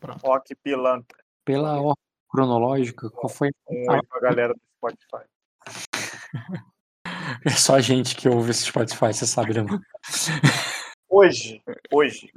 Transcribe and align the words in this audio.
Pronto. 0.00 0.26
Rock 0.26 0.54
pilantra. 0.56 1.18
Pela 1.44 1.78
ordem 1.78 1.94
cronológica, 2.30 3.10
qual 3.10 3.28
foi? 3.28 3.50
Um 3.68 3.90
oi 3.90 4.00
pra 4.08 4.20
galera 4.20 4.54
do 4.54 4.60
Spotify. 4.76 5.28
É 7.44 7.50
só 7.50 7.76
a 7.76 7.80
gente 7.80 8.16
que 8.16 8.28
ouve 8.28 8.50
esse 8.50 8.64
Spotify, 8.64 9.12
você 9.12 9.26
sabe, 9.26 9.54
né? 9.54 9.62
mano? 9.62 9.80
Hoje, 11.08 11.62
hoje. 11.92 12.30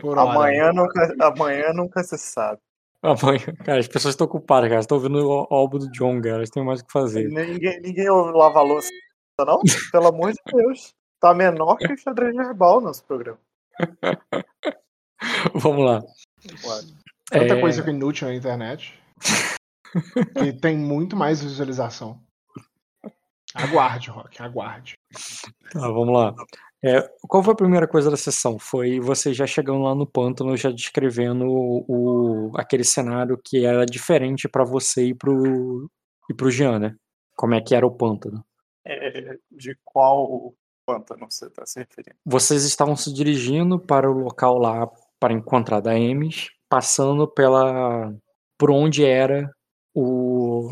Por 0.00 0.18
hora. 0.18 0.30
Amanhã 0.30 0.72
nunca, 0.72 1.14
amanhã 1.20 1.72
nunca 1.72 2.02
se 2.02 2.18
sabe. 2.18 2.60
Amanhã, 3.02 3.54
cara, 3.64 3.80
as 3.80 3.88
pessoas 3.88 4.12
estão 4.14 4.26
ocupadas, 4.26 4.68
cara. 4.68 4.80
Estão 4.80 4.96
ouvindo 4.96 5.26
o 5.26 5.46
álbum 5.50 5.78
do 5.78 5.90
John, 5.90 6.20
cara. 6.20 6.36
Eles 6.36 6.50
têm 6.50 6.64
mais 6.64 6.80
o 6.80 6.86
que 6.86 6.92
fazer. 6.92 7.28
Ninguém, 7.28 7.80
ninguém 7.80 8.08
ouve 8.08 8.32
lavar 8.32 8.64
louça, 8.64 8.90
não? 9.38 9.60
Pelo 9.90 10.08
amor 10.08 10.32
de 10.32 10.40
Deus. 10.52 10.94
Tá 11.20 11.34
menor 11.34 11.76
que 11.76 11.92
o 11.92 11.96
xadrez 11.96 12.34
verbal 12.36 12.80
nosso 12.80 13.04
programa. 13.04 13.38
Vamos 15.54 15.84
lá. 15.84 16.02
Tanta 17.30 17.54
É, 17.54 17.60
coisa 17.60 17.82
que 17.82 17.90
é 17.90 17.92
inútil 17.92 18.28
na 18.28 18.34
internet. 18.34 18.98
que 20.38 20.52
tem 20.52 20.76
muito 20.76 21.16
mais 21.16 21.42
visualização. 21.42 22.20
Aguarde, 23.54 24.10
Rock, 24.10 24.42
aguarde. 24.42 24.94
Tá, 25.70 25.80
vamos 25.80 26.12
lá. 26.12 26.34
É, 26.84 27.00
qual 27.28 27.42
foi 27.42 27.52
a 27.54 27.56
primeira 27.56 27.86
coisa 27.88 28.10
da 28.10 28.16
sessão? 28.16 28.58
Foi 28.58 28.98
você 29.00 29.32
já 29.32 29.46
chegando 29.46 29.82
lá 29.82 29.94
no 29.94 30.06
pântano, 30.06 30.56
já 30.56 30.70
descrevendo 30.70 31.46
o, 31.46 31.84
o- 32.50 32.52
aquele 32.56 32.84
cenário 32.84 33.38
que 33.42 33.64
era 33.64 33.86
diferente 33.86 34.48
pra 34.48 34.64
você 34.64 35.06
e 35.06 35.14
pro, 35.14 35.88
e 36.28 36.34
pro 36.34 36.50
Jean, 36.50 36.78
né? 36.78 36.96
Como 37.36 37.54
é 37.54 37.60
que 37.60 37.74
era 37.74 37.86
o 37.86 37.90
pântano. 37.96 38.44
É, 38.86 39.38
de 39.50 39.78
qual 39.84 40.52
pântano 40.84 41.26
você 41.30 41.48
tá 41.48 41.64
se 41.64 41.78
referindo? 41.78 42.16
Vocês 42.26 42.64
estavam 42.64 42.96
se 42.96 43.12
dirigindo 43.14 43.78
para 43.80 44.10
o 44.10 44.18
local 44.18 44.58
lá 44.58 44.86
para 45.18 45.32
encontrar 45.32 45.80
Daemis, 45.80 46.50
passando 46.68 47.26
pela 47.26 48.12
por 48.58 48.70
onde 48.70 49.04
era 49.04 49.50
o 49.94 50.70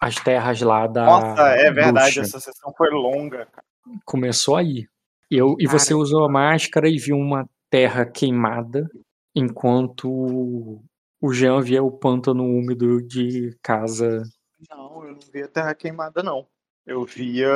as 0.00 0.16
terras 0.16 0.60
lá 0.60 0.86
da 0.86 1.06
Nossa, 1.06 1.42
é 1.50 1.70
verdade, 1.70 2.16
bruxa. 2.16 2.20
essa 2.22 2.40
sessão 2.40 2.74
foi 2.76 2.90
longa, 2.90 3.46
cara. 3.46 3.66
Começou 4.04 4.56
aí. 4.56 4.86
Eu, 5.30 5.56
e 5.58 5.66
você 5.66 5.94
usou 5.94 6.24
a 6.24 6.28
máscara 6.28 6.88
e 6.88 6.98
viu 6.98 7.16
uma 7.16 7.48
terra 7.70 8.04
queimada, 8.04 8.86
enquanto 9.34 10.82
o 11.20 11.32
Jean 11.32 11.60
via 11.60 11.82
o 11.82 11.90
pântano 11.90 12.44
úmido 12.44 13.00
de 13.00 13.56
casa. 13.62 14.24
Não, 14.68 15.04
eu 15.04 15.12
não 15.12 15.20
via 15.32 15.48
terra 15.48 15.74
queimada, 15.74 16.22
não. 16.22 16.46
Eu 16.84 17.04
via 17.04 17.48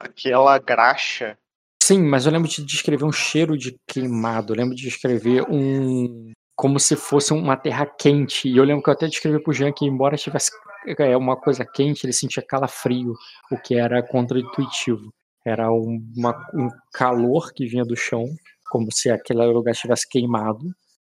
aquela 0.00 0.58
graxa. 0.58 1.38
Sim, 1.84 2.02
mas 2.04 2.26
eu 2.26 2.32
lembro 2.32 2.48
de 2.48 2.64
descrever 2.64 3.04
um 3.04 3.10
cheiro 3.12 3.56
de 3.58 3.74
queimado. 3.88 4.52
Eu 4.52 4.56
lembro 4.58 4.74
de 4.76 4.82
descrever 4.82 5.42
um. 5.50 6.30
como 6.54 6.78
se 6.78 6.94
fosse 6.96 7.32
uma 7.32 7.56
terra 7.56 7.84
quente. 7.86 8.48
E 8.48 8.56
eu 8.56 8.64
lembro 8.64 8.82
que 8.84 8.90
eu 8.90 8.94
até 8.94 9.08
descrevi 9.08 9.42
pro 9.42 9.52
Jean 9.52 9.72
que, 9.72 9.84
embora 9.84 10.16
tivesse 10.16 10.50
é, 10.98 11.16
uma 11.16 11.36
coisa 11.36 11.64
quente, 11.64 12.04
ele 12.06 12.12
sentia 12.12 12.42
calafrio, 12.46 13.14
o 13.50 13.56
que 13.58 13.74
era 13.74 14.02
contra-intuitivo. 14.02 15.12
Era 15.44 15.72
um, 15.72 15.98
uma- 16.16 16.46
um 16.54 16.68
calor 16.92 17.52
que 17.52 17.66
vinha 17.66 17.84
do 17.84 17.96
chão, 17.96 18.24
como 18.70 18.86
se 18.92 19.10
aquele 19.10 19.44
lugar 19.46 19.72
estivesse 19.72 20.08
queimado. 20.08 20.64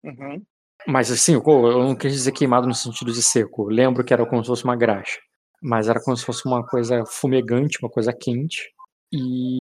Uhum. 0.04 0.42
Mas 0.88 1.12
assim, 1.12 1.34
eu 1.36 1.42
eu 1.45 1.84
não 1.84 1.95
quis 1.95 2.12
dizer 2.14 2.32
queimado 2.34 2.68
no 2.68 2.73
sentido 2.73 3.12
de 3.14 3.23
seco. 3.23 3.64
Eu 3.64 3.76
lembro 3.76 4.04
que 4.04 4.14
era 4.14 4.26
como 4.26 4.44
se 4.44 4.48
fosse 4.48 4.64
uma 4.66 4.76
graxa. 4.76 5.20
Mas 5.62 5.88
era 5.90 6.02
como 6.04 6.16
se 6.18 6.26
fosse 6.26 6.45
uma 6.45 6.66
coisa 6.66 7.04
fumegante, 7.06 7.78
uma 7.82 7.90
coisa 7.90 8.14
quente. 8.14 8.70
E 9.14 9.58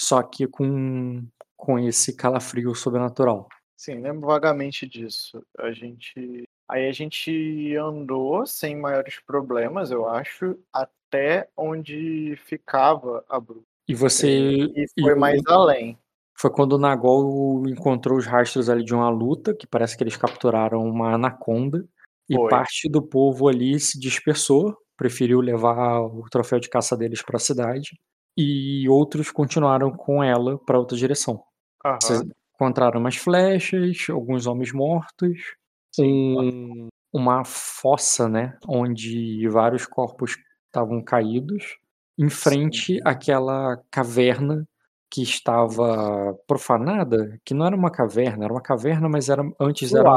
só 0.00 0.22
que 0.22 0.46
com, 0.46 1.26
com 1.56 1.78
esse 1.78 2.14
calafrio 2.16 2.74
sobrenatural. 2.74 3.48
Sim, 3.76 4.00
lembro 4.00 4.26
vagamente 4.26 4.86
disso. 4.86 5.42
A 5.58 5.70
gente. 5.72 6.42
Aí 6.68 6.88
a 6.88 6.92
gente 6.92 7.74
andou 7.76 8.46
sem 8.46 8.76
maiores 8.76 9.18
problemas, 9.20 9.90
eu 9.90 10.06
acho, 10.08 10.58
até 10.72 11.48
onde 11.56 12.36
ficava 12.44 13.24
a 13.28 13.40
bruxa. 13.40 13.64
E 13.88 13.94
você. 13.94 14.28
E 14.28 14.86
foi 15.00 15.12
e 15.12 15.14
o- 15.14 15.18
mais 15.18 15.40
além. 15.46 15.98
Foi 16.36 16.50
quando 16.50 16.74
o 16.74 16.78
Nagol 16.78 17.66
encontrou 17.68 18.16
os 18.16 18.26
rastros 18.26 18.68
ali 18.70 18.84
de 18.84 18.94
uma 18.94 19.10
luta, 19.10 19.52
que 19.54 19.66
parece 19.66 19.96
que 19.96 20.04
eles 20.04 20.16
capturaram 20.16 20.84
uma 20.84 21.14
anaconda. 21.14 21.84
E 22.30 22.34
Foi. 22.36 22.48
parte 22.50 22.88
do 22.88 23.02
povo 23.02 23.48
ali 23.48 23.80
se 23.80 23.98
dispersou, 23.98 24.76
preferiu 24.96 25.40
levar 25.40 26.00
o 26.00 26.24
troféu 26.30 26.60
de 26.60 26.68
caça 26.68 26.96
deles 26.96 27.22
para 27.22 27.38
a 27.38 27.40
cidade. 27.40 27.98
E 28.40 28.88
outros 28.88 29.32
continuaram 29.32 29.90
com 29.90 30.22
ela 30.22 30.56
para 30.64 30.78
outra 30.78 30.96
direção. 30.96 31.42
Aham. 31.84 31.98
Vocês 32.00 32.22
encontraram 32.54 33.00
umas 33.00 33.16
flechas, 33.16 34.06
alguns 34.08 34.46
homens 34.46 34.72
mortos, 34.72 35.56
um- 35.98 36.86
uma 37.12 37.44
fossa, 37.44 38.28
né, 38.28 38.56
onde 38.68 39.48
vários 39.48 39.86
corpos 39.86 40.36
estavam 40.66 41.02
caídos, 41.02 41.78
em 42.16 42.28
frente 42.28 43.00
àquela 43.04 43.82
caverna 43.90 44.64
que 45.10 45.22
estava 45.22 46.36
profanada, 46.46 47.40
que 47.44 47.54
não 47.54 47.66
era 47.66 47.74
uma 47.74 47.90
caverna, 47.90 48.44
era 48.44 48.52
uma 48.52 48.62
caverna, 48.62 49.08
mas 49.08 49.28
era 49.28 49.42
antes 49.58 49.92
era, 49.94 50.08
um-. 50.08 50.14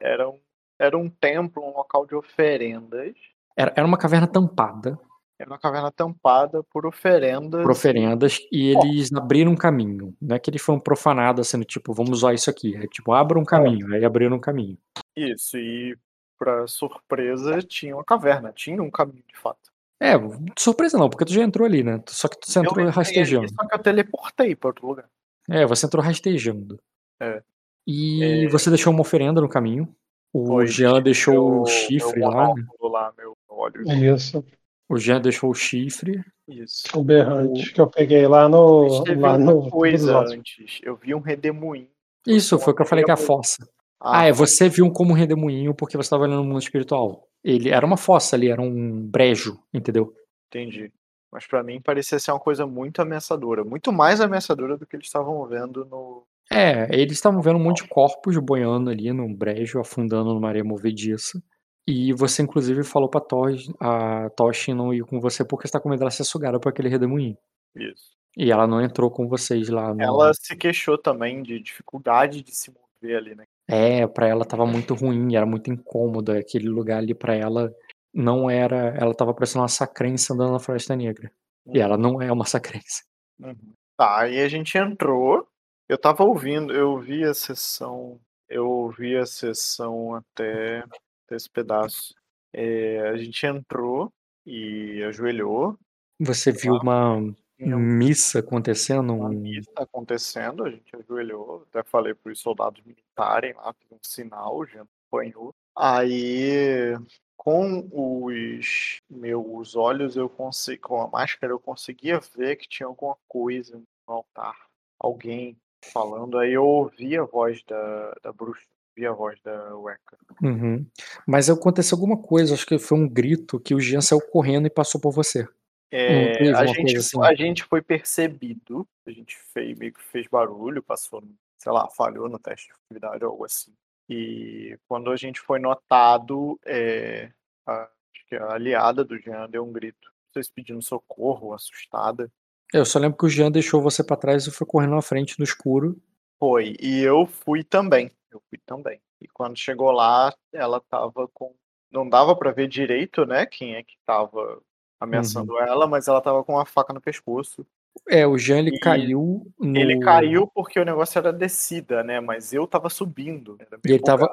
Era 0.00 0.28
um, 0.28 0.40
era 0.78 0.98
um 0.98 1.08
templo, 1.10 1.62
um 1.64 1.72
local 1.76 2.06
de 2.06 2.14
oferendas. 2.14 3.16
era, 3.56 3.72
era 3.74 3.86
uma 3.86 3.96
caverna 3.98 4.26
tampada 4.28 4.96
Era 5.38 5.50
uma 5.50 5.58
caverna 5.58 5.92
tampada 5.92 6.64
por 6.64 6.84
oferendas. 6.84 7.62
por 7.62 7.70
oferendas 7.70 8.38
e 8.50 8.70
eles 8.70 9.12
abriram 9.12 9.52
um 9.52 9.56
caminho. 9.56 10.12
Não 10.20 10.34
é 10.34 10.38
que 10.38 10.50
eles 10.50 10.60
foram 10.60 10.80
profanados, 10.80 11.46
sendo 11.48 11.64
tipo, 11.64 11.92
vamos 11.94 12.18
usar 12.18 12.34
isso 12.34 12.50
aqui. 12.50 12.76
É 12.76 12.86
tipo, 12.88 13.12
abra 13.12 13.38
um 13.38 13.44
caminho. 13.44 13.92
Aí 13.94 14.04
abriram 14.04 14.36
um 14.36 14.40
caminho. 14.40 14.76
Isso, 15.16 15.56
e 15.56 15.96
pra 16.36 16.66
surpresa 16.66 17.62
tinha 17.62 17.94
uma 17.94 18.04
caverna, 18.04 18.52
tinha 18.52 18.82
um 18.82 18.90
caminho 18.90 19.22
de 19.28 19.38
fato. 19.38 19.70
É, 20.00 20.12
surpresa 20.56 20.96
não, 20.98 21.08
porque 21.08 21.24
tu 21.24 21.32
já 21.32 21.42
entrou 21.42 21.66
ali, 21.66 21.82
né? 21.82 22.02
Só 22.08 22.28
que 22.28 22.38
tu 22.38 22.48
Eu 22.56 22.62
entrou 22.62 22.84
ali, 22.84 22.90
rastejando. 22.90 23.48
Só 23.48 23.66
que 23.66 23.74
eu 23.74 23.78
teleportei 23.78 24.54
pra 24.56 24.68
outro 24.70 24.86
lugar. 24.86 25.08
É, 25.48 25.64
você 25.66 25.86
entrou 25.86 26.02
rastejando. 26.04 26.80
É. 27.20 27.42
E 27.86 28.44
É. 28.44 28.48
você 28.48 28.70
deixou 28.70 28.92
uma 28.92 29.00
oferenda 29.02 29.40
no 29.40 29.48
caminho. 29.48 29.88
O 30.32 30.46
Foi, 30.46 30.66
Jean 30.66 31.00
deixou 31.02 31.62
o 31.62 31.66
chifre 31.66 32.20
meu 32.20 32.28
lá, 32.28 32.54
né? 32.54 32.66
lá, 32.80 33.12
meu 33.16 33.36
óleo. 33.48 33.82
Isso. 34.14 34.44
O 34.88 34.96
Jean 34.96 35.20
deixou 35.20 35.50
o 35.50 35.54
chifre. 35.54 36.24
Isso. 36.48 36.84
O 36.94 37.04
berrante 37.04 37.72
que 37.72 37.80
eu 37.80 37.86
peguei 37.86 38.26
lá 38.26 38.48
no. 38.48 39.04
Lá 39.04 39.36
uma 39.36 39.38
no 39.38 39.68
coisa 39.70 40.18
antes. 40.20 40.80
Eu 40.82 40.96
vi 40.96 41.14
um 41.14 41.20
redemoinho. 41.20 41.88
Isso, 42.26 42.58
foi 42.58 42.72
o 42.72 42.76
que 42.76 42.82
eu 42.82 42.86
falei 42.86 43.04
que 43.04 43.10
é 43.10 43.14
a 43.14 43.18
fossa. 43.18 43.68
Ah, 44.00 44.26
é, 44.26 44.32
você 44.32 44.68
viu 44.68 44.90
como 44.90 45.10
um 45.10 45.16
redemoinho 45.16 45.74
porque 45.74 45.96
você 45.96 46.06
estava 46.06 46.22
olhando 46.22 46.42
no 46.42 46.48
mundo 46.48 46.62
espiritual. 46.62 47.28
Ele 47.42 47.68
era 47.68 47.84
uma 47.84 47.96
fossa 47.96 48.36
ali, 48.36 48.48
era 48.48 48.62
um 48.62 49.06
brejo, 49.06 49.58
entendeu? 49.72 50.14
Entendi. 50.48 50.92
Mas 51.30 51.46
pra 51.46 51.62
mim 51.62 51.80
parecia 51.80 52.18
ser 52.18 52.30
uma 52.30 52.40
coisa 52.40 52.66
muito 52.66 53.02
ameaçadora. 53.02 53.64
Muito 53.64 53.92
mais 53.92 54.20
ameaçadora 54.20 54.76
do 54.76 54.86
que 54.86 54.96
eles 54.96 55.06
estavam 55.06 55.46
vendo 55.46 55.84
no. 55.84 56.24
É, 56.50 56.88
eles 56.98 57.18
estavam 57.18 57.42
vendo 57.42 57.56
um 57.56 57.62
monte 57.62 57.82
de 57.82 57.88
corpos 57.88 58.36
boiando 58.38 58.88
ali 58.88 59.12
num 59.12 59.34
brejo, 59.34 59.78
afundando 59.78 60.32
numa 60.32 60.48
areia 60.48 60.64
movediça. 60.64 61.42
E 61.90 62.12
você, 62.12 62.42
inclusive, 62.42 62.84
falou 62.84 63.08
pra 63.08 63.18
Tosh, 63.18 63.72
a 63.80 64.28
Toshi 64.36 64.74
não 64.74 64.92
ir 64.92 65.06
com 65.06 65.18
você 65.18 65.42
porque 65.42 65.66
você 65.66 65.72
tá 65.72 65.80
com 65.80 65.88
medo 65.88 66.00
dela 66.00 66.10
ser 66.10 66.22
sugada 66.22 66.60
por 66.60 66.68
aquele 66.68 66.90
redemoinho. 66.90 67.34
Isso. 67.74 68.10
E 68.36 68.52
ela 68.52 68.66
não 68.66 68.82
entrou 68.82 69.10
com 69.10 69.26
vocês 69.26 69.70
lá. 69.70 69.94
No... 69.94 70.02
Ela 70.02 70.34
se 70.34 70.54
queixou 70.54 70.98
também 70.98 71.42
de 71.42 71.58
dificuldade 71.58 72.42
de 72.42 72.54
se 72.54 72.70
mover 72.70 73.16
ali, 73.16 73.34
né? 73.34 73.44
É, 73.66 74.06
pra 74.06 74.28
ela 74.28 74.44
tava 74.44 74.66
muito 74.66 74.92
ruim, 74.92 75.34
era 75.34 75.46
muito 75.46 75.70
incômodo. 75.70 76.30
Aquele 76.32 76.68
lugar 76.68 76.98
ali 76.98 77.14
pra 77.14 77.34
ela 77.34 77.74
não 78.12 78.50
era. 78.50 78.94
Ela 78.94 79.14
tava 79.14 79.32
parecendo 79.32 79.62
uma 79.62 79.68
sacrença 79.68 80.34
andando 80.34 80.52
na 80.52 80.60
Floresta 80.60 80.94
Negra. 80.94 81.32
E 81.72 81.80
ela 81.80 81.96
não 81.96 82.20
é 82.20 82.30
uma 82.30 82.44
sacrença. 82.84 83.02
Uhum. 83.40 83.72
Tá, 83.96 84.20
aí 84.20 84.42
a 84.42 84.48
gente 84.48 84.76
entrou. 84.76 85.48
Eu 85.88 85.96
tava 85.96 86.22
ouvindo, 86.22 86.70
eu 86.70 86.98
vi 86.98 87.24
a 87.24 87.32
sessão. 87.32 88.20
Eu 88.46 88.68
ouvi 88.68 89.16
a 89.16 89.24
sessão 89.24 90.14
até, 90.14 90.84
até 91.28 91.36
esse 91.36 91.50
pedaço. 91.50 92.14
É, 92.52 93.08
a 93.10 93.16
gente 93.18 93.46
entrou 93.46 94.10
e 94.46 95.02
ajoelhou. 95.04 95.78
Você 96.18 96.50
viu 96.50 96.74
uma 96.74 97.16
um 97.60 97.78
missa 97.78 98.38
acontecendo? 98.38 99.12
uma 99.14 99.28
Um... 99.28 99.34
missa 99.34 99.70
acontecendo, 99.76 100.64
a 100.64 100.70
gente 100.70 100.96
ajoelhou, 100.96 101.66
até 101.68 101.82
falei 101.82 102.14
para 102.14 102.32
os 102.32 102.40
soldados 102.40 102.82
militarem 102.84 103.52
lá, 103.54 103.72
fiz 103.74 103.92
um 103.92 103.98
sinal, 104.02 104.62
a 104.62 104.66
gente 104.66 104.88
apanhou. 105.08 105.54
Aí, 105.76 106.96
com 107.36 107.88
os 107.92 108.98
meus 109.08 109.76
olhos, 109.76 110.16
eu 110.16 110.28
consegui, 110.28 110.78
com 110.78 111.00
a 111.00 111.08
máscara, 111.08 111.52
eu 111.52 111.60
conseguia 111.60 112.20
ver 112.36 112.56
que 112.56 112.68
tinha 112.68 112.86
alguma 112.86 113.16
coisa 113.28 113.76
no 113.76 114.14
altar, 114.14 114.56
alguém 114.98 115.56
falando. 115.84 116.38
Aí 116.38 116.52
eu 116.52 116.64
ouvi 116.64 117.16
a 117.16 117.24
voz 117.24 117.62
da, 117.64 118.14
da 118.22 118.32
bruxa, 118.32 118.66
ouvi 118.98 119.06
a 119.06 119.12
voz 119.12 119.40
da 119.42 119.76
Weka. 119.76 120.18
Uhum. 120.42 120.86
Mas 121.26 121.48
aconteceu 121.48 121.96
alguma 121.96 122.20
coisa, 122.20 122.54
acho 122.54 122.66
que 122.66 122.78
foi 122.78 122.98
um 122.98 123.08
grito 123.08 123.60
que 123.60 123.74
o 123.74 123.80
Jean 123.80 124.00
saiu 124.00 124.20
correndo 124.20 124.66
e 124.66 124.70
passou 124.70 125.00
por 125.00 125.12
você. 125.12 125.46
É, 125.90 126.50
a, 126.50 126.66
gente, 126.66 126.96
assim? 126.98 127.22
a 127.22 127.34
gente 127.34 127.64
foi 127.64 127.80
percebido, 127.80 128.86
a 129.06 129.10
gente 129.10 129.38
fez, 129.54 129.78
meio 129.78 129.92
que 129.92 130.02
fez 130.02 130.26
barulho, 130.26 130.82
passou, 130.82 131.22
sei 131.56 131.72
lá, 131.72 131.88
falhou 131.88 132.28
no 132.28 132.38
teste 132.38 132.66
de 132.66 132.74
atividade 132.74 133.24
ou 133.24 133.30
algo 133.30 133.44
assim. 133.44 133.72
E 134.08 134.78
quando 134.86 135.10
a 135.10 135.16
gente 135.16 135.40
foi 135.40 135.58
notado, 135.58 136.58
é, 136.66 137.30
a, 137.66 137.82
acho 137.82 138.26
que 138.28 138.36
a 138.36 138.52
aliada 138.52 139.02
do 139.02 139.18
Jean 139.18 139.48
deu 139.48 139.64
um 139.64 139.72
grito. 139.72 140.12
Vocês 140.30 140.50
pedindo 140.50 140.82
socorro, 140.82 141.54
assustada. 141.54 142.30
Eu 142.72 142.84
só 142.84 142.98
lembro 142.98 143.16
que 143.16 143.24
o 143.24 143.30
Jean 143.30 143.50
deixou 143.50 143.80
você 143.80 144.04
pra 144.04 144.16
trás 144.16 144.46
e 144.46 144.50
foi 144.50 144.66
correndo 144.66 144.94
na 144.94 145.00
frente 145.00 145.38
no 145.38 145.44
escuro. 145.44 145.98
Foi. 146.38 146.76
E 146.80 147.00
eu 147.00 147.26
fui 147.26 147.64
também. 147.64 148.10
Eu 148.30 148.42
fui 148.48 148.58
também. 148.66 149.00
E 149.20 149.26
quando 149.28 149.56
chegou 149.56 149.90
lá, 149.90 150.32
ela 150.52 150.80
tava 150.80 151.28
com. 151.32 151.54
Não 151.90 152.08
dava 152.08 152.36
pra 152.36 152.52
ver 152.52 152.68
direito, 152.68 153.24
né? 153.24 153.46
Quem 153.46 153.74
é 153.74 153.82
que 153.82 153.96
tava 154.04 154.60
ameaçando 155.00 155.58
ela, 155.58 155.86
mas 155.86 156.08
ela 156.08 156.20
tava 156.20 156.44
com 156.44 156.54
uma 156.54 156.66
faca 156.66 156.92
no 156.92 157.00
pescoço. 157.00 157.66
É, 158.08 158.26
o 158.26 158.36
Jean 158.36 158.58
ele 158.58 158.76
E 158.76 158.80
caiu 158.80 159.50
no. 159.58 159.76
Ele 159.78 159.98
caiu 160.00 160.46
porque 160.46 160.78
o 160.78 160.84
negócio 160.84 161.18
era 161.18 161.32
descida, 161.32 162.02
né? 162.04 162.20
Mas 162.20 162.52
eu 162.52 162.66
tava 162.66 162.88
subindo. 162.88 163.56
Ele 163.84 163.98
tava. 163.98 164.28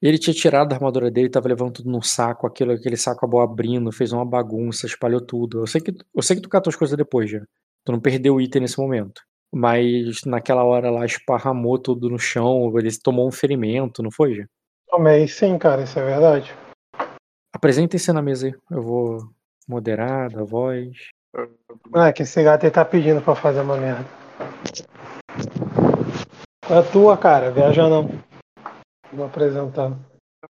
Ele 0.00 0.18
tinha 0.18 0.32
tirado 0.32 0.72
a 0.72 0.76
armadura 0.76 1.10
dele, 1.10 1.28
tava 1.28 1.48
levando 1.48 1.74
tudo 1.74 1.90
num 1.90 2.00
saco, 2.00 2.46
aquilo, 2.46 2.72
aquele 2.72 2.96
saco 2.96 3.18
acabou 3.18 3.40
abrindo, 3.40 3.92
fez 3.92 4.12
uma 4.12 4.24
bagunça, 4.24 4.86
espalhou 4.86 5.20
tudo. 5.20 5.60
Eu 5.60 5.66
sei 5.66 5.80
que, 5.80 5.94
eu 6.14 6.22
sei 6.22 6.36
que 6.36 6.42
tu 6.42 6.48
catou 6.48 6.70
as 6.70 6.76
coisas 6.76 6.96
depois, 6.96 7.30
já. 7.30 7.40
Tu 7.84 7.92
não 7.92 8.00
perdeu 8.00 8.36
o 8.36 8.40
item 8.40 8.62
nesse 8.62 8.78
momento. 8.78 9.20
Mas 9.52 10.24
naquela 10.24 10.64
hora 10.64 10.90
lá 10.90 11.04
esparramou 11.04 11.78
tudo 11.78 12.08
no 12.08 12.18
chão, 12.18 12.72
ele 12.78 12.88
tomou 13.02 13.26
um 13.26 13.32
ferimento, 13.32 14.02
não 14.02 14.10
foi, 14.10 14.34
já? 14.34 14.44
Tomei 14.88 15.26
sim, 15.26 15.58
cara, 15.58 15.82
isso 15.82 15.98
é 15.98 16.04
verdade. 16.04 16.54
Apresentem-se 17.52 18.12
na 18.12 18.22
mesa 18.22 18.46
aí. 18.46 18.54
Eu 18.70 18.82
vou 18.82 19.18
moderar, 19.68 20.30
dar 20.30 20.44
voz. 20.44 21.10
Ah, 21.94 22.12
que 22.12 22.22
esse 22.22 22.42
gato 22.42 22.64
aí 22.64 22.70
tá 22.70 22.84
pedindo 22.84 23.20
pra 23.22 23.34
fazer 23.34 23.60
uma 23.60 23.76
merda. 23.76 24.04
É 26.68 26.82
tua, 26.92 27.16
cara, 27.18 27.50
viaja 27.50 27.88
não. 27.88 28.08
Vou 29.12 29.26
apresentar. 29.26 29.98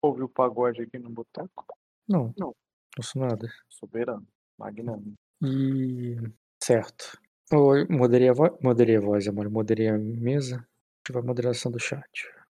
Ouviu 0.00 0.26
o 0.26 0.28
pagode 0.28 0.82
aqui 0.82 0.98
no 0.98 1.10
boteco? 1.10 1.64
Não, 2.08 2.32
Não. 2.38 2.54
não 2.96 3.02
sou 3.02 3.22
nada. 3.22 3.48
Soberano. 3.68 4.26
Magnânimo. 4.58 5.14
E. 5.42 6.16
Certo. 6.62 7.18
Eu 7.50 7.86
moderei 7.90 8.28
a, 8.28 8.32
vo... 8.32 8.58
moderei 8.62 8.96
a 8.96 9.00
voz, 9.00 9.28
amor. 9.28 9.50
Moderei 9.50 9.88
a 9.88 9.98
mesa. 9.98 10.66
Ativar 11.02 11.22
a 11.22 11.26
moderação 11.26 11.70
do 11.70 11.78
chat. 11.78 12.02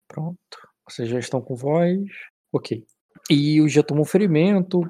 Pronto. 0.06 0.38
Vocês 0.88 1.08
já 1.08 1.18
estão 1.18 1.40
com 1.40 1.54
voz. 1.54 1.98
Ok. 2.52 2.84
E 3.30 3.60
o 3.60 3.68
já 3.68 3.82
tomou 3.82 4.04
ferimento. 4.04 4.82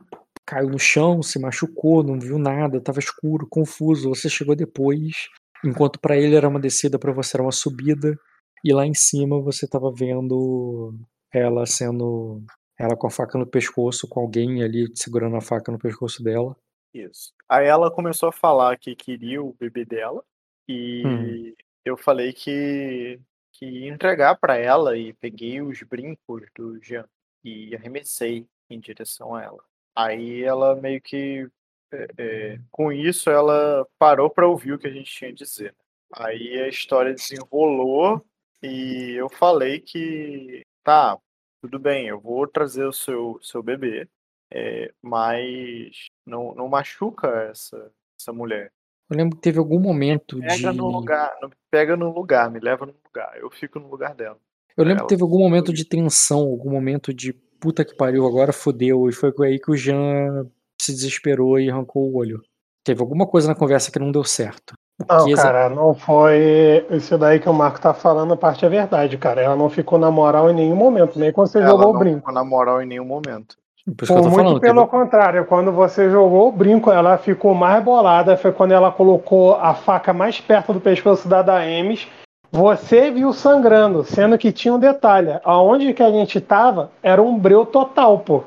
Caiu 0.45 0.69
no 0.69 0.79
chão, 0.79 1.23
se 1.23 1.39
machucou, 1.39 2.03
não 2.03 2.19
viu 2.19 2.37
nada, 2.37 2.81
tava 2.81 2.99
escuro, 2.99 3.47
confuso. 3.49 4.09
Você 4.09 4.29
chegou 4.29 4.57
depois. 4.57 5.29
Enquanto 5.65 6.01
pra 6.01 6.17
ele 6.17 6.35
era 6.35 6.49
uma 6.49 6.59
descida, 6.59 6.99
pra 6.99 7.13
você 7.13 7.37
era 7.37 7.45
uma 7.45 7.53
subida. 7.53 8.19
E 8.65 8.73
lá 8.73 8.87
em 8.87 8.95
cima 8.95 9.41
você 9.41 9.67
tava 9.69 9.93
vendo 9.95 10.95
ela 11.33 11.65
sendo. 11.67 12.43
Ela 12.79 12.97
com 12.97 13.07
a 13.07 13.11
faca 13.11 13.39
no 13.39 13.47
pescoço, 13.47 14.09
com 14.09 14.21
alguém 14.21 14.63
ali 14.63 14.91
segurando 14.95 15.37
a 15.37 15.41
faca 15.41 15.71
no 15.71 15.79
pescoço 15.79 16.23
dela. 16.23 16.57
Isso. 16.95 17.33
Aí 17.49 17.67
ela 17.67 17.91
começou 17.91 18.29
a 18.29 18.33
falar 18.33 18.77
que 18.79 18.95
queria 18.95 19.43
o 19.43 19.55
bebê 19.59 19.85
dela. 19.85 20.25
E 20.69 21.03
Hum. 21.07 21.55
eu 21.85 21.97
falei 21.97 22.33
que, 22.33 23.19
que 23.53 23.67
ia 23.67 23.89
entregar 23.93 24.37
pra 24.37 24.57
ela 24.57 24.97
e 24.97 25.13
peguei 25.15 25.61
os 25.61 25.83
brincos 25.83 26.43
do 26.55 26.79
Jean 26.83 27.09
e 27.43 27.75
arremessei 27.75 28.47
em 28.71 28.79
direção 28.79 29.35
a 29.35 29.43
ela. 29.43 29.65
Aí 29.95 30.43
ela 30.43 30.75
meio 30.77 31.01
que. 31.01 31.49
é, 31.93 32.07
é, 32.19 32.59
com 32.71 32.91
isso, 32.93 33.29
ela 33.31 33.87
parou 33.99 34.31
pra 34.31 34.47
ouvir 34.49 34.73
o 34.73 34.79
que 34.79 34.87
a 34.87 34.91
gente 34.93 35.11
tinha 35.13 35.31
a 35.31 35.35
dizer. 35.35 35.75
Aí 36.15 36.59
a 36.61 36.69
história 36.69 37.13
desenrolou 37.15 38.25
e 38.63 39.13
eu 39.19 39.29
falei 39.29 39.81
que 39.81 40.63
tá, 40.85 41.19
tudo 41.61 41.79
bem, 41.79 42.07
eu 42.09 42.21
vou 42.21 42.47
trazer 42.47 42.85
o 42.85 42.93
seu, 42.93 43.39
seu 43.43 43.63
bebê, 43.63 44.09
é, 44.55 44.93
mas 45.03 46.09
não, 46.27 46.55
não 46.55 46.69
machuca 46.69 47.29
essa, 47.51 47.91
essa 48.21 48.33
mulher. 48.33 48.71
Eu 49.11 49.17
lembro 49.17 49.37
que 49.37 49.43
teve 49.43 49.59
algum 49.59 49.79
momento 49.81 50.41
de. 50.41 50.47
Pega 50.47 50.73
no 50.73 50.89
lugar, 50.89 51.31
não- 51.41 51.51
pega 51.71 51.97
no 51.97 52.13
lugar, 52.13 52.51
me 52.51 52.61
leva 52.61 52.87
no 52.87 52.95
lugar. 53.05 53.37
Eu 53.39 53.51
fico 53.51 53.79
no 53.79 53.89
lugar 53.89 54.15
dela. 54.15 54.39
Eu 54.77 54.85
lembro 54.85 55.01
Ela 55.01 55.07
que 55.09 55.15
teve 55.15 55.23
algum 55.23 55.39
momento 55.39 55.73
de 55.73 55.85
tensão, 55.85 56.39
algum 56.41 56.71
momento 56.71 57.13
de 57.13 57.33
puta 57.61 57.85
que 57.85 57.95
pariu, 57.95 58.27
agora 58.27 58.53
fodeu. 58.53 59.09
E 59.09 59.13
foi 59.13 59.33
aí 59.43 59.59
que 59.59 59.71
o 59.71 59.77
Jean 59.77 60.47
se 60.81 60.93
desesperou 60.93 61.59
e 61.61 61.71
arrancou 61.71 62.11
o 62.11 62.17
olho. 62.17 62.43
Teve 62.85 63.01
alguma 63.01 63.27
coisa 63.27 63.49
na 63.49 63.55
conversa 63.55 63.93
que 63.93 63.99
não 63.99 64.11
deu 64.11 64.25
certo. 64.25 64.75
Não, 65.09 65.29
exa- 65.29 65.43
cara, 65.43 65.69
não 65.69 65.95
foi 65.95 66.87
isso 66.91 67.17
daí 67.19 67.39
que 67.39 67.49
o 67.49 67.53
Marco 67.53 67.81
tá 67.81 67.93
falando, 67.95 68.35
a 68.35 68.37
parte 68.37 68.65
é 68.65 68.69
verdade, 68.69 69.17
cara. 69.19 69.41
Ela 69.41 69.57
não 69.57 69.69
ficou 69.71 69.99
na 69.99 70.11
moral 70.11 70.51
em 70.51 70.55
nenhum 70.55 70.77
momento, 70.77 71.19
nem 71.19 71.33
quando 71.33 71.49
você 71.49 71.59
Ela 71.59 71.69
jogou 71.69 71.91
o 71.91 71.93
não 71.93 71.99
brinco. 72.01 72.19
ficou 72.19 72.35
na 72.35 72.45
moral 72.45 72.83
em 72.83 72.87
nenhum 72.87 73.05
momento. 73.05 73.57
Por 73.97 74.05
isso 74.05 74.13
que 74.13 74.19
eu 74.19 74.23
Por 74.23 74.23
tô 74.23 74.31
muito 74.31 74.45
falando. 74.45 74.61
pelo 74.61 74.81
teve- 74.87 74.91
contrário, 74.91 75.45
quando 75.47 75.73
você 75.73 76.09
jogou 76.09 76.49
o 76.49 76.53
brinco, 76.53 76.91
ela 76.91 77.19
ficou 77.19 77.55
mais 77.55 77.83
bolada. 77.83 78.37
Foi 78.37 78.53
quando 78.53 78.73
ela 78.73 78.93
colocou 78.93 79.57
a 79.57 79.75
faca 79.75 80.13
mais 80.13 80.41
perto 80.41 80.73
do 80.73 80.81
pescoço 80.81 81.27
da 81.29 81.43
Daemis. 81.43 82.07
Você 82.53 83.11
viu 83.11 83.33
sangrando, 83.33 84.05
sendo 84.05 84.37
que 84.39 84.53
tinha 84.53 84.75
um 84.75 84.79
detalhe. 84.79 85.39
Aonde 85.43 85.93
que 85.95 86.03
a 86.03 86.11
gente 86.11 86.41
tava 86.41 86.91
era 87.03 87.21
um 87.23 87.37
breu 87.39 87.65
total, 87.67 88.19
pô. 88.19 88.45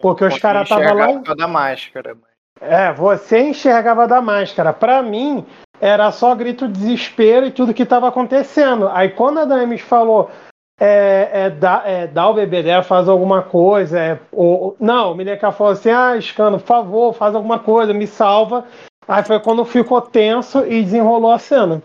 Porque 0.00 0.24
os 0.24 0.38
caras 0.38 0.62
estavam 0.62 0.94
lá. 0.94 1.34
da 1.34 1.46
máscara. 1.48 2.16
É, 2.60 2.92
você 2.92 3.40
enxergava 3.40 4.08
da 4.08 4.20
máscara. 4.20 4.72
Pra 4.72 5.02
mim, 5.02 5.44
era 5.80 6.10
só 6.12 6.34
grito 6.34 6.66
de 6.66 6.72
desespero 6.80 7.46
e 7.46 7.50
tudo 7.50 7.74
que 7.74 7.84
tava 7.84 8.08
acontecendo. 8.08 8.88
Aí 8.92 9.10
quando 9.10 9.38
a 9.40 9.44
Daemis 9.44 9.80
falou, 9.80 10.30
é, 10.78 11.30
é, 11.32 11.50
dá, 11.50 11.82
é, 11.84 12.06
dá 12.06 12.28
o 12.28 12.34
bebê 12.34 12.62
dela, 12.62 12.82
faz 12.82 13.08
alguma 13.08 13.42
coisa. 13.42 13.98
É, 13.98 14.20
ou, 14.30 14.76
não, 14.78 15.12
o 15.12 15.14
Mileka 15.14 15.50
falou 15.50 15.72
assim: 15.72 15.90
ah, 15.90 16.18
Scano, 16.20 16.58
por 16.58 16.66
favor, 16.66 17.12
faz 17.12 17.34
alguma 17.34 17.58
coisa, 17.58 17.92
me 17.92 18.06
salva. 18.06 18.66
Aí 19.06 19.24
foi 19.24 19.40
quando 19.40 19.64
ficou 19.64 20.00
tenso 20.00 20.64
e 20.66 20.84
desenrolou 20.84 21.30
a 21.30 21.38
cena. 21.38 21.82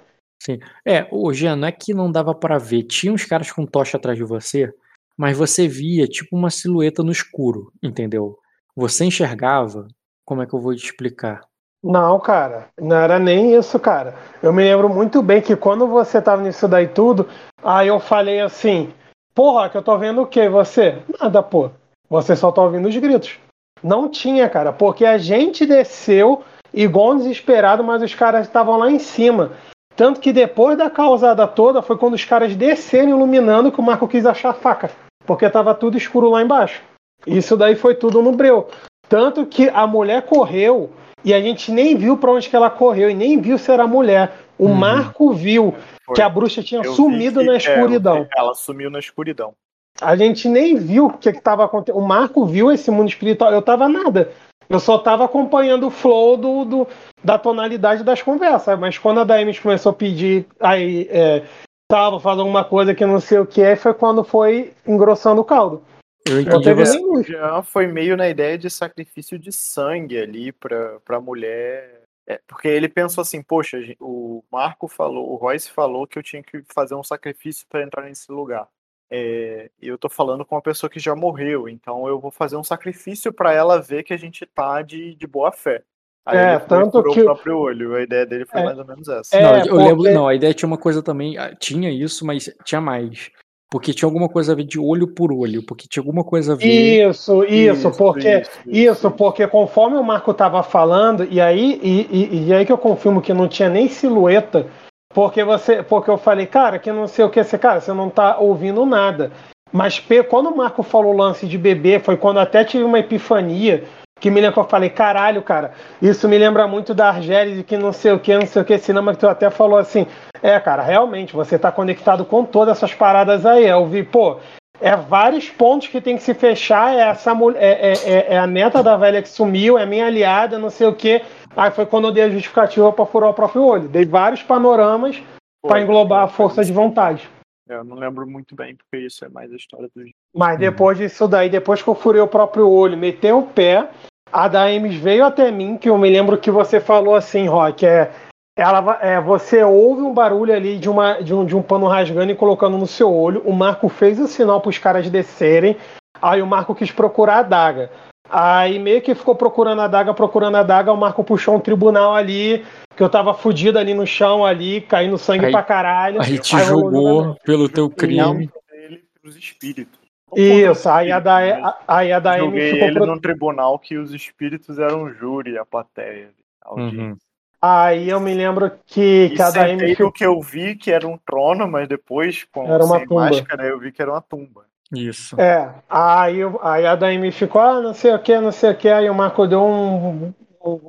É, 0.86 1.08
o 1.10 1.32
Jean, 1.34 1.56
não 1.56 1.70
é 1.70 1.72
que 1.72 1.94
não 1.94 2.12
dava 2.12 2.36
pra 2.36 2.58
ver. 2.58 2.84
Tinha 2.84 3.14
uns 3.14 3.26
caras 3.26 3.52
com 3.52 3.66
tocha 3.66 3.98
atrás 3.98 4.18
de 4.18 4.26
você, 4.26 4.72
mas 5.18 5.38
você 5.38 5.68
via 5.68 6.06
tipo 6.06 6.36
uma 6.36 6.50
silhueta 6.50 7.02
no 7.02 7.12
escuro, 7.12 7.72
entendeu? 7.82 8.38
Você 8.76 9.06
enxergava. 9.06 9.88
Como 10.26 10.42
é 10.42 10.46
que 10.46 10.54
eu 10.54 10.60
vou 10.60 10.76
te 10.76 10.86
explicar? 10.86 11.42
Não, 11.84 12.18
cara, 12.18 12.68
não 12.80 12.96
era 12.96 13.20
nem 13.20 13.54
isso, 13.54 13.78
cara. 13.78 14.16
Eu 14.42 14.54
me 14.54 14.64
lembro 14.64 14.88
muito 14.88 15.22
bem 15.22 15.42
que 15.42 15.54
quando 15.54 15.86
você 15.86 16.22
tava 16.22 16.42
nisso 16.42 16.66
daí 16.66 16.88
tudo, 16.88 17.28
aí 17.62 17.90
eu 17.90 18.00
falei 18.00 18.40
assim, 18.40 18.94
porra, 19.36 19.70
que 19.70 19.76
eu 19.76 19.82
tô 19.84 19.98
vendo 19.98 20.22
o 20.22 20.28
quê? 20.28 20.48
Você? 20.48 21.00
Nada, 21.20 21.44
pô. 21.44 21.70
Você 22.10 22.38
só 22.38 22.54
tá 22.54 22.62
ouvindo 22.62 22.88
os 22.88 22.96
gritos. 22.96 23.38
Não 23.84 24.08
tinha, 24.08 24.48
cara, 24.48 24.72
porque 24.72 25.06
a 25.06 25.18
gente 25.18 25.66
desceu 25.66 26.42
igual 26.74 27.12
um 27.12 27.18
desesperado, 27.18 27.84
mas 27.84 28.02
os 28.02 28.16
caras 28.16 28.48
estavam 28.48 28.78
lá 28.78 28.90
em 28.90 29.00
cima. 29.00 29.52
Tanto 29.94 30.22
que 30.22 30.32
depois 30.32 30.78
da 30.78 30.90
causada 30.90 31.46
toda 31.46 31.82
foi 31.82 31.98
quando 31.98 32.14
os 32.14 32.24
caras 32.24 32.56
desceram 32.56 33.10
iluminando 33.10 33.72
que 33.72 33.80
o 33.80 33.84
Marco 33.84 34.08
quis 34.08 34.26
achar 34.26 34.52
a 34.52 34.54
faca. 34.54 34.90
Porque 35.26 35.50
tava 35.50 35.76
tudo 35.76 35.98
escuro 35.98 36.30
lá 36.30 36.42
embaixo. 36.42 36.82
Isso 37.28 37.58
daí 37.58 37.76
foi 37.76 37.94
tudo 37.96 38.22
no 38.22 38.32
breu. 38.32 38.70
Tanto 39.10 39.46
que 39.46 39.70
a 39.70 39.86
mulher 39.86 40.24
correu 40.24 40.90
e 41.24 41.34
a 41.34 41.42
gente 41.42 41.72
nem 41.72 41.96
viu 41.96 42.18
pra 42.18 42.32
onde 42.32 42.50
que 42.50 42.56
ela 42.56 42.70
correu 42.70 43.10
e 43.10 43.14
nem 43.14 43.40
viu 43.40 43.58
se 43.58 43.72
era 43.72 43.88
mulher. 43.88 44.34
O 44.58 44.66
Uhum. 44.68 44.74
Marco 44.76 45.34
viu 45.34 45.74
Foi. 46.06 46.16
que 46.16 46.22
a 46.22 46.30
bruxa 46.30 46.62
tinha 46.62 46.82
Eu 46.82 46.94
sumido 46.94 47.40
que- 47.40 47.46
na 47.46 47.54
é, 47.54 47.58
escuridão. 47.58 48.24
vi- 48.24 48.30
ela 48.38 48.54
sumiu 48.54 48.90
na 48.90 49.00
escuridão. 49.00 49.54
A 50.02 50.16
gente 50.16 50.48
nem 50.50 50.76
viu 50.76 51.06
o 51.06 51.14
que 51.18 51.30
estava 51.30 51.64
acontecendo. 51.66 52.02
O 52.02 52.08
Marco 52.08 52.46
viu 52.46 52.72
esse 52.72 52.90
mundo 52.92 53.10
espiritual. 53.10 53.52
Eu 53.52 53.62
tava 53.62 53.88
nada. 53.88 54.32
Eu 54.70 54.80
só 54.80 54.98
tava 54.98 55.26
acompanhando 55.26 55.88
o 55.88 55.92
flow 55.92 56.36
do, 56.38 56.66
do- 56.66 56.88
da 57.24 57.38
tonalidade 57.38 58.04
das 58.04 58.22
conversas. 58.22 58.78
Mas 58.80 58.98
quando 58.98 59.20
a 59.20 59.24
Daemis 59.24 59.60
começou 59.60 59.92
a 59.92 59.94
pedir, 59.94 60.46
aí, 60.60 61.08
é, 61.12 61.44
tava 61.92 62.20
fazendo 62.20 62.42
alguma 62.42 62.64
coisa 62.64 62.96
que 62.96 63.06
não 63.06 63.20
sei 63.20 63.40
o 63.40 63.46
que, 63.46 63.62
aí 63.62 63.76
foi 63.76 63.94
quando 63.94 64.24
foi 64.24 64.72
engrossando 64.88 65.42
o 65.42 65.46
caldo. 65.46 65.84
Eu 66.26 66.36
Não 66.36 66.42
entendi 66.42 66.64
teve 66.64 66.86
você. 66.86 66.98
O. 67.00 67.22
Jean 67.22 67.64
foi 67.64 67.88
meio 67.88 68.16
na 68.16 68.30
ideia 68.30 68.58
de 68.58 68.70
sacrifício 68.70 69.38
de 69.38 69.52
sangue 69.52 70.18
ali 70.20 70.52
pra, 70.52 71.00
pra 71.02 71.20
mulher. 71.20 72.04
É, 72.28 72.40
porque 72.48 72.70
ele 72.70 72.88
pensou 72.88 73.22
assim, 73.22 73.44
poxa, 73.44 73.78
o 74.00 74.42
Marco 74.50 74.88
falou, 74.88 75.30
o 75.32 75.36
Royce 75.36 75.70
falou 75.70 76.08
que 76.08 76.18
eu 76.18 76.24
tinha 76.24 76.42
que 76.42 76.64
fazer 76.74 76.96
um 76.96 77.04
sacrifício 77.04 77.66
pra 77.70 77.84
entrar 77.84 78.04
nesse 78.04 78.32
lugar. 78.32 78.68
É, 79.12 79.70
e 79.82 79.88
eu 79.90 79.98
tô 79.98 80.08
falando 80.10 80.46
com 80.46 80.56
uma 80.56 80.62
pessoa 80.62 80.90
que 80.90 81.00
já 81.00 81.14
morreu, 81.16 81.68
então 81.68 82.08
eu 82.08 82.20
vou 82.20 82.32
fazer 82.32 82.56
um 82.56 82.64
sacrifício 82.64 83.32
pra 83.34 83.54
ela 83.54 83.82
ver 83.82 84.04
que 84.04 84.14
a 84.14 84.18
gente 84.18 84.46
tá 84.46 84.82
de, 84.82 85.14
de 85.16 85.28
boa 85.28 85.52
fé. 85.52 85.84
Aí 86.26 86.38
É, 86.38 86.52
ele 86.56 86.60
tanto 86.62 87.04
que 87.04 87.20
o 87.20 87.26
próprio 87.26 87.58
olho. 87.58 87.96
A 87.96 88.02
ideia 88.02 88.26
dele 88.26 88.46
foi 88.46 88.62
É. 88.62 88.64
mais 88.64 88.80
ou 88.80 88.86
menos 88.86 89.08
essa. 89.10 89.36
É, 89.36 89.44
não, 89.44 89.66
eu 89.66 89.76
lembro. 89.76 90.14
Não, 90.14 90.28
a 90.30 90.34
ideia 90.34 90.54
tinha 90.54 90.68
uma 90.68 90.78
coisa 90.78 91.04
também. 91.04 91.38
ah, 91.38 91.54
Tinha 91.54 91.92
isso, 91.92 92.26
mas 92.26 92.50
tinha 92.64 92.80
mais. 92.80 93.30
Porque 93.74 93.92
tinha 93.92 94.06
alguma 94.08 94.30
coisa 94.30 94.52
a 94.52 94.56
ver 94.56 94.66
de 94.66 94.80
olho 94.80 95.08
por 95.08 95.34
olho. 95.34 95.66
Porque 95.66 95.88
tinha 95.90 96.00
alguma 96.04 96.24
coisa 96.24 96.54
a 96.54 96.56
ver. 96.56 97.10
Isso, 97.10 97.44
isso, 97.46 97.90
porque. 97.90 98.42
isso, 98.42 98.52
Isso, 98.68 99.10
porque 99.10 99.48
conforme 99.48 99.98
o 99.98 100.04
Marco 100.04 100.32
tava 100.32 100.62
falando, 100.62 101.28
e 101.28 101.42
aí, 101.42 101.80
e, 101.82 102.02
e- 102.12 102.48
e 102.50 102.54
aí 102.54 102.68
que 102.68 102.72
eu 102.72 102.78
confirmo 102.78 103.20
que 103.20 103.34
não 103.34 103.48
tinha 103.48 103.70
nem 103.70 103.90
silhueta, 103.90 104.68
porque 105.12 105.44
você, 105.44 105.82
porque 105.82 106.12
eu 106.12 106.20
falei, 106.20 106.46
cara, 106.46 106.78
que 106.78 106.92
não 106.92 107.08
sei 107.08 107.26
o 107.26 107.32
que, 107.32 107.44
você, 107.44 107.58
cara, 107.58 107.82
você 107.82 107.92
não 107.94 108.12
tá 108.12 108.38
ouvindo 108.38 108.86
nada. 108.86 109.32
Mas 109.72 110.00
quando 110.30 110.52
o 110.52 110.56
Marco 110.56 110.84
falou 110.84 111.12
o 111.12 111.18
lance 111.18 111.48
de 111.48 111.58
bebê, 111.58 111.98
foi 111.98 112.16
quando 112.16 112.38
até 112.38 112.64
tive 112.64 112.84
uma 112.84 113.00
epifania 113.00 113.86
que 114.24 114.32
me 114.32 114.40
lembra 114.40 114.54
que 114.54 114.60
eu 114.60 114.64
falei, 114.64 114.90
caralho, 114.90 115.42
cara, 115.42 115.74
isso 116.02 116.30
me 116.30 116.38
lembra 116.38 116.66
muito 116.66 116.94
da 116.94 117.10
Argélia, 117.10 117.58
de 117.58 117.62
que 117.62 117.76
não 117.76 117.92
sei 117.92 118.14
o 118.14 118.20
que, 118.20 118.34
não 118.34 118.48
sei 118.48 118.62
o 118.62 118.66
que, 118.66 118.78
cinema 118.78 119.12
que 119.12 119.20
tu 119.20 119.28
até 119.28 119.50
falou 119.50 119.78
assim, 119.78 120.08
é, 120.42 120.58
cara, 120.62 120.82
realmente, 120.82 121.34
você 121.34 121.60
tá 121.60 121.70
conectado 121.74 122.24
com 122.24 122.46
todas 122.46 122.78
essas 122.78 122.94
paradas 122.94 123.46
aí. 123.46 123.66
Eu 123.66 123.86
vi, 123.86 124.02
pô, 124.02 124.38
é 124.80 124.96
vários 124.96 125.50
pontos 125.50 125.90
que 125.90 126.00
tem 126.00 126.16
que 126.16 126.24
se 126.24 126.34
fechar, 126.34 126.96
é 126.96 127.02
essa 127.02 127.36
mulher, 127.36 127.62
é, 127.62 127.68
é, 127.68 127.92
é, 127.92 128.34
é, 128.36 128.40
a 128.40 128.48
neta 128.48 128.82
da 128.82 128.96
velha 128.96 129.22
que 129.22 129.28
sumiu, 129.28 129.78
é 129.78 129.86
minha 129.86 130.06
aliada, 130.06 130.58
não 130.58 130.70
sei 130.70 130.88
o 130.88 130.96
que. 130.96 131.22
Aí 131.54 131.70
foi 131.72 131.86
quando 131.86 132.08
eu 132.08 132.14
dei 132.14 132.24
a 132.24 132.30
justificativa 132.30 132.94
pra 132.94 133.06
furar 133.06 133.30
o 133.30 133.34
próprio 133.34 133.66
olho. 133.66 133.90
Dei 133.90 134.06
vários 134.06 134.42
panoramas 134.42 135.22
para 135.62 135.82
englobar 135.82 136.24
a 136.24 136.28
força 136.30 136.64
de 136.64 136.72
vontade. 136.72 137.30
Eu 137.68 137.84
não 137.84 137.98
lembro 137.98 138.26
muito 138.26 138.56
bem, 138.56 138.76
porque 138.76 139.06
isso 139.06 139.26
é 139.26 139.30
mais 139.30 139.52
a 139.52 139.56
história 139.58 139.90
do. 139.94 140.04
Mas 140.34 140.58
depois 140.60 140.98
disso 140.98 141.28
daí, 141.28 141.50
depois 141.50 141.82
que 141.82 141.90
eu 141.90 141.96
furei 141.96 142.22
o 142.22 142.28
próprio 142.28 142.70
olho, 142.70 142.98
meteu 142.98 143.40
o 143.40 143.48
pé, 143.48 143.90
a 144.34 144.48
da 144.48 144.64
Ames 144.64 144.96
veio 144.96 145.24
até 145.24 145.52
mim, 145.52 145.78
que 145.78 145.88
eu 145.88 145.98
me 145.98 146.10
lembro 146.10 146.40
que 146.40 146.50
você 146.50 146.82
falou 146.82 147.16
assim, 147.16 147.48
Rock, 147.48 147.86
é, 147.86 148.12
ela, 148.58 148.98
é, 149.00 149.22
você 149.22 149.64
ouve 149.64 150.02
um 150.02 150.14
barulho 150.14 150.54
ali 150.54 150.80
de, 150.80 150.90
uma, 150.90 151.22
de, 151.22 151.34
um, 151.34 151.46
de 151.46 151.56
um 151.56 151.62
pano 151.62 151.88
rasgando 151.88 152.32
e 152.32 152.36
colocando 152.36 152.76
no 152.76 152.88
seu 152.88 153.14
olho. 153.14 153.44
O 153.46 153.54
Marco 153.54 153.88
fez 153.88 154.20
o 154.20 154.28
sinal 154.28 154.60
para 154.60 154.72
os 154.72 154.78
caras 154.80 155.08
descerem. 155.08 155.78
Aí 156.20 156.42
o 156.42 156.48
Marco 156.48 156.74
quis 156.74 156.92
procurar 156.92 157.36
a 157.36 157.40
adaga. 157.40 157.92
Aí 158.28 158.80
meio 158.80 159.02
que 159.04 159.14
ficou 159.14 159.36
procurando 159.36 159.82
a 159.82 159.86
adaga, 159.86 160.14
procurando 160.14 160.56
a 160.56 160.62
adaga. 160.62 160.92
O 160.92 160.98
Marco 160.98 161.24
puxou 161.24 161.56
um 161.56 161.60
tribunal 161.60 162.16
ali, 162.16 162.66
que 162.96 163.04
eu 163.04 163.10
tava 163.10 163.36
fudido 163.36 163.78
ali 163.78 163.94
no 163.94 164.08
chão, 164.08 164.44
ali, 164.44 164.82
caindo 164.82 165.18
sangue 165.18 165.46
aí, 165.46 165.52
pra 165.52 165.62
caralho. 165.62 166.22
Aí 166.22 166.40
te 166.40 166.56
aí 166.56 166.66
julgou 166.66 167.36
pelo 167.46 167.70
teu 167.70 167.88
crime. 167.90 168.50
Ele 168.72 169.04
pros 169.22 169.36
espíritos. 169.36 170.03
Isso, 170.36 170.90
aí 170.90 171.12
a 171.12 171.20
da, 171.20 171.78
aí 171.88 172.12
a 172.12 172.20
da 172.20 172.38
Joguei 172.38 172.74
ficou 172.74 172.88
ele 172.88 172.98
pro... 172.98 173.06
num 173.06 173.20
tribunal 173.20 173.80
que 173.80 173.98
os 173.98 174.14
espíritos 174.14 174.80
eram 174.80 175.14
júri, 175.14 175.58
a 175.58 175.66
plateia. 175.66 176.30
Uhum. 176.72 177.16
Aí 177.62 178.10
eu 178.10 178.20
me 178.20 178.34
lembro 178.34 178.72
que, 178.86 179.30
que 179.30 179.42
a 179.42 179.50
da 179.50 179.66
Amy. 179.66 179.94
o 179.94 180.12
que 180.12 180.26
eu 180.26 180.42
vi 180.42 180.76
que 180.76 180.92
era 180.92 181.08
um 181.08 181.18
trono, 181.18 181.66
mas 181.66 181.88
depois, 181.88 182.44
com 182.52 182.66
era 182.66 182.84
uma 182.84 182.98
sem 182.98 183.08
tumba. 183.08 183.22
máscara, 183.22 183.66
eu 183.66 183.80
vi 183.80 183.92
que 183.92 184.02
era 184.02 184.12
uma 184.12 184.22
tumba. 184.22 184.66
Isso. 184.92 185.40
É, 185.40 185.74
aí, 185.90 186.40
aí 186.62 186.86
a 186.86 186.96
Daime 186.96 187.32
ficou, 187.32 187.62
ah, 187.62 187.82
não 187.82 187.94
sei 187.94 188.14
o 188.14 188.20
que, 188.20 188.38
não 188.38 188.52
sei 188.52 188.72
o 188.72 188.76
que, 188.76 188.90
aí 188.90 189.10
o 189.10 189.16
Marco 189.16 189.48
deu 189.48 189.64
um, 189.64 190.34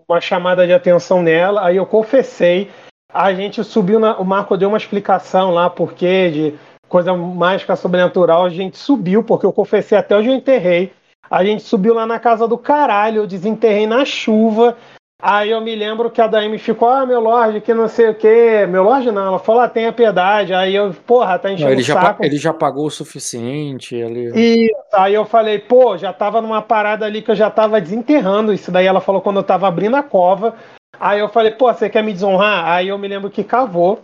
uma 0.09 0.21
chamada 0.21 0.67
de 0.67 0.73
atenção 0.73 1.23
nela, 1.23 1.65
aí 1.65 1.77
eu 1.77 1.87
confessei, 1.87 2.71
a 3.09 3.33
gente 3.33 3.63
subiu, 3.63 4.01
na, 4.01 4.19
o 4.19 4.25
Marco 4.25 4.57
deu 4.57 4.69
uma 4.69 4.77
explicação 4.77 5.51
lá, 5.51 5.71
porque 5.71 6.31
de 6.31 6.55
coisa 6.95 7.13
mágica 7.13 7.75
sobrenatural, 7.75 8.45
a 8.45 8.49
gente 8.49 8.79
subiu, 8.79 9.25
porque 9.25 9.45
eu 9.45 9.53
confessei 9.53 9.99
até 9.99 10.17
onde 10.17 10.29
eu 10.29 10.35
enterrei. 10.35 10.93
A 11.29 11.45
gente 11.45 11.65
subiu 11.65 11.93
lá 11.93 12.07
na 12.07 12.21
casa 12.21 12.47
do 12.47 12.57
caralho, 12.57 13.23
eu 13.23 13.27
desenterrei 13.27 13.85
na 13.85 14.05
chuva. 14.05 14.77
Aí 15.21 15.51
eu 15.51 15.61
me 15.61 15.75
lembro 15.75 16.09
que 16.09 16.21
a 16.21 16.29
Daime 16.29 16.57
ficou, 16.57 16.89
ah, 16.89 17.05
meu 17.05 17.19
Lorde, 17.19 17.61
que 17.61 17.75
não 17.75 17.89
sei 17.89 18.11
o 18.11 18.15
quê. 18.15 18.65
Meu 18.69 18.85
Lorde 18.85 19.11
não, 19.11 19.27
ela 19.27 19.41
falou, 19.41 19.63
ah, 19.63 19.69
tenha 19.69 19.93
piedade. 19.93 20.55
Aí 20.55 20.73
eu, 20.73 20.95
porra, 21.05 21.37
tá 21.37 21.51
enchendo 21.51 21.71
não, 21.71 21.73
ele 21.73 21.83
o 21.83 21.85
saco. 21.85 22.23
Já, 22.23 22.29
ele 22.29 22.37
já 22.37 22.53
pagou 22.53 22.87
o 22.87 22.91
suficiente. 22.91 23.97
Ele... 23.97 24.31
E 24.37 24.71
aí 24.93 25.15
eu 25.15 25.25
falei, 25.25 25.59
pô, 25.59 25.99
já 25.99 26.13
tava 26.13 26.41
numa 26.41 26.63
parada 26.63 27.05
ali 27.05 27.23
que 27.23 27.31
eu 27.33 27.35
já 27.35 27.51
tava 27.51 27.81
desenterrando. 27.81 28.53
Isso 28.53 28.71
daí 28.71 28.87
ela 28.87 29.01
falou 29.01 29.21
quando 29.21 29.39
eu 29.39 29.43
tava 29.43 29.67
abrindo 29.67 29.97
a 29.97 30.03
cova. 30.03 30.55
Aí 31.01 31.19
eu 31.19 31.29
falei, 31.29 31.51
pô, 31.51 31.73
você 31.73 31.91
quer 31.91 32.05
me 32.05 32.13
desonrar? 32.13 32.69
Aí 32.69 32.87
eu 32.87 32.99
me 32.99 33.09
lembro 33.09 33.31
que 33.31 33.43
cavou, 33.43 34.01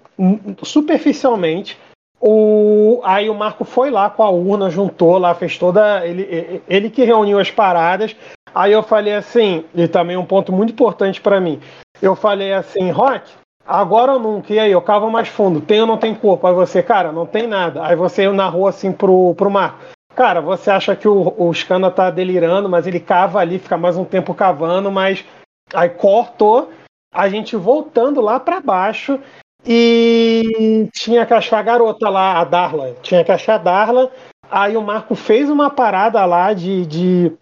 superficialmente. 0.64 1.78
O, 2.20 3.00
aí 3.02 3.30
o 3.30 3.34
Marco 3.34 3.64
foi 3.64 3.90
lá 3.90 4.10
com 4.10 4.22
a 4.22 4.28
urna, 4.28 4.68
juntou 4.68 5.16
lá, 5.16 5.34
fez 5.34 5.56
toda. 5.56 6.06
Ele, 6.06 6.62
ele 6.68 6.90
que 6.90 7.02
reuniu 7.02 7.38
as 7.38 7.50
paradas. 7.50 8.14
Aí 8.54 8.72
eu 8.72 8.82
falei 8.82 9.14
assim, 9.14 9.64
e 9.74 9.88
também 9.88 10.16
um 10.16 10.26
ponto 10.26 10.52
muito 10.52 10.72
importante 10.72 11.20
para 11.20 11.40
mim. 11.40 11.60
Eu 12.02 12.14
falei 12.14 12.52
assim, 12.52 12.90
Rock, 12.90 13.30
agora 13.66 14.12
ou 14.12 14.18
nunca, 14.18 14.52
e 14.52 14.58
aí, 14.58 14.72
eu 14.72 14.82
cavo 14.82 15.10
mais 15.10 15.28
fundo, 15.28 15.60
tem 15.60 15.80
ou 15.80 15.86
não 15.86 15.96
tem 15.96 16.14
corpo? 16.14 16.46
Aí 16.46 16.54
você, 16.54 16.82
cara, 16.82 17.12
não 17.12 17.24
tem 17.24 17.46
nada. 17.46 17.86
Aí 17.86 17.94
você 17.94 18.28
narrou 18.30 18.66
assim 18.66 18.92
pro, 18.92 19.34
pro 19.34 19.50
Marco. 19.50 19.78
Cara, 20.14 20.40
você 20.40 20.70
acha 20.70 20.96
que 20.96 21.08
o, 21.08 21.34
o 21.38 21.54
Scana 21.54 21.90
tá 21.90 22.10
delirando, 22.10 22.68
mas 22.68 22.86
ele 22.86 23.00
cava 23.00 23.38
ali, 23.38 23.58
fica 23.58 23.78
mais 23.78 23.96
um 23.96 24.04
tempo 24.04 24.34
cavando, 24.34 24.90
mas 24.90 25.24
aí 25.72 25.88
cortou, 25.88 26.70
a 27.14 27.28
gente 27.28 27.56
voltando 27.56 28.20
lá 28.20 28.40
para 28.40 28.60
baixo 28.60 29.18
e 29.66 30.88
tinha 30.92 31.26
que 31.26 31.34
achar 31.34 31.58
a 31.58 31.62
garota 31.62 32.08
lá, 32.08 32.40
a 32.40 32.44
Darla. 32.44 32.94
Tinha 33.02 33.24
que 33.24 33.32
achar 33.32 33.54
a 33.54 33.58
Darla. 33.58 34.10
Aí 34.50 34.76
o 34.76 34.82
Marco 34.82 35.14
fez 35.14 35.48
uma 35.48 35.70
parada 35.70 36.24
lá 36.24 36.52
de, 36.52 36.84
de, 36.86 37.32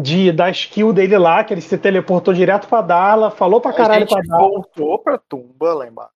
de 0.00 0.32
da 0.32 0.50
skill 0.50 0.92
dele 0.92 1.16
lá, 1.16 1.44
que 1.44 1.54
ele 1.54 1.60
se 1.60 1.78
teleportou 1.78 2.34
direto 2.34 2.66
pra 2.66 2.80
Darla, 2.80 3.30
falou 3.30 3.60
pra 3.60 3.72
caralho 3.72 4.06
pra 4.06 4.20
Darla. 4.22 4.48
voltou 4.48 4.98
pra 4.98 5.18
tumba 5.18 5.74
lá 5.74 5.86
embaixo. 5.86 6.12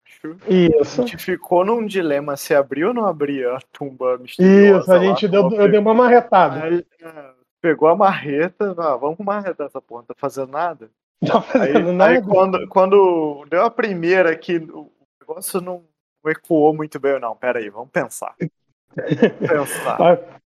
Isso. 0.49 1.03
A 1.03 1.05
gente 1.05 1.17
ficou 1.19 1.65
num 1.65 1.85
dilema 1.87 2.37
se 2.37 2.55
abriu 2.55 2.89
ou 2.89 2.95
não 2.95 3.07
abria 3.07 3.55
a 3.55 3.61
tumba 3.73 4.19
misteriosa. 4.19 4.81
Isso, 4.81 4.93
a 4.93 4.99
gente 4.99 5.29
deu, 5.29 5.51
eu 5.53 5.71
dei 5.71 5.79
uma 5.79 5.95
marretada. 5.95 6.65
Aí, 6.65 6.85
é, 7.03 7.09
pegou 7.61 7.89
a 7.89 7.97
marreta, 7.97 8.75
ah, 8.79 8.97
vamos 8.97 9.17
com 9.17 9.25
marreta 9.25 9.65
essa 9.65 9.81
porra, 9.81 10.03
não 10.03 10.07
tá 10.07 10.15
fazendo 10.17 10.51
nada. 10.51 10.91
Não 11.21 11.31
tá 11.31 11.41
fazendo 11.41 11.89
aí, 11.89 11.95
nada. 11.95 12.13
Aí 12.13 12.23
quando, 12.23 12.69
quando 12.69 13.47
deu 13.49 13.65
a 13.65 13.71
primeira 13.71 14.35
que 14.37 14.61
negócio 15.33 15.61
não 15.61 15.85
ecoou 16.27 16.75
muito 16.75 17.01
bem, 17.01 17.19
não. 17.19 17.35
Pera 17.35 17.59
aí, 17.59 17.69
vamos 17.69 17.91
pensar. 17.91 18.35
pensar. 19.39 20.19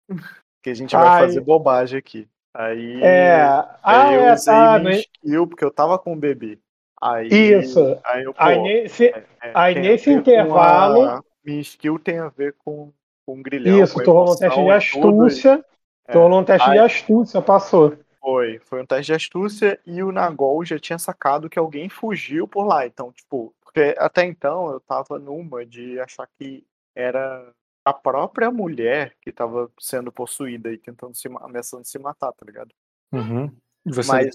que 0.62 0.70
a 0.70 0.74
gente 0.74 0.96
vai 0.96 1.08
Ai. 1.08 1.22
fazer 1.22 1.42
bobagem 1.42 2.00
aqui. 2.00 2.28
Aí, 2.54 3.02
é. 3.02 3.42
aí 3.82 4.16
eu 4.16 4.22
é, 4.22 4.34
usei 4.34 4.54
tá, 4.54 4.80
minha 4.80 5.00
skill, 5.00 5.48
porque 5.48 5.66
eu 5.66 5.72
tava 5.72 5.98
com 5.98 6.14
o 6.14 6.16
bebê. 6.16 6.60
Aí, 7.02 7.28
Isso. 7.28 8.00
Aí, 8.06 8.24
eu, 8.24 8.34
pô, 8.34 8.44
aí 8.44 8.62
nesse, 8.62 9.08
é, 9.08 9.26
é, 9.42 9.52
aí 9.54 9.76
nesse 9.76 10.12
intervalo. 10.12 11.04
A, 11.06 11.24
minha 11.44 11.60
skill 11.60 12.00
tem 12.00 12.20
a 12.20 12.30
ver 12.30 12.56
com, 12.64 12.94
com 13.26 13.42
grilhão. 13.42 13.84
Isso, 13.84 14.02
tu 14.02 14.12
rolou 14.12 14.34
um 14.34 14.38
teste 14.38 14.64
de 14.64 14.72
astúcia. 14.72 15.66
Tu 16.10 16.18
rolou 16.20 16.40
um 16.40 16.44
teste 16.44 16.70
aí, 16.70 16.78
de 16.78 16.80
astúcia, 16.80 17.42
passou. 17.42 17.98
Foi, 18.22 18.60
foi 18.60 18.82
um 18.82 18.86
teste 18.86 19.08
de 19.08 19.14
astúcia 19.14 19.80
e 19.86 20.02
o 20.02 20.12
Nagol 20.12 20.64
já 20.64 20.80
tinha 20.80 20.98
sacado 20.98 21.50
que 21.50 21.60
alguém 21.60 21.90
fugiu 21.90 22.48
por 22.48 22.66
lá. 22.66 22.86
Então, 22.86 23.12
tipo, 23.12 23.54
porque 23.74 23.96
até 23.98 24.24
então 24.24 24.72
eu 24.72 24.80
tava 24.80 25.18
numa 25.18 25.66
de 25.66 26.00
achar 26.00 26.28
que 26.38 26.64
era 26.96 27.52
a 27.84 27.92
própria 27.92 28.52
mulher 28.52 29.16
que 29.20 29.32
tava 29.32 29.70
sendo 29.80 30.12
possuída 30.12 30.72
e 30.72 30.78
tentando 30.78 31.16
se 31.16 31.28
ameaçando 31.42 31.84
se 31.84 31.98
matar, 31.98 32.32
tá 32.32 32.46
ligado? 32.46 32.70
Uhum. 33.12 33.52
Você 33.86 34.10
mas, 34.10 34.30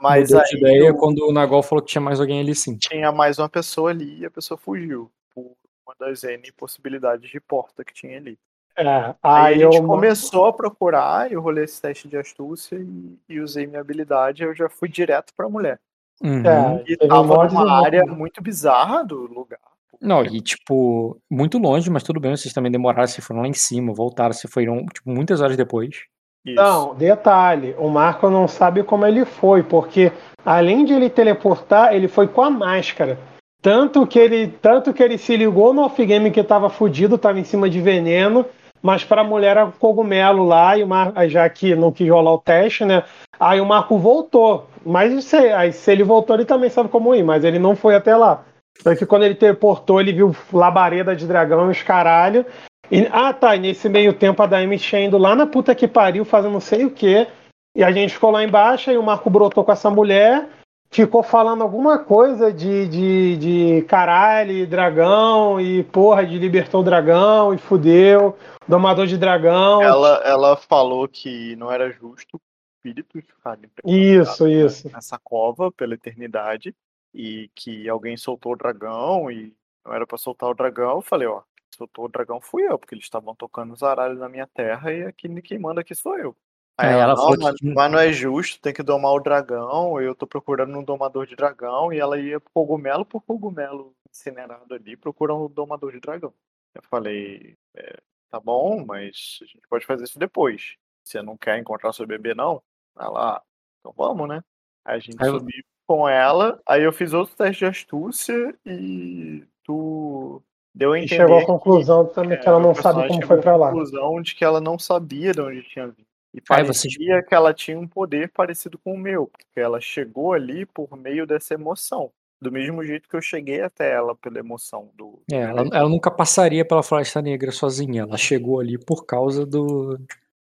mas 0.00 0.30
ideia 0.30 0.88
eu... 0.88 0.96
quando 0.96 1.26
o 1.26 1.32
Nagol 1.32 1.62
falou 1.62 1.82
que 1.82 1.90
tinha 1.90 2.02
mais 2.02 2.20
alguém 2.20 2.40
ali 2.40 2.54
sim. 2.54 2.76
Tinha 2.76 3.10
mais 3.10 3.38
uma 3.38 3.48
pessoa 3.48 3.90
ali 3.90 4.20
e 4.20 4.26
a 4.26 4.30
pessoa 4.30 4.58
fugiu 4.58 5.10
por 5.34 5.56
uma 5.84 5.94
das 5.98 6.22
N 6.22 6.52
possibilidades 6.52 7.28
de 7.28 7.40
porta 7.40 7.84
que 7.84 7.94
tinha 7.94 8.18
ali. 8.18 8.38
É, 8.76 8.86
aí, 8.86 9.14
aí 9.22 9.64
a 9.64 9.70
gente 9.70 9.82
eu... 9.82 9.86
começou 9.86 10.46
a 10.46 10.52
procurar, 10.52 11.32
eu 11.32 11.40
rolei 11.40 11.64
esse 11.64 11.80
teste 11.80 12.08
de 12.08 12.16
astúcia 12.16 12.76
e, 12.76 13.18
e 13.28 13.40
usei 13.40 13.66
minha 13.66 13.80
habilidade, 13.80 14.44
eu 14.44 14.54
já 14.54 14.68
fui 14.68 14.88
direto 14.88 15.34
pra 15.34 15.48
mulher. 15.48 15.80
Uhum. 16.20 16.46
É, 16.46 16.84
e 16.86 16.96
tava 16.96 17.48
numa 17.48 17.84
área 17.84 18.04
muito 18.04 18.42
bizarra 18.42 19.04
do 19.04 19.26
lugar. 19.26 19.58
Não, 20.00 20.24
e 20.24 20.40
tipo, 20.40 21.16
muito 21.30 21.58
longe, 21.58 21.88
mas 21.88 22.02
tudo 22.02 22.18
bem, 22.18 22.36
vocês 22.36 22.52
também 22.52 22.72
demoraram, 22.72 23.06
se 23.06 23.20
foram 23.20 23.42
lá 23.42 23.48
em 23.48 23.52
cima, 23.52 23.94
voltaram, 23.94 24.32
se 24.32 24.48
foram 24.48 24.84
tipo, 24.86 25.08
muitas 25.08 25.40
horas 25.40 25.56
depois. 25.56 26.04
Isso. 26.44 26.56
Não, 26.56 26.92
detalhe, 26.94 27.74
o 27.78 27.88
Marco 27.88 28.28
não 28.28 28.48
sabe 28.48 28.82
como 28.82 29.06
ele 29.06 29.24
foi, 29.24 29.62
porque 29.62 30.10
além 30.44 30.84
de 30.84 30.92
ele 30.92 31.08
teleportar, 31.08 31.94
ele 31.94 32.08
foi 32.08 32.26
com 32.26 32.42
a 32.42 32.50
máscara. 32.50 33.16
Tanto 33.60 34.04
que 34.04 34.18
ele, 34.18 34.48
tanto 34.48 34.92
que 34.92 35.00
ele 35.00 35.16
se 35.16 35.36
ligou 35.36 35.72
no 35.72 35.82
off-game 35.82 36.32
que 36.32 36.42
tava 36.42 36.68
fudido, 36.68 37.16
tava 37.16 37.38
em 37.38 37.44
cima 37.44 37.70
de 37.70 37.80
veneno, 37.80 38.44
mas 38.82 39.04
para 39.04 39.20
a 39.20 39.24
mulher 39.24 39.52
era 39.52 39.72
cogumelo 39.78 40.44
lá, 40.44 40.76
e 40.76 40.82
o 40.82 40.88
já 41.28 41.48
que 41.48 41.74
não 41.74 41.92
quis 41.92 42.08
rolar 42.08 42.34
o 42.34 42.38
teste, 42.38 42.84
né? 42.84 43.04
Aí 43.38 43.60
o 43.60 43.66
Marco 43.66 43.96
voltou. 43.96 44.66
Mas 44.84 45.24
se, 45.24 45.36
aí, 45.36 45.72
se 45.72 45.92
ele 45.92 46.02
voltou, 46.02 46.34
ele 46.34 46.44
também 46.44 46.68
sabe 46.68 46.88
como 46.88 47.14
ir, 47.14 47.22
mas 47.22 47.44
ele 47.44 47.58
não 47.58 47.76
foi 47.76 47.94
até 47.94 48.16
lá. 48.16 48.44
Porque 48.82 49.06
quando 49.06 49.22
ele 49.22 49.36
teleportou, 49.36 50.00
ele 50.00 50.12
viu 50.12 50.34
labareda 50.52 51.14
de 51.14 51.26
dragão 51.26 51.68
e 51.68 51.70
os 51.70 51.82
caralho. 51.82 52.44
E, 52.90 53.08
ah, 53.12 53.32
tá. 53.32 53.54
E 53.54 53.60
nesse 53.60 53.88
meio 53.88 54.12
tempo 54.12 54.42
a 54.42 54.46
Daime 54.46 54.78
tinha 54.78 55.04
indo 55.04 55.16
lá 55.16 55.36
na 55.36 55.46
puta 55.46 55.74
que 55.74 55.86
pariu, 55.86 56.24
fazendo 56.24 56.52
não 56.52 56.60
sei 56.60 56.84
o 56.84 56.90
quê. 56.90 57.28
E 57.76 57.84
a 57.84 57.92
gente 57.92 58.14
ficou 58.14 58.30
lá 58.30 58.42
embaixo 58.42 58.90
e 58.90 58.98
o 58.98 59.02
Marco 59.02 59.30
brotou 59.30 59.64
com 59.64 59.72
essa 59.72 59.88
mulher 59.88 60.48
ficou 60.92 61.22
falando 61.22 61.62
alguma 61.62 61.98
coisa 61.98 62.52
de, 62.52 62.86
de, 62.86 63.36
de 63.38 63.82
caralho, 63.88 64.66
dragão, 64.66 65.58
e 65.58 65.82
porra, 65.84 66.24
de 66.24 66.38
libertou 66.38 66.82
o 66.82 66.84
dragão, 66.84 67.54
e 67.54 67.58
fudeu, 67.58 68.36
domador 68.68 69.06
de 69.06 69.16
dragão. 69.16 69.82
Ela, 69.82 70.22
ela 70.24 70.56
falou 70.56 71.08
que 71.08 71.56
não 71.56 71.72
era 71.72 71.90
justo 71.90 72.38
espíritos 72.76 73.22
ficarem 73.24 73.70
isso, 73.84 74.46
isso. 74.46 74.90
nessa 74.92 75.18
cova 75.18 75.72
pela 75.72 75.94
eternidade, 75.94 76.74
e 77.14 77.50
que 77.54 77.88
alguém 77.88 78.16
soltou 78.16 78.52
o 78.52 78.56
dragão 78.56 79.30
e 79.30 79.54
não 79.84 79.94
era 79.94 80.06
para 80.06 80.18
soltar 80.18 80.50
o 80.50 80.54
dragão. 80.54 80.96
Eu 80.96 81.02
falei, 81.02 81.26
ó, 81.26 81.42
soltou 81.74 82.04
o 82.04 82.08
dragão 82.08 82.40
fui 82.40 82.64
eu, 82.64 82.78
porque 82.78 82.94
eles 82.94 83.04
estavam 83.04 83.34
tocando 83.34 83.72
os 83.72 83.82
aralhos 83.82 84.18
na 84.18 84.28
minha 84.28 84.46
terra 84.46 84.92
e 84.92 85.04
aqui 85.04 85.28
quem 85.42 85.58
manda 85.58 85.80
aqui 85.80 85.94
sou 85.94 86.18
eu. 86.18 86.36
Aí 86.78 86.90
ela, 86.92 87.02
ela 87.02 87.16
falou 87.16 87.36
mas, 87.40 87.54
que- 87.58 87.66
mas 87.74 87.92
não 87.92 87.98
é 87.98 88.12
justo, 88.12 88.60
tem 88.60 88.72
que 88.72 88.82
domar 88.82 89.12
o 89.12 89.20
dragão, 89.20 90.00
eu 90.00 90.14
tô 90.14 90.26
procurando 90.26 90.76
um 90.76 90.82
domador 90.82 91.26
de 91.26 91.36
dragão, 91.36 91.92
e 91.92 91.98
ela 91.98 92.18
ia 92.18 92.40
cogumelo 92.40 93.04
por 93.04 93.20
cogumelo 93.22 93.94
incinerado 94.10 94.74
ali, 94.74 94.96
procurando 94.96 95.44
um 95.44 95.48
domador 95.50 95.92
de 95.92 96.00
dragão. 96.00 96.32
Eu 96.74 96.82
falei, 96.82 97.56
é, 97.76 97.98
tá 98.30 98.40
bom, 98.40 98.84
mas 98.84 99.38
a 99.42 99.44
gente 99.44 99.66
pode 99.68 99.84
fazer 99.86 100.04
isso 100.04 100.18
depois. 100.18 100.76
Você 101.04 101.20
não 101.20 101.36
quer 101.36 101.58
encontrar 101.58 101.92
seu 101.92 102.06
bebê, 102.06 102.34
não? 102.34 102.62
Ela, 102.98 103.36
ah, 103.36 103.42
então 103.80 103.92
vamos, 103.96 104.28
né? 104.28 104.42
Aí 104.84 104.96
a 104.96 104.98
gente 104.98 105.22
Aí 105.22 105.28
eu- 105.28 105.38
subiu 105.38 105.62
com 105.86 106.08
ela, 106.08 106.60
aí 106.66 106.82
eu 106.82 106.92
fiz 106.92 107.12
outro 107.12 107.36
teste 107.36 107.58
de 107.60 107.66
astúcia 107.66 108.54
e 108.64 109.44
tu 109.64 110.42
deu 110.74 110.92
a 110.92 110.98
E 110.98 111.02
entender 111.04 111.16
chegou 111.16 111.38
à 111.38 111.44
conclusão 111.46 112.06
também 112.06 112.38
que 112.40 112.48
ela 112.48 112.60
não 112.60 112.74
sabe 112.74 113.06
como 113.08 113.26
foi 113.26 113.40
pra 113.40 113.56
lá. 113.56 113.66
conclusão 113.70 114.22
de 114.22 114.34
que 114.34 114.44
ela 114.44 114.60
não 114.60 114.78
sabia 114.78 115.32
de 115.32 115.40
onde 115.40 115.62
tinha 115.64 115.88
vindo. 115.88 116.06
E 116.34 116.38
Aí 116.38 116.42
parecia 116.46 116.72
vocês- 116.90 116.96
que 117.28 117.34
ela 117.34 117.52
tinha 117.52 117.78
um 117.78 117.86
poder 117.86 118.30
parecido 118.30 118.78
com 118.78 118.94
o 118.94 118.98
meu, 118.98 119.26
porque 119.26 119.60
ela 119.60 119.80
chegou 119.80 120.32
ali 120.32 120.64
por 120.64 120.96
meio 120.96 121.26
dessa 121.26 121.54
emoção. 121.54 122.10
Do 122.40 122.50
mesmo 122.50 122.82
jeito 122.82 123.08
que 123.08 123.14
eu 123.14 123.22
cheguei 123.22 123.60
até 123.60 123.92
ela 123.92 124.16
pela 124.16 124.38
emoção 124.38 124.90
do. 124.94 125.22
É, 125.30 125.36
ela, 125.36 125.60
ela 125.72 125.88
nunca 125.88 126.10
passaria 126.10 126.64
pela 126.64 126.82
Floresta 126.82 127.22
Negra 127.22 127.52
sozinha. 127.52 128.02
Ela 128.02 128.16
chegou 128.16 128.58
ali 128.58 128.76
por 128.76 129.04
causa 129.06 129.46
do. 129.46 129.96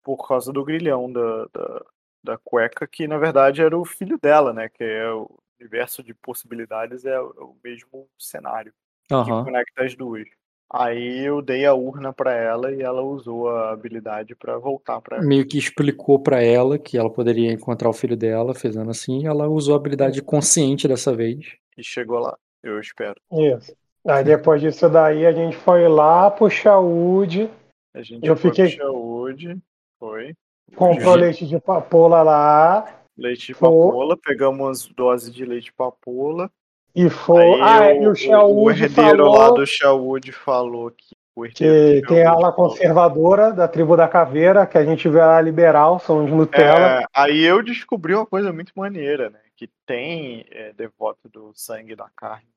Por 0.03 0.29
causa 0.29 0.53
do 0.53 0.65
grilhão 0.65 1.11
da, 1.11 1.47
da, 1.47 1.85
da 2.25 2.39
cueca, 2.39 2.87
que 2.87 3.07
na 3.09 3.17
verdade 3.17 3.63
era 3.63 3.77
o 3.79 3.87
filho 3.87 4.19
dela, 4.19 4.53
né? 4.53 4.69
Que 4.69 4.85
é 4.85 5.11
o 5.11 5.31
universo 5.59 6.03
de 6.03 6.13
possibilidades, 6.13 7.07
é 7.07 7.19
o, 7.19 7.35
é 7.39 7.41
o 7.43 7.57
mesmo 7.65 8.07
cenário. 8.19 8.73
que 9.09 9.15
Aham. 9.15 9.45
conecta 9.45 9.85
as 9.85 9.95
duas. 9.95 10.29
Aí 10.71 11.25
eu 11.25 11.41
dei 11.41 11.65
a 11.65 11.73
urna 11.75 12.13
pra 12.13 12.33
ela 12.35 12.71
e 12.71 12.83
ela 12.83 13.01
usou 13.03 13.49
a 13.49 13.71
habilidade 13.73 14.35
pra 14.35 14.59
voltar 14.59 15.01
pra 15.01 15.23
Meio 15.23 15.47
que 15.49 15.57
explicou 15.57 16.19
pra 16.19 16.43
ela 16.43 16.79
que 16.79 16.99
ela 16.99 17.09
poderia 17.11 17.51
encontrar 17.53 17.89
o 17.89 17.93
filho 17.95 18.17
dela, 18.17 18.55
fazendo 18.55 18.91
assim. 18.91 19.23
e 19.23 19.27
Ela 19.27 19.49
usou 19.49 19.75
a 19.75 19.79
habilidade 19.79 20.21
consciente 20.23 20.87
dessa 20.87 21.15
vez. 21.15 21.57
e 21.77 21.83
chegou 21.83 22.19
lá. 22.19 22.37
Eu 22.63 22.79
espero. 22.81 23.15
Isso. 23.33 23.75
Aí 24.07 24.23
depois 24.25 24.61
disso 24.61 24.89
daí 24.89 25.25
a 25.25 25.33
gente 25.33 25.57
foi 25.57 25.89
lá 25.89 26.31
pro 26.31 26.51
Shawood, 26.51 27.51
A 27.95 28.03
gente 28.03 28.27
Eu 28.27 28.37
foi 28.37 28.51
fiquei- 28.51 28.77
pro 28.77 28.85
Shawood, 28.87 29.59
foi. 29.99 30.35
comprou 30.77 31.13
Gente. 31.15 31.21
leite 31.21 31.47
de 31.47 31.59
papoula 31.61 32.23
lá 32.23 32.95
Leite 33.17 33.49
de 33.49 33.55
papoula, 33.55 34.17
pegamos 34.17 34.87
dose 34.95 35.31
de 35.33 35.45
leite 35.45 35.65
de 35.67 35.73
papoula. 35.73 36.51
E 36.95 37.09
foi. 37.09 37.61
Aí 37.61 38.05
ah, 38.05 38.11
o, 38.11 38.17
e 38.17 38.35
o 38.35 38.65
o 38.65 38.71
herdeiro 38.71 38.95
falou 38.95 39.39
lá 39.39 39.51
do 39.51 39.67
Shawood 39.67 40.33
falou 40.33 40.91
que 40.91 41.17
o 41.37 41.47
herdeiro 41.47 42.07
que 42.07 42.15
tem 42.15 42.25
a 42.25 42.31
ala 42.31 42.53
conservadora 42.53 43.53
da 43.53 43.69
tribo 43.69 43.97
da 43.97 44.09
caveira, 44.09 44.67
que 44.67 44.77
a 44.77 44.85
gente 44.85 45.09
vê 45.09 45.21
a 45.21 45.41
liberal, 45.41 46.01
são 46.01 46.25
os 46.25 46.31
Nutella. 46.31 47.03
É, 47.03 47.05
aí 47.15 47.45
eu 47.45 47.63
descobri 47.63 48.15
uma 48.15 48.27
coisa 48.27 48.53
muito 48.53 48.73
maneira, 48.75 49.31
né? 49.31 49.39
Que 49.57 49.71
tem 49.87 50.45
é, 50.51 50.73
devoto 50.73 51.29
do 51.29 51.53
sangue 51.55 51.93
e 51.93 51.97
da 51.97 52.09
carne. 52.17 52.49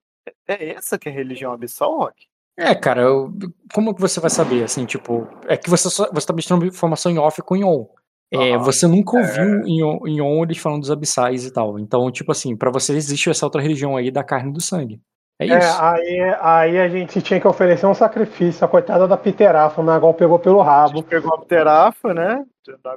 É, 0.48 0.54
é 0.54 0.74
essa 0.74 0.98
que 0.98 1.10
é 1.10 1.12
a 1.12 1.16
religião 1.16 1.54
abissal, 1.54 1.96
Rock? 1.98 2.28
É, 2.58 2.76
cara, 2.76 3.02
eu- 3.02 3.32
como 3.74 3.94
que 3.94 4.02
você 4.02 4.20
vai 4.20 4.30
saber, 4.30 4.64
assim, 4.64 4.86
tipo, 4.86 5.28
é 5.48 5.56
que 5.56 5.70
você 5.70 5.90
só, 5.90 6.10
você 6.12 6.28
tá 6.28 6.34
misturando 6.34 6.66
informação 6.66 7.12
em 7.12 7.18
off 7.18 7.42
com 7.42 7.56
em 7.56 7.64
on. 7.64 7.88
É, 8.34 8.54
Aham. 8.56 8.64
você 8.64 8.88
nunca 8.88 9.18
ouviu 9.18 9.66
em, 9.68 9.84
on, 9.84 10.08
em 10.08 10.22
on 10.22 10.42
eles 10.44 10.58
falando 10.58 10.80
dos 10.82 10.92
abissais 10.92 11.46
e 11.46 11.52
tal. 11.52 11.78
Então, 11.78 12.10
tipo 12.10 12.32
assim, 12.32 12.56
pra 12.56 12.72
você 12.72 12.94
existe 12.94 13.30
essa 13.30 13.46
outra 13.46 13.62
religião 13.62 13.98
aí 13.98 14.10
da 14.10 14.24
carne 14.24 14.50
e 14.50 14.54
do 14.54 14.62
sangue. 14.62 15.02
É 15.38 15.48
É, 15.48 15.58
isso. 15.58 15.82
aí, 15.82 16.36
aí 16.40 16.78
a 16.80 16.88
gente 16.88 17.22
tinha 17.22 17.40
que 17.42 17.48
oferecer 17.48 17.86
um 17.88 17.94
sacrifício. 17.94 18.64
A 18.64 18.68
coitada 18.68 19.08
da 19.08 19.18
Piterafa, 19.18 19.82
o 19.82 19.84
Nagal 19.84 20.14
pegou 20.14 20.40
pelo 20.40 20.62
A 20.62 20.64
rabo. 20.66 20.98
gente 20.98 21.06
pegou 21.08 21.34
a 21.34 21.40
pterafa, 21.40 22.14
né? 22.14 22.46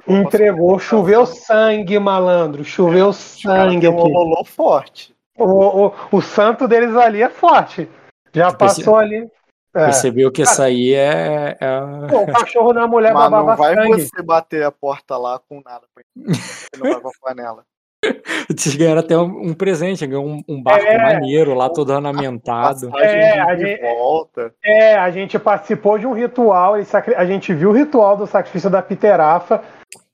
Entregou, 0.07 0.77
choveu 0.79 1.25
sangue, 1.25 1.97
malandro. 1.99 2.63
Choveu 2.63 3.11
sangue 3.11 3.87
aqui. 3.87 3.95
ololô 3.97 4.43
forte. 4.45 5.13
O, 5.37 5.87
o, 5.87 5.93
o 6.11 6.21
santo 6.21 6.67
deles 6.67 6.95
ali 6.95 7.21
é 7.21 7.29
forte. 7.29 7.89
Já 8.33 8.53
perce- 8.53 8.81
passou 8.83 8.95
ali. 8.97 9.27
É. 9.75 9.85
Percebeu 9.85 10.31
que 10.31 10.41
essa 10.41 10.63
aí 10.65 10.93
é. 10.93 11.57
é 11.59 12.07
Pô, 12.09 12.19
o 12.21 12.27
cachorro 12.31 12.71
da 12.71 12.87
mulher 12.87 13.13
Mas 13.13 13.23
babava 13.29 13.49
não 13.51 13.57
vai 13.57 13.75
sangue. 13.75 14.01
você 14.03 14.21
bater 14.23 14.63
a 14.63 14.71
porta 14.71 15.17
lá 15.17 15.39
com 15.49 15.61
nada. 15.65 15.81
Você 16.15 16.77
não 16.81 16.91
vai 16.93 17.01
com 17.01 17.09
a 17.09 17.11
panela. 17.21 17.63
Vocês 18.47 18.75
ganharam 18.75 18.99
até 18.99 19.17
um, 19.17 19.49
um 19.49 19.53
presente, 19.53 20.05
ganhou 20.05 20.25
um, 20.25 20.41
um 20.47 20.61
barco 20.61 20.85
É. 20.85 20.97
maneiro 20.97 21.53
lá, 21.55 21.69
todo 21.69 21.91
ornamentado. 21.91 22.95
É, 22.99 23.39
a 23.39 23.55
gente- 23.55 23.81
volta. 23.81 24.53
É, 24.63 24.95
a 24.95 25.09
gente 25.11 25.39
participou 25.39 25.97
de 25.97 26.05
um 26.05 26.13
ritual, 26.13 26.75
a 27.17 27.25
gente 27.25 27.53
viu 27.53 27.71
o 27.71 27.73
ritual 27.73 28.15
do 28.15 28.27
sacrifício 28.27 28.69
da 28.69 28.81
Piterafa. 28.81 29.61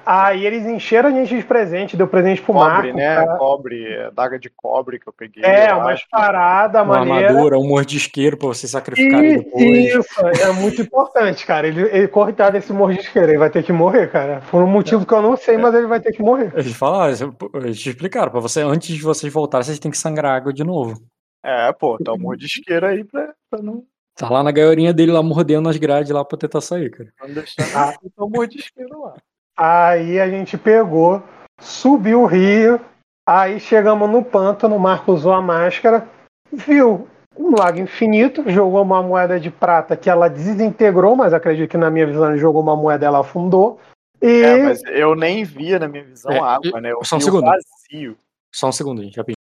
Aí 0.05 0.45
eles 0.45 0.65
encheram 0.65 1.09
a 1.09 1.11
gente 1.11 1.35
de 1.37 1.43
presente, 1.43 1.95
deu 1.95 2.07
presente 2.07 2.41
pro 2.41 2.53
Cobre, 2.53 2.67
Marco. 2.71 2.97
né? 2.97 3.15
cara. 3.15 3.37
Cobre, 3.37 4.11
daga 4.13 4.39
de 4.39 4.49
cobre 4.49 4.99
que 4.99 5.07
eu 5.07 5.13
peguei. 5.13 5.43
É, 5.43 5.71
eu 5.71 5.77
umas 5.77 5.93
acho. 5.93 6.07
paradas 6.09 6.81
Uma 6.83 6.99
maneiras. 6.99 7.29
armadura, 7.31 7.59
um 7.59 7.67
mordisqueiro 7.67 8.37
pra 8.37 8.47
você 8.47 8.67
sacrificar 8.67 9.23
Isso, 9.23 9.43
depois. 9.43 9.65
isso, 9.95 10.27
é 10.43 10.51
muito 10.53 10.81
importante, 10.81 11.45
cara. 11.45 11.67
Ele, 11.67 11.81
ele 11.83 12.07
coitado 12.07 12.53
desse 12.53 12.73
mordisqueiro, 12.73 13.29
ele 13.31 13.37
vai 13.37 13.49
ter 13.49 13.63
que 13.63 13.71
morrer, 13.73 14.09
cara. 14.11 14.41
Por 14.49 14.61
um 14.63 14.67
motivo 14.67 15.05
que 15.05 15.13
eu 15.13 15.21
não 15.21 15.37
sei, 15.37 15.57
mas 15.57 15.73
ele 15.75 15.87
vai 15.87 15.99
ter 15.99 16.11
que 16.11 16.21
morrer. 16.21 16.51
Eles 16.55 16.73
falaram, 16.73 17.13
eles 17.55 17.79
te 17.79 17.89
explicaram, 17.89 18.31
pra 18.31 18.39
você, 18.39 18.61
antes 18.61 18.95
de 18.95 19.01
vocês 19.01 19.31
voltarem, 19.31 19.65
vocês 19.65 19.79
têm 19.79 19.91
que 19.91 19.97
sangrar 19.97 20.35
água 20.35 20.51
de 20.53 20.63
novo. 20.63 20.99
É, 21.43 21.71
pô, 21.73 21.97
tá 21.97 22.13
um 22.13 22.17
mordisqueiro 22.19 22.85
aí 22.85 23.03
pra, 23.03 23.33
pra 23.49 23.61
não, 23.61 23.83
Tá 24.15 24.29
lá 24.29 24.43
na 24.43 24.51
gaiorinha 24.51 24.93
dele 24.93 25.11
lá 25.11 25.23
mordendo 25.23 25.69
as 25.69 25.77
grades 25.77 26.11
lá 26.11 26.23
pra 26.23 26.37
tentar 26.37 26.59
sair, 26.61 26.91
cara. 26.91 27.09
não 27.21 27.33
deixar 27.33 27.63
Ah. 27.75 27.93
ah. 27.95 28.23
um 28.23 28.29
mordisqueiro 28.29 29.01
lá. 29.01 29.13
Aí 29.57 30.19
a 30.19 30.29
gente 30.29 30.57
pegou, 30.57 31.21
subiu 31.59 32.21
o 32.21 32.25
rio, 32.25 32.79
aí 33.27 33.59
chegamos 33.59 34.09
no 34.09 34.23
pântano, 34.23 34.75
o 34.75 34.79
Marco 34.79 35.11
usou 35.11 35.33
a 35.33 35.41
máscara, 35.41 36.07
viu 36.51 37.07
um 37.37 37.55
lago 37.57 37.79
infinito, 37.79 38.49
jogou 38.49 38.81
uma 38.81 39.01
moeda 39.01 39.39
de 39.39 39.49
prata 39.49 39.95
que 39.95 40.09
ela 40.09 40.29
desintegrou, 40.29 41.15
mas 41.15 41.33
acredito 41.33 41.69
que 41.69 41.77
na 41.77 41.89
minha 41.89 42.05
visão 42.05 42.29
ele 42.29 42.37
jogou 42.39 42.61
uma 42.61 42.75
moeda 42.75 43.05
ela 43.05 43.19
afundou. 43.19 43.79
E 44.21 44.43
É, 44.43 44.63
mas 44.63 44.83
eu 44.83 45.15
nem 45.15 45.43
via 45.43 45.79
na 45.79 45.87
minha 45.87 46.03
visão 46.03 46.31
É, 46.31 46.39
água, 46.39 46.79
né? 46.79 46.91
Eu 46.91 47.03
só 47.03 47.17
um 47.17 47.19
segundo. 47.21 47.45
vazio. 47.45 48.17
Só 48.53 48.67
um 48.67 48.71
segundo, 48.71 49.01
gente, 49.01 49.17
rapidinho. 49.17 49.35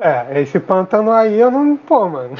É, 0.00 0.40
esse 0.40 0.58
pântano 0.58 1.12
aí 1.12 1.38
eu 1.38 1.50
não. 1.50 1.76
Pô, 1.76 2.08
mano. 2.08 2.34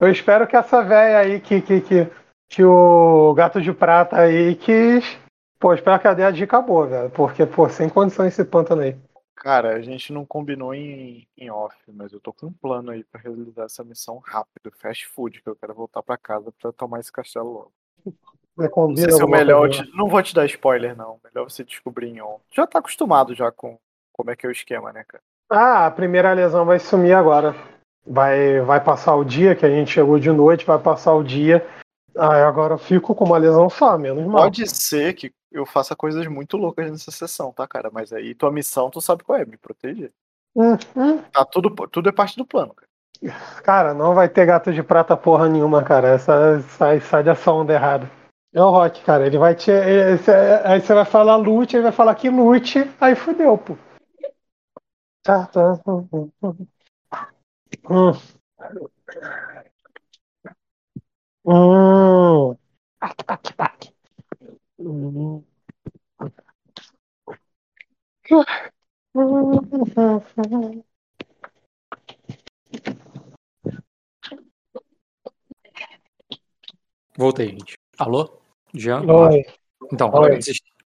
Eu 0.00 0.10
espero 0.10 0.46
que 0.46 0.56
essa 0.56 0.82
véia 0.82 1.18
aí 1.18 1.38
que, 1.38 1.60
que, 1.60 1.80
que, 1.82 2.08
que 2.48 2.64
o 2.64 3.34
gato 3.34 3.60
de 3.60 3.72
prata 3.72 4.18
aí 4.18 4.56
quis. 4.56 5.18
Pô, 5.60 5.74
espero 5.74 6.00
que 6.00 6.08
a 6.08 6.14
dê 6.14 6.24
a 6.24 6.30
dica 6.30 6.60
boa, 6.62 6.86
velho. 6.86 7.10
Porque, 7.10 7.44
pô, 7.44 7.68
sem 7.68 7.88
condição 7.88 8.26
esse 8.26 8.42
pântano 8.44 8.80
aí. 8.80 8.96
Cara, 9.36 9.76
a 9.76 9.80
gente 9.82 10.12
não 10.12 10.24
combinou 10.24 10.74
em, 10.74 11.26
em 11.36 11.50
off, 11.50 11.76
mas 11.88 12.12
eu 12.12 12.20
tô 12.20 12.32
com 12.32 12.46
um 12.46 12.52
plano 12.52 12.90
aí 12.90 13.04
pra 13.04 13.20
realizar 13.20 13.64
essa 13.64 13.84
missão 13.84 14.18
rápido, 14.18 14.70
fast 14.78 15.06
food, 15.06 15.42
que 15.42 15.48
eu 15.48 15.56
quero 15.56 15.74
voltar 15.74 16.02
pra 16.02 16.16
casa 16.18 16.52
pra 16.60 16.72
tomar 16.72 17.00
esse 17.00 17.12
castelo 17.12 17.50
logo. 17.50 17.72
Não 18.58 18.96
sei 18.96 19.10
se 19.10 19.20
é 19.20 19.24
o 19.24 19.28
melhor. 19.28 19.68
te- 19.68 19.90
Não 19.94 20.08
vou 20.08 20.22
te 20.22 20.34
dar 20.34 20.44
spoiler, 20.46 20.96
não. 20.96 21.18
Melhor 21.24 21.48
você 21.50 21.62
descobrir 21.62 22.08
em 22.08 22.20
on. 22.20 22.38
Já 22.50 22.66
tá 22.66 22.78
acostumado 22.78 23.34
já 23.34 23.50
com 23.52 23.78
como 24.12 24.30
é 24.30 24.36
que 24.36 24.44
é 24.44 24.48
o 24.48 24.52
esquema, 24.52 24.92
né, 24.92 25.04
cara? 25.06 25.22
Ah, 25.50 25.86
a 25.86 25.90
primeira 25.90 26.32
lesão 26.32 26.64
vai 26.64 26.78
sumir 26.78 27.12
agora. 27.12 27.54
Vai, 28.06 28.60
vai 28.60 28.82
passar 28.82 29.14
o 29.14 29.24
dia, 29.24 29.54
que 29.54 29.64
a 29.64 29.70
gente 29.70 29.90
chegou 29.90 30.18
de 30.18 30.30
noite, 30.30 30.64
vai 30.66 30.78
passar 30.78 31.14
o 31.14 31.22
dia. 31.22 31.66
Aí 32.16 32.42
agora 32.42 32.74
eu 32.74 32.78
fico 32.78 33.14
com 33.14 33.24
uma 33.24 33.38
lesão 33.38 33.68
só, 33.70 33.96
menos 33.96 34.24
mal. 34.26 34.42
Pode 34.42 34.66
ser 34.68 35.14
que 35.14 35.32
eu 35.50 35.64
faça 35.66 35.96
coisas 35.96 36.26
muito 36.26 36.56
loucas 36.56 36.90
nessa 36.90 37.10
sessão, 37.10 37.52
tá, 37.52 37.66
cara? 37.66 37.90
Mas 37.92 38.12
aí 38.12 38.34
tua 38.34 38.52
missão, 38.52 38.90
tu 38.90 39.00
sabe 39.00 39.24
qual 39.24 39.38
é, 39.38 39.44
me 39.44 39.56
proteger. 39.56 40.12
Hum, 40.54 40.76
hum. 40.96 41.18
Tá 41.32 41.44
tudo, 41.44 41.70
tudo 41.88 42.08
é 42.08 42.12
parte 42.12 42.36
do 42.36 42.44
plano, 42.44 42.74
cara. 42.74 42.90
Cara, 43.62 43.92
não 43.92 44.14
vai 44.14 44.28
ter 44.28 44.46
gato 44.46 44.72
de 44.72 44.82
prata 44.82 45.16
porra 45.16 45.48
nenhuma, 45.48 45.82
cara. 45.84 46.08
Essa 46.08 46.60
sai, 46.62 47.00
sai 47.00 47.22
dessa 47.22 47.52
onda 47.52 47.74
errada. 47.74 48.10
É 48.52 48.60
o 48.60 48.70
Rock, 48.70 49.02
cara. 49.04 49.26
Ele 49.26 49.38
vai 49.38 49.54
te. 49.54 49.70
esse- 49.70 50.32
aí 50.64 50.80
você 50.80 50.94
vai 50.94 51.04
falar 51.04 51.36
lute, 51.36 51.76
ele 51.76 51.84
vai 51.84 51.92
falar 51.92 52.14
que 52.14 52.28
lute, 52.30 52.78
aí 53.00 53.14
fudeu, 53.14 53.56
pô. 53.58 53.76
Tá, 55.22 55.46
tá. 55.46 55.78
Hum, 57.88 58.12
hum, 61.50 61.56
hum. 61.56 62.50
Hum. 62.50 62.50
Hum. 62.50 62.56
Tac, 63.00 63.16
tac, 63.26 63.56
tac. 63.56 63.92
Hum. 64.78 65.44
Hum. 69.14 70.82
Voltei, 77.16 77.48
gente. 77.48 77.76
Alô? 77.98 78.40
Jean? 78.72 79.04
Oi. 79.04 79.42
Então, 79.92 80.10
Oi. 80.14 80.38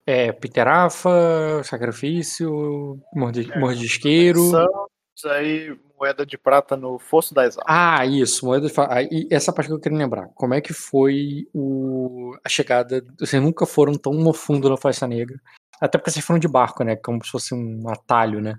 é, 0.07 0.33
Piterafa, 0.33 1.63
sacrifício, 1.65 3.01
mordi- 3.15 3.51
É, 3.53 3.59
mordisqueiro. 3.59 4.41
Santos, 4.51 5.25
aí 5.27 5.79
moeda 6.01 6.25
de 6.25 6.39
prata 6.39 6.77
no 6.77 6.99
Fosso 6.99 7.35
das 7.35 7.59
Almas. 7.59 7.67
Ah, 7.69 8.07
isso, 8.07 8.47
moeda 8.47 8.67
de 8.67 8.73
fa- 8.73 8.89
ah, 8.91 9.03
E 9.03 9.29
essa 9.31 9.53
parte 9.53 9.69
que 9.69 9.75
eu 9.75 9.79
queria 9.81 9.99
lembrar. 9.99 10.29
Como 10.35 10.55
é 10.55 10.61
que 10.61 10.73
foi 10.73 11.47
o... 11.55 12.35
a 12.45 12.49
chegada? 12.49 13.05
Vocês 13.19 13.43
nunca 13.43 13.67
foram 13.67 13.93
tão 13.95 14.13
no 14.15 14.33
fundo 14.33 14.69
da 14.69 14.77
Floresta 14.77 15.07
Negra. 15.07 15.39
Até 15.81 15.99
porque 15.99 16.11
vocês 16.11 16.25
foram 16.25 16.41
de 16.41 16.49
barco, 16.49 16.83
né? 16.83 16.97
Como 16.97 17.23
se 17.25 17.31
fosse 17.31 17.55
um 17.55 17.89
atalho, 17.89 18.41
né? 18.41 18.55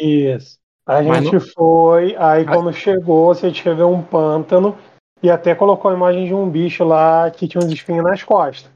Isso. 0.00 0.58
A 0.86 1.02
Mas 1.02 1.24
gente 1.24 1.40
foi, 1.52 2.14
aí 2.16 2.44
Ah. 2.46 2.52
quando 2.52 2.72
chegou, 2.72 3.34
você 3.34 3.48
escreveu 3.48 3.90
um 3.90 4.02
pântano 4.02 4.76
e 5.22 5.30
até 5.30 5.54
colocou 5.54 5.90
a 5.90 5.94
imagem 5.94 6.26
de 6.26 6.34
um 6.34 6.48
bicho 6.48 6.84
lá 6.84 7.30
que 7.30 7.48
tinha 7.48 7.62
uns 7.64 7.72
espinhos 7.72 8.04
nas 8.04 8.22
costas. 8.22 8.70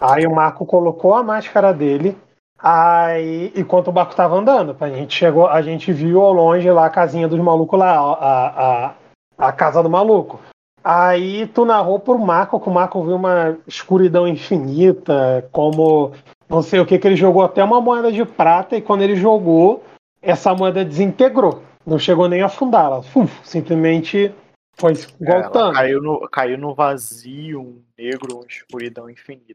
Aí 0.00 0.26
o 0.26 0.34
Marco 0.34 0.66
colocou 0.66 1.14
a 1.14 1.22
máscara 1.22 1.72
dele, 1.72 2.16
aí 2.62 3.52
enquanto 3.56 3.88
o 3.88 3.92
barco 3.92 4.14
tava 4.14 4.36
andando, 4.36 4.76
a 4.80 4.88
gente 4.88 5.14
chegou, 5.14 5.48
a 5.48 5.60
gente 5.60 5.92
viu 5.92 6.20
ao 6.22 6.32
longe 6.32 6.70
lá 6.70 6.86
a 6.86 6.90
casinha 6.90 7.26
dos 7.26 7.40
malucos 7.40 7.78
lá, 7.78 7.96
a, 7.98 8.86
a, 8.86 8.94
a 9.38 9.52
casa 9.52 9.82
do 9.82 9.90
maluco. 9.90 10.40
Aí 10.84 11.46
tu 11.48 11.64
narrou 11.64 12.00
pro 12.00 12.18
Marco 12.18 12.58
que 12.58 12.68
o 12.68 12.72
Marco 12.72 13.04
viu 13.04 13.14
uma 13.14 13.56
escuridão 13.68 14.26
infinita, 14.26 15.48
como 15.52 16.12
não 16.48 16.60
sei 16.60 16.80
o 16.80 16.86
que, 16.86 16.98
que 16.98 17.06
ele 17.06 17.16
jogou 17.16 17.42
até 17.42 17.62
uma 17.62 17.80
moeda 17.80 18.10
de 18.10 18.24
prata 18.24 18.76
e 18.76 18.82
quando 18.82 19.02
ele 19.02 19.14
jogou, 19.14 19.84
essa 20.20 20.54
moeda 20.54 20.84
desintegrou. 20.84 21.62
Não 21.86 21.98
chegou 21.98 22.28
nem 22.28 22.42
a 22.42 22.46
uf, 22.46 23.40
simplesmente 23.44 24.32
foi 24.76 24.92
Ela 25.20 25.42
voltando. 25.42 25.74
caiu 25.74 26.02
no, 26.02 26.28
caiu 26.28 26.58
no 26.58 26.74
vazio, 26.74 27.60
um 27.60 27.82
negro, 27.96 28.36
uma 28.36 28.46
escuridão 28.46 29.08
infinita. 29.08 29.54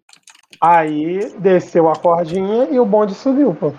Aí 0.62 1.34
desceu 1.40 1.90
a 1.90 1.96
cordinha 1.96 2.70
e 2.70 2.80
o 2.80 2.86
bonde 2.86 3.14
subiu, 3.14 3.54
pô. 3.54 3.74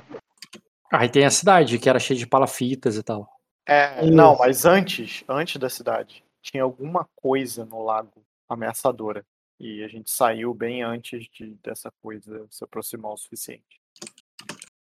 Aí 0.92 1.08
tem 1.08 1.24
a 1.24 1.30
cidade, 1.30 1.78
que 1.78 1.88
era 1.88 1.98
cheia 1.98 2.18
de 2.18 2.26
palafitas 2.26 2.96
e 2.96 3.02
tal. 3.02 3.28
É, 3.66 4.04
Isso. 4.04 4.12
não, 4.12 4.36
mas 4.38 4.64
antes, 4.64 5.22
antes 5.28 5.56
da 5.56 5.68
cidade, 5.68 6.24
tinha 6.40 6.62
alguma 6.62 7.06
coisa 7.14 7.64
no 7.64 7.84
lago 7.84 8.24
ameaçadora. 8.48 9.24
E 9.60 9.82
a 9.82 9.88
gente 9.88 10.10
saiu 10.10 10.54
bem 10.54 10.82
antes 10.82 11.26
de, 11.32 11.56
dessa 11.62 11.90
coisa 12.00 12.46
se 12.48 12.64
aproximar 12.64 13.12
o 13.12 13.16
suficiente. 13.16 13.80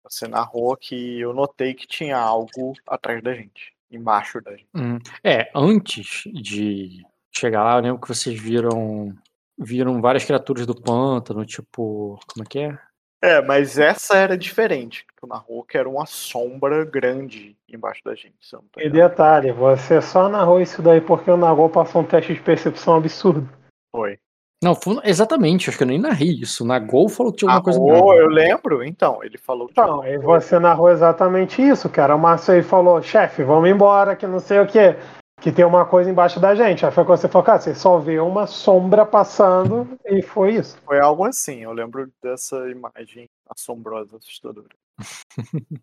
Você 0.03 0.27
narrou 0.27 0.77
que 0.77 1.21
eu 1.21 1.33
notei 1.33 1.75
que 1.75 1.87
tinha 1.87 2.19
algo 2.19 2.75
atrás 2.87 3.23
da 3.23 3.35
gente, 3.35 3.73
embaixo 3.91 4.41
da 4.41 4.51
gente. 4.53 4.69
Hum. 4.75 4.99
É, 5.23 5.51
antes 5.55 6.25
de 6.33 7.07
chegar 7.31 7.63
lá, 7.63 7.77
eu 7.77 7.83
lembro 7.83 8.01
que 8.01 8.09
vocês 8.09 8.39
viram 8.39 9.15
viram 9.59 10.01
várias 10.01 10.25
criaturas 10.25 10.67
do 10.67 10.75
pântano, 10.75 11.45
tipo, 11.45 12.19
como 12.33 12.45
é 12.45 12.47
que 12.49 12.59
é? 12.61 12.79
É, 13.21 13.43
mas 13.43 13.79
essa 13.79 14.17
era 14.17 14.39
diferente. 14.39 15.05
Tu 15.21 15.27
narrou 15.27 15.65
que 15.65 15.77
era 15.77 15.89
uma 15.89 16.07
sombra 16.07 16.85
grande 16.85 17.57
embaixo 17.69 18.01
da 18.05 18.15
gente. 18.15 18.35
tô 18.73 18.81
E 18.81 18.89
detalhe, 18.89 19.51
você 19.51 20.01
só 20.01 20.29
narrou 20.29 20.61
isso 20.61 20.81
daí 20.81 21.01
porque 21.01 21.29
o 21.31 21.37
Nagol 21.37 21.69
passou 21.69 22.03
um 22.03 22.05
teste 22.05 22.33
de 22.33 22.41
percepção 22.41 22.95
absurdo. 22.97 23.49
Foi. 23.91 24.19
Não, 24.63 24.75
foi- 24.75 25.01
exatamente, 25.05 25.69
acho 25.69 25.79
que 25.79 25.85
eu 25.85 25.89
nem 25.89 26.01
narrei 26.01 26.31
isso. 26.31 26.65
Na 26.65 26.79
Gol 26.79 27.09
falou 27.09 27.33
que 27.33 27.39
tinha 27.39 27.49
alguma 27.51 27.63
coisa 27.63 27.81
grave. 27.81 28.21
eu 28.21 28.29
lembro. 28.29 28.85
Então, 28.85 29.23
ele 29.23 29.39
falou 29.39 29.67
que 29.67 29.73
Então, 29.73 30.01
aí 30.03 30.19
você 30.19 30.59
narrou 30.59 30.91
exatamente 30.91 31.63
isso, 31.63 31.89
cara. 31.89 32.15
O 32.17 32.19
Márcio 32.19 32.55
aí 32.55 32.63
falou, 32.63 33.01
chefe, 33.01 33.45
vamos 33.45 33.69
embora, 33.69 34.17
que 34.17 34.27
não 34.27 34.41
sei 34.41 34.59
o 34.61 34.67
quê. 34.67 34.97
Que 35.41 35.53
tem 35.53 35.65
uma 35.65 35.87
coisa 35.87 36.11
embaixo 36.11 36.41
da 36.41 36.55
gente. 36.55 36.85
Aí 36.85 36.91
foi 36.91 37.05
quando 37.05 37.21
você 37.21 37.29
falou, 37.29 37.47
cara, 37.47 37.61
você 37.61 37.75
só 37.75 37.99
vê 37.99 38.19
uma 38.19 38.47
sombra 38.47 39.07
passando 39.07 39.99
e 40.05 40.21
foi 40.21 40.55
isso. 40.55 40.77
Foi 40.85 40.99
algo 41.01 41.25
assim, 41.25 41.63
eu 41.63 41.73
lembro 41.73 42.11
dessa 42.23 42.69
imagem 42.69 43.29
assombrosa, 43.49 44.17
assustadora. 44.17 44.69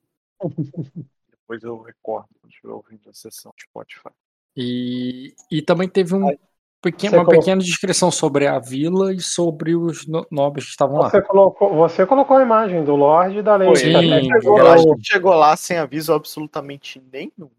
Depois 1.29 1.63
eu 1.63 1.81
recordo 1.81 2.27
quando 2.41 2.51
estiver 2.51 2.73
ouvindo 2.73 3.09
a 3.09 3.13
sessão 3.13 3.53
do 3.55 3.61
Spotify. 3.61 4.09
E, 4.57 5.33
e 5.51 5.61
também 5.61 5.87
teve 5.87 6.15
um 6.15 6.35
pequeno- 6.81 7.17
uma 7.17 7.23
colocou- 7.23 7.39
pequena 7.39 7.61
descrição 7.61 8.11
sobre 8.11 8.47
a 8.47 8.59
vila 8.59 9.13
e 9.13 9.21
sobre 9.21 9.75
os 9.75 10.05
no- 10.05 10.25
nobres 10.31 10.65
que 10.65 10.71
estavam 10.71 10.99
lá. 10.99 11.09
Você 11.09 11.21
colocou, 11.21 11.73
você 11.75 12.05
colocou 12.05 12.37
a 12.37 12.41
imagem 12.41 12.83
do 12.83 12.95
Lorde 12.95 13.39
e 13.39 13.43
da 13.43 13.57
Sim, 13.75 14.09
gente 14.09 14.27
chegou 14.41 14.57
lá, 14.57 14.75
chegou 15.01 15.33
lá 15.33 15.55
sem 15.55 15.77
aviso 15.77 16.13
absolutamente 16.13 17.01
nenhum. 17.11 17.49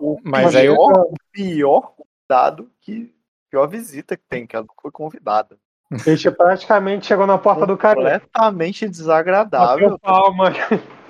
O 0.00 0.18
Mas 0.24 0.54
aí 0.56 0.66
eu- 0.66 0.76
pior, 0.76 0.92
o 1.02 1.14
pior 1.32 1.92
convidado 1.96 2.70
que. 2.80 3.14
Pior 3.50 3.66
visita 3.68 4.16
que 4.16 4.24
tem, 4.28 4.46
que 4.46 4.56
ela 4.56 4.66
foi 4.82 4.90
convidada. 4.90 5.56
Gente 6.04 6.28
praticamente 6.32 7.06
chegou 7.06 7.26
na 7.28 7.38
porta 7.38 7.64
do 7.64 7.76
cara. 7.76 7.94
Completamente 7.94 8.80
Bateu 8.84 8.90
desagradável, 8.90 9.98
palma. 10.00 10.52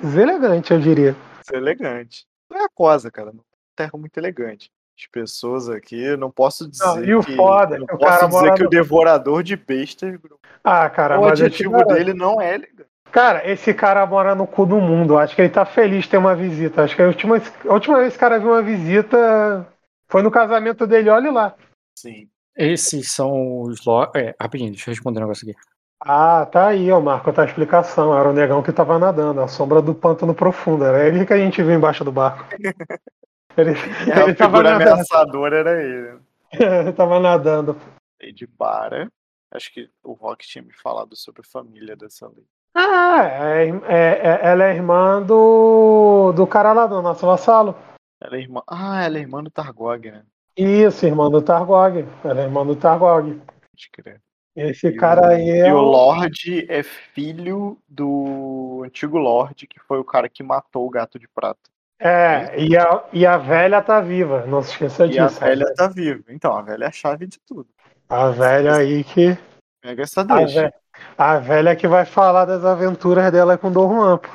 Deselegante, 0.03 0.73
eu 0.73 0.79
diria. 0.81 1.17
elegante. 1.53 2.27
Não 2.51 2.59
é 2.61 2.65
a 2.65 2.69
cosa, 2.69 3.11
cara. 3.11 3.33
Não 3.33 3.41
é 3.41 3.45
terra 3.75 3.93
muito 3.95 4.17
elegante. 4.19 4.71
As 4.99 5.07
pessoas 5.11 5.69
aqui, 5.69 6.17
não 6.17 6.31
posso 6.31 6.69
dizer 6.69 6.85
Não, 6.85 7.05
e 7.05 7.15
o 7.15 7.23
que, 7.23 7.37
foda 7.37 7.77
é 7.77 7.79
não 7.79 7.87
posso 7.87 8.01
cara 8.05 8.27
dizer 8.29 8.55
que 8.55 8.61
no- 8.63 8.67
o 8.67 8.71
devorador 8.71 9.43
de 9.43 9.57
bestas, 9.57 10.19
Ah, 10.65 10.89
cara, 10.89 11.21
o 11.21 11.25
adjetivo 11.27 11.73
garanto. 11.73 11.93
dele 11.95 12.15
não 12.15 12.41
é 12.41 12.55
elegante. 12.55 12.89
Cara, 13.13 13.49
esse 13.51 13.73
cara 13.73 14.05
mora 14.07 14.35
no 14.35 14.47
cu 14.47 14.67
do 14.67 14.81
mundo. 14.81 15.17
Acho 15.19 15.35
que 15.35 15.43
ele 15.43 15.49
tá 15.49 15.65
feliz 15.65 16.05
de 16.05 16.11
ter 16.11 16.17
uma 16.19 16.35
visita. 16.35 16.83
Acho 16.83 16.95
que 16.95 17.03
a 17.03 17.07
última, 17.07 17.37
a 17.67 17.73
última 17.73 17.97
vez 17.97 18.09
que 18.09 18.13
esse 18.15 18.19
cara 18.19 18.39
viu 18.39 18.51
uma 18.51 18.63
visita 18.63 19.67
foi 20.09 20.23
no 20.23 20.31
casamento 20.31 20.87
dele, 20.87 21.09
olha 21.09 21.31
lá. 21.33 21.55
Sim. 21.99 22.29
Esses 22.57 23.11
são 23.13 23.61
os 23.63 23.85
lords. 23.85 24.13
É, 24.21 24.35
rapidinho, 24.41 24.71
deixa 24.71 24.91
eu 24.91 24.93
responder 24.95 25.19
um 25.19 25.23
negócio 25.23 25.49
aqui. 25.49 25.59
Ah, 26.01 26.47
tá 26.47 26.69
aí, 26.69 26.91
ó, 26.93 27.01
Marco, 27.01 27.33
tá 27.33 27.43
a 27.43 27.47
explicação. 27.47 28.17
Era 28.17 28.29
o 28.29 28.33
negão 28.35 28.63
que 28.63 28.71
tava 28.73 28.99
nadando, 28.99 29.41
a 29.41 29.49
sombra 29.49 29.81
do 29.81 29.95
pântano 29.95 30.35
profundo. 30.35 30.85
Era 30.85 31.07
ele 31.09 31.25
que 31.25 31.33
a 31.33 31.39
gente 31.39 31.63
viu 31.63 31.73
embaixo 31.75 32.05
do 32.05 32.13
barco. 32.13 32.45
Ele, 33.57 33.71
E 34.07 34.13
a 34.13 34.25
ele 34.25 34.35
tava 34.35 34.63
nadando. 34.63 34.83
ameaçadora 34.91 35.57
era 35.57 35.83
ele. 35.83 36.19
ele 36.53 36.93
tava 36.93 37.19
nadando. 37.19 37.75
Lady 38.23 38.47
Bara. 38.47 39.11
Acho 39.51 39.73
que 39.73 39.89
o 40.05 40.13
Rock 40.13 40.47
tinha 40.47 40.63
me 40.63 40.75
falado 40.75 41.17
sobre 41.17 41.41
a 41.41 41.51
família 41.51 41.97
dessa 41.97 42.27
lei. 42.29 42.45
Ah, 42.79 43.25
é, 43.25 43.69
é- 43.89 44.41
ela 44.43 44.65
é 44.65 44.75
irmã 44.75 45.23
do, 45.23 46.33
do 46.33 46.47
cara 46.47 46.73
lá, 46.73 46.87
do 46.87 47.01
nosso 47.01 47.25
vassalo. 47.27 47.75
Ela 48.21 48.37
é 48.37 48.41
irmã. 48.41 48.63
Ah, 48.69 49.03
ela 49.05 49.17
é 49.17 49.21
irmã 49.21 49.43
do 49.43 49.51
Targog, 49.51 50.11
né? 50.11 50.23
Isso, 50.57 51.07
irmã 51.07 51.31
do 51.31 51.41
Targog. 51.41 52.07
Ela 52.25 52.41
é 52.43 52.45
irmã 52.45 52.67
do 52.67 52.77
Targog. 52.77 53.31
Pode 53.35 53.91
crer. 53.93 54.21
Esse 54.55 54.89
E 54.89 54.97
cara 54.97 55.23
o- 55.23 55.25
aí 55.27 55.51
é 55.51 55.69
E 55.69 55.73
o 55.73 55.79
Lorde 55.81 56.67
é 56.71 56.83
filho 56.83 57.79
do 57.89 58.83
antigo 58.85 59.19
Lorde, 59.19 59.67
que 59.67 59.79
foi 59.81 59.99
o 59.99 60.05
cara 60.05 60.29
que 60.29 60.43
matou 60.43 60.87
o 60.87 60.91
gato 60.91 61.19
de 61.19 61.29
prata. 61.29 61.61
É, 61.99 62.59
e 62.61 62.77
a, 62.77 63.05
e 63.11 63.25
a 63.27 63.39
velha 63.39 63.81
tá 63.81 64.01
viva, 64.03 64.45
não 64.47 64.63
se 64.63 64.73
esqueça 64.73 65.07
E 65.07 65.19
a 65.19 65.27
disso. 65.27 65.41
velha 65.41 65.75
tá 65.75 65.89
viva. 65.89 66.25
Então, 66.29 66.55
a 66.55 66.61
velha 66.63 66.85
é 66.85 66.89
a 66.89 66.93
chave 66.93 67.27
de 67.27 67.39
tudo. 67.41 67.67
A 68.09 68.29
velha 68.31 68.77
aí 68.77 69.03
que. 69.03 69.37
Pega 69.83 70.03
essa 70.03 70.21
A, 70.23 70.25
deixa. 70.25 70.73
A 71.17 71.39
velha 71.39 71.75
que 71.77 71.87
vai 71.89 72.05
falar 72.05 72.45
das 72.45 72.65
aventuras 72.65 73.31
dela 73.33 73.57
com 73.59 73.71
Dorman. 73.73 74.19
pô. 74.19 74.29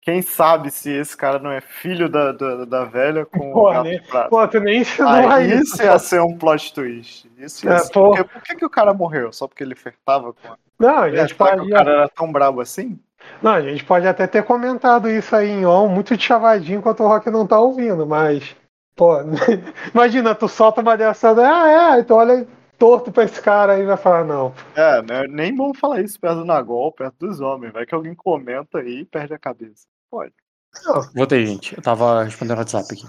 Quem 0.00 0.20
sabe 0.20 0.68
se 0.70 0.90
esse 0.90 1.16
cara 1.16 1.38
não 1.38 1.52
é 1.52 1.60
filho 1.60 2.08
da, 2.08 2.32
da, 2.32 2.64
da 2.64 2.84
velha 2.84 3.24
com 3.24 3.52
Pô, 3.52 3.68
o 3.68 3.72
gato 3.72 3.84
né? 3.84 3.94
de 3.98 4.02
prata. 4.02 4.28
Pô, 4.30 4.48
tu 4.48 4.58
nem 4.58 4.80
ensinou 4.80 5.08
Ah, 5.30 5.40
isso 5.40 5.74
isso. 5.74 5.82
ia 5.82 5.96
ser 5.98 6.20
um 6.20 6.36
plot 6.36 6.74
twist. 6.74 7.30
Isso 7.38 7.66
ia 7.66 7.74
É, 7.74 7.78
ser- 7.78 7.92
Por 7.92 8.42
que, 8.42 8.56
que 8.56 8.64
o 8.64 8.70
cara 8.70 8.92
morreu? 8.92 9.32
Só 9.32 9.46
porque 9.46 9.62
ele 9.62 9.76
flertava 9.76 10.32
com 10.32 10.48
a. 10.52 10.56
Não, 10.76 10.98
a 11.04 11.08
É, 11.08 11.16
gente 11.18 11.36
pode. 11.36 11.60
o 11.60 11.70
cara 11.70 11.90
era 11.92 12.08
tão 12.08 12.32
brabo 12.32 12.60
assim? 12.60 12.98
Não, 13.40 13.52
a 13.52 13.60
gente 13.62 13.84
pode 13.84 14.04
até 14.08 14.26
ter 14.26 14.42
comentado 14.42 15.08
isso 15.08 15.36
aí 15.36 15.48
em 15.48 15.64
on, 15.64 15.86
muito 15.86 16.16
de 16.16 16.24
chavadinho 16.24 16.80
enquanto 16.80 17.04
o 17.04 17.06
Rock 17.06 17.30
não 17.30 17.46
tá 17.46 17.60
ouvindo, 17.60 18.04
mas. 18.04 18.56
Pô, 18.96 19.18
imagina, 19.94 20.34
tu 20.34 20.48
solta 20.48 20.80
uma 20.80 20.96
dessa. 20.96 21.30
Ah, 21.30 21.94
é, 21.96 22.00
então 22.00 22.16
olha 22.16 22.44
torto 22.82 23.12
pra 23.12 23.22
esse 23.22 23.40
cara 23.40 23.74
aí 23.74 23.82
e 23.82 23.86
vai 23.86 23.96
falar, 23.96 24.24
não. 24.24 24.52
É, 24.74 25.00
né? 25.02 25.22
nem 25.28 25.54
bom 25.54 25.72
falar 25.72 26.00
isso 26.00 26.18
perto 26.18 26.38
do 26.38 26.44
Nagol, 26.44 26.90
perto 26.90 27.14
dos 27.20 27.40
homens. 27.40 27.72
Vai 27.72 27.86
que 27.86 27.94
alguém 27.94 28.12
comenta 28.12 28.78
aí 28.78 29.02
e 29.02 29.04
perde 29.04 29.32
a 29.32 29.38
cabeça. 29.38 29.86
Pode. 30.10 30.34
Voltei, 31.14 31.46
gente. 31.46 31.76
Eu 31.76 31.82
tava 31.82 32.24
respondendo 32.24 32.56
o 32.56 32.58
WhatsApp 32.58 32.92
aqui. 32.92 33.04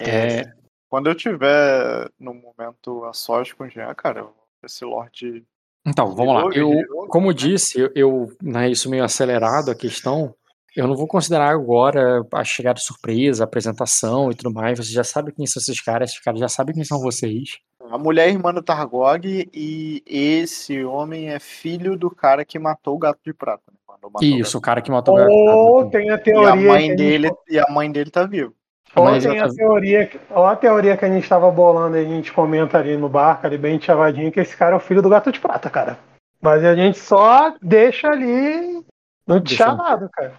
É, 0.00 0.50
Quando 0.88 1.10
eu 1.10 1.14
tiver 1.14 2.10
no 2.18 2.32
momento 2.32 3.04
a 3.04 3.12
sós 3.12 3.52
com 3.52 3.64
o 3.64 3.68
Jean, 3.68 3.94
cara, 3.94 4.26
esse 4.64 4.82
Lorde. 4.82 5.44
então, 5.86 6.16
vamos 6.16 6.34
lá. 6.34 6.50
Eu, 6.54 6.72
como 7.08 7.26
eu 7.26 7.32
né? 7.32 7.36
disse, 7.36 7.78
eu, 7.78 7.90
eu 7.94 8.32
né, 8.42 8.70
isso 8.70 8.88
meio 8.88 9.04
acelerado 9.04 9.70
a 9.70 9.74
questão. 9.74 10.34
Eu 10.74 10.88
não 10.88 10.96
vou 10.96 11.06
considerar 11.06 11.50
agora 11.50 12.24
a 12.32 12.44
chegada 12.44 12.80
surpresa, 12.80 13.42
a 13.42 13.46
apresentação 13.46 14.30
e 14.30 14.34
tudo 14.34 14.54
mais. 14.54 14.78
Você 14.78 14.90
já 14.90 15.04
sabe 15.04 15.32
quem 15.32 15.44
são 15.44 15.60
esses 15.60 15.82
caras, 15.82 16.08
esses 16.08 16.22
caras 16.22 16.40
já 16.40 16.48
sabem 16.48 16.74
quem 16.74 16.84
são 16.84 16.98
vocês. 16.98 17.58
A 17.90 17.98
mulher 17.98 18.28
é 18.28 18.30
irmã 18.30 18.52
do 18.52 18.62
Targog 18.62 19.48
e 19.52 20.02
esse 20.06 20.84
homem 20.84 21.30
é 21.30 21.38
filho 21.38 21.96
do 21.96 22.10
cara 22.10 22.44
que 22.44 22.58
matou 22.58 22.94
o 22.96 22.98
gato 22.98 23.18
de 23.24 23.32
prata. 23.32 23.62
Né? 23.70 23.78
Mandou 23.88 24.10
matar 24.10 24.24
o. 24.26 24.28
Isso, 24.28 24.58
o 24.58 24.60
cara 24.60 24.80
que 24.82 24.90
matou 24.90 25.16
o 25.18 25.20
Ou 25.50 25.78
gato. 25.84 25.90
tem 25.92 26.10
a 26.10 26.12
E 26.12 26.14
a 26.14 26.18
teoria. 26.18 26.52
que 26.52 26.58
mãe 26.66 26.80
gente- 26.86 26.96
dele, 26.96 27.30
e 27.48 27.58
a 27.58 27.66
mãe 27.70 27.90
dele 27.90 28.10
tá 28.10 28.24
viva. 28.24 28.52
Ou 28.96 29.18
tem 29.20 29.38
a 29.40 29.48
teoria, 29.48 30.06
que- 30.06 30.18
ou 30.30 30.46
a 30.46 30.56
teoria 30.56 30.96
que 30.96 31.04
a 31.04 31.08
gente 31.08 31.28
tava 31.28 31.50
bolando 31.50 31.96
e 31.96 32.00
a 32.00 32.04
gente 32.04 32.32
comenta 32.32 32.78
ali 32.78 32.96
no 32.96 33.08
barco, 33.08 33.46
ali 33.46 33.58
bem 33.58 33.78
chavadinho, 33.80 34.32
que 34.32 34.40
esse 34.40 34.56
cara 34.56 34.74
é 34.74 34.76
o 34.76 34.80
filho 34.80 35.02
do 35.02 35.10
gato 35.10 35.30
de 35.30 35.38
prata, 35.40 35.68
cara. 35.68 35.98
Mas 36.40 36.64
a 36.64 36.74
gente 36.74 36.98
só 36.98 37.54
deixa 37.60 38.08
ali 38.08 38.82
no 39.26 39.40
Deixa- 39.40 39.64
chavado, 39.66 40.08
cara. 40.12 40.34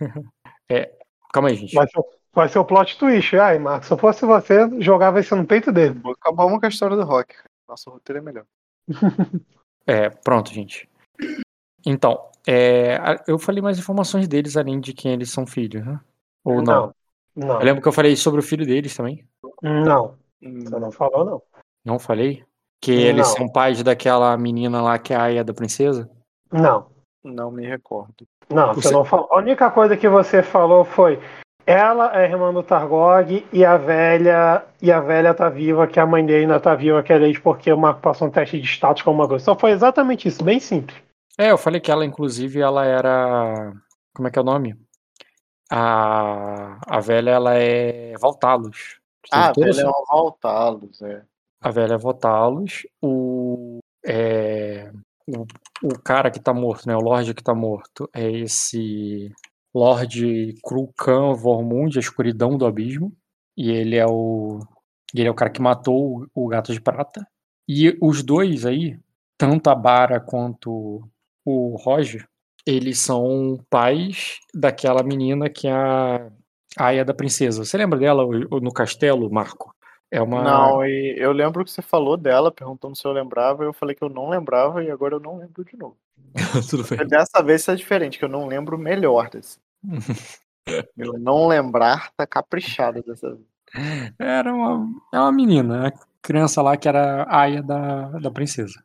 Calma 1.32 1.48
aí, 1.50 1.56
gente. 1.56 1.74
Mas, 1.74 1.90
Vai 2.32 2.48
ser 2.48 2.58
o 2.58 2.64
plot 2.64 2.96
twist. 2.98 3.36
Ai, 3.36 3.58
Marcos, 3.58 3.88
se 3.88 3.92
eu 3.92 3.98
fosse 3.98 4.24
você, 4.24 4.68
jogava 4.80 5.18
isso 5.20 5.34
no 5.34 5.46
peito 5.46 5.72
dele. 5.72 6.00
Acabamos 6.20 6.58
com 6.60 6.66
a 6.66 6.68
história 6.68 6.96
do 6.96 7.04
rock. 7.04 7.34
Nosso 7.68 7.90
roteiro 7.90 8.18
é 8.18 8.22
melhor. 8.22 8.44
É, 9.86 10.08
pronto, 10.08 10.52
gente. 10.52 10.88
Então, 11.84 12.28
é, 12.46 12.96
eu 13.26 13.38
falei 13.40 13.60
mais 13.60 13.76
informações 13.78 14.28
deles 14.28 14.56
além 14.56 14.78
de 14.78 14.92
quem 14.92 15.12
eles 15.12 15.30
são 15.32 15.44
filhos, 15.46 15.84
né? 15.84 15.98
Ou 16.44 16.62
não? 16.62 16.94
Não. 17.34 17.58
Eu 17.58 17.64
lembro 17.64 17.82
que 17.82 17.88
eu 17.88 17.92
falei 17.92 18.14
sobre 18.14 18.38
o 18.38 18.42
filho 18.42 18.64
deles 18.64 18.94
também. 18.94 19.26
Não. 19.60 20.16
Hum, 20.40 20.60
Você 20.60 20.78
não 20.78 20.92
falou, 20.92 21.24
não. 21.24 21.42
Não 21.84 21.98
falei? 21.98 22.44
Que 22.80 22.92
eles 22.92 23.26
Não. 23.30 23.36
são 23.36 23.48
pais 23.48 23.82
daquela 23.82 24.36
menina 24.36 24.80
lá 24.80 24.96
que 24.98 25.12
é 25.12 25.16
a 25.16 25.22
Aya 25.24 25.42
da 25.42 25.54
princesa? 25.54 26.08
Não. 26.52 26.86
Não 27.24 27.50
me 27.50 27.66
recordo. 27.66 28.26
Não, 28.48 28.74
Você- 28.74 28.88
você 28.88 28.94
não 28.94 29.04
falou. 29.04 29.28
A 29.32 29.38
única 29.38 29.70
coisa 29.72 29.96
que 29.96 30.08
você 30.08 30.40
falou 30.42 30.84
foi 30.84 31.18
ela 31.70 32.20
é 32.20 32.24
irmã 32.24 32.52
do 32.52 32.64
Targog 32.64 33.46
e 33.52 33.64
a 33.64 33.76
velha 33.76 34.64
e 34.82 34.90
a 34.90 34.98
velha 34.98 35.32
tá 35.32 35.48
viva, 35.48 35.86
que 35.86 36.00
a 36.00 36.06
mãe 36.06 36.26
dele 36.26 36.40
ainda 36.42 36.58
tá 36.58 36.74
viva, 36.74 37.00
que 37.00 37.12
é 37.12 37.18
desde 37.18 37.40
porque 37.40 37.72
o 37.72 37.78
Marco 37.78 38.00
passou 38.00 38.26
um 38.26 38.30
teste 38.30 38.60
de 38.60 38.66
status 38.66 39.02
com 39.02 39.12
uma 39.12 39.28
coisa. 39.28 39.44
Só 39.44 39.56
foi 39.56 39.70
exatamente 39.70 40.26
isso, 40.26 40.42
bem 40.42 40.58
simples. 40.58 41.00
É, 41.38 41.52
eu 41.52 41.56
falei 41.56 41.80
que 41.80 41.92
ela, 41.92 42.04
inclusive, 42.04 42.60
ela 42.60 42.84
era. 42.84 43.72
Como 44.12 44.26
é 44.26 44.30
que 44.32 44.38
é 44.38 44.42
o 44.42 44.44
nome? 44.44 44.76
A, 45.70 46.76
a 46.88 46.98
velha, 46.98 47.30
ela 47.30 47.54
é 47.54 48.14
Voltalos. 48.18 48.98
Ah, 49.30 49.52
Toda 49.52 49.70
velho, 49.70 49.86
é 49.86 49.88
um 49.88 50.04
Valtalos, 50.10 51.00
é. 51.02 51.22
A 51.60 51.70
velha 51.70 51.94
é 51.94 51.98
Votalos. 51.98 52.84
O, 53.00 53.78
é, 54.04 54.90
o, 55.28 55.46
o 55.84 55.98
cara 56.02 56.32
que 56.32 56.40
tá 56.40 56.52
morto, 56.52 56.88
né? 56.88 56.96
O 56.96 57.00
Lorde 57.00 57.32
que 57.32 57.44
tá 57.44 57.54
morto 57.54 58.10
é 58.12 58.28
esse 58.28 59.32
Lorde 59.74 60.54
Krukan 60.62 61.34
Vormund, 61.34 61.96
a 61.96 62.00
escuridão 62.00 62.56
do 62.56 62.66
abismo. 62.66 63.12
E 63.56 63.70
ele 63.70 63.96
é 63.96 64.06
o. 64.06 64.60
Ele 65.14 65.28
é 65.28 65.30
o 65.30 65.34
cara 65.34 65.50
que 65.50 65.60
matou 65.60 66.26
o, 66.34 66.48
gato 66.48 66.72
de 66.72 66.80
prata. 66.80 67.26
E 67.68 67.96
os 68.00 68.22
dois 68.22 68.64
aí, 68.64 68.98
tanto 69.36 69.68
a 69.68 69.74
Bara 69.74 70.20
quanto 70.20 71.02
o 71.44 71.76
Roger, 71.76 72.28
eles 72.66 72.98
são 72.98 73.58
pais 73.68 74.38
daquela 74.54 75.02
menina 75.02 75.48
que 75.48 75.66
é 75.66 75.72
a 75.72 76.30
Aya 76.78 77.04
da 77.04 77.14
Princesa. 77.14 77.64
Você 77.64 77.76
lembra 77.76 77.98
dela 77.98 78.24
no 78.24 78.72
castelo, 78.72 79.30
Marco? 79.30 79.74
É 80.10 80.20
uma. 80.20 80.42
Não, 80.42 80.84
e 80.84 81.14
eu 81.16 81.30
lembro 81.30 81.64
que 81.64 81.70
você 81.70 81.80
falou 81.80 82.16
dela, 82.16 82.50
perguntando 82.50 82.96
se 82.96 83.06
eu 83.06 83.12
lembrava, 83.12 83.62
e 83.62 83.66
eu 83.66 83.72
falei 83.72 83.94
que 83.94 84.02
eu 84.02 84.08
não 84.08 84.28
lembrava, 84.28 84.82
e 84.82 84.90
agora 84.90 85.14
eu 85.14 85.20
não 85.20 85.38
lembro 85.38 85.64
de 85.64 85.76
novo. 85.76 85.96
Tudo 86.68 86.84
bem. 86.84 87.06
Dessa 87.06 87.42
vez 87.42 87.62
isso 87.62 87.70
é 87.70 87.76
diferente, 87.76 88.18
que 88.18 88.24
eu 88.24 88.28
não 88.28 88.46
lembro 88.46 88.76
melhor 88.76 89.30
desse. 89.30 89.58
Meu 90.96 91.14
não 91.14 91.46
lembrar 91.46 92.12
tá 92.16 92.26
caprichado 92.26 93.02
dessa 93.02 93.34
vez. 93.34 93.46
Era 94.18 94.52
uma, 94.52 94.86
é 95.12 95.18
uma 95.18 95.32
menina, 95.32 95.88
a 95.88 95.92
criança 96.20 96.60
lá 96.60 96.76
que 96.76 96.88
era 96.88 97.22
a 97.22 97.40
Aya 97.40 97.62
da, 97.62 98.10
da 98.18 98.30
princesa. 98.30 98.82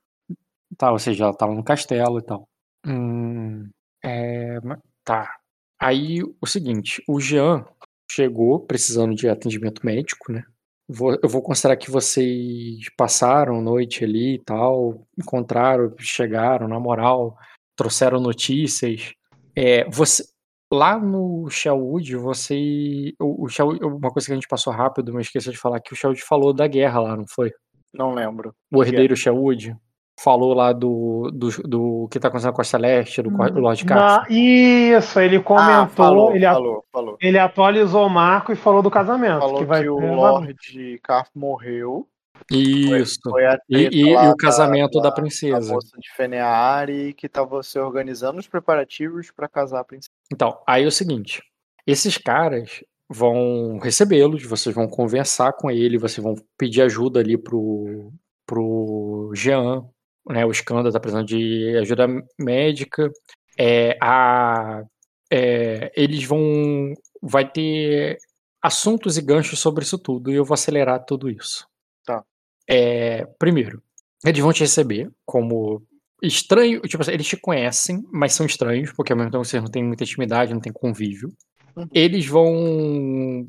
Tá, 0.77 0.91
ou 0.91 0.99
seja, 0.99 1.25
ela 1.25 1.33
tava 1.33 1.53
no 1.53 1.63
castelo 1.63 2.19
e 2.19 2.21
tal. 2.21 2.47
Hum, 2.85 3.69
é, 4.03 4.59
tá. 5.03 5.37
Aí, 5.79 6.21
o 6.23 6.47
seguinte, 6.47 7.03
o 7.07 7.19
Jean 7.19 7.65
chegou 8.09 8.59
precisando 8.59 9.15
de 9.15 9.27
atendimento 9.27 9.85
médico, 9.85 10.31
né? 10.31 10.45
Vou- 10.87 11.17
eu 11.21 11.27
vou 11.27 11.41
considerar 11.41 11.75
que 11.77 11.89
vocês 11.89 12.89
passaram 12.95 13.61
noite 13.61 14.03
ali 14.03 14.35
e 14.35 14.39
tal, 14.43 15.07
encontraram, 15.17 15.93
chegaram, 15.99 16.67
na 16.67 16.79
moral, 16.79 17.35
trouxeram 17.75 18.19
notícias. 18.19 19.13
É, 19.55 19.89
você, 19.89 20.23
lá 20.71 20.99
no 20.99 21.49
Shellwood, 21.49 22.15
você. 22.17 23.13
O, 23.19 23.45
o 23.45 23.49
Shellwood- 23.49 23.83
uma 23.83 24.11
coisa 24.11 24.27
que 24.27 24.31
a 24.33 24.35
gente 24.35 24.47
passou 24.47 24.71
rápido, 24.71 25.11
mas 25.13 25.25
esqueci 25.27 25.49
de 25.49 25.57
falar, 25.57 25.79
que 25.79 25.93
o 25.93 25.95
Shellwood 25.95 26.21
falou 26.21 26.53
da 26.53 26.67
guerra 26.67 26.99
lá, 26.99 27.17
não 27.17 27.25
foi? 27.27 27.51
Não 27.93 28.13
lembro. 28.13 28.53
O 28.71 28.83
herdeiro 28.83 29.15
Shellwood 29.15 29.75
falou 30.17 30.53
lá 30.53 30.71
do, 30.71 31.29
do, 31.33 31.49
do 31.67 32.07
que 32.09 32.19
tá 32.19 32.27
acontecendo 32.29 32.53
com 32.53 32.61
a 32.61 32.65
Celeste, 32.65 33.21
do 33.21 33.29
Lord 33.29 33.83
Carson. 33.85 34.05
Na- 34.21 34.25
isso, 34.29 35.19
ele 35.19 35.39
comentou, 35.41 35.73
ah, 35.73 35.87
falou, 35.87 36.35
ele, 36.35 36.45
a- 36.45 36.53
falou, 36.53 36.83
falou. 36.91 37.17
ele 37.21 37.37
atualizou 37.37 38.05
o 38.05 38.09
Marco 38.09 38.51
e 38.51 38.55
falou 38.55 38.81
do 38.81 38.89
casamento. 38.89 39.39
Falou 39.39 39.55
que 39.55 39.61
que, 39.63 39.65
vai 39.65 39.87
o 39.89 39.97
Lord 40.15 40.99
Carf 41.03 41.29
morreu. 41.35 42.07
Isso. 42.51 43.19
Foi 43.29 43.45
a 43.45 43.57
E, 43.69 43.77
e- 43.87 44.09
e 44.11 44.15
o 44.27 44.35
casamento 44.35 44.99
da, 44.99 45.09
da 45.09 45.11
princesa. 45.11 45.73
moça 45.73 45.97
de 45.97 46.11
Feneari 46.15 47.13
que 47.13 47.27
tava 47.29 47.63
se 47.63 47.79
organizando 47.79 48.39
os 48.39 48.47
preparativos 48.47 49.31
pra 49.31 49.47
casar 49.47 49.79
a 49.79 49.83
princesa. 49.83 50.11
Então, 50.31 50.57
aí 50.67 50.83
é 50.83 50.87
o 50.87 50.91
seguinte: 50.91 51.41
esses 51.87 52.17
caras 52.17 52.83
vão 53.09 53.79
recebê-los, 53.81 54.43
vocês 54.45 54.73
vão 54.75 54.87
conversar 54.87 55.53
com 55.53 55.71
ele, 55.71 55.97
vocês 55.97 56.23
vão 56.23 56.35
pedir 56.57 56.81
ajuda 56.81 57.19
ali 57.19 57.37
pro, 57.37 58.11
pro 58.45 59.31
Jean, 59.33 59.85
né? 60.27 60.45
O 60.45 60.51
Skanda 60.51 60.91
tá 60.91 60.99
precisando 60.99 61.27
de 61.27 61.77
ajuda 61.77 62.07
médica. 62.39 63.11
É, 63.57 63.97
a, 64.01 64.83
é, 65.31 65.91
eles 65.95 66.23
vão. 66.23 66.93
Vai 67.21 67.49
ter 67.49 68.17
assuntos 68.61 69.17
e 69.17 69.21
ganchos 69.21 69.59
sobre 69.59 69.83
isso 69.83 69.97
tudo, 69.97 70.31
e 70.31 70.35
eu 70.35 70.45
vou 70.45 70.55
acelerar 70.55 71.05
tudo 71.05 71.29
isso. 71.29 71.67
Tá. 72.03 72.23
É, 72.67 73.25
primeiro, 73.37 73.81
eles 74.25 74.41
vão 74.41 74.51
te 74.51 74.61
receber 74.61 75.11
como 75.25 75.83
estranho, 76.21 76.81
tipo 76.81 77.01
assim, 77.01 77.11
eles 77.11 77.27
te 77.27 77.37
conhecem, 77.37 78.03
mas 78.11 78.33
são 78.33 78.45
estranhos, 78.45 78.91
porque 78.91 79.13
ao 79.13 79.17
mesmo 79.17 79.31
tempo 79.31 79.45
vocês 79.45 79.61
não 79.61 79.69
têm 79.69 79.83
muita 79.83 80.03
intimidade, 80.03 80.53
não 80.53 80.61
tem 80.61 80.73
convívio. 80.73 81.31
Uhum. 81.75 81.87
Eles 81.93 82.25
vão 82.25 83.47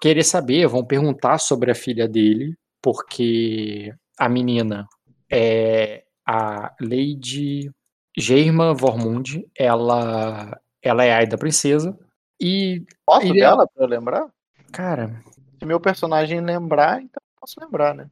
querer 0.00 0.24
saber, 0.24 0.66
vão 0.66 0.84
perguntar 0.84 1.38
sobre 1.38 1.70
a 1.70 1.74
filha 1.74 2.06
dele, 2.06 2.54
porque 2.82 3.94
a 4.18 4.28
menina 4.28 4.86
é 5.30 6.02
a 6.28 6.74
Lady 6.80 7.70
Germa 8.16 8.74
Vormund, 8.74 9.48
ela, 9.56 10.60
ela 10.82 11.04
é 11.04 11.12
a 11.14 11.18
Aida 11.18 11.38
Princesa, 11.38 11.98
e, 12.40 12.84
Posso 13.06 13.26
Ele 13.26 13.38
é- 13.40 13.44
dela 13.44 13.66
pra 13.66 13.84
eu 13.84 13.88
lembrar? 13.88 14.28
cara, 14.72 15.22
Se 15.58 15.64
meu 15.64 15.80
personagem 15.80 16.40
lembrar, 16.40 17.00
então 17.02 17.20
posso 17.40 17.58
lembrar, 17.60 17.94
né? 17.94 18.08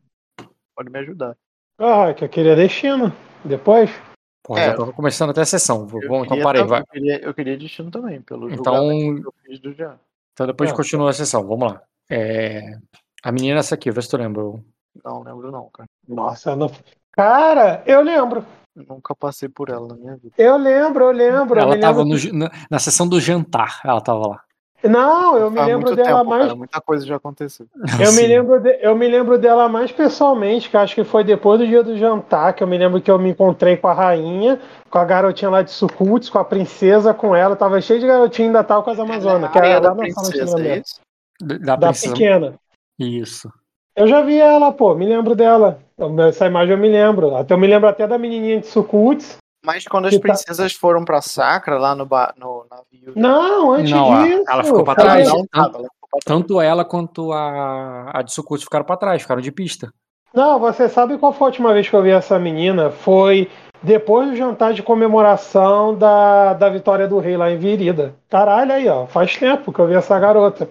Pode 0.75 0.91
me 0.91 0.99
ajudar. 1.01 1.37
Ah, 1.79 2.13
que 2.15 2.25
eu 2.25 2.29
queria 2.29 2.57
destino. 2.57 3.13
Depois? 3.45 3.91
pô, 4.43 4.57
É. 4.57 4.67
já 4.67 4.77
tava 4.77 4.93
começando 4.93 5.31
até 5.31 5.41
a 5.43 5.45
sessão. 5.45 5.83
Eu 5.93 6.09
Bom, 6.09 6.19
então 6.25 6.29
queria 6.29 6.43
parei, 6.45 6.63
vai. 6.65 6.81
Eu 6.81 6.87
queria, 6.87 7.21
eu 7.25 7.35
queria 7.35 7.57
destino 7.59 7.91
também, 7.91 8.21
pelo 8.23 8.49
Então, 8.51 8.77
julgamento 8.77 9.21
que 9.23 9.27
eu 9.29 9.35
fiz 9.45 9.61
do 9.61 9.73
Jean. 9.75 9.99
então 10.33 10.47
depois 10.47 10.71
Ah, 10.71 10.75
continua 10.75 11.11
a 11.11 11.13
sessão, 11.13 11.45
vamos 11.47 11.73
lá. 11.73 11.83
É, 12.09 12.79
a 13.25 13.33
menina 13.33 13.57
é 13.57 13.59
essa 13.59 13.75
aqui, 13.75 13.91
vê 13.91 14.01
se 14.01 14.09
tu 14.09 14.17
lembra. 14.17 14.43
Não 15.05 15.23
lembro 15.23 15.51
não, 15.53 15.69
cara. 15.71 15.89
Nossa, 16.09 16.51
eu 16.53 16.57
não. 16.57 16.71
Cara, 17.17 17.83
eu 17.87 18.03
lembro. 18.03 18.45
Eu 18.77 18.85
nunca 18.89 19.15
passei 19.15 19.49
por 19.49 19.71
ela 19.71 19.89
na 19.89 19.95
minha 19.95 20.17
vida. 20.17 20.35
Eu 20.37 20.57
lembro, 20.59 21.05
eu 21.05 21.11
lembro. 21.11 21.59
eu 21.59 21.63
Ela 21.65 21.75
me 21.75 21.81
tava 21.81 22.03
lembro 22.03 22.31
no 22.33 22.39
na, 22.39 22.51
na 22.71 22.79
sessão 22.79 23.09
do 23.09 23.19
jantar, 23.19 23.81
ela 23.85 24.01
tava 24.03 24.27
lá. 24.27 24.41
Não, 24.85 25.37
eu 25.39 25.51
me 25.51 25.57
Faz 25.57 25.67
lembro 25.69 25.87
muito 25.87 25.97
dela 25.97 26.19
tempo, 26.19 26.31
mais. 26.31 26.43
cara. 26.45 26.55
Muita 26.55 26.81
coisa 26.83 27.07
já 27.07 27.17
aconteceu. 27.17 27.67
Eu 27.99 28.13
me, 28.13 28.27
lembro 28.27 28.61
de- 28.61 28.79
eu 28.83 28.95
me 28.95 29.09
lembro 29.09 29.39
dela 29.39 29.67
mais 29.69 29.91
pessoalmente, 29.91 30.69
que 30.69 30.77
acho 30.77 30.95
que 30.95 31.03
foi 31.03 31.25
depois 31.25 31.59
do 31.59 31.67
dia 31.67 31.83
do 31.83 31.97
jantar, 31.97 32.53
que 32.55 32.63
eu 32.63 32.67
me 32.69 32.77
lembro 32.77 33.01
que 33.01 33.11
eu 33.11 33.19
me 33.19 33.31
encontrei 33.31 33.77
com 33.79 33.89
a 33.89 33.95
rainha, 33.95 34.61
com 34.91 34.99
a 34.99 35.05
garotinha 35.05 35.51
lá 35.51 35.63
de 35.63 35.71
Sucuts, 35.73 36.29
com 36.29 36.39
a 36.39 36.45
princesa, 36.45 37.15
com 37.15 37.35
ela. 37.35 37.57
Tava 37.57 37.81
cheio 37.81 37.99
de 37.99 38.07
garotinha 38.07 38.49
ainda 38.49 38.63
tava 38.63 38.83
com 38.83 38.91
as 38.91 38.99
Amazonas, 39.01 39.51
que 39.51 39.59
é 39.59 39.71
era 39.71 39.81
da 39.81 39.89
lá 39.89 39.95
na 39.95 40.11
sala 40.11 40.27
de 40.29 40.33
princesa, 40.35 40.53
é 40.53 40.61
treinamento. 40.63 40.89
isso? 40.89 41.01
Da 41.41 41.77
Da 41.77 41.79
princesa. 41.89 42.13
pequena. 42.15 42.55
Isso. 42.99 43.51
Eu 43.97 44.07
já 44.07 44.21
vi 44.21 44.39
ela, 44.39 44.71
pô, 44.73 44.95
me 44.95 45.07
lembro 45.07 45.35
dela. 45.35 45.81
Essa 46.29 46.47
imagem 46.47 46.73
eu 46.73 46.79
me 46.79 46.89
lembro. 46.89 47.35
Até 47.37 47.55
eu 47.55 47.59
me 47.59 47.67
lembro 47.67 47.89
até 47.89 48.07
da 48.07 48.19
menininha 48.19 48.61
de 48.61 48.67
Sucuts. 48.67 49.39
Mas 49.65 49.85
quando 49.85 50.07
as 50.07 50.15
tá- 50.15 50.21
princesas 50.21 50.73
foram 50.75 51.05
pra 51.05 51.21
Sacra, 51.21 51.79
lá 51.79 51.95
no, 51.95 52.07
ba... 52.07 52.33
no 52.37 52.65
navio... 52.71 53.13
Não, 53.17 53.73
antes 53.73 53.91
Não, 53.91 54.25
disso. 54.25 54.45
ela 54.49 54.63
ficou 54.65 54.85
pra 54.85 54.95
trás. 54.95 55.29
Não, 55.29 55.45
tava, 55.47 55.79
ela 55.79 55.89
ficou 55.89 56.09
pra 56.11 56.21
trás. 56.21 56.25
Tanto 56.25 56.61
ela 56.61 56.85
quanto 56.85 57.33
a, 57.33 58.11
a 58.13 58.23
de 58.23 58.33
Sucuti 58.33 58.65
ficaram 58.65 58.85
pra 58.85 58.97
trás, 58.97 59.23
ficaram 59.23 59.41
de 59.41 59.51
pista. 59.51 59.91
Não, 60.33 60.59
você 60.61 60.89
sabe 60.89 61.17
qual 61.19 61.33
foi 61.33 61.47
a 61.47 61.51
última 61.51 61.73
vez 61.73 61.89
que 61.89 61.97
eu 61.97 62.03
vi 62.03 62.11
essa 62.11 62.39
menina? 62.39 62.91
Foi 62.91 63.51
depois 63.83 64.29
do 64.31 64.37
jantar 64.37 64.73
de 64.75 64.83
comemoração 64.83 65.95
da, 65.95 66.53
da 66.53 66.69
vitória 66.69 67.09
do 67.09 67.19
rei 67.19 67.37
lá 67.37 67.51
em 67.51 67.59
Virida. 67.59 68.15
Caralho, 68.29 68.73
aí, 68.73 68.87
ó. 68.89 69.07
Faz 69.07 69.37
tempo 69.37 69.73
que 69.73 69.79
eu 69.79 69.87
vi 69.87 69.95
essa 69.95 70.19
garota. 70.19 70.69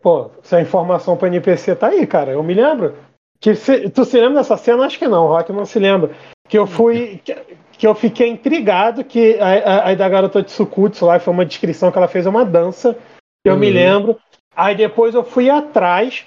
Pô, 0.00 0.30
se 0.42 0.54
a 0.54 0.60
informação 0.60 1.16
pro 1.16 1.26
NPC 1.26 1.74
tá 1.74 1.88
aí, 1.88 2.06
cara. 2.06 2.30
Eu 2.30 2.42
me 2.42 2.54
lembro. 2.54 2.94
Que 3.40 3.54
se- 3.54 3.88
tu 3.90 4.04
se 4.04 4.18
lembra 4.20 4.38
dessa 4.38 4.56
cena? 4.56 4.84
Acho 4.84 4.98
que 4.98 5.06
não, 5.08 5.24
o 5.24 5.28
Rock 5.28 5.52
não 5.52 5.64
se 5.64 5.78
lembra. 5.78 6.10
Que 6.48 6.58
eu 6.58 6.66
fui. 6.66 7.20
Que, 7.24 7.36
que 7.72 7.86
eu 7.86 7.94
fiquei 7.94 8.28
intrigado 8.28 9.04
que 9.04 9.38
a, 9.38 9.46
a, 9.86 9.90
a 9.90 9.94
da 9.94 10.08
garota 10.08 10.42
de 10.42 10.50
Sukutsu 10.50 11.06
lá 11.06 11.20
foi 11.20 11.32
uma 11.32 11.46
descrição 11.46 11.92
que 11.92 11.98
ela 11.98 12.08
fez 12.08 12.26
uma 12.26 12.44
dança. 12.44 12.96
Eu 13.44 13.56
me 13.56 13.68
Uhum. 13.68 13.74
lembro. 13.74 14.18
Aí 14.56 14.74
depois 14.74 15.14
eu 15.14 15.22
fui 15.22 15.48
atrás. 15.48 16.26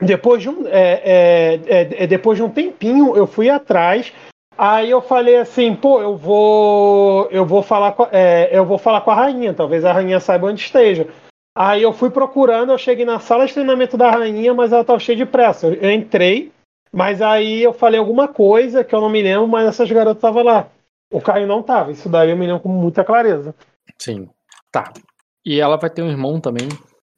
Depois 0.00 0.40
de 0.40 0.48
um, 0.48 0.64
é, 0.68 1.02
é, 1.04 1.60
é, 1.66 2.04
é, 2.04 2.06
depois 2.06 2.38
de 2.38 2.42
um 2.44 2.48
tempinho, 2.48 3.16
eu 3.16 3.26
fui 3.26 3.50
atrás. 3.50 4.12
Aí 4.56 4.88
eu 4.90 5.02
falei 5.02 5.36
assim, 5.36 5.74
pô, 5.74 6.00
eu 6.00 6.16
vou, 6.16 7.28
eu 7.30 7.44
vou 7.44 7.62
falar, 7.62 7.92
com, 7.92 8.06
é, 8.10 8.48
eu 8.52 8.64
vou 8.64 8.78
falar 8.78 9.00
com 9.02 9.10
a 9.10 9.14
rainha. 9.14 9.52
Talvez 9.52 9.84
a 9.84 9.92
rainha 9.92 10.18
saiba 10.20 10.46
onde 10.46 10.62
esteja. 10.62 11.08
Aí 11.56 11.82
eu 11.82 11.90
fui 11.90 12.10
procurando, 12.10 12.70
eu 12.70 12.76
cheguei 12.76 13.06
na 13.06 13.18
sala 13.18 13.46
de 13.46 13.54
treinamento 13.54 13.96
da 13.96 14.10
rainha, 14.10 14.52
mas 14.52 14.72
ela 14.72 14.84
tava 14.84 14.98
cheia 14.98 15.16
de 15.16 15.24
pressa. 15.24 15.68
Eu 15.68 15.90
entrei, 15.90 16.52
mas 16.92 17.22
aí 17.22 17.62
eu 17.62 17.72
falei 17.72 17.98
alguma 17.98 18.28
coisa 18.28 18.84
que 18.84 18.94
eu 18.94 19.00
não 19.00 19.08
me 19.08 19.22
lembro, 19.22 19.48
mas 19.48 19.66
essas 19.66 19.90
garotas 19.90 20.18
estavam 20.18 20.42
lá. 20.42 20.68
O 21.10 21.18
Caio 21.18 21.46
não 21.46 21.62
tava. 21.62 21.92
Isso 21.92 22.10
daí 22.10 22.30
eu 22.30 22.36
me 22.36 22.46
lembro 22.46 22.60
com 22.60 22.68
muita 22.68 23.02
clareza. 23.02 23.54
Sim. 23.98 24.28
Tá. 24.70 24.92
E 25.46 25.58
ela 25.58 25.78
vai 25.78 25.88
ter 25.88 26.02
um 26.02 26.10
irmão 26.10 26.38
também. 26.38 26.68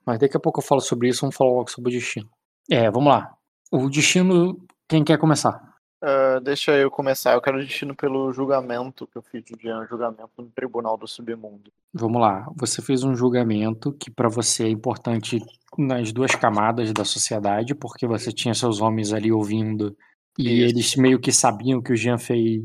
Mas 0.07 0.20
daqui 0.20 0.37
a 0.37 0.40
pouco 0.40 0.61
eu 0.61 0.64
falo 0.64 0.81
sobre 0.81 1.09
isso. 1.09 1.22
Vamos 1.22 1.35
falar 1.35 1.51
logo 1.51 1.68
sobre 1.68 1.90
o 1.90 1.98
destino. 1.98 2.29
É, 2.70 2.88
vamos 2.92 3.12
lá. 3.12 3.35
O 3.72 3.90
destino. 3.90 4.57
Quem 4.88 5.03
quer 5.03 5.18
começar? 5.18 5.67
Uh, 6.02 6.40
deixa 6.40 6.76
eu 6.76 6.90
começar. 6.90 7.32
Eu 7.32 7.40
quero 7.40 7.58
destino 7.58 7.94
pelo 7.94 8.32
julgamento 8.32 9.06
que 9.06 9.18
eu 9.18 9.22
fiz 9.22 9.42
de 9.44 9.72
um 9.72 9.84
julgamento 9.87 10.30
no 10.38 10.50
Tribunal 10.50 10.96
do 10.96 11.08
Submundo. 11.08 11.72
Vamos 11.92 12.20
lá. 12.20 12.46
Você 12.56 12.80
fez 12.80 13.02
um 13.02 13.14
julgamento 13.14 13.92
que 13.92 14.11
para 14.11 14.28
você 14.28 14.64
é 14.64 14.68
importante 14.68 15.40
nas 15.76 16.12
duas 16.12 16.34
camadas 16.34 16.92
da 16.92 17.04
sociedade, 17.04 17.74
porque 17.74 18.06
você 18.06 18.32
tinha 18.32 18.54
seus 18.54 18.80
homens 18.80 19.12
ali 19.12 19.32
ouvindo 19.32 19.96
e 20.38 20.61
Isso. 20.61 20.70
eles 20.70 20.96
meio 20.96 21.18
que 21.18 21.32
sabiam 21.32 21.82
que 21.82 21.92
o 21.92 21.96
Jean 21.96 22.16
fez 22.16 22.62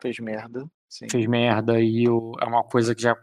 fez 0.00 0.18
merda. 0.18 0.66
Sim. 0.88 1.06
Fez 1.10 1.26
merda 1.26 1.80
e 1.80 2.04
é 2.04 2.44
uma 2.44 2.62
coisa 2.64 2.94
que 2.94 3.00
já 3.00 3.16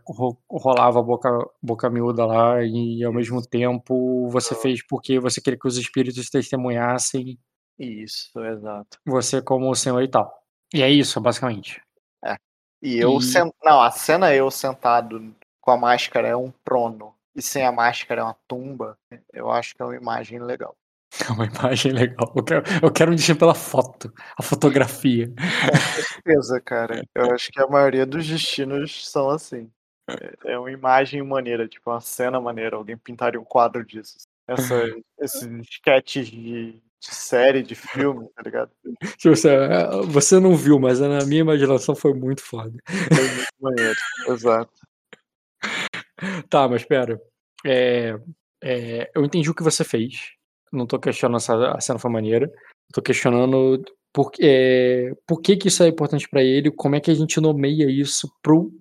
rolava 0.49 1.01
boca, 1.03 1.29
boca 1.62 1.89
miúda 1.89 2.25
lá 2.25 2.63
e 2.63 3.03
ao 3.03 3.13
mesmo 3.13 3.41
tempo 3.41 4.27
você 4.29 4.55
fez 4.55 4.85
porque 4.88 5.19
você 5.19 5.39
queria 5.39 5.59
que 5.59 5.67
os 5.67 5.77
espíritos 5.77 6.29
testemunhassem. 6.29 7.38
Isso, 7.80 8.44
exato. 8.44 9.00
Você 9.06 9.42
como 9.42 9.70
o 9.70 9.76
senhor 9.76 10.02
e 10.04 10.08
tal. 10.08 10.44
E 10.74 10.84
é 10.84 10.89
isso, 10.89 11.20
basicamente. 11.22 11.82
É. 12.24 12.36
E 12.82 12.98
eu 12.98 13.18
e... 13.18 13.24
Sent... 13.24 13.54
Não, 13.63 13.82
a 13.82 13.89
cena 13.89 14.34
eu 14.36 14.52
sentado 14.52 15.34
com 15.62 15.72
a 15.72 15.78
máscara 15.78 16.28
é 16.28 16.36
um 16.36 16.52
trono 16.63 17.15
e 17.36 17.42
sem 17.42 17.65
a 17.65 17.72
máscara 17.72 18.22
é 18.22 18.24
uma 18.24 18.38
tumba. 18.48 18.98
Eu 19.32 19.50
acho 19.50 19.76
que 19.76 19.82
é 19.82 19.86
uma 19.86 19.96
imagem 19.96 20.39
legal. 20.39 20.76
É 21.28 21.32
uma 21.32 21.46
imagem 21.46 21.92
legal. 21.92 22.32
Eu 22.36 22.44
quero, 22.44 22.63
eu 22.84 22.92
quero 22.92 23.12
um 23.12 23.15
destino 23.15 23.39
pela 23.39 23.56
foto, 23.56 24.13
a 24.38 24.44
fotografia. 24.44 25.28
Com 25.28 26.04
certeza, 26.04 26.62
cara. 26.62 27.04
Eu 27.15 27.34
acho 27.34 27.52
que 27.52 27.60
a 27.60 27.68
maioria 27.68 28.06
dos 28.06 28.28
destinos 28.28 29.10
são 29.10 29.28
assim. 29.30 29.72
É, 30.08 30.54
é 30.54 30.60
uma 30.60 30.72
imagem 30.72 31.24
maneira, 31.24 31.68
tipo 31.68 31.89
uma 31.89 32.00
cena 32.00 32.39
maneira. 32.39 32.76
Alguém 32.76 32.96
pintaria 32.96 33.42
um 33.42 33.44
quadro 33.44 33.84
disso. 33.84 34.18
Essa, 34.48 34.76
esses 35.20 35.48
sketches 35.68 36.28
de, 36.28 36.80
de 37.01 37.15
série, 37.15 37.63
de 37.63 37.75
filme, 37.75 38.27
tá 38.35 38.41
ligado? 38.41 38.71
Tipo, 39.17 39.35
você, 39.35 39.49
é, 39.49 39.88
você 40.07 40.39
não 40.39 40.55
viu, 40.55 40.79
mas 40.79 40.99
na 40.99 41.25
minha 41.25 41.41
imaginação 41.41 41.95
foi 41.95 42.13
muito 42.13 42.41
foda. 42.41 42.77
Foi 42.85 43.27
muito 43.27 43.53
maneiro, 43.59 43.99
exato. 44.27 44.73
Tá, 46.49 46.67
mas 46.67 46.83
pera. 46.83 47.19
É, 47.65 48.15
é, 48.62 49.12
eu 49.15 49.23
entendi 49.23 49.49
o 49.49 49.55
que 49.55 49.63
você 49.63 49.83
fez. 49.83 50.33
Não 50.71 50.85
tô 50.85 50.99
questionando 50.99 51.39
se 51.39 51.51
a 51.51 51.79
cena 51.79 51.99
foi 51.99 52.12
maneira. 52.12 52.51
Tô 52.93 53.01
questionando 53.01 53.83
por, 54.13 54.31
é, 54.41 55.13
por 55.25 55.41
que, 55.41 55.55
que 55.55 55.67
isso 55.69 55.83
é 55.83 55.88
importante 55.88 56.27
para 56.27 56.43
ele, 56.43 56.71
como 56.71 56.95
é 56.95 56.99
que 56.99 57.12
a 57.12 57.13
gente 57.13 57.39
nomeia 57.39 57.89
isso 57.89 58.29
pro. 58.41 58.71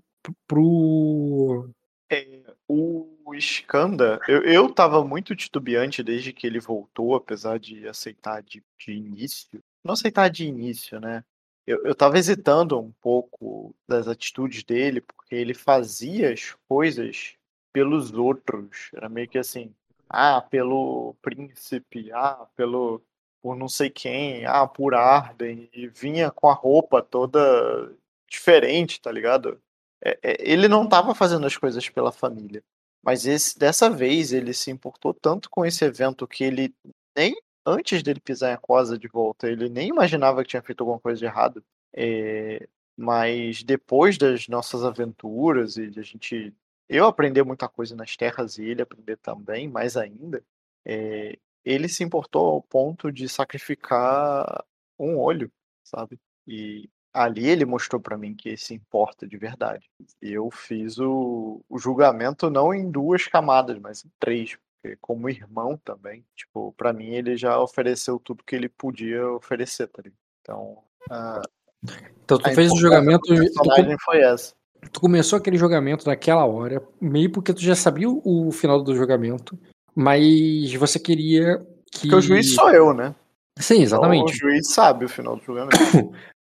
pro... 0.47 1.71
É, 2.11 2.43
o 2.67 3.08
Skanda, 3.35 4.21
eu, 4.29 4.43
eu 4.43 4.73
tava 4.73 5.05
muito 5.05 5.37
titubeante 5.37 6.03
desde 6.03 6.33
que 6.33 6.47
ele 6.47 6.61
voltou, 6.61 7.15
apesar 7.15 7.59
de 7.59 7.87
aceitar 7.89 8.43
de, 8.43 8.63
de 8.79 8.93
início. 8.93 9.63
Não 9.85 9.95
aceitar 9.95 10.29
de 10.29 10.47
início, 10.47 11.01
né? 11.01 11.25
Eu, 11.67 11.85
eu 11.85 11.95
tava 11.95 12.19
hesitando 12.19 12.79
um 12.79 12.93
pouco 13.01 13.75
das 13.87 14.09
atitudes 14.09 14.65
dele, 14.65 15.01
porque 15.01 15.35
ele 15.35 15.55
fazia 15.55 16.33
as 16.33 16.57
coisas 16.69 17.35
pelos 17.73 18.13
outros. 18.13 18.91
Era 18.95 19.09
meio 19.09 19.29
que 19.29 19.39
assim, 19.39 19.75
ah, 20.09 20.41
pelo 20.41 21.15
príncipe, 21.21 22.11
ah, 22.13 22.47
pelo 22.57 23.03
por 23.41 23.57
não 23.57 23.69
sei 23.69 23.89
quem, 23.89 24.45
ah, 24.47 24.67
por 24.67 24.95
Arden, 24.95 25.69
e 25.73 25.87
vinha 25.89 26.31
com 26.31 26.49
a 26.49 26.55
roupa 26.55 27.03
toda 27.03 27.95
diferente, 28.29 29.01
tá 29.01 29.13
ligado? 29.13 29.61
É, 30.05 30.19
é, 30.23 30.37
ele 30.53 30.69
não 30.69 30.85
estava 30.85 31.15
fazendo 31.15 31.47
as 31.47 31.57
coisas 31.57 31.89
pela 31.89 32.13
família, 32.13 32.63
mas 33.03 33.27
esse, 33.27 33.59
dessa 33.59 33.91
vez 33.91 34.33
ele 34.33 34.53
se 34.53 34.71
importou 34.71 35.15
tanto 35.15 35.49
com 35.51 35.65
esse 35.65 35.85
evento 35.85 36.27
que 36.27 36.45
ele 36.45 36.75
nem 37.17 37.35
antes 37.67 38.03
dele 38.03 38.21
pisar 38.21 38.51
em 38.51 38.55
Aquosa 38.55 38.99
de 38.99 39.09
volta, 39.09 39.49
ele 39.49 39.69
nem 39.69 39.89
imaginava 39.89 40.43
que 40.43 40.51
tinha 40.51 40.63
feito 40.63 40.81
alguma 40.81 40.99
coisa 41.01 41.19
de 41.19 41.27
errado. 41.27 41.63
É, 41.95 42.69
mas 42.97 43.63
depois 43.63 44.19
das 44.19 44.49
nossas 44.49 44.85
aventuras 44.85 45.77
e 45.77 45.93
a 45.97 46.03
gente 46.03 46.55
eu 46.89 47.07
aprender 47.07 47.45
muita 47.45 47.69
coisa 47.69 47.95
nas 47.95 48.17
terras 48.17 48.59
e 48.59 48.65
ele 48.65 48.83
aprender 48.83 49.17
também, 49.19 49.69
mais 49.69 49.97
ainda, 49.97 50.43
é, 50.87 51.39
ele 51.65 51.89
se 51.89 52.03
importou 52.03 52.47
ao 52.47 52.63
ponto 52.63 53.13
de 53.13 53.29
sacrificar 53.29 54.65
um 54.99 55.19
olho, 55.19 55.53
sabe? 55.85 56.19
E 56.47 56.89
ali 57.13 57.47
ele 57.47 57.65
mostrou 57.65 58.01
para 58.01 58.19
mim 58.19 58.35
que 58.35 58.57
se 58.57 58.75
importa 58.75 59.27
de 59.27 59.37
verdade. 59.37 59.89
Eu 60.21 60.51
fiz 60.51 60.99
o, 60.99 61.61
o, 61.69 61.79
julgamento 61.79 62.51
não 62.51 62.73
em 62.73 62.91
duas 62.91 63.27
camadas, 63.27 63.79
mas 63.79 64.05
em 64.05 64.11
três, 64.19 64.57
porque 64.57 64.97
como 65.01 65.29
irmão 65.29 65.79
também, 65.85 66.25
tipo, 66.37 66.73
para 66.77 66.93
mim 66.93 67.15
ele 67.15 67.37
já 67.37 67.59
ofereceu 67.61 68.19
tudo 68.19 68.45
que 68.45 68.55
ele 68.55 68.69
podia 68.69 69.27
oferecer, 69.33 69.89
tá 69.89 70.03
ligado? 70.03 70.19
Então, 70.43 70.79
a, 71.11 71.43
então 72.25 72.39
tu 72.39 72.55
fez 72.55 72.73
o 72.73 72.77
julgamento. 72.77 73.33
A 73.33 73.37
personagem 73.37 73.97
tu, 73.97 74.05
foi 74.05 74.21
essa 74.21 74.59
tu 74.93 75.01
começou 75.01 75.37
aquele 75.37 75.57
jogamento 75.57 76.07
naquela 76.07 76.45
hora, 76.45 76.83
meio 77.01 77.31
porque 77.31 77.53
tu 77.53 77.61
já 77.61 77.75
sabia 77.75 78.09
o, 78.09 78.51
final 78.53 78.83
do 78.83 78.95
jogamento, 78.95 79.59
mas 79.95 80.73
você 80.75 80.99
queria 80.99 81.59
que. 81.91 82.03
Porque 82.03 82.15
o 82.15 82.21
juiz 82.21 82.55
sou 82.55 82.71
eu, 82.71 82.95
né? 82.95 83.15
Sim, 83.59 83.83
exatamente. 83.83 84.23
Então, 84.23 84.35
o 84.35 84.39
juiz 84.39 84.69
sabe 84.69 85.05
o 85.05 85.09
final 85.09 85.37
do 85.37 85.43
julgamento. 85.43 85.77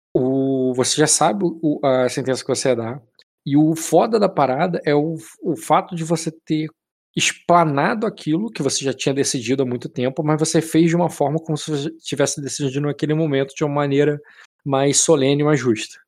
o, 0.71 0.75
você 0.75 0.97
já 0.97 1.07
sabe 1.07 1.45
o, 1.45 1.81
a 1.85 2.09
sentença 2.09 2.43
que 2.43 2.49
você 2.49 2.69
ia 2.69 2.77
dar. 2.77 3.03
E 3.45 3.57
o 3.57 3.77
foda 3.77 4.19
da 4.19 4.29
parada 4.29 4.81
é 4.85 4.95
o, 4.95 5.17
o 5.43 5.57
fato 5.57 5.95
de 5.95 6.05
você 6.05 6.31
ter 6.31 6.69
explanado 7.15 8.07
aquilo 8.07 8.51
que 8.51 8.63
você 8.63 8.85
já 8.85 8.93
tinha 8.93 9.15
decidido 9.15 9.63
há 9.63 9.67
muito 9.67 9.89
tempo, 9.89 10.23
mas 10.23 10.39
você 10.39 10.61
fez 10.61 10.91
de 10.91 10.97
uma 10.97 11.09
forma 11.09 11.39
como 11.39 11.57
se 11.57 11.71
você 11.71 11.91
tivesse 11.99 12.41
decidido 12.41 12.87
naquele 12.87 13.15
momento 13.15 13.55
de 13.55 13.65
uma 13.65 13.75
maneira 13.75 14.21
mais 14.65 15.01
solene 15.01 15.43
e 15.43 15.45
mais 15.45 15.61
justa. 15.61 15.99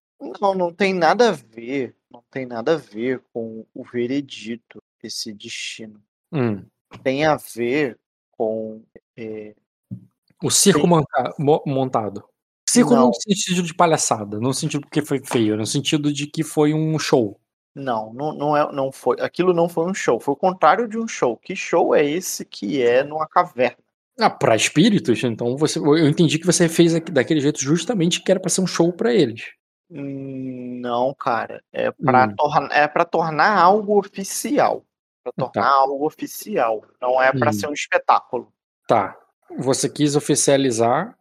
Não, 0.41 0.55
não 0.55 0.75
tem 0.75 0.93
nada 0.93 1.29
a 1.29 1.33
ver 1.33 1.95
não 2.11 2.25
tem 2.31 2.47
nada 2.47 2.75
a 2.75 2.77
ver 2.77 3.23
com 3.33 3.67
o 3.75 3.85
veredito, 3.85 4.83
esse 5.03 5.33
destino. 5.33 6.03
Hum. 6.33 6.65
Tem 7.03 7.25
a 7.25 7.37
ver 7.37 7.99
com. 8.33 8.83
É... 9.17 9.55
O 10.43 10.51
circo 10.51 10.81
tem... 10.81 10.89
monta 10.89 11.35
montado. 11.67 12.25
Circo 12.71 12.95
não. 12.95 13.07
no 13.07 13.15
sentido 13.15 13.63
de 13.63 13.73
palhaçada, 13.73 14.39
no 14.39 14.53
sentido 14.53 14.83
porque 14.83 15.01
foi 15.01 15.21
feio, 15.25 15.57
no 15.57 15.65
sentido 15.65 16.13
de 16.13 16.27
que 16.27 16.45
foi 16.45 16.75
um 16.75 16.99
show. 16.99 17.41
Não, 17.75 18.13
não, 18.13 18.35
não, 18.35 18.57
é, 18.57 18.71
não 18.73 18.93
foi. 18.93 19.17
Aquilo 19.21 19.55
não 19.55 19.71
foi 19.71 19.87
um 19.87 19.95
show, 19.95 20.21
foi 20.21 20.35
o 20.35 20.37
contrário 20.37 20.87
de 20.87 20.99
um 20.99 21.09
show. 21.09 21.35
Que 21.37 21.57
show 21.57 21.95
é 21.95 22.05
esse 22.05 22.45
que 22.45 22.83
é 22.83 23.03
numa 23.03 23.27
caverna? 23.27 23.79
Ah, 24.21 24.29
para 24.29 24.55
espíritos, 24.55 25.23
então 25.25 25.57
você, 25.57 25.79
eu 25.79 26.09
entendi 26.09 26.39
que 26.39 26.45
você 26.45 26.69
fez 26.69 26.93
daquele 27.05 27.41
jeito 27.41 27.61
justamente 27.61 28.23
que 28.23 28.31
era 28.31 28.41
para 28.41 28.51
ser 28.51 28.61
um 28.61 28.67
show 28.67 28.93
para 28.93 29.15
eles. 29.15 29.47
Não, 29.89 31.15
cara. 31.15 31.63
É 31.73 31.91
para 31.91 32.27
hum. 32.27 32.35
tornar, 32.37 32.73
é 32.73 33.05
tornar 33.05 33.59
algo 33.59 33.99
oficial. 33.99 34.85
Para 35.25 35.33
tá. 35.33 35.53
tornar 35.53 35.71
tá. 35.71 35.75
algo 35.75 36.07
oficial. 36.07 36.85
Não 37.01 37.23
é 37.23 37.33
para 37.33 37.49
hum. 37.49 37.53
ser 37.55 37.67
um 37.69 37.73
espetáculo. 37.73 38.53
Tá. 38.87 39.17
Você 39.57 39.89
quis 39.89 40.17
oficializar 40.17 41.17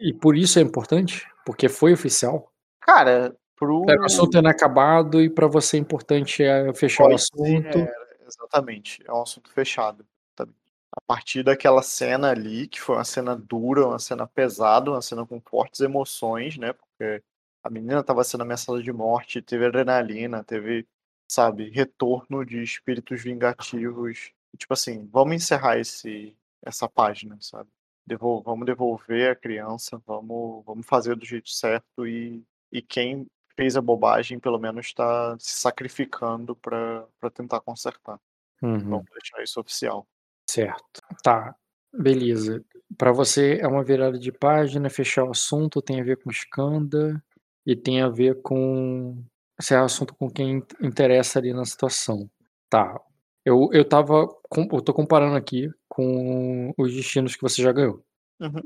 e 0.00 0.12
por 0.12 0.36
isso 0.36 0.58
é 0.58 0.62
importante, 0.62 1.26
porque 1.44 1.68
foi 1.68 1.92
oficial. 1.92 2.52
Cara, 2.80 3.36
pro 3.54 3.84
é, 3.88 3.96
o 3.96 4.04
assunto 4.04 4.36
inacabado 4.36 5.20
e 5.22 5.30
para 5.30 5.46
você 5.46 5.76
é 5.76 5.80
importante 5.80 6.42
é 6.42 6.72
fechar 6.74 7.04
Pode 7.04 7.14
o 7.14 7.16
assunto. 7.16 7.78
É, 7.78 7.94
exatamente. 8.26 9.02
É 9.06 9.12
um 9.12 9.22
assunto 9.22 9.50
fechado. 9.50 10.06
A 10.38 11.00
partir 11.06 11.42
daquela 11.42 11.82
cena 11.82 12.30
ali, 12.30 12.66
que 12.66 12.80
foi 12.80 12.96
uma 12.96 13.04
cena 13.04 13.36
dura, 13.36 13.86
uma 13.86 13.98
cena 13.98 14.26
pesada, 14.26 14.90
uma 14.90 15.02
cena 15.02 15.26
com 15.26 15.38
fortes 15.40 15.80
emoções, 15.80 16.56
né? 16.56 16.72
Porque 16.72 17.22
a 17.62 17.68
menina 17.68 18.00
estava 18.00 18.24
sendo 18.24 18.42
ameaçada 18.42 18.82
de 18.82 18.92
morte, 18.92 19.42
teve 19.42 19.66
adrenalina, 19.66 20.42
teve, 20.42 20.86
sabe, 21.28 21.68
retorno 21.68 22.46
de 22.46 22.62
espíritos 22.62 23.22
vingativos. 23.22 24.32
Tipo 24.56 24.72
assim, 24.72 25.06
vamos 25.12 25.34
encerrar 25.34 25.78
esse, 25.78 26.34
essa 26.64 26.88
página, 26.88 27.36
sabe? 27.40 27.68
Devol 28.06 28.42
vamos 28.42 28.66
devolver 28.66 29.30
a 29.32 29.36
criança, 29.36 30.00
vamos, 30.06 30.64
vamos 30.64 30.86
fazer 30.86 31.16
do 31.16 31.24
jeito 31.24 31.50
certo 31.50 32.06
e, 32.06 32.42
e 32.70 32.80
quem 32.80 33.26
fez 33.56 33.76
a 33.76 33.80
bobagem 33.80 34.38
pelo 34.38 34.58
menos 34.58 34.86
está 34.86 35.36
se 35.38 35.60
sacrificando 35.60 36.54
para 36.54 37.06
tentar 37.34 37.60
consertar. 37.60 38.20
Uhum. 38.62 38.78
Vamos 38.78 39.06
deixar 39.10 39.42
isso 39.42 39.60
oficial. 39.60 40.06
Certo. 40.48 41.02
Tá. 41.22 41.54
Beleza. 41.92 42.64
Para 42.96 43.10
você 43.12 43.58
é 43.60 43.66
uma 43.66 43.82
virada 43.82 44.18
de 44.18 44.30
página, 44.30 44.88
fechar 44.90 45.24
o 45.24 45.30
assunto, 45.30 45.82
tem 45.82 46.00
a 46.00 46.04
ver 46.04 46.22
com 46.22 46.30
Skanda 46.30 47.22
e 47.66 47.74
tem 47.74 48.02
a 48.02 48.08
ver 48.08 48.40
com 48.42 49.22
esse 49.58 49.74
é 49.74 49.78
assunto 49.78 50.14
com 50.14 50.30
quem 50.30 50.62
interessa 50.82 51.38
ali 51.38 51.52
na 51.52 51.64
situação. 51.64 52.30
Tá. 52.68 53.00
Eu, 53.44 53.70
eu 53.72 53.84
tava. 53.88 54.26
com- 54.50 54.68
Eu 54.70 54.82
tô 54.82 54.92
comparando 54.92 55.34
aqui 55.36 55.70
com 55.96 56.74
os 56.76 56.92
destinos 56.94 57.34
que 57.34 57.40
você 57.42 57.62
já 57.62 57.72
ganhou. 57.72 58.02
Uhum. 58.38 58.60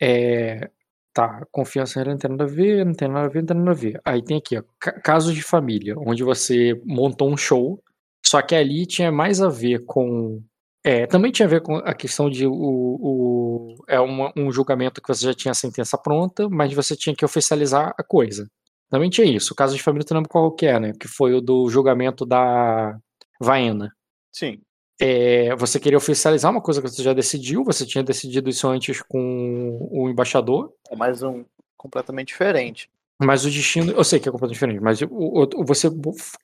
É, 0.00 0.70
tá, 1.12 1.44
confiança 1.52 2.02
não 2.02 2.16
tem 2.16 2.30
nada 2.30 2.44
a 2.44 2.46
ver, 2.46 2.86
não 2.86 2.94
tem 2.94 3.06
nada 3.08 3.26
a 3.26 3.28
ver, 3.28 3.40
não 3.40 3.46
tem 3.46 3.56
nada 3.58 3.70
a 3.70 3.74
ver. 3.74 4.00
Aí 4.02 4.22
tem 4.24 4.38
aqui, 4.38 4.56
ó, 4.56 4.62
ca- 4.78 4.98
casos 5.00 5.34
de 5.34 5.42
família, 5.42 5.94
onde 5.98 6.24
você 6.24 6.80
montou 6.86 7.30
um 7.30 7.36
show, 7.36 7.82
só 8.24 8.40
que 8.40 8.54
ali 8.54 8.86
tinha 8.86 9.12
mais 9.12 9.42
a 9.42 9.48
ver 9.50 9.84
com. 9.84 10.42
É, 10.82 11.06
também 11.06 11.30
tinha 11.30 11.44
a 11.44 11.50
ver 11.50 11.60
com 11.60 11.76
a 11.76 11.92
questão 11.92 12.30
de 12.30 12.46
o, 12.46 12.52
o- 12.54 13.74
é 13.86 14.00
uma- 14.00 14.32
um 14.34 14.50
julgamento 14.50 15.02
que 15.02 15.08
você 15.08 15.26
já 15.26 15.34
tinha 15.34 15.52
a 15.52 15.54
sentença 15.54 15.98
pronta, 15.98 16.48
mas 16.48 16.72
você 16.72 16.96
tinha 16.96 17.14
que 17.14 17.24
oficializar 17.24 17.92
a 17.98 18.02
coisa. 18.02 18.48
Também 18.88 19.10
tinha 19.10 19.26
isso. 19.26 19.52
O 19.52 19.56
caso 19.56 19.76
de 19.76 19.82
família, 19.82 20.06
tu 20.06 20.14
lembra 20.14 20.30
qual 20.30 20.50
que 20.50 20.64
é, 20.66 20.80
né? 20.80 20.92
Que 20.98 21.06
foi 21.06 21.34
o 21.34 21.40
do 21.42 21.68
julgamento 21.68 22.24
da 22.24 22.96
Vaena. 23.38 23.92
Sim. 24.32 24.62
É, 25.00 25.54
você 25.56 25.80
queria 25.80 25.96
oficializar 25.98 26.50
uma 26.50 26.60
coisa 26.60 26.82
que 26.82 26.88
você 26.88 27.02
já 27.02 27.12
decidiu, 27.12 27.64
você 27.64 27.86
tinha 27.86 28.04
decidido 28.04 28.50
isso 28.50 28.68
antes 28.68 29.00
com 29.02 29.78
o 29.90 30.08
embaixador, 30.10 30.72
É 30.90 30.96
mais 30.96 31.22
um 31.22 31.44
completamente 31.76 32.28
diferente. 32.28 32.90
mas 33.18 33.44
o 33.44 33.50
destino, 33.50 33.92
eu 33.92 34.04
sei 34.04 34.20
que 34.20 34.28
é 34.28 34.32
completamente 34.32 34.54
diferente, 34.56 34.80
mas 34.82 35.00
o, 35.02 35.08
o- 35.10 35.64
você 35.64 35.88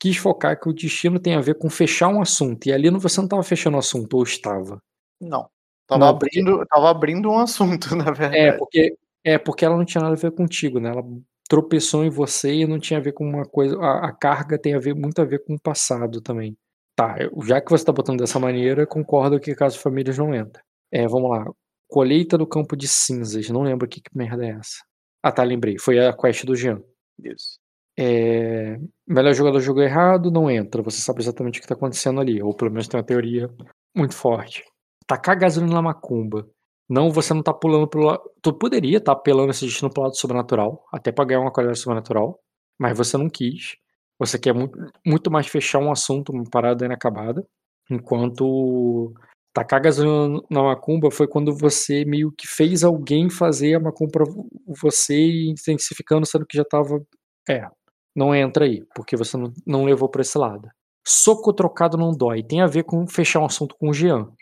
quis 0.01 0.17
focar 0.17 0.59
que 0.59 0.69
o 0.69 0.73
destino 0.73 1.19
tem 1.21 1.35
a 1.35 1.41
ver 1.41 1.57
com 1.57 1.69
fechar 1.69 2.09
um 2.09 2.21
assunto, 2.23 2.67
e 2.67 2.73
ali 2.73 2.91
não- 2.91 2.99
você 3.01 3.19
não 3.19 3.27
estava 3.27 3.43
fechando 3.43 3.77
o 3.77 3.81
assunto, 3.81 4.15
ou 4.17 4.23
estava. 4.23 4.81
Não. 5.21 5.49
Tava, 5.87 6.07
Não, 6.07 6.19
porque- 6.19 6.41
abrindo, 6.41 6.67
tava 6.67 6.91
abrindo 6.91 7.31
um 7.31 7.39
assunto, 7.39 7.89
na 7.97 8.11
verdade. 8.11 8.37
É, 8.37 8.53
porque, 8.53 8.97
é, 9.23 9.39
porque 9.39 9.65
ela 9.65 9.77
não 9.77 9.85
tinha 9.85 10.03
nada 10.03 10.15
a 10.15 10.19
ver 10.19 10.33
contigo, 10.33 10.81
né? 10.81 10.91
Ela 10.91 11.05
tropeçou 11.49 12.05
em 12.05 12.11
você 12.11 12.53
e 12.55 12.67
não 12.67 12.79
tinha 12.81 12.99
a 12.99 13.03
ver 13.03 13.13
com 13.13 13.25
uma 13.29 13.45
coisa. 13.45 13.79
A, 13.79 14.07
a 14.09 14.13
carga 14.13 14.59
tem 14.59 14.75
a 14.75 14.81
ver 14.81 14.95
muito 14.95 15.21
a 15.23 15.25
ver 15.25 15.45
com 15.45 15.55
o 15.55 15.61
passado 15.61 16.21
também. 16.21 16.57
Tá, 16.97 17.17
eu- 17.21 17.31
já 17.45 17.61
que 17.61 17.71
você 17.71 17.85
tá 17.85 17.93
botando 17.93 18.19
dessa 18.21 18.41
maneira, 18.41 18.87
concordo 18.87 19.39
que 19.39 19.55
caso 19.55 19.79
famílias 19.79 20.17
não 20.19 20.35
entra. 20.35 20.63
É, 20.91 21.07
vamos 21.07 21.31
lá. 21.31 21.45
Colheita 21.89 22.39
do 22.39 22.47
campo 22.47 22.77
de 22.77 22.89
cinzas. 22.89 23.49
Não 23.51 23.63
lembro 23.63 23.87
que, 23.89 24.01
que 24.01 24.11
merda 24.17 24.45
é 24.47 24.51
essa. 24.51 24.79
Ah, 25.23 25.31
tá, 25.33 25.43
lembrei. 25.43 25.77
Foi 25.79 25.99
a 25.99 26.13
quest 26.17 26.45
do 26.47 26.57
Jean. 26.57 26.81
Isso. 27.23 27.59
É, 27.99 28.79
melhor 29.07 29.35
jogador 29.35 29.61
jogou 29.61 29.83
errado, 29.83 30.31
não 30.31 30.51
entra. 30.51 30.83
Você 30.83 31.01
sabe 31.01 31.21
exatamente 31.23 31.59
o 31.59 31.63
que 31.63 31.69
tá 31.69 31.75
acontecendo 31.75 32.21
ali. 32.21 32.43
Ou 32.43 32.55
pelo 32.55 32.71
menos 32.71 32.89
tem 32.89 32.99
uma 32.99 33.07
teoria 33.07 33.51
muito 33.95 34.15
forte. 34.15 34.65
Tacar 35.07 35.39
gasolina 35.39 35.75
na 35.75 35.83
macumba. 35.83 36.49
Não, 36.89 37.11
você 37.11 37.35
não 37.35 37.43
tá 37.43 37.53
pulando 37.53 37.89
pro 37.89 38.01
lado. 38.03 38.23
Tu 38.43 38.53
poderia 38.55 38.99
estar 38.99 39.15
tá 39.15 39.19
apelando 39.21 39.51
esse 39.51 39.65
destino 39.67 39.91
pro 39.93 40.05
lado 40.05 40.17
sobrenatural, 40.17 40.85
até 40.93 41.13
pra 41.13 41.25
ganhar 41.25 41.41
uma 41.41 41.53
qualidade 41.53 41.79
sobrenatural, 41.81 42.39
mas 42.79 42.97
você 42.97 43.17
não 43.17 43.29
quis. 43.29 43.77
Você 44.19 44.39
quer 44.39 44.55
muito, 44.55 44.79
muito 45.05 45.31
mais 45.31 45.47
fechar 45.47 45.79
um 45.79 45.91
assunto, 45.91 46.33
uma 46.33 46.45
parada 46.51 46.85
inacabada. 46.85 47.47
Enquanto 47.91 49.13
tacar 49.53 49.81
gasolina 49.81 50.41
na 50.51 50.63
macumba 50.63 51.11
foi 51.11 51.27
quando 51.27 51.55
você 51.57 52.05
meio 52.05 52.33
que 52.33 52.47
fez 52.47 52.83
alguém 52.83 53.29
fazer 53.31 53.75
a 53.75 53.81
macumba 53.81 54.11
pra 54.13 54.25
vo- 54.25 54.49
você 54.81 55.15
e 55.15 55.51
intensificando, 55.51 56.27
sendo 56.27 56.47
que 56.47 56.57
já 56.57 56.65
tava. 56.65 57.01
É, 57.49 57.69
não 58.15 58.35
entra 58.35 58.65
aí, 58.65 58.85
porque 58.95 59.17
você 59.17 59.37
não, 59.37 59.53
não 59.67 59.85
levou 59.85 60.09
pra 60.09 60.23
esse 60.23 60.37
lado. 60.39 60.69
Soco 61.07 61.53
trocado 61.53 61.97
não 61.97 62.11
dói. 62.11 62.43
Tem 62.43 62.61
a 62.61 62.67
ver 62.67 62.85
com 62.85 63.07
fechar 63.07 63.41
um 63.41 63.45
assunto 63.45 63.77
com 63.79 63.91
o 63.91 63.95
Jean. 63.95 64.33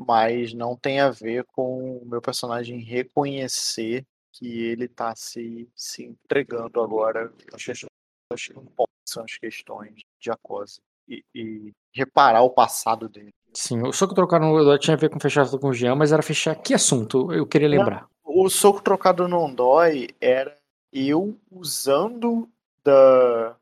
Mas 0.00 0.54
não 0.54 0.76
tem 0.76 1.00
a 1.00 1.10
ver 1.10 1.44
com 1.44 1.98
o 1.98 2.06
meu 2.06 2.20
personagem 2.22 2.80
reconhecer 2.80 4.06
que 4.32 4.46
ele 4.62 4.86
tá 4.86 5.12
se, 5.16 5.68
se 5.74 6.04
entregando 6.04 6.80
agora. 6.80 7.32
Pode- 8.28 8.90
são 9.06 9.24
as 9.24 9.36
questões 9.38 10.02
de 10.20 10.30
Acosa. 10.30 10.80
E, 11.08 11.24
e 11.34 11.72
reparar 11.94 12.42
o 12.42 12.50
passado 12.50 13.08
dele. 13.08 13.30
Sim, 13.54 13.80
o 13.82 13.92
soco 13.94 14.14
trocado 14.14 14.44
não 14.44 14.52
dói 14.62 14.78
tinha 14.78 14.94
a 14.94 14.98
ver 14.98 15.08
com 15.08 15.18
fechar 15.18 15.40
assunto 15.42 15.58
com 15.58 15.68
o 15.68 15.72
Jean, 15.72 15.94
mas 15.94 16.12
era 16.12 16.22
fechar 16.22 16.54
que 16.54 16.74
assunto? 16.74 17.32
Eu 17.32 17.46
queria 17.46 17.66
lembrar. 17.66 18.06
O 18.22 18.50
soco 18.50 18.82
trocado 18.82 19.26
não 19.26 19.52
dói 19.52 20.08
era 20.20 20.54
eu 20.92 21.34
usando 21.50 22.46
da. 22.84 23.56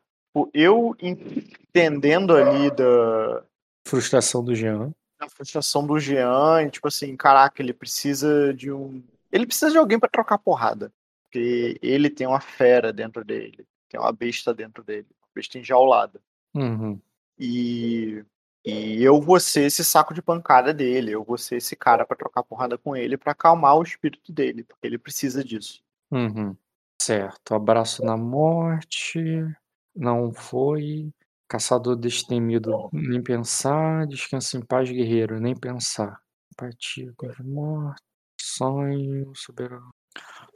Eu 0.52 0.96
entendendo 1.00 2.34
ali 2.34 2.68
da, 2.72 3.44
Frustração 3.86 4.42
do 4.44 4.54
Jean. 4.56 4.90
da 5.20 5.28
frustração 5.28 5.86
do 5.86 5.98
Jean, 6.00 6.64
e, 6.64 6.70
tipo 6.70 6.88
assim, 6.88 7.16
caraca, 7.16 7.62
ele 7.62 7.72
precisa 7.72 8.52
de 8.52 8.72
um. 8.72 9.00
Ele 9.30 9.46
precisa 9.46 9.70
de 9.70 9.78
alguém 9.78 10.00
pra 10.00 10.08
trocar 10.10 10.36
porrada. 10.38 10.92
Porque 11.24 11.78
ele 11.80 12.10
tem 12.10 12.26
uma 12.26 12.40
fera 12.40 12.92
dentro 12.92 13.24
dele. 13.24 13.64
Tem 13.88 14.00
uma 14.00 14.12
besta 14.12 14.52
dentro 14.54 14.82
dele. 14.82 15.06
Uma 15.20 15.28
besta 15.34 15.58
enjaulada. 15.58 16.20
Uhum. 16.54 17.00
E, 17.38 18.24
e 18.64 19.02
eu 19.02 19.20
vou 19.20 19.38
ser 19.38 19.66
esse 19.66 19.84
saco 19.84 20.14
de 20.14 20.22
pancada 20.22 20.72
dele. 20.72 21.12
Eu 21.12 21.24
vou 21.24 21.38
ser 21.38 21.56
esse 21.56 21.76
cara 21.76 22.04
pra 22.04 22.16
trocar 22.16 22.42
porrada 22.42 22.76
com 22.78 22.96
ele 22.96 23.16
pra 23.16 23.32
acalmar 23.32 23.76
o 23.76 23.82
espírito 23.82 24.32
dele. 24.32 24.64
Porque 24.64 24.86
ele 24.86 24.98
precisa 24.98 25.44
disso. 25.44 25.82
Uhum. 26.10 26.56
Certo. 27.00 27.54
Abraço 27.54 28.04
na 28.04 28.16
morte. 28.16 29.20
Não 29.94 30.32
foi. 30.32 31.12
Caçador 31.48 31.94
destemido, 31.96 32.88
nem 32.92 33.22
pensar. 33.22 34.06
Descansa 34.06 34.58
em 34.58 34.64
paz, 34.64 34.90
guerreiro, 34.90 35.38
nem 35.40 35.54
pensar. 35.54 36.20
Empatia 36.52 37.12
com 37.16 37.26
a 37.26 37.34
morte. 37.44 38.02
Sonho, 38.40 39.32
soberano. 39.34 39.90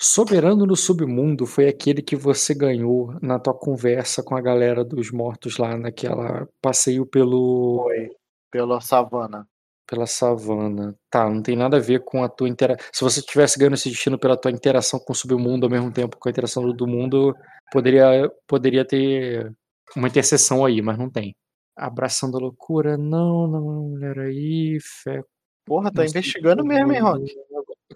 Soberano 0.02 0.64
no 0.64 0.74
submundo 0.76 1.44
foi 1.44 1.68
aquele 1.68 2.00
que 2.00 2.16
você 2.16 2.54
ganhou 2.54 3.14
na 3.20 3.38
tua 3.38 3.52
conversa 3.52 4.22
com 4.22 4.34
a 4.34 4.40
galera 4.40 4.82
dos 4.82 5.10
mortos 5.10 5.58
lá 5.58 5.76
naquela 5.76 6.48
passeio 6.62 7.04
pelo 7.04 7.82
Foi. 7.84 8.08
Pela 8.50 8.80
savana. 8.80 9.46
pela 9.86 10.06
savana. 10.06 10.96
Tá, 11.10 11.28
não 11.28 11.42
tem 11.42 11.54
nada 11.54 11.76
a 11.76 11.80
ver 11.80 12.02
com 12.02 12.24
a 12.24 12.30
tua 12.30 12.48
interação. 12.48 12.88
Se 12.90 13.04
você 13.04 13.20
tivesse 13.20 13.58
ganhando 13.58 13.74
esse 13.74 13.90
destino 13.90 14.18
pela 14.18 14.38
tua 14.38 14.50
interação 14.50 14.98
com 14.98 15.12
o 15.12 15.14
submundo 15.14 15.66
ao 15.66 15.70
mesmo 15.70 15.92
tempo 15.92 16.16
com 16.18 16.28
a 16.30 16.32
interação 16.32 16.62
do, 16.62 16.72
do 16.72 16.86
mundo, 16.86 17.34
poderia, 17.70 18.30
poderia 18.48 18.86
ter 18.86 19.52
uma 19.94 20.08
interseção 20.08 20.64
aí, 20.64 20.80
mas 20.80 20.96
não 20.96 21.10
tem. 21.10 21.34
Abraçando 21.76 22.38
a 22.38 22.40
loucura, 22.40 22.96
não, 22.96 23.46
não, 23.46 23.60
mulher 23.90 24.18
aí, 24.18 24.78
fé. 24.80 25.20
Porra, 25.66 25.92
tá 25.92 26.06
investigando 26.06 26.64
mesmo, 26.64 26.90
hein, 26.90 27.00
Rock? 27.00 27.34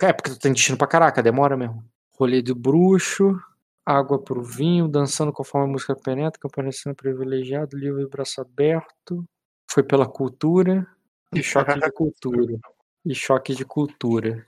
É, 0.02 0.12
porque 0.12 0.30
tu 0.30 0.38
tem 0.38 0.52
destino 0.52 0.76
pra 0.76 0.86
caraca, 0.86 1.22
demora 1.22 1.56
mesmo. 1.56 1.82
Rolê 2.18 2.40
do 2.40 2.54
bruxo, 2.54 3.38
água 3.84 4.18
pro 4.18 4.42
vinho, 4.42 4.88
dançando 4.88 5.32
conforme 5.32 5.68
a 5.68 5.72
música 5.72 5.96
penetra, 5.96 6.40
comparecendo 6.40 6.94
privilegiado, 6.94 7.76
livro 7.76 8.00
de 8.00 8.08
braço 8.08 8.40
aberto. 8.40 9.24
Foi 9.70 9.82
pela 9.82 10.06
cultura 10.06 10.86
e 11.32 11.42
choque 11.42 11.78
de 11.78 11.92
cultura. 11.92 12.58
E 13.04 13.14
choque 13.14 13.54
de 13.54 13.64
cultura. 13.64 14.46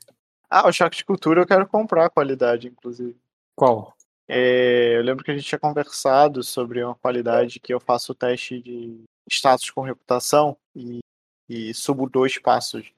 Ah, 0.49 0.69
o 0.69 0.73
choque 0.73 0.97
de 0.97 1.05
cultura 1.05 1.43
eu 1.43 1.47
quero 1.47 1.67
comprar 1.67 2.07
a 2.07 2.11
qualidade, 2.11 2.69
inclusive. 2.69 3.17
Qual? 3.55 3.95
É, 4.29 4.97
eu 4.97 5.03
lembro 5.03 5.25
que 5.25 5.31
a 5.31 5.37
gente 5.37 5.47
tinha 5.47 5.59
conversado 5.59 6.43
sobre 6.43 6.83
uma 6.83 6.95
qualidade 6.95 7.61
que 7.61 7.73
eu 7.73 7.81
faço 7.81 8.13
o 8.13 8.15
teste 8.15 8.61
de 8.61 9.05
status 9.29 9.71
com 9.71 9.83
reputação 9.83 10.57
e, 10.75 11.01
e 11.49 11.75
subo 11.75 12.09
dois 12.09 12.39
passos. 12.39 12.93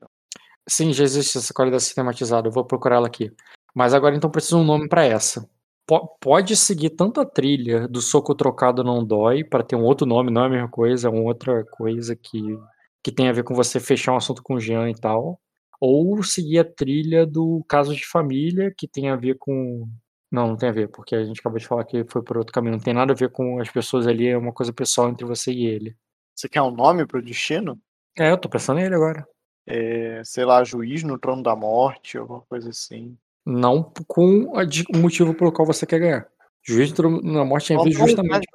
Sim, 0.69 0.93
já 0.93 1.05
existe 1.05 1.39
essa 1.39 1.53
qualidade 1.53 1.83
sistematizada, 1.83 2.49
eu 2.49 2.53
vou 2.53 2.65
procurar 2.65 2.97
ela 2.97 3.07
aqui. 3.07 3.35
Mas 3.79 3.95
agora 3.95 4.17
então 4.17 4.31
precisa 4.31 4.57
de 4.57 4.63
um 4.63 4.67
nome 4.67 4.89
pra 4.89 5.05
essa. 5.05 5.49
Po- 5.87 6.17
pode 6.21 6.57
seguir 6.57 6.91
tanto 6.91 7.21
a 7.21 7.25
trilha 7.25 7.87
do 7.89 8.01
soco 8.03 8.35
trocado 8.35 8.83
não 8.83 9.05
dói, 9.05 9.45
pra 9.45 9.63
ter 9.63 9.77
um 9.77 9.85
outro 9.85 10.05
nome, 10.07 10.31
não 10.33 10.43
é 10.43 10.47
a 10.47 10.51
mesma 10.51 10.69
coisa, 10.69 11.09
é 11.09 11.11
uma 11.11 11.23
outra 11.23 11.65
coisa 11.65 12.17
que, 12.17 12.41
que 13.05 13.13
tem 13.13 13.29
a 13.29 13.33
ver 13.33 13.45
com 13.45 13.55
você 13.55 13.79
fechar 13.81 14.13
um 14.13 14.17
assunto 14.17 14.43
com 14.43 14.55
o 14.55 14.61
Jean 14.61 14.91
e 14.91 14.95
tal. 14.95 15.41
Ou 15.81 16.21
seguir 16.25 16.59
a 16.59 16.65
trilha 16.65 17.25
do 17.25 17.65
caso 17.69 17.95
de 17.95 18.05
família, 18.05 18.75
que 18.77 18.89
tem 18.89 19.11
a 19.11 19.17
ver 19.17 19.37
com. 19.39 19.89
Não, 20.31 20.49
não 20.49 20.57
tem 20.57 20.69
a 20.69 20.73
ver, 20.73 20.89
porque 20.89 21.15
a 21.15 21.25
gente 21.25 21.39
acabou 21.41 21.59
de 21.61 21.67
falar 21.67 21.85
que 21.85 22.05
foi 22.11 22.23
por 22.23 22.37
outro 22.37 22.53
caminho. 22.53 22.73
Não 22.73 22.81
tem 22.83 22.93
nada 22.93 23.13
a 23.13 23.17
ver 23.17 23.31
com 23.31 23.61
as 23.61 23.71
pessoas 23.71 24.07
ali, 24.09 24.27
é 24.27 24.37
uma 24.37 24.53
coisa 24.53 24.73
pessoal 24.73 25.09
entre 25.09 25.25
você 25.25 25.53
e 25.53 25.67
ele. 25.67 25.97
Você 26.35 26.49
quer 26.49 26.63
um 26.63 26.71
nome 26.73 27.07
pro 27.07 27.23
destino? 27.23 27.81
É, 28.19 28.31
eu 28.33 28.39
tô 28.39 28.49
pensando 28.49 28.79
nele 28.79 28.95
agora. 28.97 29.25
É, 29.67 30.23
sei 30.25 30.45
lá, 30.45 30.65
juiz 30.65 31.03
no 31.03 31.19
trono 31.19 31.43
da 31.43 31.55
morte, 31.55 32.19
alguma 32.19 32.41
coisa 32.43 32.71
assim. 32.71 33.17
Não 33.51 33.91
com 34.07 34.45
o 34.45 34.99
motivo 34.99 35.33
pelo 35.33 35.51
qual 35.51 35.65
você 35.65 35.87
quer 35.87 35.99
ganhar. 35.99 36.29
Juiz 36.63 36.93
na 37.23 37.47
morte 37.47 37.69
ver 37.69 37.77
Alguma 37.77 37.93
justamente. 37.93 38.47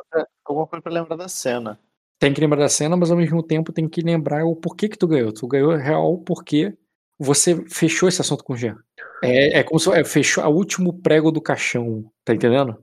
Alguma 0.46 0.68
coisa 0.68 0.84
pra 0.84 0.94
lembrar 0.94 1.16
da 1.16 1.28
cena. 1.28 1.80
Tem 2.20 2.32
que 2.32 2.40
lembrar 2.40 2.60
da 2.60 2.70
cena, 2.70 2.96
mas 2.96 3.10
ao 3.10 3.18
mesmo 3.18 3.42
tempo 3.42 3.74
tem 3.74 3.90
que 3.90 4.02
lembrar 4.02 4.46
o 4.46 4.56
porquê 4.56 4.88
que 4.88 4.98
tu 4.98 5.08
ganhou. 5.08 5.34
Tu 5.34 5.48
ganhou 5.48 5.76
real 5.76 6.20
porque 6.20 6.78
você 7.18 7.66
fechou 7.68 8.08
esse 8.08 8.22
assunto 8.22 8.44
com 8.44 8.54
o 8.54 8.56
Jean. 8.56 8.78
É, 9.24 9.60
é 9.60 9.64
como 9.64 9.80
se 9.80 9.90
é, 9.90 10.04
fechou 10.04 10.44
o 10.44 10.56
último 10.56 10.94
prego 11.02 11.32
do 11.32 11.42
caixão, 11.42 12.06
tá 12.24 12.36
entendendo? 12.36 12.78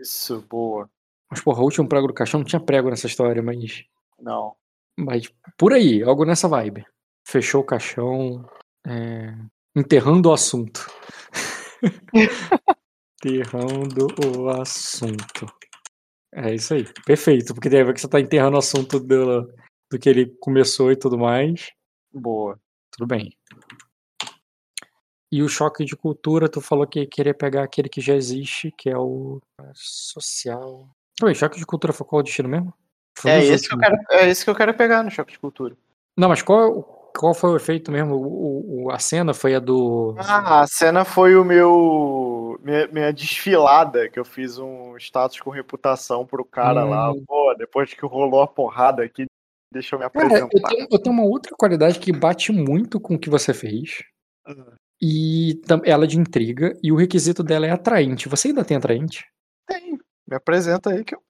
Isso, 0.00 0.44
boa. 0.50 0.90
Mas, 1.30 1.40
porra, 1.40 1.60
o 1.60 1.64
último 1.64 1.88
prego 1.88 2.08
do 2.08 2.14
caixão 2.14 2.40
não 2.40 2.44
tinha 2.44 2.60
prego 2.60 2.90
nessa 2.90 3.06
história, 3.06 3.40
mas. 3.40 3.84
Não. 4.20 4.56
Mas 4.98 5.32
por 5.56 5.72
aí, 5.72 6.02
algo 6.02 6.24
nessa 6.24 6.48
vibe. 6.48 6.84
Fechou 7.24 7.60
o 7.60 7.64
caixão. 7.64 8.44
é, 8.84 9.32
enterrando 9.76 10.28
o 10.28 10.32
assunto. 10.32 10.90
Enterrando 13.24 14.06
o 14.26 14.48
assunto. 14.48 15.46
É 16.34 16.54
isso 16.54 16.74
aí. 16.74 16.86
Perfeito, 17.04 17.54
porque 17.54 17.68
ver 17.68 17.92
que 17.92 18.00
você 18.00 18.08
tá 18.08 18.20
enterrando 18.20 18.56
o 18.56 18.58
assunto 18.58 18.98
do, 18.98 19.52
do 19.90 19.98
que 19.98 20.08
ele 20.08 20.34
começou 20.40 20.90
e 20.90 20.96
tudo 20.96 21.18
mais. 21.18 21.70
Boa. 22.12 22.58
Tudo 22.90 23.06
bem. 23.06 23.36
E 25.30 25.42
o 25.42 25.48
choque 25.48 25.84
de 25.84 25.96
cultura, 25.96 26.48
tu 26.48 26.60
falou 26.60 26.86
que 26.86 27.06
queria 27.06 27.32
pegar 27.32 27.62
aquele 27.62 27.88
que 27.88 28.00
já 28.02 28.14
existe, 28.14 28.70
que 28.76 28.90
é 28.90 28.98
o 28.98 29.40
social. 29.74 30.88
Oi, 31.22 31.34
choque 31.34 31.58
de 31.58 31.64
cultura 31.64 31.92
foi 31.92 32.06
qual 32.06 32.20
o 32.20 32.22
destino 32.22 32.48
mesmo? 32.48 32.74
Foi 33.16 33.30
É 33.30 33.44
esse, 33.44 33.68
que 33.68 33.74
eu 33.74 33.78
últimos. 33.78 34.06
quero, 34.06 34.22
é 34.22 34.28
esse 34.28 34.44
que 34.44 34.50
eu 34.50 34.54
quero 34.54 34.74
pegar 34.74 35.02
no 35.02 35.10
choque 35.10 35.32
de 35.32 35.38
cultura. 35.38 35.76
Não, 36.16 36.28
mas 36.28 36.42
qual, 36.42 37.01
qual 37.16 37.34
foi 37.34 37.50
o 37.50 37.56
efeito 37.56 37.90
mesmo? 37.90 38.14
O, 38.16 38.84
o- 38.86 38.90
a 38.90 38.98
cena 38.98 39.32
foi 39.34 39.54
a 39.54 39.58
do. 39.60 40.14
Ah, 40.18 40.62
a 40.62 40.66
cena 40.66 41.04
foi 41.04 41.36
o 41.36 41.44
meu. 41.44 42.58
Minha, 42.62 42.86
minha 42.88 43.12
desfilada, 43.12 44.08
que 44.08 44.18
eu 44.18 44.24
fiz 44.24 44.58
um 44.58 44.96
status 44.96 45.40
com 45.40 45.50
reputação 45.50 46.24
pro 46.26 46.44
cara 46.44 46.84
lá. 46.84 47.10
Hum. 47.12 47.24
Pô, 47.26 47.54
depois 47.58 47.92
que 47.92 48.06
rolou 48.06 48.42
a 48.42 48.46
porrada 48.46 49.02
aqui, 49.02 49.26
deixa 49.72 49.94
eu 49.96 49.98
me 50.00 50.08
Cara, 50.10 50.26
apresentar. 50.26 50.56
eu 50.56 50.62
tenho, 50.62 50.88
eu 50.90 50.98
tenho 50.98 51.14
uma 51.14 51.24
outra 51.24 51.54
qualidade 51.56 51.98
que 51.98 52.12
bate 52.12 52.52
muito 52.52 53.00
com 53.00 53.14
o 53.14 53.18
que 53.18 53.30
você 53.30 53.52
fez. 53.52 54.02
Uhum. 54.46 54.72
E 55.00 55.60
ela 55.84 56.04
é 56.04 56.06
de 56.06 56.18
intriga, 56.18 56.78
e 56.82 56.92
o 56.92 56.96
requisito 56.96 57.42
dela 57.42 57.66
é 57.66 57.70
atraente. 57.70 58.28
Você 58.28 58.48
ainda 58.48 58.64
tem 58.64 58.76
atraente? 58.76 59.24
Tem. 59.66 59.98
Me 60.28 60.36
apresenta 60.36 60.90
aí 60.90 61.02
que 61.04 61.14
eu. 61.16 61.20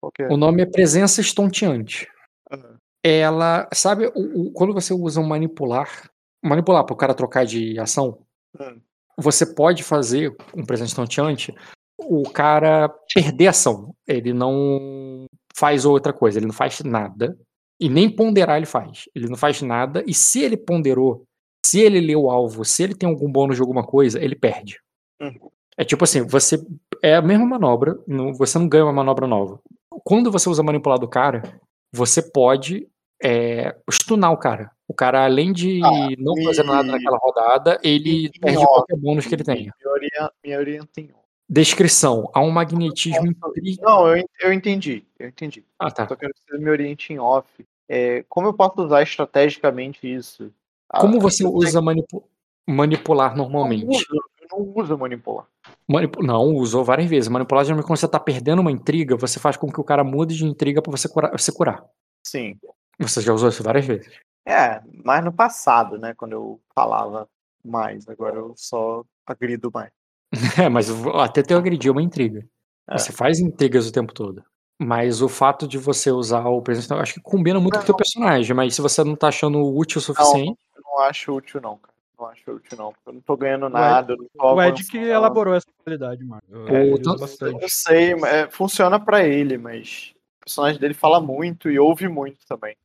Qual 0.00 0.10
que 0.12 0.22
é? 0.24 0.28
O 0.28 0.36
nome 0.36 0.62
é 0.62 0.66
presença 0.66 1.20
estonteante. 1.20 2.08
Uhum. 2.52 2.76
Ela, 3.06 3.68
sabe, 3.74 4.06
o- 4.14 4.46
o- 4.46 4.50
quando 4.52 4.72
você 4.72 4.94
usa 4.94 5.20
um 5.20 5.26
manipular, 5.26 6.10
manipular 6.42 6.84
para 6.84 6.94
o 6.94 6.96
cara 6.96 7.12
trocar 7.14 7.44
de 7.44 7.78
ação, 7.78 8.18
Hum. 8.58 8.80
você 9.18 9.44
pode 9.44 9.82
fazer 9.82 10.34
um 10.56 10.64
presença 10.64 10.92
estonteante 10.92 11.54
o 11.98 12.22
cara 12.24 12.88
perder 13.14 13.48
ação. 13.48 13.94
Ele 14.08 14.32
não 14.32 15.26
faz 15.54 15.84
outra 15.84 16.12
coisa, 16.12 16.38
ele 16.38 16.46
não 16.46 16.54
faz 16.54 16.80
nada. 16.80 17.38
E 17.78 17.88
nem 17.88 18.08
ponderar 18.08 18.56
ele 18.56 18.66
faz. 18.66 19.04
Ele 19.14 19.28
não 19.28 19.36
faz 19.36 19.60
nada. 19.60 20.02
E 20.06 20.14
se 20.14 20.40
ele 20.42 20.56
ponderou, 20.56 21.24
se 21.64 21.80
ele 21.80 22.00
leu 22.00 22.22
o 22.22 22.30
alvo, 22.30 22.64
se 22.64 22.82
ele 22.82 22.94
tem 22.94 23.08
algum 23.08 23.30
bônus 23.30 23.56
de 23.56 23.62
alguma 23.62 23.84
coisa, 23.84 24.22
ele 24.22 24.34
perde. 24.36 24.78
Uhum. 25.20 25.50
É 25.76 25.84
tipo 25.84 26.04
assim, 26.04 26.22
você. 26.22 26.64
É 27.02 27.16
a 27.16 27.22
mesma 27.22 27.44
manobra, 27.44 27.98
não- 28.06 28.32
você 28.32 28.58
não 28.58 28.68
ganha 28.68 28.84
uma 28.84 28.92
manobra 28.92 29.26
nova. 29.26 29.60
Quando 30.04 30.30
você 30.30 30.48
usa 30.48 30.62
manipular 30.62 30.98
do 30.98 31.08
cara, 31.08 31.60
você 31.92 32.22
pode 32.22 32.88
é, 33.22 33.74
stunar 33.90 34.32
o 34.32 34.36
cara. 34.36 34.70
O 34.86 34.92
cara, 34.94 35.24
além 35.24 35.52
de 35.52 35.80
Ah, 35.82 36.08
não 36.18 36.34
fazer 36.44 36.62
nada 36.62 36.82
naquela 36.92 37.16
rodada, 37.18 37.78
ele 37.82 38.26
e- 38.26 38.38
perde 38.38 38.64
qualquer 38.66 38.96
bônus 38.96 39.26
que 39.26 39.34
ele 39.34 39.44
tenha. 39.44 39.72
Me, 39.82 39.90
orien- 39.90 40.30
me 40.44 40.56
orienta 40.56 41.00
em. 41.00 41.10
Descrição: 41.48 42.30
há 42.34 42.40
um 42.40 42.50
magnetismo. 42.50 43.32
Não, 43.80 44.16
eu, 44.16 44.24
eu 44.40 44.52
entendi. 44.52 45.04
Eu 45.18 45.28
entendi. 45.28 45.64
Ah, 45.78 45.90
tá. 45.90 46.06
Só 46.08 46.16
quero 46.16 46.32
que 46.32 46.40
você 46.40 46.58
me 46.58 46.70
oriente 46.70 47.12
em 47.12 47.18
off. 47.18 47.46
É, 47.88 48.24
como 48.28 48.48
eu 48.48 48.54
posso 48.54 48.82
usar 48.82 49.02
estrategicamente 49.02 50.06
isso? 50.12 50.50
Ah, 50.90 51.00
Como 51.00 51.20
você 51.20 51.44
eu 51.44 51.48
sei 51.48 51.56
usa 51.68 51.82
manipu- 51.82 52.24
manipular 52.66 53.32
que 53.34 53.38
eu 53.40 53.42
não 53.44 53.50
normalmente? 53.50 53.86
uso, 53.86 54.06
eu 54.10 54.58
não 54.58 54.72
uso 54.82 54.96
manipular. 54.98 55.46
Manipu- 55.86 56.22
Não, 56.22 56.44
usou 56.54 56.82
várias 56.84 57.08
vezes. 57.10 57.28
Manipular, 57.28 57.64
geralmente, 57.64 57.86
quando 57.86 57.98
você 57.98 58.08
tá 58.08 58.18
perdendo 58.20 58.60
uma 58.60 58.72
intriga, 58.72 59.16
você 59.16 59.38
faz 59.38 59.56
com 59.56 59.70
que 59.70 59.80
o 59.80 59.84
cara 59.84 60.02
mude 60.04 60.34
de 60.36 60.44
intriga 60.46 60.80
pra 60.80 60.90
você 60.90 61.08
curar. 61.08 61.30
Você 61.32 61.52
curar. 61.52 61.84
Sim. 62.26 62.58
Você 62.98 63.20
já 63.20 63.32
usou 63.32 63.48
isso 63.48 63.62
várias 63.62 63.84
vezes. 63.86 64.08
É, 64.46 64.80
mas 65.04 65.24
no 65.24 65.32
passado, 65.32 65.98
né? 65.98 66.14
Quando 66.14 66.32
eu 66.32 66.60
falava 66.74 67.28
mais. 67.64 68.08
Agora 68.08 68.36
eu 68.36 68.54
só 68.56 69.04
agrido 69.26 69.70
mais. 69.72 69.90
É, 70.66 70.68
mas 70.68 70.88
eu- 70.88 71.18
até 71.20 71.42
teu 71.42 71.58
agredir 71.58 71.88
é 71.88 71.92
uma 71.92 72.02
intriga. 72.02 72.46
É. 72.88 72.98
Você 72.98 73.12
faz 73.12 73.38
intrigas 73.38 73.86
o 73.88 73.92
tempo 73.92 74.12
todo. 74.12 74.42
Mas 74.80 75.22
o 75.22 75.28
fato 75.28 75.66
de 75.68 75.78
você 75.78 76.10
usar 76.10 76.44
o 76.48 76.60
presente, 76.60 76.90
eu 76.90 76.98
acho 76.98 77.14
que 77.14 77.20
combina 77.20 77.60
muito 77.60 77.74
com 77.76 77.82
o 77.82 77.84
teu 77.86 77.92
Não. 77.92 77.96
personagem. 77.96 78.54
Mas 78.54 78.74
se 78.74 78.80
você 78.82 79.02
não 79.04 79.14
tá 79.16 79.28
achando 79.28 79.64
útil 79.64 79.98
o 79.98 80.02
suficiente. 80.02 80.58
Eu 80.76 80.82
não 80.84 80.98
acho 81.00 81.32
útil, 81.32 81.60
não, 81.60 81.76
cara. 81.78 81.94
Não 82.18 82.26
acho 82.26 82.50
útil, 82.50 82.76
não. 82.78 82.92
porque 82.92 83.08
Eu 83.08 83.12
não 83.14 83.20
tô 83.20 83.36
ganhando 83.36 83.66
Ed- 83.66 83.72
nada. 83.72 84.12
eu 84.12 84.16
não 84.18 84.26
tô 84.36 84.54
O 84.54 84.62
Ed 84.62 84.84
que 84.88 84.98
elaborou 84.98 85.54
essa 85.54 85.66
qualidade, 85.84 86.24
mano. 86.24 86.42
Eu, 86.50 86.66
É, 86.68 87.16
bastante. 87.18 87.62
Eu 87.62 87.68
sei, 87.68 88.14
mas, 88.16 88.32
é, 88.32 88.50
funciona 88.50 88.98
pra 89.00 89.24
ele, 89.24 89.56
mas 89.56 90.12
o 90.13 90.13
personagem 90.44 90.80
dele 90.80 90.94
fala 90.94 91.20
muito 91.20 91.70
e 91.70 91.78
ouve 91.78 92.08
muito 92.08 92.38
também. 92.48 92.76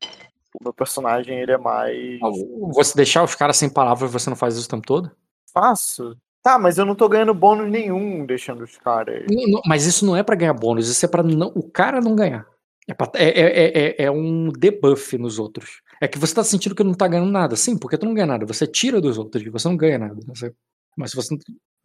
O 0.60 0.64
meu 0.64 0.74
personagem, 0.74 1.40
ele 1.40 1.52
é 1.52 1.58
mais. 1.58 2.20
Você 2.74 2.96
deixar 2.96 3.24
os 3.24 3.36
caras 3.36 3.58
sem 3.58 3.70
palavras, 3.70 4.12
você 4.12 4.30
não 4.30 4.38
faz 4.38 4.56
isso 4.56 4.66
o 4.68 4.70
tempo 4.70 4.86
todo? 4.86 5.12
Faço. 5.54 6.18
Tá, 6.42 6.58
mas 6.58 6.78
eu 6.78 6.86
não 6.86 6.96
tô 6.96 7.08
ganhando 7.10 7.34
bônus 7.34 7.70
nenhum 7.70 8.26
deixando 8.26 8.64
os 8.64 8.78
caras. 8.78 9.26
Não, 9.30 9.44
não, 9.48 9.62
mas 9.66 9.86
isso 9.86 10.06
não 10.06 10.16
é 10.16 10.24
pra 10.24 10.36
ganhar 10.36 10.54
bônus, 10.54 10.88
isso 10.88 11.06
é 11.06 11.10
pra 11.10 11.22
não, 11.22 11.50
o 11.50 11.70
cara 11.70 12.00
não 12.02 12.16
ganhar. 12.16 12.48
É, 12.88 12.94
pra- 12.94 13.12
é, 13.14 13.28
é, 13.28 13.80
é, 14.02 14.04
é 14.06 14.12
um 14.12 14.50
debuff 14.50 15.16
nos 15.18 15.38
outros. 15.38 15.82
É 16.02 16.08
que 16.08 16.18
você 16.18 16.34
tá 16.34 16.44
sentindo 16.44 16.74
que 16.74 16.84
não 16.84 16.94
tá 16.94 17.08
ganhando 17.08 17.30
nada. 17.30 17.56
Sim, 17.56 17.78
porque 17.78 17.98
tu 17.98 18.06
não 18.06 18.14
ganha 18.16 18.26
nada. 18.26 18.46
Você 18.48 18.66
tira 18.66 19.00
dos 19.00 19.18
outros, 19.18 19.44
você 19.44 19.68
não 19.68 19.78
ganha 19.78 20.00
nada. 20.00 20.16
Você- 20.28 20.52
mas 20.98 21.12
se 21.12 21.16
você 21.16 21.36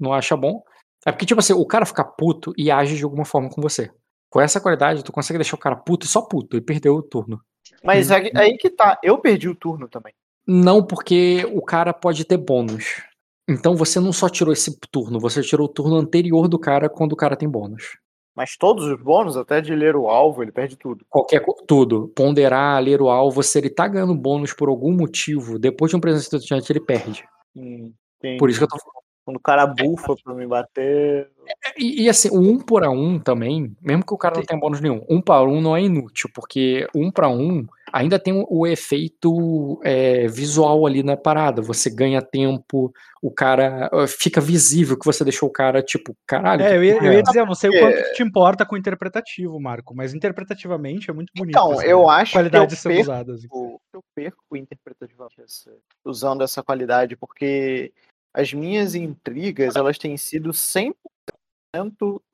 não 0.01 0.12
acha 0.14 0.35
bom. 0.37 0.62
É 1.05 1.12
porque, 1.12 1.27
tipo 1.27 1.41
assim, 1.41 1.53
o 1.53 1.66
cara 1.66 1.85
fica 1.85 2.03
puto 2.03 2.55
e 2.57 2.70
age 2.70 2.97
de 2.97 3.05
alguma 3.05 3.27
forma 3.27 3.51
com 3.51 3.61
você. 3.61 3.91
Com 4.35 4.41
essa 4.41 4.61
qualidade, 4.61 5.05
tu 5.05 5.12
consegue 5.12 5.39
deixar 5.39 5.55
o 5.55 5.61
cara 5.61 5.76
puto 5.76 6.07
e 6.07 6.09
só 6.09 6.20
puto 6.20 6.57
e 6.57 6.61
perdeu 6.61 6.97
o 6.97 7.03
turno. 7.03 7.41
Mas 7.85 8.11
Uhum. 8.11 8.16
aí, 8.35 8.57
que 8.57 8.68
tá. 8.68 8.99
Eu 9.01 9.16
perdi 9.18 9.49
o 9.49 9.55
turno 9.55 9.87
também. 9.87 10.12
Não 10.45 10.85
porque 10.85 11.47
o 11.53 11.62
cara 11.62 11.93
pode 11.93 12.24
ter 12.24 12.37
bônus. 12.37 13.01
Então 13.49 13.76
você 13.76 14.01
não 14.01 14.12
só 14.12 14.28
tirou 14.28 14.53
esse 14.53 14.76
turno, 14.91 15.20
você 15.20 15.41
tirou 15.41 15.66
o 15.66 15.72
turno 15.72 15.95
anterior 15.95 16.49
do 16.49 16.59
cara 16.59 16.89
quando 16.89 17.12
o 17.12 17.16
cara 17.16 17.37
tem 17.37 17.49
bônus. 17.49 17.97
Mas 18.35 18.57
todos 18.57 18.87
os 18.87 19.01
bônus, 19.01 19.37
até 19.37 19.61
de 19.61 19.72
ler 19.72 19.95
o 19.95 20.09
alvo, 20.09 20.43
ele 20.43 20.51
perde 20.51 20.74
tudo. 20.76 21.07
Qualquer 21.09 21.41
tudo. 21.68 22.09
Ponderar, 22.09 22.82
ler 22.82 23.01
o 23.01 23.09
alvo, 23.09 23.41
se 23.41 23.57
ele 23.57 23.70
tá 23.70 23.87
ganhando 23.87 24.16
bônus 24.16 24.53
por 24.53 24.68
algum 24.68 24.93
motivo, 24.93 25.61
depois 25.61 25.91
de 25.91 25.97
um 25.97 26.01
presente 26.01 26.35
estudante, 26.35 26.72
ele 26.72 26.80
perde. 26.80 27.24
Hum. 27.55 27.93
Por 28.37 28.51
isso 28.51 28.59
que 28.59 28.64
eu 28.64 28.68
tô 28.68 28.78
Quando 29.25 29.39
o 29.39 29.41
cara 29.41 29.66
bufa 29.66 30.14
pra 30.22 30.35
me 30.35 30.47
bater. 30.47 31.31
E, 31.79 32.05
e, 32.05 32.09
assim, 32.11 32.29
o 32.31 32.39
um 32.39 32.59
por 32.59 32.85
a 32.85 32.91
um 32.91 33.18
também, 33.18 33.75
mesmo 33.81 34.05
que 34.05 34.12
o 34.12 34.18
cara 34.18 34.37
não 34.37 34.45
tenha 34.45 34.61
bônus 34.61 34.81
nenhum, 34.81 35.05
um 35.09 35.20
para 35.20 35.43
um 35.43 35.62
não 35.62 35.75
é 35.75 35.83
inútil, 35.83 36.29
porque 36.35 36.87
um 36.95 37.11
para 37.11 37.29
um 37.29 37.66
ainda 37.91 38.18
tem 38.18 38.35
o, 38.35 38.47
o 38.51 38.66
efeito 38.66 39.81
é, 39.83 40.27
visual 40.27 40.87
ali 40.87 41.03
na 41.03 41.16
parada. 41.16 41.62
Você 41.62 41.89
ganha 41.89 42.20
tempo, 42.20 42.93
o 43.22 43.31
cara 43.31 43.89
fica 44.07 44.41
visível 44.41 44.99
que 44.99 45.07
você 45.07 45.25
deixou 45.25 45.49
o 45.49 45.53
cara, 45.53 45.83
tipo, 45.83 46.14
caralho. 46.27 46.62
É, 46.62 46.77
eu 46.77 46.85
ia, 46.85 46.97
eu 46.97 47.12
é 47.12 47.14
ia 47.16 47.22
dizer, 47.22 47.41
eu 47.41 47.47
não 47.47 47.55
sei 47.55 47.70
o 47.70 47.79
quanto 47.81 48.03
que 48.03 48.12
te 48.12 48.22
importa 48.22 48.66
com 48.66 48.75
o 48.75 48.79
interpretativo, 48.79 49.59
Marco, 49.59 49.95
mas 49.95 50.12
interpretativamente 50.12 51.11
é 51.11 51.14
muito 51.14 51.33
bonito. 51.35 51.57
Então, 51.57 51.72
essa 51.72 51.87
eu 51.87 52.11
acho 52.11 52.33
que 52.33 52.39
eu 52.39 52.41
qualidade 52.43 52.77
ser 52.77 52.89
perco, 52.89 53.03
usada. 53.03 53.33
assim. 53.33 53.49
eu 53.51 54.05
perco 54.14 54.57
interpretativamente 54.57 55.41
essa- 55.41 55.72
usando 56.05 56.43
essa 56.43 56.62
qualidade, 56.62 57.16
porque 57.16 57.93
as 58.35 58.53
minhas 58.53 58.97
intrigas, 58.97 59.76
elas 59.76 59.97
têm 59.97 60.16
sido 60.16 60.51
100%, 60.51 60.95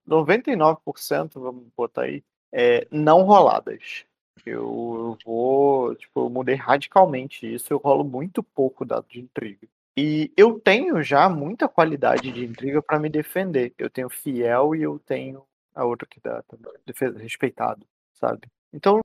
99%, 0.09 1.30
vamos 1.34 1.66
botar 1.76 2.03
aí, 2.03 2.24
é, 2.51 2.88
não 2.90 3.22
roladas. 3.22 4.05
Eu, 4.46 4.57
eu 4.57 5.18
vou, 5.24 5.94
tipo, 5.94 6.20
eu 6.20 6.30
mudei 6.30 6.55
radicalmente 6.55 7.53
isso, 7.53 7.72
eu 7.72 7.76
rolo 7.76 8.03
muito 8.03 8.42
pouco 8.42 8.84
dado 8.84 9.07
de 9.09 9.20
intriga. 9.20 9.68
E 9.96 10.32
eu 10.36 10.59
tenho 10.59 11.03
já 11.03 11.28
muita 11.28 11.68
qualidade 11.68 12.32
de 12.32 12.44
intriga 12.44 12.80
para 12.80 12.98
me 12.98 13.11
defender. 13.11 13.74
Eu 13.76 13.90
tenho 13.90 14.09
fiel 14.09 14.74
e 14.74 14.82
eu 14.82 14.98
tenho 14.98 15.44
a 15.74 15.84
outra 15.84 16.07
que 16.09 16.18
dá 16.20 16.42
também, 16.44 16.72
defesa, 16.86 17.18
respeitado, 17.18 17.86
sabe? 18.14 18.48
Então, 18.72 19.01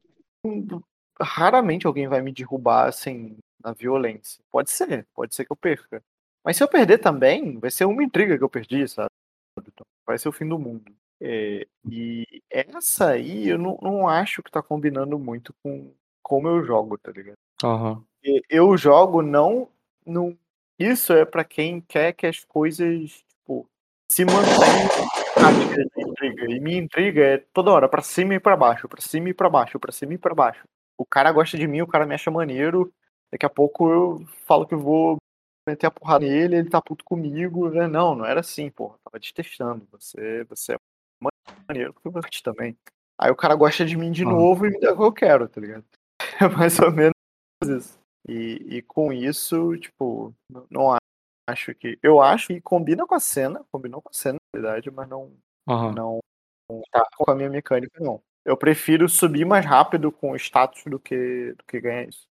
raramente 1.20 1.86
alguém 1.86 2.08
vai 2.08 2.22
me 2.22 2.32
derrubar 2.32 2.88
assim 2.88 3.38
na 3.62 3.74
violência. 3.74 4.42
Pode 4.52 4.72
ser, 4.72 5.06
pode 5.14 5.36
ser 5.36 5.46
que 5.46 5.52
eu 5.52 5.58
perca. 5.58 6.02
Mas 6.46 6.58
se 6.58 6.64
eu 6.64 6.68
perder 6.68 7.00
também, 7.00 7.58
vai 7.58 7.72
ser 7.72 7.86
uma 7.86 8.04
intriga 8.04 8.38
que 8.38 8.44
eu 8.44 8.50
perdi, 8.50 8.88
sabe? 8.88 9.10
Vai 10.06 10.20
ser 10.20 10.30
o 10.30 10.32
fim 10.32 10.48
do 10.48 10.60
mundo. 10.60 10.94
É, 11.20 11.66
e 11.90 12.44
essa 12.52 13.10
aí 13.12 13.50
eu 13.50 13.58
não, 13.58 13.80
não 13.82 14.08
acho 14.08 14.44
que 14.44 14.52
tá 14.52 14.62
combinando 14.62 15.18
muito 15.18 15.54
com 15.64 15.92
como 16.22 16.48
eu 16.48 16.64
jogo, 16.64 17.00
tá 17.00 17.12
ligado? 17.12 17.38
E 18.24 18.42
Eu 18.50 18.78
jogo 18.78 19.24
não. 19.24 19.68
não 20.06 20.38
isso 20.78 21.14
é 21.14 21.26
pra 21.26 21.44
quem 21.44 21.82
quer 21.82 22.14
que 22.14 22.28
as 22.28 22.44
coisas 22.44 23.24
tipo, 23.28 23.68
se 24.08 24.24
mantenham 24.26 25.88
de 25.96 26.02
intriga. 26.02 26.52
E 26.52 26.60
minha 26.60 26.78
intriga 26.78 27.22
é 27.24 27.38
toda 27.54 27.72
hora 27.72 27.90
pra 27.90 28.02
cima 28.02 28.36
e 28.36 28.40
pra 28.40 28.56
baixo, 28.56 28.88
pra 28.88 29.02
cima 29.02 29.30
e 29.30 29.34
pra 29.34 29.50
baixo, 29.50 29.80
pra 29.80 29.92
cima 29.92 30.14
e 30.14 30.18
pra 30.18 30.36
baixo. 30.36 30.68
O 30.98 31.06
cara 31.06 31.32
gosta 31.32 31.58
de 31.58 31.68
mim, 31.68 31.82
o 31.82 31.88
cara 31.88 32.06
me 32.06 32.14
acha 32.14 32.30
maneiro. 32.30 32.94
Daqui 33.32 33.46
a 33.46 33.50
pouco 33.50 33.90
eu 33.90 34.26
falo 34.46 34.68
que 34.68 34.74
eu 34.74 34.80
vou 34.80 35.18
meter 35.68 35.88
a 35.88 35.92
porrada 35.92 36.26
nele, 36.26 36.58
ele 36.58 36.70
tá 36.70 36.82
puto 36.82 37.04
comigo. 37.04 37.70
né? 37.70 37.88
Não, 37.88 38.16
não 38.16 38.26
era 38.26 38.40
assim, 38.42 38.70
porra. 38.70 38.98
Tava 39.04 39.20
te 39.20 39.34
testando. 39.34 39.88
Você, 39.92 40.44
você 40.46 40.74
é 40.74 40.78
maneiro, 41.68 41.94
porque 41.94 42.08
eu 42.08 42.12
vou 42.12 42.22
te 42.22 42.42
também. 42.44 42.78
Aí 43.20 43.32
o 43.32 43.36
cara 43.36 43.56
gosta 43.56 43.86
de 43.86 43.96
mim 43.98 44.12
de 44.12 44.24
Ah. 44.24 44.30
novo 44.30 44.66
e 44.66 44.72
me 44.72 44.80
dá 44.80 44.94
o 44.94 44.98
que 44.98 45.04
eu 45.04 45.14
quero, 45.14 45.48
tá 45.50 45.60
ligado? 45.62 45.86
É 46.48 46.48
mais 46.50 46.78
ou 46.80 46.92
menos 46.92 47.14
isso. 47.64 48.00
E, 48.28 48.78
e 48.78 48.82
com 48.82 49.14
isso, 49.14 49.76
tipo, 49.78 50.34
não- 50.70 50.98
acho 51.50 51.74
que. 51.76 51.98
Eu 52.02 52.22
acho 52.22 52.48
que 52.48 52.60
combina 52.62 53.06
com 53.06 53.16
a 53.16 53.20
cena, 53.20 53.64
combinou 53.72 54.02
com 54.02 54.10
a 54.10 54.14
cena, 54.14 54.38
na 54.54 54.62
verdade, 54.62 54.92
mas 54.92 55.08
não, 55.08 55.32
Aham. 55.68 55.92
não 55.94 56.20
tá 56.92 57.06
com 57.18 57.32
a 57.32 57.36
minha 57.36 57.50
mecânica, 57.50 58.00
não. 58.04 58.22
Eu 58.44 58.58
prefiro 58.58 59.08
subir 59.08 59.46
mais 59.46 59.66
rápido 59.66 60.12
com 60.12 60.32
o 60.32 60.36
status 60.36 60.84
do 60.86 61.00
que, 61.00 61.54
do 61.54 61.64
que 61.66 61.80
ganhar 61.80 62.08
isso. 62.08 62.28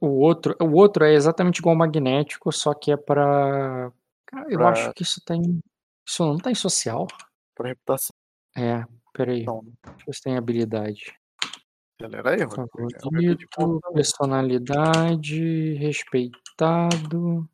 O- 0.00 0.20
outro, 0.20 0.56
o 0.60 0.72
outro 0.76 1.04
é 1.04 1.12
exatamente 1.14 1.58
igual 1.58 1.72
ao 1.74 1.78
magnético, 1.78 2.50
só 2.52 2.74
que 2.74 2.90
é 2.92 2.96
pra. 2.96 3.92
Cara, 4.26 4.46
eu 4.50 4.58
Pra- 4.58 4.70
acho 4.70 4.92
que 4.94 5.02
isso 5.02 5.20
tem. 5.24 5.60
Isso 6.06 6.24
não 6.24 6.38
tá 6.38 6.50
em 6.50 6.54
social. 6.54 7.06
Pra 7.54 7.68
reputação. 7.68 8.14
É, 8.56 8.84
peraí. 9.12 9.42
Então, 9.42 9.60
Deixa 9.64 10.00
eu 10.00 10.04
ver 10.06 10.12
se 10.14 10.22
tem 10.22 10.36
habilidade. 10.36 11.14
acelera 12.00 12.30
aí. 12.30 12.40
É 12.42 12.48
Favorito, 12.48 13.46
ponto. 13.54 13.92
personalidade, 13.92 15.74
respeitado. 15.74 17.48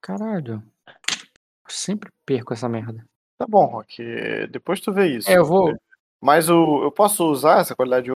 Caralho. 0.00 0.62
Eu 0.86 1.70
sempre 1.70 2.10
perco 2.26 2.52
essa 2.52 2.68
merda. 2.68 3.04
Tá 3.38 3.46
bom, 3.48 3.66
Rock. 3.66 4.02
Depois 4.50 4.80
tu 4.80 4.92
vê 4.92 5.16
isso. 5.16 5.30
É, 5.30 5.36
eu 5.38 5.44
vou. 5.44 5.72
Mas 6.20 6.48
o, 6.48 6.82
eu 6.82 6.90
posso 6.90 7.24
usar 7.30 7.60
essa 7.60 7.76
qualidade 7.76 8.10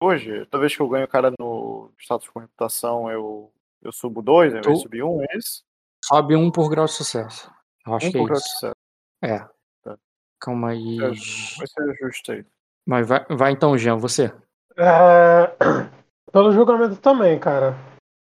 hoje? 0.00 0.46
Toda 0.46 0.60
vez 0.60 0.74
que 0.76 0.82
eu 0.82 0.88
ganho 0.88 1.04
o 1.04 1.08
cara 1.08 1.32
no 1.38 1.90
status 1.98 2.28
com 2.28 2.40
reputação, 2.40 3.10
eu, 3.10 3.52
eu 3.82 3.92
subo 3.92 4.22
dois, 4.22 4.52
ao 4.54 4.60
invés 4.60 4.74
de 4.76 4.80
Tu- 4.80 4.82
subir 4.84 5.02
um, 5.02 5.22
é 5.22 5.36
isso? 5.36 5.62
Sobe 6.04 6.36
um 6.36 6.50
por 6.50 6.68
grau 6.68 6.86
de 6.86 6.92
sucesso. 6.92 7.50
Eu 7.86 7.94
acho 7.94 8.06
Um 8.06 8.10
que 8.12 8.16
é 8.16 8.20
por 8.20 8.26
grau 8.26 8.38
de 8.38 8.44
isso. 8.44 8.52
sucesso. 8.54 8.74
É. 9.22 9.38
Tá. 9.82 9.98
Calma 10.40 10.70
aí. 10.70 10.96
É, 10.98 11.08
Vai 11.08 11.16
ser 11.16 11.96
justo 12.00 12.32
aí. 12.32 12.44
Mas 12.86 13.08
vai, 13.08 13.24
vai 13.30 13.52
então, 13.52 13.76
Jean, 13.76 13.96
você. 13.96 14.32
É, 14.76 15.52
Pelo 16.32 16.52
julgamento 16.52 16.96
também, 16.96 17.38
cara. 17.38 17.74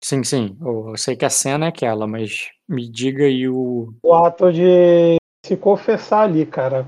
Sim, 0.03 0.23
sim. 0.23 0.57
Eu 0.61 0.89
eu 0.89 0.97
sei 0.97 1.15
que 1.15 1.25
a 1.25 1.29
cena 1.29 1.65
é 1.65 1.69
aquela, 1.69 2.07
mas 2.07 2.49
me 2.67 2.89
diga 2.89 3.25
aí 3.25 3.47
o. 3.49 3.93
O 4.03 4.13
ato 4.13 4.51
de 4.53 5.17
se 5.45 5.57
confessar 5.57 6.21
ali, 6.23 6.45
cara. 6.45 6.85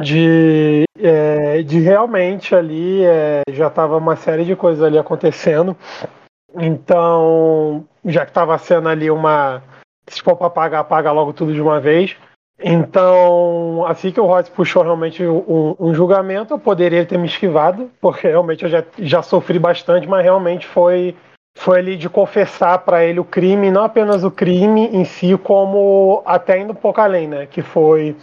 De, 0.00 0.84
é, 0.98 1.62
de 1.62 1.80
realmente 1.80 2.54
ali 2.54 3.04
é, 3.04 3.42
já 3.50 3.68
tava 3.68 3.96
uma 3.96 4.14
série 4.14 4.44
de 4.44 4.54
coisas 4.54 4.82
ali 4.82 4.96
acontecendo. 4.96 5.76
Então, 6.54 7.84
já 8.04 8.24
que 8.24 8.32
tava 8.32 8.56
sendo 8.58 8.88
ali 8.88 9.10
uma. 9.10 9.62
Se 10.08 10.22
for 10.22 10.36
pra 10.36 10.48
pagar, 10.48 10.84
paga 10.84 11.12
logo 11.12 11.32
tudo 11.32 11.52
de 11.52 11.60
uma 11.60 11.80
vez. 11.80 12.16
Então, 12.60 13.84
assim 13.86 14.10
que 14.10 14.20
o 14.20 14.26
Ross 14.26 14.48
puxou 14.48 14.82
realmente 14.82 15.24
um, 15.24 15.76
um 15.78 15.94
julgamento, 15.94 16.54
eu 16.54 16.58
poderia 16.58 17.06
ter 17.06 17.16
me 17.16 17.28
esquivado, 17.28 17.88
porque 18.00 18.26
realmente 18.26 18.64
eu 18.64 18.70
já, 18.70 18.84
já 18.98 19.22
sofri 19.22 19.60
bastante, 19.60 20.08
mas 20.08 20.24
realmente 20.24 20.66
foi, 20.66 21.14
foi 21.56 21.78
ali 21.78 21.96
de 21.96 22.08
confessar 22.08 22.78
para 22.80 23.04
ele 23.04 23.20
o 23.20 23.24
crime, 23.24 23.70
não 23.70 23.84
apenas 23.84 24.24
o 24.24 24.30
crime 24.30 24.88
em 24.88 25.04
si, 25.04 25.38
como 25.38 26.20
até 26.26 26.60
indo 26.60 26.72
um 26.72 26.76
pouco 26.76 27.00
além, 27.00 27.28
né? 27.28 27.46
Que 27.46 27.62
foi 27.62 28.16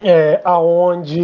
é, 0.00 0.40
aonde 0.44 1.20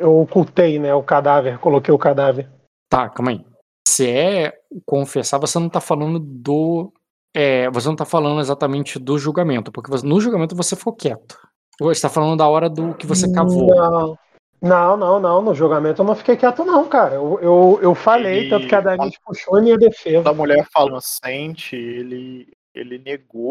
eu 0.00 0.20
ocultei 0.20 0.78
né, 0.78 0.94
o 0.94 1.02
cadáver, 1.02 1.58
coloquei 1.58 1.92
o 1.92 1.98
cadáver. 1.98 2.48
Tá, 2.88 3.08
calma 3.08 3.32
aí. 3.32 3.44
Se 3.88 4.08
é 4.08 4.52
confessar, 4.84 5.38
você 5.38 5.58
não 5.58 5.68
tá 5.68 5.80
falando 5.80 6.18
do. 6.18 6.92
É, 7.34 7.68
você 7.70 7.88
não 7.88 7.96
tá 7.96 8.04
falando 8.04 8.40
exatamente 8.40 8.98
do 8.98 9.18
julgamento, 9.18 9.70
porque 9.70 9.90
você- 9.90 10.06
no 10.06 10.20
julgamento 10.20 10.56
você 10.56 10.74
ficou 10.74 10.92
quieto. 10.94 11.38
Você 11.78 12.00
tá 12.02 12.08
falando 12.08 12.38
da 12.38 12.48
hora 12.48 12.70
do 12.70 12.94
que 12.94 13.06
você 13.06 13.30
cavou. 13.30 13.66
Não, 13.74 14.16
não, 14.62 14.96
não, 14.96 15.20
não. 15.20 15.42
No 15.42 15.54
julgamento 15.54 16.00
eu 16.00 16.06
não 16.06 16.14
fiquei 16.14 16.36
quieto, 16.36 16.64
não, 16.64 16.88
cara. 16.88 17.16
Eu, 17.16 17.38
eu, 17.40 17.78
eu 17.82 17.94
falei, 17.94 18.46
E- 18.46 18.48
tanto 18.48 18.66
que 18.66 18.74
a 18.74 18.80
Danite 18.80 19.20
puxou 19.24 19.58
em 19.58 19.62
minha 19.64 19.76
defesa. 19.76 20.28
A 20.30 20.32
mulher 20.32 20.66
fala 20.72 20.88
inocente, 20.88 21.76
ele, 21.76 22.48
ele 22.74 22.98
negou, 22.98 23.50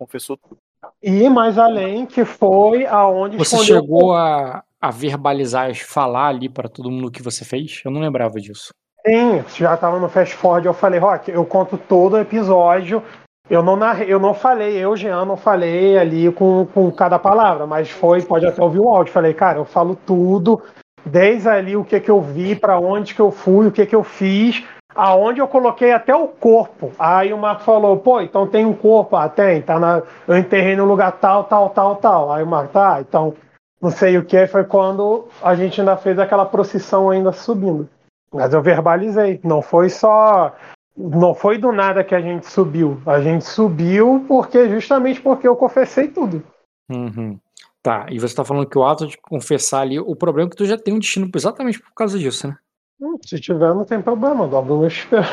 confessou 0.00 0.36
tudo. 0.38 0.56
E 1.02 1.28
mais 1.28 1.58
além, 1.58 2.06
que 2.06 2.24
foi 2.24 2.86
aonde 2.86 3.36
Você 3.36 3.58
chegou 3.58 4.14
a, 4.14 4.62
a 4.80 4.90
verbalizar, 4.90 5.74
falar 5.74 6.28
ali 6.28 6.48
pra 6.48 6.68
todo 6.68 6.90
mundo 6.90 7.08
o 7.08 7.10
que 7.10 7.22
você 7.22 7.44
fez? 7.44 7.82
Eu 7.84 7.90
não 7.90 8.00
lembrava 8.00 8.40
disso. 8.40 8.72
Sim, 9.06 9.44
já 9.56 9.76
tava 9.76 10.00
no 10.00 10.08
Fast 10.08 10.34
Forward, 10.34 10.66
eu 10.66 10.74
falei, 10.74 10.98
Rock, 10.98 11.30
eu 11.30 11.44
conto 11.44 11.78
todo 11.78 12.14
o 12.14 12.18
episódio. 12.18 13.02
Eu 13.48 13.62
não 13.62 13.76
narrei, 13.76 14.12
eu 14.12 14.18
não 14.18 14.34
falei, 14.34 14.76
eu, 14.76 14.96
Jean, 14.96 15.24
não 15.24 15.36
falei 15.36 15.96
ali 15.96 16.32
com, 16.32 16.66
com 16.66 16.90
cada 16.90 17.16
palavra, 17.16 17.64
mas 17.64 17.88
foi, 17.88 18.20
pode 18.22 18.44
até 18.44 18.60
ouvir 18.60 18.80
o 18.80 18.88
áudio. 18.88 19.12
Falei, 19.12 19.32
cara, 19.32 19.58
eu 19.58 19.64
falo 19.64 19.96
tudo, 20.04 20.60
desde 21.04 21.48
ali 21.48 21.76
o 21.76 21.84
que 21.84 22.00
que 22.00 22.10
eu 22.10 22.20
vi, 22.20 22.56
pra 22.56 22.80
onde 22.80 23.14
que 23.14 23.20
eu 23.20 23.30
fui, 23.30 23.68
o 23.68 23.72
que 23.72 23.86
que 23.86 23.94
eu 23.94 24.02
fiz, 24.02 24.64
aonde 24.96 25.40
eu 25.40 25.48
coloquei 25.48 25.92
até 25.92 26.14
o 26.14 26.28
corpo. 26.28 26.92
Aí 26.98 27.32
o 27.32 27.38
Marco 27.38 27.62
falou, 27.62 27.96
pô, 27.98 28.20
então 28.20 28.46
tem 28.46 28.64
um 28.64 28.74
corpo, 28.74 29.16
ah, 29.16 29.28
tem, 29.28 29.62
tá 29.62 29.78
na, 29.78 30.02
eu 30.26 30.36
enterrei 30.36 30.74
no 30.76 30.84
lugar 30.84 31.12
tal, 31.12 31.44
tal, 31.44 31.70
tal, 31.70 31.96
tal. 31.96 32.32
Aí 32.32 32.42
o 32.42 32.46
Marco, 32.46 32.72
tá, 32.72 33.00
então 33.00 33.34
não 33.80 33.90
sei 33.90 34.16
o 34.18 34.24
que, 34.24 34.46
foi 34.46 34.64
quando 34.64 35.28
a 35.42 35.54
gente 35.54 35.80
ainda 35.80 35.96
fez 35.96 36.18
aquela 36.18 36.46
procissão 36.46 37.10
ainda 37.10 37.32
subindo. 37.32 37.88
Mas 38.32 38.52
eu 38.52 38.62
verbalizei. 38.62 39.40
Não 39.44 39.62
foi 39.62 39.88
só. 39.88 40.54
Não 40.96 41.34
foi 41.34 41.58
do 41.58 41.72
nada 41.72 42.02
que 42.02 42.14
a 42.14 42.20
gente 42.20 42.50
subiu. 42.50 43.00
A 43.06 43.20
gente 43.20 43.44
subiu 43.44 44.24
porque 44.26 44.68
justamente 44.68 45.20
porque 45.20 45.46
eu 45.46 45.56
confessei 45.56 46.08
tudo. 46.08 46.42
Uhum. 46.90 47.38
Tá, 47.82 48.06
e 48.10 48.18
você 48.18 48.34
tá 48.34 48.44
falando 48.44 48.68
que 48.68 48.76
o 48.76 48.84
ato 48.84 49.06
de 49.06 49.16
confessar 49.18 49.82
ali, 49.82 50.00
o 50.00 50.16
problema 50.16 50.48
é 50.48 50.50
que 50.50 50.56
tu 50.56 50.64
já 50.64 50.76
tem 50.76 50.92
um 50.92 50.98
destino 50.98 51.30
exatamente 51.32 51.80
por 51.80 51.92
causa 51.94 52.18
disso, 52.18 52.48
né? 52.48 52.56
Hum, 53.00 53.16
se 53.24 53.38
tiver, 53.40 53.74
não 53.74 53.84
tem 53.84 54.00
problema. 54.00 54.48
Dobro 54.48 54.74
o 54.74 54.78
meu 54.80 54.88
espelho. 54.88 55.24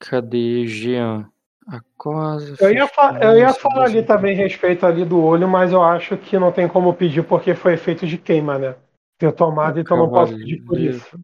Cadê 0.00 0.66
Jean? 0.66 1.28
A 1.68 1.80
cosa. 1.96 2.56
Eu 2.58 2.72
ia, 2.72 2.88
eu 3.20 3.38
ia 3.38 3.52
falar 3.52 3.84
ali 3.84 4.02
também 4.02 4.34
a 4.34 4.42
respeito 4.42 4.84
ali 4.84 5.04
do 5.04 5.22
olho, 5.22 5.46
mas 5.46 5.72
eu 5.72 5.82
acho 5.82 6.16
que 6.16 6.38
não 6.38 6.50
tem 6.50 6.66
como 6.66 6.92
pedir 6.94 7.22
porque 7.22 7.54
foi 7.54 7.74
efeito 7.74 8.06
de 8.06 8.18
queima, 8.18 8.58
né? 8.58 8.74
Ter 9.18 9.30
tomado, 9.32 9.78
então 9.78 9.98
não 9.98 10.08
posso 10.08 10.34
pedir 10.34 10.64
por 10.64 10.78
isso. 10.80 11.20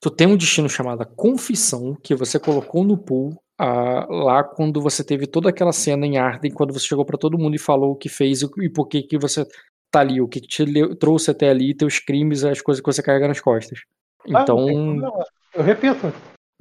Tu 0.00 0.10
tem 0.10 0.26
um 0.26 0.36
destino 0.36 0.68
chamado 0.68 1.04
Confissão, 1.16 1.96
que 2.00 2.14
você 2.14 2.38
colocou 2.38 2.84
no 2.84 2.96
pool 2.96 3.36
ah, 3.58 4.06
lá 4.08 4.44
quando 4.44 4.80
você 4.80 5.04
teve 5.04 5.26
toda 5.26 5.48
aquela 5.48 5.72
cena 5.72 6.06
em 6.06 6.16
Arden, 6.16 6.52
quando 6.52 6.72
você 6.72 6.86
chegou 6.86 7.04
pra 7.04 7.18
todo 7.18 7.36
mundo 7.36 7.56
e 7.56 7.58
falou 7.58 7.92
o 7.92 7.96
que 7.96 8.08
fez 8.08 8.42
e 8.42 8.70
por 8.70 8.86
que 8.86 9.02
que 9.02 9.18
você 9.18 9.44
tá 9.90 10.00
ali, 10.00 10.20
o 10.20 10.28
que 10.28 10.40
te 10.40 10.64
trouxe 10.96 11.30
até 11.30 11.50
ali, 11.50 11.74
teus 11.74 11.98
crimes, 11.98 12.44
as 12.44 12.62
coisas 12.62 12.80
que 12.80 12.86
você 12.86 13.02
carrega 13.02 13.28
nas 13.28 13.40
costas. 13.40 13.80
Ah, 14.32 14.42
Então, 14.42 14.66
problema. 14.66 15.24
eu 15.54 15.62
repito, 15.62 16.12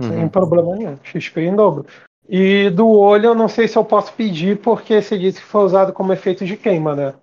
sem 0.02 0.24
uhum. 0.24 0.30
problema 0.30 0.76
nenhum. 0.76 0.98
XP 1.04 1.42
em 1.42 1.56
dobro. 1.56 1.86
E 2.28 2.70
do 2.70 2.88
olho, 2.90 3.28
eu 3.28 3.36
não 3.36 3.48
sei 3.50 3.68
se 3.68 3.78
eu 3.78 3.84
posso 3.84 4.14
pedir, 4.14 4.58
porque 4.60 5.02
você 5.02 5.18
disse 5.18 5.40
que 5.40 5.46
foi 5.46 5.64
usado 5.64 5.92
como 5.94 6.14
efeito 6.14 6.46
de 6.46 6.56
queima, 6.58 6.96
né? 6.96 7.14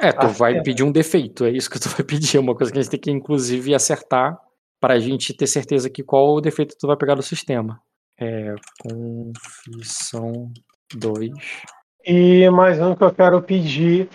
é, 0.00 0.12
tu 0.12 0.26
Ah, 0.26 0.28
vai 0.28 0.56
é. 0.58 0.62
pedir 0.62 0.82
um 0.82 0.92
defeito, 0.92 1.44
é 1.44 1.50
isso 1.50 1.70
que 1.70 1.78
tu 1.80 1.88
vai 1.88 2.04
pedir, 2.04 2.36
é 2.36 2.40
uma 2.40 2.54
coisa 2.54 2.72
que 2.72 2.78
a 2.78 2.82
gente 2.82 2.90
tem 2.90 3.00
que 3.00 3.10
inclusive 3.10 3.74
acertar 3.74 4.38
pra 4.80 4.98
gente 4.98 5.34
ter 5.34 5.46
certeza 5.46 5.88
que 5.88 6.02
qual 6.02 6.34
o 6.34 6.40
defeito 6.40 6.76
tu 6.78 6.86
vai 6.86 6.96
pegar 6.96 7.14
do 7.14 7.22
sistema. 7.22 7.80
É, 8.18 8.54
confissão 8.82 10.50
2. 10.94 11.30
E 12.04 12.48
mais 12.50 12.80
um 12.80 12.94
que 12.94 13.04
eu 13.04 13.12
quero 13.12 13.40
pedir, 13.42 14.08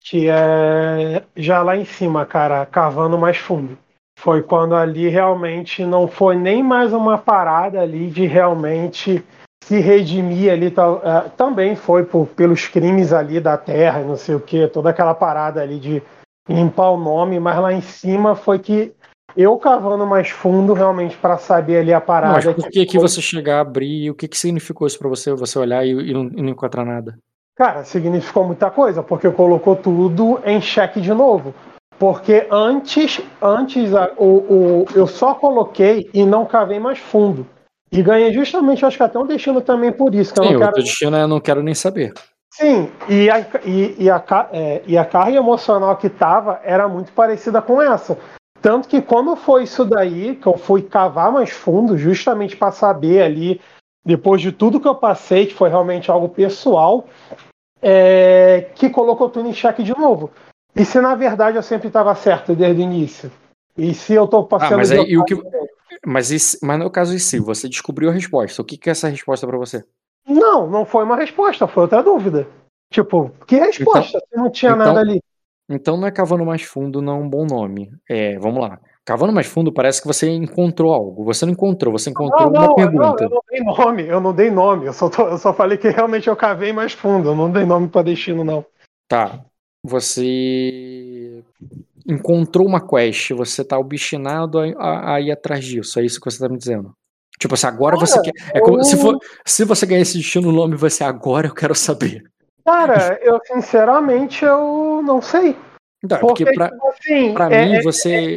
que 0.00 0.28
é 0.28 1.24
já 1.36 1.62
lá 1.62 1.76
em 1.76 1.84
cima, 1.84 2.24
cara, 2.26 2.64
cavando 2.66 3.18
mais 3.18 3.36
fundo. 3.38 3.78
Foi 4.18 4.42
quando 4.42 4.74
ali 4.74 5.08
realmente 5.08 5.84
não 5.84 6.08
foi 6.08 6.34
nem 6.34 6.60
mais 6.60 6.92
uma 6.92 7.16
parada 7.16 7.80
ali 7.80 8.10
de 8.10 8.26
realmente 8.26 9.24
se 9.62 9.78
redimir 9.78 10.50
ali. 10.52 10.66
eh, 10.66 11.28
Também 11.36 11.76
foi 11.76 12.04
por, 12.04 12.26
pelos 12.26 12.66
crimes 12.66 13.12
ali 13.12 13.38
da 13.38 13.56
terra, 13.56 14.00
não 14.00 14.16
sei 14.16 14.34
o 14.34 14.40
que, 14.40 14.66
toda 14.66 14.90
aquela 14.90 15.14
parada 15.14 15.62
ali 15.62 15.78
de 15.78 16.02
limpar 16.48 16.90
o 16.90 16.96
nome, 16.96 17.38
mas 17.38 17.60
lá 17.60 17.72
em 17.72 17.80
cima 17.80 18.34
foi 18.34 18.58
que 18.58 18.92
eu 19.36 19.56
cavando 19.56 20.04
mais 20.04 20.30
fundo 20.30 20.72
realmente 20.72 21.16
para 21.16 21.38
saber 21.38 21.78
ali 21.78 21.92
a 21.92 22.00
parada. 22.00 22.32
Mas 22.34 22.44
por 22.56 22.68
que 22.68 22.86
que 22.86 22.98
foi- 22.98 23.08
você 23.08 23.22
chegar 23.22 23.58
a 23.58 23.60
abrir 23.60 24.02
e 24.02 24.10
o 24.10 24.16
que 24.16 24.26
que 24.26 24.36
significou 24.36 24.88
isso 24.88 24.98
pra 24.98 25.08
você, 25.08 25.32
você 25.32 25.56
olhar 25.60 25.86
e, 25.86 25.90
e 25.90 26.12
não, 26.12 26.24
e 26.24 26.42
não 26.42 26.48
encontrar 26.48 26.84
nada? 26.84 27.16
Cara, 27.54 27.84
significou 27.84 28.44
muita 28.44 28.68
coisa, 28.68 29.00
porque 29.00 29.30
colocou 29.30 29.76
tudo 29.76 30.40
em 30.44 30.60
xeque 30.60 31.00
de 31.00 31.14
novo. 31.14 31.54
Porque 31.98 32.46
antes, 32.50 33.20
antes 33.42 33.94
a- 33.94 34.12
o, 34.16 34.24
o- 34.24 34.86
eu 34.94 35.06
só 35.06 35.34
coloquei 35.34 36.08
e 36.14 36.24
não 36.24 36.46
cavei 36.46 36.78
mais 36.78 36.98
fundo. 36.98 37.46
E 37.90 38.02
ganhei 38.02 38.32
justamente, 38.32 38.84
acho 38.84 38.96
que 38.96 39.02
até 39.02 39.18
um 39.18 39.26
destino 39.26 39.60
também 39.60 39.90
por 39.90 40.14
isso, 40.14 40.32
que 40.32 40.38
eu 40.38 40.44
Sim, 40.44 40.50
não 40.50 40.56
o 40.56 40.60
quero. 40.60 40.74
destino 40.74 41.16
é 41.16 41.26
não 41.26 41.40
quero 41.40 41.62
nem 41.62 41.74
saber. 41.74 42.12
Sim, 42.54 42.90
e 43.08 43.30
a, 43.30 43.40
e, 43.64 43.96
e 43.98 44.10
a, 44.10 44.22
é, 44.52 44.82
e 44.86 44.96
a 44.98 45.04
carga 45.04 45.36
emocional 45.36 45.96
que 45.96 46.08
tava 46.08 46.60
era 46.64 46.86
muito 46.88 47.12
parecida 47.12 47.60
com 47.62 47.80
essa. 47.80 48.16
Tanto 48.60 48.88
que 48.88 49.00
quando 49.00 49.34
foi 49.36 49.62
isso 49.64 49.84
daí, 49.84 50.34
que 50.36 50.46
eu 50.46 50.56
fui 50.58 50.82
cavar 50.82 51.30
mais 51.32 51.50
fundo, 51.50 51.96
justamente 51.96 52.56
para 52.56 52.72
saber 52.72 53.22
ali, 53.22 53.60
depois 54.04 54.40
de 54.40 54.50
tudo 54.52 54.80
que 54.80 54.88
eu 54.88 54.94
passei, 54.96 55.46
que 55.46 55.54
foi 55.54 55.68
realmente 55.68 56.10
algo 56.10 56.28
pessoal, 56.28 57.06
é, 57.80 58.66
que 58.74 58.90
colocou 58.90 59.28
tudo 59.30 59.48
em 59.48 59.52
xeque 59.52 59.82
de 59.82 59.96
novo. 59.96 60.30
E 60.74 60.84
se 60.84 61.00
na 61.00 61.14
verdade 61.14 61.56
eu 61.56 61.62
sempre 61.62 61.88
estava 61.88 62.14
certo 62.14 62.54
desde 62.54 62.80
o 62.80 62.84
início? 62.84 63.30
E 63.76 63.94
se 63.94 64.14
eu 64.14 64.26
tô 64.26 64.44
passando. 64.44 64.74
Ah, 64.74 64.76
mas 64.78 64.90
aí, 64.90 65.04
e 65.08 65.18
o 65.18 65.24
que, 65.24 65.34
mas, 66.06 66.58
mas 66.62 66.78
no 66.78 66.90
caso 66.90 67.14
em 67.14 67.18
si, 67.18 67.38
você 67.38 67.68
descobriu 67.68 68.10
a 68.10 68.12
resposta. 68.12 68.60
O 68.62 68.64
que, 68.64 68.76
que 68.76 68.88
é 68.88 68.92
essa 68.92 69.08
resposta 69.08 69.46
pra 69.46 69.56
você? 69.58 69.84
Não, 70.26 70.68
não 70.68 70.84
foi 70.84 71.04
uma 71.04 71.16
resposta, 71.16 71.66
foi 71.66 71.84
outra 71.84 72.02
dúvida. 72.02 72.46
Tipo, 72.92 73.30
que 73.46 73.56
resposta? 73.56 74.18
se 74.18 74.36
não 74.36 74.50
tinha 74.50 74.72
então- 74.72 74.86
nada 74.86 75.00
ali. 75.00 75.20
Então 75.70 75.98
não 75.98 76.06
é 76.08 76.10
cavando 76.10 76.46
mais 76.46 76.62
fundo, 76.62 77.02
não 77.02 77.12
é 77.12 77.16
um 77.16 77.28
bom 77.28 77.44
nome. 77.44 77.90
É, 78.08 78.38
vamos 78.38 78.60
lá. 78.62 78.80
Cavando 79.04 79.32
mais 79.34 79.46
fundo, 79.46 79.70
parece 79.72 80.00
que 80.00 80.06
você 80.06 80.28
encontrou 80.30 80.92
algo. 80.94 81.24
Você 81.24 81.44
não 81.44 81.52
encontrou, 81.52 81.92
você 81.92 82.08
encontrou 82.10 82.50
Não, 82.50 82.60
uma 82.60 82.66
não, 82.68 82.74
pergunta. 82.74 83.28
não, 83.28 83.30
eu 83.30 83.30
não 83.30 83.42
dei 83.50 83.60
nome, 83.62 84.06
eu 84.06 84.20
não 84.20 84.32
dei 84.34 84.50
nome. 84.50 84.86
Eu 84.86 84.92
só, 84.94 85.10
tô- 85.10 85.28
eu 85.28 85.36
só 85.38 85.52
falei 85.52 85.76
que 85.76 85.88
realmente 85.90 86.26
eu 86.28 86.34
cavei 86.36 86.72
mais 86.72 86.92
fundo. 86.94 87.28
Eu 87.28 87.34
não 87.34 87.50
dei 87.50 87.64
nome 87.66 87.86
pra 87.88 88.00
destino, 88.02 88.42
não. 88.44 88.64
Tá. 89.06 89.40
Você 89.88 91.42
encontrou 92.06 92.66
uma 92.66 92.80
quest, 92.80 93.30
você 93.32 93.64
tá 93.64 93.78
obstinado 93.78 94.58
a, 94.58 94.64
a- 94.78 95.14
a 95.14 95.20
ir 95.20 95.30
atrás 95.30 95.64
disso. 95.64 95.98
É 96.00 96.04
isso 96.04 96.20
que 96.20 96.30
você 96.30 96.38
tá 96.38 96.48
me 96.48 96.58
dizendo. 96.58 96.92
Tipo 97.38 97.54
assim, 97.54 97.66
agora 97.66 97.96
você 97.96 98.20
quer. 98.20 98.32
É 98.54 98.60
como, 98.60 98.82
se, 98.84 98.94
eu- 98.94 98.98
for, 99.00 99.18
se 99.46 99.64
você 99.64 99.86
ganhar 99.86 100.00
esse 100.02 100.16
destino, 100.18 100.48
o 100.48 100.52
nome 100.52 100.76
vai 100.76 100.90
ser 100.90 101.04
agora 101.04 101.46
eu 101.48 101.54
quero 101.54 101.74
saber. 101.74 102.24
Cara, 102.64 103.18
eu 103.22 103.38
sinceramente 103.46 104.44
eu 104.44 105.02
não 105.04 105.22
sei. 105.22 105.56
Tá, 106.08 106.18
porque 106.18 106.44
Porque, 106.44 106.54
pra, 106.54 106.70
tipo 106.70 106.88
assim, 106.88 107.34
pra 107.34 107.50
é- 107.52 107.64
mim, 107.66 107.74
é- 107.76 107.82
você. 107.82 108.36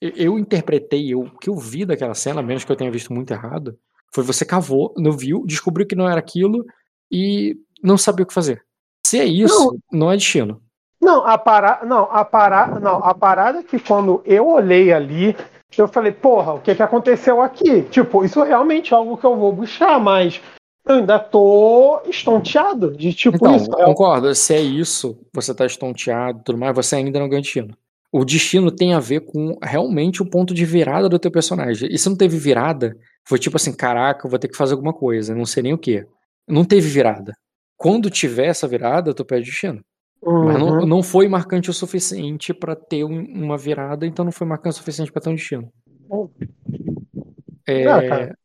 eu- 0.00 0.12
Eu 0.16 0.36
interpretei, 0.38 1.12
eu, 1.14 1.20
o 1.20 1.38
que 1.38 1.48
eu 1.48 1.56
vi 1.56 1.84
daquela 1.84 2.12
cena, 2.14 2.40
a 2.40 2.42
menos 2.42 2.64
que 2.64 2.72
eu 2.72 2.76
tenha 2.76 2.90
visto 2.90 3.12
muito 3.12 3.32
errado, 3.32 3.78
foi 4.12 4.24
você 4.24 4.44
cavou, 4.44 4.92
não 4.96 5.12
viu, 5.12 5.44
descobriu 5.46 5.86
que 5.86 5.94
não 5.94 6.08
era 6.08 6.18
aquilo 6.18 6.66
e 7.10 7.56
não 7.82 7.96
sabia 7.96 8.24
o 8.24 8.26
que 8.26 8.34
fazer. 8.34 8.64
Se 9.06 9.18
é 9.20 9.24
isso, 9.24 9.78
não, 9.92 10.10
é 10.10 10.16
destino. 10.16 10.60
Não, 11.02 11.26
a 11.26 11.36
parada, 11.36 11.84
não, 11.84 12.04
a 12.12 12.24
parada, 12.24 12.78
não, 12.78 12.98
a 12.98 13.12
parada 13.12 13.58
é 13.58 13.62
que 13.64 13.80
quando 13.80 14.22
eu 14.24 14.48
olhei 14.48 14.92
ali, 14.92 15.36
eu 15.76 15.88
falei, 15.88 16.12
porra, 16.12 16.54
o 16.54 16.60
que 16.60 16.76
que 16.76 16.82
aconteceu 16.82 17.42
aqui? 17.42 17.82
Tipo, 17.82 18.24
isso 18.24 18.40
realmente 18.44 18.94
é 18.94 18.96
algo 18.96 19.16
que 19.16 19.26
eu 19.26 19.36
vou 19.36 19.52
buscar, 19.52 19.98
mas 19.98 20.40
eu 20.86 20.96
ainda 20.96 21.18
tô 21.18 22.00
estonteado 22.06 22.96
de 22.96 23.12
tipo 23.12 23.36
Então, 23.36 23.56
isso. 23.56 23.68
eu 23.72 23.86
concordo. 23.86 24.32
Se 24.32 24.54
é 24.54 24.60
isso, 24.60 25.18
você 25.34 25.52
tá 25.52 25.66
estonteado 25.66 26.38
e 26.38 26.44
tudo 26.44 26.58
mais, 26.58 26.74
você 26.74 26.94
ainda 26.94 27.18
não 27.18 27.28
ganha 27.28 27.42
destino. 27.42 27.76
O 28.12 28.24
destino 28.24 28.70
tem 28.70 28.94
a 28.94 29.00
ver 29.00 29.20
com 29.20 29.58
realmente 29.60 30.22
o 30.22 30.30
ponto 30.30 30.54
de 30.54 30.64
virada 30.64 31.08
do 31.08 31.18
teu 31.18 31.32
personagem. 31.32 31.88
E 31.90 31.98
se 31.98 32.08
não 32.08 32.16
teve 32.16 32.36
virada, 32.36 32.96
foi 33.26 33.40
tipo 33.40 33.56
assim, 33.56 33.72
caraca, 33.72 34.26
eu 34.26 34.30
vou 34.30 34.38
ter 34.38 34.48
que 34.48 34.56
fazer 34.56 34.74
alguma 34.74 34.92
coisa, 34.92 35.34
não 35.34 35.46
sei 35.46 35.64
nem 35.64 35.72
o 35.72 35.78
que. 35.78 36.06
Não 36.46 36.64
teve 36.64 36.88
virada. 36.88 37.32
Quando 37.76 38.10
tiver 38.10 38.46
essa 38.46 38.68
virada, 38.68 39.14
tu 39.14 39.24
pede 39.24 39.46
destino. 39.46 39.80
Mas 40.24 40.58
não, 40.58 40.68
Uhum. 40.78 40.86
não 40.86 41.02
foi 41.02 41.26
marcante 41.28 41.68
o 41.68 41.72
suficiente 41.74 42.54
pra 42.54 42.76
ter 42.76 43.02
um- 43.04 43.24
uma 43.24 43.58
virada, 43.58 44.06
então 44.06 44.24
não 44.24 44.30
foi 44.32 44.46
marcante 44.46 44.74
o 44.74 44.78
suficiente 44.78 45.10
pra 45.10 45.20
ter 45.20 45.30
um 45.30 45.34
destino. 45.34 45.68
É, 47.66 47.86
Ah, 47.86 48.08
cara, 48.08 48.36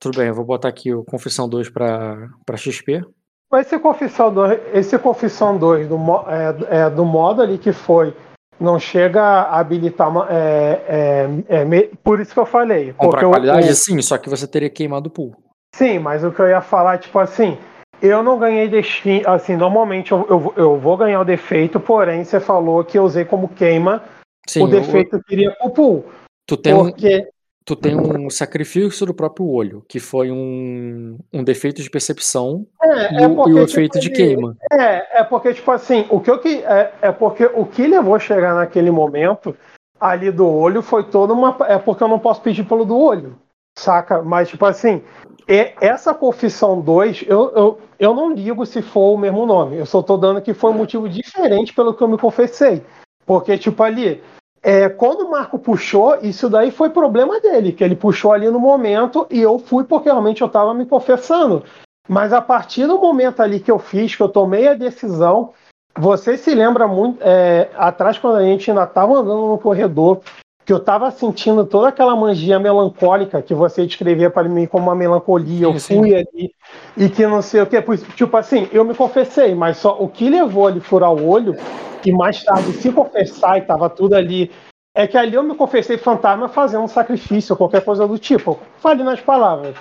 tudo 0.00 0.18
bem, 0.18 0.28
eu 0.28 0.34
vou 0.34 0.44
botar 0.44 0.68
aqui 0.68 0.92
o 0.94 1.04
Confissão 1.04 1.48
2 1.48 1.68
pra, 1.68 2.28
pra 2.46 2.56
XP. 2.56 3.04
Mas 3.50 3.66
esse 3.66 3.78
Confissão 3.78 4.32
2, 4.32 4.58
esse 4.72 4.98
Confissão 4.98 5.58
2 5.58 5.86
do, 5.86 5.96
é, 6.28 6.80
é, 6.86 6.90
do 6.90 7.04
modo 7.04 7.42
ali 7.42 7.58
que 7.58 7.70
foi, 7.72 8.14
não 8.58 8.78
chega 8.78 9.22
a 9.22 9.58
habilitar. 9.60 10.10
é, 10.30 10.80
é, 10.88 11.60
é, 11.60 11.64
me- 11.64 11.88
por 12.02 12.20
isso 12.20 12.32
que 12.32 12.40
eu 12.40 12.46
falei. 12.46 12.92
Comprar 12.94 13.28
qualidade, 13.28 13.68
o- 13.70 13.74
sim, 13.74 14.00
só 14.00 14.16
que 14.18 14.28
você 14.30 14.46
teria 14.46 14.70
queimado 14.70 15.08
o 15.08 15.12
pool. 15.12 15.36
Sim, 15.74 15.98
mas 15.98 16.24
o 16.24 16.30
que 16.32 16.40
eu 16.40 16.48
ia 16.48 16.60
falar, 16.60 16.98
tipo 16.98 17.18
assim, 17.18 17.58
eu 18.02 18.22
não 18.22 18.38
ganhei 18.38 18.68
destino. 18.68 19.28
Assim, 19.28 19.56
normalmente 19.56 20.12
eu, 20.12 20.26
eu, 20.28 20.54
eu 20.56 20.76
vou 20.78 20.96
ganhar 20.96 21.20
o 21.20 21.24
defeito, 21.24 21.78
porém 21.78 22.24
você 22.24 22.40
falou 22.40 22.84
que 22.84 22.98
eu 22.98 23.04
usei 23.04 23.24
como 23.24 23.48
queima 23.48 24.02
Sim, 24.48 24.64
o 24.64 24.66
defeito 24.66 25.22
que 25.22 25.34
iria 25.34 25.52
pro 25.52 25.70
pool. 25.70 26.04
tu 26.46 26.56
tem 26.56 26.74
um, 26.74 26.84
Porque. 26.84 27.28
tu 27.64 27.76
tem 27.76 27.96
um 27.96 28.28
sacrifício 28.28 29.06
do 29.06 29.14
próprio 29.14 29.46
olho, 29.46 29.84
que 29.88 30.00
foi 30.00 30.32
um, 30.32 31.16
um 31.32 31.44
defeito 31.44 31.80
de 31.80 31.88
percepção 31.88 32.66
É, 32.82 33.14
e, 33.14 33.22
é 33.22 33.26
o, 33.26 33.36
porque, 33.36 33.50
e 33.50 33.54
o 33.54 33.66
tipo, 33.66 33.70
efeito 33.70 34.00
de 34.00 34.10
queima. 34.10 34.56
É, 34.72 35.20
é 35.20 35.24
porque, 35.24 35.54
tipo 35.54 35.70
assim, 35.70 36.04
o 36.10 36.20
que 36.20 36.30
eu 36.30 36.40
que. 36.40 36.62
É, 36.64 36.92
é 37.00 37.12
porque 37.12 37.46
o 37.46 37.64
que 37.64 37.86
levou 37.86 38.16
a 38.16 38.18
chegar 38.18 38.54
naquele 38.54 38.90
momento 38.90 39.56
ali 40.00 40.32
do 40.32 40.48
olho 40.48 40.82
foi 40.82 41.04
toda 41.04 41.32
uma. 41.32 41.56
É 41.68 41.78
porque 41.78 42.02
eu 42.02 42.08
não 42.08 42.18
posso 42.18 42.42
pedir 42.42 42.64
pelo 42.64 42.84
do 42.84 42.98
olho. 42.98 43.38
Saca? 43.78 44.20
Mas, 44.22 44.48
tipo 44.48 44.66
assim, 44.66 45.02
e- 45.48 45.72
essa 45.80 46.14
confissão 46.14 46.80
2, 46.80 47.24
eu, 47.26 47.50
eu, 47.54 47.78
eu 47.98 48.14
não 48.14 48.32
ligo 48.32 48.64
se 48.66 48.82
for 48.82 49.14
o 49.14 49.18
mesmo 49.18 49.46
nome. 49.46 49.76
Eu 49.76 49.86
só 49.86 50.02
tô 50.02 50.16
dando 50.16 50.40
que 50.42 50.54
foi 50.54 50.70
um 50.70 50.74
motivo 50.78 51.08
diferente 51.08 51.72
pelo 51.72 51.94
que 51.94 52.02
eu 52.02 52.08
me 52.08 52.18
confessei. 52.18 52.82
Porque, 53.26 53.56
tipo, 53.58 53.82
ali. 53.82 54.22
É, 54.64 54.88
quando 54.88 55.22
o 55.22 55.30
Marco 55.32 55.58
puxou, 55.58 56.16
isso 56.22 56.48
daí 56.48 56.70
foi 56.70 56.88
problema 56.90 57.40
dele, 57.40 57.72
que 57.72 57.82
ele 57.82 57.96
puxou 57.96 58.30
ali 58.30 58.48
no 58.48 58.60
momento 58.60 59.26
e 59.28 59.40
eu 59.40 59.58
fui 59.58 59.82
porque 59.82 60.08
realmente 60.08 60.40
eu 60.40 60.48
tava 60.48 60.72
me 60.72 60.86
confessando. 60.86 61.64
Mas 62.08 62.32
a 62.32 62.40
partir 62.40 62.86
do 62.86 62.96
momento 62.96 63.40
ali 63.40 63.58
que 63.58 63.72
eu 63.72 63.78
fiz, 63.80 64.14
que 64.14 64.22
eu 64.22 64.28
tomei 64.28 64.68
a 64.68 64.74
decisão, 64.74 65.52
você 65.98 66.38
se 66.38 66.54
lembra 66.54 66.86
muito 66.86 67.18
é, 67.22 67.70
atrás 67.74 68.18
quando 68.18 68.36
a 68.36 68.42
gente 68.42 68.70
ainda 68.70 68.84
estava 68.84 69.14
andando 69.14 69.48
no 69.48 69.58
corredor, 69.58 70.20
que 70.64 70.72
eu 70.72 70.76
estava 70.76 71.10
sentindo 71.10 71.64
toda 71.66 71.88
aquela 71.88 72.14
mangia 72.14 72.58
melancólica 72.58 73.42
que 73.42 73.54
você 73.54 73.84
descrevia 73.84 74.30
para 74.30 74.48
mim 74.48 74.66
como 74.66 74.84
uma 74.84 74.94
melancolia. 74.94 75.66
eu 75.66 75.78
Sim, 75.78 75.98
fui 75.98 76.14
ali 76.14 76.54
e 76.96 77.08
que 77.08 77.26
não 77.26 77.42
sei 77.42 77.62
o 77.62 77.66
que. 77.66 77.80
Tipo 78.14 78.36
assim, 78.36 78.68
eu 78.72 78.84
me 78.84 78.94
confessei, 78.94 79.54
mas 79.54 79.78
só 79.78 79.96
o 79.98 80.08
que 80.08 80.30
levou 80.30 80.68
ele 80.68 80.80
furar 80.80 81.12
o 81.12 81.28
olho 81.28 81.56
e 82.04 82.12
mais 82.12 82.42
tarde 82.44 82.72
se 82.72 82.92
confessar 82.92 83.58
e 83.58 83.62
tava 83.62 83.90
tudo 83.90 84.14
ali. 84.14 84.50
É 84.94 85.06
que 85.06 85.16
ali 85.16 85.34
eu 85.34 85.42
me 85.42 85.54
confessei 85.54 85.96
fantasma 85.96 86.48
fazendo 86.48 86.84
um 86.84 86.88
sacrifício, 86.88 87.56
qualquer 87.56 87.82
coisa 87.82 88.06
do 88.06 88.18
tipo. 88.18 88.58
Falei 88.78 89.02
nas 89.02 89.20
palavras. 89.20 89.74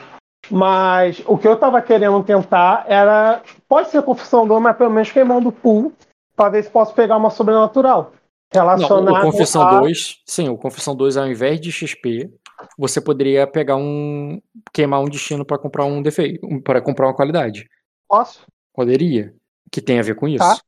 Mas 0.49 1.21
o 1.27 1.37
que 1.37 1.47
eu 1.47 1.57
tava 1.57 1.81
querendo 1.81 2.23
tentar 2.23 2.85
era. 2.87 3.41
Pode 3.67 3.89
ser 3.89 4.01
confissão 4.01 4.47
do 4.47 4.59
mas 4.59 4.75
pelo 4.75 4.89
menos 4.89 5.11
queimando 5.11 5.49
o 5.49 5.51
pool 5.51 5.93
para 6.35 6.49
ver 6.49 6.63
se 6.63 6.69
posso 6.69 6.93
pegar 6.93 7.17
uma 7.17 7.29
sobrenatural. 7.29 8.13
Não, 8.53 8.61
Relacionada 8.67 9.11
o 9.27 9.31
Confissão 9.31 9.61
a... 9.61 9.79
2, 9.79 10.21
sim, 10.25 10.49
o 10.49 10.57
Confissão 10.57 10.95
2, 10.95 11.15
ao 11.17 11.27
invés 11.27 11.59
de 11.59 11.71
XP, 11.71 12.29
você 12.77 12.99
poderia 12.99 13.47
pegar 13.47 13.75
um. 13.77 14.41
queimar 14.73 15.01
um 15.01 15.09
destino 15.09 15.45
pra 15.45 15.57
comprar 15.57 15.85
um 15.85 16.01
defeito. 16.01 16.45
para 16.61 16.81
comprar 16.81 17.07
uma 17.07 17.15
qualidade. 17.15 17.69
Posso? 18.09 18.45
Poderia. 18.73 19.33
Que 19.71 19.81
tem 19.81 19.99
a 19.99 20.03
ver 20.03 20.15
com 20.15 20.27
isso. 20.27 20.39
Tá. 20.39 20.59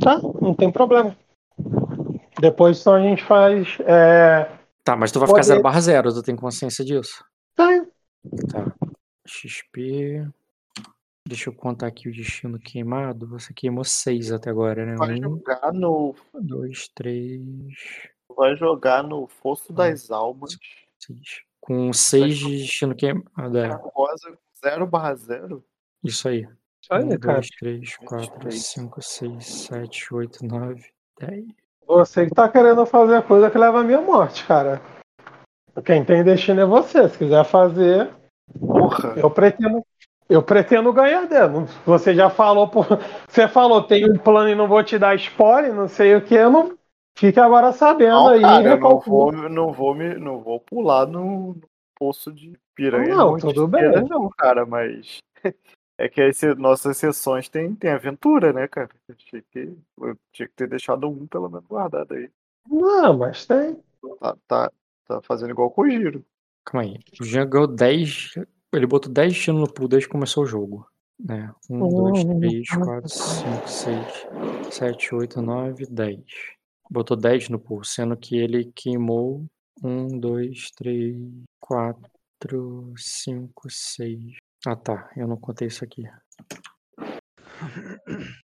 Tá, 0.00 0.20
não 0.40 0.54
tem 0.54 0.70
problema. 0.70 1.16
Depois 2.40 2.80
então 2.80 2.94
a 2.94 3.00
gente 3.00 3.22
faz. 3.24 3.78
É... 3.80 4.48
Tá, 4.84 4.94
mas 4.96 5.10
tu 5.10 5.18
vai 5.18 5.26
ficar 5.28 5.40
Poder- 5.40 5.54
0 5.54 5.62
barra 5.62 5.80
0, 5.80 6.12
tu 6.14 6.22
tem 6.22 6.36
consciência 6.36 6.84
disso. 6.84 7.24
Tá, 7.56 7.68
Tá. 8.50 8.72
XP. 9.26 10.26
Deixa 11.26 11.48
eu 11.48 11.54
contar 11.54 11.86
aqui 11.86 12.08
o 12.08 12.12
destino 12.12 12.58
queimado. 12.58 13.26
Você 13.28 13.54
queimou 13.54 13.82
6 13.82 14.30
até 14.30 14.50
agora, 14.50 14.84
né? 14.84 14.94
Vai 14.96 15.14
1, 15.14 15.22
jogar 15.22 15.72
no. 15.72 16.14
2, 16.34 16.88
3, 16.88 17.40
Vai 18.36 18.54
jogar 18.56 19.02
no 19.02 19.26
Fosso 19.26 19.72
das 19.72 20.10
Almas. 20.10 20.58
6. 20.98 21.18
Com 21.60 21.92
6 21.94 22.36
de 22.36 22.58
destino 22.58 22.94
queimado. 22.94 23.56
É, 23.56 23.68
Rosa 23.68 24.36
0 24.62 24.86
barra 24.86 25.14
0. 25.14 25.64
isso 26.02 26.28
aí. 26.28 26.46
Olha, 26.90 27.16
1, 27.16 27.18
cara. 27.18 27.34
2, 27.36 27.48
3, 27.58 27.96
4, 27.96 28.52
5, 28.52 29.02
6, 29.02 29.46
7, 29.46 30.14
8, 30.14 30.44
9, 30.46 30.84
10. 31.20 31.46
Você 31.86 32.26
que 32.26 32.34
tá 32.34 32.48
querendo 32.50 32.84
fazer 32.84 33.16
a 33.16 33.22
coisa 33.22 33.50
que 33.50 33.56
leva 33.56 33.80
à 33.80 33.84
minha 33.84 34.00
morte, 34.00 34.44
cara. 34.46 34.82
Quem 35.86 36.04
tem 36.04 36.22
destino 36.22 36.60
é 36.60 36.66
você. 36.66 37.08
Se 37.08 37.16
quiser 37.16 37.44
fazer, 37.46 38.10
Porra. 38.58 39.14
eu 39.16 39.30
pretendo. 39.30 39.84
Eu 40.28 40.42
pretendo 40.42 40.92
ganhar 40.92 41.26
dela. 41.26 41.66
Você 41.84 42.14
já 42.14 42.30
falou, 42.30 42.68
por... 42.68 42.86
você 43.28 43.46
falou, 43.46 43.82
tem 43.82 44.10
um 44.10 44.16
plano 44.16 44.48
e 44.50 44.54
não 44.54 44.66
vou 44.66 44.82
te 44.82 44.98
dar 44.98 45.14
spoiler, 45.16 45.74
não 45.74 45.88
sei 45.88 46.16
o 46.16 46.22
que, 46.22 46.34
eu 46.34 46.50
não. 46.50 46.78
Fique 47.16 47.38
agora 47.38 47.72
sabendo 47.72 48.24
Não, 48.24 48.28
aí. 48.28 48.40
cara, 48.40 48.70
eu 48.70 48.80
não 48.80 48.98
vou, 48.98 49.32
não 49.32 49.72
vou 49.72 49.94
me, 49.94 50.14
não 50.14 50.40
vou 50.40 50.58
pular 50.58 51.06
no, 51.06 51.54
no 51.54 51.68
poço 51.94 52.32
de 52.32 52.58
piranha. 52.74 53.14
Não, 53.14 53.36
tudo 53.38 53.68
bem. 53.68 53.82
Não, 54.08 54.28
cara, 54.30 54.66
mas 54.66 55.18
é 55.98 56.08
que 56.08 56.20
as 56.20 56.36
se- 56.36 56.54
nossas 56.54 56.96
sessões 56.96 57.48
tem, 57.48 57.74
tem 57.74 57.90
aventura, 57.90 58.52
né, 58.52 58.66
cara? 58.66 58.88
Eu 59.06 59.14
tinha 59.14 59.42
que, 59.42 59.76
eu 60.00 60.16
tinha 60.32 60.48
que 60.48 60.54
ter 60.54 60.68
deixado 60.68 61.08
um 61.08 61.26
pelo 61.26 61.48
menos 61.48 61.66
guardado 61.66 62.14
aí. 62.14 62.28
Não, 62.68 63.18
mas 63.18 63.46
tem. 63.46 63.78
Tá, 64.18 64.36
tá, 64.48 64.72
tá 65.06 65.20
fazendo 65.22 65.50
igual 65.50 65.70
com 65.70 65.82
o 65.82 65.88
Giro. 65.90 66.24
Calma 66.64 66.82
aí. 66.88 66.98
O 67.20 67.24
Jean 67.24 67.48
ganhou 67.48 67.68
10. 67.68 68.34
Ele 68.76 68.86
botou 68.86 69.12
10 69.12 69.32
destinos 69.32 69.60
no 69.60 69.72
pool 69.72 69.88
desde 69.88 70.06
que 70.06 70.12
começou 70.12 70.44
o 70.44 70.46
jogo. 70.46 70.86
Né? 71.18 71.52
1, 71.70 71.88
2, 71.88 72.24
3, 72.24 72.68
4, 72.68 73.08
5, 73.08 73.68
6, 73.68 74.26
7, 74.70 75.14
8, 75.14 75.42
9, 75.42 75.86
10. 75.86 76.20
Botou 76.90 77.16
10 77.16 77.48
no 77.48 77.58
pool, 77.58 77.84
sendo 77.84 78.16
que 78.16 78.36
ele 78.36 78.72
queimou 78.74 79.46
1, 79.82 80.18
2, 80.18 80.70
3, 80.72 81.16
4, 81.60 82.92
5, 82.96 83.70
6. 83.70 84.20
Ah 84.66 84.76
tá, 84.76 85.10
eu 85.16 85.28
não 85.28 85.36
contei 85.36 85.68
isso 85.68 85.84
aqui. 85.84 86.04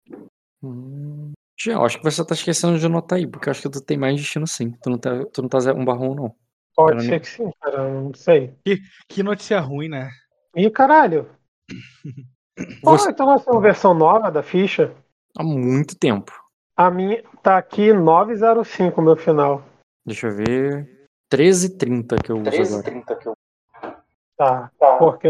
Hum. 0.65 1.33
Jean, 1.61 1.81
acho 1.81 1.99
que 1.99 2.05
você 2.05 2.25
tá 2.25 2.35
esquecendo 2.35 2.79
de 2.79 2.87
anotar 2.87 3.19
aí, 3.19 3.27
porque 3.27 3.49
eu 3.49 3.51
acho 3.51 3.63
que 3.63 3.69
tu 3.69 3.81
tem 3.81 3.99
mais 3.99 4.17
destino 4.17 4.47
sim. 4.47 4.71
Tu 4.83 4.91
não 4.91 4.99
tá, 4.99 5.25
tu 5.27 5.43
não 5.43 5.49
tá 5.49 5.59
1 5.59 5.85
barra 5.85 6.01
1 6.01 6.15
não. 6.15 6.37
Pode 6.75 7.05
ser 7.05 7.21
que 7.21 7.29
sim, 7.29 7.51
cara. 7.61 7.89
Não 7.89 8.15
sei. 8.15 8.55
Que 9.09 9.23
notícia 9.23 9.61
ruim, 9.61 9.89
né? 9.89 10.11
Ih, 10.57 10.71
caralho. 10.71 11.29
Pô, 12.83 12.91
Você 12.99 13.11
então 13.11 13.27
nós 13.27 13.45
temos 13.45 13.63
versão 13.63 13.95
nova 13.95 14.31
da 14.31 14.43
ficha. 14.43 14.93
há 15.37 15.43
muito 15.43 15.99
tempo. 15.99 16.33
A 16.77 16.91
minha 16.91 17.23
tá 17.43 17.57
aqui 17.59 17.93
905, 17.93 19.01
meu 19.03 19.17
final. 19.17 19.63
Deixa 20.07 20.27
eu 20.29 20.37
ver. 20.37 21.07
13h30 21.33 22.23
que 22.23 22.31
eu 22.33 22.37
uso 22.37 22.49
agora. 22.49 22.83
13h30 22.93 23.19
que 23.19 23.29
eu. 23.29 23.35
Tá, 24.37 24.71
porque, 24.99 25.29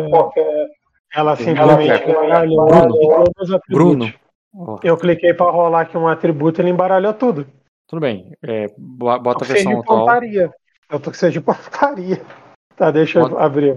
ela 1.15 1.37
simplesmente 1.37 2.09
embaralhou 2.11 2.67
Bruno, 2.67 2.99
todos 2.99 3.49
os 3.49 3.53
atributos. 3.55 4.13
Bruno, 4.55 4.81
Eu 4.83 4.97
cliquei 4.97 5.35
pra 5.35 5.51
rolar 5.51 5.83
aqui 5.83 5.97
um 5.97 6.09
atributo 6.09 6.61
e 6.61 6.63
ele 6.63 6.71
embaralhou 6.71 7.13
tudo. 7.15 7.47
tudo 7.87 8.01
bem. 8.01 8.33
É, 8.43 8.67
bo- 8.79 9.19
bota 9.21 9.45
a 9.45 9.49
versão 9.49 9.73
de 9.75 9.79
atual. 9.81 9.99
pontaria. 10.01 10.53
Eu 10.91 11.01
tô 11.01 11.13
cheio 11.13 11.33
de 11.33 11.41
pontaria. 11.41 12.23
Tá, 12.75 12.91
deixa 12.91 13.19
eu 13.19 13.39
abrir. 13.39 13.77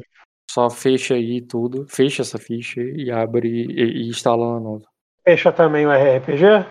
Só 0.50 0.70
fecha 0.70 1.16
aí 1.16 1.42
tudo. 1.42 1.86
Fecha 1.86 2.22
essa 2.22 2.38
ficha 2.38 2.80
e 2.80 3.12
abre 3.12 3.50
e, 3.50 4.06
e 4.06 4.10
instala 4.10 4.48
uma 4.48 4.60
nova. 4.60 4.86
Fecha 5.22 5.52
também 5.52 5.86
o 5.86 5.92
RPG. 5.92 6.66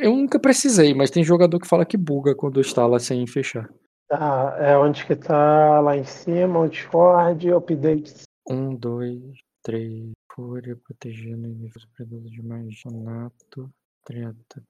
Eu 0.00 0.12
nunca 0.16 0.38
precisei, 0.38 0.94
mas 0.94 1.10
tem 1.10 1.24
jogador 1.24 1.58
que 1.58 1.66
fala 1.66 1.84
que 1.84 1.96
buga 1.96 2.32
quando 2.32 2.60
instala 2.60 3.00
sem 3.00 3.26
fechar. 3.26 3.68
Tá, 4.08 4.56
é 4.60 4.78
onde 4.78 5.04
que 5.04 5.16
tá 5.16 5.80
lá 5.80 5.96
em 5.96 6.04
cima, 6.04 6.60
o 6.60 6.68
Discord, 6.68 7.52
updates. 7.52 8.22
Um, 8.48 8.76
dois, 8.76 9.20
três. 9.62 10.12
Fúria 10.34 10.76
protegendo 10.76 11.46
inimigos 11.46 11.86
predador 11.96 12.30
de 12.30 12.42
magia. 12.42 12.90
Nato. 12.90 13.70
Treta. 14.04 14.62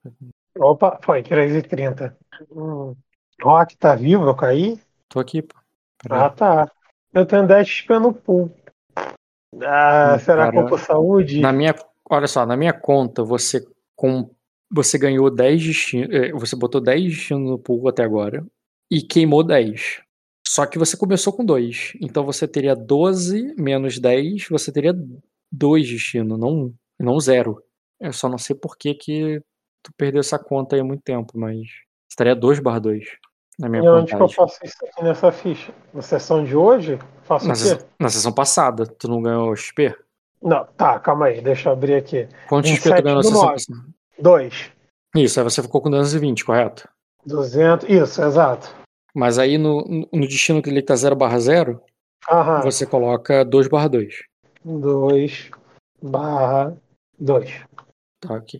Opa, 0.57 0.99
foi 1.03 1.23
3h30. 1.23 2.15
Hum. 2.51 2.95
Rock 3.41 3.77
tá 3.77 3.95
vivo, 3.95 4.25
eu 4.25 4.35
caí? 4.35 4.79
Tô 5.09 5.19
aqui, 5.19 5.41
pô. 5.41 5.55
Pera 6.01 6.25
Ah, 6.25 6.29
tá. 6.29 6.71
Eu 7.13 7.25
tenho 7.25 7.47
10 7.47 7.67
XP 7.67 7.99
no 7.99 8.13
pool. 8.13 8.51
Ah, 9.61 10.15
Hum, 10.15 10.19
será 10.19 10.45
cara, 10.45 10.61
eu 10.61 10.65
por 10.65 10.79
saúde? 10.79 11.39
Na 11.39 11.51
minha, 11.51 11.75
olha 12.09 12.27
só, 12.27 12.45
na 12.45 12.57
minha 12.57 12.73
conta 12.73 13.23
você 13.23 13.65
com 13.95 14.29
você 14.71 14.97
ganhou 14.97 15.29
10 15.29 15.63
destinos, 15.63 16.31
você 16.31 16.55
botou 16.55 16.81
10 16.81 17.03
destinos 17.03 17.47
no 17.47 17.59
pool 17.59 17.87
até 17.87 18.03
agora 18.03 18.43
e 18.89 19.03
queimou 19.03 19.43
10. 19.43 20.01
Só 20.47 20.65
que 20.65 20.79
você 20.79 20.97
começou 20.97 21.31
com 21.31 21.45
2. 21.45 21.93
Então 22.01 22.25
você 22.25 22.47
teria 22.47 22.75
12 22.75 23.53
menos 23.55 23.99
10, 23.99 24.47
você 24.49 24.71
teria 24.71 24.93
2 25.51 25.87
destinos, 25.87 26.39
não 26.39 26.49
1, 26.49 26.73
não 26.99 27.19
0. 27.19 27.63
Eu 27.99 28.11
só 28.11 28.27
não 28.27 28.39
sei 28.39 28.55
por 28.55 28.75
que 28.75 28.95
que 28.95 29.41
tu 29.83 29.93
perdeu 29.95 30.19
essa 30.19 30.39
conta 30.39 30.75
aí 30.75 30.81
há 30.81 30.83
muito 30.83 31.03
tempo, 31.03 31.37
mas 31.37 31.67
estaria 32.09 32.35
2 32.35 32.59
barra 32.59 32.79
2 32.79 33.05
na 33.59 33.69
minha 33.69 33.83
E 33.83 33.87
onde 33.87 34.15
que 34.15 34.21
eu 34.21 34.29
faço 34.29 34.59
isso 34.63 34.77
aqui 34.85 35.03
nessa 35.03 35.31
ficha? 35.31 35.73
Na 35.93 36.01
sessão 36.01 36.43
de 36.43 36.55
hoje? 36.55 36.99
Faço 37.23 37.47
Na, 37.47 37.53
o 37.53 37.57
quê? 37.57 37.85
na 37.99 38.09
sessão 38.09 38.31
passada, 38.31 38.85
tu 38.85 39.07
não 39.07 39.21
ganhou 39.21 39.55
XP? 39.55 39.95
Não, 40.41 40.65
tá, 40.77 40.99
calma 40.99 41.27
aí, 41.27 41.41
deixa 41.41 41.69
eu 41.69 41.73
abrir 41.73 41.95
aqui. 41.95 42.27
Quantos 42.49 42.69
XP 42.71 42.89
27 42.89 42.95
tu 42.95 43.03
ganhou 43.03 43.17
na 43.17 43.23
sessão 43.23 43.47
passada? 43.47 43.79
2. 44.19 44.71
Isso, 45.15 45.39
aí 45.39 45.43
você 45.43 45.61
ficou 45.61 45.81
com 45.81 45.89
220, 45.89 46.43
correto? 46.43 46.87
200, 47.25 47.87
isso, 47.89 48.21
exato. 48.21 48.73
Mas 49.15 49.37
aí 49.37 49.57
no, 49.57 50.07
no 50.11 50.27
destino 50.27 50.61
que 50.61 50.69
ele 50.69 50.81
tá 50.81 50.95
0 50.95 51.15
barra 51.15 51.39
0, 51.39 51.81
Aham. 52.29 52.61
você 52.61 52.85
coloca 52.85 53.45
2 53.45 53.67
barra 53.67 53.87
2. 53.87 54.23
2 54.65 55.51
barra 56.01 56.75
2. 57.19 57.61
Tá, 58.19 58.33
ok. 58.33 58.59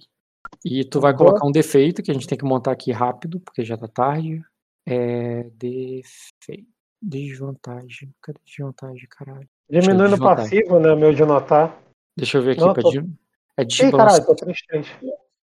E 0.64 0.86
tu 0.86 1.00
vai 1.00 1.16
colocar 1.16 1.46
um 1.46 1.52
defeito 1.52 2.02
que 2.04 2.12
a 2.12 2.14
gente 2.14 2.28
tem 2.28 2.38
que 2.38 2.46
montar 2.46 2.72
aqui 2.72 2.91
rápido, 2.91 3.39
porque 3.39 3.66
já 3.66 3.76
tá 3.76 3.88
tarde. 3.88 4.41
É. 4.86 5.44
Defeito. 5.56 6.68
Desvantagem. 7.02 8.14
Cadê 8.22 8.40
desvantagem, 8.46 9.08
caralho? 9.10 9.48
Diminuindo 9.70 10.16
o 10.16 10.20
passivo, 10.20 10.80
né? 10.80 10.96
Meu 10.96 11.14
de 11.14 11.26
notar. 11.26 11.78
Deixa 12.18 12.38
eu 12.38 12.42
ver 12.44 12.52
aqui. 12.52 12.62
Não, 12.62 12.74
pra 12.74 12.84
tô- 12.84 12.92
di- 12.92 13.14
É 13.58 13.62
Ih, 13.62 13.66
desbalance. 13.66 13.98
caralho, 13.98 14.26
tô 14.26 14.36
3-3. 14.36 14.88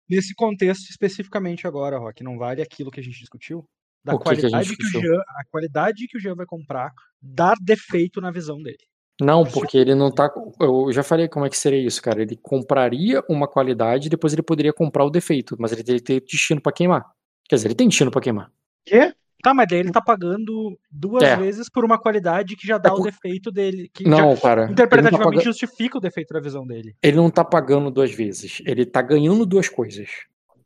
Nesse 0.09 0.35
contexto 0.35 0.89
especificamente 0.91 1.66
agora, 1.66 1.99
Rock, 1.99 2.22
não 2.22 2.39
vale 2.39 2.62
aquilo 2.62 2.91
que 2.91 3.01
a 3.01 3.03
gente 3.03 3.18
discutiu? 3.18 3.64
Da 4.05 4.14
O 4.14 4.18
que 4.18 4.24
que 4.24 4.31
a 4.31 4.35
gente 4.35 4.51
qualidade 4.51 4.76
que, 4.76 4.99
o? 4.99 5.01
Jean, 5.03 5.20
a 5.20 5.45
qualidade 5.51 6.07
que 6.09 6.16
o 6.16 6.20
Jean 6.20 6.35
vai 6.35 6.47
comprar 6.47 6.91
dar 7.20 7.55
defeito 7.61 8.20
na 8.20 8.31
visão 8.31 8.62
dele. 8.62 8.78
Não, 9.20 9.45
porque 9.45 9.76
ele 9.76 9.95
não 9.95 10.11
tá. 10.11 10.33
Eu 10.59 10.91
já 10.93 11.03
falei 11.03 11.28
como 11.28 11.45
é 11.45 11.51
que 11.51 11.57
seria 11.59 11.78
isso, 11.78 12.01
cara. 12.03 12.22
Ele 12.22 12.37
compraria 12.37 13.22
uma 13.28 13.47
qualidade 13.47 14.07
e 14.07 14.11
depois 14.11 14.33
ele 14.33 14.43
poderia 14.43 14.72
comprar 14.72 15.05
o 15.05 15.11
defeito, 15.11 15.55
mas 15.59 15.72
ele 15.72 15.85
teria 15.85 16.01
que 16.01 16.07
ter 16.07 16.20
destino 16.22 16.61
pra 16.61 16.72
queimar. 16.72 17.05
Quer 17.47 17.57
dizer, 17.57 17.68
ele 17.68 17.74
tem 17.74 17.89
destino 17.89 18.11
pra 18.11 18.20
queimar. 18.22 18.51
Quê? 18.85 19.12
Tá, 19.43 19.55
mas 19.55 19.66
daí 19.68 19.78
ele 19.78 19.91
tá 19.91 20.03
pagando 20.03 20.78
duas 20.91 21.22
É. 21.22 21.35
vezes 21.35 21.70
por 21.70 21.83
uma 21.85 21.99
qualidade 21.99 22.57
que 22.57 22.66
já 22.66 22.76
dá 22.76 22.91
É 22.91 22.93
o 22.93 22.97
por- 22.97 23.05
defeito 23.05 23.51
dele. 23.51 23.91
Que 23.93 24.05
já 24.05 24.11
Não, 24.11 24.37
cara. 24.37 24.62
ele 24.62 24.68
não 24.70 24.74
tá 24.76 24.83
interpretativamente 24.85 25.37
paga- 25.37 25.45
justifica 25.45 25.97
o 25.97 26.01
defeito 26.01 26.35
da 26.35 26.41
visão 26.41 26.66
dele. 26.66 26.95
ele 27.03 27.16
não 27.16 27.31
tá 27.31 27.43
pagando 27.43 27.91
duas 27.91 28.12
vezes. 28.12 28.61
Ele 28.66 28.85
tá 28.85 29.01
ganhando 29.01 29.47
duas 29.47 29.66
coisas. 29.68 30.09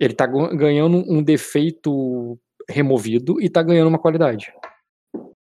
Ele 0.01 0.13
tá 0.13 0.27
ganhando 0.27 0.97
um 1.09 1.23
defeito 1.23 2.37
removido 2.69 3.41
e 3.41 3.49
tá 3.49 3.63
ganhando 3.63 3.87
uma 3.89 3.99
qualidade. 3.99 4.53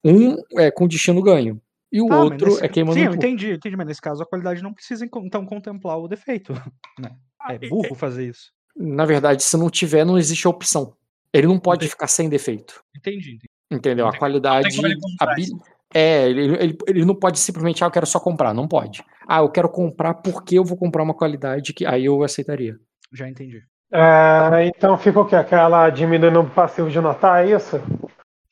Um 0.04 0.38
é 0.58 0.72
com 0.72 0.88
destino 0.88 1.22
ganho. 1.22 1.62
E 1.92 2.02
o 2.02 2.08
Tá, 2.08 2.22
outro 2.22 2.48
nesse- 2.48 2.64
é 2.66 2.68
queimando 2.70 2.94
Sim, 2.98 3.08
um 3.08 3.12
eu 3.12 3.16
entendi, 3.16 3.52
entendi, 3.54 3.76
mas 3.76 3.88
nesse 3.88 4.02
caso 4.02 4.22
a 4.22 4.26
qualidade 4.26 4.62
não 4.62 4.74
precisa 4.74 5.06
en- 5.06 5.10
então 5.24 5.46
contemplar 5.46 5.98
o 6.00 6.08
defeito. 6.08 6.54
né? 7.00 7.12
É 7.50 7.58
burro 7.68 7.96
fazer 7.96 8.28
isso. 8.28 8.52
Na 8.76 9.06
verdade, 9.06 9.42
se 9.44 9.58
não 9.58 9.70
tiver, 9.70 10.06
não 10.06 10.18
existe 10.18 10.46
a 10.48 10.50
opção. 10.50 10.94
Ele 11.34 11.48
não 11.48 11.60
pode 11.60 11.80
Entendi. 11.80 11.92
ficar 11.92 12.08
sem 12.08 12.30
defeito. 12.30 12.82
Entendi, 12.96 13.32
entendi. 13.36 13.50
Entendeu? 13.70 14.08
A 14.08 14.12
Não 14.12 14.18
qualidade. 14.20 14.76
comprar 14.76 15.32
habi- 15.32 15.46
É, 15.94 16.30
ele, 16.30 16.56
ele, 16.56 16.78
ele 16.88 17.06
não 17.06 17.16
pode 17.16 17.40
simplesmente, 17.40 17.84
ah, 17.84 17.88
eu 17.88 17.92
quero 17.92 18.06
só 18.06 18.20
comprar. 18.20 18.54
Não 18.54 18.68
pode. 18.68 19.04
Ah, 19.28 19.40
eu 19.40 19.50
quero 19.50 19.70
comprar 19.70 20.14
porque 20.16 20.58
eu 20.58 20.64
vou 20.64 20.78
comprar 20.78 21.04
uma 21.04 21.14
qualidade 21.14 21.74
que 21.74 21.86
aí 21.86 22.06
eu 22.06 22.24
aceitaria. 22.24 22.76
Já 23.14 23.28
entendi. 23.30 23.62
É, 23.92 24.66
então 24.68 24.98
fica 24.98 25.20
o 25.20 25.26
quê? 25.26 25.36
Aquela 25.36 25.90
diminuindo 25.90 26.42
o 26.42 26.50
passivo 26.50 26.90
de 26.90 27.00
notar, 27.00 27.46
é 27.46 27.56
isso? 27.56 27.80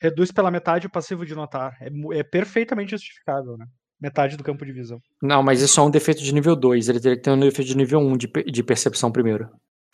Reduz 0.00 0.30
pela 0.32 0.50
metade 0.50 0.86
o 0.86 0.90
passivo 0.90 1.24
de 1.26 1.34
notar. 1.34 1.76
É, 1.80 1.88
é 2.18 2.22
perfeitamente 2.22 2.90
justificável, 2.92 3.56
né? 3.58 3.66
Metade 4.00 4.36
do 4.36 4.44
campo 4.44 4.64
de 4.64 4.72
visão. 4.72 4.98
Não, 5.22 5.42
mas 5.42 5.62
isso 5.62 5.80
é 5.80 5.82
um 5.82 5.90
defeito 5.90 6.22
de 6.22 6.32
nível 6.34 6.54
2. 6.54 6.88
Ele 6.88 7.00
teria 7.00 7.16
que 7.16 7.22
ter 7.22 7.30
um 7.30 7.40
defeito 7.40 7.68
de 7.68 7.76
nível 7.76 7.98
1 8.00 8.16
de, 8.18 8.28
pe- 8.28 8.44
de 8.44 8.62
percepção 8.62 9.10
primeiro. 9.10 9.48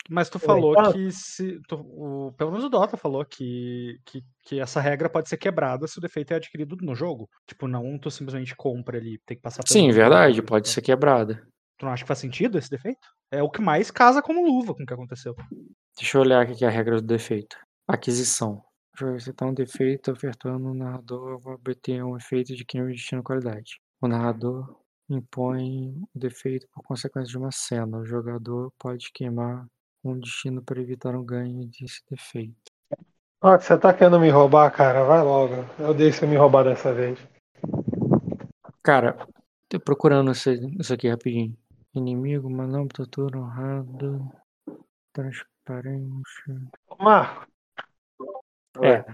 Mas 0.09 0.29
tu 0.29 0.37
Pô, 0.39 0.45
falou 0.47 0.71
então- 0.73 0.91
que 0.91 1.11
se. 1.11 1.59
tu- 1.67 1.75
o, 1.79 2.33
pelo 2.33 2.51
menos 2.51 2.65
o 2.65 2.69
Dota 2.69 2.97
falou 2.97 3.23
que, 3.25 3.97
que, 4.05 4.21
que 4.43 4.59
essa 4.59 4.81
regra 4.81 5.09
pode 5.09 5.29
ser 5.29 5.37
quebrada 5.37 5.87
se 5.87 5.97
o 5.97 6.01
defeito 6.01 6.33
é 6.33 6.35
adquirido 6.35 6.75
no 6.81 6.93
jogo. 6.93 7.29
Tipo, 7.47 7.67
não 7.67 7.97
tu 7.97 8.11
simplesmente 8.11 8.53
compra 8.55 8.97
ali, 8.97 9.17
tem 9.25 9.37
que 9.37 9.43
passar 9.43 9.63
Sim, 9.65 9.83
jogo, 9.83 9.93
verdade, 9.93 10.41
né? 10.41 10.45
pode 10.47 10.67
ser 10.67 10.81
quebrada. 10.81 11.47
Tu 11.79 11.85
não 11.85 11.93
acha 11.93 12.03
que 12.03 12.07
faz 12.07 12.19
sentido 12.19 12.57
esse 12.57 12.69
defeito? 12.69 13.07
É 13.31 13.41
o 13.41 13.49
que 13.49 13.61
mais 13.61 13.89
casa 13.89 14.21
como 14.21 14.45
luva 14.45 14.75
com 14.75 14.83
o 14.83 14.85
que 14.85 14.93
aconteceu. 14.93 15.35
Deixa 15.97 16.17
eu 16.17 16.21
olhar 16.21 16.41
aqui 16.41 16.55
que 16.55 16.65
é 16.65 16.67
a 16.67 16.71
regra 16.71 16.97
do 17.01 17.07
defeito. 17.07 17.55
Aquisição. 17.87 18.61
Se 19.19 19.33
tá 19.33 19.45
um 19.47 19.53
defeito 19.53 20.11
ofertando 20.11 20.69
o 20.69 20.73
narrador 20.73 21.39
vai 21.39 21.55
obter 21.55 22.03
um 22.03 22.15
efeito 22.15 22.55
de 22.55 22.63
queima 22.63 22.87
de 22.89 22.93
destino 22.95 23.23
qualidade. 23.23 23.79
O 24.01 24.07
narrador 24.07 24.79
impõe 25.09 25.95
o 26.13 26.19
defeito 26.19 26.67
por 26.71 26.83
consequência 26.83 27.31
de 27.31 27.37
uma 27.37 27.51
cena. 27.51 27.97
O 27.97 28.05
jogador 28.05 28.71
pode 28.77 29.09
queimar 29.13 29.65
um 30.03 30.19
destino 30.19 30.61
para 30.61 30.81
evitar 30.81 31.15
um 31.15 31.23
ganho 31.23 31.65
desse 31.65 32.01
defeito. 32.09 32.71
Ó, 33.41 33.57
que 33.57 33.65
você 33.65 33.77
tá 33.77 33.93
querendo 33.93 34.19
me 34.19 34.29
roubar, 34.29 34.71
cara? 34.71 35.03
Vai 35.03 35.21
logo. 35.21 35.65
Eu 35.79 35.93
deixo 35.93 36.19
você 36.19 36.25
me 36.25 36.35
roubar 36.35 36.63
dessa 36.63 36.93
vez. 36.93 37.19
Cara, 38.81 39.17
tô 39.69 39.79
procurando 39.79 40.31
isso, 40.31 40.93
aqui 40.93 41.09
rapidinho. 41.09 41.57
Inimigo, 41.93 42.49
manobra, 42.49 42.93
tortura, 42.93 43.37
honrado, 43.37 44.31
transparente. 45.11 46.23
Marco. 46.99 47.47
É, 48.81 49.05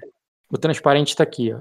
o 0.50 0.58
transparente 0.58 1.16
tá 1.16 1.24
aqui, 1.24 1.54
ó. 1.54 1.60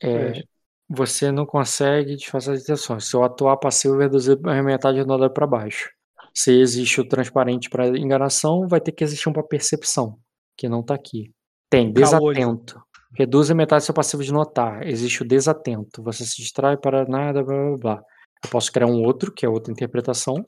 É, 0.00 0.28
Veja. 0.28 0.44
você 0.88 1.32
não 1.32 1.44
consegue 1.44 2.16
desfazer 2.16 2.52
as 2.52 2.70
ações. 2.70 3.04
Se 3.06 3.16
eu 3.16 3.24
atuar 3.24 3.56
passivo, 3.56 3.96
vai 3.96 4.04
reduzir 4.04 4.38
a 4.44 4.62
metade 4.62 5.02
do 5.02 5.06
dado 5.06 5.32
para 5.32 5.46
baixo. 5.46 5.90
Se 6.34 6.52
existe 6.52 7.00
o 7.00 7.08
transparente 7.08 7.68
para 7.68 7.88
enganação, 7.88 8.66
vai 8.68 8.80
ter 8.80 8.92
que 8.92 9.04
existir 9.04 9.28
um 9.28 9.32
para 9.32 9.42
percepção, 9.42 10.18
que 10.56 10.68
não 10.68 10.82
tá 10.82 10.94
aqui. 10.94 11.32
Tem 11.68 11.92
Caolho. 11.92 12.34
desatento. 12.34 12.82
Reduz 13.16 13.50
a 13.50 13.54
metade 13.54 13.82
do 13.82 13.86
seu 13.86 13.94
passivo 13.94 14.22
de 14.22 14.32
notar. 14.32 14.86
Existe 14.86 15.22
o 15.22 15.26
desatento. 15.26 16.02
Você 16.02 16.24
se 16.24 16.36
distrai 16.36 16.76
para 16.76 17.04
nada, 17.04 17.42
blá 17.42 17.56
blá 17.56 17.76
blá. 17.76 18.02
Eu 18.44 18.50
posso 18.50 18.72
criar 18.72 18.86
um 18.86 19.02
outro, 19.02 19.32
que 19.32 19.44
é 19.44 19.48
outra 19.48 19.72
interpretação, 19.72 20.44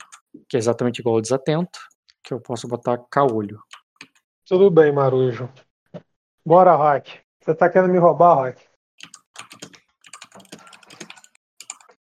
que 0.49 0.57
é 0.57 0.59
exatamente 0.59 1.01
igual 1.01 1.17
ao 1.17 1.21
desatento, 1.21 1.79
que 2.23 2.33
eu 2.33 2.41
posso 2.41 2.69
botar 2.69 2.99
caolho. 3.11 3.61
Tudo 4.47 4.71
bem, 4.71 4.93
Marujo. 4.93 5.49
Bora, 6.45 6.75
Rock. 6.75 7.21
Você 7.41 7.55
tá 7.55 7.69
querendo 7.69 7.93
me 7.93 7.99
roubar, 7.99 8.35
Rock? 8.35 8.63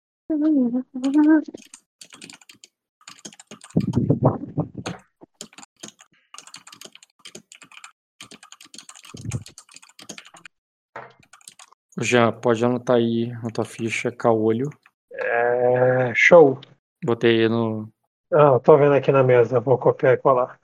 Já 12.01 12.33
pode 12.33 12.65
anotar 12.65 12.97
aí 12.97 13.29
na 13.43 13.51
tua 13.51 13.65
ficha 13.65 14.11
caolho. 14.11 14.71
É. 15.13 16.13
Show. 16.15 16.59
Botei 17.05 17.43
aí 17.43 17.49
no. 17.49 17.93
Ah, 18.33 18.59
tô 18.61 18.77
vendo 18.79 18.95
aqui 18.95 19.13
na 19.13 19.23
mesa. 19.23 19.61
Vou 19.61 19.77
copiar 19.79 20.15
e 20.15 20.19
colar. 20.19 20.59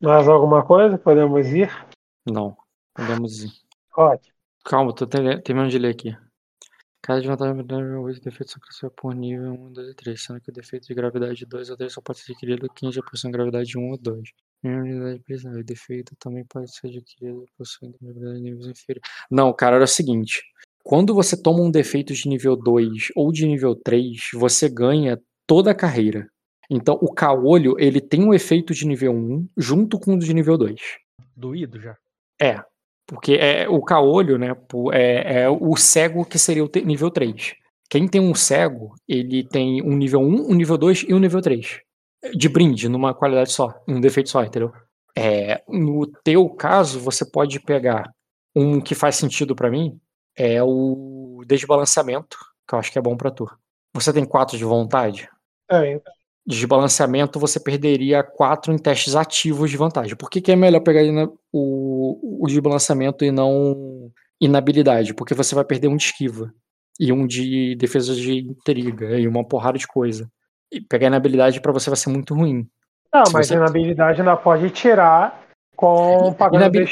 Mais 0.00 0.28
alguma 0.28 0.64
coisa? 0.64 0.96
Podemos 0.96 1.46
ir? 1.48 1.70
Não. 2.26 2.56
Podemos 2.94 3.42
ir. 3.42 3.50
Rock. 3.90 4.30
Calma, 4.64 4.94
tô 4.94 5.06
ter- 5.06 5.42
terminando 5.42 5.70
de 5.70 5.78
ler 5.78 5.90
aqui. 5.90 6.16
Cada 7.08 7.20
desvantagem 7.20 7.54
o 7.54 8.12
defeito 8.20 8.52
só 8.52 8.60
cresceu 8.60 8.90
por 8.90 9.14
nível 9.14 9.54
1, 9.54 9.72
2 9.72 9.88
e 9.88 9.94
3, 9.94 10.22
sendo 10.22 10.40
que 10.42 10.50
o 10.50 10.52
defeito 10.52 10.88
de 10.88 10.92
gravidade 10.92 11.46
2 11.46 11.70
ou 11.70 11.76
3 11.78 11.90
só 11.90 12.02
pode 12.02 12.18
ser 12.18 12.32
adquirido 12.32 12.68
15% 12.68 13.22
de 13.22 13.30
gravidade 13.30 13.78
1 13.78 13.90
ou 13.90 13.96
2. 13.96 14.28
Minha 14.62 14.76
unidade 14.76 15.18
prisional. 15.20 15.58
O 15.58 15.64
defeito 15.64 16.14
também 16.16 16.44
pode 16.44 16.70
ser 16.70 16.88
adquirido 16.88 17.46
possuindo 17.56 17.96
gravidade 17.98 18.36
de 18.36 18.42
níveis 18.42 18.66
inferiores. 18.66 19.08
Não, 19.30 19.50
cara, 19.54 19.76
era 19.76 19.86
o 19.86 19.88
seguinte. 19.88 20.42
Quando 20.84 21.14
você 21.14 21.34
toma 21.34 21.62
um 21.62 21.70
defeito 21.70 22.12
de 22.12 22.28
nível 22.28 22.54
2 22.54 23.08
ou 23.16 23.32
de 23.32 23.46
nível 23.46 23.74
3, 23.74 24.32
você 24.34 24.68
ganha 24.68 25.18
toda 25.46 25.70
a 25.70 25.74
carreira. 25.74 26.28
Então, 26.68 26.98
o 27.00 27.10
caolho, 27.10 27.74
ele 27.78 28.02
tem 28.02 28.22
um 28.22 28.34
efeito 28.34 28.74
de 28.74 28.86
nível 28.86 29.14
1 29.14 29.48
junto 29.56 29.98
com 29.98 30.12
o 30.12 30.18
de 30.18 30.34
nível 30.34 30.58
2. 30.58 30.78
Doído 31.34 31.80
já. 31.80 31.96
É, 32.38 32.62
porque 33.08 33.32
é 33.32 33.66
o 33.66 33.80
caolho, 33.80 34.36
né, 34.38 34.54
é, 34.92 35.40
é 35.40 35.48
o 35.48 35.74
cego 35.76 36.26
que 36.26 36.38
seria 36.38 36.62
o 36.62 36.70
nível 36.84 37.10
3. 37.10 37.54
Quem 37.88 38.06
tem 38.06 38.20
um 38.20 38.34
cego, 38.34 38.94
ele 39.08 39.42
tem 39.48 39.82
um 39.82 39.96
nível 39.96 40.20
1, 40.20 40.50
um 40.50 40.54
nível 40.54 40.76
2 40.76 41.06
e 41.08 41.14
um 41.14 41.18
nível 41.18 41.40
3. 41.40 41.80
De 42.34 42.50
brinde, 42.50 42.86
numa 42.86 43.14
qualidade 43.14 43.50
só, 43.50 43.82
um 43.88 43.98
defeito 43.98 44.28
só, 44.28 44.44
entendeu? 44.44 44.70
É, 45.16 45.62
no 45.66 46.06
teu 46.22 46.50
caso, 46.50 47.00
você 47.00 47.24
pode 47.24 47.58
pegar 47.60 48.12
um 48.54 48.78
que 48.78 48.94
faz 48.94 49.16
sentido 49.16 49.56
pra 49.56 49.70
mim, 49.70 49.98
é 50.36 50.62
o 50.62 51.42
desbalanceamento, 51.46 52.36
que 52.68 52.74
eu 52.74 52.78
acho 52.78 52.92
que 52.92 52.98
é 52.98 53.02
bom 53.02 53.16
pra 53.16 53.30
tu. 53.30 53.50
Você 53.94 54.12
tem 54.12 54.26
4 54.26 54.58
de 54.58 54.64
vontade? 54.64 55.30
É, 55.70 55.98
desbalanceamento, 56.48 57.38
você 57.38 57.60
perderia 57.60 58.22
4 58.22 58.72
em 58.72 58.78
testes 58.78 59.14
ativos 59.14 59.70
de 59.70 59.76
vantagem. 59.76 60.16
Por 60.16 60.30
que, 60.30 60.40
que 60.40 60.50
é 60.50 60.56
melhor 60.56 60.80
pegar 60.80 61.02
o, 61.52 62.42
o 62.44 62.46
desbalanceamento 62.46 63.24
e 63.24 63.30
não 63.30 64.10
inabilidade? 64.40 65.12
Porque 65.14 65.34
você 65.34 65.54
vai 65.54 65.64
perder 65.64 65.88
um 65.88 65.96
de 65.96 66.04
esquiva 66.04 66.52
e 66.98 67.12
um 67.12 67.26
de 67.26 67.76
defesa 67.76 68.14
de 68.14 68.38
intriga 68.38 69.18
e 69.18 69.28
uma 69.28 69.44
porrada 69.46 69.78
de 69.78 69.86
coisa. 69.86 70.28
E 70.72 70.80
pegar 70.80 71.06
inabilidade 71.08 71.60
pra 71.60 71.72
você 71.72 71.90
vai 71.90 71.96
ser 71.96 72.10
muito 72.10 72.34
ruim. 72.34 72.66
Não, 73.12 73.26
Se 73.26 73.32
mas 73.32 73.46
você- 73.46 73.54
inabilidade 73.54 74.20
ainda 74.20 74.36
pode 74.36 74.70
tirar 74.70 75.46
com 75.76 76.32
pagando 76.34 76.62
Inabil-. 76.62 76.86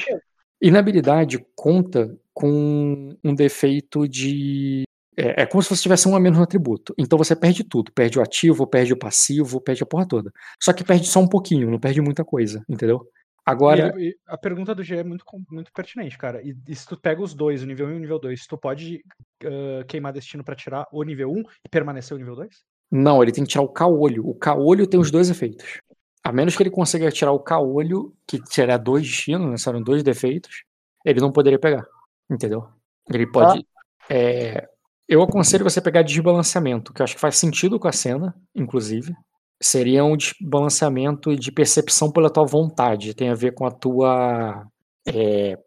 Inabilidade 0.63 1.45
conta 1.55 2.17
com 2.33 3.15
um 3.23 3.35
defeito 3.35 4.09
de. 4.09 4.85
É, 5.17 5.43
é 5.43 5.47
como 5.47 5.63
se 5.63 5.71
você 5.71 5.83
tivesse 5.83 6.09
um 6.09 6.15
a 6.15 6.21
menos 6.21 6.39
no 6.39 6.45
atributo. 6.45 6.95
Então 6.99 7.17
você 7.19 7.35
perde 7.35 7.65
tudo. 7.65 7.91
Perde 7.93 8.19
o 8.19 8.23
ativo, 8.23 8.67
perde 8.67 8.93
o 8.93 8.99
passivo, 8.99 9.61
perde 9.61 9.83
a 9.83 9.87
porra 9.87 10.07
toda. 10.07 10.31
Só 10.63 10.73
que 10.73 10.85
perde 10.85 11.07
só 11.07 11.21
um 11.21 11.29
pouquinho, 11.29 11.71
não 11.71 11.81
perde 11.81 12.01
muita 12.01 12.25
coisa, 12.25 12.63
entendeu? 12.69 13.09
Agora, 13.47 13.95
E, 13.97 14.09
e 14.09 14.17
a 14.27 14.37
pergunta 14.37 14.75
do 14.75 14.83
G 14.83 14.97
é 14.97 15.05
muito, 15.05 15.25
muito 15.49 15.73
pertinente, 15.73 16.19
cara. 16.19 16.43
E, 16.43 16.57
e 16.69 16.75
se 16.75 16.85
tu 16.85 17.01
pega 17.01 17.23
os 17.23 17.33
dois, 17.33 17.63
o 17.63 17.67
nível 17.67 17.87
1 17.87 17.93
e 17.93 17.95
o 17.95 18.01
nível 18.01 18.19
2, 18.19 18.47
tu 18.47 18.59
pode 18.59 19.05
ah, 19.45 19.85
queimar 19.87 20.13
destino 20.13 20.43
pra 20.43 20.57
tirar 20.57 20.87
o 20.93 21.03
nível 21.05 21.31
1 21.31 21.43
e 21.65 21.69
permanecer 21.71 22.17
o 22.17 22.19
nível 22.19 22.35
2? 22.35 22.65
Não, 22.91 23.23
ele 23.23 23.31
tem 23.31 23.45
que 23.45 23.51
tirar 23.51 23.63
o 23.63 23.69
caolho. 23.69 24.29
O 24.29 24.35
caolho 24.35 24.87
tem 24.87 24.99
os 24.99 25.13
dois 25.13 25.31
efeitos. 25.31 25.81
A 26.25 26.33
menos 26.33 26.57
que 26.57 26.63
ele 26.65 26.71
consiga 26.71 27.11
tirar 27.11 27.31
o 27.31 27.39
caolho, 27.39 28.13
que 28.27 28.43
tirar 28.43 28.79
dois 28.79 29.05
destinos, 29.05 29.49
né? 29.49 29.57
Serão 29.57 29.81
dois 29.81 30.03
defeitos, 30.03 30.65
ele 31.05 31.21
não 31.21 31.31
poderia 31.31 31.59
pegar. 31.59 31.87
Entendeu? 32.29 32.69
Ele 33.09 33.31
pode. 33.31 33.65
é, 34.11 34.69
eu 35.09 35.23
aconselho 35.23 35.65
você 35.65 35.81
pegar 35.81 36.03
desbalanceamento, 36.03 36.93
que 36.93 37.01
eu 37.01 37.05
acho 37.05 37.15
que 37.15 37.21
faz 37.21 37.37
sentido 37.37 37.79
com 37.79 37.89
a 37.89 37.93
cena, 37.93 38.35
inclusive. 38.55 39.15
Seria 39.63 40.05
um 40.05 40.17
desbalanceamento 40.17 41.35
de 41.35 41.51
percepção 41.51 42.11
pela 42.11 42.31
tua 42.31 42.45
vontade. 42.45 43.15
Tem 43.15 43.31
a 43.31 43.35
ver 43.35 43.55
com 43.55 43.65
a 43.65 43.71
tua 43.71 44.67
é, 45.07 45.59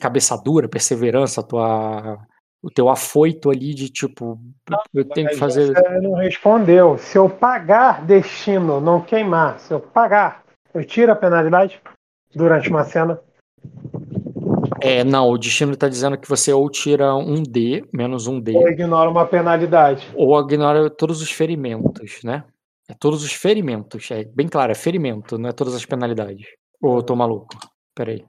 cabeçadura, 0.00 0.68
perseverança, 0.68 1.42
tua, 1.42 2.18
o 2.62 2.70
teu 2.70 2.88
afoito 2.88 3.50
ali 3.50 3.72
de 3.72 3.88
tipo, 3.88 4.38
eu 4.92 5.04
tenho 5.08 5.28
que 5.28 5.36
fazer. 5.36 5.72
Você 5.72 6.00
não 6.00 6.14
respondeu. 6.14 6.98
Se 6.98 7.16
eu 7.16 7.30
pagar 7.30 8.04
destino, 8.04 8.80
não 8.80 9.00
queimar, 9.00 9.60
se 9.60 9.72
eu 9.72 9.80
pagar, 9.80 10.42
eu 10.74 10.84
tiro 10.84 11.12
a 11.12 11.16
penalidade 11.16 11.80
durante 12.34 12.68
uma 12.68 12.84
cena. 12.84 13.20
É, 14.86 15.04
não, 15.04 15.28
o 15.30 15.38
destino 15.38 15.76
tá 15.76 15.88
dizendo 15.88 16.16
que 16.18 16.28
você 16.28 16.52
ou 16.52 16.68
tira 16.70 17.14
um 17.14 17.42
D, 17.42 17.84
menos 17.92 18.26
um 18.26 18.40
D, 18.40 18.56
Ou 18.56 18.68
ignora 18.68 19.10
uma 19.10 19.26
penalidade. 19.26 20.06
ou 20.14 20.38
ignora 20.40 20.88
todos 20.90 21.20
os 21.20 21.30
ferimentos, 21.30 22.22
né? 22.22 22.44
É 22.88 22.94
todos 22.94 23.24
os 23.24 23.32
ferimentos, 23.32 24.10
é 24.10 24.24
bem 24.24 24.46
claro, 24.48 24.70
é 24.70 24.74
ferimento, 24.74 25.36
não 25.38 25.48
é 25.50 25.52
todas 25.52 25.74
as 25.74 25.84
penalidades. 25.84 26.46
Ou 26.80 26.98
eu 26.98 27.02
tô 27.02 27.16
maluco? 27.16 27.48
Peraí. 27.94 28.24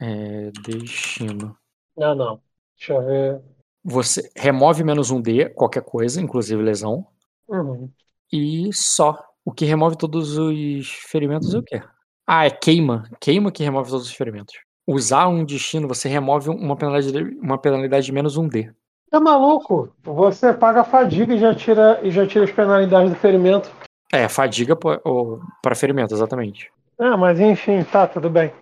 É, 0.00 0.50
destino. 0.66 1.56
Não, 1.96 2.14
não. 2.14 2.40
Deixa 2.76 2.92
eu 2.94 3.04
ver. 3.06 3.40
Você 3.84 4.30
remove 4.36 4.82
menos 4.84 5.10
um 5.10 5.20
D, 5.20 5.48
qualquer 5.50 5.82
coisa, 5.82 6.20
inclusive 6.20 6.62
lesão, 6.62 7.06
Uhum. 7.48 7.90
e 8.32 8.70
só. 8.72 9.18
O 9.44 9.52
que 9.52 9.66
remove 9.66 9.96
todos 9.96 10.38
os 10.38 10.88
ferimentos 11.10 11.54
é 11.54 11.58
o 11.58 11.62
quê? 11.62 11.82
Ah, 12.26 12.46
é 12.46 12.50
queima. 12.50 13.04
Queima 13.20 13.52
que 13.52 13.62
remove 13.62 13.90
todos 13.90 14.06
os 14.06 14.14
ferimentos. 14.14 14.54
Usar 14.86 15.28
um 15.28 15.44
destino, 15.44 15.88
você 15.88 16.08
remove 16.08 16.50
uma 16.50 16.76
penalidade, 16.76 17.12
de- 17.12 17.38
uma 17.40 17.56
penalidade 17.58 18.04
de 18.06 18.12
menos 18.12 18.36
um 18.36 18.46
D. 18.46 18.70
Tá 19.10 19.18
maluco? 19.20 19.92
Você 20.02 20.52
paga 20.52 20.80
a 20.80 20.84
fadiga 20.84 21.34
e 21.34 21.38
já 21.38 21.54
tira, 21.54 22.00
e 22.02 22.10
já 22.10 22.26
tira 22.26 22.44
as 22.44 22.52
penalidades 22.52 23.10
do 23.10 23.16
ferimento. 23.16 23.70
É, 24.12 24.28
fadiga 24.28 24.76
para 24.76 25.74
ferimento, 25.74 26.12
exatamente. 26.14 26.70
Ah, 26.98 27.16
mas 27.16 27.40
enfim, 27.40 27.82
tá, 27.84 28.06
tudo 28.06 28.28
bem. 28.28 28.52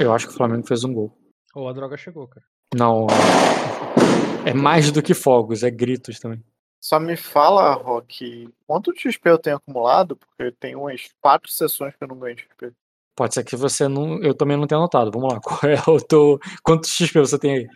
Eu 0.00 0.12
acho 0.12 0.26
que 0.26 0.32
o 0.34 0.36
Flamengo 0.36 0.66
fez 0.66 0.84
um 0.84 0.92
gol. 0.92 1.16
Ou 1.54 1.68
a 1.68 1.72
droga 1.72 1.96
chegou, 1.96 2.26
cara. 2.28 2.44
Não. 2.74 3.06
É 4.44 4.52
mais 4.52 4.90
do 4.92 5.02
que 5.02 5.14
fogos, 5.14 5.62
é 5.62 5.70
gritos 5.70 6.20
também. 6.20 6.42
Só 6.86 7.00
me 7.00 7.16
fala, 7.16 7.72
Rock, 7.72 8.48
quanto 8.64 8.92
de 8.92 9.00
XP 9.00 9.28
eu 9.28 9.38
tenho 9.38 9.56
acumulado? 9.56 10.14
Porque 10.14 10.52
tem 10.52 10.76
umas 10.76 11.08
quatro 11.20 11.50
sessões 11.50 11.96
que 11.96 12.04
eu 12.04 12.06
não 12.06 12.16
ganho 12.16 12.38
XP. 12.38 12.72
Pode 13.16 13.34
ser 13.34 13.42
que 13.42 13.56
você 13.56 13.88
não. 13.88 14.22
Eu 14.22 14.32
também 14.32 14.56
não 14.56 14.68
tenha 14.68 14.78
anotado. 14.78 15.10
Vamos 15.10 15.34
lá. 15.34 15.40
Qual 15.42 15.58
é 15.64 15.82
o 15.88 16.00
teu. 16.00 16.38
Quantos 16.62 16.90
XP 16.90 17.18
você 17.18 17.36
tem 17.40 17.56
aí? 17.56 17.68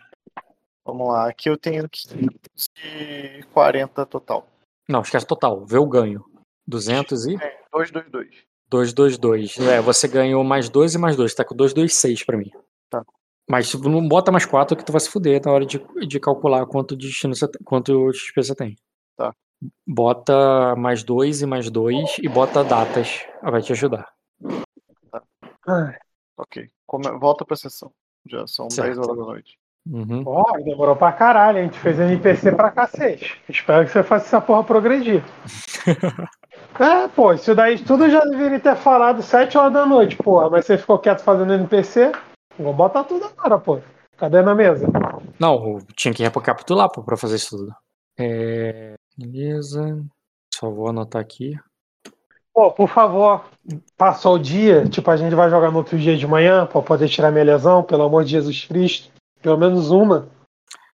Vamos 0.85 1.09
lá, 1.09 1.27
aqui 1.27 1.49
eu 1.49 1.57
tenho 1.57 1.89
540 1.89 4.05
total. 4.05 4.47
Não, 4.87 5.01
esquece 5.01 5.27
total. 5.27 5.65
Vê 5.65 5.77
o 5.77 5.89
ganho. 5.89 6.23
200 6.65 7.25
e. 7.25 7.35
É, 7.35 7.59
222. 7.73 8.29
222. 8.69 9.59
É, 9.59 9.81
você 9.81 10.07
ganhou 10.07 10.41
mais 10.41 10.69
2 10.69 10.95
e 10.95 10.97
mais 10.97 11.17
2. 11.17 11.35
Tá 11.35 11.43
com 11.43 11.53
226 11.53 12.23
pra 12.23 12.37
mim. 12.37 12.49
Tá. 12.89 13.03
Mas 13.49 13.73
não 13.73 14.07
bota 14.07 14.31
mais 14.31 14.45
4 14.45 14.77
que 14.77 14.85
tu 14.85 14.93
vai 14.93 15.01
se 15.01 15.09
fuder 15.09 15.41
na 15.43 15.51
hora 15.51 15.65
de, 15.65 15.85
de 16.07 16.17
calcular 16.17 16.65
quanto 16.65 16.95
de 16.95 17.07
destino 17.07 17.35
você 17.35 17.45
quanto 17.65 18.13
XP 18.13 18.41
você 18.41 18.55
tem. 18.55 18.77
Tá. 19.15 19.33
Bota 19.87 20.75
mais 20.75 21.03
2 21.03 21.41
e 21.41 21.45
mais 21.45 21.69
2 21.69 22.17
e 22.19 22.27
bota 22.27 22.63
datas. 22.63 23.25
Vai 23.41 23.61
te 23.61 23.73
ajudar. 23.73 24.11
Ah, 25.67 25.93
Ok. 26.37 26.67
Come... 26.87 27.09
Volta 27.19 27.45
pra 27.45 27.55
sessão. 27.55 27.91
Já 28.27 28.45
são 28.47 28.69
Certo. 28.69 28.87
10 28.87 28.97
horas 28.97 29.17
da 29.17 29.23
noite. 29.23 29.57
Uhum. 29.89 30.23
Ó, 30.25 30.43
demorou 30.63 30.95
pra 30.95 31.11
caralho, 31.11 31.57
a 31.57 31.63
gente 31.63 31.79
fez 31.79 31.99
NPC 31.99 32.51
pra 32.51 32.69
cacete. 32.69 33.41
Espero 33.49 33.83
que 33.85 33.91
você 33.91 34.03
faça 34.03 34.25
essa 34.25 34.41
porra 34.41 34.63
progredir. 34.63 35.23
é, 36.79 37.07
pô, 37.07 37.33
isso 37.33 37.55
daí 37.55 37.79
tudo 37.79 38.05
eu 38.05 38.11
já 38.11 38.19
deveria 38.19 38.59
ter 38.59 38.75
falado 38.75 39.23
7 39.23 39.57
horas 39.57 39.73
da 39.73 39.85
noite, 39.85 40.17
porra. 40.17 40.49
Mas 40.49 40.65
você 40.65 40.77
ficou 40.77 40.99
quieto 40.99 41.23
fazendo 41.23 41.53
NPC? 41.53 42.11
Vou 42.59 42.73
botar 42.73 43.03
tudo 43.05 43.25
agora, 43.25 43.57
pô. 43.57 43.79
Cadê 44.17 44.41
na 44.43 44.53
mesa? 44.53 44.87
Não, 45.39 45.55
eu 45.55 45.79
tinha 45.95 46.13
que 46.13 46.21
recapitular 46.21 46.91
pô, 46.91 47.01
pra 47.01 47.17
fazer 47.17 47.37
isso 47.37 47.57
tudo. 47.57 47.73
É... 48.19 48.93
Beleza. 49.25 50.03
Só 50.53 50.69
vou 50.69 50.87
anotar 50.89 51.21
aqui. 51.21 51.55
Pô, 52.53 52.69
por 52.71 52.89
favor, 52.89 53.45
passou 53.97 54.35
o 54.35 54.39
dia, 54.39 54.85
tipo, 54.87 55.09
a 55.09 55.15
gente 55.15 55.33
vai 55.33 55.49
jogar 55.49 55.71
no 55.71 55.77
outro 55.77 55.97
dia 55.97 56.17
de 56.17 56.27
manhã 56.27 56.65
pra 56.65 56.81
poder 56.81 57.07
tirar 57.07 57.31
minha 57.31 57.45
lesão, 57.45 57.81
pelo 57.81 58.03
amor 58.03 58.25
de 58.25 58.31
Jesus 58.31 58.65
Cristo. 58.65 59.09
Pelo 59.41 59.57
menos 59.57 59.89
uma. 59.89 60.27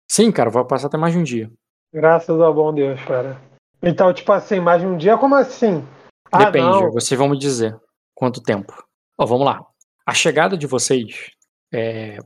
Sim, 0.07 0.31
cara, 0.31 0.49
vai 0.51 0.63
passar 0.63 0.87
até 0.87 0.97
mais 0.97 1.13
de 1.13 1.19
um 1.19 1.23
dia. 1.23 1.51
Graças 1.91 2.39
ao 2.39 2.53
bom 2.53 2.71
Deus, 2.73 3.01
cara. 3.05 3.41
Então, 3.81 4.13
tipo 4.13 4.31
assim, 4.31 4.59
mais 4.59 4.81
de 4.81 4.87
um 4.87 4.97
dia, 4.97 5.17
como 5.17 5.33
assim? 5.35 5.83
Ah, 6.31 6.45
Depende, 6.45 6.65
não. 6.67 6.91
vocês 6.91 7.17
vão 7.17 7.29
me 7.29 7.37
dizer 7.37 7.75
quanto 8.13 8.41
tempo. 8.41 8.73
Ó, 9.17 9.25
vamos 9.25 9.45
lá. 9.45 9.65
A 10.05 10.13
chegada 10.13 10.55
de 10.55 10.67
vocês. 10.67 11.31
é, 11.73 12.19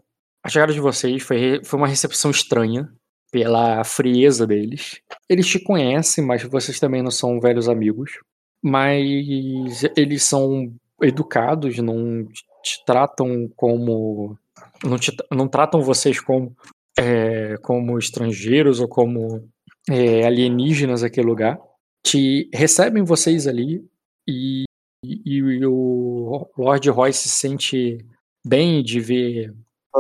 A 0.44 0.50
chegada 0.50 0.74
de 0.74 0.80
vocês 0.82 1.24
foi, 1.24 1.64
foi 1.64 1.80
uma 1.80 1.88
recepção 1.88 2.30
estranha 2.32 2.92
pela 3.32 3.84
frieza 3.84 4.46
deles. 4.46 5.02
Eles 5.30 5.48
te 5.48 5.60
conhecem, 5.60 6.24
mas 6.24 6.44
vocês 6.44 6.80
também 6.80 7.02
não 7.02 7.12
são 7.12 7.40
velhos 7.40 7.70
amigos. 7.70 8.20
Mas 8.64 9.84
eles 9.98 10.24
são 10.24 10.72
educados, 11.02 11.78
não 11.80 12.26
te 12.64 12.84
tratam 12.86 13.50
como. 13.56 14.38
Não, 14.84 14.98
te- 14.98 15.16
não 15.32 15.48
tratam 15.48 15.82
vocês 15.82 16.20
como, 16.20 16.56
é, 16.98 17.58
como 17.64 17.98
estrangeiros 17.98 18.80
ou 18.80 18.88
como 18.88 19.48
é, 19.90 20.26
alienígenas 20.26 21.02
naquele 21.02 21.28
lugar. 21.28 21.60
Te 22.06 22.50
recebem 22.54 23.04
vocês 23.04 23.48
ali 23.48 23.84
e 24.28 24.64
e, 25.04 25.22
e 25.26 25.66
o 25.66 26.48
Lord 26.56 26.88
Roy 26.92 27.12
se 27.12 27.28
sente 27.28 28.06
bem 28.46 28.84
de 28.84 29.00
ver 29.00 29.52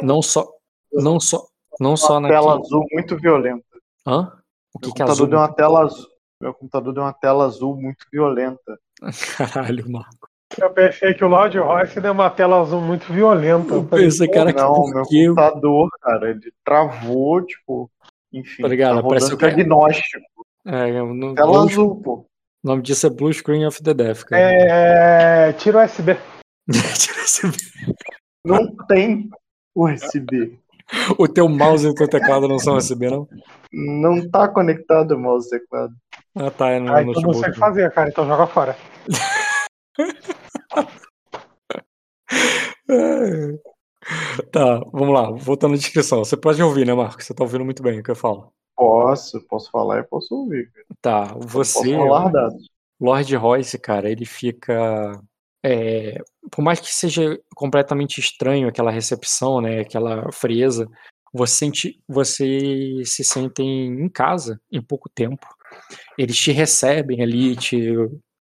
não 0.03 0.21
só 0.21 0.47
não 0.93 1.19
só 1.19 1.43
não 1.81 1.97
só 1.97 2.17
uma 2.19 2.27
tela 2.29 2.59
azul 2.59 2.85
muito 2.93 3.17
violenta. 3.17 3.63
Hã? 4.07 4.31
O 4.73 4.79
que 4.79 4.87
Meu 4.87 4.93
que 4.95 5.01
é 5.01 5.05
computador 5.05 5.11
azul? 5.11 5.27
deu 5.27 5.39
uma 5.39 5.53
tela 5.53 5.81
azul. 5.83 6.07
Meu 6.41 6.53
computador 6.53 6.93
deu 6.93 7.03
uma 7.03 7.13
tela 7.13 7.45
azul 7.45 7.75
muito 7.75 8.05
violenta. 8.11 8.79
Caralho, 9.37 9.91
Marco. 9.91 10.29
Eu 10.59 10.69
pensei 10.71 11.13
que 11.13 11.23
o 11.23 11.27
Lord 11.29 11.57
Royce 11.57 11.99
deu 12.01 12.11
uma 12.11 12.29
tela 12.29 12.59
azul 12.59 12.81
muito 12.81 13.11
violenta. 13.13 13.73
Eu 13.73 13.87
Esse 13.99 14.27
cara 14.27 14.51
que 14.51 14.59
não, 14.59 14.83
meu 14.87 15.03
computador, 15.03 15.89
cara, 16.01 16.29
ele 16.31 16.51
travou, 16.65 17.41
tipo, 17.45 17.89
enfim, 18.33 18.61
Tá 18.61 18.67
ligado? 18.67 19.01
tá 19.01 19.07
Parece 19.07 19.37
cara- 19.37 19.53
diagnóstico. 19.55 20.45
É, 20.65 20.91
no, 21.01 21.33
Tela 21.35 21.51
blue- 21.51 21.61
azul, 21.61 22.01
pô. 22.01 22.13
o 22.15 22.25
nome 22.67 22.81
disso 22.81 23.07
é 23.07 23.09
Blue 23.09 23.33
Screen 23.33 23.65
of 23.65 23.81
the 23.81 23.93
Death, 23.93 24.23
cara. 24.25 24.41
É, 24.41 25.53
tira 25.53 25.79
o 25.79 25.85
USB. 25.85 26.17
Tira 26.99 27.21
esse- 27.21 27.47
Não 28.45 28.75
tem 28.87 29.29
USB. 29.75 30.59
O 31.17 31.27
teu 31.27 31.47
mouse 31.47 31.85
e 31.85 31.89
o 31.89 31.93
teu 31.93 32.07
teclado 32.07 32.47
não 32.47 32.59
são 32.59 32.75
USB, 32.75 33.09
não? 33.09 33.27
Não 33.71 34.29
tá 34.29 34.47
conectado 34.47 35.15
o 35.15 35.19
mouse 35.19 35.47
e 35.47 35.59
teclado. 35.59 35.93
Ah, 36.35 36.51
tá, 36.51 36.69
é 36.69 36.79
no 36.79 36.93
Aí 36.93 37.11
tu 37.11 37.21
não 37.21 37.33
sei 37.33 37.49
o 37.49 37.53
que 37.53 37.59
fazer, 37.59 37.91
cara, 37.91 38.09
então 38.09 38.25
joga 38.27 38.47
fora. 38.47 38.75
Tá, 44.51 44.79
vamos 44.91 45.13
lá, 45.13 45.31
voltando 45.31 45.75
à 45.75 45.77
descrição. 45.77 46.19
Você 46.25 46.35
pode 46.35 46.61
ouvir, 46.61 46.85
né, 46.85 46.93
Marco? 46.93 47.21
Você 47.21 47.33
tá 47.33 47.43
ouvindo 47.43 47.63
muito 47.63 47.83
bem 47.83 47.99
o 47.99 48.03
que 48.03 48.11
eu 48.11 48.15
falo. 48.15 48.51
Posso, 48.75 49.39
posso 49.47 49.69
falar 49.69 49.99
e 49.99 50.03
posso 50.03 50.33
ouvir. 50.35 50.71
cara. 50.71 50.85
Tá, 51.01 51.33
Posso 51.33 51.47
você, 51.47 51.95
falar 51.95 52.29
dados. 52.29 52.67
Lord 52.99 53.35
Royce, 53.35 53.77
cara, 53.79 54.09
ele 54.09 54.25
fica. 54.25 55.21
É, 55.63 56.17
por 56.51 56.61
mais 56.61 56.79
que 56.79 56.93
seja 56.93 57.39
completamente 57.55 58.19
estranho 58.19 58.67
aquela 58.67 58.91
recepção, 58.91 59.61
né, 59.61 59.81
aquela 59.81 60.31
frieza, 60.31 60.87
você, 61.33 61.55
sente, 61.55 62.01
você 62.07 63.01
se 63.05 63.23
sentem 63.23 63.87
em 63.87 64.09
casa 64.09 64.59
em 64.71 64.81
pouco 64.81 65.09
tempo. 65.09 65.47
Eles 66.17 66.37
te 66.37 66.51
recebem 66.51 67.21
ali 67.21 67.55
te, 67.55 67.93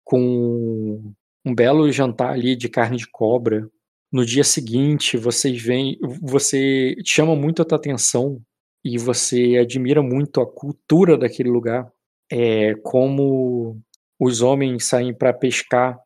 com 0.05 1.15
um 1.45 1.55
belo 1.55 1.91
jantar 1.91 2.33
ali 2.33 2.55
de 2.57 2.69
carne 2.69 2.97
de 2.97 3.09
cobra. 3.09 3.69
No 4.13 4.25
dia 4.27 4.45
seguinte, 4.45 5.17
vocês 5.17 5.61
vêm, 5.63 5.99
você 6.21 6.95
chama 7.05 7.35
muito 7.35 7.63
a 7.63 7.65
tua 7.65 7.79
atenção 7.79 8.41
e 8.85 8.99
você 8.99 9.57
admira 9.61 10.03
muito 10.03 10.41
a 10.41 10.47
cultura 10.47 11.17
daquele 11.17 11.49
lugar. 11.49 11.91
É, 12.31 12.75
como 12.83 13.81
os 14.19 14.43
homens 14.43 14.87
saem 14.87 15.15
para 15.15 15.33
pescar, 15.33 15.99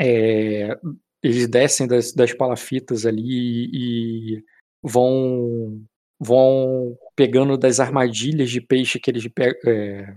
é, 0.00 0.78
eles 1.22 1.48
descem 1.48 1.86
das, 1.86 2.12
das 2.12 2.32
palafitas 2.32 3.04
ali 3.04 3.70
e 3.72 4.44
vão 4.82 5.84
vão 6.20 6.98
pegando 7.14 7.56
das 7.56 7.78
armadilhas 7.78 8.50
de 8.50 8.60
peixe 8.60 8.98
que 8.98 9.10
eles, 9.10 9.24
é, 9.66 10.14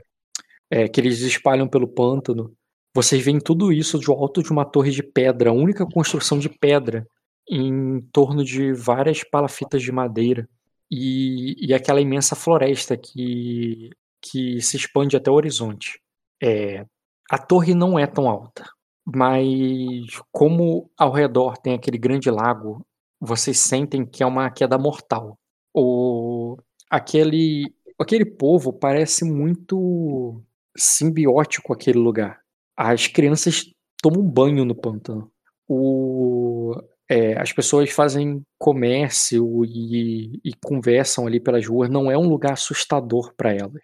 é, 0.70 0.88
que 0.88 1.00
eles 1.00 1.22
espalham 1.22 1.68
pelo 1.68 1.88
pântano. 1.88 2.56
Vocês 2.94 3.24
veem 3.24 3.40
tudo 3.40 3.72
isso 3.72 4.00
do 4.00 4.12
alto 4.12 4.42
de 4.42 4.52
uma 4.52 4.66
torre 4.66 4.92
de 4.92 5.04
pedra, 5.04 5.52
a 5.52 5.54
única 5.54 5.86
construção 5.86 6.40
de 6.40 6.50
pedra, 6.50 7.08
em 7.48 8.02
torno 8.12 8.44
de 8.44 8.74
várias 8.74 9.24
palafitas 9.24 9.82
de 9.82 9.92
madeira. 9.92 10.50
E, 10.90 11.56
e 11.66 11.74
aquela 11.74 12.02
imensa 12.02 12.36
floresta 12.36 12.98
que, 12.98 13.92
que 14.22 14.60
se 14.62 14.76
expande 14.76 15.16
até 15.16 15.32
o 15.32 15.36
horizonte. 15.36 16.02
É, 16.42 16.86
a 17.30 17.38
torre 17.38 17.74
não 17.74 17.98
é 17.98 18.06
tão 18.06 18.28
alta, 18.28 18.66
mas 19.14 20.22
como 20.32 20.90
ao 20.98 21.12
redor 21.12 21.58
tem 21.58 21.74
aquele 21.74 21.98
grande 21.98 22.30
lago, 22.30 22.86
vocês 23.20 23.60
sentem 23.60 24.06
que 24.06 24.24
é 24.24 24.26
uma 24.26 24.50
queda 24.50 24.78
mortal. 24.78 25.38
O, 25.74 26.58
aquele, 26.90 27.74
aquele 28.00 28.26
povo 28.26 28.74
parece 28.74 29.24
muito 29.24 30.42
simbiótico 30.76 31.74
aquele 31.74 32.00
lugar. 32.00 32.42
As 32.76 33.08
crianças 33.08 33.66
tomam 34.02 34.24
banho 34.24 34.66
no 34.66 34.76
pântano. 34.76 35.32
O, 35.68 36.74
é, 37.10 37.40
as 37.40 37.54
pessoas 37.54 37.92
fazem 37.92 38.42
comércio 38.58 39.64
e, 39.66 40.40
e 40.44 40.54
conversam 40.64 41.28
ali 41.28 41.40
pelas 41.40 41.66
ruas. 41.68 41.90
Não 41.90 42.10
é 42.10 42.18
um 42.18 42.28
lugar 42.28 42.54
assustador 42.54 43.34
para 43.36 43.54
elas. 43.54 43.82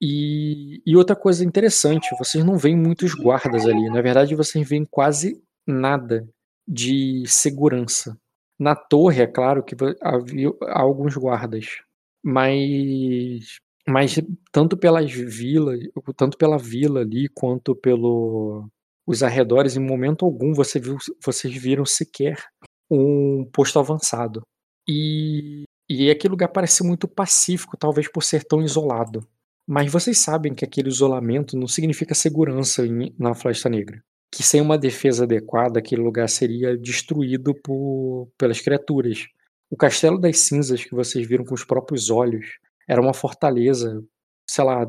E, 0.00 0.82
e 0.86 0.96
outra 0.96 1.16
coisa 1.16 1.44
interessante, 1.44 2.14
vocês 2.18 2.44
não 2.44 2.58
veem 2.58 2.76
muitos 2.76 3.14
guardas 3.14 3.66
ali. 3.66 3.88
Na 3.88 4.02
verdade, 4.02 4.34
vocês 4.34 4.68
veem 4.68 4.84
quase 4.84 5.42
nada 5.66 6.28
de 6.68 7.24
segurança. 7.26 8.18
Na 8.58 8.74
torre, 8.74 9.22
é 9.22 9.26
claro 9.26 9.62
que 9.62 9.74
havia 10.02 10.50
alguns 10.68 11.14
guardas, 11.16 11.66
mas, 12.24 13.58
mas 13.86 14.20
tanto 14.50 14.76
pelas 14.76 15.10
vilas, 15.12 15.78
tanto 16.16 16.38
pela 16.38 16.58
vila 16.58 17.00
ali, 17.00 17.28
quanto 17.28 17.74
pelo 17.76 18.68
os 19.06 19.22
arredores, 19.22 19.76
em 19.76 19.80
momento 19.80 20.24
algum 20.24 20.52
você 20.52 20.80
viu, 20.80 20.96
vocês 21.24 21.54
viram 21.54 21.84
sequer 21.86 22.36
um 22.90 23.48
posto 23.52 23.78
avançado. 23.78 24.42
E, 24.88 25.64
e 25.88 26.10
aquele 26.10 26.32
lugar 26.32 26.48
parece 26.48 26.82
muito 26.82 27.06
pacífico, 27.06 27.76
talvez 27.76 28.08
por 28.10 28.22
ser 28.24 28.44
tão 28.44 28.62
isolado. 28.62 29.26
Mas 29.66 29.90
vocês 29.90 30.18
sabem 30.18 30.54
que 30.54 30.64
aquele 30.64 30.88
isolamento 30.88 31.56
não 31.56 31.66
significa 31.66 32.14
segurança 32.14 32.86
em- 32.86 33.14
na 33.18 33.34
Floresta 33.34 33.68
Negra. 33.68 34.02
Que 34.32 34.42
sem 34.42 34.60
uma 34.60 34.78
defesa 34.78 35.24
adequada, 35.24 35.78
aquele 35.78 36.02
lugar 36.02 36.28
seria 36.28 36.76
destruído 36.76 37.54
por, 37.54 38.28
pelas 38.38 38.60
criaturas. 38.60 39.26
O 39.70 39.76
Castelo 39.76 40.18
das 40.18 40.38
Cinzas, 40.40 40.84
que 40.84 40.94
vocês 40.94 41.26
viram 41.26 41.44
com 41.44 41.54
os 41.54 41.64
próprios 41.64 42.10
olhos, 42.10 42.46
era 42.88 43.00
uma 43.00 43.14
fortaleza, 43.14 44.02
sei 44.48 44.64
lá, 44.64 44.86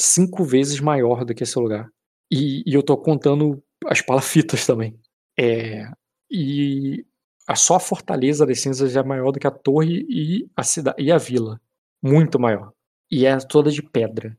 cinco 0.00 0.44
vezes 0.44 0.80
maior 0.80 1.24
do 1.24 1.34
que 1.34 1.42
esse 1.42 1.58
lugar. 1.58 1.90
E, 2.30 2.62
e 2.66 2.74
eu 2.74 2.82
tô 2.82 2.96
contando 2.96 3.62
as 3.86 4.00
palafitas 4.00 4.64
também. 4.66 4.98
É, 5.38 5.84
e 6.30 7.04
a 7.46 7.54
só 7.54 7.76
a 7.76 7.80
Fortaleza 7.80 8.46
das 8.46 8.60
Cinzas 8.60 8.96
é 8.96 9.02
maior 9.02 9.30
do 9.32 9.38
que 9.38 9.46
a 9.46 9.50
torre 9.50 10.06
e 10.08 10.48
a, 10.56 10.62
cidade, 10.62 11.02
e 11.02 11.12
a 11.12 11.18
vila. 11.18 11.60
Muito 12.02 12.38
maior. 12.38 12.72
E 13.10 13.26
é 13.26 13.36
toda 13.38 13.70
de 13.70 13.82
pedra. 13.82 14.36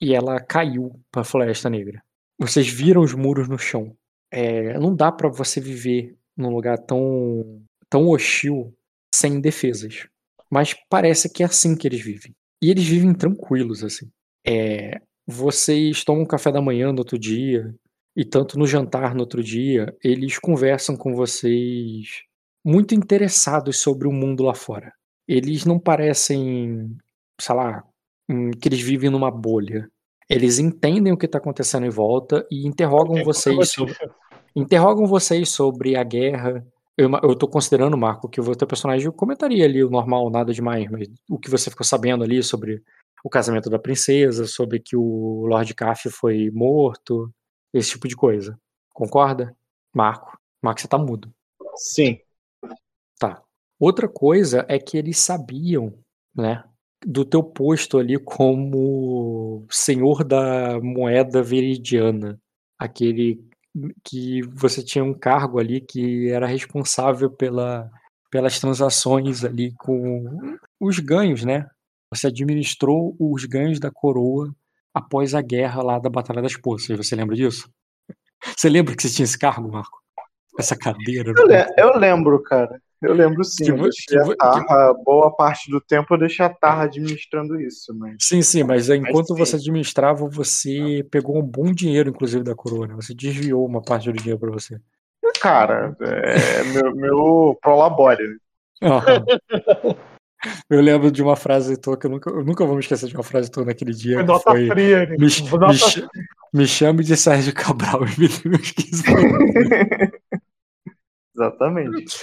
E 0.00 0.14
ela 0.14 0.40
caiu 0.40 1.00
pra 1.10 1.24
Floresta 1.24 1.68
Negra. 1.68 2.02
Vocês 2.38 2.68
viram 2.68 3.02
os 3.02 3.14
muros 3.14 3.48
no 3.48 3.58
chão. 3.58 3.96
É, 4.30 4.78
não 4.78 4.94
dá 4.94 5.10
pra 5.10 5.28
você 5.28 5.60
viver 5.60 6.16
num 6.36 6.50
lugar 6.50 6.78
tão, 6.78 7.62
tão 7.90 8.08
hostil 8.08 8.72
sem 9.14 9.40
defesas. 9.40 10.06
Mas 10.50 10.74
parece 10.88 11.28
que 11.28 11.42
é 11.42 11.46
assim 11.46 11.76
que 11.76 11.86
eles 11.86 12.00
vivem. 12.00 12.34
E 12.62 12.70
eles 12.70 12.86
vivem 12.86 13.12
tranquilos, 13.14 13.82
assim. 13.84 14.10
É, 14.46 15.00
vocês 15.26 16.04
tomam 16.04 16.24
café 16.24 16.50
da 16.50 16.62
manhã 16.62 16.92
no 16.92 17.00
outro 17.00 17.18
dia, 17.18 17.74
e 18.16 18.24
tanto 18.24 18.58
no 18.58 18.66
jantar 18.66 19.14
no 19.14 19.20
outro 19.20 19.42
dia, 19.42 19.94
eles 20.02 20.38
conversam 20.38 20.96
com 20.96 21.14
vocês 21.14 22.24
muito 22.64 22.94
interessados 22.94 23.78
sobre 23.78 24.08
o 24.08 24.12
mundo 24.12 24.42
lá 24.42 24.54
fora. 24.54 24.92
Eles 25.26 25.64
não 25.64 25.78
parecem, 25.78 26.96
sei 27.40 27.54
lá, 27.54 27.84
que 28.60 28.68
eles 28.68 28.80
vivem 28.80 29.10
numa 29.10 29.30
bolha. 29.30 29.90
Eles 30.28 30.58
entendem 30.58 31.12
o 31.12 31.16
que 31.16 31.26
está 31.26 31.38
acontecendo 31.38 31.86
em 31.86 31.90
volta 31.90 32.46
e 32.50 32.66
interrogam 32.66 33.24
vocês 33.24 33.72
sobre, 33.72 33.96
interrogam 34.54 35.06
vocês 35.06 35.48
sobre 35.48 35.96
a 35.96 36.04
guerra. 36.04 36.66
Eu, 36.96 37.10
eu 37.22 37.34
tô 37.34 37.48
considerando, 37.48 37.96
Marco, 37.96 38.28
que 38.28 38.40
o 38.40 38.56
teu 38.56 38.66
personagem 38.66 39.10
comentaria 39.10 39.64
ali 39.64 39.82
o 39.82 39.90
normal, 39.90 40.28
nada 40.28 40.52
demais, 40.52 40.90
mas 40.90 41.08
o 41.30 41.38
que 41.38 41.48
você 41.48 41.70
ficou 41.70 41.86
sabendo 41.86 42.24
ali 42.24 42.42
sobre 42.42 42.82
o 43.24 43.30
casamento 43.30 43.70
da 43.70 43.78
princesa, 43.78 44.46
sobre 44.46 44.80
que 44.80 44.96
o 44.96 45.46
Lord 45.46 45.74
Caff 45.74 46.10
foi 46.10 46.50
morto, 46.52 47.32
esse 47.72 47.90
tipo 47.90 48.06
de 48.06 48.16
coisa. 48.16 48.58
Concorda? 48.92 49.56
Marco. 49.94 50.38
Marco, 50.62 50.80
você 50.80 50.88
tá 50.88 50.98
mudo. 50.98 51.32
Sim. 51.76 52.18
Tá. 53.18 53.42
Outra 53.78 54.08
coisa 54.08 54.66
é 54.68 54.78
que 54.78 54.98
eles 54.98 55.18
sabiam, 55.18 55.94
né, 56.34 56.64
do 57.06 57.24
teu 57.24 57.42
posto 57.42 57.98
ali 57.98 58.18
como 58.18 59.64
senhor 59.70 60.24
da 60.24 60.80
moeda 60.80 61.42
veridiana, 61.42 62.38
aquele 62.78 63.40
que 64.04 64.42
você 64.54 64.82
tinha 64.82 65.04
um 65.04 65.14
cargo 65.14 65.58
ali 65.58 65.80
que 65.80 66.28
era 66.30 66.46
responsável 66.46 67.30
pela, 67.30 67.90
pelas 68.30 68.58
transações 68.58 69.44
ali 69.44 69.72
com 69.74 70.56
os 70.80 70.98
ganhos, 70.98 71.44
né? 71.44 71.68
Você 72.12 72.26
administrou 72.28 73.14
os 73.18 73.44
ganhos 73.44 73.78
da 73.78 73.90
coroa 73.90 74.52
após 74.92 75.34
a 75.34 75.42
guerra 75.42 75.82
lá 75.82 75.98
da 75.98 76.08
Batalha 76.10 76.42
das 76.42 76.56
Poças. 76.56 76.96
Você 76.96 77.14
lembra 77.14 77.36
disso? 77.36 77.70
Você 78.56 78.68
lembra 78.68 78.96
que 78.96 79.02
você 79.02 79.10
tinha 79.14 79.24
esse 79.24 79.38
cargo, 79.38 79.70
Marco? 79.70 79.98
Essa 80.58 80.76
cadeira? 80.76 81.32
Eu, 81.36 81.46
le- 81.46 81.74
eu 81.76 81.96
lembro, 81.98 82.42
cara. 82.42 82.80
Eu 83.00 83.14
lembro 83.14 83.44
sim, 83.44 83.64
Que 83.64 83.70
eu 83.70 83.76
deixei 83.82 84.18
que 84.18 84.18
a 84.18 84.36
Tarra, 84.36 84.94
boa 85.04 85.30
parte 85.34 85.70
do 85.70 85.80
tempo 85.80 86.14
eu 86.14 86.18
deixei 86.18 86.44
a 86.44 86.48
Tarra 86.48 86.84
administrando 86.84 87.60
isso, 87.60 87.94
mas 87.96 88.16
Sim, 88.20 88.42
sim, 88.42 88.64
mas 88.64 88.88
enquanto 88.90 89.28
sim. 89.28 89.36
você 89.36 89.56
administrava, 89.56 90.28
você 90.28 91.06
pegou 91.10 91.38
um 91.38 91.42
bom 91.42 91.72
dinheiro, 91.72 92.10
inclusive, 92.10 92.42
da 92.42 92.54
coroa, 92.56 92.88
né? 92.88 92.94
Você 92.96 93.14
desviou 93.14 93.64
uma 93.64 93.80
parte 93.80 94.10
do 94.10 94.16
dinheiro 94.18 94.40
pra 94.40 94.50
você. 94.50 94.80
cara, 95.40 95.96
é 96.00 96.64
meu, 96.64 96.96
meu 96.96 97.58
prolabore. 97.62 98.24
Aham. 98.82 99.24
Eu 100.70 100.80
lembro 100.80 101.10
de 101.10 101.20
uma 101.22 101.34
frase 101.34 101.76
tua 101.76 101.98
que 101.98 102.06
eu 102.06 102.10
nunca, 102.10 102.30
eu 102.30 102.44
nunca 102.44 102.64
vou 102.64 102.74
me 102.76 102.80
esquecer 102.80 103.08
de 103.08 103.14
uma 103.14 103.24
frase 103.24 103.50
tua 103.50 103.64
naquele 103.64 103.92
dia. 103.92 104.14
Foi 104.14 104.22
que 104.22 104.28
nota 104.30 104.50
foi, 104.50 104.66
fria. 104.68 105.06
me, 105.08 105.16
me 105.18 105.28
ch- 105.74 106.06
me 106.54 106.66
chame 106.66 107.02
de 107.02 107.16
Sérgio 107.16 107.52
Cabral 107.52 108.02
e 108.06 108.20
me 108.20 108.28
dê 108.28 108.48
meus 108.48 108.70
15 108.70 109.02
minutos. 109.14 109.70
Exatamente. 111.38 112.16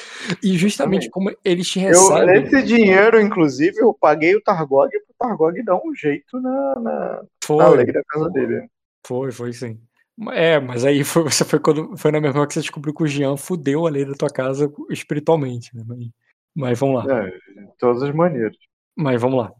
E 0.43 0.57
justamente 0.57 1.09
como 1.09 1.31
eles 1.43 1.69
te 1.69 1.79
Eu, 1.79 1.87
recebem. 2.09 2.43
esse 2.43 2.63
dinheiro, 2.63 3.19
inclusive, 3.21 3.77
eu 3.79 3.93
paguei 3.93 4.35
o 4.35 4.41
Targog 4.41 4.89
pro 4.91 5.15
Targog 5.17 5.63
dar 5.63 5.75
um 5.77 5.95
jeito 5.95 6.39
na, 6.41 6.75
na, 6.75 6.81
na 7.15 7.21
Foi, 7.43 7.77
lei 7.77 7.85
da 7.93 8.03
casa 8.03 8.29
dele. 8.29 8.67
foi, 9.07 9.31
foi 9.31 9.53
sim. 9.53 9.79
É, 10.31 10.59
mas 10.59 10.83
aí 10.83 11.03
foi, 11.03 11.23
você 11.31 11.45
foi 11.45 11.59
quando 11.59 11.95
foi 11.97 12.11
na 12.11 12.19
mesma 12.19 12.39
hora 12.39 12.47
que 12.47 12.53
você 12.53 12.61
descobriu 12.61 12.93
que 12.93 13.03
o 13.03 13.07
Jean 13.07 13.37
fudeu 13.37 13.87
a 13.87 13.89
lei 13.89 14.03
da 14.05 14.13
tua 14.13 14.29
casa 14.29 14.71
espiritualmente, 14.89 15.73
né? 15.75 15.83
Mas, 15.87 15.99
mas 16.53 16.79
vamos 16.79 17.05
lá. 17.05 17.19
É, 17.21 17.29
de 17.29 17.77
todas 17.79 18.03
as 18.03 18.13
maneiras. 18.13 18.55
Mas 18.97 19.21
vamos 19.21 19.39
lá. 19.39 19.51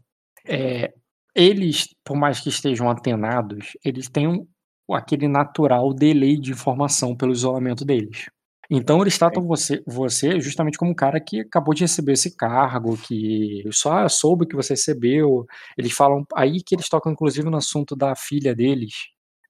É, 0.46 0.92
eles, 1.34 1.88
por 2.04 2.16
mais 2.16 2.40
que 2.40 2.48
estejam 2.50 2.90
atenados, 2.90 3.76
eles 3.84 4.08
têm 4.08 4.26
um- 4.28 4.46
aquele 4.90 5.26
natural 5.28 5.92
delay 5.92 6.38
de 6.38 6.52
informação 6.52 7.14
pelo 7.16 7.32
isolamento 7.32 7.84
deles. 7.84 8.26
Então 8.70 9.00
eles 9.00 9.16
tratam 9.18 9.46
você, 9.46 9.82
você 9.86 10.40
justamente 10.40 10.78
como 10.78 10.90
um 10.90 10.94
cara 10.94 11.20
que 11.20 11.40
acabou 11.40 11.74
de 11.74 11.82
receber 11.82 12.12
esse 12.12 12.36
cargo, 12.36 12.96
que 12.96 13.62
só 13.70 14.08
soube 14.08 14.46
que 14.46 14.56
você 14.56 14.74
recebeu. 14.74 15.46
Eles 15.78 15.92
falam 15.92 16.24
aí 16.34 16.62
que 16.62 16.74
eles 16.74 16.88
tocam 16.88 17.12
inclusive 17.12 17.48
no 17.48 17.56
assunto 17.56 17.94
da 17.94 18.14
filha 18.16 18.54
deles, 18.54 18.94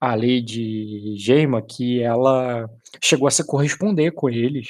a 0.01 0.14
Lady 0.14 1.16
Geima, 1.16 1.62
que 1.62 2.02
ela 2.02 2.68
chegou 3.02 3.26
a 3.28 3.30
se 3.30 3.47
corresponder 3.47 4.12
com 4.12 4.28
eles, 4.28 4.68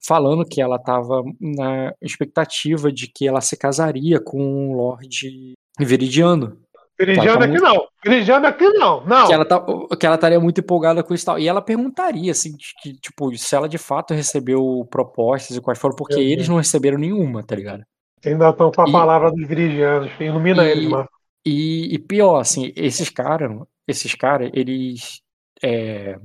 falando 0.00 0.44
que 0.44 0.60
ela 0.60 0.76
estava 0.76 1.22
na 1.40 1.92
expectativa 2.00 2.92
de 2.92 3.08
que 3.08 3.26
ela 3.26 3.40
se 3.40 3.56
casaria 3.56 4.20
com 4.20 4.70
o 4.70 4.76
Lorde 4.76 5.54
Viridiano. 5.78 6.58
Viridiano 6.98 7.38
aqui 7.44 7.48
muito- 7.52 7.62
não. 7.62 7.86
Viridiano 8.04 8.46
aqui 8.46 8.68
não. 8.70 9.04
Não. 9.06 9.26
Que 9.26 9.32
ela, 9.32 9.44
tá, 9.44 9.64
que 9.98 10.04
ela 10.06 10.14
estaria 10.16 10.40
muito 10.40 10.60
empolgada 10.60 11.02
com 11.02 11.14
isso 11.14 11.24
e 11.24 11.26
tal. 11.26 11.38
E 11.38 11.46
ela 11.48 11.62
perguntaria, 11.62 12.32
assim, 12.32 12.56
que, 12.82 12.94
tipo, 12.94 13.36
se 13.36 13.54
ela 13.54 13.68
de 13.68 13.78
fato 13.78 14.12
recebeu 14.14 14.86
propostas 14.90 15.56
e 15.56 15.60
quais 15.60 15.78
foram, 15.78 15.94
porque 15.94 16.14
Meu 16.16 16.24
eles 16.24 16.36
Deus. 16.38 16.48
não 16.48 16.56
receberam 16.56 16.98
nenhuma, 16.98 17.42
tá 17.42 17.54
ligado? 17.54 17.84
Ainda 18.26 18.50
estão 18.50 18.72
com 18.72 18.82
a 18.82 18.88
E- 18.88 18.92
palavra 18.92 19.30
dos 19.30 19.46
viridianos. 19.46 20.10
Ilumina 20.18 20.64
E- 20.66 20.70
eles, 20.72 20.88
mano. 20.88 21.08
E, 21.46 21.94
e 21.94 21.98
pior, 22.00 22.40
assim, 22.40 22.72
esses 22.74 23.08
caras, 23.08 23.50
esses 23.86 24.14
caras, 24.14 24.50
eles. 24.52 25.20
é, 25.62 26.18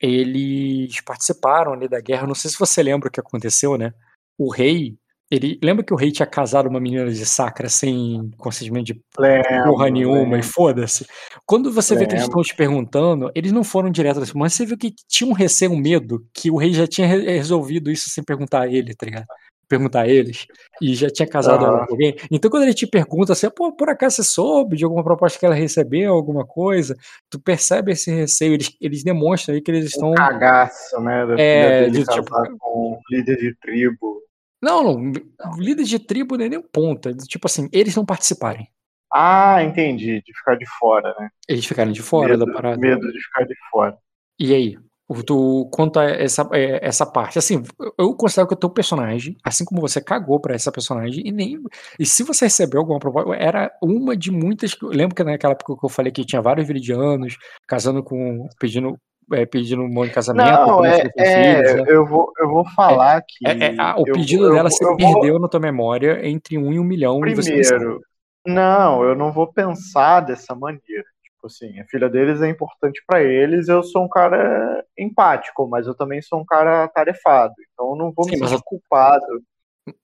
eles 0.00 1.00
participaram 1.00 1.72
ali 1.72 1.88
da 1.88 2.00
guerra. 2.00 2.26
Não 2.26 2.34
sei 2.34 2.50
se 2.50 2.58
você 2.58 2.82
lembra 2.82 3.08
o 3.08 3.12
que 3.12 3.20
aconteceu, 3.20 3.78
né? 3.78 3.92
O 4.38 4.50
rei. 4.50 4.96
Ele, 5.34 5.58
lembra 5.60 5.84
que 5.84 5.92
o 5.92 5.96
rei 5.96 6.12
tinha 6.12 6.26
casado 6.26 6.68
uma 6.68 6.78
menina 6.78 7.10
de 7.10 7.26
sacra 7.26 7.68
sem 7.68 8.30
consentimento 8.38 8.86
de 8.86 9.00
Lembro, 9.18 9.64
porra 9.64 9.90
nenhuma 9.90 10.38
e 10.38 10.42
foda-se. 10.44 11.04
Quando 11.44 11.72
você 11.72 11.96
vê 11.96 12.06
que 12.06 12.12
eles 12.12 12.24
estão 12.24 12.40
te 12.42 12.54
perguntando, 12.54 13.32
eles 13.34 13.50
não 13.50 13.64
foram 13.64 13.90
direto 13.90 14.20
assim, 14.20 14.32
mas 14.36 14.54
você 14.54 14.64
viu 14.64 14.78
que 14.78 14.94
tinha 15.08 15.28
um 15.28 15.32
receio, 15.32 15.72
um 15.72 15.76
medo, 15.76 16.24
que 16.32 16.52
o 16.52 16.56
rei 16.56 16.72
já 16.72 16.86
tinha 16.86 17.08
re- 17.08 17.24
resolvido 17.36 17.90
isso 17.90 18.10
sem 18.10 18.22
perguntar 18.22 18.60
a 18.62 18.68
ele, 18.68 18.94
tá 18.94 19.06
ligado? 19.06 19.26
Perguntar 19.66 20.02
a 20.02 20.08
eles, 20.08 20.46
e 20.80 20.94
já 20.94 21.08
tinha 21.10 21.26
casado 21.26 21.64
com 21.86 21.92
alguém. 21.94 22.14
Então, 22.30 22.48
quando 22.48 22.62
ele 22.64 22.74
te 22.74 22.86
pergunta 22.86 23.32
assim, 23.32 23.48
pô, 23.50 23.72
por 23.72 23.88
acaso 23.88 24.16
você 24.16 24.22
soube 24.22 24.76
de 24.76 24.84
alguma 24.84 25.02
proposta 25.02 25.36
que 25.36 25.44
ela 25.46 25.54
recebeu, 25.54 26.12
alguma 26.12 26.46
coisa, 26.46 26.94
tu 27.28 27.40
percebe 27.40 27.90
esse 27.90 28.08
receio, 28.14 28.54
eles, 28.54 28.70
eles 28.80 29.02
demonstram 29.02 29.54
aí 29.56 29.60
que 29.60 29.70
eles 29.70 29.86
estão. 29.86 30.10
Um 30.10 30.14
cagaço, 30.14 31.00
né? 31.00 31.26
Da 31.26 31.34
É, 31.42 31.88
de 31.88 32.04
tipo- 32.04 32.58
com 32.58 32.92
um 32.92 32.98
líder 33.10 33.36
de 33.38 33.52
tribo. 33.56 34.22
Não, 34.64 34.82
não, 34.82 35.12
líder 35.58 35.84
de 35.84 35.98
tribo 35.98 36.36
nem 36.36 36.48
nem 36.48 36.58
um 36.58 36.62
ponto. 36.62 37.10
é 37.10 37.12
Tipo 37.28 37.46
assim, 37.46 37.68
eles 37.70 37.94
não 37.94 38.06
participarem. 38.06 38.66
Ah, 39.12 39.62
entendi. 39.62 40.22
De 40.22 40.36
ficar 40.36 40.56
de 40.56 40.66
fora, 40.78 41.14
né? 41.20 41.28
Eles 41.48 41.66
ficarem 41.66 41.92
de 41.92 42.02
fora 42.02 42.30
medo, 42.30 42.46
da 42.46 42.52
parada. 42.52 42.76
medo 42.78 43.12
de 43.12 43.22
ficar 43.22 43.44
de 43.44 43.54
fora. 43.70 43.96
E 44.38 44.54
aí? 44.54 44.78
Tu, 45.26 45.68
quanto 45.70 46.00
a 46.00 46.04
essa, 46.04 46.48
é, 46.52 46.84
essa 46.84 47.04
parte, 47.04 47.38
assim, 47.38 47.62
eu 47.98 48.14
considero 48.16 48.48
que 48.48 48.54
o 48.54 48.56
teu 48.56 48.70
personagem, 48.70 49.36
assim 49.44 49.62
como 49.62 49.82
você 49.82 50.00
cagou 50.00 50.40
pra 50.40 50.54
essa 50.54 50.72
personagem, 50.72 51.22
e 51.26 51.30
nem. 51.30 51.62
E 52.00 52.06
se 52.06 52.22
você 52.22 52.46
recebeu 52.46 52.80
alguma 52.80 52.98
proposta, 52.98 53.34
era 53.34 53.70
uma 53.82 54.16
de 54.16 54.30
muitas. 54.30 54.74
que 54.74 54.84
lembro 54.86 55.14
que 55.14 55.22
naquela 55.22 55.52
época 55.52 55.76
que 55.78 55.84
eu 55.84 55.90
falei 55.90 56.10
que 56.10 56.24
tinha 56.24 56.40
vários 56.40 56.66
viridianos 56.66 57.36
casando 57.68 58.02
com. 58.02 58.48
pedindo, 58.58 58.98
é, 59.32 59.46
pedindo 59.46 59.82
um 59.82 59.88
monte 59.88 60.08
de 60.08 60.14
casamento. 60.14 60.48
Não, 60.50 60.84
é, 60.84 60.96
filhos, 60.96 61.12
filhos, 61.14 61.74
né? 61.74 61.84
é 61.88 61.94
eu, 61.94 62.06
vou, 62.06 62.32
eu 62.38 62.48
vou 62.48 62.64
falar 62.70 63.22
que. 63.22 63.46
É, 63.46 63.66
é, 63.74 63.76
a- 63.80 63.96
o 63.96 64.04
eu- 64.06 64.14
pedido 64.14 64.44
eu 64.46 64.52
dela 64.52 64.68
vou- 64.68 64.76
se 64.78 64.84
eu 64.84 64.88
vou- 64.88 64.96
perdeu 64.96 65.38
na 65.38 65.48
tua 65.48 65.60
memória 65.60 66.26
entre 66.26 66.58
um 66.58 66.72
e 66.72 66.78
um 66.78 66.84
milhão 66.84 67.24
e 67.26 67.34
você 67.34 67.54
não 67.54 67.62
sabe. 67.64 67.78
Primeiro, 67.78 68.00
não, 68.46 69.02
eu 69.04 69.14
não 69.14 69.32
vou 69.32 69.46
pensar 69.52 70.20
dessa 70.20 70.54
maneira. 70.54 71.04
Tipo 71.22 71.46
assim, 71.46 71.78
a 71.80 71.84
filha 71.86 72.08
deles 72.08 72.40
é 72.42 72.48
importante 72.48 73.02
pra 73.06 73.22
eles, 73.22 73.68
eu 73.68 73.82
sou 73.82 74.04
um 74.04 74.08
cara 74.08 74.82
empático, 74.98 75.66
mas 75.68 75.86
eu 75.86 75.94
também 75.94 76.22
sou 76.22 76.40
um 76.40 76.44
cara 76.44 76.88
tarefado. 76.88 77.54
Então 77.72 77.90
eu 77.90 77.96
não 77.96 78.12
vou 78.12 78.24
Sim, 78.24 78.32
me 78.40 78.48
sentir 78.48 78.62
culpado 78.64 79.24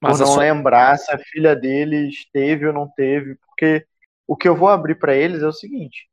Mas 0.01 0.19
por 0.19 0.27
não 0.27 0.33
sua- 0.35 0.43
lembrar 0.43 0.99
se 0.99 1.11
a 1.11 1.19
filha 1.19 1.57
deles 1.57 2.15
teve 2.33 2.67
ou 2.67 2.73
não 2.73 2.87
teve, 2.95 3.37
porque 3.47 3.85
o 4.29 4.37
que 4.37 4.47
eu 4.49 4.55
vou 4.55 4.69
abrir 4.69 4.97
pra 4.97 5.15
eles 5.15 5.43
é 5.43 5.47
o 5.47 5.53
seguinte: 5.53 6.07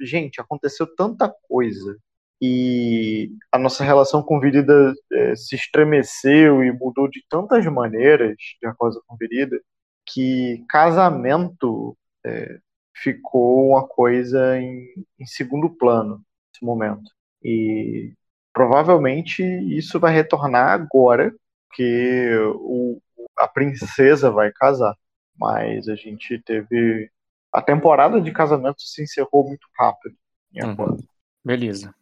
gente, 0.00 0.40
aconteceu 0.40 0.86
tanta 0.96 1.32
coisa 1.48 1.96
e 2.44 3.30
a 3.52 3.58
nossa 3.58 3.84
relação 3.84 4.20
com 4.20 4.40
Virida 4.40 4.92
eh, 5.12 5.36
se 5.36 5.54
estremeceu 5.54 6.64
e 6.64 6.72
mudou 6.72 7.08
de 7.08 7.24
tantas 7.28 7.64
maneiras 7.66 8.36
de 8.60 8.66
acordo 8.66 9.00
com 9.06 9.16
Virida 9.16 9.60
que 10.04 10.64
casamento 10.68 11.96
eh, 12.26 12.58
ficou 12.96 13.68
uma 13.68 13.86
coisa 13.86 14.58
em, 14.58 14.88
em 15.20 15.26
segundo 15.26 15.70
plano 15.70 16.20
nesse 16.52 16.64
momento 16.64 17.08
e 17.44 18.12
provavelmente 18.52 19.42
isso 19.42 20.00
vai 20.00 20.12
retornar 20.12 20.70
agora 20.70 21.32
que 21.74 22.28
o, 22.56 23.00
a 23.38 23.46
princesa 23.46 24.32
vai 24.32 24.52
casar. 24.52 24.96
Mas 25.38 25.88
a 25.88 25.94
gente 25.94 26.38
teve. 26.40 27.10
A 27.52 27.62
temporada 27.62 28.20
de 28.20 28.32
casamento 28.32 28.80
se 28.82 29.02
encerrou 29.02 29.46
muito 29.46 29.66
rápido 29.78 30.16
em 30.54 30.64
Uhum. 30.64 30.98
Beleza. 31.44 31.94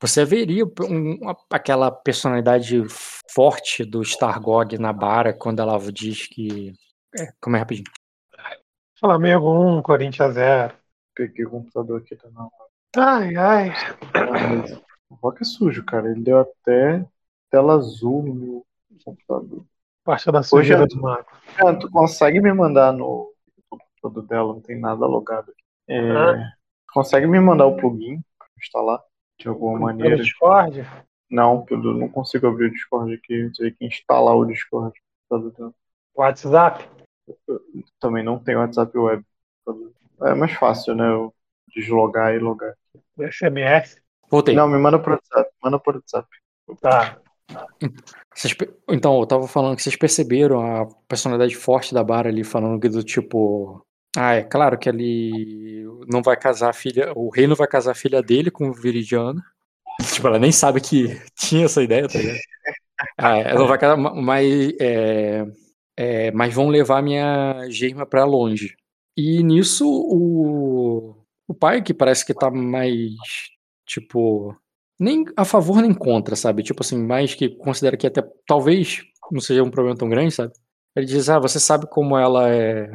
Você 0.00 0.24
veria 0.24 0.64
um- 0.64 1.18
uma- 1.20 1.36
aquela 1.52 1.90
personalidade 1.90 2.82
forte 3.30 3.84
do 3.84 4.02
Stargog 4.02 4.78
na 4.78 4.92
Bara 4.92 5.32
quando 5.32 5.60
ela 5.60 5.78
diz 5.92 6.26
que. 6.26 6.72
É, 7.18 7.32
como 7.40 7.56
é 7.56 7.58
rapidinho. 7.58 7.90
Flamengo 8.98 9.78
1, 9.78 9.82
Corinthians 9.82 10.34
0. 10.34 10.74
Peguei 11.14 11.44
o 11.44 11.50
computador 11.50 12.00
aqui 12.00 12.16
também. 12.16 12.48
Ai, 12.96 13.36
ai. 13.36 13.70
O 15.10 15.14
Rock 15.16 15.42
é 15.42 15.44
sujo, 15.44 15.84
cara. 15.84 16.10
Ele 16.10 16.20
deu 16.22 16.38
até 16.38 17.04
tela 17.50 17.74
azul 17.74 18.22
no 18.22 18.34
meu 18.34 18.66
computador. 19.04 19.64
Parte 20.04 20.30
da 20.30 20.38
Hoje 20.38 20.48
sujeira 20.48 20.84
é- 20.84 20.86
do 20.86 21.00
Marco. 21.00 21.30
Ah, 21.58 21.74
tu 21.74 21.90
consegue 21.90 22.40
me 22.40 22.52
mandar 22.52 22.92
no 22.92 23.30
no 23.70 23.78
computador 24.02 24.26
dela? 24.26 24.52
Não 24.54 24.60
tem 24.60 24.78
nada 24.80 25.04
logado 25.06 25.50
aqui. 25.50 25.62
É, 25.88 26.00
Ah. 26.10 26.52
Consegue 26.92 27.26
me 27.26 27.38
mandar 27.38 27.66
o 27.66 27.76
plugin 27.76 28.20
pra 28.38 28.48
instalar 28.58 29.00
de 29.40 29.48
alguma 29.48 29.72
Pelo 29.72 29.84
maneira? 29.84 30.16
Discord. 30.16 30.86
Não, 31.30 31.64
eu 31.70 31.78
não 31.78 32.08
consigo 32.08 32.46
abrir 32.46 32.66
o 32.66 32.70
Discord 32.70 33.14
aqui. 33.14 33.34
Eu 33.34 33.52
teria 33.52 33.72
que 33.72 33.86
instalar 33.86 34.36
o 34.36 34.44
Discord. 34.44 34.92
WhatsApp. 36.14 36.88
Também 37.98 38.22
não 38.22 38.38
tem 38.38 38.56
WhatsApp 38.56 38.96
web. 38.96 39.24
É 40.22 40.34
mais 40.34 40.52
fácil, 40.52 40.94
né? 40.94 41.08
Eu 41.08 41.32
deslogar 41.74 42.34
e 42.34 42.38
logar. 42.38 42.74
SMS. 43.18 44.02
Voltei. 44.28 44.54
Não, 44.54 44.68
me 44.68 44.78
manda 44.78 44.98
por 44.98 45.12
WhatsApp. 45.12 45.50
Manda 45.62 45.78
por 45.78 45.94
WhatsApp. 45.96 46.28
Tá. 46.80 47.18
Vocês 48.34 48.54
então, 48.88 49.18
eu 49.18 49.26
tava 49.26 49.48
falando 49.48 49.76
que 49.76 49.82
vocês 49.82 49.96
perceberam 49.96 50.60
a 50.60 50.86
personalidade 51.08 51.56
forte 51.56 51.94
da 51.94 52.04
Bara 52.04 52.28
ali, 52.28 52.44
falando 52.44 52.80
que 52.80 52.88
do 52.88 53.02
tipo. 53.02 53.84
Ah, 54.16 54.34
é 54.34 54.42
claro 54.42 54.78
que 54.78 54.88
ele 54.88 55.84
não 56.08 56.22
vai 56.22 56.36
casar 56.36 56.70
a 56.70 56.72
filha. 56.72 57.12
O 57.14 57.30
rei 57.30 57.46
não 57.46 57.54
vai 57.56 57.68
casar 57.68 57.92
a 57.92 57.94
filha 57.94 58.22
dele 58.22 58.50
com 58.50 58.68
o 58.68 58.72
Viridiano. 58.74 59.40
Tipo, 60.14 60.28
ela 60.28 60.38
nem 60.38 60.52
sabe 60.52 60.80
que 60.80 61.20
tinha 61.36 61.66
essa 61.66 61.82
ideia, 61.82 62.08
tá 62.08 62.18
ligado? 62.18 62.38
Ah, 63.18 63.38
ela 63.38 63.60
não 63.60 63.68
vai 63.68 63.78
casar, 63.78 63.96
ma- 63.96 64.14
mas. 64.14 64.72
É, 64.80 65.44
é, 65.96 66.30
mas 66.32 66.54
vão 66.54 66.68
levar 66.68 67.02
minha 67.02 67.66
germa 67.70 68.06
pra 68.06 68.24
longe. 68.24 68.74
E 69.16 69.42
nisso, 69.42 69.86
o, 69.88 71.16
o 71.48 71.54
pai, 71.54 71.82
que 71.82 71.94
parece 71.94 72.24
que 72.26 72.34
tá 72.34 72.50
mais. 72.50 73.12
Tipo. 73.86 74.56
Nem 74.98 75.24
a 75.36 75.44
favor 75.44 75.80
nem 75.82 75.94
contra, 75.94 76.36
sabe? 76.36 76.62
Tipo 76.62 76.82
assim, 76.82 76.98
mais 77.02 77.34
que 77.34 77.48
considera 77.50 77.96
que 77.96 78.06
até 78.06 78.22
talvez 78.46 79.02
não 79.32 79.40
seja 79.40 79.62
um 79.62 79.70
problema 79.70 79.96
tão 79.96 80.08
grande, 80.08 80.32
sabe? 80.34 80.52
Ele 80.96 81.06
diz: 81.06 81.28
Ah, 81.30 81.38
você 81.38 81.58
sabe 81.60 81.86
como 81.88 82.16
ela 82.18 82.50
é. 82.54 82.90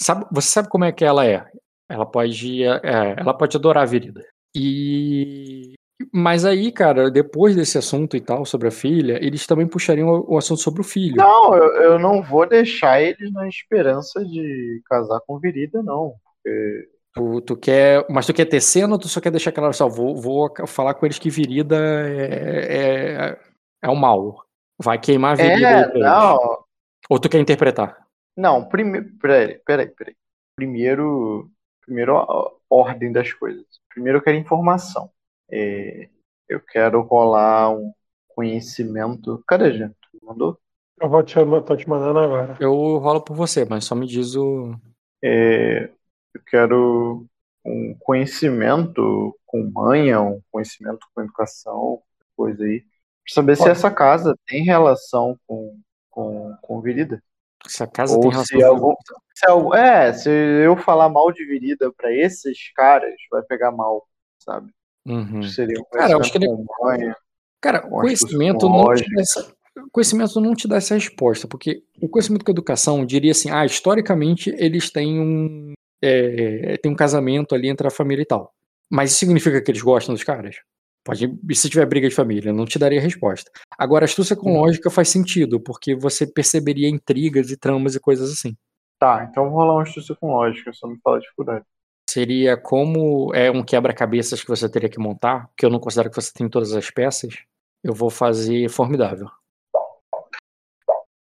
Sabe, 0.00 0.26
você 0.30 0.48
sabe 0.48 0.68
como 0.68 0.84
é 0.84 0.92
que 0.92 1.04
ela 1.04 1.26
é. 1.26 1.46
Ela 1.88 2.06
pode. 2.06 2.64
É, 2.64 3.14
ela 3.16 3.34
pode 3.34 3.56
adorar 3.56 3.82
a 3.82 3.86
Virida. 3.86 4.24
E. 4.54 5.74
Mas 6.12 6.44
aí, 6.44 6.72
cara, 6.72 7.10
depois 7.10 7.54
desse 7.54 7.78
assunto 7.78 8.16
e 8.16 8.20
tal, 8.20 8.44
sobre 8.44 8.68
a 8.68 8.72
filha, 8.72 9.18
eles 9.24 9.46
também 9.46 9.66
puxariam 9.66 10.24
o, 10.26 10.36
assunto 10.36 10.60
sobre 10.60 10.80
o 10.80 10.84
filho. 10.84 11.16
Não, 11.16 11.54
eu, 11.54 11.82
eu 11.82 11.98
não 11.98 12.20
vou 12.20 12.46
deixar 12.48 13.00
eles 13.00 13.32
na 13.32 13.48
esperança 13.48 14.24
de 14.24 14.82
casar 14.86 15.20
com 15.26 15.38
Virida, 15.38 15.82
não. 15.82 16.14
Porque 16.42 16.88
Tu, 17.14 17.40
tu 17.42 17.56
quer. 17.56 18.04
Mas 18.10 18.26
tu 18.26 18.34
quer 18.34 18.44
ter 18.44 18.60
cena 18.60 18.92
ou 18.92 18.98
tu 18.98 19.08
só 19.08 19.20
quer 19.20 19.30
deixar 19.30 19.52
claro 19.52 19.72
só? 19.72 19.88
Vou, 19.88 20.16
vou 20.16 20.52
falar 20.66 20.94
com 20.94 21.06
eles 21.06 21.18
que 21.18 21.30
Virida 21.30 21.76
é, 21.76 23.30
é, 23.30 23.38
é 23.82 23.88
o 23.88 23.94
mal. 23.94 24.44
Vai 24.82 24.98
queimar 24.98 25.32
a 25.32 25.34
Virida 25.36 25.68
aí 25.68 25.74
É, 25.74 25.98
não. 25.98 26.64
Ou 27.08 27.20
tu 27.20 27.28
quer 27.28 27.38
interpretar? 27.38 28.03
Não, 28.36 28.64
primeiro. 28.64 29.12
Peraí, 29.18 29.58
peraí, 29.58 29.88
peraí. 29.88 30.16
Primeiro. 30.56 31.50
Primeiro 31.84 32.16
a 32.16 32.52
ordem 32.70 33.12
das 33.12 33.32
coisas. 33.32 33.64
Primeiro 33.88 34.18
eu 34.18 34.22
quero 34.22 34.36
informação. 34.36 35.10
É, 35.50 36.08
eu 36.48 36.60
quero 36.60 37.02
rolar 37.02 37.70
um 37.70 37.92
conhecimento. 38.28 39.42
Cadê, 39.46 39.72
gente? 39.72 39.94
Mandou? 40.22 40.58
Eu 41.00 41.08
vou 41.08 41.22
te, 41.22 41.34
tô 41.66 41.76
te 41.76 41.88
mandando 41.88 42.18
agora. 42.18 42.56
Eu 42.60 42.72
rolo 42.98 43.20
por 43.20 43.36
você, 43.36 43.64
mas 43.64 43.84
só 43.84 43.94
me 43.94 44.06
diz 44.06 44.34
o. 44.34 44.74
É, 45.22 45.90
eu 46.34 46.40
quero 46.46 47.26
um 47.64 47.94
conhecimento 47.98 49.36
com 49.46 49.70
manha, 49.70 50.20
um 50.20 50.40
conhecimento 50.50 51.06
com 51.14 51.22
educação, 51.22 52.02
coisa 52.36 52.64
aí. 52.64 52.80
Pra 52.80 53.34
saber 53.34 53.56
se 53.56 53.62
Pode. 53.62 53.72
essa 53.72 53.90
casa 53.90 54.38
tem 54.46 54.62
relação 54.62 55.38
com, 55.46 55.78
com, 56.10 56.56
com 56.60 56.80
Virida. 56.80 57.22
Se 57.66 57.82
a 57.82 57.86
casa 57.86 58.14
tem 58.14 58.24
Ou 58.24 58.30
relação 58.30 58.58
se 58.58 58.64
algum, 58.64 58.94
se 59.34 59.46
algum- 59.50 59.74
é, 59.74 60.12
se 60.12 60.28
eu 60.30 60.76
falar 60.76 61.08
mal 61.08 61.32
de 61.32 61.44
Virida 61.46 61.90
pra 61.96 62.12
esses 62.12 62.72
caras, 62.74 63.14
vai 63.30 63.42
pegar 63.42 63.70
mal, 63.72 64.06
sabe? 64.38 64.70
Uhum. 65.06 65.42
Seria 65.42 65.80
um 65.80 65.84
Cara, 65.92 66.12
eu 66.12 66.20
acho 66.20 66.30
que 66.32 66.38
ele- 66.38 66.48
manha. 66.80 67.16
Cara, 67.60 67.80
conhecimento 67.80 68.66
isso 68.66 68.68
não, 68.68 68.94
te 68.94 69.14
dá 69.14 69.20
essa, 69.22 69.52
conhecimento 69.90 70.40
não 70.40 70.54
te 70.54 70.68
dá 70.68 70.76
essa 70.76 70.94
resposta, 70.94 71.48
porque 71.48 71.82
o 72.00 72.08
conhecimento 72.08 72.44
com 72.44 72.50
educação 72.50 73.04
diria 73.06 73.32
assim, 73.32 73.50
ah, 73.50 73.64
historicamente 73.64 74.54
eles 74.58 74.90
têm 74.90 75.18
um, 75.18 75.72
é, 76.02 76.76
tem 76.82 76.92
um 76.92 76.96
casamento 76.96 77.54
ali 77.54 77.68
entre 77.68 77.86
a 77.86 77.90
família 77.90 78.22
e 78.22 78.26
tal. 78.26 78.52
Mas 78.90 79.10
isso 79.10 79.20
significa 79.20 79.62
que 79.62 79.70
eles 79.70 79.80
gostam 79.82 80.14
dos 80.14 80.22
caras? 80.22 80.56
Pode, 81.04 81.38
e 81.48 81.54
se 81.54 81.68
tiver 81.68 81.84
briga 81.84 82.08
de 82.08 82.14
família, 82.14 82.52
não 82.52 82.64
te 82.64 82.78
daria 82.78 83.00
resposta. 83.00 83.50
Agora, 83.76 84.06
astúcia 84.06 84.34
com 84.34 84.58
lógica 84.58 84.90
faz 84.90 85.10
sentido, 85.10 85.60
porque 85.60 85.94
você 85.94 86.26
perceberia 86.26 86.88
intrigas 86.88 87.50
e 87.50 87.58
tramas 87.58 87.94
e 87.94 88.00
coisas 88.00 88.32
assim. 88.32 88.56
Tá, 88.98 89.28
então 89.30 89.50
vou 89.50 89.58
rolar 89.58 89.74
uma 89.74 89.82
astúcia 89.82 90.14
com 90.14 90.32
lógica, 90.32 90.72
só 90.72 90.88
me 90.88 90.98
fala 91.02 91.18
a 91.18 91.20
dificuldade. 91.20 91.64
Seria 92.08 92.56
como 92.56 93.34
é 93.34 93.50
um 93.50 93.62
quebra-cabeças 93.62 94.42
que 94.42 94.48
você 94.48 94.66
teria 94.66 94.88
que 94.88 94.98
montar, 94.98 95.50
que 95.56 95.66
eu 95.66 95.70
não 95.70 95.78
considero 95.78 96.08
que 96.08 96.16
você 96.16 96.32
tem 96.32 96.48
todas 96.48 96.72
as 96.72 96.90
peças, 96.90 97.34
eu 97.82 97.92
vou 97.92 98.08
fazer 98.08 98.70
formidável. 98.70 99.28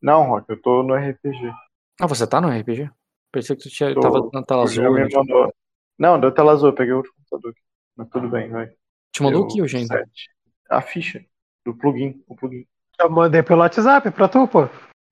Não, 0.03 0.27
Rock, 0.27 0.51
eu 0.51 0.61
tô 0.61 0.83
no 0.83 0.95
RPG. 0.95 1.53
Ah, 2.01 2.07
você 2.07 2.27
tá 2.27 2.41
no 2.41 2.49
RPG? 2.49 2.91
Pensei 3.31 3.55
que 3.55 3.63
tu 3.63 3.69
tinha, 3.69 3.95
Tô. 3.95 4.01
tava 4.01 4.31
na 4.33 4.43
tela 4.43 4.63
azul. 4.63 4.93
né? 4.95 5.09
mandou. 5.15 5.55
Não, 5.99 6.19
deu 6.19 6.33
tela 6.33 6.53
azul, 6.53 6.71
eu 6.71 6.75
peguei 6.75 6.95
outro 6.95 7.13
computador 7.15 7.53
aqui. 7.53 7.61
Mas 7.97 8.09
tudo 8.09 8.29
bem, 8.29 8.49
vai. 8.49 8.73
Te 9.13 9.23
mandou 9.23 9.45
o 9.45 9.49
que, 9.49 9.59
Eugênio? 9.61 9.89
A 10.69 10.81
ficha 10.81 11.25
do 11.65 11.75
plugin, 11.75 12.23
o 12.29 12.35
plugin. 12.37 12.67
Eu 12.99 13.11
mandei 13.11 13.43
pelo 13.43 13.61
WhatsApp 13.61 14.11
pra 14.11 14.29
tu, 14.29 14.47
pô. 14.47 14.69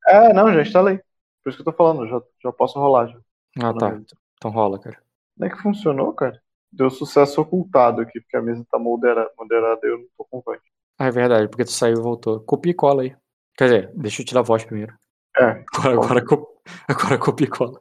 É, 0.07 0.33
não, 0.33 0.53
já 0.53 0.62
instalei. 0.62 1.01
Por 1.43 1.51
isso 1.51 1.57
que 1.57 1.69
eu 1.69 1.73
tô 1.73 1.77
falando, 1.77 2.07
já, 2.09 2.20
já 2.43 2.53
posso 2.53 2.79
rolar. 2.79 3.09
Já. 3.09 3.19
Ah, 3.61 3.75
tá. 3.75 4.01
Então 4.35 4.51
rola, 4.51 4.79
cara. 4.79 5.01
Como 5.37 5.47
é 5.47 5.55
que 5.55 5.62
funcionou, 5.62 6.12
cara? 6.12 6.41
Deu 6.70 6.91
sucesso 6.91 7.41
ocultado 7.41 8.01
aqui, 8.03 8.20
porque 8.20 8.37
a 8.37 8.43
mesa 8.43 8.65
tá 8.70 8.79
moderada, 8.79 9.31
moderada 9.39 9.81
e 9.85 9.89
eu 9.89 9.99
não 9.99 10.07
tô 10.16 10.25
com 10.25 10.41
voz. 10.41 10.61
Ah, 10.99 11.07
é 11.07 11.11
verdade, 11.11 11.49
porque 11.49 11.65
tu 11.65 11.70
saiu 11.70 11.99
e 11.99 12.03
voltou. 12.03 12.41
Copia 12.41 12.73
e 12.73 12.75
cola 12.75 13.03
aí. 13.03 13.16
Quer 13.57 13.65
dizer, 13.65 13.93
deixa 13.95 14.23
eu 14.23 14.27
tirar 14.27 14.41
a 14.41 14.45
voz 14.45 14.65
primeiro. 14.65 14.95
É, 15.37 15.65
Agora, 15.75 16.20
agora, 16.20 16.47
agora 16.89 17.19
copia 17.19 17.47
e 17.47 17.51
cola. 17.51 17.81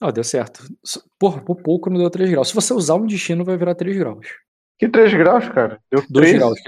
Ah, 0.00 0.10
deu 0.10 0.24
certo. 0.24 0.64
Porra, 1.18 1.40
por 1.40 1.56
pouco 1.62 1.88
não 1.88 1.98
deu 1.98 2.10
3 2.10 2.30
graus. 2.30 2.48
Se 2.48 2.54
você 2.54 2.74
usar 2.74 2.94
um 2.96 3.06
destino, 3.06 3.44
vai 3.44 3.56
virar 3.56 3.74
3 3.74 3.96
graus. 3.96 4.26
Que 4.82 4.88
3 4.88 5.14
graus, 5.14 5.48
cara? 5.48 5.80
Deu 5.90 6.02
2 6.10 6.28
3. 6.30 6.38
graus. 6.38 6.60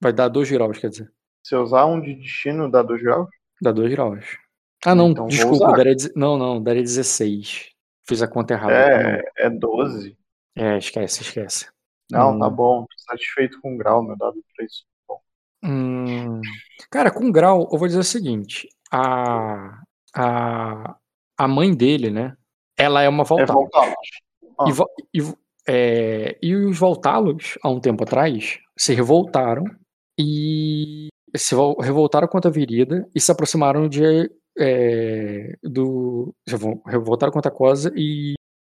Vai 0.00 0.12
dar 0.12 0.28
2 0.28 0.50
graus, 0.50 0.78
quer 0.78 0.90
dizer. 0.90 1.12
Se 1.44 1.54
eu 1.54 1.62
usar 1.62 1.86
um 1.86 2.00
de 2.00 2.14
destino, 2.14 2.68
dá 2.70 2.82
2 2.82 3.00
graus? 3.02 3.28
Dá 3.62 3.70
2 3.70 3.90
graus. 3.92 4.24
Ah, 4.84 4.94
não, 4.94 5.10
Então 5.10 5.26
desculpa. 5.28 5.72
Daria, 5.76 5.94
não, 6.16 6.36
não, 6.36 6.60
daria 6.62 6.82
16. 6.82 7.70
Fiz 8.08 8.22
a 8.22 8.26
conta 8.28 8.54
errada. 8.54 8.72
Não. 8.72 9.08
É, 9.08 9.22
é 9.38 9.50
12. 9.50 10.16
É, 10.56 10.78
esquece, 10.78 11.22
esquece. 11.22 11.68
Não, 12.10 12.32
Hum. 12.34 12.38
tá 12.40 12.50
bom. 12.50 12.80
Tô 12.82 13.12
satisfeito 13.12 13.60
com 13.60 13.74
o 13.74 13.78
grau, 13.78 14.02
meu 14.02 14.16
dado 14.16 14.42
3. 14.56 14.72
Hum, 15.62 16.40
cara, 16.90 17.10
com 17.10 17.30
grau, 17.30 17.68
eu 17.70 17.78
vou 17.78 17.86
dizer 17.86 18.00
o 18.00 18.04
seguinte: 18.04 18.66
a, 18.90 19.80
a, 20.16 20.96
a 21.38 21.46
mãe 21.48 21.74
dele, 21.74 22.10
né? 22.10 22.34
Ela 22.76 23.02
é 23.02 23.08
uma 23.08 23.22
É 23.22 23.26
Voltalos. 23.26 23.52
voltá-los. 23.54 23.94
Ah. 24.58 24.64
E, 25.14 25.20
e 25.20 25.34
é, 25.68 26.38
e 26.42 26.54
os 26.54 26.78
Voltalos, 26.78 27.58
há 27.62 27.68
um 27.68 27.80
tempo 27.80 28.02
atrás, 28.04 28.58
se 28.78 28.94
revoltaram 28.94 29.64
e 30.18 31.08
se 31.36 31.54
vol- 31.54 31.78
revoltaram 31.80 32.26
contra 32.28 32.50
a 32.50 32.52
Virida 32.52 33.06
e 33.14 33.20
se 33.20 33.30
aproximaram 33.30 33.88
de 33.88 34.30
é, 34.58 35.54
do 35.62 36.34
se 36.48 36.56
vo- 36.56 36.82
revoltaram 36.86 37.32
contra 37.32 37.50
a 37.50 37.54
Cosa 37.54 37.92
e 37.96 38.34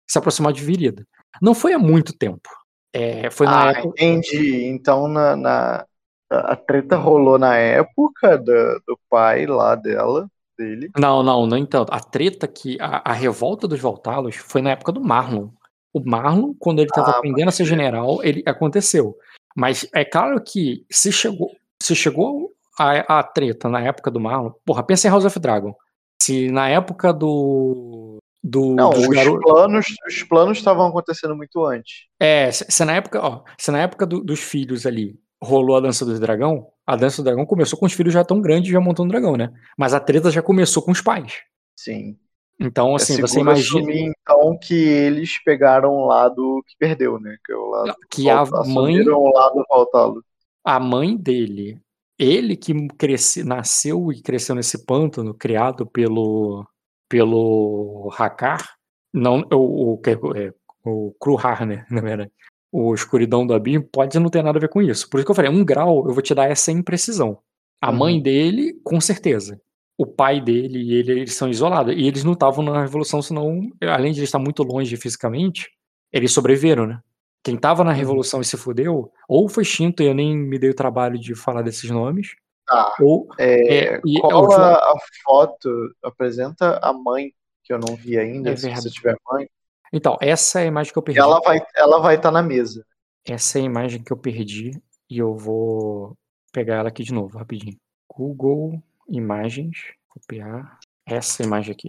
se 0.08 0.18
aproximaram 0.18 0.54
de 0.54 0.64
Virida. 0.64 1.04
Não 1.42 1.54
foi 1.54 1.72
há 1.72 1.78
muito 1.78 2.16
tempo. 2.16 2.48
É, 2.92 3.28
foi 3.30 3.46
na 3.46 3.66
Ah, 3.68 3.70
época. 3.72 3.88
entendi. 3.88 4.64
Então 4.66 5.08
na, 5.08 5.34
na- 5.36 5.84
a 6.30 6.56
treta 6.56 6.96
rolou 6.96 7.38
na 7.38 7.56
época 7.56 8.38
da- 8.38 8.78
do 8.86 8.98
pai 9.10 9.46
lá 9.46 9.74
dela, 9.74 10.28
dele. 10.56 10.90
Não, 10.96 11.22
não, 11.22 11.44
não 11.46 11.56
entanto. 11.58 11.92
A 11.92 11.98
treta 12.00 12.46
que. 12.46 12.78
A, 12.80 13.10
a 13.10 13.12
revolta 13.12 13.66
dos 13.66 13.80
Voltalos 13.80 14.36
foi 14.36 14.62
na 14.62 14.70
época 14.70 14.92
do 14.92 15.00
Marlon. 15.02 15.48
O 15.94 16.02
Marlon, 16.04 16.52
quando 16.58 16.80
ele 16.80 16.88
estava 16.90 17.12
Ah, 17.12 17.18
aprendendo 17.18 17.48
a 17.48 17.52
ser 17.52 17.64
general, 17.64 18.22
ele 18.22 18.42
aconteceu. 18.44 19.16
Mas 19.56 19.88
é 19.94 20.04
claro 20.04 20.42
que 20.42 20.84
se 20.90 21.12
chegou, 21.12 21.50
se 21.80 21.94
chegou 21.94 22.52
a, 22.78 23.20
a 23.20 23.22
treta 23.22 23.68
na 23.68 23.80
época 23.80 24.10
do 24.10 24.18
Marlon. 24.20 24.50
Porra, 24.66 24.82
pensa 24.82 25.06
em 25.06 25.10
House 25.10 25.24
of 25.24 25.38
Dragon. 25.38 25.72
Se 26.20 26.50
na 26.50 26.68
época 26.68 27.12
do. 27.12 28.18
do 28.42 28.74
Não, 28.74 28.90
os 28.90 29.06
garo- 29.08 29.38
planos, 29.40 29.86
os 30.08 30.22
planos 30.24 30.58
estavam 30.58 30.86
acontecendo 30.88 31.36
muito 31.36 31.64
antes. 31.64 32.06
É, 32.18 32.50
se, 32.50 32.64
se 32.68 32.84
na 32.84 32.94
época, 32.96 33.20
ó, 33.24 33.42
se 33.58 33.70
na 33.70 33.78
época 33.82 34.04
do- 34.04 34.22
dos 34.24 34.40
filhos 34.40 34.84
ali 34.86 35.16
rolou 35.40 35.76
a 35.76 35.80
dança 35.80 36.04
do 36.04 36.18
dragão, 36.18 36.66
a 36.86 36.96
dança 36.96 37.22
do 37.22 37.24
dragão 37.26 37.46
começou 37.46 37.78
com 37.78 37.86
os 37.86 37.92
filhos 37.92 38.12
já 38.14 38.24
tão 38.24 38.40
grandes 38.40 38.72
já 38.72 38.80
montando 38.80 39.10
dragão, 39.10 39.36
né? 39.36 39.52
Mas 39.78 39.94
a 39.94 40.00
treta 40.00 40.30
já 40.30 40.42
começou 40.42 40.82
com 40.82 40.90
os 40.90 41.00
pais. 41.00 41.42
Sim. 41.76 42.16
Então, 42.60 42.94
assim, 42.94 43.14
é 43.14 43.20
você 43.20 43.40
imagina 43.40 43.80
assumir, 43.80 44.12
então, 44.20 44.58
que 44.58 44.74
eles 44.74 45.42
pegaram 45.44 45.90
o 45.92 46.06
lado 46.06 46.62
que 46.66 46.74
perdeu, 46.78 47.18
né? 47.18 47.36
Que 47.44 47.52
é 47.52 47.56
o 47.56 47.66
lado 47.66 47.94
que 48.10 48.30
a 48.30 48.44
mãe, 48.64 49.00
o 49.08 49.32
lado 49.32 49.64
voltá-lo. 49.68 50.24
a 50.64 50.78
mãe 50.80 51.16
dele, 51.16 51.80
ele 52.18 52.56
que 52.56 52.72
cresce, 52.96 53.42
nasceu 53.42 54.12
e 54.12 54.22
cresceu 54.22 54.54
nesse 54.54 54.84
pântano 54.86 55.34
criado 55.34 55.84
pelo 55.86 56.66
pelo 57.08 58.10
Hakar, 58.18 58.76
não 59.12 59.40
o 59.52 59.92
o, 59.94 59.98
que- 59.98 60.10
é, 60.10 60.52
o 60.84 61.14
Kruhar, 61.20 61.66
né, 61.66 61.84
na 61.90 62.00
verdade. 62.00 62.30
O 62.72 62.92
escuridão 62.94 63.46
do 63.46 63.54
Abim 63.54 63.80
pode 63.80 64.18
não 64.18 64.28
ter 64.28 64.42
nada 64.42 64.58
a 64.58 64.60
ver 64.60 64.68
com 64.68 64.82
isso. 64.82 65.08
Por 65.08 65.18
isso 65.18 65.24
que 65.26 65.30
eu 65.30 65.34
falei, 65.34 65.50
um 65.50 65.64
grau, 65.64 66.08
eu 66.08 66.12
vou 66.12 66.22
te 66.22 66.34
dar 66.34 66.50
essa 66.50 66.72
imprecisão. 66.72 67.38
A 67.80 67.90
Uhum. 67.90 67.96
mãe 67.98 68.20
dele, 68.22 68.74
com 68.82 69.00
certeza. 69.00 69.60
O 69.96 70.06
pai 70.06 70.40
dele 70.40 70.78
e 70.82 70.94
ele, 70.94 71.12
eles 71.20 71.34
são 71.34 71.48
isolados. 71.48 71.94
E 71.96 72.06
eles 72.06 72.24
não 72.24 72.32
estavam 72.32 72.64
na 72.64 72.82
revolução, 72.82 73.22
senão, 73.22 73.60
além 73.82 74.12
de 74.12 74.22
estar 74.24 74.38
muito 74.38 74.62
longe 74.62 74.96
fisicamente, 74.96 75.70
eles 76.12 76.32
sobreviveram, 76.32 76.86
né? 76.86 77.00
Quem 77.44 77.56
tava 77.56 77.84
na 77.84 77.90
Uhum. 77.90 77.96
revolução 77.96 78.40
e 78.40 78.44
se 78.44 78.56
fudeu, 78.56 79.12
ou 79.28 79.48
foi 79.48 79.62
extinto 79.62 80.02
e 80.02 80.06
eu 80.06 80.14
nem 80.14 80.36
me 80.36 80.58
dei 80.58 80.70
o 80.70 80.74
trabalho 80.74 81.18
de 81.18 81.34
falar 81.34 81.62
desses 81.62 81.90
nomes, 81.90 82.34
Tá. 82.66 82.94
ou 83.00 83.28
É, 83.38 83.96
É, 83.96 84.00
e 84.06 84.18
cola 84.20 84.76
a 84.76 84.94
foto, 85.22 85.68
apresenta 86.02 86.78
a 86.82 86.92
mãe, 86.92 87.32
que 87.62 87.72
eu 87.72 87.78
não 87.78 87.94
vi 87.94 88.18
ainda, 88.18 88.50
É 88.50 88.56
se 88.56 88.68
você 88.70 88.90
tiver 88.90 89.16
mãe. 89.30 89.46
Então, 89.92 90.16
essa 90.20 90.60
é 90.60 90.64
a 90.64 90.66
imagem 90.66 90.92
que 90.92 90.98
eu 90.98 91.02
perdi. 91.02 91.20
Ela 91.20 91.38
vai 91.40 91.58
estar 91.58 91.70
ela 91.76 91.98
vai 92.00 92.20
tá 92.20 92.30
na 92.30 92.42
mesa. 92.42 92.84
Essa 93.26 93.58
é 93.58 93.62
a 93.62 93.64
imagem 93.64 94.02
que 94.02 94.12
eu 94.12 94.16
perdi 94.16 94.80
e 95.08 95.18
eu 95.18 95.36
vou 95.36 96.16
pegar 96.52 96.76
ela 96.76 96.88
aqui 96.88 97.04
de 97.04 97.12
novo, 97.12 97.38
rapidinho. 97.38 97.76
Google 98.08 98.82
Imagens, 99.08 99.92
copiar 100.08 100.78
essa 101.06 101.42
imagem 101.42 101.72
aqui. 101.72 101.88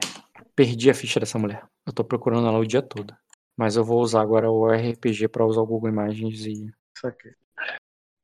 Perdi 0.55 0.89
a 0.89 0.93
ficha 0.93 1.19
dessa 1.19 1.39
mulher. 1.39 1.65
Eu 1.85 1.93
tô 1.93 2.03
procurando 2.03 2.47
ela 2.47 2.59
o 2.59 2.65
dia 2.65 2.81
todo. 2.81 3.15
Mas 3.57 3.75
eu 3.75 3.83
vou 3.83 4.01
usar 4.01 4.21
agora 4.21 4.51
o 4.51 4.67
RPG 4.67 5.29
para 5.29 5.45
usar 5.45 5.61
o 5.61 5.65
Google 5.65 5.89
Imagens 5.89 6.45
e 6.45 6.73
Isso 6.95 7.07
aqui. 7.07 7.33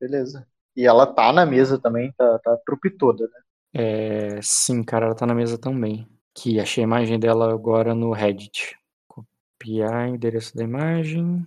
Beleza. 0.00 0.46
E 0.76 0.86
ela 0.86 1.06
tá 1.06 1.32
na 1.32 1.46
mesa 1.46 1.78
também, 1.78 2.12
tá, 2.12 2.38
tá 2.38 2.54
a 2.54 2.56
trupe 2.58 2.90
toda, 2.90 3.24
né? 3.24 3.40
É, 3.74 4.42
sim, 4.42 4.82
cara, 4.82 5.06
ela 5.06 5.14
tá 5.14 5.26
na 5.26 5.34
mesa 5.34 5.58
também. 5.58 6.08
Que 6.34 6.60
achei 6.60 6.82
a 6.82 6.86
imagem 6.86 7.18
dela 7.18 7.52
agora 7.52 7.94
no 7.94 8.12
Reddit. 8.12 8.76
Copiar 9.06 10.08
endereço 10.08 10.56
da 10.56 10.64
imagem. 10.64 11.46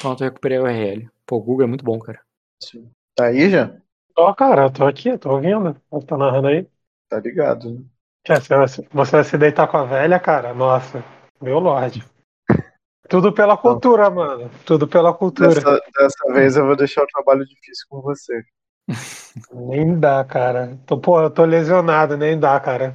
Pronto, 0.00 0.22
eu 0.22 0.28
recuperei 0.28 0.58
a 0.58 0.62
URL. 0.62 1.08
Pô, 1.26 1.36
o 1.36 1.42
Google 1.42 1.64
é 1.64 1.68
muito 1.68 1.84
bom, 1.84 1.98
cara. 1.98 2.20
Sim. 2.62 2.90
Tá 3.14 3.26
aí, 3.26 3.50
já? 3.50 3.76
Ó, 4.16 4.34
cara, 4.34 4.64
eu 4.64 4.72
tô 4.72 4.84
aqui, 4.84 5.16
tô 5.16 5.30
ouvindo. 5.30 5.74
Tá 6.06 6.16
narrando 6.16 6.48
aí. 6.48 6.66
Tá 7.12 7.20
ligado, 7.20 7.70
né? 7.74 7.80
É, 8.26 8.40
você 8.40 8.56
vai 8.56 8.68
se- 8.68 8.88
você 8.90 9.10
vai 9.16 9.24
se 9.24 9.36
deitar 9.36 9.68
com 9.68 9.76
a 9.76 9.84
velha, 9.84 10.18
cara? 10.18 10.54
Nossa, 10.54 11.04
meu 11.42 11.58
lorde. 11.58 12.02
Tudo 13.06 13.30
pela 13.34 13.54
cultura, 13.54 14.08
mano. 14.08 14.50
Tudo 14.64 14.88
pela 14.88 15.12
cultura. 15.12 15.50
Dessa, 15.50 15.78
dessa 15.94 16.32
vez 16.32 16.56
eu 16.56 16.64
vou 16.64 16.74
deixar 16.74 17.02
o 17.02 17.06
trabalho 17.06 17.44
difícil 17.44 17.86
com 17.90 18.00
você. 18.00 18.42
Nem 19.52 20.00
dá, 20.00 20.24
cara. 20.24 20.78
Tô, 20.86 20.96
pô, 20.96 21.20
eu 21.20 21.28
tô 21.28 21.44
lesionado, 21.44 22.16
nem 22.16 22.40
dá, 22.40 22.58
cara. 22.58 22.94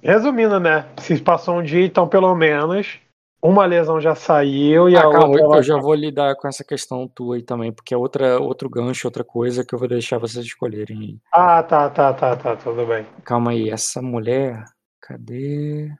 Resumindo, 0.00 0.60
né? 0.60 0.86
Se 1.00 1.20
passou 1.20 1.56
um 1.58 1.62
dia, 1.64 1.84
então 1.84 2.06
pelo 2.06 2.32
menos 2.36 3.00
uma 3.42 3.64
lesão 3.66 4.00
já 4.00 4.14
saiu 4.14 4.88
e 4.88 4.96
Ah, 4.96 5.00
a 5.00 5.02
calma, 5.02 5.26
outra. 5.28 5.40
eu, 5.40 5.44
ela- 5.46 5.56
eu 5.58 5.62
já 5.62 5.76
vou 5.76 5.94
lidar 5.94 6.34
com 6.36 6.48
essa 6.48 6.64
questão 6.64 7.06
tua 7.08 7.36
aí 7.36 7.42
também, 7.42 7.72
porque 7.72 7.94
é 7.94 7.96
outra, 7.96 8.40
outro 8.40 8.68
gancho, 8.68 9.06
outra 9.06 9.22
coisa 9.24 9.64
que 9.64 9.74
eu 9.74 9.78
vou 9.78 9.88
deixar 9.88 10.18
vocês 10.18 10.44
escolherem. 10.44 11.20
Ah, 11.32 11.62
tá, 11.62 11.88
tá, 11.90 12.12
tá, 12.12 12.36
tá, 12.36 12.56
tudo 12.56 12.84
bem. 12.86 13.06
Calma 13.24 13.52
aí, 13.52 13.70
essa 13.70 14.02
mulher. 14.02 14.64
Cadê? 15.00 15.90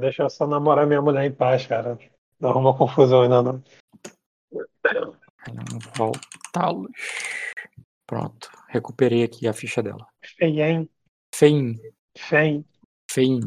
Deixa 0.00 0.22
eu 0.22 0.30
só 0.30 0.46
namorar 0.46 0.86
minha 0.86 1.02
mulher 1.02 1.24
em 1.26 1.32
paz, 1.32 1.66
cara. 1.66 1.98
Não 2.40 2.50
arruma 2.50 2.76
confusão 2.76 3.22
ainda 3.22 3.42
não. 3.42 3.62
Voltá-los. 5.96 6.90
Pronto, 8.06 8.50
recuperei 8.68 9.22
aqui 9.22 9.46
a 9.46 9.52
ficha 9.52 9.82
dela. 9.82 10.06
Feia, 10.38 10.68
hein? 10.70 10.88
Fein, 11.34 11.74
Feio. 12.16 12.64
Fein. 13.10 13.40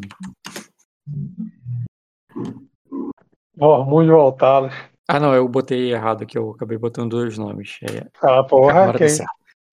Ormuz 3.58 4.08
voltá-los. 4.08 4.74
Ah, 5.08 5.20
não, 5.20 5.34
eu 5.34 5.48
botei 5.48 5.94
errado 5.94 6.24
aqui, 6.24 6.38
eu 6.38 6.52
acabei 6.52 6.78
botando 6.78 7.12
dois 7.12 7.38
nomes. 7.38 7.78
É, 7.84 8.08
Ah, 8.22 8.44
porra, 8.44 8.92
quem, 8.98 9.08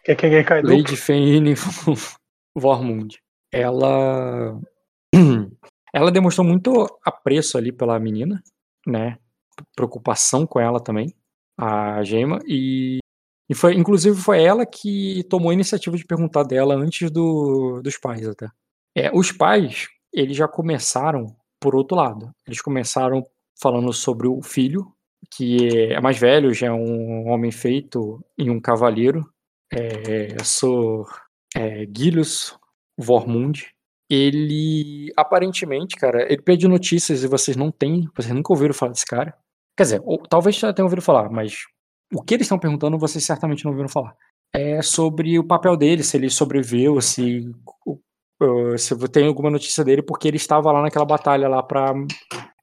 quem, 0.05 0.17
quem, 0.17 0.31
quem 0.31 0.45
cai 0.45 0.63
duplo? 0.63 0.77
Lady 0.77 0.97
Feine 0.97 1.55
Vormund. 2.57 3.19
Ela. 3.51 4.61
Ela 5.95 6.11
demonstrou 6.11 6.47
muito 6.47 6.87
apreço 7.05 7.59
ali 7.59 7.71
pela 7.71 7.99
menina, 8.01 8.43
né? 8.87 9.19
Preocupação 9.77 10.47
com 10.47 10.59
ela 10.59 10.81
também, 10.81 11.15
a 11.59 12.03
Gema. 12.03 12.41
E, 12.47 13.01
e 13.47 13.55
foi, 13.55 13.75
inclusive, 13.75 14.17
foi 14.19 14.43
ela 14.43 14.65
que 14.65 15.23
tomou 15.25 15.51
a 15.51 15.53
iniciativa 15.53 15.95
de 15.95 16.07
perguntar 16.07 16.45
dela 16.45 16.75
antes 16.75 17.11
do, 17.11 17.83
dos 17.83 17.99
pais, 17.99 18.27
até. 18.27 18.49
É, 18.97 19.11
os 19.15 19.31
pais, 19.33 19.87
eles 20.11 20.35
já 20.35 20.49
começaram 20.49 21.37
por 21.63 21.77
outro 21.77 21.97
lado. 21.97 22.31
Eles 22.47 22.61
começaram 22.61 23.25
falando 23.61 23.93
sobre 23.93 24.27
o 24.27 24.43
filho, 24.43 24.93
que 25.35 25.69
é 25.93 26.01
mais 26.01 26.19
velho, 26.19 26.53
já 26.53 26.67
é 26.67 26.73
um 26.73 27.29
homem 27.31 27.53
feito 27.53 28.21
e 28.37 28.51
um 28.51 28.61
cavaleiro. 28.61 29.23
É, 29.73 30.43
Sor 30.43 31.09
é, 31.57 31.87
Gilius 31.97 32.59
Vormund. 32.99 33.71
Ele, 34.11 35.11
aparentemente, 35.17 35.97
cara, 35.97 36.25
ele 36.31 36.43
pede 36.43 36.69
notícias 36.69 37.23
e 37.23 37.29
vocês 37.29 37.57
não 37.57 37.71
têm, 37.71 38.09
vocês 38.15 38.35
nunca 38.35 38.53
ouviram 38.53 38.75
falar 38.75 38.93
desse 38.93 39.07
cara. 39.07 39.35
Quer 39.75 39.85
dizer, 39.85 40.03
ou, 40.05 40.19
talvez 40.19 40.57
já 40.57 40.73
tenham 40.73 40.87
ouvido 40.87 41.01
falar, 41.01 41.31
mas 41.31 41.61
o 42.13 42.23
que 42.23 42.35
eles 42.35 42.45
estão 42.45 42.59
perguntando 42.59 42.99
vocês 42.99 43.25
certamente 43.25 43.65
não 43.65 43.71
ouviram 43.71 43.89
falar. 43.89 44.15
É 44.55 44.83
sobre 44.83 45.39
o 45.39 45.47
papel 45.47 45.79
dele, 45.79 46.03
se 46.03 46.19
ele 46.19 46.29
sobreviveu, 46.29 47.01
se, 47.01 47.51
se 48.79 48.97
tem 49.09 49.27
alguma 49.27 49.51
notícia 49.51 49.85
dele, 49.85 50.03
porque 50.03 50.29
ele 50.29 50.37
estava 50.37 50.71
lá 50.73 50.83
naquela 50.83 51.05
batalha 51.05 51.49
lá 51.49 51.63
pra. 51.63 51.93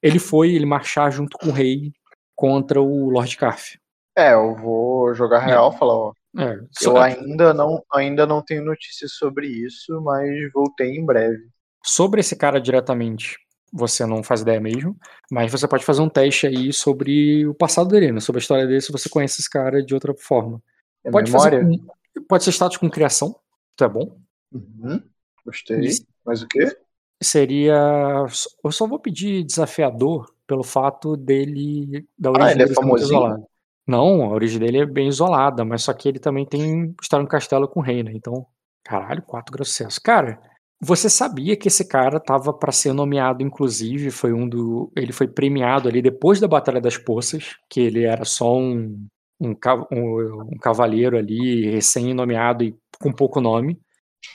Ele 0.02 0.18
foi, 0.18 0.52
ele 0.54 0.66
marchar 0.66 1.10
junto 1.12 1.36
com 1.38 1.48
o 1.48 1.52
rei 1.52 1.92
contra 2.34 2.80
o 2.80 3.10
Lord 3.10 3.36
Carf. 3.36 3.76
É, 4.16 4.32
eu 4.34 4.54
vou 4.56 5.14
jogar 5.14 5.40
real, 5.40 5.72
falar, 5.72 5.94
ó. 5.94 6.12
É, 6.38 6.58
Eu 6.82 6.96
ainda 6.96 7.52
não, 7.52 7.82
ainda 7.92 8.24
não 8.26 8.42
tenho 8.42 8.64
notícias 8.64 9.12
sobre 9.12 9.46
isso, 9.48 10.00
mas 10.00 10.28
voltei 10.52 10.96
em 10.96 11.04
breve. 11.04 11.48
Sobre 11.84 12.20
esse 12.20 12.36
cara 12.36 12.60
diretamente, 12.60 13.36
você 13.72 14.04
não 14.06 14.22
faz 14.22 14.40
ideia 14.42 14.60
mesmo, 14.60 14.96
mas 15.30 15.50
você 15.50 15.66
pode 15.66 15.84
fazer 15.84 16.02
um 16.02 16.08
teste 16.08 16.46
aí 16.46 16.72
sobre 16.72 17.46
o 17.46 17.54
passado 17.54 17.88
dele, 17.90 18.12
né? 18.12 18.20
sobre 18.20 18.38
a 18.38 18.42
história 18.42 18.66
dele, 18.66 18.80
se 18.80 18.92
você 18.92 19.08
conhece 19.08 19.40
esse 19.40 19.50
cara 19.50 19.82
de 19.82 19.92
outra 19.94 20.14
forma. 20.18 20.62
É 21.04 21.10
Pode 21.10 21.30
memória? 21.32 21.60
fazer 21.62 21.78
com- 21.78 22.22
pode 22.28 22.44
ser 22.44 22.50
status 22.50 22.76
com 22.76 22.90
criação, 22.90 23.28
isso 23.76 23.84
é 23.84 23.88
bom. 23.88 24.16
Uhum, 24.52 25.02
Gostei. 25.44 25.90
Mas 26.24 26.42
o 26.42 26.48
quê? 26.48 26.76
Seria. 27.22 28.26
Eu 28.64 28.72
só 28.72 28.86
vou 28.86 28.98
pedir 28.98 29.44
desafiador 29.44 30.32
pelo 30.46 30.62
fato 30.62 31.16
dele. 31.16 32.06
Da 32.18 32.30
origem 32.30 32.48
Ah, 32.48 32.52
ele 32.52 32.62
é 32.62 32.74
famosinho? 32.74 33.46
Não, 33.86 34.22
a 34.22 34.28
origem 34.28 34.58
dele 34.58 34.78
é 34.78 34.86
bem 34.86 35.08
isolada, 35.08 35.64
mas 35.64 35.82
só 35.82 35.92
que 35.92 36.08
ele 36.08 36.18
também 36.18 36.46
tem 36.46 36.94
história 37.02 37.22
no 37.22 37.28
castelo 37.28 37.66
com 37.66 37.80
o 37.80 37.82
rei, 37.82 38.02
né? 38.02 38.12
Então, 38.14 38.46
caralho, 38.84 39.22
quatro 39.22 39.64
Celsius. 39.64 39.98
Cara, 39.98 40.40
você 40.80 41.10
sabia 41.10 41.56
que 41.56 41.68
esse 41.68 41.86
cara 41.86 42.18
tava 42.18 42.54
pra 42.54 42.72
ser 42.72 42.92
nomeado, 42.92 43.42
inclusive, 43.42 44.10
foi 44.10 44.32
um 44.32 44.48
do. 44.48 44.90
Ele 44.96 45.12
foi 45.12 45.28
premiado 45.28 45.88
ali 45.88 46.00
depois 46.00 46.40
da 46.40 46.48
Batalha 46.48 46.80
das 46.80 46.96
Poças, 46.96 47.56
que 47.68 47.80
ele 47.80 48.04
era 48.04 48.24
só 48.24 48.56
um, 48.56 49.06
um, 49.38 49.54
um, 49.92 50.42
um 50.52 50.58
cavaleiro 50.58 51.18
ali, 51.18 51.68
recém-nomeado 51.70 52.64
e 52.64 52.74
com 52.98 53.12
pouco 53.12 53.40
nome, 53.40 53.78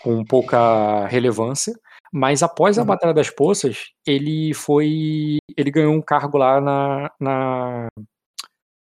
com 0.01 0.23
pouca 0.23 1.05
relevância. 1.07 1.73
Mas 2.13 2.41
após 2.43 2.77
a 2.77 2.81
Uhum. 2.81 2.87
Batalha 2.87 3.13
das 3.13 3.29
Poças, 3.29 3.87
ele 4.05 4.53
foi. 4.53 5.37
Ele 5.57 5.71
ganhou 5.71 5.93
um 5.93 6.01
cargo 6.01 6.37
lá 6.37 6.61
na, 6.61 7.11
na, 7.19 7.87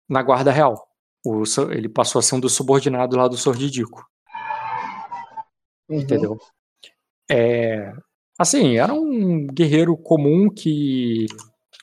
na 0.08 0.22
Guarda 0.22 0.50
Real. 0.52 0.86
O 1.24 1.44
ele 1.70 1.88
passou 1.88 2.18
a 2.18 2.22
ser 2.22 2.34
um 2.34 2.40
dos 2.40 2.52
subordinados 2.52 3.16
lá 3.16 3.28
do 3.28 3.36
Sordidico, 3.36 4.04
Uhum. 5.88 6.00
entendeu? 6.00 6.38
É, 7.30 7.92
assim, 8.38 8.76
era 8.76 8.92
um 8.92 9.46
guerreiro 9.46 9.96
comum 9.96 10.50
que. 10.50 11.26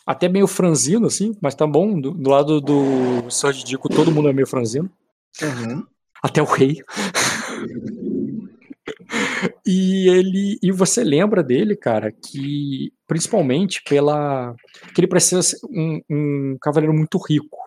Até 0.05 0.27
meio 0.27 0.47
franzino, 0.47 1.05
assim, 1.07 1.35
mas 1.41 1.53
tá 1.55 1.65
bom. 1.67 1.99
Do, 1.99 2.11
do 2.11 2.29
lado 2.29 2.59
do 2.59 3.29
Sordidico, 3.29 3.87
todo 3.89 4.11
mundo 4.11 4.27
é 4.29 4.33
meio 4.33 4.47
franzino. 4.47 4.89
Uhum. 5.41 5.85
Até 6.21 6.41
o 6.41 6.45
rei. 6.45 6.77
E 9.65 10.09
ele 10.09 10.57
e 10.61 10.71
você 10.71 11.03
lembra 11.03 11.43
dele, 11.43 11.75
cara, 11.75 12.11
que 12.11 12.91
principalmente 13.07 13.81
pela 13.83 14.55
que 14.93 15.01
ele 15.01 15.07
precisa 15.07 15.41
ser 15.41 15.57
um, 15.69 16.01
um 16.09 16.57
cavaleiro 16.61 16.93
muito 16.93 17.17
rico, 17.17 17.57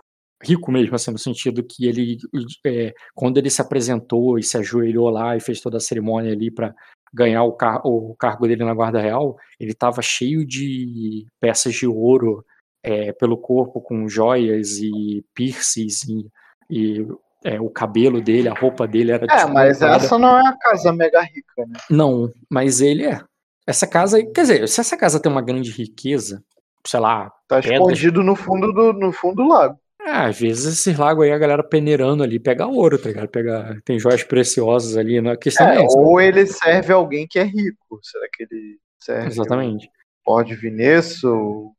rico 0.42 0.70
mesmo, 0.72 0.94
assim, 0.94 1.10
no 1.10 1.18
sentido 1.18 1.62
que 1.62 1.86
ele 1.86 2.18
é, 2.66 2.92
quando 3.14 3.38
ele 3.38 3.50
se 3.50 3.60
apresentou 3.62 4.38
e 4.38 4.42
se 4.42 4.56
ajoelhou 4.58 5.08
lá 5.08 5.36
e 5.36 5.40
fez 5.40 5.60
toda 5.60 5.76
a 5.76 5.80
cerimônia 5.80 6.32
ali 6.32 6.50
para 6.50 6.74
ganhar 7.12 7.44
o, 7.44 7.52
car 7.52 7.80
o 7.86 8.14
cargo 8.16 8.46
dele 8.46 8.64
na 8.64 8.74
guarda 8.74 9.00
real, 9.00 9.36
ele 9.60 9.72
estava 9.72 10.02
cheio 10.02 10.46
de 10.46 11.26
peças 11.40 11.74
de 11.74 11.86
ouro 11.86 12.44
é, 12.82 13.12
pelo 13.12 13.36
corpo, 13.36 13.80
com 13.80 14.08
joias 14.08 14.78
e 14.78 15.24
piercings 15.34 16.04
e, 16.08 16.26
e 16.70 17.06
é, 17.44 17.60
o 17.60 17.68
cabelo 17.70 18.20
dele, 18.20 18.48
a 18.48 18.54
roupa 18.54 18.86
dele 18.86 19.12
era 19.12 19.26
É, 19.30 19.46
mas 19.46 19.80
essa 19.82 20.18
não 20.18 20.38
é 20.38 20.48
a 20.48 20.56
casa 20.58 20.92
mega 20.92 21.20
rica, 21.22 21.66
né? 21.66 21.78
Não, 21.90 22.32
mas 22.50 22.80
ele 22.80 23.04
é. 23.06 23.20
Essa 23.66 23.86
casa, 23.86 24.16
aí- 24.16 24.26
quer 24.32 24.42
dizer, 24.42 24.68
se 24.68 24.80
essa 24.80 24.96
casa 24.96 25.20
tem 25.20 25.30
uma 25.30 25.42
grande 25.42 25.70
riqueza, 25.70 26.42
sei 26.86 26.98
lá, 27.00 27.30
Tá 27.48 27.60
Pedras. 27.60 27.74
escondido 27.74 28.22
no 28.22 28.34
fundo 28.34 28.72
do, 28.72 28.92
no 28.92 29.12
fundo 29.12 29.36
do 29.42 29.48
lago. 29.48 29.76
é, 30.04 30.10
às 30.10 30.38
vezes 30.40 30.64
esse 30.80 30.92
lago 30.98 31.22
aí 31.22 31.30
a 31.30 31.38
galera 31.38 31.62
peneirando 31.62 32.24
ali 32.24 32.40
pega 32.40 32.66
ouro, 32.66 32.98
tá 32.98 33.08
ligado? 33.08 33.28
Pega, 33.28 33.80
tem 33.84 33.98
joias 34.00 34.24
preciosas 34.24 34.96
ali, 34.96 35.16
a 35.18 35.36
questão 35.36 35.68
é, 35.68 35.76
É, 35.80 35.84
essa. 35.84 35.96
ou 35.98 36.20
ele 36.20 36.44
serve 36.46 36.92
alguém 36.92 37.24
que 37.28 37.38
é 37.38 37.44
rico. 37.44 38.00
Será 38.02 38.26
que 38.32 38.42
ele 38.42 38.78
serve 39.00 39.28
Exatamente. 39.28 39.88
Lorde 40.26 40.54
Vinesso? 40.56 41.70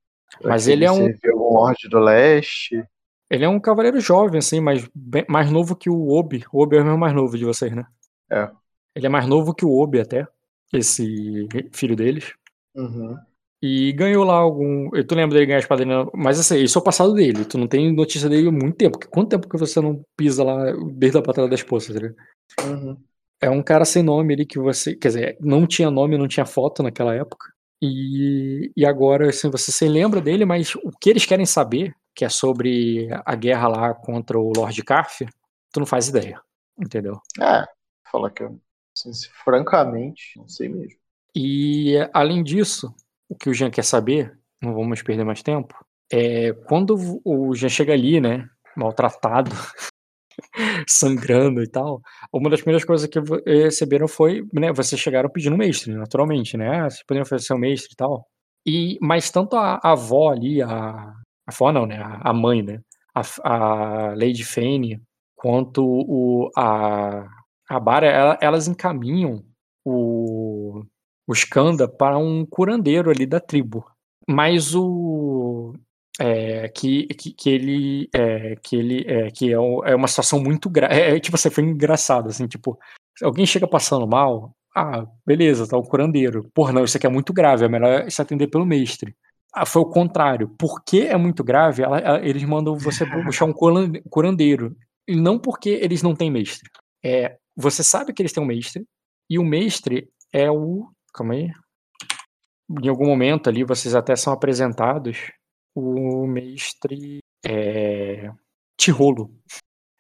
Mas 0.44 0.66
que 0.66 0.72
ele 0.72 0.86
é 0.86 0.92
um- 0.92 1.14
Lorde 1.36 1.90
do 1.90 2.00
Leste? 2.00 2.84
Ele 3.34 3.46
é 3.46 3.50
um 3.50 3.60
cavaleiro 3.60 4.00
jovem, 4.00 4.38
assim, 4.38 4.60
mas 4.60 4.88
bem- 4.94 5.26
mais 5.28 5.50
novo 5.50 5.76
que 5.76 5.90
o 5.90 6.10
Obi. 6.10 6.46
O 6.54 6.62
Obi 6.62 6.76
é 6.76 6.80
o 6.80 6.82
irmão 6.84 7.00
mais 7.00 7.16
novo 7.16 7.36
de 7.36 7.44
vocês, 7.44 7.76
né? 7.76 7.84
É. 8.32 8.48
Ele 8.96 9.08
é 9.08 9.10
mais 9.10 9.26
novo 9.26 9.56
que 9.56 9.66
o 9.66 9.72
Obi 9.72 10.00
até, 10.00 10.28
esse 10.72 11.48
filho 11.72 11.96
deles. 11.96 12.32
Uhum. 12.76 13.18
E 13.60 13.92
ganhou 13.94 14.24
lá 14.24 14.36
algum. 14.36 14.96
Eu 14.96 15.04
tu 15.04 15.16
lembra 15.16 15.34
dele 15.34 15.48
ganhar 15.48 15.58
a 15.58 15.62
espadinha, 15.62 16.06
mas 16.14 16.40
assim, 16.40 16.60
isso 16.62 16.78
é 16.78 16.82
o 16.82 16.84
passado 16.84 17.12
dele. 17.16 17.44
Tu 17.44 17.58
não 17.58 17.68
tem 17.68 17.92
notícia 17.92 18.30
dele 18.30 18.50
há 18.50 18.52
muito 18.52 18.78
tempo. 18.78 19.00
Quanto 19.10 19.30
tempo 19.30 19.50
que 19.50 19.58
você 19.58 19.82
não 19.82 20.06
pisa 20.16 20.44
lá 20.44 20.72
desde 20.92 21.18
a 21.18 21.22
Batalha 21.22 21.48
das 21.48 21.64
Poças, 21.64 21.96
ligado? 21.96 22.16
Uhum. 22.64 22.98
É 23.42 23.50
um 23.50 23.64
cara 23.64 23.84
sem 23.84 24.04
nome 24.04 24.36
ali 24.36 24.46
que 24.46 24.60
você. 24.60 24.96
Quer 24.96 25.08
dizer, 25.08 25.38
não 25.40 25.66
tinha 25.66 25.90
nome, 25.90 26.20
não 26.20 26.28
tinha 26.28 26.46
foto 26.46 26.84
naquela 26.84 27.16
época. 27.16 27.48
E, 27.82 28.72
e 28.78 28.86
agora, 28.86 29.30
assim, 29.30 29.50
você 29.50 29.72
se 29.72 29.88
lembra 29.88 30.22
dele, 30.22 30.46
mas 30.46 30.76
o 30.76 30.92
que 31.02 31.10
eles 31.10 31.26
querem 31.26 31.48
saber, 31.48 31.96
que 32.16 32.26
é 32.26 32.30
sobre 32.30 33.08
a 33.26 33.36
guerra 33.36 33.68
lá 33.68 33.94
contra 33.94 34.40
o 34.40 34.52
Lord 34.56 34.82
Carf, 34.84 35.22
tu 35.72 35.80
não 35.80 35.86
faz 35.86 36.08
ideia. 36.08 36.42
Entendeu? 36.78 37.22
É, 37.42 37.66
fala 38.12 38.32
que 38.32 38.44
eu 38.44 38.60
Assim, 38.96 39.12
francamente, 39.44 40.38
não 40.38 40.48
sei 40.48 40.70
mesmo. 40.70 41.00
E 41.36 41.96
além 42.14 42.44
disso, 42.44 42.94
o 43.28 43.36
que 43.36 43.50
o 43.50 43.54
Jean 43.54 43.72
quer 43.72 43.84
saber, 43.84 44.38
não 44.62 44.74
vamos 44.74 45.02
perder 45.02 45.24
mais 45.24 45.42
tempo, 45.42 45.76
é 46.12 46.54
quando 46.68 46.96
o 47.26 47.56
Jean 47.56 47.70
chega 47.70 47.92
ali, 47.92 48.22
né, 48.22 48.48
maltratado, 48.78 49.50
sangrando 50.88 51.64
e 51.64 51.68
tal, 51.68 52.02
uma 52.32 52.52
das 52.52 52.62
primeiras 52.62 52.86
coisas 52.86 53.08
que 53.08 53.20
receberam 53.46 54.08
foi, 54.08 54.44
né, 54.54 54.72
vocês 54.72 55.02
chegaram 55.02 55.30
pedindo 55.30 55.58
mestre, 55.58 55.92
naturalmente, 55.94 56.56
né, 56.56 56.82
ah, 56.82 56.90
vocês 56.90 57.04
poderiam 57.04 57.24
oferecer 57.24 57.54
um 57.54 57.58
mestre 57.58 57.94
e 57.94 57.96
tal. 57.96 58.28
E, 58.66 58.98
mas 59.02 59.32
tanto 59.32 59.56
a, 59.56 59.80
a 59.84 59.92
avó 59.92 60.30
ali, 60.32 60.62
a, 60.62 61.14
a 61.48 61.52
avó 61.52 61.72
não, 61.72 61.86
né, 61.86 62.00
a, 62.02 62.34
mãe, 62.34 62.62
né, 62.62 62.80
a, 63.14 63.22
a 63.44 64.10
Lady 64.16 64.44
Fane, 64.44 65.02
quanto 65.36 65.84
o, 65.84 66.50
a, 66.56 67.28
a 67.70 67.80
Bara, 67.80 68.08
ela, 68.08 68.38
elas 68.42 68.68
encaminham 68.68 69.44
o, 69.86 70.84
o 71.28 71.34
Skanda 71.34 71.88
para 71.88 72.18
um 72.18 72.46
curandeiro 72.46 73.10
ali 73.10 73.26
da 73.26 73.40
tribo. 73.40 73.86
Mas 74.28 74.74
o, 74.74 75.74
é, 76.20 76.70
que, 76.70 77.08
que, 77.08 77.34
que, 77.34 77.50
ele 77.50 78.10
é, 78.14 78.56
que 78.62 78.76
ele 78.76 79.04
é, 79.08 79.32
que 79.32 79.50
é, 79.50 79.54
é 79.54 79.96
uma 79.96 80.08
situação 80.08 80.40
muito 80.42 80.70
grave. 80.70 80.96
É, 80.96 81.16
é, 81.16 81.20
tipo, 81.20 81.36
assim, 81.36 81.50
foi 81.50 81.64
engraçado, 81.64 82.30
assim, 82.30 82.48
tipo, 82.48 82.78
alguém 83.22 83.46
chega 83.46 83.68
passando 83.68 84.08
mal, 84.08 84.56
ah, 84.76 85.06
beleza, 85.26 85.68
tá 85.68 85.78
o 85.78 85.84
curandeiro. 85.84 86.50
Porra, 86.54 86.72
não, 86.74 86.84
isso 86.84 86.98
aqui 86.98 87.08
é 87.08 87.10
muito 87.10 87.34
grave, 87.34 87.66
é 87.66 87.70
melhor 87.70 88.10
se 88.10 88.22
atender 88.22 88.48
pelo 88.48 88.66
mestre. 88.66 89.16
Ah, 89.54 89.66
foi 89.66 89.82
o 89.82 89.90
contrário. 89.90 90.50
Porque 90.58 91.02
é 91.02 91.18
muito 91.18 91.44
grave, 91.44 91.84
ela, 91.84 92.00
ela, 92.00 92.26
eles 92.26 92.44
mandam 92.44 92.78
você 92.78 93.06
buscar 93.06 93.46
um 93.46 93.54
curandeiro. 94.10 94.76
E 95.08 95.16
não 95.16 95.38
porque 95.38 95.70
eles 95.70 96.02
não 96.02 96.16
têm 96.16 96.32
mestre. 96.32 96.70
É, 97.04 97.38
você 97.56 97.84
sabe 97.84 98.14
que 98.14 98.22
eles 98.22 98.34
têm 98.34 98.42
um 98.42 98.48
mestre, 98.48 98.86
e 99.30 99.38
o 99.38 99.44
mestre 99.44 100.10
é 100.32 100.50
o. 100.50 100.90
Calma 101.14 101.34
aí. 101.34 101.52
Em 102.82 102.88
algum 102.88 103.06
momento 103.06 103.50
ali, 103.50 103.64
vocês 103.64 103.94
até 103.94 104.16
são 104.16 104.34
apresentados 104.34 105.32
o 105.76 106.26
mestre 106.26 107.20
é, 107.46 108.32
Tirolo. 108.78 109.32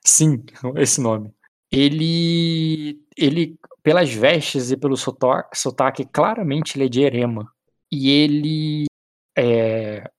Sim, 0.05 0.43
esse 0.77 1.01
nome. 1.01 1.33
Ele, 1.71 3.01
ele, 3.17 3.57
pelas 3.81 4.13
vestes 4.13 4.71
e 4.71 4.77
pelo 4.77 4.95
sotaque 4.95 6.05
claramente 6.05 6.77
ele 6.77 6.85
é 6.85 6.89
de 6.89 7.01
Erema. 7.01 7.51
E 7.91 8.09
ele, 8.09 8.85
é, 9.37 10.09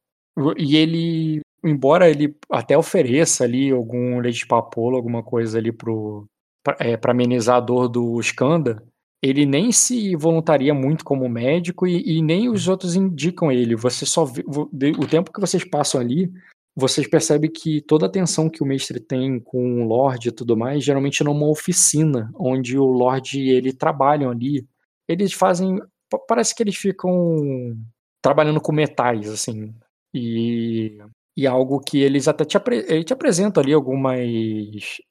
e 0.57 0.77
ele, 0.77 1.41
embora 1.65 2.11
ele 2.11 2.37
até 2.51 2.77
ofereça 2.77 3.45
ali 3.45 3.71
algum 3.71 4.19
leite 4.19 4.41
de 4.41 4.47
papoula, 4.47 4.97
alguma 4.97 5.23
coisa 5.23 5.59
ali 5.59 5.73
pro, 5.73 6.27
para 6.63 6.77
é, 6.81 6.99
amenizar 7.05 7.57
a 7.57 7.61
dor 7.61 7.89
do 7.89 8.19
Skanda, 8.21 8.83
ele 9.23 9.47
nem 9.47 9.73
se 9.73 10.15
voluntaria 10.17 10.75
muito 10.75 11.05
como 11.05 11.29
médico 11.29 11.87
e, 11.87 12.19
e 12.19 12.23
nem 12.23 12.49
os 12.49 12.69
outros 12.69 12.95
indicam 12.95 13.51
ele. 13.51 13.75
Você 13.75 14.05
só 14.05 14.25
vê, 14.25 14.45
o 14.99 15.07
tempo 15.07 15.33
que 15.33 15.41
vocês 15.41 15.65
passam 15.65 16.01
ali, 16.01 16.31
vocês 16.77 17.07
percebem 17.07 17.51
que 17.51 17.81
toda 17.81 18.05
a 18.05 18.09
atenção 18.09 18.51
que 18.51 18.63
o 18.63 18.67
mestre 18.67 19.01
tem 19.01 19.39
com 19.41 19.83
o 19.83 19.87
Lorde 19.87 20.29
e 20.29 20.33
tudo 20.33 20.57
mais, 20.57 20.85
geralmente 20.85 21.23
é 21.23 21.25
numa 21.25 21.49
oficina, 21.49 22.31
onde 22.35 22.77
o 22.77 22.85
Lorde 22.85 23.41
e 23.41 23.51
ele 23.51 23.73
trabalham 23.73 24.31
ali. 24.31 24.67
Eles 25.09 25.33
fazem. 25.33 25.81
Parece 26.29 26.55
que 26.55 26.63
eles 26.63 26.77
ficam 26.77 27.75
trabalhando 28.25 28.59
com 28.59 28.73
metais, 28.73 29.29
assim. 29.29 29.75
E, 30.15 30.97
e 31.37 31.47
algo 31.47 31.79
que 31.79 32.01
eles 32.01 32.27
até 32.27 32.43
te, 32.43 32.57
apre, 32.57 33.05
te 33.05 33.13
apresentam 33.13 33.63
ali 33.63 33.75
algumas. 33.75 34.19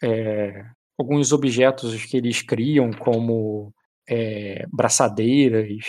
É, 0.01 0.65
alguns 0.99 1.31
objetos 1.31 2.05
que 2.05 2.17
eles 2.17 2.41
criam, 2.41 2.91
como 2.91 3.71
é, 4.09 4.65
braçadeiras, 4.71 5.85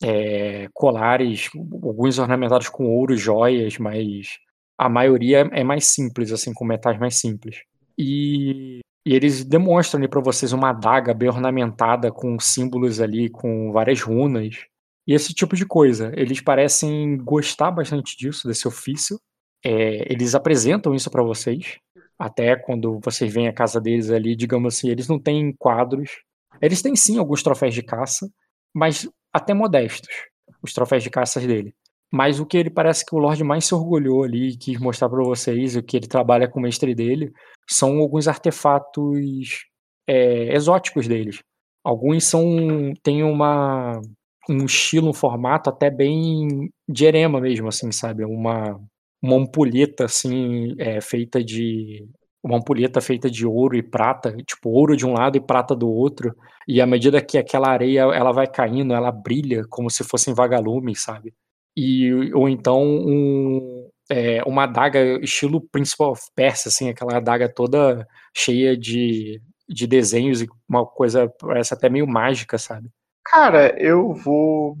é, 0.00 0.68
colares, 0.72 1.50
alguns 1.82 2.18
ornamentados 2.20 2.68
com 2.68 2.86
ouro, 2.86 3.16
joias, 3.16 3.76
mas 3.78 4.38
a 4.78 4.88
maioria 4.88 5.48
é 5.52 5.64
mais 5.64 5.86
simples, 5.86 6.30
assim, 6.30 6.54
com 6.54 6.64
metais 6.64 6.98
mais 7.00 7.18
simples. 7.18 7.62
E, 7.98 8.78
e 9.04 9.14
eles 9.14 9.44
demonstram 9.44 9.98
ali 9.98 10.08
para 10.08 10.20
vocês 10.20 10.52
uma 10.52 10.70
adaga 10.70 11.12
bem 11.12 11.28
ornamentada 11.28 12.12
com 12.12 12.38
símbolos 12.38 13.00
ali, 13.00 13.28
com 13.28 13.72
várias 13.72 14.00
runas, 14.02 14.69
e 15.10 15.12
esse 15.12 15.34
tipo 15.34 15.56
de 15.56 15.66
coisa. 15.66 16.12
Eles 16.14 16.40
parecem 16.40 17.16
gostar 17.16 17.72
bastante 17.72 18.16
disso, 18.16 18.46
desse 18.46 18.68
ofício. 18.68 19.18
É, 19.64 20.12
eles 20.12 20.36
apresentam 20.36 20.94
isso 20.94 21.10
para 21.10 21.20
vocês, 21.24 21.78
até 22.16 22.54
quando 22.54 23.00
vocês 23.02 23.34
vêm 23.34 23.48
à 23.48 23.52
casa 23.52 23.80
deles 23.80 24.08
ali, 24.08 24.36
digamos 24.36 24.76
assim, 24.76 24.88
eles 24.88 25.08
não 25.08 25.18
têm 25.18 25.52
quadros, 25.58 26.22
eles 26.62 26.80
têm 26.80 26.94
sim 26.94 27.18
alguns 27.18 27.42
troféus 27.42 27.74
de 27.74 27.82
caça, 27.82 28.30
mas 28.72 29.10
até 29.32 29.52
modestos, 29.52 30.14
os 30.62 30.72
troféus 30.72 31.02
de 31.02 31.10
caça 31.10 31.40
dele. 31.40 31.74
Mas 32.12 32.38
o 32.38 32.46
que 32.46 32.56
ele 32.56 32.70
parece 32.70 33.04
que 33.04 33.14
o 33.14 33.18
Lorde 33.18 33.42
mais 33.42 33.64
se 33.64 33.74
orgulhou 33.74 34.22
ali 34.22 34.50
e 34.50 34.56
quis 34.56 34.78
mostrar 34.78 35.08
para 35.08 35.24
vocês, 35.24 35.74
o 35.74 35.82
que 35.82 35.96
ele 35.96 36.06
trabalha 36.06 36.48
com 36.48 36.60
o 36.60 36.62
mestre 36.62 36.94
dele, 36.94 37.32
são 37.68 37.98
alguns 37.98 38.28
artefatos 38.28 39.64
é, 40.06 40.54
exóticos 40.54 41.08
deles. 41.08 41.42
Alguns 41.84 42.24
são 42.24 42.92
têm 43.02 43.24
uma 43.24 44.00
um 44.48 44.64
estilo, 44.64 45.10
um 45.10 45.12
formato 45.12 45.70
até 45.70 45.90
bem 45.90 46.70
de 46.88 47.04
erema 47.04 47.40
mesmo, 47.40 47.68
assim, 47.68 47.92
sabe? 47.92 48.24
Uma, 48.24 48.80
uma 49.22 49.36
ampulheta, 49.36 50.04
assim, 50.04 50.74
é, 50.78 51.00
feita 51.00 51.42
de 51.42 52.06
uma 52.42 52.56
ampulheta 52.56 53.00
feita 53.00 53.30
de 53.30 53.46
ouro 53.46 53.76
e 53.76 53.82
prata, 53.82 54.34
tipo 54.46 54.70
ouro 54.70 54.96
de 54.96 55.06
um 55.06 55.12
lado 55.12 55.36
e 55.36 55.40
prata 55.40 55.76
do 55.76 55.90
outro, 55.90 56.34
e 56.66 56.80
à 56.80 56.86
medida 56.86 57.20
que 57.22 57.36
aquela 57.38 57.68
areia 57.68 58.00
ela 58.14 58.32
vai 58.32 58.46
caindo, 58.46 58.94
ela 58.94 59.12
brilha 59.12 59.64
como 59.68 59.90
se 59.90 60.02
fossem 60.04 60.34
vagalumes, 60.34 61.02
sabe? 61.02 61.34
E 61.76 62.32
ou 62.34 62.48
então 62.48 62.82
um, 62.82 63.88
é, 64.10 64.42
uma 64.44 64.64
adaga 64.64 64.98
estilo 65.22 65.60
Prince 65.70 65.94
of 66.00 66.22
Persia, 66.34 66.68
assim, 66.68 66.88
aquela 66.88 67.16
adaga 67.18 67.48
toda 67.52 68.06
cheia 68.36 68.76
de, 68.76 69.40
de 69.68 69.86
desenhos 69.86 70.42
e 70.42 70.48
uma 70.68 70.86
coisa 70.86 71.28
parece 71.38 71.74
até 71.74 71.88
meio 71.88 72.06
mágica, 72.06 72.58
sabe? 72.58 72.90
Cara, 73.24 73.80
eu 73.80 74.12
vou 74.12 74.76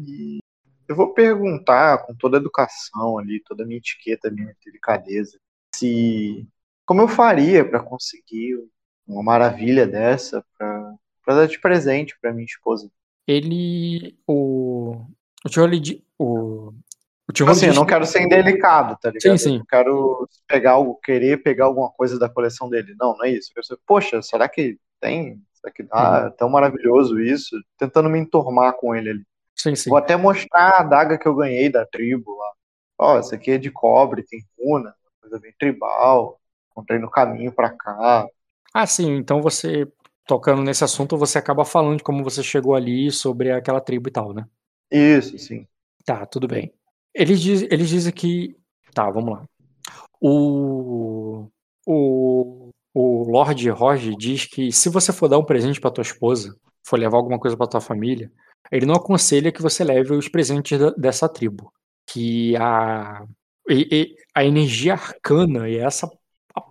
eu 0.88 0.96
vou 0.96 1.14
perguntar 1.14 1.98
com 1.98 2.14
toda 2.14 2.36
a 2.36 2.40
educação 2.40 3.18
ali, 3.18 3.40
toda 3.44 3.62
a 3.62 3.66
minha 3.66 3.78
etiqueta, 3.78 4.30
minha 4.30 4.54
delicadeza, 4.64 5.38
se 5.74 6.46
como 6.84 7.02
eu 7.02 7.08
faria 7.08 7.64
para 7.64 7.80
conseguir 7.80 8.58
uma 9.06 9.22
maravilha 9.22 9.86
dessa 9.86 10.44
para 10.58 10.96
dar 11.26 11.46
de 11.46 11.60
presente 11.60 12.18
para 12.20 12.32
minha 12.32 12.44
esposa? 12.44 12.90
Ele. 13.26 14.18
O. 14.26 15.06
O 15.44 15.48
Charlie. 15.48 16.04
O. 16.18 16.74
O 17.28 17.32
tipo 17.32 17.48
assim, 17.48 17.66
eu 17.66 17.74
não 17.74 17.86
quero 17.86 18.04
ser 18.04 18.22
indelicado, 18.22 18.98
tá 19.00 19.08
ligado? 19.08 19.38
Sim, 19.38 19.38
sim. 19.38 19.52
Eu 19.52 19.58
não 19.60 19.66
quero 19.66 20.28
pegar 20.48 20.72
algo, 20.72 20.96
querer 20.96 21.40
pegar 21.40 21.66
alguma 21.66 21.88
coisa 21.92 22.18
da 22.18 22.28
coleção 22.28 22.68
dele. 22.68 22.96
Não, 22.98 23.16
não 23.16 23.24
é 23.24 23.30
isso. 23.30 23.52
Eu 23.54 23.62
quero 23.62 23.80
Poxa, 23.86 24.20
será 24.20 24.48
que 24.48 24.76
tem? 25.00 25.40
Será 25.60 25.72
que 25.72 25.82
dá? 25.82 26.26
É 26.26 26.30
tão 26.38 26.48
maravilhoso 26.48 27.20
isso? 27.20 27.56
Tentando 27.78 28.08
me 28.08 28.18
enturmar 28.18 28.74
com 28.74 28.94
ele 28.94 29.10
ali. 29.10 29.26
Sim, 29.56 29.74
sim. 29.74 29.90
Vou 29.90 29.98
até 29.98 30.16
mostrar 30.16 30.70
a 30.70 30.80
adaga 30.80 31.18
que 31.18 31.28
eu 31.28 31.34
ganhei 31.34 31.70
da 31.70 31.84
tribo 31.84 32.36
lá. 32.36 32.52
Ó, 32.98 33.18
essa 33.18 33.34
aqui 33.34 33.52
é 33.52 33.58
de 33.58 33.70
cobre, 33.70 34.22
tem 34.22 34.42
runa, 34.58 34.94
coisa 35.20 35.38
bem 35.38 35.52
tribal 35.58 36.40
encontrei 36.80 36.98
no 36.98 37.10
caminho 37.10 37.52
para 37.52 37.70
cá. 37.70 38.26
Ah, 38.72 38.86
sim. 38.86 39.16
Então 39.16 39.42
você, 39.42 39.86
tocando 40.26 40.62
nesse 40.62 40.82
assunto, 40.82 41.16
você 41.16 41.38
acaba 41.38 41.64
falando 41.64 41.98
de 41.98 42.02
como 42.02 42.24
você 42.24 42.42
chegou 42.42 42.74
ali, 42.74 43.10
sobre 43.10 43.52
aquela 43.52 43.80
tribo 43.80 44.08
e 44.08 44.12
tal, 44.12 44.32
né? 44.32 44.46
Isso, 44.90 45.38
sim. 45.38 45.66
Tá, 46.04 46.24
tudo 46.24 46.48
bem. 46.48 46.72
Eles, 47.14 47.40
diz, 47.40 47.62
eles 47.62 47.88
dizem 47.88 48.12
que. 48.12 48.56
Tá, 48.94 49.10
vamos 49.10 49.32
lá. 49.34 49.44
O. 50.20 51.48
O. 51.86 52.59
O 52.92 53.24
Lord 53.30 53.68
Roger 53.70 54.14
diz 54.16 54.46
que 54.46 54.72
se 54.72 54.88
você 54.88 55.12
for 55.12 55.28
dar 55.28 55.38
um 55.38 55.44
presente 55.44 55.80
para 55.80 55.90
tua 55.90 56.02
esposa, 56.02 56.54
for 56.84 56.98
levar 56.98 57.16
alguma 57.18 57.38
coisa 57.38 57.56
para 57.56 57.66
tua 57.66 57.80
família, 57.80 58.30
ele 58.70 58.86
não 58.86 58.94
aconselha 58.94 59.52
que 59.52 59.62
você 59.62 59.84
leve 59.84 60.12
os 60.12 60.28
presentes 60.28 60.78
da, 60.78 60.90
dessa 60.90 61.28
tribo. 61.28 61.72
Que 62.06 62.56
a, 62.56 63.24
a 64.34 64.44
energia 64.44 64.94
arcana 64.94 65.68
e 65.68 65.76
essa 65.76 66.10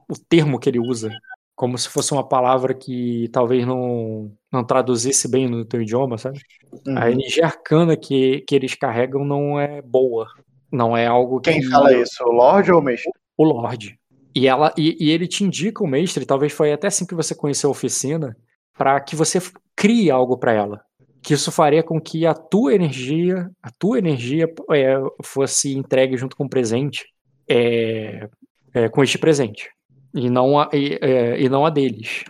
o 0.10 0.16
termo 0.28 0.60
que 0.60 0.70
ele 0.70 0.80
usa, 0.80 1.10
como 1.56 1.78
se 1.78 1.90
fosse 1.90 2.12
uma 2.12 2.28
palavra 2.28 2.74
que 2.74 3.30
talvez 3.32 3.66
não, 3.66 4.32
não 4.52 4.64
traduzisse 4.64 5.30
bem 5.30 5.48
no 5.48 5.66
teu 5.66 5.82
idioma, 5.82 6.18
sabe? 6.18 6.40
Uhum. 6.88 6.98
A 6.98 7.12
energia 7.12 7.46
arcana 7.46 7.96
que, 7.96 8.42
que 8.42 8.56
eles 8.56 8.76
carregam 8.76 9.24
não 9.24 9.60
é 9.60 9.82
boa. 9.82 10.28
Não 10.72 10.96
é 10.96 11.06
algo 11.06 11.40
que. 11.40 11.52
Quem 11.52 11.64
fala 11.64 11.94
isso? 11.94 12.24
O 12.24 12.32
Lorde 12.32 12.72
ou 12.72 12.80
o 12.80 12.84
Mestre? 12.84 13.12
O 13.38 13.44
Lorde. 13.44 13.99
E, 14.36 14.48
ela, 14.48 14.74
e, 14.78 14.96
e 15.00 15.12
ele 15.12 15.28
te 15.28 15.44
indica 15.44 15.84
o 15.84 15.88
Mestre, 15.88 16.26
talvez 16.26 16.54
foi 16.54 16.72
até 16.72 16.88
assim 16.88 17.06
que 17.06 17.16
você 17.16 17.34
conheceu 17.34 17.70
a 17.70 17.72
oficina, 17.72 18.38
para 18.78 19.00
que 19.02 19.16
você 19.16 19.40
crie 19.76 20.10
algo 20.10 20.38
para 20.38 20.54
ela. 20.54 20.82
Que 21.22 21.34
isso 21.34 21.52
faria 21.52 21.84
com 21.84 22.00
que 22.00 22.26
a 22.26 22.34
tua 22.34 22.74
energia, 22.74 23.50
a 23.62 23.70
tua 23.72 23.98
energia 23.98 24.46
é, 24.72 24.96
fosse 25.24 25.76
entregue 25.76 26.16
junto 26.16 26.36
com 26.36 26.46
o 26.46 26.50
presente 26.50 27.06
é, 27.50 28.30
é, 28.74 28.88
com 28.88 29.04
este 29.04 29.18
presente. 29.18 29.70
E 30.14 30.30
não 30.30 30.60
a, 30.60 30.70
e, 30.74 30.98
é, 31.02 31.42
e 31.42 31.50
não 31.50 31.66
a 31.66 31.70
deles. 31.70 32.24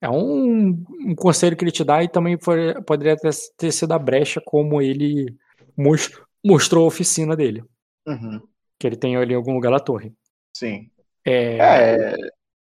É 0.00 0.08
um, 0.08 0.84
um 1.04 1.14
conselho 1.16 1.56
que 1.56 1.64
ele 1.64 1.72
te 1.72 1.82
dá 1.82 2.02
e 2.02 2.08
também 2.08 2.38
foi, 2.40 2.80
poderia 2.82 3.16
ter, 3.16 3.30
ter 3.56 3.72
sido 3.72 3.92
a 3.92 3.98
brecha 3.98 4.40
como 4.44 4.80
ele 4.80 5.34
most, 5.76 6.16
mostrou 6.44 6.84
a 6.84 6.88
oficina 6.88 7.34
dele. 7.34 7.64
Uhum. 8.06 8.40
Que 8.78 8.86
ele 8.86 8.96
tem 8.96 9.16
ali 9.16 9.32
em 9.32 9.36
algum 9.36 9.54
lugar 9.54 9.72
da 9.72 9.80
torre. 9.80 10.12
Sim. 10.54 10.88
É, 11.28 11.56
É, 11.58 12.16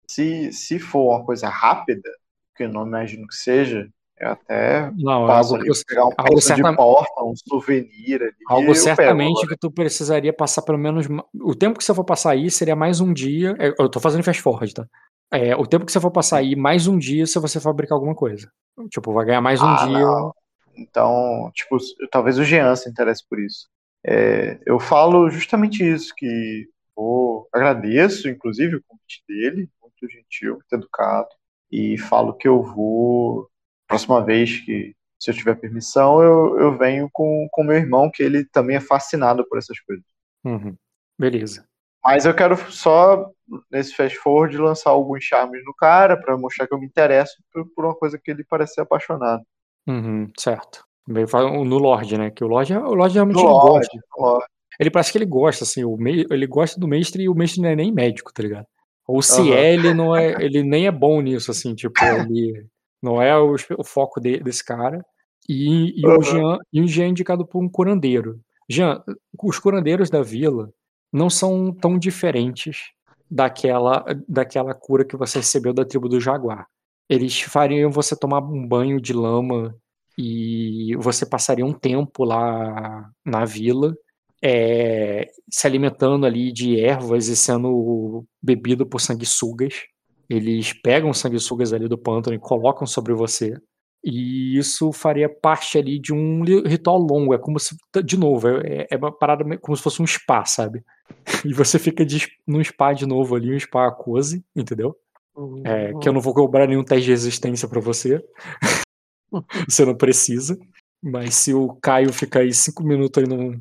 se, 0.08 0.52
se 0.52 0.80
for 0.80 1.10
uma 1.16 1.26
coisa 1.26 1.50
rápida, 1.50 2.10
que 2.56 2.64
eu 2.64 2.70
não 2.70 2.86
imagino 2.86 3.28
que 3.28 3.36
seja, 3.36 3.88
eu 4.20 4.32
até 4.32 4.92
não, 4.98 5.24
é 5.24 5.28
passo 5.28 5.54
algo 5.54 5.64
ali, 5.64 5.72
que, 5.74 5.86
pegar 5.86 6.06
um 6.08 6.12
algo 6.18 6.40
de 6.40 6.76
porta, 6.76 7.24
um 7.24 7.34
souvenir 7.36 8.22
ali. 8.22 8.34
algo 8.48 8.62
eu 8.62 8.66
pego 8.74 8.78
certamente 8.84 9.48
que 9.48 9.58
tu 9.58 9.72
precisaria 9.72 10.34
passar 10.34 10.62
pelo 10.64 10.78
menos. 10.78 11.08
O 11.42 11.56
tempo 11.56 11.78
que 11.78 11.86
você 11.86 11.94
for 11.94 12.04
passar 12.04 12.32
aí 12.32 12.52
seria 12.52 12.76
mais 12.76 13.00
um 13.00 13.14
dia. 13.14 13.56
é, 13.60 13.74
Eu 13.80 13.88
tô 13.90 14.00
fazendo 14.00 14.24
fast 14.24 14.42
forward, 14.42 14.74
tá? 14.74 14.86
É, 15.32 15.56
o 15.56 15.66
tempo 15.66 15.86
que 15.86 15.92
você 15.92 16.00
for 16.02 16.12
passar 16.12 16.38
aí, 16.38 16.56
mais 16.56 16.88
um 16.88 16.98
dia 16.98 17.26
se 17.26 17.40
você 17.40 17.60
fabricar 17.60 17.96
alguma 17.96 18.16
coisa. 18.16 18.52
Tipo, 18.90 19.14
vai 19.14 19.26
ganhar 19.26 19.42
mais 19.42 19.62
um 19.62 19.68
Ah, 19.68 19.86
dia. 19.86 20.00
não. 20.00 20.34
Então, 20.76 21.52
tipo, 21.54 21.78
talvez 22.12 22.40
o 22.40 22.44
Jean 22.44 22.76
se 22.76 22.90
interesse 22.90 23.24
por 23.30 23.40
isso. 23.40 23.68
É, 24.06 24.60
eu 24.66 24.80
falo 24.80 25.30
justamente 25.30 25.84
isso, 25.84 26.14
que 26.16 26.68
vou, 27.00 27.48
agradeço, 27.54 28.28
inclusive, 28.28 28.76
o 28.76 28.84
convite 28.86 29.24
dele, 29.28 29.70
muito 29.82 30.12
gentil, 30.12 30.56
muito 30.56 30.74
educado, 30.74 31.30
e 31.72 31.98
falo 31.98 32.34
que 32.34 32.48
eu 32.48 32.62
vou, 32.62 33.50
próxima 33.88 34.24
vez 34.24 34.60
que, 34.60 34.94
se 35.18 35.32
eu 35.32 35.36
tiver 35.36 35.56
permissão, 35.56 36.22
eu, 36.22 36.60
eu 36.60 36.78
venho 36.78 37.10
com 37.12 37.48
com 37.52 37.64
meu 37.64 37.76
irmão, 37.76 38.12
que 38.12 38.24
ele 38.24 38.46
também 38.46 38.76
é 38.78 38.82
fascinado 38.82 39.48
por 39.48 39.58
essas 39.58 39.80
coisas. 39.82 40.06
Uhum. 40.44 40.76
Beleza. 41.18 41.66
Mas 42.04 42.26
eu 42.26 42.34
quero 42.34 42.56
só, 42.72 43.30
nesse 43.70 43.94
fast 43.94 44.18
forward, 44.18 44.58
lançar 44.58 44.90
alguns 44.90 45.24
charmes 45.24 45.64
no 45.66 45.74
cara, 45.74 46.18
pra 46.18 46.38
mostrar 46.38 46.68
que 46.68 46.74
eu 46.74 46.80
me 46.80 46.86
interesso 46.86 47.36
por, 47.52 47.66
por 47.76 47.86
uma 47.86 47.96
coisa 47.96 48.18
que 48.18 48.32
ele 48.32 48.44
parece 48.44 48.76
ser 48.76 48.82
apaixonado. 48.82 49.44
Uhum, 49.88 50.32
certo. 50.38 50.86
No 51.08 51.78
Lorde, 51.78 52.18
né? 52.18 52.30
Que 52.30 52.44
o 52.44 52.48
Lorde, 52.48 52.74
o 52.74 52.94
Lorde 52.94 53.16
realmente 53.16 53.36
Do 53.36 53.42
ele 53.42 53.50
Lorde, 53.50 54.00
Lorde. 54.18 54.46
Ele 54.80 54.90
parece 54.90 55.12
que 55.12 55.18
ele 55.18 55.26
gosta, 55.26 55.64
assim, 55.64 55.84
o 55.84 55.98
mei- 55.98 56.26
ele 56.30 56.48
gosta 56.48 56.80
do 56.80 56.88
mestre 56.88 57.24
e 57.24 57.30
o 57.30 57.36
mestre 57.36 57.62
não 57.62 57.70
é 57.70 57.76
nem 57.76 57.92
médico, 57.92 58.34
tá 58.34 58.42
ligado? 58.42 58.66
Ou 59.08 59.22
se 59.22 59.34
Aham. 59.42 59.54
é, 59.60 59.74
ele 59.74 59.94
não 59.94 60.16
é, 60.16 60.36
ele 60.44 60.64
nem 60.64 60.88
é 60.88 60.92
bom 60.92 61.20
nisso, 61.22 61.52
assim, 61.52 61.76
tipo, 61.76 61.98
ele 62.04 62.66
não 63.02 63.22
é 63.22 63.38
o, 63.38 63.56
o 63.78 63.84
foco 63.84 64.20
de- 64.22 64.40
desse 64.40 64.64
cara. 64.64 65.04
E, 65.48 66.00
e 66.00 66.08
o 66.08 66.12
Aham. 66.12 66.22
Jean, 66.24 66.58
e 66.72 66.82
o 66.82 66.88
Jean 66.88 67.06
é 67.06 67.10
indicado 67.10 67.46
por 67.46 67.62
um 67.62 67.68
curandeiro. 67.68 68.40
Jean, 68.70 69.04
os 69.44 69.58
curandeiros 69.60 70.10
da 70.10 70.22
vila 70.22 70.72
não 71.12 71.30
são 71.30 71.74
tão 71.74 71.98
diferentes 71.98 72.92
daquela, 73.30 74.06
daquela 74.28 74.74
cura 74.76 75.04
que 75.04 75.18
você 75.18 75.40
recebeu 75.40 75.74
da 75.74 75.84
tribo 75.84 76.08
do 76.08 76.20
Jaguar. 76.22 76.68
Eles 77.10 77.42
fariam 77.42 77.90
você 77.90 78.16
tomar 78.16 78.40
um 78.44 78.68
banho 78.68 79.02
de 79.02 79.12
lama 79.12 79.76
e 80.16 80.96
você 80.98 81.26
passaria 81.26 81.66
um 81.66 81.74
tempo 81.74 82.24
lá 82.24 83.10
na 83.26 83.44
vila 83.46 83.96
é, 84.44 85.30
se 85.50 85.68
alimentando 85.68 86.26
ali 86.26 86.52
de 86.52 86.80
ervas 86.80 87.28
e 87.28 87.36
sendo 87.36 88.26
bebido 88.42 88.86
por 88.86 89.02
sanguessugas. 89.02 89.74
Eles 90.30 90.74
pegam 90.74 91.14
sanguessugas 91.14 91.74
ali 91.74 91.88
do 91.88 91.98
pântano 91.98 92.36
e 92.36 92.40
colocam 92.40 92.86
sobre 92.86 93.14
você. 93.14 93.56
E 94.04 94.58
isso 94.58 94.92
faria 94.94 95.28
parte 95.28 95.78
ali 95.78 96.00
de 96.00 96.14
um 96.14 96.44
ritual 96.44 96.98
longo. 97.00 97.34
É 97.34 97.38
como 97.38 97.60
se, 97.60 97.76
de 98.04 98.18
novo, 98.18 98.48
é, 98.48 98.88
é 98.90 98.96
uma 98.96 99.12
parada 99.12 99.44
como 99.58 99.76
se 99.76 99.84
fosse 99.84 100.02
um 100.02 100.08
spa, 100.08 100.46
sabe? 100.46 100.84
E 101.46 101.54
você 101.54 101.80
fica 101.80 102.06
de, 102.06 102.28
num 102.48 102.64
spa 102.64 102.94
de 102.94 103.06
novo 103.06 103.36
ali, 103.36 103.54
um 103.54 103.60
spa 103.60 103.88
aquose, 103.88 104.44
entendeu? 104.56 104.96
É, 105.64 105.94
que 106.00 106.10
eu 106.10 106.14
não 106.14 106.22
vou 106.22 106.34
cobrar 106.34 106.68
nenhum 106.68 106.84
teste 106.84 107.06
de 107.06 107.12
resistência 107.12 107.68
pra 107.68 107.80
você. 107.80 108.22
você 109.68 109.86
não 109.86 109.96
precisa. 109.96 110.58
Mas 111.02 111.36
se 111.36 111.54
o 111.54 111.76
Caio 111.82 112.12
ficar 112.12 112.42
aí 112.42 112.54
cinco 112.54 112.84
minutos 112.84 113.24
aí 113.24 113.30
não. 113.30 113.60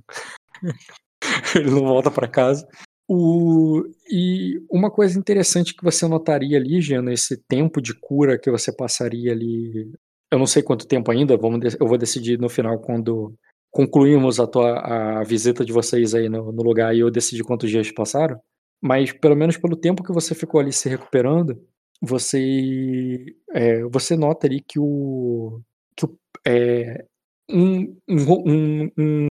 Ele 1.55 1.71
não 1.71 1.81
volta 1.81 2.11
pra 2.11 2.29
casa. 2.29 2.67
O... 3.09 3.85
E 4.11 4.61
uma 4.71 4.91
coisa 4.91 5.19
interessante 5.19 5.75
que 5.75 5.83
você 5.83 6.07
notaria 6.07 6.59
ali, 6.59 6.81
Jean, 6.81 7.03
nesse 7.03 7.37
tempo 7.49 7.81
de 7.81 7.95
cura 7.99 8.39
que 8.39 8.51
você 8.51 8.75
passaria 8.75 9.33
ali. 9.33 9.91
Eu 10.31 10.39
não 10.39 10.47
sei 10.47 10.63
quanto 10.63 10.87
tempo 10.87 11.11
ainda, 11.11 11.37
vamos 11.39 11.75
eu 11.75 11.87
vou 11.87 11.97
decidir 11.97 12.39
no 12.39 12.51
final 12.51 12.79
quando 12.81 13.35
concluímos 13.71 14.39
a, 14.39 14.47
tua, 14.47 15.21
a 15.21 15.25
visita 15.25 15.65
de 15.65 15.73
vocês 15.73 16.15
aí 16.15 16.29
no, 16.29 16.53
no 16.53 16.63
lugar 16.63 16.95
e 16.95 17.01
eu 17.01 17.11
decidir 17.11 17.45
quantos 17.45 17.71
dias 17.71 17.91
passaram. 17.91 18.39
Mas 18.81 19.13
pelo 19.13 19.35
menos 19.35 19.57
pelo 19.57 19.77
tempo 19.77 20.03
que 20.03 20.13
você 20.13 20.35
ficou 20.35 20.61
ali 20.61 20.73
se 20.73 20.89
recuperando, 20.89 21.59
você 22.01 23.25
é, 23.53 23.83
você 23.85 24.17
nota 24.17 24.47
ali 24.47 24.61
que 24.61 24.79
o 24.79 25.61
que 25.97 26.05
o, 26.05 26.19
é, 26.47 27.05
um, 27.51 27.97
um, 28.09 28.33
um, 28.47 28.91
um, 28.99 29.27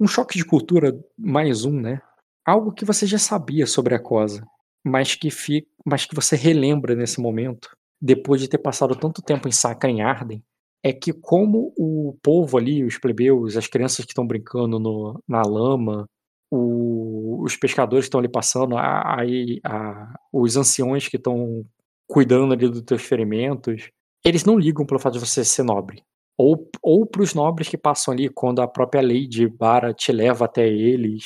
um 0.00 0.06
choque 0.06 0.38
de 0.38 0.44
cultura 0.44 0.98
mais 1.18 1.64
um, 1.64 1.78
né? 1.80 2.00
Algo 2.46 2.72
que 2.72 2.84
você 2.84 3.06
já 3.06 3.18
sabia 3.18 3.66
sobre 3.66 3.94
a 3.94 3.98
cosa, 4.00 4.44
mas 4.84 5.14
que 5.14 5.30
fi, 5.30 5.66
mas 5.84 6.06
que 6.06 6.14
você 6.14 6.36
relembra 6.36 6.94
nesse 6.96 7.20
momento, 7.20 7.68
depois 8.00 8.40
de 8.40 8.48
ter 8.48 8.58
passado 8.58 8.96
tanto 8.96 9.22
tempo 9.22 9.46
em 9.46 9.52
Sacra 9.52 9.90
em 9.90 10.00
Arden, 10.02 10.42
é 10.82 10.92
que 10.92 11.12
como 11.12 11.72
o 11.76 12.16
povo 12.22 12.56
ali, 12.56 12.82
os 12.82 12.96
plebeus, 12.98 13.56
as 13.56 13.66
crianças 13.66 14.04
que 14.06 14.12
estão 14.12 14.26
brincando 14.26 14.78
no, 14.78 15.22
na 15.28 15.42
lama, 15.42 16.06
o- 16.50 17.42
os 17.44 17.54
pescadores 17.56 18.06
que 18.06 18.08
estão 18.08 18.20
ali 18.20 18.28
passando, 18.28 18.76
a- 18.78 19.16
a- 19.64 20.14
os 20.32 20.56
anciões 20.56 21.06
que 21.08 21.16
estão 21.18 21.64
cuidando 22.08 22.54
ali 22.54 22.68
dos 22.68 22.82
teus 22.82 23.02
ferimentos, 23.02 23.90
eles 24.24 24.44
não 24.44 24.58
ligam 24.58 24.86
pelo 24.86 24.98
fato 24.98 25.14
de 25.14 25.20
você 25.20 25.44
ser 25.44 25.62
nobre. 25.62 26.02
Ou, 26.40 26.68
ou 26.82 27.04
para 27.06 27.22
os 27.22 27.34
nobres 27.34 27.68
que 27.68 27.76
passam 27.76 28.12
ali 28.14 28.28
quando 28.28 28.62
a 28.62 28.66
própria 28.68 29.02
lei 29.02 29.26
de 29.26 29.46
Bara 29.46 29.92
te 29.92 30.10
leva 30.12 30.46
até 30.46 30.66
eles. 30.66 31.24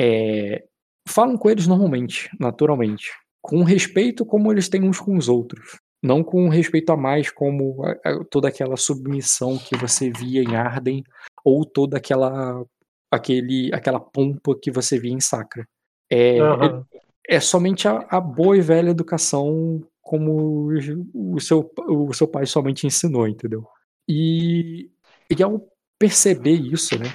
é, 0.00 0.64
falam 1.08 1.36
com 1.36 1.48
eles 1.50 1.66
normalmente, 1.66 2.28
naturalmente. 2.38 3.10
Com 3.40 3.62
respeito 3.62 4.24
como 4.26 4.52
eles 4.52 4.68
têm 4.68 4.82
uns 4.82 5.00
com 5.00 5.16
os 5.16 5.28
outros. 5.28 5.78
Não 6.02 6.22
com 6.22 6.48
respeito 6.48 6.90
a 6.90 6.96
mais 6.96 7.30
como 7.30 7.84
a- 7.84 7.96
a- 8.04 8.24
toda 8.30 8.48
aquela 8.48 8.76
submissão 8.76 9.58
que 9.58 9.76
você 9.76 10.10
via 10.10 10.42
em 10.42 10.54
Arden 10.54 11.02
ou 11.44 11.64
toda 11.64 11.96
aquela 11.96 12.64
aquele, 13.10 13.70
aquela 13.72 13.98
pompa 13.98 14.54
que 14.60 14.70
você 14.70 14.98
via 14.98 15.12
em 15.12 15.20
Sacra. 15.20 15.66
É, 16.10 16.40
Aham. 16.40 16.84
é 17.28 17.40
somente 17.40 17.88
a, 17.88 18.06
a 18.10 18.20
boa 18.20 18.56
e 18.56 18.60
velha 18.60 18.90
educação 18.90 19.82
como 20.02 20.68
o, 20.68 21.34
o 21.34 21.40
seu, 21.40 21.70
o 21.88 22.12
seu 22.12 22.28
pai 22.28 22.44
somente 22.46 22.86
ensinou, 22.86 23.26
entendeu? 23.26 23.66
E, 24.08 24.90
e 25.30 25.42
ao 25.42 25.68
perceber 25.98 26.52
isso, 26.52 26.98
né? 26.98 27.06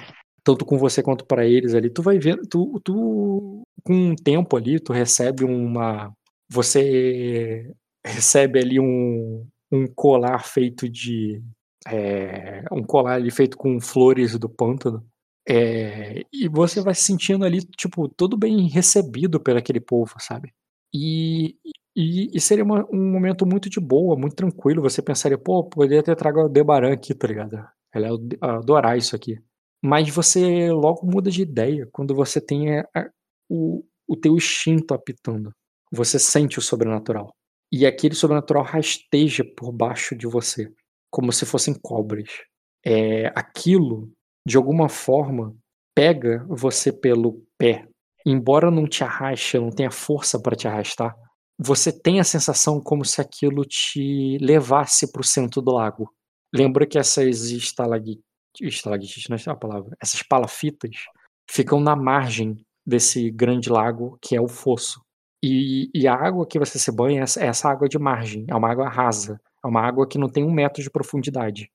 Tanto 0.42 0.64
com 0.64 0.78
você 0.78 1.02
quanto 1.02 1.24
para 1.26 1.46
eles 1.46 1.74
ali, 1.74 1.90
tu 1.90 2.02
vai 2.02 2.18
vendo, 2.18 2.46
tu, 2.46 2.80
tu 2.84 3.62
com 3.82 3.94
um 3.94 4.14
tempo 4.14 4.56
ali, 4.56 4.78
tu 4.78 4.92
recebe 4.92 5.44
uma, 5.44 6.12
você 6.48 7.72
recebe 8.04 8.58
ali 8.60 8.78
um, 8.78 9.46
um 9.72 9.86
colar 9.86 10.44
feito 10.44 10.88
de, 10.88 11.42
é, 11.88 12.64
um 12.72 12.82
colar 12.82 13.14
ali 13.14 13.30
feito 13.30 13.56
com 13.56 13.80
flores 13.80 14.38
do 14.38 14.48
pântano, 14.48 15.04
é, 15.48 16.24
e 16.32 16.48
você 16.48 16.80
vai 16.80 16.94
se 16.94 17.04
sentindo 17.04 17.44
ali, 17.44 17.60
tipo, 17.76 18.08
todo 18.08 18.36
bem 18.36 18.68
recebido 18.68 19.40
por 19.40 19.56
aquele 19.56 19.80
povo, 19.80 20.14
sabe? 20.18 20.52
E, 20.92 21.56
e, 21.96 22.30
e 22.36 22.40
seria 22.40 22.64
uma- 22.64 22.86
um 22.92 23.10
momento 23.12 23.46
muito 23.46 23.70
de 23.70 23.80
boa, 23.80 24.16
muito 24.16 24.34
tranquilo. 24.36 24.82
Você 24.82 25.02
pensaria, 25.02 25.38
pô, 25.38 25.64
poderia 25.64 26.02
ter 26.02 26.16
trago 26.16 26.40
a 26.40 26.48
Debaran 26.48 26.92
aqui, 26.92 27.14
tá 27.14 27.26
ligado? 27.28 27.64
Ela 27.92 28.08
ia 28.08 28.38
adorar 28.40 28.98
isso 28.98 29.14
aqui. 29.16 29.38
Mas 29.82 30.08
você 30.10 30.70
logo 30.72 31.06
muda 31.06 31.30
de 31.30 31.42
ideia 31.42 31.88
quando 31.92 32.14
você 32.14 32.40
tem 32.40 32.78
a- 32.80 32.86
o, 33.48 33.84
o 34.08 34.16
teu 34.16 34.34
instinto 34.36 34.94
apitando. 34.94 35.52
Você 35.92 36.18
sente 36.18 36.58
o 36.58 36.62
sobrenatural. 36.62 37.30
E 37.72 37.86
aquele 37.86 38.14
sobrenatural 38.14 38.62
rasteja 38.64 39.44
por 39.56 39.72
baixo 39.72 40.16
de 40.16 40.26
você, 40.26 40.72
como 41.10 41.32
se 41.32 41.44
fossem 41.46 41.74
cobras. 41.82 42.28
É, 42.84 43.26
aquilo, 43.34 44.10
de 44.46 44.56
alguma 44.56 44.88
forma, 44.88 45.54
pega 45.94 46.44
você 46.48 46.92
pelo 46.92 47.42
pé. 47.58 47.86
Embora 48.26 48.70
não 48.70 48.86
te 48.86 49.04
arraste, 49.04 49.58
não 49.58 49.70
tenha 49.70 49.90
força 49.90 50.40
para 50.40 50.56
te 50.56 50.66
arrastar, 50.66 51.14
você 51.58 51.92
tem 51.92 52.20
a 52.20 52.24
sensação 52.24 52.80
como 52.80 53.04
se 53.04 53.20
aquilo 53.20 53.64
te 53.64 54.38
levasse 54.40 55.10
para 55.10 55.20
o 55.20 55.24
centro 55.24 55.62
do 55.62 55.72
lago. 55.72 56.12
Lembra 56.52 56.86
que 56.86 56.98
essas 56.98 57.50
estalagmites, 57.50 59.28
não 59.28 59.36
é 59.36 59.50
a 59.50 59.56
palavra, 59.56 59.96
essas 60.00 60.22
palafitas 60.22 60.96
ficam 61.50 61.80
na 61.80 61.96
margem 61.96 62.56
desse 62.86 63.30
grande 63.30 63.70
lago 63.70 64.18
que 64.20 64.36
é 64.36 64.40
o 64.40 64.48
fosso. 64.48 65.00
E, 65.42 65.90
e 65.94 66.08
a 66.08 66.14
água 66.14 66.46
que 66.46 66.58
você 66.58 66.78
se 66.78 66.90
banha 66.90 67.20
é 67.20 67.22
essa, 67.22 67.40
é 67.44 67.46
essa 67.46 67.68
água 67.68 67.88
de 67.88 67.98
margem, 67.98 68.46
é 68.48 68.54
uma 68.54 68.70
água 68.70 68.88
rasa, 68.88 69.40
é 69.62 69.66
uma 69.66 69.80
água 69.80 70.08
que 70.08 70.18
não 70.18 70.28
tem 70.28 70.42
um 70.42 70.52
metro 70.52 70.82
de 70.82 70.90
profundidade. 70.90 71.70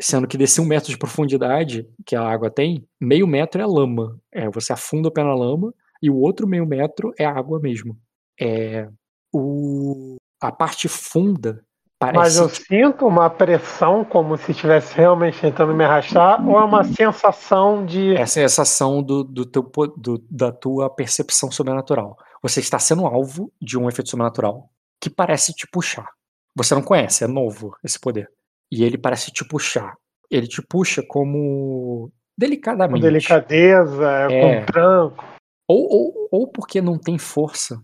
Sendo 0.00 0.28
que 0.28 0.36
desse 0.36 0.60
um 0.60 0.66
metro 0.66 0.90
de 0.90 0.98
profundidade 0.98 1.88
que 2.04 2.14
a 2.14 2.22
água 2.22 2.50
tem, 2.50 2.86
meio 3.00 3.26
metro 3.26 3.62
é 3.62 3.66
lama. 3.66 4.20
É, 4.30 4.48
você 4.50 4.72
afunda 4.72 5.08
o 5.08 5.10
pé 5.10 5.24
na 5.24 5.34
lama 5.34 5.72
e 6.02 6.10
o 6.10 6.16
outro 6.16 6.46
meio 6.46 6.66
metro 6.66 7.12
é 7.18 7.24
água 7.24 7.58
mesmo. 7.58 7.98
É, 8.40 8.88
o, 9.32 10.16
a 10.40 10.50
parte 10.52 10.88
funda 10.88 11.62
Parece 11.98 12.18
Mas 12.18 12.36
eu 12.36 12.48
sinto 12.50 13.06
uma 13.06 13.30
pressão 13.30 14.04
como 14.04 14.36
se 14.36 14.50
estivesse 14.52 14.94
realmente 14.94 15.40
tentando 15.40 15.74
me 15.74 15.82
arrastar, 15.82 16.46
ou 16.46 16.60
é 16.60 16.62
uma 16.62 16.84
sensação 16.84 17.86
de. 17.86 18.14
É 18.14 18.20
a 18.20 18.26
sensação 18.26 19.02
do, 19.02 19.24
do 19.24 19.46
teu, 19.46 19.62
do- 19.96 20.22
da 20.30 20.52
tua 20.52 20.90
percepção 20.90 21.50
sobrenatural. 21.50 22.18
Você 22.42 22.60
está 22.60 22.78
sendo 22.78 23.06
alvo 23.06 23.50
de 23.62 23.78
um 23.78 23.88
efeito 23.88 24.10
sobrenatural 24.10 24.68
que 25.00 25.08
parece 25.08 25.54
te 25.54 25.66
puxar. 25.66 26.06
Você 26.54 26.74
não 26.74 26.82
conhece, 26.82 27.24
é 27.24 27.26
novo 27.26 27.74
esse 27.82 27.98
poder. 27.98 28.30
E 28.70 28.84
ele 28.84 28.98
parece 28.98 29.30
te 29.30 29.42
puxar. 29.42 29.94
Ele 30.30 30.46
te 30.46 30.60
puxa 30.60 31.02
como 31.08 32.10
Com 32.10 32.12
delicadamente. 32.38 33.00
delicadeza, 33.00 34.06
É. 34.30 34.60
com 34.60 34.66
tranco. 34.70 35.24
Ou, 35.66 35.88
ou, 35.90 36.28
ou 36.30 36.46
porque 36.46 36.82
não 36.82 36.98
tem 36.98 37.16
força, 37.16 37.80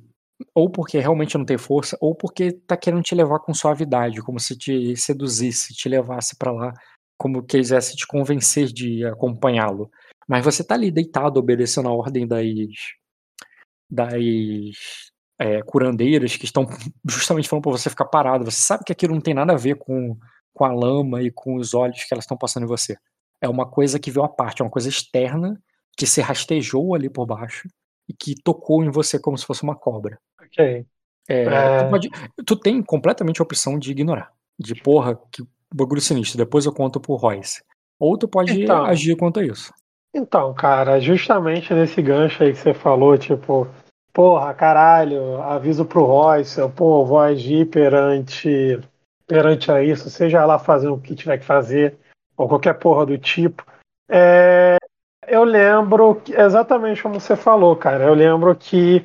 ou 0.54 0.70
porque 0.70 0.98
realmente 0.98 1.36
não 1.36 1.44
tem 1.44 1.58
força, 1.58 1.96
ou 2.00 2.14
porque 2.14 2.52
tá 2.52 2.76
querendo 2.76 3.02
te 3.02 3.14
levar 3.14 3.40
com 3.40 3.54
suavidade, 3.54 4.22
como 4.22 4.40
se 4.40 4.56
te 4.56 4.96
seduzisse, 4.96 5.74
te 5.74 5.88
levasse 5.88 6.36
pra 6.36 6.52
lá, 6.52 6.72
como 7.18 7.42
quisesse 7.42 7.96
te 7.96 8.06
convencer 8.06 8.66
de 8.66 9.04
acompanhá-lo. 9.06 9.90
Mas 10.28 10.44
você 10.44 10.64
tá 10.64 10.74
ali 10.74 10.90
deitado, 10.90 11.38
obedecendo 11.38 11.88
a 11.88 11.92
ordem 11.92 12.26
das 12.26 12.46
das 13.90 14.14
é, 15.38 15.62
curandeiras 15.62 16.36
que 16.36 16.44
estão 16.44 16.66
justamente 17.08 17.48
falando 17.48 17.64
pra 17.64 17.72
você 17.72 17.90
ficar 17.90 18.06
parado. 18.06 18.44
Você 18.44 18.62
sabe 18.62 18.84
que 18.84 18.92
aquilo 18.92 19.14
não 19.14 19.20
tem 19.20 19.34
nada 19.34 19.52
a 19.52 19.56
ver 19.56 19.76
com, 19.76 20.16
com 20.54 20.64
a 20.64 20.72
lama 20.72 21.22
e 21.22 21.30
com 21.30 21.56
os 21.56 21.74
olhos 21.74 22.04
que 22.04 22.14
elas 22.14 22.24
estão 22.24 22.36
passando 22.36 22.64
em 22.64 22.68
você. 22.68 22.96
É 23.40 23.48
uma 23.48 23.68
coisa 23.68 23.98
que 23.98 24.10
veio 24.10 24.24
à 24.24 24.28
parte, 24.28 24.62
é 24.62 24.64
uma 24.64 24.70
coisa 24.70 24.88
externa 24.88 25.60
que 25.96 26.06
se 26.06 26.20
rastejou 26.20 26.94
ali 26.94 27.10
por 27.10 27.26
baixo 27.26 27.68
e 28.08 28.14
que 28.14 28.34
tocou 28.42 28.84
em 28.84 28.90
você 28.90 29.18
como 29.18 29.36
se 29.36 29.44
fosse 29.44 29.62
uma 29.62 29.76
cobra. 29.76 30.18
Ok. 30.44 30.84
É, 31.28 31.44
É. 31.44 31.78
Tu, 31.78 31.90
pode- 31.90 32.10
tu 32.46 32.56
tem 32.56 32.82
completamente 32.82 33.40
a 33.40 33.44
opção 33.44 33.78
de 33.78 33.90
ignorar. 33.90 34.32
De 34.58 34.74
porra, 34.74 35.18
que 35.30 35.42
bagulho 35.74 36.00
sinistro, 36.00 36.36
depois 36.36 36.66
eu 36.66 36.72
conto 36.72 37.00
pro 37.00 37.14
Royce. 37.14 37.62
Ou 37.98 38.18
tu 38.18 38.28
pode 38.28 38.62
Então. 38.62 38.84
agir 38.84 39.16
quanto 39.16 39.40
a 39.40 39.44
isso. 39.44 39.72
Então, 40.14 40.52
cara, 40.52 41.00
justamente 41.00 41.72
nesse 41.72 42.02
gancho 42.02 42.42
aí 42.42 42.52
que 42.52 42.58
você 42.58 42.74
falou, 42.74 43.16
tipo, 43.16 43.66
porra, 44.12 44.52
caralho, 44.52 45.40
aviso 45.42 45.86
pro 45.86 46.04
Royce, 46.04 46.58
eu, 46.60 46.68
pô, 46.68 47.04
vou 47.06 47.18
agir 47.18 47.66
perante, 47.70 48.78
perante 49.26 49.72
a 49.72 49.82
isso, 49.82 50.10
seja 50.10 50.44
lá 50.44 50.58
fazer 50.58 50.88
o 50.88 50.98
que 50.98 51.14
tiver 51.14 51.38
que 51.38 51.44
fazer, 51.46 51.96
ou 52.36 52.46
qualquer 52.46 52.74
porra 52.74 53.06
do 53.06 53.16
tipo. 53.16 53.64
É, 54.10 54.76
eu 55.26 55.44
lembro 55.44 56.16
que- 56.16 56.34
exatamente 56.34 57.02
como 57.02 57.18
você 57.18 57.34
falou, 57.34 57.74
cara. 57.74 58.04
Eu 58.04 58.12
lembro 58.12 58.54
que 58.54 59.02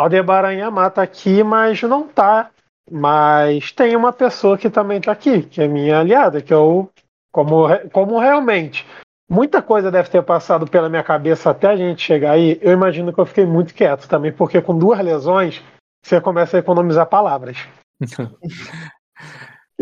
Aldebaran 0.00 0.54
Yamato 0.54 0.96
tá 0.96 1.02
aqui, 1.02 1.42
mas 1.42 1.82
não 1.82 2.06
tá. 2.06 2.50
Mas 2.90 3.70
tem 3.72 3.94
uma 3.94 4.12
pessoa 4.12 4.58
que 4.58 4.68
também 4.68 5.00
tá 5.00 5.12
aqui, 5.12 5.42
que 5.42 5.62
é 5.62 5.68
minha 5.68 6.00
aliada, 6.00 6.42
que 6.42 6.52
eu, 6.52 6.90
como, 7.32 7.66
como 7.92 8.18
realmente 8.18 8.86
muita 9.30 9.62
coisa 9.62 9.92
deve 9.92 10.10
ter 10.10 10.22
passado 10.24 10.66
pela 10.66 10.88
minha 10.88 11.04
cabeça 11.04 11.50
até 11.50 11.68
a 11.68 11.76
gente 11.76 12.02
chegar 12.02 12.32
aí, 12.32 12.58
eu 12.60 12.72
imagino 12.72 13.12
que 13.12 13.20
eu 13.20 13.26
fiquei 13.26 13.46
muito 13.46 13.72
quieto 13.72 14.08
também, 14.08 14.32
porque 14.32 14.60
com 14.60 14.76
duas 14.76 14.98
lesões 14.98 15.62
você 16.04 16.20
começa 16.20 16.56
a 16.56 16.60
economizar 16.60 17.06
palavras. 17.06 17.56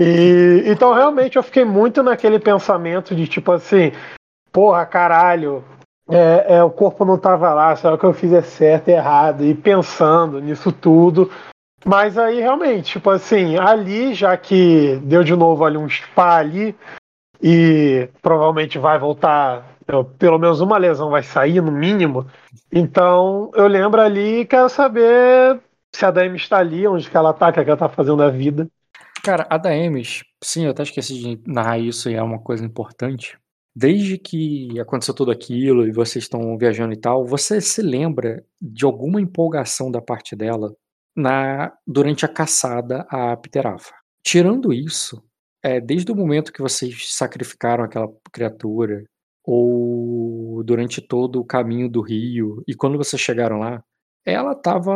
E 0.00 0.62
então 0.64 0.94
realmente 0.94 1.34
eu 1.34 1.42
fiquei 1.42 1.64
muito 1.64 2.04
naquele 2.04 2.38
pensamento 2.38 3.16
de 3.16 3.26
tipo 3.26 3.50
assim, 3.50 3.90
porra, 4.52 4.86
caralho, 4.86 5.64
é, 6.08 6.56
é, 6.56 6.64
o 6.64 6.70
corpo 6.70 7.04
não 7.04 7.18
tava 7.18 7.52
lá, 7.52 7.76
será 7.76 7.98
que 7.98 8.04
eu 8.04 8.14
fiz 8.14 8.32
é 8.32 8.42
certo 8.42 8.88
e 8.88 8.92
errado? 8.92 9.44
E 9.44 9.54
pensando 9.54 10.40
nisso 10.40 10.72
tudo. 10.72 11.30
Mas 11.84 12.18
aí 12.18 12.40
realmente, 12.40 12.92
tipo 12.92 13.10
assim, 13.10 13.56
ali, 13.56 14.14
já 14.14 14.36
que 14.36 14.96
deu 15.04 15.22
de 15.22 15.36
novo 15.36 15.64
ali 15.64 15.76
um 15.76 15.88
spa 15.88 16.36
ali, 16.36 16.74
e 17.42 18.08
provavelmente 18.20 18.78
vai 18.78 18.98
voltar, 18.98 19.76
pelo 20.18 20.38
menos 20.38 20.60
uma 20.60 20.76
lesão 20.76 21.10
vai 21.10 21.22
sair, 21.22 21.60
no 21.60 21.70
mínimo. 21.70 22.26
Então 22.72 23.50
eu 23.54 23.66
lembro 23.66 24.00
ali 24.00 24.40
e 24.40 24.46
quero 24.46 24.68
saber 24.68 25.60
se 25.94 26.04
a 26.04 26.10
Dami 26.10 26.36
está 26.36 26.58
ali, 26.58 26.86
onde 26.86 27.08
que 27.08 27.16
ela 27.16 27.32
tá, 27.32 27.48
o 27.48 27.52
que, 27.52 27.60
é 27.60 27.62
ela 27.62 27.76
tá 27.76 27.88
fazendo 27.88 28.18
da 28.18 28.30
vida. 28.30 28.66
Cara, 29.22 29.46
a 29.50 29.56
Daemis, 29.56 30.24
sim, 30.42 30.64
eu 30.64 30.70
até 30.70 30.82
esqueci 30.82 31.14
de 31.14 31.42
narrar 31.46 31.78
isso 31.78 32.08
e 32.08 32.14
é 32.14 32.22
uma 32.22 32.38
coisa 32.38 32.64
importante. 32.64 33.38
Desde 33.80 34.18
que 34.18 34.76
aconteceu 34.80 35.14
tudo 35.14 35.30
aquilo 35.30 35.86
e 35.86 35.92
vocês 35.92 36.24
estão 36.24 36.58
viajando 36.58 36.92
e 36.92 36.96
tal, 36.96 37.24
você 37.24 37.60
se 37.60 37.80
lembra 37.80 38.44
de 38.60 38.84
alguma 38.84 39.20
empolgação 39.20 39.88
da 39.88 40.02
parte 40.02 40.34
dela 40.34 40.74
na 41.14 41.72
durante 41.86 42.24
a 42.24 42.28
caçada 42.28 43.06
à 43.08 43.36
Pterafa. 43.36 43.94
Tirando 44.20 44.72
isso, 44.72 45.22
é, 45.62 45.80
desde 45.80 46.10
o 46.10 46.16
momento 46.16 46.52
que 46.52 46.60
vocês 46.60 47.14
sacrificaram 47.14 47.84
aquela 47.84 48.08
criatura, 48.32 49.04
ou 49.44 50.64
durante 50.64 51.00
todo 51.00 51.38
o 51.40 51.44
caminho 51.44 51.88
do 51.88 52.00
rio, 52.00 52.64
e 52.66 52.74
quando 52.74 52.98
vocês 52.98 53.22
chegaram 53.22 53.60
lá, 53.60 53.80
ela 54.26 54.56
tava 54.56 54.92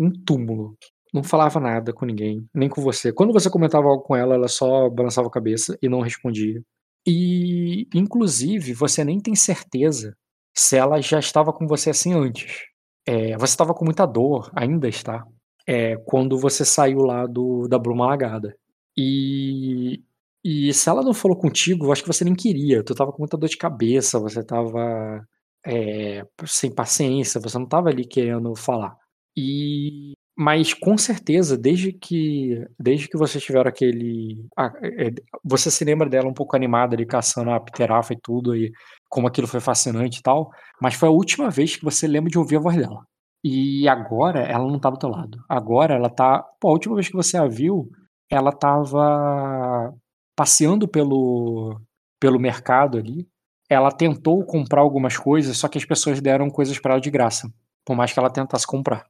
um 0.00 0.10
túmulo 0.10 0.76
não 1.14 1.22
falava 1.22 1.58
nada 1.58 1.94
com 1.94 2.04
ninguém, 2.04 2.46
nem 2.54 2.68
com 2.68 2.82
você. 2.82 3.10
Quando 3.10 3.32
você 3.32 3.48
comentava 3.48 3.88
algo 3.88 4.02
com 4.02 4.14
ela, 4.14 4.34
ela 4.34 4.48
só 4.48 4.90
balançava 4.90 5.28
a 5.28 5.30
cabeça 5.30 5.78
e 5.80 5.88
não 5.88 6.00
respondia. 6.00 6.60
E, 7.06 7.88
inclusive, 7.94 8.72
você 8.74 9.04
nem 9.04 9.20
tem 9.20 9.34
certeza 9.34 10.16
se 10.54 10.76
ela 10.76 11.00
já 11.00 11.18
estava 11.18 11.52
com 11.52 11.66
você 11.66 11.90
assim 11.90 12.14
antes. 12.14 12.64
É, 13.06 13.36
você 13.36 13.52
estava 13.52 13.74
com 13.74 13.84
muita 13.84 14.06
dor, 14.06 14.50
ainda 14.54 14.88
está, 14.88 15.24
é, 15.66 15.96
quando 15.98 16.38
você 16.38 16.64
saiu 16.64 17.00
lá 17.00 17.26
do, 17.26 17.68
da 17.68 17.78
Bruma 17.78 18.06
Lagada. 18.06 18.56
E, 18.96 20.02
e 20.44 20.72
se 20.72 20.88
ela 20.88 21.02
não 21.02 21.14
falou 21.14 21.36
contigo, 21.36 21.86
eu 21.86 21.92
acho 21.92 22.02
que 22.02 22.08
você 22.08 22.24
nem 22.24 22.34
queria. 22.34 22.82
Tu 22.84 22.94
tava 22.94 23.12
com 23.12 23.18
muita 23.18 23.36
dor 23.36 23.48
de 23.48 23.56
cabeça, 23.56 24.18
você 24.18 24.42
tava 24.44 25.26
é, 25.66 26.24
sem 26.46 26.74
paciência, 26.74 27.40
você 27.40 27.58
não 27.58 27.66
tava 27.66 27.88
ali 27.90 28.04
querendo 28.06 28.54
falar. 28.56 28.96
E 29.36 30.14
mas 30.36 30.74
com 30.74 30.98
certeza, 30.98 31.56
desde 31.56 31.92
que 31.92 32.62
desde 32.78 33.08
que 33.08 33.16
vocês 33.16 33.42
tiveram 33.42 33.68
aquele. 33.70 34.46
ah, 34.56 34.72
é, 34.82 35.10
você 35.42 35.70
se 35.70 35.84
lembra 35.84 36.08
dela 36.08 36.28
um 36.28 36.34
pouco 36.34 36.54
animada 36.54 36.94
ali 36.94 37.06
caçando 37.06 37.50
a 37.50 37.60
pterafa 37.60 38.12
e 38.12 38.20
tudo, 38.20 38.54
e 38.54 38.70
como 39.08 39.26
aquilo 39.26 39.46
foi 39.46 39.60
fascinante 39.60 40.18
e 40.20 40.22
tal. 40.22 40.50
Mas 40.80 40.94
foi 40.94 41.08
a 41.08 41.12
última 41.12 41.50
vez 41.50 41.76
que 41.76 41.84
você 41.84 42.06
lembra 42.06 42.30
de 42.30 42.38
ouvir 42.38 42.56
a 42.56 42.60
voz 42.60 42.76
dela. 42.76 43.06
E 43.42 43.88
agora 43.88 44.40
ela 44.40 44.66
não 44.66 44.78
tá 44.78 44.90
do 44.90 44.98
teu 44.98 45.08
lado. 45.08 45.42
Agora 45.48 45.94
ela 45.94 46.10
tá. 46.10 46.42
Pô, 46.60 46.68
a 46.68 46.72
última 46.72 46.96
vez 46.96 47.08
que 47.08 47.16
você 47.16 47.38
a 47.38 47.46
viu, 47.46 47.90
ela 48.30 48.52
tava 48.52 49.94
passeando 50.36 50.86
pelo, 50.88 51.80
pelo 52.20 52.38
mercado 52.38 52.98
ali. 52.98 53.26
Ela 53.70 53.90
tentou 53.90 54.44
comprar 54.44 54.80
algumas 54.82 55.16
coisas, 55.16 55.56
só 55.58 55.68
que 55.68 55.78
as 55.78 55.84
pessoas 55.84 56.20
deram 56.20 56.50
coisas 56.50 56.78
pra 56.78 56.92
ela 56.92 57.00
de 57.00 57.10
graça. 57.10 57.50
Por 57.84 57.96
mais 57.96 58.12
que 58.12 58.18
ela 58.18 58.30
tentasse 58.30 58.66
comprar. 58.66 59.06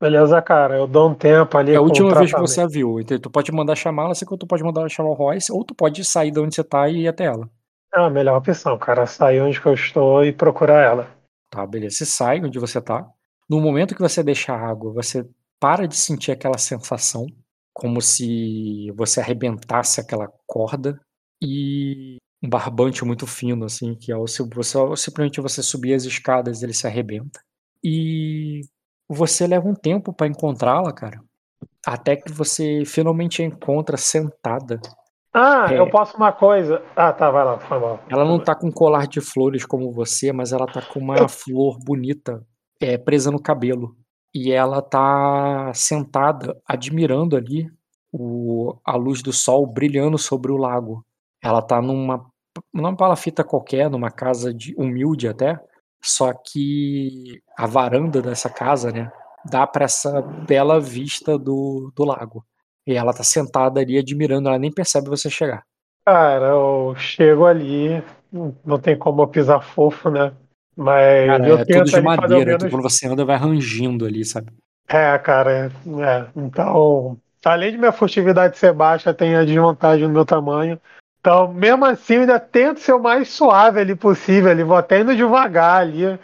Beleza, 0.00 0.40
cara, 0.40 0.76
eu 0.76 0.86
dou 0.86 1.10
um 1.10 1.14
tempo 1.14 1.58
ali. 1.58 1.72
É 1.72 1.76
a 1.76 1.80
o 1.80 1.84
última 1.84 2.14
vez 2.14 2.32
que 2.32 2.38
você 2.40 2.60
a 2.60 2.66
viu. 2.66 3.00
Então, 3.00 3.18
tu 3.18 3.30
pode 3.30 3.50
mandar 3.50 3.74
chamá-la, 3.74 4.12
assim 4.12 4.24
como 4.24 4.38
tu 4.38 4.46
pode 4.46 4.62
mandar 4.62 4.88
chamar 4.88 5.10
o 5.10 5.14
Royce, 5.14 5.50
ou 5.52 5.64
tu 5.64 5.74
pode 5.74 6.04
sair 6.04 6.30
de 6.30 6.38
onde 6.38 6.54
você 6.54 6.62
tá 6.62 6.88
e 6.88 7.02
ir 7.02 7.08
até 7.08 7.24
ela. 7.24 7.50
É 7.94 8.00
a 8.00 8.10
melhor 8.10 8.36
opção, 8.36 8.78
cara. 8.78 9.06
Sair 9.06 9.40
onde 9.40 9.60
que 9.60 9.66
eu 9.66 9.74
estou 9.74 10.24
e 10.24 10.32
procurar 10.32 10.84
ela. 10.84 11.10
Tá, 11.50 11.66
beleza. 11.66 11.96
Você 11.96 12.06
sai 12.06 12.40
onde 12.40 12.58
você 12.58 12.80
tá. 12.80 13.06
No 13.48 13.60
momento 13.60 13.94
que 13.94 14.00
você 14.00 14.22
deixa 14.22 14.52
a 14.52 14.68
água, 14.70 14.92
você 14.92 15.26
para 15.58 15.88
de 15.88 15.96
sentir 15.96 16.30
aquela 16.30 16.58
sensação, 16.58 17.26
como 17.72 18.00
se 18.00 18.90
você 18.94 19.20
arrebentasse 19.20 20.00
aquela 20.00 20.28
corda 20.46 21.00
e 21.42 22.18
um 22.42 22.48
barbante 22.48 23.04
muito 23.04 23.26
fino, 23.26 23.64
assim, 23.64 23.94
que 23.96 24.12
ao 24.12 24.26
se- 24.28 24.42
você, 24.54 24.76
ao 24.76 24.94
simplesmente 24.96 25.40
você 25.40 25.62
subir 25.62 25.94
as 25.94 26.04
escadas, 26.04 26.62
ele 26.62 26.72
se 26.74 26.86
arrebenta. 26.86 27.40
E 27.82 28.60
você 29.08 29.46
leva 29.46 29.66
um 29.68 29.74
tempo 29.74 30.12
pra 30.12 30.26
encontrá-la, 30.26 30.92
cara. 30.92 31.20
Até 31.86 32.16
que 32.16 32.30
você 32.30 32.84
finalmente 32.84 33.42
a 33.42 33.44
encontra 33.46 33.96
sentada. 33.96 34.80
Ah, 35.32 35.66
É. 35.70 35.78
eu 35.78 35.88
posso 35.90 36.16
uma 36.16 36.32
coisa. 36.32 36.82
Ah, 36.96 37.12
tá, 37.12 37.30
vai 37.30 37.44
lá, 37.44 37.58
foi 37.60 37.78
mal. 37.78 38.00
Ela 38.08 38.24
não 38.24 38.38
tá 38.42 38.54
com 38.54 38.68
um 38.68 38.72
colar 38.72 39.06
de 39.06 39.20
flores 39.20 39.64
como 39.64 39.92
você, 39.92 40.32
mas 40.32 40.52
ela 40.52 40.66
tá 40.66 40.82
com 40.82 40.98
uma 41.00 41.28
flor 41.28 41.78
bonita 41.84 42.44
é, 42.80 42.96
presa 42.98 43.30
no 43.30 43.40
cabelo. 43.40 43.96
E 44.34 44.52
ela 44.52 44.82
tá 44.82 45.72
sentada, 45.74 46.56
admirando 46.66 47.36
ali 47.36 47.70
o, 48.12 48.76
a 48.84 48.96
luz 48.96 49.22
do 49.22 49.32
sol 49.32 49.66
brilhando 49.66 50.18
sobre 50.18 50.52
o 50.52 50.56
lago. 50.56 51.04
Ela 51.42 51.62
tá 51.62 51.80
numa, 51.80 52.26
numa 52.72 52.94
palafita 52.96 53.44
qualquer, 53.44 53.88
numa 53.88 54.10
casa 54.10 54.52
de, 54.52 54.74
humilde 54.76 55.28
até, 55.28 55.58
só 56.00 56.32
que 56.32 57.40
a 57.56 57.66
varanda 57.66 58.22
dessa 58.22 58.48
casa, 58.48 58.90
né, 58.90 59.10
dá 59.44 59.66
para 59.66 59.84
essa 59.84 60.20
bela 60.22 60.80
vista 60.80 61.38
do, 61.38 61.92
do 61.94 62.04
lago. 62.04 62.44
E 62.86 62.94
ela 62.94 63.12
tá 63.12 63.22
sentada 63.22 63.80
ali 63.80 63.98
admirando, 63.98 64.48
ela 64.48 64.58
nem 64.58 64.72
percebe 64.72 65.08
você 65.08 65.28
chegar. 65.28 65.62
Cara, 66.06 66.46
eu 66.46 66.94
chego 66.96 67.44
ali, 67.44 68.02
não 68.64 68.78
tem 68.78 68.96
como 68.96 69.22
eu 69.22 69.28
pisar 69.28 69.60
fofo, 69.60 70.08
né? 70.08 70.32
Mas 70.74 71.26
Cara, 71.26 71.48
eu 71.48 71.58
é 71.58 71.64
tento 71.64 71.84
tudo 71.86 71.90
de 71.90 72.00
madeira, 72.00 72.44
menos 72.44 72.54
então 72.54 72.70
quando 72.70 72.82
você 72.82 73.06
anda 73.06 73.24
vai 73.24 73.36
rangindo 73.36 74.06
ali, 74.06 74.24
sabe? 74.24 74.52
É, 74.88 75.18
cara, 75.18 75.66
é. 75.70 76.26
Então, 76.34 77.18
além 77.44 77.72
de 77.72 77.78
minha 77.78 77.92
furtividade 77.92 78.56
ser 78.56 78.72
baixa, 78.72 79.12
tem 79.12 79.36
a 79.36 79.44
desvantagem 79.44 80.06
do 80.06 80.12
meu 80.12 80.24
tamanho. 80.24 80.80
Então, 81.20 81.52
mesmo 81.52 81.84
assim, 81.84 82.14
eu 82.14 82.20
ainda 82.22 82.38
tento 82.40 82.80
ser 82.80 82.92
o 82.92 83.02
mais 83.02 83.28
suave 83.28 83.80
ali 83.80 83.94
possível. 83.94 84.50
Ali. 84.50 84.62
Vou 84.62 84.76
até 84.76 85.00
indo 85.00 85.14
devagar 85.16 85.80
ali, 85.82 86.18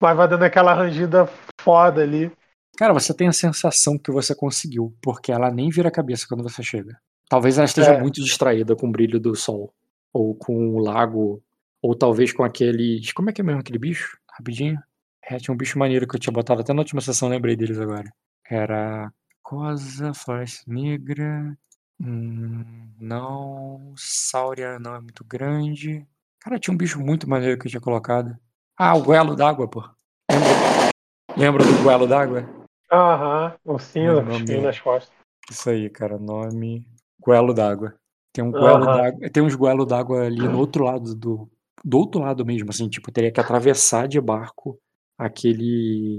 mas 0.00 0.16
vai 0.16 0.28
dando 0.28 0.42
aquela 0.44 0.74
rangida 0.74 1.28
foda 1.60 2.02
ali. 2.02 2.30
Cara, 2.76 2.92
você 2.92 3.12
tem 3.12 3.28
a 3.28 3.32
sensação 3.32 3.98
que 3.98 4.10
você 4.10 4.34
conseguiu, 4.34 4.94
porque 5.02 5.32
ela 5.32 5.50
nem 5.50 5.68
vira 5.68 5.88
a 5.88 5.92
cabeça 5.92 6.26
quando 6.28 6.42
você 6.42 6.62
chega. 6.62 6.96
Talvez 7.28 7.58
ela 7.58 7.66
esteja 7.66 7.94
É. 7.94 8.00
muito 8.00 8.22
distraída 8.22 8.74
com 8.74 8.88
o 8.88 8.92
brilho 8.92 9.20
do 9.20 9.34
sol, 9.34 9.72
ou 10.12 10.34
com 10.34 10.74
o 10.74 10.78
lago, 10.78 11.42
ou 11.82 11.94
talvez 11.94 12.32
com 12.32 12.42
aqueles. 12.44 13.12
Como 13.12 13.28
é 13.28 13.32
que 13.32 13.40
é 13.40 13.44
mesmo 13.44 13.60
aquele 13.60 13.78
bicho? 13.78 14.16
Rapidinho. 14.30 14.78
É, 15.22 15.36
tinha 15.36 15.52
um 15.52 15.58
bicho 15.58 15.78
maneiro 15.78 16.06
que 16.08 16.14
eu 16.16 16.20
tinha 16.20 16.32
botado 16.32 16.60
até 16.62 16.72
na 16.72 16.80
última 16.80 17.00
sessão, 17.02 17.28
lembrei 17.28 17.54
deles 17.54 17.78
agora. 17.78 18.10
Era. 18.48 19.12
Cosa, 19.42 20.14
Floresta 20.14 20.62
Negra. 20.66 21.56
Hum, 22.00 22.92
não. 23.00 23.94
Sáurea 23.96 24.78
não 24.78 24.94
é 24.94 25.00
muito 25.00 25.24
grande. 25.24 26.06
Cara, 26.40 26.58
tinha 26.58 26.72
um 26.72 26.78
bicho 26.78 27.00
muito 27.00 27.28
maneiro 27.28 27.58
que 27.58 27.66
eu 27.66 27.70
tinha 27.70 27.80
colocado. 27.80 28.36
Ah, 28.76 28.94
o 28.94 29.02
goelo 29.02 29.34
d'água, 29.34 29.68
pô. 29.68 29.82
Lembra, 30.30 30.92
lembra 31.36 31.64
do 31.64 31.82
goelo 31.82 32.06
d'água? 32.06 32.48
Aham, 32.90 33.56
o 33.64 33.78
cinza, 33.78 34.22
nome 34.22 34.60
nas 34.60 34.80
costas. 34.80 35.12
Isso 35.50 35.68
aí, 35.68 35.90
cara. 35.90 36.18
Nome. 36.18 36.86
Goelo 37.20 37.52
d'água. 37.52 37.94
Tem 38.32 38.44
um 38.44 38.52
goelo 38.52 38.86
d'água. 38.86 39.30
Tem 39.30 39.42
uns 39.42 39.54
goelo 39.54 39.84
d'água 39.84 40.26
ali 40.26 40.46
no 40.48 40.58
outro 40.58 40.84
lado 40.84 41.14
do. 41.14 41.50
Do 41.84 41.96
outro 41.98 42.20
lado 42.20 42.44
mesmo, 42.44 42.70
assim, 42.70 42.88
tipo, 42.88 43.12
teria 43.12 43.30
que 43.30 43.40
atravessar 43.40 44.08
de 44.08 44.20
barco 44.20 44.76
aquele 45.16 46.18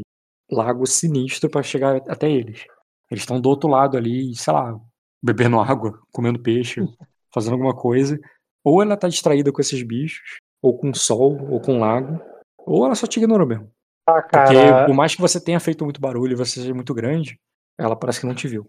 lago 0.49 0.85
sinistro 0.85 1.49
pra 1.49 1.61
chegar 1.61 1.97
até 2.07 2.31
eles. 2.31 2.65
Eles 3.11 3.23
estão 3.23 3.41
do 3.41 3.49
outro 3.49 3.69
lado 3.69 3.97
ali, 3.97 4.34
sei 4.35 4.53
lá, 4.53 4.80
bebendo 5.22 5.60
água, 5.60 6.00
comendo 6.12 6.40
peixe, 6.40 6.82
fazendo 7.34 7.54
alguma 7.54 7.76
coisa. 7.76 8.20
Ou 8.64 8.82
ela 8.82 8.98
tá 8.98 9.08
distraída 9.08 9.52
com 9.52 9.62
esses 9.62 9.82
bichos, 9.84 10.40
ou 10.62 10.78
com 10.78 10.90
o 10.90 10.96
sol, 10.96 11.38
ou 11.50 11.60
com 11.60 11.78
o 11.78 11.80
lago, 11.80 12.22
ou 12.60 12.86
ela 12.86 12.96
só 12.96 13.08
te 13.08 13.18
ignorou 13.18 13.48
mesmo. 13.48 13.72
Ah, 14.08 14.22
Porque 14.22 14.56
por 14.86 14.94
mais 14.94 15.16
que 15.16 15.22
você 15.22 15.40
tenha 15.40 15.60
feito 15.60 15.84
muito 15.84 16.02
barulho 16.02 16.34
e 16.34 16.36
você 16.36 16.60
seja 16.60 16.74
muito 16.74 16.94
grande, 16.94 17.40
ela 17.78 17.96
parece 17.96 18.20
que 18.20 18.26
não 18.26 18.36
te 18.36 18.48
viu. 18.48 18.68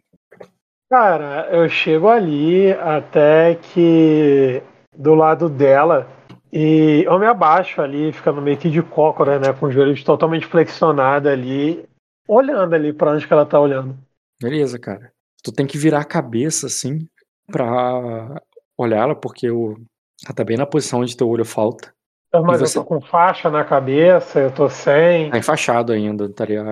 cara, 0.89 1.49
eu 1.51 1.69
chego 1.69 2.09
ali 2.09 2.73
até 2.73 3.55
que 3.57 4.63
do 4.97 5.15
lado 5.15 5.49
dela 5.49 6.07
e 6.53 7.05
eu 7.07 7.19
me 7.19 7.27
abaixo 7.27 7.81
ali, 7.81 8.13
ficando 8.13 8.43
meio 8.43 8.59
que 8.59 8.69
de 8.71 8.83
cócora, 8.83 9.39
né, 9.39 9.53
com 9.53 9.67
os 9.67 9.75
joelhos 9.75 10.03
totalmente 10.03 10.47
flexionados 10.47 11.31
ali, 11.31 11.85
olhando 12.27 12.75
ali 12.75 12.93
pra 12.93 13.13
onde 13.13 13.27
que 13.27 13.33
ela 13.33 13.47
tá 13.47 13.59
olhando. 13.59 13.97
Beleza, 14.41 14.79
cara. 14.79 15.13
Tu 15.43 15.53
tem 15.53 15.67
que 15.67 15.79
virar 15.79 16.01
a 16.01 16.05
cabeça, 16.05 16.67
assim, 16.67 17.07
pra 17.47 18.41
olhar 18.77 18.99
ela, 19.03 19.15
porque 19.15 19.51
o... 19.51 19.77
ela 20.25 20.35
tá 20.35 20.45
bem 20.45 20.57
na 20.57 20.67
posição 20.67 21.01
onde 21.01 21.17
teu 21.17 21.29
olho 21.29 21.45
falta. 21.45 21.93
Mas 22.33 22.61
você- 22.61 22.79
eu 22.79 22.83
tô 22.83 22.89
com 22.89 23.01
faixa 23.01 23.51
na 23.51 23.65
cabeça, 23.65 24.39
eu 24.41 24.55
tô 24.55 24.69
sem. 24.69 25.31
Tá 25.31 25.39
enfaixado 25.39 25.93
ainda. 25.93 26.27
Estaria, 26.27 26.63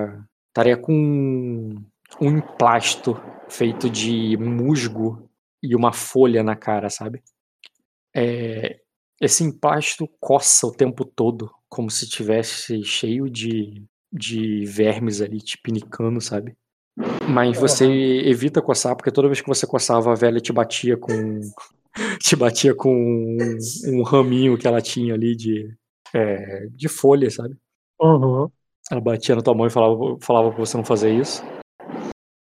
estaria 0.48 0.76
com 0.76 0.92
um 2.20 2.28
emplasto 2.38 3.20
feito 3.48 3.90
de 3.90 4.36
musgo 4.36 5.28
e 5.62 5.74
uma 5.74 5.92
folha 5.92 6.42
na 6.42 6.54
cara, 6.54 6.88
sabe? 6.88 7.22
É, 8.14 8.78
esse 9.20 9.42
emplasto 9.42 10.08
coça 10.20 10.66
o 10.66 10.72
tempo 10.72 11.04
todo, 11.04 11.50
como 11.68 11.90
se 11.90 12.08
tivesse 12.08 12.84
cheio 12.84 13.28
de, 13.28 13.84
de 14.12 14.64
vermes 14.64 15.20
ali 15.20 15.38
te 15.38 15.58
pinicando, 15.60 16.20
sabe? 16.20 16.56
Mas 17.28 17.58
você 17.58 17.84
evita 17.84 18.62
coçar, 18.62 18.96
porque 18.96 19.10
toda 19.10 19.28
vez 19.28 19.40
que 19.40 19.48
você 19.48 19.66
coçava, 19.66 20.12
a 20.12 20.14
velha 20.14 20.40
te 20.40 20.52
batia 20.52 20.96
com. 20.96 21.40
te 22.20 22.36
batia 22.36 22.74
com 22.74 22.94
um, 22.94 23.58
um 23.86 24.02
raminho 24.02 24.58
que 24.58 24.66
ela 24.66 24.80
tinha 24.80 25.14
ali 25.14 25.36
de, 25.36 25.74
é, 26.14 26.66
de 26.70 26.88
folha, 26.88 27.30
sabe? 27.30 27.56
Uhum. 28.00 28.48
Ela 28.90 29.00
batia 29.00 29.36
na 29.36 29.42
tua 29.42 29.54
mão 29.54 29.66
e 29.66 29.70
falava, 29.70 30.16
falava 30.20 30.50
pra 30.50 30.58
você 30.58 30.76
não 30.76 30.84
fazer 30.84 31.12
isso. 31.12 31.42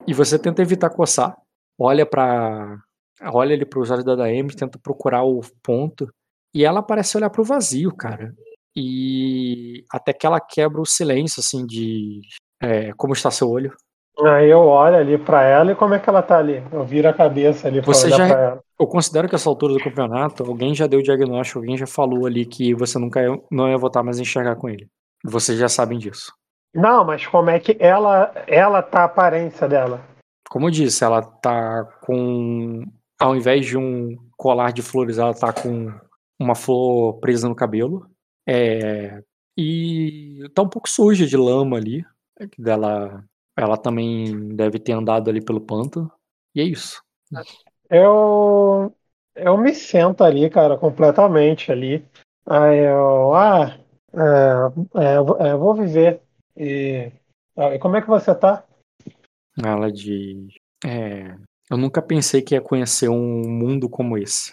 E 0.07 0.13
você 0.13 0.39
tenta 0.39 0.63
evitar 0.63 0.91
coçar. 0.91 1.37
Olha 1.79 2.05
para 2.05 2.79
Olha 3.23 3.55
ali 3.55 3.65
pros 3.65 3.91
olhos 3.91 4.05
da 4.05 4.17
Daemi, 4.17 4.55
tenta 4.55 4.79
procurar 4.79 5.25
o 5.25 5.41
ponto. 5.63 6.13
E 6.53 6.65
ela 6.65 6.83
parece 6.83 7.17
olhar 7.17 7.31
pro 7.31 7.45
vazio, 7.45 7.95
cara. 7.95 8.35
E 8.77 9.85
até 9.91 10.13
que 10.13 10.27
ela 10.27 10.41
quebra 10.41 10.81
o 10.81 10.87
silêncio, 10.87 11.41
assim, 11.41 11.65
de. 11.67 12.21
é, 12.61 12.93
como 12.95 13.13
está 13.13 13.31
seu 13.31 13.49
olho? 13.49 13.75
Aí 14.21 14.49
eu 14.49 14.61
olho 14.61 14.97
ali 14.97 15.19
pra 15.19 15.43
ela 15.43 15.73
e 15.73 15.75
como 15.75 15.95
é 15.95 15.99
que 15.99 16.09
ela 16.09 16.23
tá 16.23 16.39
ali? 16.39 16.63
Eu 16.73 16.85
viro 16.85 17.09
a 17.09 17.13
cabeça 17.13 17.67
ali 17.67 17.83
pra 17.83 17.93
Você 17.93 18.07
olhar 18.07 18.17
já- 18.17 18.29
pra 18.29 18.43
ela. 18.45 18.61
Eu 18.79 18.87
considero 18.87 19.29
que 19.29 19.35
essa 19.35 19.49
altura 19.49 19.75
do 19.75 19.83
campeonato, 19.83 20.45
alguém 20.45 20.75
já 20.75 20.87
deu 20.87 21.01
o 21.01 21.03
diagnóstico, 21.03 21.59
alguém 21.59 21.77
já 21.77 21.87
falou 21.87 22.27
ali 22.27 22.45
que 22.47 22.75
você 22.75 22.99
nunca 22.99 23.21
ia, 23.23 23.41
não 23.51 23.69
ia 23.69 23.77
voltar 23.79 24.03
mais 24.03 24.19
a 24.19 24.23
enxergar 24.23 24.57
com 24.57 24.69
ele. 24.69 24.89
Vocês 25.25 25.59
já 25.59 25.69
sabem 25.69 25.99
disso. 25.99 26.33
Não, 26.75 27.05
mas 27.05 27.27
como 27.27 27.51
é 27.51 27.59
que 27.59 27.77
ela, 27.81 28.33
ela 28.47 28.83
tá 28.83 29.01
a 29.03 29.05
aparência 29.05 29.69
dela? 29.69 30.01
Como 30.51 30.67
eu 30.67 30.71
disse, 30.71 31.03
ela 31.05 31.23
tá 31.23 31.85
com. 32.03 32.83
Ao 33.21 33.35
invés 33.35 33.65
de 33.67 33.79
um 33.79 34.17
colar 34.37 34.73
de 34.73 34.83
flores, 34.83 35.19
ela 35.19 35.33
tá 35.33 35.53
com 35.53 35.93
uma 36.39 36.55
flor 36.55 37.15
presa 37.21 37.49
no 37.49 37.55
cabelo. 37.55 38.07
É, 38.47 39.21
e 39.57 40.49
tá 40.55 40.63
um 40.63 40.69
pouco 40.69 40.89
suja 40.89 41.27
de 41.27 41.37
lama 41.37 41.77
ali. 41.77 42.05
que 42.53 42.61
Dela, 42.61 43.25
ela 43.57 43.77
também 43.77 44.55
deve 44.55 44.79
ter 44.79 44.93
andado 44.93 45.31
ali 45.31 45.45
pelo 45.45 45.61
pântano. 45.61 46.11
E 46.55 46.61
é 46.61 46.65
isso. 46.65 47.03
Eu, 47.91 48.95
eu 49.35 49.57
me 49.59 49.75
sento 49.75 50.23
ali, 50.25 50.49
cara, 50.51 50.77
completamente 50.77 51.71
ali. 51.71 52.05
Aí 52.47 52.79
eu, 52.81 53.35
ah, 53.35 53.79
é, 54.13 55.01
é, 55.05 55.17
eu 55.17 55.25
vou- 55.25 55.37
é, 55.41 55.57
vou 55.57 55.75
viver. 55.75 56.21
E, 56.57 57.11
ah, 57.57 57.75
e 57.75 57.79
como 57.79 57.97
é 57.97 58.03
que 58.03 58.09
você 58.09 58.35
tá? 58.35 58.65
Ela 59.63 59.91
diz. 59.91 60.55
É, 60.85 61.37
eu 61.71 61.77
nunca 61.77 62.03
pensei 62.03 62.43
que 62.43 62.55
ia 62.55 62.61
conhecer 62.61 63.09
um 63.09 63.49
mundo 63.49 63.89
como 63.89 64.19
esse. 64.19 64.53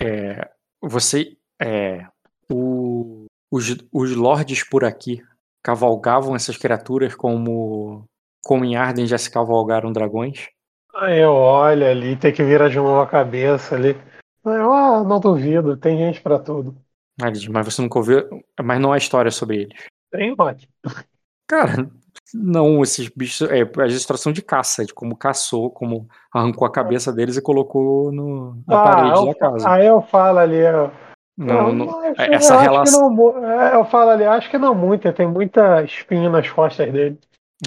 É, 0.00 0.50
você. 0.80 1.36
É, 1.60 2.06
o- 2.50 3.24
os, 3.50 3.64
os 3.92 4.14
lords 4.14 4.62
por 4.68 4.84
aqui 4.84 5.22
cavalgavam 5.62 6.34
essas 6.36 6.56
criaturas 6.56 7.14
como. 7.14 8.04
Como 8.46 8.64
em 8.64 8.76
Arden 8.76 9.06
já 9.08 9.18
se 9.18 9.28
cavalgaram 9.28 9.90
dragões. 9.92 10.48
Aí 10.94 11.18
eu 11.18 11.32
olho 11.32 11.84
ali, 11.84 12.14
tem 12.14 12.32
que 12.32 12.44
virar 12.44 12.68
de 12.68 12.76
novo 12.76 13.00
a 13.00 13.06
cabeça 13.06 13.74
ali. 13.74 13.96
Eu, 14.44 14.72
ah, 14.72 15.02
não 15.02 15.18
duvido, 15.18 15.76
tem 15.76 15.98
gente 15.98 16.20
pra 16.20 16.38
tudo. 16.38 16.76
Ela 17.20 17.32
diz, 17.32 17.48
mas 17.48 17.64
você 17.66 17.82
nunca 17.82 17.98
ouviu. 17.98 18.22
Mas 18.62 18.80
não 18.80 18.92
há 18.92 18.98
história 18.98 19.32
sobre 19.32 19.62
eles. 19.62 19.84
Tem, 20.12 20.32
Rock. 20.38 20.68
Cara, 21.48 21.90
não, 22.32 22.82
esses 22.84 23.08
bichos. 23.08 23.48
É, 23.50 23.62
as 23.82 23.92
histórias 23.94 24.20
são 24.20 24.32
de 24.32 24.42
caça, 24.42 24.84
de 24.84 24.94
como 24.94 25.16
caçou, 25.16 25.68
como 25.68 26.08
arrancou 26.32 26.68
a 26.68 26.70
cabeça 26.72 27.12
deles 27.12 27.36
e 27.36 27.42
colocou 27.42 28.12
no, 28.12 28.62
na 28.64 28.78
Ah, 28.78 28.82
parede 28.84 29.18
eu, 29.18 29.26
da 29.26 29.34
casa. 29.34 29.68
aí 29.68 29.86
eu 29.86 30.00
falo 30.02 30.38
ali, 30.38 30.58
eu, 30.58 30.92
Não, 31.36 31.68
eu 31.68 31.72
não- 31.74 31.98
acho- 31.98 32.20
essa 32.30 32.54
eu 32.54 32.60
relação. 32.60 33.10
não 33.10 33.44
é, 33.44 33.74
eu 33.74 33.84
falo 33.86 34.10
ali, 34.10 34.22
acho 34.24 34.48
que 34.48 34.56
não 34.56 34.72
muito, 34.72 35.12
tem 35.12 35.26
muita 35.26 35.82
espinha 35.82 36.30
nas 36.30 36.48
costas 36.48 36.92
dele. 36.92 37.18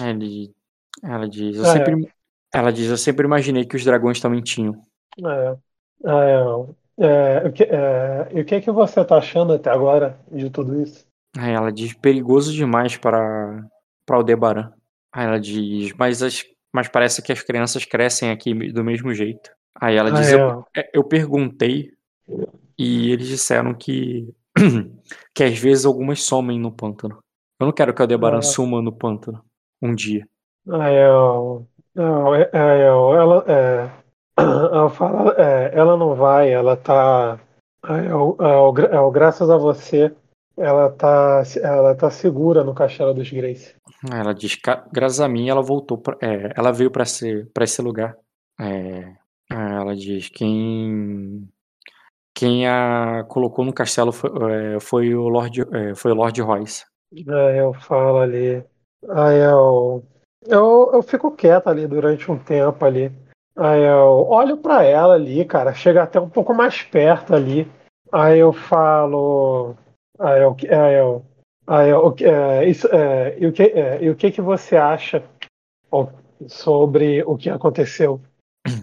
Ele, 0.02 0.54
ela 1.02 1.28
diz, 1.28 1.56
eu 1.56 1.64
É. 1.64 1.72
sempre, 1.72 2.12
ela 2.52 2.72
diz, 2.72 2.88
eu 2.90 2.96
sempre 2.96 3.26
imaginei 3.26 3.64
que 3.64 3.76
os 3.76 3.84
dragões 3.84 4.20
também 4.20 4.40
tinham. 4.42 4.84
É, 5.24 5.56
é, 6.04 7.04
é, 7.06 7.48
o 7.48 7.52
que, 7.52 7.62
é, 7.64 8.28
e 8.32 8.40
o 8.40 8.44
que 8.44 8.60
que 8.60 8.70
você 8.70 9.04
tá 9.04 9.16
achando 9.18 9.52
até 9.54 9.70
agora 9.70 10.18
de 10.30 10.50
tudo 10.50 10.80
isso? 10.82 11.06
Aí 11.38 11.52
ela 11.52 11.70
diz, 11.70 11.92
perigoso 11.94 12.52
demais 12.52 12.96
para 12.96 13.62
para 14.06 14.16
Aldebaran. 14.16 14.72
Aí 15.12 15.24
ela 15.24 15.38
diz, 15.38 15.92
mas, 15.96 16.20
as, 16.22 16.44
mas 16.72 16.88
parece 16.88 17.22
que 17.22 17.30
as 17.32 17.42
crianças 17.42 17.84
crescem 17.84 18.30
aqui 18.30 18.52
do 18.72 18.82
mesmo 18.82 19.14
jeito. 19.14 19.50
Aí 19.80 19.94
ela 19.96 20.10
diz, 20.10 20.32
Ah, 20.32 20.36
eu, 20.36 20.66
é, 20.76 20.90
eu 20.92 21.04
perguntei 21.04 21.92
e 22.76 23.12
eles 23.12 23.28
disseram 23.28 23.72
que 23.72 24.28
que 25.32 25.44
às 25.44 25.56
vezes 25.58 25.84
algumas 25.86 26.22
somem 26.22 26.58
no 26.58 26.72
pântano. 26.72 27.18
Eu 27.60 27.66
não 27.66 27.72
quero 27.72 27.94
que 27.94 28.02
a 28.02 28.04
Aldebaran 28.04 28.38
Ah. 28.38 28.42
suma 28.42 28.82
no 28.82 28.92
pântano 28.92 29.40
um 29.80 29.94
dia. 29.94 30.26
Eu, 30.66 31.66
não, 31.94 32.34
é, 32.34 32.50
é, 32.52 32.88
eu- 32.88 33.14
ela, 33.14 33.44
é, 33.48 33.90
ela 34.38 34.90
fala, 34.90 35.34
é, 35.38 35.70
ela 35.76 35.96
não 35.96 36.14
vai, 36.14 36.52
ela 36.52 36.76
tá, 36.76 37.38
eu, 37.84 38.36
é, 38.40 38.54
eu, 38.54 38.72
gra- 38.72 38.88
é, 38.94 39.10
graças 39.10 39.48
a 39.50 39.56
você, 39.56 40.14
ela 40.56 40.90
tá, 40.90 41.42
ela 41.62 41.94
tá 41.94 42.10
segura 42.10 42.62
no 42.62 42.74
Castelo 42.74 43.14
dos 43.14 43.30
Grace. 43.30 43.74
Ela 44.12 44.32
diz, 44.34 44.54
"Ca- 44.56 44.86
graças 44.92 45.20
a 45.20 45.28
mim, 45.28 45.48
ela 45.48 45.62
voltou, 45.62 45.98
pra, 45.98 46.16
é, 46.22 46.52
ela 46.56 46.72
veio 46.72 46.90
para 46.90 47.02
esse, 47.02 47.44
pra 47.52 47.64
esse 47.64 47.80
lugar. 47.82 48.16
É, 48.60 49.12
ela 49.50 49.94
diz, 49.96 50.28
quem 50.28 51.48
quem 52.34 52.66
a 52.66 53.24
colocou 53.28 53.64
no 53.64 53.72
castelo 53.72 54.12
foi, 54.12 54.30
é, 54.76 54.80
foi 54.80 55.14
o 55.14 55.28
Lord, 55.28 55.62
é, 55.72 55.94
foi 55.94 56.12
o 56.12 56.14
Lord 56.14 56.40
Royce. 56.40 56.84
Aí 57.12 57.58
eu 57.58 57.74
falo 57.74 58.18
ali, 58.18 58.64
aí 59.08 59.38
eu, 59.38 60.02
eu, 60.46 60.90
eu 60.92 61.02
fico 61.02 61.30
quieto 61.30 61.68
ali 61.68 61.86
durante 61.86 62.30
um 62.30 62.38
tempo 62.38 62.84
ali. 62.84 63.12
Aí 63.56 63.82
eu 63.82 64.26
olho 64.28 64.56
pra 64.56 64.84
ela 64.84 65.14
ali, 65.14 65.44
cara, 65.44 65.74
chega 65.74 66.02
até 66.02 66.20
um 66.20 66.28
pouco 66.28 66.54
mais 66.54 66.82
perto 66.82 67.34
ali. 67.34 67.70
Aí 68.12 68.38
eu 68.38 68.52
falo. 68.52 69.76
Aí 70.18 70.42
eu. 70.42 70.56
Aí 70.70 70.94
eu, 70.94 71.26
aí 71.66 71.90
eu 71.90 72.14
é, 72.20 72.68
isso, 72.68 72.86
é, 72.88 73.38
e, 73.38 73.46
o 73.46 73.52
que, 73.52 73.62
é, 73.62 74.02
e 74.02 74.10
o 74.10 74.16
que 74.16 74.30
que 74.30 74.40
você 74.40 74.76
acha 74.76 75.22
sobre 76.48 77.22
o 77.24 77.36
que 77.36 77.50
aconteceu? 77.50 78.20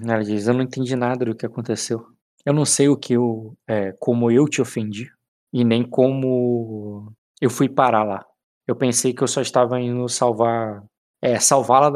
Ela 0.08 0.24
diz: 0.24 0.48
Eu 0.48 0.54
não 0.54 0.62
entendi 0.62 0.96
nada 0.96 1.26
do 1.26 1.36
que 1.36 1.46
aconteceu. 1.46 2.06
Eu 2.46 2.54
não 2.54 2.66
sei 2.66 2.88
o 2.88 2.98
que 2.98 3.14
eu. 3.14 3.56
é, 3.68 3.92
como 4.00 4.32
eu 4.32 4.48
te 4.48 4.62
ofendi. 4.62 5.12
E 5.52 5.64
nem 5.64 5.84
como 5.84 7.12
eu 7.42 7.50
fui 7.50 7.70
parar 7.70 8.04
lá. 8.04 8.26
Eu 8.68 8.76
pensei 8.76 9.14
que 9.14 9.24
eu 9.24 9.28
só 9.28 9.42
estava 9.42 9.80
indo 9.80 10.08
salvar. 10.10 10.84
É, 11.22 11.40
salvá-la 11.40 11.92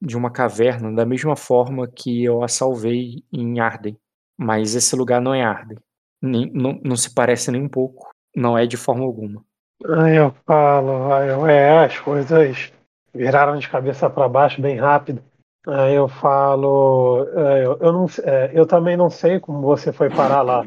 de 0.00 0.16
uma 0.16 0.30
caverna 0.30 0.90
da 0.92 1.04
mesma 1.04 1.36
forma 1.36 1.86
que 1.86 2.24
eu 2.24 2.42
a 2.42 2.48
salvei 2.48 3.22
em 3.32 3.60
Arden. 3.60 3.96
Mas 4.38 4.74
esse 4.74 4.96
lugar 4.96 5.20
não 5.20 5.34
é 5.34 5.42
Arden. 5.42 5.78
Nem, 6.22 6.50
não, 6.52 6.80
não 6.82 6.96
se 6.96 7.14
parece 7.14 7.50
nem 7.50 7.62
um 7.62 7.68
pouco. 7.68 8.10
Não 8.34 8.56
é 8.56 8.66
de 8.66 8.76
forma 8.76 9.04
alguma. 9.04 9.44
Aí 9.84 10.16
eu 10.16 10.32
falo, 10.46 11.12
aí 11.12 11.28
eu, 11.28 11.46
é, 11.46 11.84
as 11.84 11.98
coisas 11.98 12.72
viraram 13.12 13.58
de 13.58 13.68
cabeça 13.68 14.08
para 14.08 14.28
baixo 14.28 14.62
bem 14.62 14.76
rápido. 14.76 15.22
Aí 15.66 15.94
eu 15.94 16.08
falo, 16.08 17.26
é, 17.36 17.66
eu, 17.66 17.78
eu, 17.80 17.92
não, 17.92 18.06
é, 18.24 18.50
eu 18.52 18.66
também 18.66 18.96
não 18.96 19.10
sei 19.10 19.38
como 19.38 19.60
você 19.60 19.92
foi 19.92 20.08
parar 20.08 20.42
lá. 20.42 20.64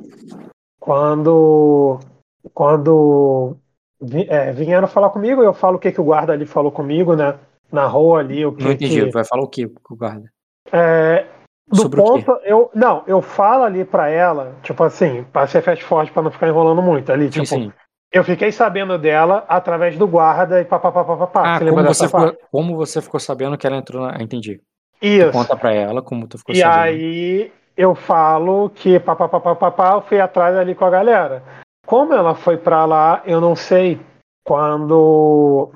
Quando, 0.79 1.99
quando 2.53 3.57
é, 4.29 4.51
vieram 4.51 4.87
falar 4.87 5.09
comigo, 5.09 5.41
eu 5.41 5.53
falo 5.53 5.77
o 5.77 5.79
que, 5.79 5.91
que 5.91 5.99
o 5.99 6.05
guarda 6.05 6.33
ali 6.33 6.45
falou 6.45 6.71
comigo, 6.71 7.15
né? 7.15 7.37
Na 7.71 7.85
rua 7.87 8.19
ali, 8.19 8.45
o 8.45 8.53
que 8.53 8.63
Não 8.63 8.71
entendi. 8.71 9.05
que. 9.05 9.11
Vai 9.11 9.23
falar 9.25 9.43
o 9.43 9.47
que 9.49 9.65
o 9.65 9.95
guarda? 9.95 10.29
É, 10.71 11.25
do 11.67 11.81
Sobre 11.81 12.01
ponto, 12.01 12.31
eu. 12.43 12.69
Não, 12.73 13.03
eu 13.07 13.21
falo 13.21 13.63
ali 13.63 13.83
pra 13.83 14.09
ela, 14.09 14.53
tipo 14.63 14.83
assim, 14.83 15.23
pra 15.33 15.47
ser 15.47 15.61
fast 15.61 15.83
forward 15.83 16.11
pra 16.11 16.21
não 16.23 16.31
ficar 16.31 16.47
enrolando 16.47 16.81
muito 16.81 17.11
ali, 17.11 17.25
Sim, 17.25 17.31
tipo. 17.43 17.45
sim. 17.47 17.71
Eu 18.11 18.23
fiquei 18.23 18.49
sabendo 18.51 18.97
dela 18.97 19.43
através 19.49 19.97
do 19.97 20.07
guarda 20.07 20.61
e 20.61 20.65
papapá. 20.65 21.01
Ah, 21.43 21.59
Você 21.59 21.69
como 21.69 21.83
você, 21.83 22.05
ficou, 22.07 22.37
como 22.51 22.75
você 22.77 23.01
ficou 23.01 23.19
sabendo 23.19 23.57
que 23.57 23.67
ela 23.67 23.75
entrou 23.77 24.05
na. 24.05 24.21
Entendi. 24.23 24.61
Tu 25.01 25.05
Isso. 25.07 25.31
conta 25.33 25.55
pra 25.57 25.73
ela 25.73 26.01
como 26.01 26.25
tu 26.27 26.37
ficou 26.37 26.55
E 26.55 26.59
sabendo. 26.59 26.79
aí 26.81 27.51
eu 27.75 27.93
falo 27.93 28.69
que 28.69 28.97
papapá, 29.01 29.95
eu 29.95 30.01
fui 30.03 30.21
atrás 30.21 30.55
ali 30.55 30.73
com 30.75 30.85
a 30.85 30.89
galera. 30.89 31.43
Como 31.85 32.13
ela 32.13 32.33
foi 32.35 32.55
pra 32.57 32.85
lá, 32.85 33.21
eu 33.25 33.41
não 33.41 33.53
sei. 33.55 33.99
Quando, 34.45 35.71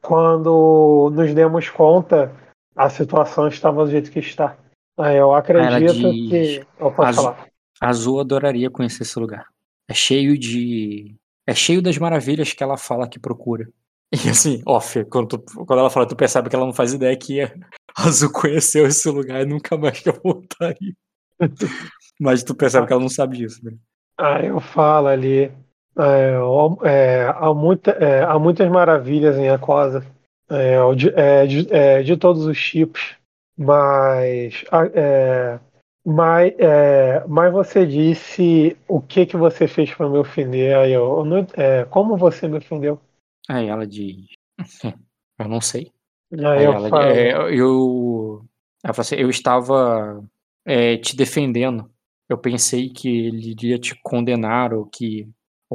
quando 0.00 1.10
nos 1.14 1.32
demos 1.34 1.68
conta, 1.68 2.32
a 2.76 2.88
situação 2.88 3.48
estava 3.48 3.84
do 3.84 3.90
jeito 3.90 4.10
que 4.10 4.18
está. 4.18 4.56
Aí 4.98 5.16
eu 5.16 5.34
acredito 5.34 6.12
diz, 6.12 6.30
que. 6.30 6.66
Eu 6.78 6.92
posso 6.92 7.08
"Azul." 7.08 7.24
falar. 7.24 7.46
A 7.80 7.88
Azul 7.88 8.20
adoraria 8.20 8.70
conhecer 8.70 9.02
esse 9.02 9.18
lugar. 9.18 9.46
É 9.88 9.94
cheio 9.94 10.38
de. 10.38 11.14
É 11.46 11.54
cheio 11.54 11.82
das 11.82 11.98
maravilhas 11.98 12.52
que 12.52 12.62
ela 12.62 12.76
fala 12.76 13.08
que 13.08 13.18
procura. 13.18 13.68
E 14.26 14.28
assim, 14.28 14.62
off, 14.66 15.02
quando, 15.06 15.38
tu- 15.38 15.64
quando 15.64 15.80
ela 15.80 15.88
fala, 15.88 16.06
tu 16.06 16.14
percebe 16.14 16.50
que 16.50 16.54
ela 16.54 16.66
não 16.66 16.72
faz 16.74 16.92
ideia 16.92 17.16
que 17.16 17.40
a 17.40 17.50
Azul 17.96 18.30
conheceu 18.30 18.86
esse 18.86 19.08
lugar 19.08 19.40
e 19.40 19.46
nunca 19.46 19.74
mais 19.76 20.00
quer 20.00 20.20
voltar 20.22 20.66
aí. 20.66 20.94
Mas 22.20 22.42
tu 22.44 22.54
percebe 22.54 22.86
que 22.86 22.92
ela 22.92 23.00
não 23.00 23.08
sabe 23.08 23.38
disso, 23.38 23.64
né? 23.64 23.72
Aí 24.18 24.48
eu 24.48 24.60
falo 24.60 25.08
ali. 25.08 25.50
É, 25.98 26.88
é, 26.88 27.26
há, 27.28 27.52
muita, 27.54 27.90
é, 27.92 28.22
há 28.22 28.38
muitas 28.38 28.68
maravilhas 28.70 29.36
em 29.36 29.48
Aquosa, 29.48 30.04
é, 30.48 30.76
de, 30.94 31.10
de, 31.48 32.04
de 32.04 32.16
todos 32.16 32.44
os 32.46 32.58
tipos, 32.60 33.16
mas, 33.56 34.64
mas, 36.04 36.52
mas 37.28 37.52
você 37.52 37.86
disse 37.86 38.76
o 38.88 39.00
que 39.00 39.26
que 39.26 39.36
você 39.36 39.68
fez 39.68 39.94
para 39.94 40.08
me 40.08 40.18
ofender. 40.18 40.76
Aí 40.76 40.92
eu, 40.92 41.24
é, 41.54 41.84
como 41.86 42.16
você 42.16 42.48
me 42.48 42.58
ofendeu? 42.58 43.00
Aí 43.48 43.68
ela 43.68 43.86
diz. 43.86 44.26
Eu 45.38 45.48
não 45.48 45.60
sei. 45.60 45.90
Aí 46.32 46.64
eu 46.64 46.72
ela 46.72 46.88
falo, 46.88 47.04
eu. 47.50 48.44
Ela 48.82 48.94
fala 48.94 49.02
assim, 49.02 49.16
eu 49.16 49.28
estava 49.28 50.24
é, 50.64 50.96
te 50.96 51.16
defendendo. 51.16 51.90
Eu 52.28 52.38
pensei 52.38 52.88
que 52.88 53.26
ele 53.26 53.50
iria 53.50 53.78
te 53.78 53.94
condenar, 54.02 54.72
ou 54.72 54.86
que. 54.86 55.28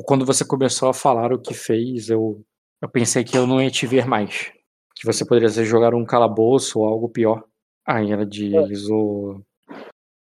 Quando 0.05 0.25
você 0.25 0.45
começou 0.45 0.89
a 0.89 0.93
falar 0.93 1.31
o 1.33 1.39
que 1.39 1.53
fez, 1.53 2.09
eu, 2.09 2.43
eu 2.81 2.89
pensei 2.89 3.23
que 3.23 3.37
eu 3.37 3.47
não 3.47 3.61
ia 3.61 3.71
te 3.71 3.85
ver 3.87 4.05
mais. 4.05 4.51
Que 4.95 5.05
você 5.05 5.25
poderia 5.25 5.49
ser 5.49 5.65
jogar 5.65 5.93
um 5.93 6.05
calabouço 6.05 6.79
ou 6.79 6.87
algo 6.87 7.09
pior. 7.09 7.43
Aí 7.85 8.11
ela 8.11 8.25
diz 8.25 8.89
o. 8.89 9.41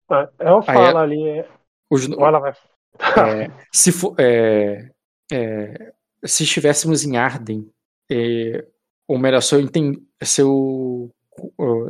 ah, 0.08 0.28
eu 0.38 0.58
Aí 0.58 0.64
falo 0.64 0.98
ali, 0.98 1.44
Os, 1.90 2.08
ela 2.10 2.38
vai. 2.38 2.52
é, 3.00 3.50
se, 3.72 3.90
for, 3.90 4.14
é, 4.18 4.90
é, 5.32 5.92
se 6.24 6.44
estivéssemos 6.44 7.04
em 7.04 7.16
Arden, 7.16 7.68
é, 8.10 8.64
ou 9.08 9.18
melhor, 9.18 9.40
se 9.42 9.54
eu, 9.54 9.60
enten- 9.60 10.00
se, 10.22 10.40
eu, 10.42 11.10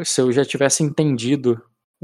se 0.05 0.21
eu 0.21 0.33
já 0.33 0.45
tivesse 0.45 0.83
entendido 0.83 1.61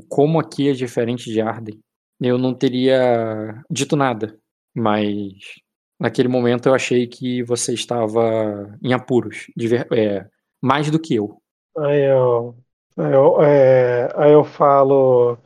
como 0.08 0.38
aqui 0.40 0.68
é 0.68 0.72
diferente 0.72 1.30
de 1.30 1.40
Arden, 1.40 1.78
eu 2.20 2.38
não 2.38 2.54
teria 2.54 3.62
dito 3.70 3.96
nada. 3.96 4.38
Mas 4.74 5.32
naquele 6.02 6.26
momento 6.26 6.68
eu 6.68 6.74
achei 6.74 7.06
que 7.06 7.44
você 7.44 7.72
estava 7.72 8.76
em 8.82 8.92
apuros, 8.92 9.46
ver- 9.56 9.86
é, 9.92 10.26
mais 10.60 10.90
do 10.90 10.98
que 10.98 11.14
eu. 11.14 11.36
Aí 11.78 12.02
eu, 12.02 12.56
aí 12.96 13.12
eu, 13.12 13.40
é, 13.40 14.08
aí 14.16 14.32
eu 14.32 14.42
falo, 14.42 15.38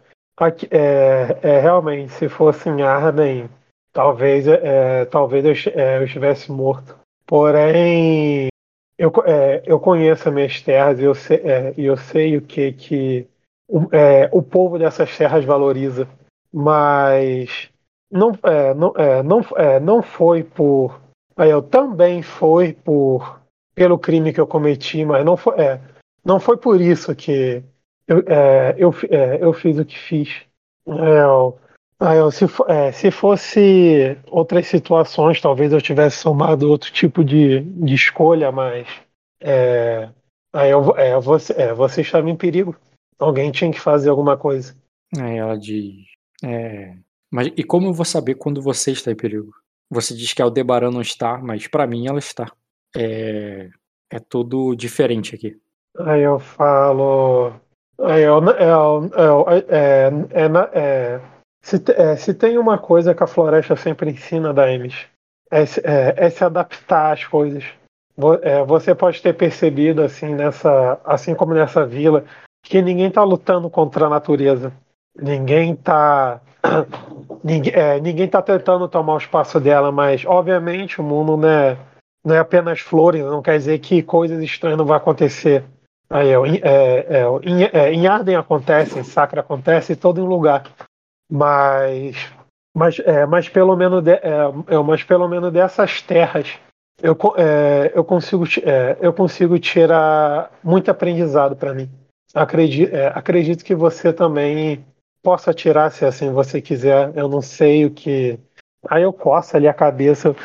é, 0.70 1.38
é, 1.42 1.60
realmente, 1.60 2.10
se 2.12 2.26
fosse 2.30 2.70
em 2.70 2.80
Arden, 2.80 3.50
talvez, 3.92 4.48
é, 4.48 5.04
talvez 5.04 5.44
eu, 5.44 5.72
é, 5.74 5.98
eu 5.98 6.04
estivesse 6.04 6.50
morto. 6.50 6.98
Porém, 7.26 8.48
eu, 8.96 9.12
é, 9.26 9.62
eu 9.66 9.78
conheço 9.78 10.26
as 10.26 10.34
minhas 10.34 10.62
terras 10.62 10.98
e 10.98 11.04
eu 11.04 11.14
sei, 11.14 11.36
é, 11.44 11.74
eu 11.76 11.98
sei 11.98 12.38
o 12.38 12.40
que, 12.40 12.72
que 12.72 13.28
o, 13.68 13.94
é, 13.94 14.30
o 14.32 14.42
povo 14.42 14.78
dessas 14.78 15.14
terras 15.18 15.44
valoriza. 15.44 16.08
Mas 16.50 17.68
não, 18.10 18.32
é, 18.42 18.74
não, 18.74 18.92
é, 18.96 19.22
não, 19.22 19.40
é, 19.56 19.80
não 19.80 20.02
foi 20.02 20.42
por. 20.42 21.00
Eu 21.36 21.62
também 21.62 22.22
foi 22.22 22.72
por 22.72 23.40
pelo 23.74 23.98
crime 23.98 24.32
que 24.32 24.40
eu 24.40 24.46
cometi, 24.46 25.04
mas 25.04 25.24
não 25.24 25.36
foi. 25.36 25.58
É, 25.60 25.80
não 26.24 26.40
foi 26.40 26.56
por 26.56 26.80
isso 26.80 27.14
que 27.14 27.62
eu, 28.08 28.18
é, 28.26 28.74
eu, 28.78 28.94
é, 29.10 29.38
eu 29.42 29.52
fiz 29.52 29.78
o 29.78 29.84
que 29.84 29.98
fiz. 29.98 30.42
É, 30.88 31.20
eu- 31.22 31.58
aí 32.00 32.18
eu- 32.18 32.30
se, 32.30 32.44
é, 32.68 32.92
se 32.92 33.10
fosse 33.10 34.16
outras 34.30 34.66
situações, 34.66 35.40
talvez 35.40 35.72
eu 35.72 35.80
tivesse 35.82 36.22
tomado 36.22 36.70
outro 36.70 36.90
tipo 36.92 37.24
de, 37.24 37.60
de 37.60 37.94
escolha, 37.94 38.50
mas 38.50 38.86
é, 39.40 40.08
aí 40.52 40.70
eu, 40.70 40.96
é, 40.96 41.18
você, 41.20 41.52
é, 41.54 41.74
você 41.74 42.00
estava 42.00 42.28
em 42.30 42.36
perigo. 42.36 42.76
Alguém 43.18 43.50
tinha 43.50 43.70
que 43.72 43.80
fazer 43.80 44.10
alguma 44.10 44.36
coisa. 44.36 44.76
Aí 45.18 45.36
ela 45.36 45.58
diz. 45.58 45.94
É, 46.44 46.94
mas 47.36 47.52
e 47.54 47.62
como 47.62 47.86
eu 47.88 47.92
vou 47.92 48.04
saber 48.06 48.34
quando 48.36 48.62
você 48.62 48.92
está 48.92 49.10
em 49.10 49.14
perigo? 49.14 49.52
Você 49.90 50.14
diz 50.14 50.32
que 50.32 50.40
a 50.40 50.46
Aldebaran 50.46 50.90
não 50.90 51.02
está, 51.02 51.36
mas 51.36 51.66
pra 51.68 51.86
mim 51.86 52.08
ela 52.08 52.18
está. 52.18 52.50
É, 52.96 53.68
é 54.10 54.18
tudo 54.18 54.74
diferente 54.74 55.34
aqui. 55.34 55.54
Aí 55.98 56.22
eu 56.22 56.38
falo. 56.38 57.52
Aí 58.00 58.22
eu, 58.22 58.42
eu, 58.42 59.10
eu, 59.14 59.46
é, 59.68 60.10
é, 60.30 60.48
na- 60.48 60.70
é, 60.72 61.20
se, 61.62 61.78
te- 61.78 61.92
é, 61.92 62.16
se 62.16 62.32
tem 62.32 62.56
uma 62.56 62.78
coisa 62.78 63.14
que 63.14 63.22
a 63.22 63.26
floresta 63.26 63.76
sempre 63.76 64.10
ensina, 64.10 64.52
Daemis, 64.54 65.06
é, 65.50 65.66
se- 65.66 65.80
é, 65.84 66.14
é 66.16 66.30
se 66.30 66.42
adaptar 66.42 67.12
às 67.12 67.24
coisas. 67.26 67.64
Vo- 68.16 68.40
é, 68.42 68.64
você 68.64 68.94
pode 68.94 69.20
ter 69.20 69.34
percebido, 69.34 70.02
assim, 70.02 70.34
nessa, 70.34 70.98
assim 71.04 71.34
como 71.34 71.52
nessa 71.52 71.84
vila, 71.84 72.24
que 72.64 72.80
ninguém 72.80 73.08
está 73.08 73.22
lutando 73.22 73.68
contra 73.68 74.06
a 74.06 74.10
natureza. 74.10 74.72
Ninguém 75.20 75.72
está. 75.78 76.40
Ninguém, 77.44 77.72
é, 77.74 78.00
ninguém 78.00 78.28
tá 78.28 78.42
tentando 78.42 78.88
tomar 78.88 79.14
o 79.14 79.18
espaço 79.18 79.60
dela, 79.60 79.92
mas 79.92 80.24
obviamente 80.26 81.00
o 81.00 81.04
mundo 81.04 81.36
não 81.36 81.48
é, 81.48 81.78
não 82.24 82.34
é 82.34 82.38
apenas 82.38 82.80
flores, 82.80 83.22
não 83.22 83.40
quer 83.40 83.56
dizer 83.56 83.78
que 83.78 84.02
coisas 84.02 84.42
estranhas 84.42 84.78
não 84.78 84.84
vão 84.84 84.96
acontecer. 84.96 85.64
Aí, 86.10 86.28
é, 86.30 87.06
é, 87.08 87.24
em, 87.42 87.64
é, 87.64 87.92
em 87.92 88.06
Arden 88.06 88.36
acontece, 88.36 88.98
em 88.98 89.04
Sacra 89.04 89.40
acontece, 89.40 89.92
em 89.92 89.96
todo 89.96 90.24
lugar. 90.24 90.64
Mas, 91.30 92.16
mas, 92.74 92.98
é, 93.00 93.26
mas, 93.26 93.48
pelo 93.48 93.76
menos 93.76 94.02
de, 94.02 94.12
é, 94.12 94.52
é, 94.68 94.78
mas 94.84 95.02
pelo 95.02 95.28
menos 95.28 95.52
dessas 95.52 96.00
terras 96.02 96.58
eu, 97.02 97.16
é, 97.36 97.92
eu, 97.94 98.04
consigo, 98.04 98.44
é, 98.62 98.96
eu 99.00 99.12
consigo 99.12 99.58
tirar 99.58 100.50
muito 100.62 100.90
aprendizado 100.90 101.56
para 101.56 101.74
mim. 101.74 101.90
Acredito, 102.34 102.94
é, 102.94 103.08
acredito 103.08 103.64
que 103.64 103.74
você 103.74 104.12
também 104.12 104.84
possa 105.26 105.52
tirar, 105.52 105.90
se 105.90 106.04
assim 106.04 106.30
você 106.30 106.62
quiser. 106.62 107.10
Eu 107.16 107.28
não 107.28 107.42
sei 107.42 107.84
o 107.84 107.90
que. 107.90 108.38
Aí 108.88 109.02
eu 109.02 109.12
coço 109.12 109.56
ali 109.56 109.66
a 109.66 109.74
cabeça. 109.74 110.36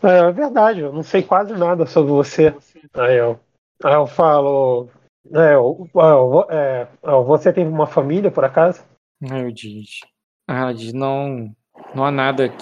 É, 0.00 0.28
é 0.28 0.30
verdade, 0.30 0.78
eu 0.78 0.92
não 0.92 1.02
sei 1.02 1.20
quase 1.20 1.52
nada 1.54 1.84
sobre 1.84 2.12
você. 2.12 2.54
Aí 2.94 3.16
eu, 3.18 3.40
aí 3.82 3.94
eu 3.94 4.06
falo. 4.06 4.88
É, 5.32 5.54
eu- 5.56 5.90
eu- 5.92 6.46
é, 6.48 6.86
você 7.26 7.52
teve 7.52 7.68
uma 7.68 7.88
família, 7.88 8.30
por 8.30 8.44
acaso? 8.44 8.84
Eu. 9.20 9.48
Aí 10.46 10.60
ela 10.60 10.72
diz, 10.72 10.92
não, 10.92 11.52
não 11.92 12.04
há 12.04 12.12
nada. 12.12 12.52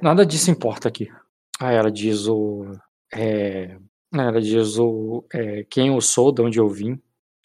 Nada 0.00 0.24
disso 0.24 0.50
importa 0.50 0.88
aqui. 0.88 1.10
Aí 1.60 1.76
ela 1.76 1.90
diz 1.90 2.26
o. 2.26 2.64
É, 3.12 3.76
ela 4.14 4.40
diz 4.40 4.78
o. 4.78 5.26
é, 5.34 5.62
quem 5.64 5.88
eu 5.88 6.00
sou, 6.00 6.32
de 6.32 6.40
onde 6.40 6.58
eu 6.58 6.68
vim. 6.70 6.98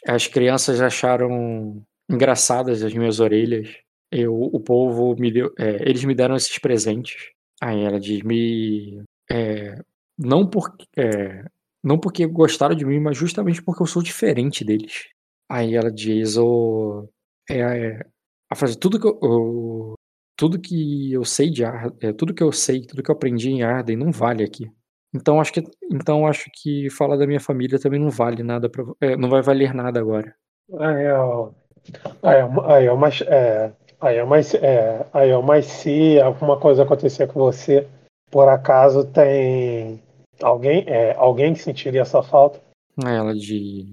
As 0.07 0.25
crianças 0.25 0.79
acharam 0.79 1.83
engraçadas 2.09 2.83
as 2.83 2.93
minhas 2.93 3.19
orelhas. 3.19 3.69
Eu, 4.11 4.33
o 4.35 4.59
povo 4.59 5.15
me 5.19 5.31
deu. 5.31 5.53
é, 5.57 5.81
eles 5.89 6.03
me 6.03 6.13
deram 6.15 6.35
esses 6.35 6.57
presentes. 6.59 7.31
Aí 7.61 7.83
ela 7.83 7.99
diz, 7.99 8.21
me. 8.23 9.03
é, 9.29 9.79
não 10.17 10.47
porque. 10.49 10.85
é, 10.97 11.45
não 11.83 11.99
porque 11.99 12.25
gostaram 12.25 12.75
de 12.75 12.85
mim, 12.85 12.99
mas 12.99 13.17
justamente 13.17 13.61
porque 13.61 13.83
eu 13.83 13.87
sou 13.87 14.01
diferente 14.01 14.63
deles. 14.63 15.07
Aí 15.49 15.75
ela 15.75 15.91
diz, 15.91 16.37
o. 16.37 17.07
É, 17.49 17.59
é, 17.59 18.05
a 18.49 18.55
frase, 18.55 18.77
tudo 18.77 18.99
que 18.99 19.07
eu, 19.07 19.95
tudo 20.37 20.59
que 20.59 21.11
eu 21.11 21.25
sei 21.25 21.49
de 21.49 21.65
Arden, 21.65 21.97
é, 22.01 22.13
tudo 22.13 22.33
que 22.33 22.43
eu 22.43 22.51
sei, 22.51 22.85
tudo 22.85 23.03
que 23.03 23.11
eu 23.11 23.15
aprendi 23.15 23.49
em 23.49 23.63
Arden 23.63 23.97
não 23.97 24.11
vale 24.11 24.43
aqui. 24.43 24.71
Então 25.13 25.39
acho 25.39 25.53
que, 25.53 25.63
então 25.91 26.25
acho 26.27 26.49
que 26.53 26.89
falar 26.89 27.17
da 27.17 27.27
minha 27.27 27.39
família 27.39 27.79
também 27.79 27.99
não 27.99 28.09
vale 28.09 28.41
nada 28.43 28.69
para, 28.69 28.83
não 29.17 29.29
vai 29.29 29.41
valer 29.41 29.73
nada 29.73 29.99
agora. 29.99 30.35
Eu, 30.69 31.55
aí 32.21 32.39
eu, 32.41 32.61
aí 32.65 32.85
eu, 32.85 32.97
mas, 32.97 33.21
é, 33.21 33.71
aí 33.99 34.17
eu, 34.17 34.27
mas, 34.27 34.53
é, 34.55 35.05
aí 35.13 35.29
eu, 35.29 35.41
mas 35.41 35.65
se 35.65 36.19
alguma 36.19 36.59
coisa 36.59 36.83
acontecer 36.83 37.27
com 37.27 37.39
você, 37.39 37.87
por 38.31 38.47
acaso 38.47 39.05
tem 39.05 40.01
alguém, 40.41 40.83
é, 40.87 41.13
alguém 41.15 41.53
que 41.53 41.59
sentiria 41.59 42.01
essa 42.01 42.23
falta? 42.23 42.59
Aí 43.03 43.15
ela 43.15 43.33
diz, 43.33 43.85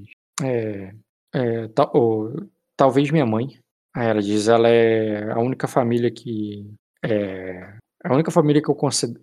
é, 0.43 0.93
é, 1.35 1.69
ta- 1.69 1.91
ô, 1.95 2.33
talvez 2.77 3.11
minha 3.11 3.27
mãe. 3.27 3.59
Ela 3.97 4.23
diz, 4.23 4.47
ela 4.47 4.69
é 4.69 5.33
a 5.33 5.39
única 5.41 5.67
família 5.67 6.11
que 6.11 6.65
é 7.03 7.75
a 8.05 8.15
única 8.15 8.31
família 8.31 8.62
que 8.62 8.71
eu 8.71 8.77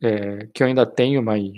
é, 0.03 0.47
que 0.53 0.61
eu 0.61 0.67
ainda 0.67 0.85
tenho, 0.85 1.23
mas 1.23 1.53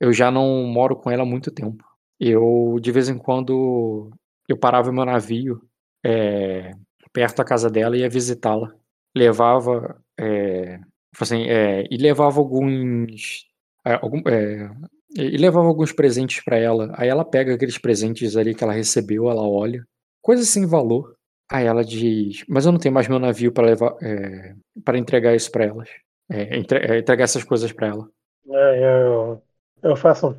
eu 0.00 0.12
já 0.12 0.30
não 0.30 0.64
moro 0.64 0.94
com 0.94 1.10
ela 1.10 1.22
há 1.22 1.26
muito 1.26 1.50
tempo. 1.50 1.84
Eu 2.20 2.78
de 2.80 2.92
vez 2.92 3.08
em 3.08 3.18
quando 3.18 4.10
eu 4.48 4.56
parava 4.56 4.92
meu 4.92 5.04
navio 5.04 5.60
é, 6.04 6.72
perto 7.12 7.36
da 7.38 7.44
casa 7.44 7.70
dela 7.70 7.96
e 7.96 8.00
ia 8.00 8.08
visitá-la. 8.08 8.74
Levava 9.16 9.96
é, 10.18 10.78
assim, 11.20 11.44
é, 11.48 11.84
e 11.90 11.96
levava 11.96 12.38
alguns 12.40 13.46
é, 13.86 13.94
algum- 13.94 14.22
é, 14.28 14.70
e 15.16 15.36
levava 15.36 15.66
alguns 15.68 15.92
presentes 15.92 16.42
pra 16.44 16.56
ela. 16.58 16.92
Aí 16.96 17.08
ela 17.08 17.24
pega 17.24 17.54
aqueles 17.54 17.78
presentes 17.78 18.36
ali 18.36 18.54
que 18.54 18.64
ela 18.64 18.72
recebeu, 18.72 19.30
ela 19.30 19.42
olha, 19.42 19.84
coisas 20.22 20.48
sem 20.48 20.66
valor. 20.66 21.14
Aí 21.50 21.66
ela 21.66 21.84
diz: 21.84 22.44
Mas 22.48 22.66
eu 22.66 22.72
não 22.72 22.78
tenho 22.78 22.94
mais 22.94 23.06
meu 23.06 23.18
navio 23.18 23.52
para 23.52 23.66
levar, 23.66 23.94
é, 24.02 24.54
para 24.84 24.98
entregar 24.98 25.34
isso 25.34 25.50
pra 25.52 25.64
elas, 25.64 25.88
entre- 26.30 26.98
entregar 26.98 27.24
essas 27.24 27.44
coisas 27.44 27.70
pra 27.72 27.88
ela. 27.88 28.08
Eu, 28.46 29.42
eu 29.82 29.96
faço 29.96 30.36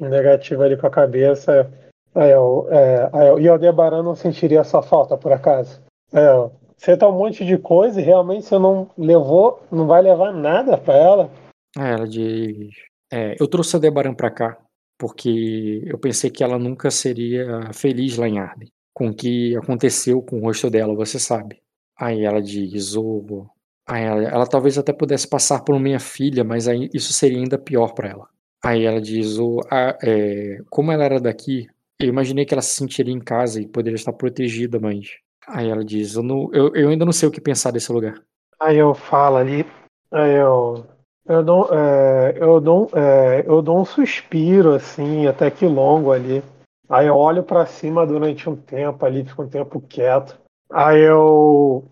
um 0.00 0.08
negativo 0.08 0.62
ali 0.62 0.76
com 0.76 0.86
a 0.86 0.90
cabeça. 0.90 1.70
Aí 2.18 2.30
eu, 2.32 2.66
é, 2.70 3.40
e 3.40 3.48
Aldebaran 3.48 4.02
não 4.02 4.14
sentiria 4.16 4.60
essa 4.60 4.82
falta, 4.82 5.16
por 5.16 5.32
acaso? 5.32 5.80
Você 6.76 6.96
tá 6.96 7.08
um 7.08 7.12
monte 7.18 7.44
de 7.44 7.58
coisa 7.58 8.00
e 8.00 8.04
realmente 8.04 8.44
você 8.46 8.58
não 8.58 8.88
levou, 8.96 9.62
não 9.70 9.86
vai 9.86 10.00
levar 10.02 10.32
nada 10.32 10.76
pra 10.78 10.96
ela? 10.96 11.30
Aí 11.76 11.92
ela 11.92 12.06
diz: 12.08 12.70
é, 13.12 13.36
Eu 13.40 13.46
trouxe 13.48 13.76
a 13.76 13.78
Debaran 13.78 14.14
pra 14.14 14.30
cá 14.30 14.56
porque 14.98 15.82
eu 15.86 15.98
pensei 15.98 16.30
que 16.30 16.42
ela 16.42 16.58
nunca 16.58 16.90
seria 16.90 17.72
feliz 17.72 18.16
lá 18.16 18.28
em 18.28 18.38
Arden. 18.38 18.68
Com 18.94 19.08
o 19.08 19.14
que 19.14 19.56
aconteceu 19.56 20.20
com 20.22 20.38
o 20.38 20.42
rosto 20.42 20.68
dela, 20.68 20.94
você 20.94 21.18
sabe. 21.20 21.60
Aí 21.96 22.24
ela 22.24 22.40
diz: 22.42 22.96
"O- 22.96 23.46
Aí 23.86 24.04
ela, 24.04 24.22
ela 24.24 24.46
talvez 24.46 24.76
até 24.76 24.92
pudesse 24.92 25.26
passar 25.28 25.62
por 25.64 25.78
minha 25.80 25.98
filha, 26.00 26.44
mas 26.44 26.68
aí 26.68 26.90
isso 26.92 27.12
seria 27.12 27.38
ainda 27.38 27.56
pior 27.58 27.94
pra 27.94 28.08
ela. 28.08 28.26
Aí 28.64 28.84
ela 28.84 29.00
diz: 29.00 29.38
o, 29.38 29.60
a- 29.70 29.96
é, 30.02 30.58
Como 30.70 30.90
ela 30.92 31.04
era 31.04 31.20
daqui, 31.20 31.66
eu 32.00 32.08
imaginei 32.08 32.44
que 32.44 32.54
ela 32.54 32.62
se 32.62 32.74
sentiria 32.74 33.12
em 33.14 33.20
casa 33.20 33.60
e 33.60 33.66
poderia 33.66 33.96
estar 33.96 34.12
protegida, 34.12 34.78
mas. 34.78 35.08
Aí 35.46 35.68
ela 35.68 35.84
diz: 35.84 36.14
Eu, 36.14 36.22
não- 36.22 36.48
eu- 36.52 36.74
eu 36.74 36.88
ainda 36.90 37.04
não 37.04 37.12
sei 37.12 37.28
o 37.28 37.32
que 37.32 37.40
pensar 37.40 37.70
desse 37.72 37.90
lugar. 37.92 38.14
Aí 38.60 38.76
eu 38.76 38.94
falo 38.94 39.36
ali, 39.36 39.64
aí 40.12 40.34
eu, 40.34 40.84
eu 41.26 41.42
dou, 41.44 41.68
é, 41.72 42.36
eu 42.40 42.60
dou, 42.60 42.90
é, 42.94 43.44
eu 43.46 43.62
dou 43.62 43.80
um 43.80 43.84
suspiro 43.84 44.74
assim, 44.74 45.26
até 45.26 45.50
que 45.50 45.64
longo 45.66 46.12
ali. 46.12 46.42
Aí 46.88 47.06
eu 47.06 47.16
olho 47.16 47.42
pra 47.42 47.66
cima 47.66 48.06
durante 48.06 48.48
um 48.48 48.56
tempo 48.56 49.04
ali, 49.04 49.24
fico 49.24 49.42
um 49.42 49.48
tempo 49.48 49.80
quieto. 49.80 50.36
Aí 50.72 51.00
eu, 51.00 51.84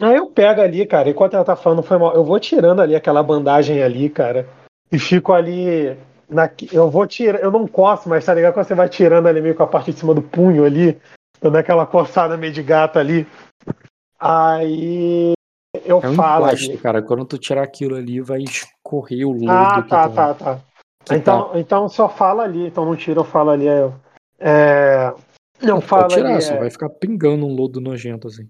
aí 0.00 0.16
eu 0.16 0.26
pego 0.26 0.60
ali, 0.60 0.84
cara, 0.86 1.08
enquanto 1.10 1.34
ela 1.34 1.44
tá 1.44 1.56
falando 1.56 1.82
foi 1.82 1.96
mal, 1.98 2.14
eu 2.14 2.24
vou 2.24 2.38
tirando 2.38 2.80
ali 2.80 2.94
aquela 2.94 3.22
bandagem 3.22 3.82
ali, 3.82 4.08
cara, 4.10 4.48
e 4.90 4.98
fico 4.98 5.32
ali 5.32 5.96
na, 6.32 6.50
eu 6.72 6.90
vou 6.90 7.06
tirar, 7.06 7.40
eu 7.40 7.50
não 7.50 7.66
coço, 7.66 8.08
mas 8.08 8.24
tá 8.24 8.34
ligado 8.34 8.54
quando 8.54 8.66
você 8.66 8.74
vai 8.74 8.88
tirando 8.88 9.26
ali 9.26 9.40
meio 9.40 9.54
com 9.54 9.62
a 9.62 9.66
parte 9.66 9.92
de 9.92 9.98
cima 9.98 10.14
do 10.14 10.22
punho 10.22 10.64
ali, 10.64 11.00
dando 11.40 11.56
aquela 11.56 11.86
coçada 11.86 12.36
meio 12.36 12.52
de 12.52 12.62
gato 12.62 12.98
ali. 12.98 13.26
Aí 14.18 15.32
eu 15.84 16.00
É 16.02 16.08
um 16.08 16.14
falo 16.14 16.46
emplasto, 16.46 16.78
cara. 16.78 17.02
Quando 17.02 17.24
tu 17.24 17.38
tirar 17.38 17.62
aquilo 17.62 17.96
ali, 17.96 18.20
vai 18.20 18.40
escorrer 18.42 19.26
o 19.26 19.32
lodo 19.32 19.50
Ah, 19.50 19.82
que 19.82 19.88
tá, 19.88 20.08
tá- 20.08 20.34
tá, 20.34 20.34
tá. 20.34 20.60
que 21.04 21.14
Então, 21.16 21.50
tá. 21.50 21.58
então 21.58 21.88
só 21.88 22.08
fala 22.08 22.44
ali, 22.44 22.66
então 22.66 22.84
não 22.84 22.96
tira, 22.96 23.20
eu 23.20 23.24
falo 23.24 23.50
ali. 23.50 23.66
Eu, 23.66 23.94
é, 24.38 25.12
não 25.60 25.76
Pode 25.80 25.86
fala 25.86 26.08
tirar, 26.08 26.32
ali. 26.34 26.42
só 26.42 26.54
é, 26.54 26.58
vai 26.58 26.70
ficar 26.70 26.88
pingando 26.88 27.46
um 27.46 27.54
lodo 27.54 27.80
nojento 27.80 28.28
assim. 28.28 28.48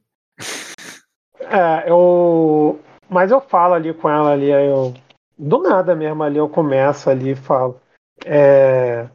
é, 1.40 1.90
eu, 1.90 2.78
mas 3.08 3.30
eu 3.30 3.40
falo 3.40 3.74
ali 3.74 3.92
com 3.94 4.08
ela 4.08 4.32
ali, 4.32 4.52
aí 4.52 4.66
eu, 4.66 4.94
do 5.42 5.58
nada 5.58 5.94
mesmo 5.94 6.22
ali 6.22 6.38
eu 6.38 6.48
começo 6.48 7.10
ali 7.10 7.30
e 7.32 7.34
falo. 7.34 7.80
É, 8.24 9.08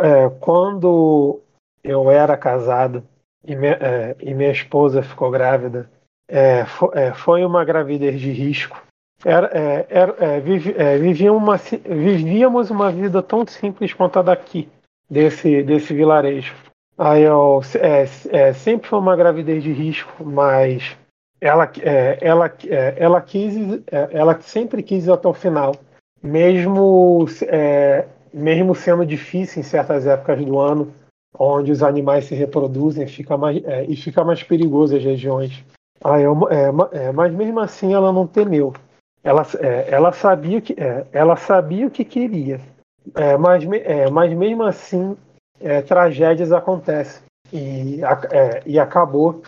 é, 0.00 0.28
quando 0.40 1.40
eu 1.84 2.10
era 2.10 2.36
casado 2.36 3.04
e, 3.44 3.54
me- 3.54 3.68
é, 3.68 4.16
e 4.20 4.32
minha 4.32 4.50
esposa 4.50 5.02
ficou 5.02 5.30
grávida, 5.30 5.90
é, 6.28 6.64
fo- 6.64 6.90
é, 6.94 7.12
foi 7.12 7.44
uma 7.44 7.64
gravidez 7.64 8.18
de 8.18 8.32
risco. 8.32 8.82
Era, 9.24 9.46
é, 9.52 9.86
era, 9.88 10.40
vivíamos, 10.98 11.42
uma, 11.42 11.56
vivíamos 11.56 12.70
uma 12.70 12.90
vida 12.90 13.22
tão 13.22 13.46
simples 13.46 13.92
quanto 13.92 14.18
a 14.18 14.22
daqui, 14.22 14.68
desse, 15.10 15.62
desse 15.62 15.94
vilarejo. 15.94 16.54
Aí 16.98 17.22
eu, 17.22 17.60
sempre 18.54 18.88
foi 18.88 18.98
uma 18.98 19.16
gravidez 19.16 19.62
de 19.62 19.72
risco, 19.72 20.24
mas 20.24 20.96
ela, 21.40 21.70
é, 21.80 22.18
ela, 22.20 22.52
é, 22.66 22.94
ela 22.96 23.20
quis, 23.20 23.54
é, 23.90 24.08
ela 24.12 24.40
sempre 24.40 24.82
quis 24.82 25.06
ir 25.06 25.12
até 25.12 25.28
o 25.28 25.34
final, 25.34 25.74
mesmo, 26.22 27.26
é, 27.42 28.06
mesmo 28.32 28.74
sendo 28.74 29.04
difícil 29.04 29.60
em 29.60 29.64
certas 29.64 30.06
épocas 30.06 30.44
do 30.44 30.58
ano, 30.58 30.92
onde 31.38 31.70
os 31.70 31.82
animais 31.82 32.24
se 32.24 32.34
reproduzem, 32.34 33.06
fica 33.06 33.36
mais, 33.36 33.62
é, 33.64 33.84
e 33.84 33.96
fica 33.96 34.24
mais 34.24 34.42
perigoso 34.42 34.96
as 34.96 35.04
regiões. 35.04 35.62
Aí 36.02 36.22
eu, 36.22 36.48
é, 36.48 36.70
ma- 36.72 36.90
mas 37.14 37.32
mesmo 37.34 37.60
assim 37.60 37.92
ela 37.94 38.12
não 38.12 38.26
temeu. 38.26 38.72
Ela, 39.24 39.44
ela 39.88 40.12
sabia 40.12 40.60
que 40.60 40.76
ela 41.10 41.34
sabia 41.34 41.88
o 41.88 41.90
que 41.90 42.04
queria, 42.04 42.60
mas, 43.40 43.64
mas 44.12 44.32
mesmo 44.32 44.62
assim 44.62 45.16
tragédias 45.88 46.52
acontecem 46.52 47.22
e, 47.52 47.98
e 48.64 48.78
acabou 48.78 49.42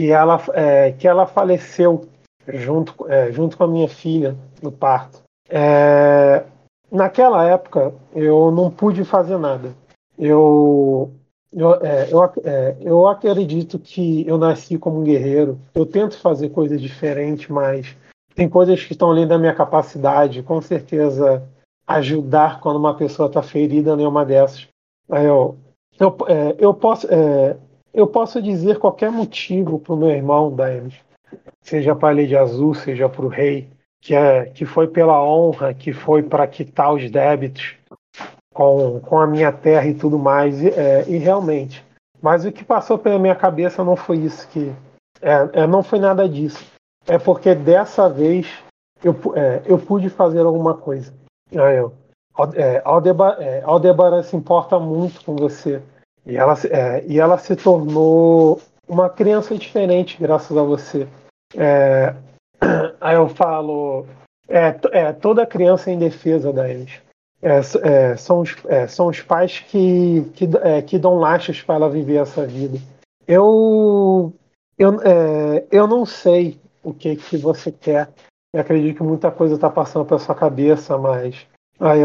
que 0.00 0.10
ela, 0.10 0.42
é, 0.54 0.92
que 0.92 1.06
ela 1.06 1.26
faleceu 1.26 2.08
junto, 2.48 3.06
é, 3.06 3.30
junto 3.32 3.54
com 3.54 3.64
a 3.64 3.68
minha 3.68 3.86
filha 3.86 4.34
no 4.62 4.72
parto. 4.72 5.22
É, 5.46 6.42
naquela 6.90 7.44
época 7.46 7.92
eu 8.14 8.50
não 8.50 8.70
pude 8.70 9.04
fazer 9.04 9.36
nada. 9.36 9.74
Eu 10.18 11.12
eu, 11.52 11.74
é, 11.84 12.08
eu, 12.10 12.24
é, 12.42 12.76
eu 12.80 13.06
acredito 13.06 13.78
que 13.78 14.26
eu 14.26 14.38
nasci 14.38 14.78
como 14.78 15.00
um 15.00 15.04
guerreiro. 15.04 15.60
Eu 15.74 15.84
tento 15.84 16.18
fazer 16.18 16.48
coisas 16.48 16.80
diferentes, 16.80 17.48
mas 17.48 17.94
tem 18.34 18.48
coisas 18.48 18.82
que 18.82 18.92
estão 18.92 19.10
além 19.10 19.26
da 19.26 19.36
minha 19.36 19.54
capacidade. 19.54 20.42
Com 20.42 20.62
certeza, 20.62 21.46
ajudar 21.86 22.60
quando 22.60 22.76
uma 22.76 22.96
pessoa 22.96 23.26
está 23.26 23.42
ferida 23.42 23.94
não 23.94 24.18
é 24.18 24.24
dessas. 24.24 24.66
Eu, 25.10 25.58
eu, 25.98 26.16
eu, 26.58 26.72
posso, 26.72 27.06
eu 27.92 28.06
posso 28.06 28.40
dizer 28.40 28.78
qualquer 28.78 29.10
motivo 29.10 29.78
para 29.78 29.92
o 29.92 29.96
meu 29.96 30.10
irmão, 30.10 30.54
Daemis, 30.54 30.94
seja 31.62 31.94
para 31.94 32.20
a 32.20 32.26
de 32.26 32.36
Azul, 32.36 32.74
seja 32.74 33.08
para 33.08 33.24
o 33.24 33.28
rei, 33.28 33.68
que, 34.00 34.14
é, 34.14 34.46
que 34.46 34.64
foi 34.64 34.88
pela 34.88 35.22
honra, 35.22 35.74
que 35.74 35.92
foi 35.92 36.22
para 36.22 36.46
quitar 36.46 36.92
os 36.92 37.10
débitos 37.10 37.74
com, 38.52 39.00
com 39.00 39.18
a 39.18 39.26
minha 39.26 39.52
terra 39.52 39.86
e 39.86 39.94
tudo 39.94 40.18
mais, 40.18 40.60
e, 40.62 40.68
é, 40.68 41.04
e 41.08 41.16
realmente. 41.16 41.84
Mas 42.20 42.44
o 42.44 42.52
que 42.52 42.64
passou 42.64 42.98
pela 42.98 43.18
minha 43.18 43.34
cabeça 43.34 43.82
não 43.82 43.96
foi 43.96 44.18
isso 44.18 44.46
que. 44.48 44.72
É, 45.22 45.62
é, 45.62 45.66
não 45.66 45.82
foi 45.82 45.98
nada 45.98 46.28
disso. 46.28 46.64
É 47.06 47.18
porque 47.18 47.54
dessa 47.54 48.08
vez 48.08 48.46
eu, 49.02 49.14
é, 49.34 49.62
eu 49.64 49.78
pude 49.78 50.08
fazer 50.10 50.40
alguma 50.40 50.74
coisa. 50.74 51.12
Aí 51.50 51.76
eu, 51.76 51.92
Ald- 52.34 52.56
Aldeba, 52.84 53.36
é, 53.38 53.62
Aldebaran 53.62 54.22
se 54.22 54.36
importa 54.36 54.78
muito 54.78 55.24
com 55.24 55.34
você. 55.36 55.82
E 56.26 56.36
ela, 56.36 56.54
é, 56.70 57.04
e 57.06 57.18
ela 57.18 57.38
se 57.38 57.56
tornou 57.56 58.60
uma 58.88 59.08
criança 59.08 59.56
diferente 59.56 60.18
graças 60.20 60.56
a 60.56 60.62
você. 60.62 61.06
É, 61.56 62.14
aí 63.00 63.16
eu 63.16 63.28
falo, 63.28 64.06
é, 64.48 64.74
é, 64.92 65.12
toda 65.12 65.46
criança 65.46 65.90
é 65.90 65.94
indefesa 65.94 66.52
deles. 66.52 67.00
É, 67.42 67.58
é, 67.58 68.16
são, 68.16 68.40
os, 68.40 68.56
é, 68.66 68.86
são 68.86 69.06
os 69.06 69.20
pais 69.20 69.60
que, 69.60 70.30
que, 70.34 70.48
é, 70.62 70.82
que 70.82 70.98
dão 70.98 71.14
lastros 71.14 71.62
para 71.62 71.76
ela 71.76 71.88
viver 71.88 72.16
essa 72.16 72.46
vida. 72.46 72.78
Eu, 73.26 74.34
eu, 74.76 74.96
eu 75.70 75.86
não 75.86 76.04
sei 76.04 76.58
o 76.82 76.92
que, 76.92 77.16
que 77.16 77.36
você 77.36 77.70
quer. 77.70 78.10
Eu 78.52 78.60
acredito 78.60 78.96
que 78.96 79.02
muita 79.02 79.30
coisa 79.30 79.54
está 79.54 79.70
passando 79.70 80.04
pela 80.04 80.18
sua 80.18 80.34
cabeça, 80.34 80.98
mas 80.98 81.46
aí, 81.78 82.00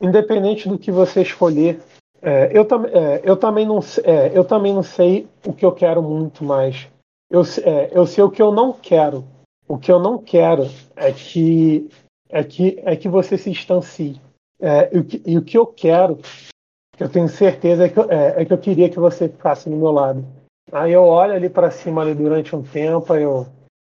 independente 0.00 0.68
do 0.68 0.78
que 0.78 0.92
você 0.92 1.22
escolher, 1.22 1.80
é, 2.22 2.50
eu, 2.52 2.64
tam, 2.64 2.84
é, 2.86 3.20
eu, 3.24 3.36
também 3.36 3.66
não, 3.66 3.78
é, 4.04 4.30
eu 4.36 4.44
também 4.44 4.74
não 4.74 4.82
sei 4.82 5.28
o 5.46 5.52
que 5.52 5.64
eu 5.64 5.72
quero 5.72 6.02
muito 6.02 6.44
mais. 6.44 6.88
Eu, 7.30 7.42
é, 7.64 7.90
eu 7.92 8.06
sei 8.06 8.24
o 8.24 8.30
que 8.30 8.42
eu 8.42 8.50
não 8.50 8.72
quero. 8.72 9.24
O 9.68 9.78
que 9.78 9.92
eu 9.92 9.98
não 9.98 10.18
quero 10.18 10.64
é 10.96 11.12
que 11.12 11.88
é 12.30 12.44
que, 12.44 12.80
é 12.84 12.96
que 12.96 13.08
você 13.08 13.38
se 13.38 13.50
distancie. 13.50 14.20
É, 14.60 14.94
e, 14.94 14.98
o 14.98 15.04
que, 15.04 15.22
e 15.24 15.38
o 15.38 15.42
que 15.42 15.56
eu 15.56 15.66
quero, 15.66 16.16
que 16.96 17.02
eu 17.02 17.08
tenho 17.08 17.28
certeza, 17.28 17.84
é 17.86 17.88
que, 17.88 17.98
eu- 17.98 18.10
é, 18.10 18.42
é 18.42 18.44
que 18.44 18.52
eu 18.52 18.58
queria 18.58 18.88
que 18.90 18.98
você 18.98 19.28
ficasse 19.28 19.68
do 19.70 19.76
meu 19.76 19.90
lado. 19.90 20.24
Aí 20.72 20.92
eu 20.92 21.04
olho 21.04 21.32
ali 21.32 21.48
para 21.48 21.70
cima 21.70 22.02
ali 22.02 22.14
durante 22.14 22.54
um 22.54 22.62
tempo, 22.62 23.12
aí 23.12 23.22
eu. 23.22 23.46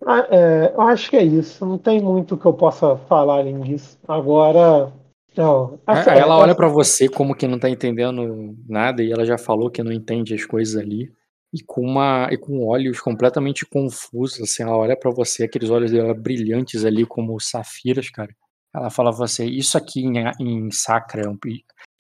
Ah, 0.06 0.28
eu 0.76 0.82
acho 0.82 1.10
que 1.10 1.18
é 1.18 1.24
isso. 1.24 1.66
Não 1.66 1.78
tem 1.78 1.99
muito 1.99 2.38
que 2.38 2.45
eu 2.45 2.54
possa 2.54 2.95
falar 2.98 3.40
além 3.40 3.60
disso. 3.62 3.98
Agora. 4.08 4.91
Não, 5.38 5.80
essa- 5.88 6.11
Aí 6.11 6.19
ela 6.19 6.35
olha 6.38 6.51
essa- 6.51 6.57
pra 6.57 6.68
você 6.68 7.07
como 7.07 7.35
que 7.35 7.47
não 7.47 7.59
tá 7.59 7.69
entendendo 7.69 8.55
nada 8.68 9.03
e 9.03 9.11
ela 9.11 9.26
já 9.26 9.38
falou 9.38 9.69
que 9.69 9.84
não 9.84 9.91
entende 9.91 10.34
as 10.34 10.43
coisas 10.45 10.76
ali. 10.81 11.11
E 11.53 11.64
com 11.64 11.81
uma 11.81 12.27
e 12.31 12.38
com 12.38 12.65
olhos 12.65 12.99
completamente 12.99 13.65
confusos, 13.65 14.41
assim, 14.41 14.64
ela 14.64 14.76
olha 14.76 14.97
pra 14.97 15.11
você, 15.11 15.43
aqueles 15.45 15.69
olhos 15.69 15.91
dela 15.91 16.14
brilhantes 16.14 16.84
ali 16.84 17.05
como 17.05 17.39
safiras, 17.39 18.09
cara. 18.09 18.35
Ela 18.76 18.89
fala 18.89 19.11
pra 19.11 19.19
você, 19.19 19.45
isso 19.45 19.77
aqui 19.77 20.01
em, 20.01 20.15
em 20.39 20.72
Sacra 20.72 21.22
é 21.23 21.30
um 21.30 21.38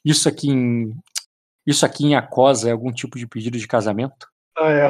isso 0.03 0.27
aqui 0.27 0.49
em 0.49 0.93
isso 1.65 1.85
aqui 1.85 2.05
em 2.05 2.15
Acosa 2.15 2.69
é 2.69 2.71
algum 2.71 2.91
tipo 2.91 3.17
de 3.17 3.27
pedido 3.27 3.57
de 3.57 3.67
casamento? 3.67 4.27
Ah, 4.57 4.71
é. 4.71 4.89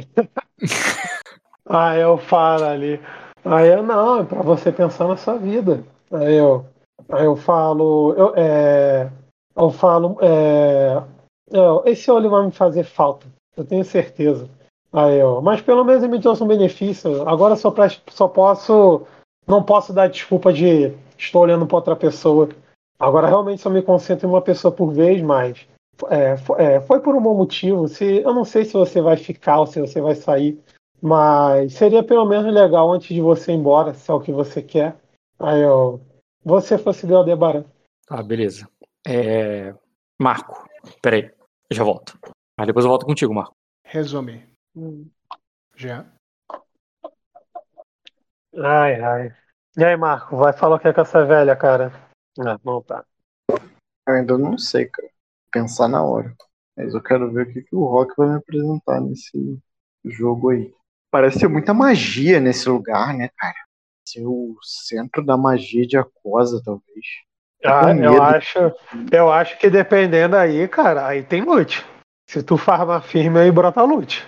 Aí 1.69 2.01
eu 2.01 2.17
falo 2.17 2.65
ali. 2.65 2.99
Aí 3.43 3.67
eu, 3.69 3.83
não, 3.83 4.21
é 4.21 4.23
pra 4.23 4.41
você 4.41 4.71
pensar 4.71 5.07
na 5.07 5.17
sua 5.17 5.37
vida. 5.37 5.83
Aí 6.11 6.35
eu, 6.35 6.65
eu 7.09 7.35
falo, 7.35 8.13
eu, 8.17 8.33
é, 8.35 9.09
eu 9.55 9.69
falo, 9.69 10.17
é, 10.21 11.01
eu, 11.51 11.83
esse 11.85 12.09
olho 12.11 12.29
vai 12.29 12.45
me 12.45 12.51
fazer 12.51 12.83
falta, 12.83 13.27
eu 13.55 13.63
tenho 13.65 13.83
certeza. 13.83 14.49
Aí 14.91 15.19
eu, 15.19 15.41
mas 15.41 15.61
pelo 15.61 15.83
menos 15.83 16.03
ele 16.03 16.13
me 16.13 16.21
trouxe 16.21 16.43
um 16.43 16.47
benefício. 16.47 17.27
Agora 17.27 17.55
só, 17.55 17.69
pres- 17.71 18.01
só 18.09 18.27
posso, 18.27 19.05
não 19.45 19.61
posso 19.61 19.93
dar 19.93 20.07
desculpa 20.07 20.51
de 20.53 20.93
estou 21.17 21.41
olhando 21.41 21.65
para 21.65 21.75
outra 21.77 21.95
pessoa. 21.95 22.49
Agora 22.99 23.27
realmente 23.27 23.61
só 23.61 23.69
me 23.69 23.81
concentro 23.81 24.27
em 24.27 24.31
uma 24.31 24.41
pessoa 24.41 24.71
por 24.71 24.91
vez, 24.91 25.21
mas 25.21 25.67
é, 26.09 26.37
fo- 26.37 26.55
é, 26.55 26.79
foi 26.81 26.99
por 26.99 27.15
um 27.15 27.21
bom 27.21 27.35
motivo. 27.35 27.87
Se, 27.87 28.21
eu 28.21 28.33
não 28.33 28.45
sei 28.45 28.65
se 28.65 28.73
você 28.73 29.01
vai 29.01 29.17
ficar 29.17 29.59
ou 29.59 29.67
se 29.67 29.79
você 29.79 29.99
vai 30.01 30.15
sair, 30.15 30.57
mas 31.01 31.73
seria 31.73 32.01
pelo 32.03 32.25
menos 32.25 32.51
legal 32.51 32.91
antes 32.91 33.13
de 33.13 33.21
você 33.21 33.51
ir 33.51 33.55
embora, 33.55 33.93
se 33.93 34.09
é 34.09 34.13
o 34.13 34.19
que 34.21 34.31
você 34.31 34.61
quer. 34.61 34.95
Aí 35.39 35.61
eu. 35.61 35.99
Você 36.43 36.77
fosse 36.77 37.05
ver 37.05 37.13
o 37.13 37.17
Aldebaran. 37.17 37.65
Tá, 38.05 38.23
beleza. 38.23 38.69
É... 39.05 39.73
Marco, 40.19 40.67
peraí, 41.01 41.31
eu 41.69 41.75
já 41.75 41.83
volto. 41.83 42.17
Aí 42.59 42.65
depois 42.65 42.85
eu 42.85 42.89
volto 42.89 43.05
contigo, 43.05 43.33
Marco. 43.33 43.55
Resume. 43.83 44.47
Já. 45.75 46.05
Ai, 48.55 49.01
ai. 49.01 49.35
E 49.77 49.83
aí, 49.83 49.95
Marco, 49.95 50.35
vai 50.35 50.53
falar 50.53 50.77
o 50.77 50.79
que 50.79 50.87
é 50.87 50.93
com 50.93 51.01
essa 51.01 51.23
velha, 51.25 51.55
cara? 51.55 51.91
Ah, 52.39 52.57
não 52.63 52.81
tá. 52.81 53.05
Eu 54.07 54.13
ainda 54.13 54.37
não 54.37 54.57
sei, 54.57 54.87
cara. 54.87 55.09
Pensar 55.51 55.87
na 55.87 56.03
hora. 56.03 56.35
Mas 56.75 56.93
eu 56.93 57.01
quero 57.01 57.31
ver 57.31 57.47
o 57.47 57.53
que, 57.53 57.61
que 57.61 57.75
o 57.75 57.85
Rock 57.85 58.13
vai 58.17 58.29
me 58.29 58.35
apresentar 58.37 59.01
nesse 59.01 59.59
jogo 60.05 60.49
aí. 60.49 60.73
Parece 61.11 61.39
ter 61.39 61.47
muita 61.47 61.73
magia 61.73 62.39
nesse 62.39 62.67
lugar, 62.69 63.13
né, 63.13 63.29
cara? 63.37 63.66
Ser 64.17 64.25
o 64.25 64.57
centro 64.63 65.23
da 65.23 65.37
magia 65.37 65.85
de 65.85 65.95
Aquosa, 65.95 66.59
talvez. 66.65 67.05
Ah, 67.63 67.95
eu 67.95 68.21
acho, 68.21 68.59
eu 69.11 69.31
acho 69.31 69.59
que 69.59 69.69
dependendo 69.69 70.35
aí, 70.35 70.67
cara, 70.67 71.05
aí 71.05 71.21
tem 71.21 71.43
loot. 71.43 71.85
Se 72.27 72.41
tu 72.41 72.57
farma 72.57 72.99
firme, 72.99 73.39
aí 73.39 73.51
brota 73.51 73.83
loot. 73.83 74.27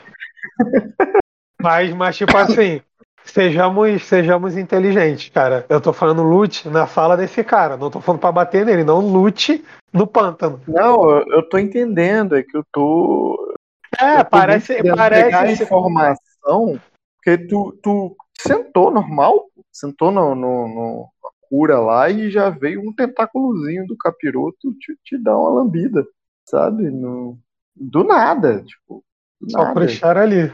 Mas, 1.62 1.94
mas 1.94 2.16
tipo 2.16 2.38
assim, 2.38 2.82
sejamos, 3.26 4.02
sejamos 4.06 4.56
inteligentes, 4.56 5.28
cara. 5.28 5.66
Eu 5.68 5.82
tô 5.82 5.92
falando 5.92 6.24
loot 6.24 6.70
na 6.70 6.88
fala 6.88 7.18
desse 7.18 7.44
cara. 7.44 7.76
Não 7.76 7.92
tô 7.92 8.00
falando 8.00 8.22
pra 8.22 8.32
bater 8.32 8.66
nele, 8.66 8.86
não 8.86 9.02
loot 9.02 9.62
no 9.92 10.08
pântano. 10.08 10.62
Não, 10.66 11.10
eu, 11.10 11.26
eu 11.28 11.50
tô 11.50 11.58
entendendo. 11.58 12.38
É 12.38 12.44
que 12.44 12.56
eu 12.56 12.64
tô. 12.72 13.58
É, 14.00 14.20
eu 14.20 14.24
tô 14.24 14.30
parece, 14.30 14.68
querendo 14.68 14.96
pegar 14.96 15.26
a 15.26 15.32
parece. 15.32 15.64
informação. 15.64 16.80
Porque 17.18 17.38
tu, 17.46 17.78
tu 17.84 18.16
sentou 18.40 18.90
normal, 18.90 19.50
sentou 19.72 20.12
no, 20.12 20.36
no, 20.36 20.68
no 20.68 21.10
cura 21.50 21.80
lá 21.80 22.10
e 22.10 22.30
já 22.30 22.50
veio 22.50 22.82
um 22.88 22.94
tentáculozinho 22.94 23.86
do 23.88 23.98
capiroto 23.98 24.74
te, 24.80 24.96
te 25.04 25.18
dar 25.18 25.38
uma 25.38 25.50
lambida, 25.50 26.06
sabe? 26.46 26.90
No, 26.90 27.40
do 27.76 28.04
nada, 28.04 28.64
tipo. 28.64 29.04
Do 29.42 29.52
Só 29.52 29.74
por 29.74 29.82
nada. 29.82 29.92
estar 29.92 30.18
ali. 30.18 30.52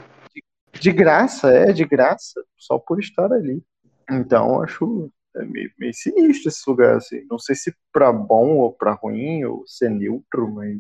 De 0.80 0.92
graça, 0.92 1.52
é, 1.52 1.74
de 1.74 1.86
graça, 1.86 2.44
só 2.58 2.78
por 2.78 3.00
estar 3.00 3.32
ali. 3.32 3.64
Então, 4.10 4.62
acho 4.62 5.12
é 5.36 5.44
meio, 5.44 5.72
meio 5.78 5.94
sinistro 5.94 6.50
esse 6.50 6.62
lugar, 6.68 6.96
assim. 6.96 7.26
Não 7.30 7.38
sei 7.38 7.56
se 7.56 7.76
pra 7.92 8.12
bom 8.12 8.58
ou 8.58 8.72
pra 8.72 8.94
ruim, 8.94 9.44
ou 9.44 9.64
ser 9.68 9.90
neutro, 9.90 10.50
mas 10.54 10.80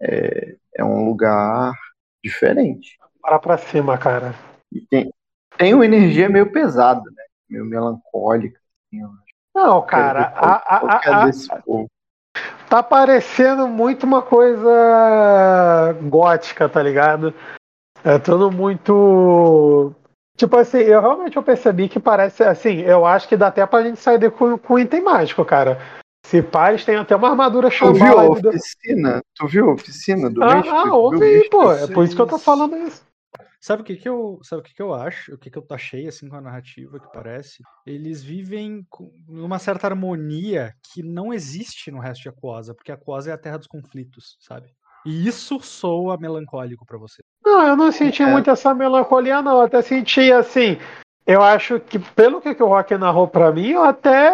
é, 0.00 0.56
é 0.76 0.84
um 0.84 1.06
lugar 1.06 1.72
diferente. 2.22 2.98
Para 3.22 3.38
pra 3.38 3.56
cima, 3.56 3.96
cara. 3.96 4.34
E 4.72 4.80
tem, 4.80 5.12
tem 5.56 5.74
uma 5.74 5.86
energia 5.86 6.28
meio 6.28 6.52
pesada? 6.52 7.02
Meio 7.48 7.64
melancólica. 7.64 8.58
Assim. 8.92 9.02
Não, 9.54 9.82
cara, 9.82 10.32
a- 10.36 10.56
a- 10.56 11.00
é 11.04 11.10
a- 11.10 11.22
a- 11.22 11.26
desse 11.26 11.48
povo. 11.62 11.86
tá 12.68 12.82
parecendo 12.82 13.66
muito 13.66 14.04
uma 14.04 14.22
coisa 14.22 14.70
gótica, 16.02 16.68
tá 16.68 16.82
ligado? 16.82 17.32
É 18.04 18.18
tudo 18.18 18.50
muito. 18.50 19.92
Tipo 20.36 20.56
assim, 20.56 20.78
eu 20.78 21.00
realmente 21.00 21.36
eu 21.36 21.42
percebi 21.42 21.88
que 21.88 21.98
parece 21.98 22.44
assim, 22.44 22.80
eu 22.82 23.04
acho 23.04 23.26
que 23.28 23.36
dá 23.36 23.48
até 23.48 23.66
pra 23.66 23.82
gente 23.82 23.98
sair 23.98 24.30
com, 24.30 24.56
com 24.56 24.78
item 24.78 25.02
mágico, 25.02 25.44
cara. 25.44 25.78
Se 26.24 26.42
pais 26.42 26.84
tem 26.84 26.96
até 26.96 27.16
uma 27.16 27.30
armadura 27.30 27.70
Tu 27.70 27.92
viu 27.94 28.18
a 28.18 28.22
aí 28.22 28.40
do- 28.42 28.48
oficina? 28.50 29.22
Tu 29.34 29.46
viu 29.48 29.70
a 29.70 29.72
oficina 29.72 30.30
do 30.30 30.44
Ah, 30.44 30.58
ah, 30.58 30.62
Tu 30.62 30.84
viu 30.84 30.94
ouve 30.94 31.16
o 31.16 31.22
aí, 31.22 31.32
mestre? 31.32 31.50
pô. 31.50 31.72
É 31.72 31.86
por 31.88 32.04
isso 32.04 32.14
que 32.14 32.22
eu 32.22 32.26
tô 32.26 32.38
falando 32.38 32.76
isso. 32.76 33.02
Sabe 33.60 33.82
o 33.82 33.84
que 33.84 33.96
que 33.96 34.08
eu, 34.08 34.38
sabe 34.42 34.60
o 34.62 34.64
que 34.64 34.72
que 34.72 34.80
eu 34.82 34.94
acho? 34.94 35.34
O 35.34 35.38
que 35.38 35.50
que 35.50 35.58
eu 35.58 35.66
achei 35.70 36.06
assim 36.06 36.28
com 36.28 36.36
a 36.36 36.40
narrativa 36.40 37.00
que 37.00 37.12
parece? 37.12 37.62
Eles 37.84 38.22
vivem 38.22 38.86
com 38.88 39.10
uma 39.28 39.58
certa 39.58 39.88
harmonia 39.88 40.72
que 40.92 41.02
não 41.02 41.32
existe 41.34 41.90
no 41.90 41.98
resto 41.98 42.22
de 42.22 42.28
Aquosa, 42.28 42.72
porque 42.74 42.92
Aquosa 42.92 43.30
é 43.30 43.34
a 43.34 43.38
terra 43.38 43.58
dos 43.58 43.66
conflitos, 43.66 44.36
sabe? 44.40 44.68
E 45.04 45.26
isso 45.26 45.58
soa 45.60 46.16
melancólico 46.16 46.84
pra 46.86 46.98
você. 46.98 47.20
Não, 47.44 47.66
eu 47.66 47.76
não 47.76 47.90
senti 47.90 48.22
É. 48.22 48.26
muito 48.26 48.50
essa 48.50 48.74
melancolia, 48.74 49.42
não. 49.42 49.52
Eu 49.58 49.62
até 49.62 49.82
senti 49.82 50.30
assim. 50.32 50.76
Eu 51.26 51.42
acho 51.42 51.80
que, 51.80 51.98
pelo 51.98 52.40
que, 52.40 52.54
que 52.54 52.62
o 52.62 52.68
Rock 52.68 52.96
narrou 52.96 53.26
pra 53.26 53.50
mim, 53.52 53.70
eu 53.70 53.82
até. 53.84 54.30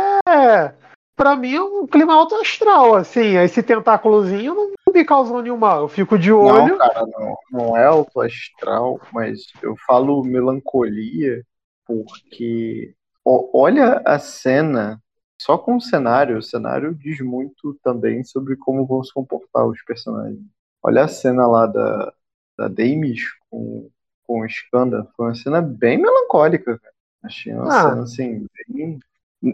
Pra 1.16 1.36
mim 1.36 1.54
é 1.54 1.62
um 1.62 1.86
clima 1.86 2.14
alto 2.14 2.34
astral, 2.36 2.94
assim. 2.96 3.36
Esse 3.36 3.62
tentáculozinho 3.62 4.54
não 4.54 4.70
me 4.94 5.04
causou 5.04 5.42
nenhum 5.42 5.56
mal. 5.56 5.82
Eu 5.82 5.88
fico 5.88 6.18
de 6.18 6.32
olho. 6.32 6.78
Não, 6.78 6.78
cara, 6.78 7.06
não, 7.06 7.36
não 7.50 7.76
é 7.76 7.84
alto 7.84 8.20
astral, 8.20 9.00
mas 9.12 9.40
eu 9.62 9.76
falo 9.86 10.24
melancolia 10.24 11.44
porque 11.86 12.94
olha 13.24 14.00
a 14.04 14.18
cena, 14.18 15.02
só 15.40 15.58
com 15.58 15.76
o 15.76 15.80
cenário, 15.80 16.38
o 16.38 16.42
cenário 16.42 16.94
diz 16.94 17.20
muito 17.20 17.74
também 17.82 18.22
sobre 18.24 18.56
como 18.56 18.86
vão 18.86 19.02
se 19.04 19.12
comportar 19.12 19.66
os 19.66 19.82
personagens. 19.82 20.40
Olha 20.82 21.04
a 21.04 21.08
cena 21.08 21.46
lá 21.46 21.66
da, 21.66 22.12
da 22.56 22.68
Damis 22.68 23.22
com, 23.50 23.90
com 24.26 24.40
o 24.40 24.46
Skanda, 24.46 25.08
foi 25.16 25.26
uma 25.26 25.34
cena 25.34 25.60
bem 25.60 25.98
melancólica, 25.98 26.78
cara. 26.78 26.94
Achei 27.22 27.52
uma 27.54 27.66
Ah. 27.68 27.90
cena 27.90 28.02
assim, 28.02 28.46
bem... 28.68 28.98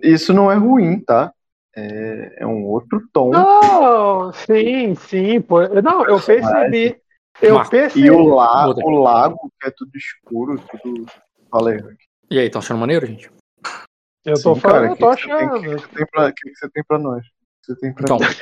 Isso 0.02 0.32
não 0.32 0.50
é 0.50 0.54
ruim, 0.54 1.00
tá? 1.00 1.32
É, 1.76 2.42
é 2.42 2.46
um 2.46 2.64
outro 2.64 3.00
tom. 3.12 3.30
Não, 3.30 4.32
sim, 4.32 4.94
sim. 4.94 5.40
Pô. 5.40 5.60
Não, 5.80 6.04
eu 6.06 6.20
percebi. 6.20 7.00
Eu 7.40 7.54
Marco, 7.54 7.70
percebi. 7.70 8.06
E 8.06 8.10
o, 8.10 8.34
la 8.34 8.68
o 8.68 8.90
lago, 9.02 9.50
que 9.60 9.68
é 9.68 9.70
tudo 9.70 9.90
escuro, 9.96 10.60
tudo. 10.82 11.06
Rick. 11.88 12.04
E 12.30 12.38
aí, 12.38 12.46
estão 12.46 12.60
achando 12.60 12.78
maneiro, 12.80 13.06
gente? 13.06 13.30
Eu 14.24 14.40
tô 14.42 14.54
Sim, 14.54 14.60
falando, 14.60 14.62
cara, 14.62 14.86
eu 14.92 14.96
tô 14.96 15.16
que 15.16 15.30
achando. 15.30 15.60
que 15.60 15.60
que 15.60 15.68
você 15.70 15.88
tem 15.88 16.06
pra- 16.06 16.32
que 16.32 16.50
que 16.50 16.54
você 16.56 16.70
tem 16.70 16.84
pra 16.86 16.98
nós? 16.98 17.24
O 17.24 17.28
que 17.64 17.66
você 17.74 17.76
tem 17.80 17.92
pra 17.94 18.02
Então, 18.04 18.18
nós? 18.18 18.38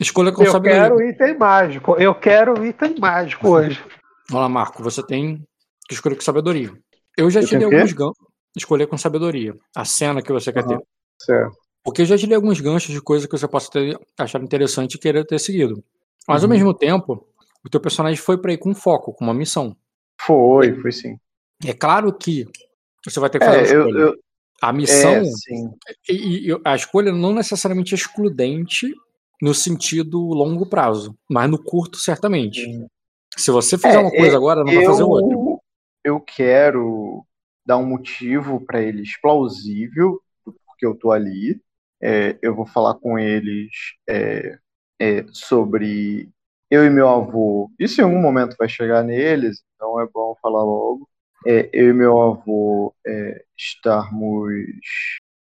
Escolha 0.00 0.32
com 0.32 0.42
Eu 0.44 0.52
sabedoria. 0.52 0.82
quero 0.82 1.02
item 1.02 1.38
mágico. 1.38 1.96
Eu 1.96 2.14
quero 2.14 2.64
item 2.64 2.94
mágico 2.98 3.48
hoje. 3.48 3.82
Vamos 4.28 4.42
lá, 4.42 4.48
Marco. 4.48 4.82
Você 4.82 5.04
tem 5.04 5.42
que 5.88 5.94
escolher 5.94 6.14
com 6.14 6.22
sabedoria. 6.22 6.70
Eu 7.18 7.28
já 7.30 7.40
Eu 7.40 7.46
te 7.46 7.56
dei 7.58 7.66
o 7.66 7.74
alguns 7.74 7.92
ganchos. 7.92 8.16
Escolher 8.56 8.86
com 8.86 8.96
sabedoria. 8.96 9.54
A 9.76 9.84
cena 9.84 10.22
que 10.22 10.32
você 10.32 10.52
quer 10.52 10.60
Aham. 10.64 10.78
ter. 10.78 10.84
Certo. 11.20 11.56
Porque 11.82 12.02
eu 12.02 12.06
já 12.06 12.16
te 12.18 12.26
dei 12.26 12.36
alguns 12.36 12.60
ganchos 12.60 12.92
de 12.94 13.00
coisa 13.00 13.26
que 13.26 13.36
você 13.36 13.48
possa 13.48 13.70
ter 13.70 13.98
achado 14.18 14.44
interessante 14.44 14.94
e 14.94 14.98
querer 14.98 15.24
ter 15.26 15.38
seguido. 15.38 15.82
Mas 16.28 16.42
ao 16.42 16.48
Uhum. 16.48 16.54
mesmo 16.54 16.74
tempo, 16.74 17.26
o 17.64 17.68
teu 17.70 17.80
personagem 17.80 18.18
foi 18.18 18.36
pra 18.38 18.52
ir 18.52 18.58
com 18.58 18.74
foco, 18.74 19.12
com 19.12 19.24
uma 19.24 19.34
missão. 19.34 19.74
Foi, 20.20 20.74
foi 20.80 20.92
sim. 20.92 21.16
É 21.64 21.72
claro 21.72 22.12
que 22.12 22.46
você 23.04 23.18
vai 23.18 23.30
ter 23.30 23.38
que 23.38 23.46
fazer 23.46 23.58
uma 23.78 23.88
É, 23.88 23.92
eu, 23.94 23.98
eu, 23.98 24.14
A 24.62 24.72
missão, 24.72 25.14
é, 25.16 25.24
sim. 25.24 25.70
e, 26.08 26.50
e 26.50 26.60
a 26.64 26.74
escolha 26.76 27.12
não 27.12 27.32
necessariamente 27.32 27.94
é 27.94 27.96
excludente 27.96 28.94
no 29.40 29.54
sentido 29.54 30.18
longo 30.20 30.66
prazo, 30.66 31.16
mas 31.28 31.50
no 31.50 31.58
curto, 31.62 31.96
certamente. 31.98 32.86
Se 33.36 33.50
você 33.50 33.78
fizer 33.78 33.96
É, 33.96 33.98
uma 33.98 34.10
coisa 34.10 34.36
agora, 34.36 34.62
não 34.62 34.72
vai 34.74 34.84
fazer 34.84 35.02
outra. 35.02 35.32
Eu, 35.34 35.60
eu 36.04 36.20
quero 36.20 37.24
dar 37.64 37.78
um 37.78 37.86
motivo 37.86 38.60
para 38.66 38.82
eles 38.82 39.18
plausível 39.20 40.20
do 40.44 40.54
porque 40.66 40.84
eu 40.84 40.94
tô 40.94 41.10
ali. 41.10 41.58
É, 42.02 42.38
eu 42.42 42.54
vou 42.54 42.66
falar 42.66 42.94
com 42.94 43.18
eles 43.18 43.70
é, 44.08 44.58
é, 45.00 45.24
sobre 45.32 46.28
eu 46.70 46.84
e 46.84 46.90
meu 46.90 47.08
avô. 47.08 47.70
Isso 47.78 48.00
em 48.00 48.04
algum 48.04 48.20
momento 48.20 48.56
vai 48.58 48.68
chegar 48.68 49.02
neles, 49.02 49.62
então 49.74 50.00
é 50.00 50.06
bom 50.06 50.36
falar 50.40 50.62
logo. 50.62 51.08
É, 51.46 51.68
eu 51.72 51.90
e 51.90 51.92
meu 51.92 52.20
avô 52.20 52.94
é, 53.06 53.44
estarmos 53.56 54.50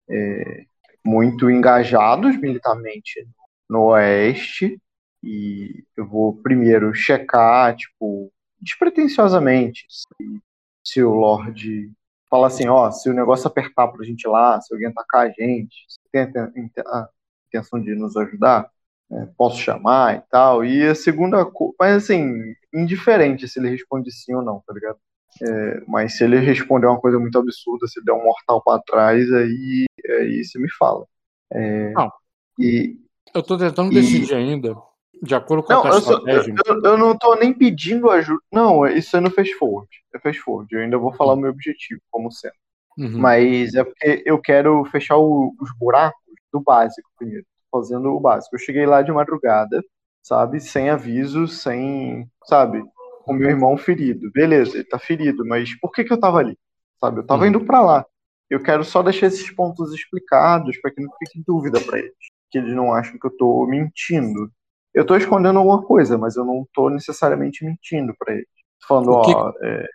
é, 0.10 0.66
muito 1.06 1.50
engajados 1.50 2.38
militarmente 2.38 3.28
no 3.70 3.88
Oeste. 3.88 4.80
E 5.24 5.86
eu 5.96 6.08
vou 6.08 6.36
primeiro 6.42 6.94
checar, 6.94 7.76
tipo, 7.76 8.32
despretensiosamente, 8.60 9.86
se, 9.90 10.42
se 10.84 11.04
o 11.04 11.12
Lorde 11.14 11.90
fala 12.34 12.48
assim, 12.48 12.68
ó, 12.68 12.90
se 12.90 13.10
o 13.10 13.14
negócio 13.14 13.46
apertar 13.48 13.88
pra 13.90 14.04
gente 14.04 14.24
ir 14.24 14.28
lá, 14.30 14.60
se 14.60 14.74
alguém 14.74 14.88
atacar 14.90 15.28
a 15.28 15.30
gente, 15.30 15.76
se 15.88 16.00
tem 16.12 16.22
a 16.22 16.26
inten- 16.26 16.52
inten- 16.58 16.84
a 16.88 17.08
intenção 17.48 17.80
de 17.80 17.94
nos 17.94 18.18
ajudar, 18.18 18.68
né, 19.10 19.30
posso 19.38 19.58
chamar 19.58 20.16
e 20.18 20.22
tal. 20.32 20.66
E 20.66 20.88
a 20.88 20.96
segunda 20.96 21.46
coisa, 21.46 21.76
mas 21.80 22.04
assim, 22.04 22.32
indiferente 22.74 23.48
se 23.48 23.60
ele 23.60 23.70
responde 23.70 24.12
sim 24.12 24.34
ou 24.34 24.42
não, 24.42 24.64
tá 24.66 24.74
ligado? 24.74 24.98
É, 25.44 25.82
mas 25.88 26.18
se 26.18 26.24
ele 26.24 26.40
responder 26.40 26.88
uma 26.88 27.00
coisa 27.00 27.20
muito 27.20 27.38
absurda, 27.38 27.88
se 27.88 28.00
ele 28.00 28.06
der 28.06 28.14
um 28.14 28.24
mortal 28.24 28.64
pra 28.64 28.80
trás, 28.80 29.32
aí, 29.32 29.86
aí 30.20 30.44
você 30.44 30.58
me 30.60 30.72
fala. 30.72 31.06
É, 31.52 31.92
Não. 31.94 32.12
e, 32.60 32.98
Eu 33.34 33.44
tô 33.44 33.58
tentando 33.58 33.92
E- 33.92 33.96
decidir 34.02 34.34
ainda, 34.36 34.76
de 35.22 35.36
acordo 35.36 35.64
com 35.64 35.72
a 35.74 35.76
não, 35.76 35.82
tua 35.84 35.92
eu, 35.92 36.02
só- 36.02 36.22
eu, 36.28 36.82
eu 36.84 36.98
não 36.98 37.18
tô 37.18 37.36
nem 37.36 37.54
pedindo 37.54 38.10
ajuda. 38.10 38.42
Não, 38.52 38.86
isso 38.88 39.16
é 39.16 39.20
no 39.20 39.32
Fast 39.32 39.54
Forward. 39.56 39.90
É 40.14 40.20
Fast 40.20 40.42
Forward. 40.42 40.74
Eu 40.74 40.82
ainda 40.82 40.98
vou 40.98 41.14
falar 41.14 41.34
o 41.34 41.38
meu 41.38 41.50
objetivo, 41.52 42.02
como 42.12 42.32
sendo. 42.32 42.54
Uhum. 42.98 43.18
Mas 43.20 43.74
é 43.74 43.84
porque 43.84 44.22
eu 44.26 44.40
quero 44.40 44.84
fechar 44.86 45.18
o- 45.18 45.54
os 45.60 45.72
buracos 45.78 46.20
do 46.52 46.60
básico 46.62 47.10
primeiro. 47.18 47.46
Fazendo 47.72 48.14
o 48.14 48.20
básico. 48.20 48.56
Eu 48.56 48.60
cheguei 48.60 48.86
lá 48.86 49.02
de 49.02 49.12
madrugada, 49.12 49.84
sabe? 50.22 50.60
Sem 50.60 50.90
aviso, 50.90 51.48
sem. 51.48 52.28
Sabe? 52.46 52.84
Com 53.26 53.34
meu 53.34 53.50
irmão 53.50 53.78
ferido. 53.78 54.30
Beleza, 54.32 54.76
ele 54.76 54.84
tá 54.84 55.00
ferido, 55.00 55.46
mas 55.46 55.74
por 55.80 55.92
que 55.92 56.04
que 56.04 56.14
eu 56.14 56.20
tava 56.20 56.38
ali? 56.40 56.58
Sabe? 57.00 57.20
Eu 57.22 57.26
tava 57.26 57.44
Uhum. 57.44 57.48
indo 57.50 57.62
pra 57.66 57.82
lá. 57.82 58.06
Eu 58.50 58.62
quero 58.62 58.84
só 58.84 59.02
deixar 59.02 59.28
esses 59.28 59.50
pontos 59.50 59.92
explicados 59.94 60.78
para 60.82 60.92
que 60.92 61.02
não 61.02 61.10
fique 61.18 61.42
dúvida 61.48 61.80
pra 61.80 61.98
eles. 61.98 62.14
Que 62.52 62.60
eles 62.60 62.76
não 62.76 62.94
acham 62.94 63.18
que 63.18 63.26
eu 63.26 63.36
tô 63.36 63.66
mentindo. 63.66 64.52
Eu 64.94 65.06
tô 65.06 65.16
escondendo 65.16 65.60
alguma 65.60 65.82
coisa, 65.84 66.18
mas 66.18 66.36
eu 66.36 66.46
não 66.46 66.68
tô 66.74 66.90
necessariamente 66.90 67.66
mentindo 67.66 68.14
pra 68.18 68.34
eles. 68.34 68.48
Falando, 68.88 69.12
O 69.12 69.22
que- 69.22 69.32
ó, 69.32 69.54
é, 69.64 69.88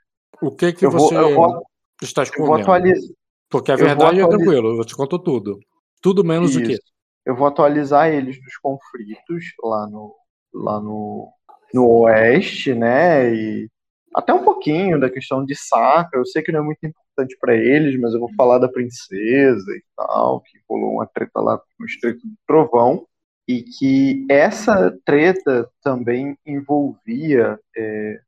O 0.42 0.50
que 0.50 0.72
que 0.72 0.86
vou, 0.86 1.08
você 1.08 1.16
eu, 1.16 1.34
vou, 1.34 1.66
está 2.02 2.22
eu 2.22 2.26
vou 2.26 2.56
escondendo? 2.56 2.62
atualizar. 2.62 3.10
Porque 3.50 3.72
a 3.72 3.76
vou 3.76 3.86
verdade 3.86 4.20
é 4.20 4.26
tranquilo, 4.28 4.78
eu 4.78 4.84
te 4.84 4.94
conto 4.96 5.18
tudo. 5.18 5.58
Tudo 6.02 6.24
menos 6.24 6.54
o 6.56 6.60
quê? 6.60 6.72
Isso. 6.72 6.82
Eu 7.24 7.36
vou 7.36 7.46
atualizar 7.46 8.08
eles 8.08 8.40
dos 8.42 8.56
conflitos 8.56 9.44
lá 9.62 9.86
no, 9.86 10.14
lá 10.52 10.80
no, 10.80 11.30
no 11.74 11.86
Oeste, 12.02 12.74
né? 12.74 13.34
E 13.34 13.68
até 14.14 14.32
um 14.32 14.44
pouquinho 14.44 14.98
da 14.98 15.10
questão 15.10 15.44
de 15.44 15.54
saca. 15.54 16.16
Eu 16.16 16.24
sei 16.26 16.42
que 16.42 16.52
não 16.52 16.60
é 16.60 16.62
muito 16.62 16.84
importante 16.84 17.36
para 17.40 17.54
eles, 17.54 17.98
mas 18.00 18.14
eu 18.14 18.20
vou 18.20 18.32
falar 18.34 18.58
da 18.58 18.68
princesa 18.68 19.70
e 19.72 19.82
tal, 19.96 20.40
que 20.40 20.58
rolou 20.68 20.94
uma 20.94 21.06
treta 21.06 21.40
lá 21.40 21.60
no 21.78 21.86
Estreito 21.86 22.20
do 22.26 22.34
Trovão. 22.46 23.06
E 23.48 23.62
que 23.62 24.26
essa 24.28 24.94
treta 25.04 25.68
também 25.82 26.36
envolvia 26.46 27.58
é, 27.74 28.20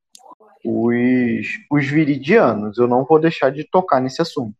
os, 0.64 1.46
os 1.70 1.86
viridianos. 1.86 2.78
Eu 2.78 2.88
não 2.88 3.04
vou 3.04 3.20
deixar 3.20 3.50
de 3.50 3.64
tocar 3.64 4.00
nesse 4.00 4.22
assunto. 4.22 4.56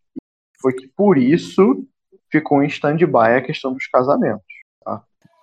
Foi 0.60 0.74
que 0.74 0.86
por 0.88 1.16
isso 1.16 1.86
ficou 2.30 2.62
em 2.62 2.66
stand-by 2.66 3.36
a 3.36 3.42
questão 3.42 3.72
dos 3.72 3.86
casamentos. 3.86 4.44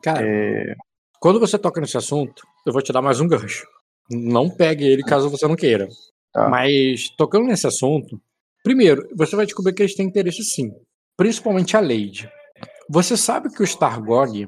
Cara, 0.03 0.21
É, 0.23 0.75
quando 1.19 1.39
você 1.39 1.57
toca 1.57 1.81
nesse 1.81 1.97
assunto, 1.97 2.45
eu 2.65 2.71
vou 2.71 2.81
te 2.81 2.93
dar 2.93 3.01
mais 3.01 3.19
um 3.19 3.27
gancho. 3.27 3.67
Não 4.09 4.49
pegue 4.49 4.85
ele 4.85 5.03
caso 5.03 5.29
você 5.29 5.47
não 5.47 5.55
queira. 5.55 5.87
Tá. 6.31 6.47
Mas, 6.47 7.09
tocando 7.17 7.47
nesse 7.47 7.67
assunto, 7.67 8.21
primeiro, 8.63 9.07
você 9.15 9.35
vai 9.35 9.45
descobrir 9.45 9.73
que 9.73 9.81
eles 9.81 9.95
têm 9.95 10.05
interesse 10.05 10.43
sim. 10.43 10.71
Principalmente 11.17 11.75
a 11.75 11.81
Lady. 11.81 12.29
Você 12.89 13.17
sabe 13.17 13.49
que 13.49 13.61
o 13.61 13.65
Stargog 13.65 14.47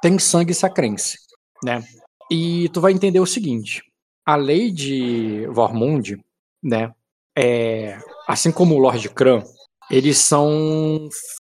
tem 0.00 0.18
sangue 0.18 0.54
sacrense, 0.54 1.18
né? 1.62 1.82
E 2.30 2.68
tu 2.70 2.80
vai 2.80 2.92
entender 2.92 3.20
o 3.20 3.26
seguinte: 3.26 3.82
a 4.26 4.36
Lady 4.36 5.46
Vormund, 5.46 6.18
né? 6.62 6.92
É, 7.36 7.98
assim 8.28 8.52
como 8.52 8.74
o 8.74 8.78
Lord 8.78 9.08
Kran, 9.10 9.42
eles 9.90 10.18
são 10.18 11.08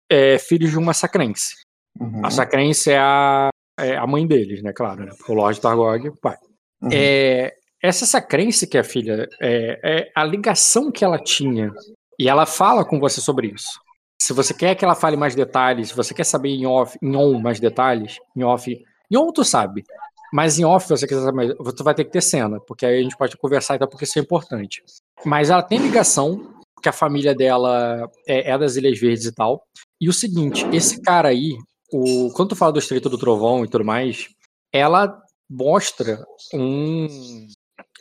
é, 0.09 0.37
filhos 0.37 0.71
de 0.71 0.77
uma 0.77 0.93
sacrense. 0.93 1.55
uhum, 1.99 2.25
A 2.25 2.29
Sacrense 2.31 2.91
é 2.91 2.97
a, 2.97 3.49
é 3.79 3.95
a 3.95 4.07
mãe 4.07 4.25
deles, 4.25 4.61
né? 4.63 4.73
Claro, 4.73 5.05
né? 5.05 5.11
O 5.27 5.33
Lord 5.33 5.59
Targog, 5.61 6.09
o 6.09 6.17
pai. 6.17 6.35
uhum. 6.81 6.89
É, 6.91 7.53
essa 7.81 8.05
Sacrense 8.05 8.67
que 8.67 8.77
é 8.77 8.81
a 8.81 8.83
filha, 8.83 9.27
é, 9.39 9.79
é 9.83 10.11
a 10.15 10.23
ligação 10.23 10.91
que 10.91 11.05
ela 11.05 11.19
tinha. 11.19 11.71
E 12.19 12.27
ela 12.27 12.47
fala 12.47 12.83
com 12.83 12.99
você 12.99 13.21
sobre 13.21 13.47
isso. 13.47 13.79
Se 14.21 14.33
você 14.33 14.53
quer 14.53 14.75
que 14.75 14.83
ela 14.83 14.95
fale 14.95 15.15
mais 15.15 15.35
detalhes, 15.35 15.89
se 15.89 15.95
você 15.95 16.13
quer 16.13 16.23
saber 16.23 16.49
em 16.49 16.65
off, 16.65 16.97
em 17.01 17.15
on 17.15 17.39
mais 17.39 17.59
detalhes, 17.59 18.17
em 18.35 18.43
off. 18.43 18.71
Em 19.09 19.17
on 19.17 19.31
tu 19.31 19.43
sabe. 19.43 19.83
Mas 20.33 20.59
em 20.59 20.65
off, 20.65 20.89
você 20.89 21.07
quiser 21.07 21.21
saber, 21.21 21.55
você 21.57 21.83
vai 21.83 21.93
ter 21.93 22.03
que 22.03 22.11
ter 22.11 22.21
cena, 22.21 22.59
porque 22.59 22.85
aí 22.85 22.99
a 22.99 23.03
gente 23.03 23.15
pode 23.15 23.37
conversar 23.37 23.75
e 23.75 23.79
tal, 23.79 23.87
porque 23.87 24.03
isso 24.03 24.19
é 24.19 24.21
importante. 24.21 24.83
Mas 25.23 25.49
ela 25.49 25.63
tem 25.63 25.79
ligação, 25.79 26.57
que 26.81 26.89
a 26.89 26.93
família 26.93 27.33
dela 27.33 28.09
é, 28.27 28.51
é 28.51 28.57
das 28.57 28.75
Ilhas 28.75 28.99
Verdes 28.99 29.25
e 29.25 29.31
tal. 29.31 29.63
E 29.99 30.09
o 30.09 30.13
seguinte, 30.13 30.65
esse 30.73 31.01
cara 31.01 31.29
aí, 31.29 31.55
o, 31.91 32.29
quando 32.33 32.49
tu 32.49 32.55
fala 32.55 32.73
do 32.73 32.79
Estreito 32.79 33.09
do 33.09 33.17
Trovão 33.17 33.63
e 33.63 33.67
tudo 33.67 33.85
mais, 33.85 34.27
ela 34.71 35.19
mostra 35.49 36.23
um. 36.53 37.47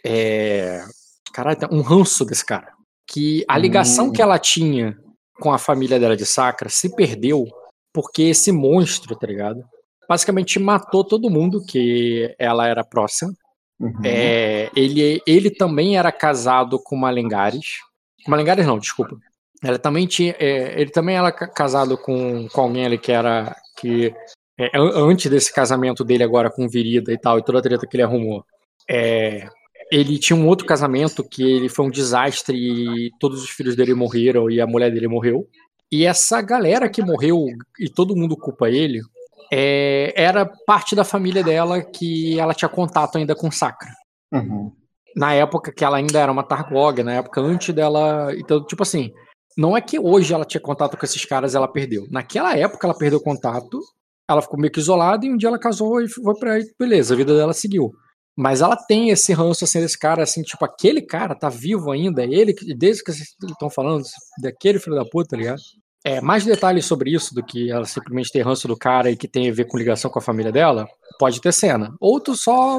É, 0.05 0.85
caralho, 1.33 1.59
um 1.71 1.81
ranço 1.81 2.25
desse 2.25 2.45
cara. 2.45 2.73
Que 3.09 3.45
a 3.49 3.57
ligação 3.57 4.09
Hum. 4.09 4.13
que 4.13 4.21
ela 4.21 4.39
tinha 4.39 4.99
com 5.41 5.53
a 5.53 5.59
família 5.59 5.99
dela 5.99 6.17
de 6.17 6.27
Sacra 6.27 6.69
se 6.69 6.95
perdeu 6.95 7.47
porque 7.93 8.25
esse 8.25 8.53
monstro, 8.53 9.17
tá 9.17 9.27
ligado? 9.27 9.65
Basicamente 10.09 10.59
matou 10.59 11.03
todo 11.03 11.31
mundo 11.31 11.65
que 11.65 12.35
ela 12.39 12.67
era 12.69 12.85
próxima. 12.85 13.33
Uhum. 13.81 14.01
É, 14.05 14.71
ele, 14.77 15.21
ele 15.27 15.51
também 15.51 15.99
era 15.99 16.11
casado 16.13 16.79
com 16.79 16.95
uma 16.95 17.11
Lengares. 17.11 17.79
Uma 18.27 18.37
Lengares 18.37 18.67
não, 18.67 18.79
desculpa. 18.79 19.17
Ela 19.63 19.79
também 19.79 20.07
tinha, 20.07 20.35
é, 20.39 20.81
ele 20.81 20.91
também 20.91 21.17
era 21.17 21.33
ca- 21.33 21.49
casado 21.49 21.97
com, 21.99 22.47
com 22.49 22.61
alguém 22.61 22.85
ali 22.87 22.99
que 22.99 23.11
era. 23.13 23.57
que 23.79 24.15
é, 24.59 24.67
an- 24.79 24.93
Antes 24.95 25.31
desse 25.31 25.53
casamento 25.53 26.05
dele 26.05 26.23
agora 26.23 26.51
com 26.51 26.69
Virida 26.69 27.13
e 27.13 27.19
tal, 27.19 27.39
e 27.39 27.43
toda 27.45 27.59
a 27.59 27.63
treta 27.63 27.87
que 27.87 27.97
ele 27.97 28.03
arrumou. 28.03 28.45
É, 28.89 29.49
ele 29.91 30.19
tinha 30.19 30.37
um 30.37 30.47
outro 30.47 30.67
casamento 30.67 31.23
que 31.23 31.43
ele 31.43 31.69
foi 31.69 31.87
um 31.87 31.91
desastre 31.91 32.57
e 32.57 33.11
todos 33.21 33.43
os 33.43 33.51
filhos 33.51 33.77
dele 33.77 33.95
morreram 33.95 34.51
e 34.51 34.61
a 34.61 34.67
mulher 34.67 34.91
dele 34.91 35.09
morreu. 35.09 35.47
E 35.91 36.05
essa 36.05 36.41
galera 36.43 36.89
que 36.89 37.03
morreu 37.03 37.47
e 37.79 37.89
todo 37.89 38.17
mundo 38.17 38.37
culpa 38.37 38.69
ele, 38.69 39.01
é, 39.53 40.13
era 40.17 40.45
parte 40.67 40.97
da 40.97 41.05
família 41.05 41.43
dela 41.43 41.83
que 41.83 42.39
ela 42.39 42.55
tinha 42.55 42.69
contato 42.69 43.17
ainda 43.17 43.35
com 43.35 43.51
Sacra. 43.51 43.91
Uhum. 44.33 44.73
Na 45.15 45.33
época 45.33 45.73
que 45.73 45.85
ela 45.85 45.99
ainda 45.99 46.19
era 46.19 46.33
uma 46.33 46.43
Targog, 46.43 47.03
na 47.03 47.15
época 47.15 47.41
antes 47.41 47.73
dela. 47.75 48.35
Então, 48.37 48.65
tipo 48.67 48.83
assim, 48.83 49.13
não 49.57 49.77
é 49.77 49.81
que 49.81 49.99
hoje 49.99 50.35
ela 50.35 50.45
tinha 50.45 50.61
contato 50.61 50.97
com 50.97 51.07
esses 51.07 51.25
caras 51.25 51.55
e 51.55 51.57
ela 51.57 51.69
perdeu. 51.69 52.07
Naquela 52.11 52.57
época 52.57 52.87
ela 52.87 52.99
perdeu 52.99 53.21
contato, 53.21 53.81
ela 54.29 54.43
ficou 54.43 54.59
meio 54.59 54.73
que 54.73 54.81
isolada 54.81 55.25
e 55.25 55.33
um 55.33 55.37
dia 55.37 55.49
ela 55.49 55.59
casou 55.59 56.03
e 56.03 56.09
foi 56.09 56.35
pra 56.35 56.55
aí, 56.55 56.67
beleza, 56.79 57.15
a 57.15 57.17
vida 57.17 57.35
dela 57.37 57.55
seguiu. 57.55 57.93
Mas 58.37 58.61
ela 58.61 58.77
tem 58.77 59.11
esse 59.11 59.33
ranço 59.33 59.65
assim 59.65 59.81
desse 59.81 59.99
cara, 59.99 60.23
assim, 60.23 60.43
tipo, 60.43 60.65
aquele 60.65 61.01
cara 61.01 61.35
tá 61.35 61.49
vivo 61.49 61.91
ainda, 61.91 62.23
ele, 62.23 62.55
desde 62.77 63.03
que 63.03 63.13
vocês 63.13 63.29
estão 63.51 63.71
falando, 63.71 64.05
daquele 64.43 64.79
filho 64.79 64.97
da 64.97 65.05
puta, 65.05 65.31
tá 65.31 65.37
ligado? 65.37 65.63
é, 66.07 66.21
mais 66.21 66.45
detalhes 66.45 66.87
sobre 66.87 67.11
isso 67.11 67.35
do 67.35 67.45
que 67.45 67.69
ela 67.69 67.85
simplesmente 67.85 68.31
ter 68.31 68.43
ranço 68.43 68.69
do 68.69 68.77
cara 68.77 69.11
e 69.11 69.17
que 69.17 69.27
tem 69.27 69.51
a 69.51 69.53
ver 69.53 69.65
com 69.65 69.77
ligação 69.77 70.09
com 70.09 70.21
a 70.21 70.23
família 70.23 70.53
dela, 70.53 70.87
pode 71.19 71.41
ter 71.41 71.53
cena. 71.53 71.93
Ou 72.01 72.21
tu 72.21 72.37
só 72.37 72.79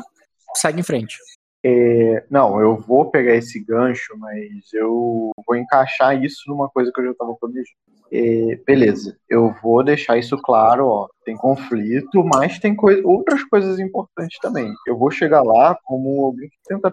segue 0.55 0.79
em 0.79 0.83
frente. 0.83 1.17
É, 1.61 2.25
não, 2.29 2.61
eu 2.61 2.77
vou 2.77 3.11
pegar 3.11 3.35
esse 3.35 3.61
gancho, 3.61 4.17
mas 4.17 4.71
eu 4.73 5.31
vou 5.45 5.57
encaixar 5.57 6.23
isso 6.23 6.43
numa 6.47 6.69
coisa 6.69 6.89
que 6.89 7.01
eu 7.01 7.05
já 7.05 7.11
estava 7.11 7.35
planejando. 7.35 7.67
É, 8.11 8.55
beleza, 8.65 9.17
eu 9.29 9.53
vou 9.61 9.83
deixar 9.83 10.17
isso 10.17 10.37
claro, 10.37 10.87
ó. 10.87 11.07
Tem 11.25 11.35
conflito, 11.35 12.23
mas 12.23 12.59
tem 12.59 12.75
coi 12.75 13.01
outras 13.03 13.43
coisas 13.43 13.79
importantes 13.79 14.39
também. 14.39 14.71
Eu 14.87 14.97
vou 14.97 15.11
chegar 15.11 15.43
lá 15.43 15.77
como 15.83 16.25
alguém 16.25 16.49
que 16.49 16.57
tenta. 16.65 16.91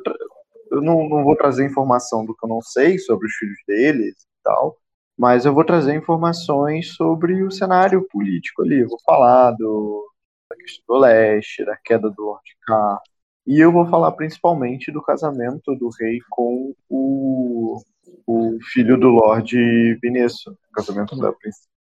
Eu 0.70 0.81
não, 0.82 1.09
não 1.09 1.23
vou 1.23 1.36
trazer 1.36 1.65
informação 1.65 2.24
do 2.24 2.35
que 2.35 2.45
eu 2.45 2.49
não 2.49 2.61
sei 2.61 2.99
sobre 2.99 3.27
os 3.27 3.35
filhos 3.35 3.59
deles 3.66 4.15
e 4.15 4.43
tal, 4.43 4.77
mas 5.16 5.47
eu 5.47 5.55
vou 5.55 5.65
trazer 5.65 5.95
informações 5.95 6.95
sobre 6.95 7.43
o 7.45 7.51
cenário 7.51 8.07
político 8.11 8.62
ali. 8.62 8.81
Eu 8.81 8.89
vou 8.89 8.99
falar 9.07 9.53
do, 9.53 10.05
da 10.51 10.57
questão 10.57 10.85
do 10.89 11.01
leste, 11.01 11.65
da 11.65 11.77
queda 11.77 12.11
do 12.11 12.23
Lord 12.23 12.43
K. 12.66 13.01
E 13.47 13.61
eu 13.61 13.70
vou 13.70 13.86
falar 13.86 14.12
principalmente 14.12 14.91
do 14.91 15.03
casamento 15.03 15.74
do 15.77 15.91
rei 16.01 16.19
com 16.31 16.74
o, 16.89 17.81
o 18.26 18.59
filho 18.72 18.98
do 18.98 19.09
Lord 19.09 19.55
Vinesso. 20.02 20.56
Casamento 20.74 21.16
da, 21.16 21.32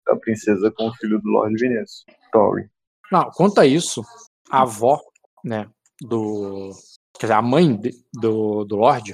da 0.07 0.15
princesa 0.15 0.71
com 0.71 0.87
o 0.87 0.93
filho 0.95 1.19
do 1.21 1.29
Lord 1.29 1.55
Vinesso, 1.55 2.03
Tori. 2.31 2.69
Não, 3.11 3.29
quanto 3.31 3.59
a 3.59 3.65
isso, 3.65 4.03
a 4.49 4.61
avó, 4.61 4.99
né, 5.43 5.67
do. 6.01 6.71
Quer 7.19 7.27
dizer, 7.27 7.33
a 7.33 7.41
mãe 7.41 7.75
de, 7.75 7.91
do, 8.13 8.63
do 8.65 8.77
Lorde, 8.77 9.13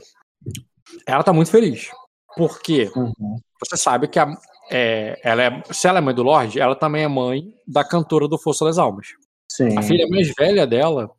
ela 1.06 1.24
tá 1.24 1.34
muito 1.34 1.52
feliz. 1.52 1.90
Porque 2.36 2.90
Uhum. 2.96 3.38
você 3.60 3.76
sabe 3.76 4.08
que 4.08 4.20
a, 4.20 4.32
é, 4.72 5.20
ela 5.24 5.44
é, 5.44 5.64
se 5.72 5.88
ela 5.88 5.98
é 5.98 6.02
mãe 6.02 6.14
do 6.14 6.24
Lorde, 6.24 6.60
ela 6.60 6.76
também 6.76 7.04
é 7.04 7.08
mãe 7.08 7.54
da 7.68 7.84
cantora 7.84 8.28
do 8.28 8.38
Força 8.38 8.64
das 8.66 8.78
Almas. 8.78 9.08
Sim. 9.52 9.78
A 9.78 9.82
filha 9.82 10.08
mais 10.10 10.32
velha 10.38 10.68
dela, 10.68 11.10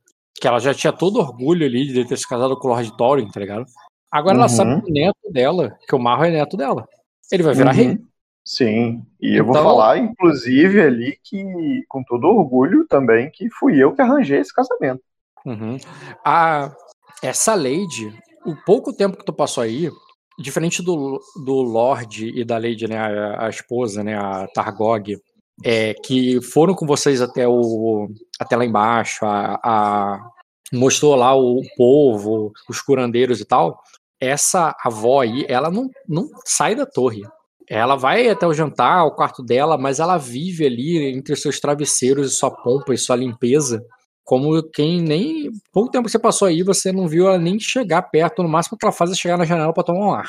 que 0.40 0.46
ela 0.46 0.60
já 0.60 0.72
tinha 0.72 0.92
todo 0.92 1.18
orgulho 1.18 1.66
ali 1.66 1.86
de 1.86 2.06
ter 2.06 2.16
se 2.16 2.28
casado 2.28 2.56
com 2.56 2.68
o 2.68 2.70
Lord 2.70 2.96
Thorin, 2.96 3.28
tá 3.28 3.40
ligado? 3.40 3.66
Agora 4.10 4.36
ela 4.36 4.44
Uhum. 4.44 4.48
sabe 4.48 4.82
que 4.82 4.90
o 4.90 4.94
neto 4.94 5.32
dela, 5.32 5.76
que 5.86 5.94
o 5.94 5.98
Marro 5.98 6.24
é 6.24 6.30
neto 6.30 6.56
dela. 6.56 6.86
Ele 7.30 7.42
vai 7.42 7.54
virar 7.54 7.70
Uhum. 7.70 7.76
rei. 7.76 7.98
Sim, 8.44 9.02
e 9.20 9.36
eu 9.36 9.44
vou 9.44 9.52
Então- 9.52 9.62
falar, 9.64 9.98
inclusive, 9.98 10.80
ali 10.80 11.18
que, 11.22 11.44
com 11.88 12.02
todo 12.02 12.24
orgulho 12.28 12.86
também, 12.88 13.30
que 13.30 13.50
fui 13.50 13.76
eu 13.82 13.94
que 13.94 14.00
arranjei 14.00 14.38
esse 14.40 14.54
casamento. 14.54 15.02
Uhum. 15.44 15.76
A, 16.24 16.74
essa 17.22 17.54
Lady, 17.54 18.10
o 18.46 18.56
pouco 18.64 18.90
tempo 18.92 19.18
que 19.18 19.24
tu 19.24 19.32
passou 19.34 19.62
aí, 19.62 19.90
diferente 20.38 20.82
do, 20.82 21.20
do 21.44 21.54
Lorde 21.60 22.28
e 22.28 22.42
da 22.44 22.56
Lady, 22.56 22.88
né, 22.88 22.96
a, 22.98 23.46
a 23.46 23.48
esposa, 23.50 24.02
né, 24.02 24.16
a 24.16 24.46
Targog, 24.54 25.18
é, 25.64 25.92
que 25.92 26.40
foram 26.40 26.74
com 26.74 26.86
vocês 26.86 27.20
até 27.20 27.46
o 27.46 28.08
até 28.40 28.56
lá 28.56 28.64
embaixo, 28.64 29.26
a, 29.26 29.58
a- 29.62 30.30
mostrou 30.72 31.14
lá 31.14 31.34
o 31.34 31.60
povo, 31.76 32.52
os 32.68 32.80
curandeiros 32.80 33.40
e 33.40 33.44
tal. 33.44 33.80
Essa 34.20 34.74
avó 34.84 35.20
aí, 35.20 35.44
ela 35.48 35.70
não, 35.70 35.88
não 36.08 36.28
sai 36.44 36.74
da 36.74 36.84
torre. 36.84 37.22
Ela 37.68 37.96
vai 37.96 38.28
até 38.28 38.46
o 38.46 38.54
jantar, 38.54 38.98
ao 38.98 39.14
quarto 39.14 39.42
dela, 39.42 39.76
mas 39.76 40.00
ela 40.00 40.16
vive 40.16 40.66
ali 40.66 41.12
entre 41.14 41.36
seus 41.36 41.60
travesseiros 41.60 42.32
e 42.32 42.34
sua 42.34 42.50
pompa 42.50 42.94
e 42.94 42.98
sua 42.98 43.16
limpeza 43.16 43.84
como 44.28 44.62
quem 44.62 45.00
nem. 45.00 45.50
Pouco 45.72 45.90
tempo 45.90 46.04
que 46.04 46.10
você 46.10 46.18
passou 46.18 46.46
aí, 46.46 46.62
você 46.62 46.92
não 46.92 47.08
viu 47.08 47.26
ela 47.26 47.38
nem 47.38 47.58
chegar 47.58 48.02
perto, 48.02 48.42
no 48.42 48.48
máximo 48.48 48.76
que 48.76 48.84
ela 48.84 48.92
faz 48.92 49.10
é 49.10 49.14
chegar 49.14 49.38
na 49.38 49.46
janela 49.46 49.72
pra 49.72 49.82
tomar 49.82 50.06
um 50.06 50.12
ar. 50.12 50.28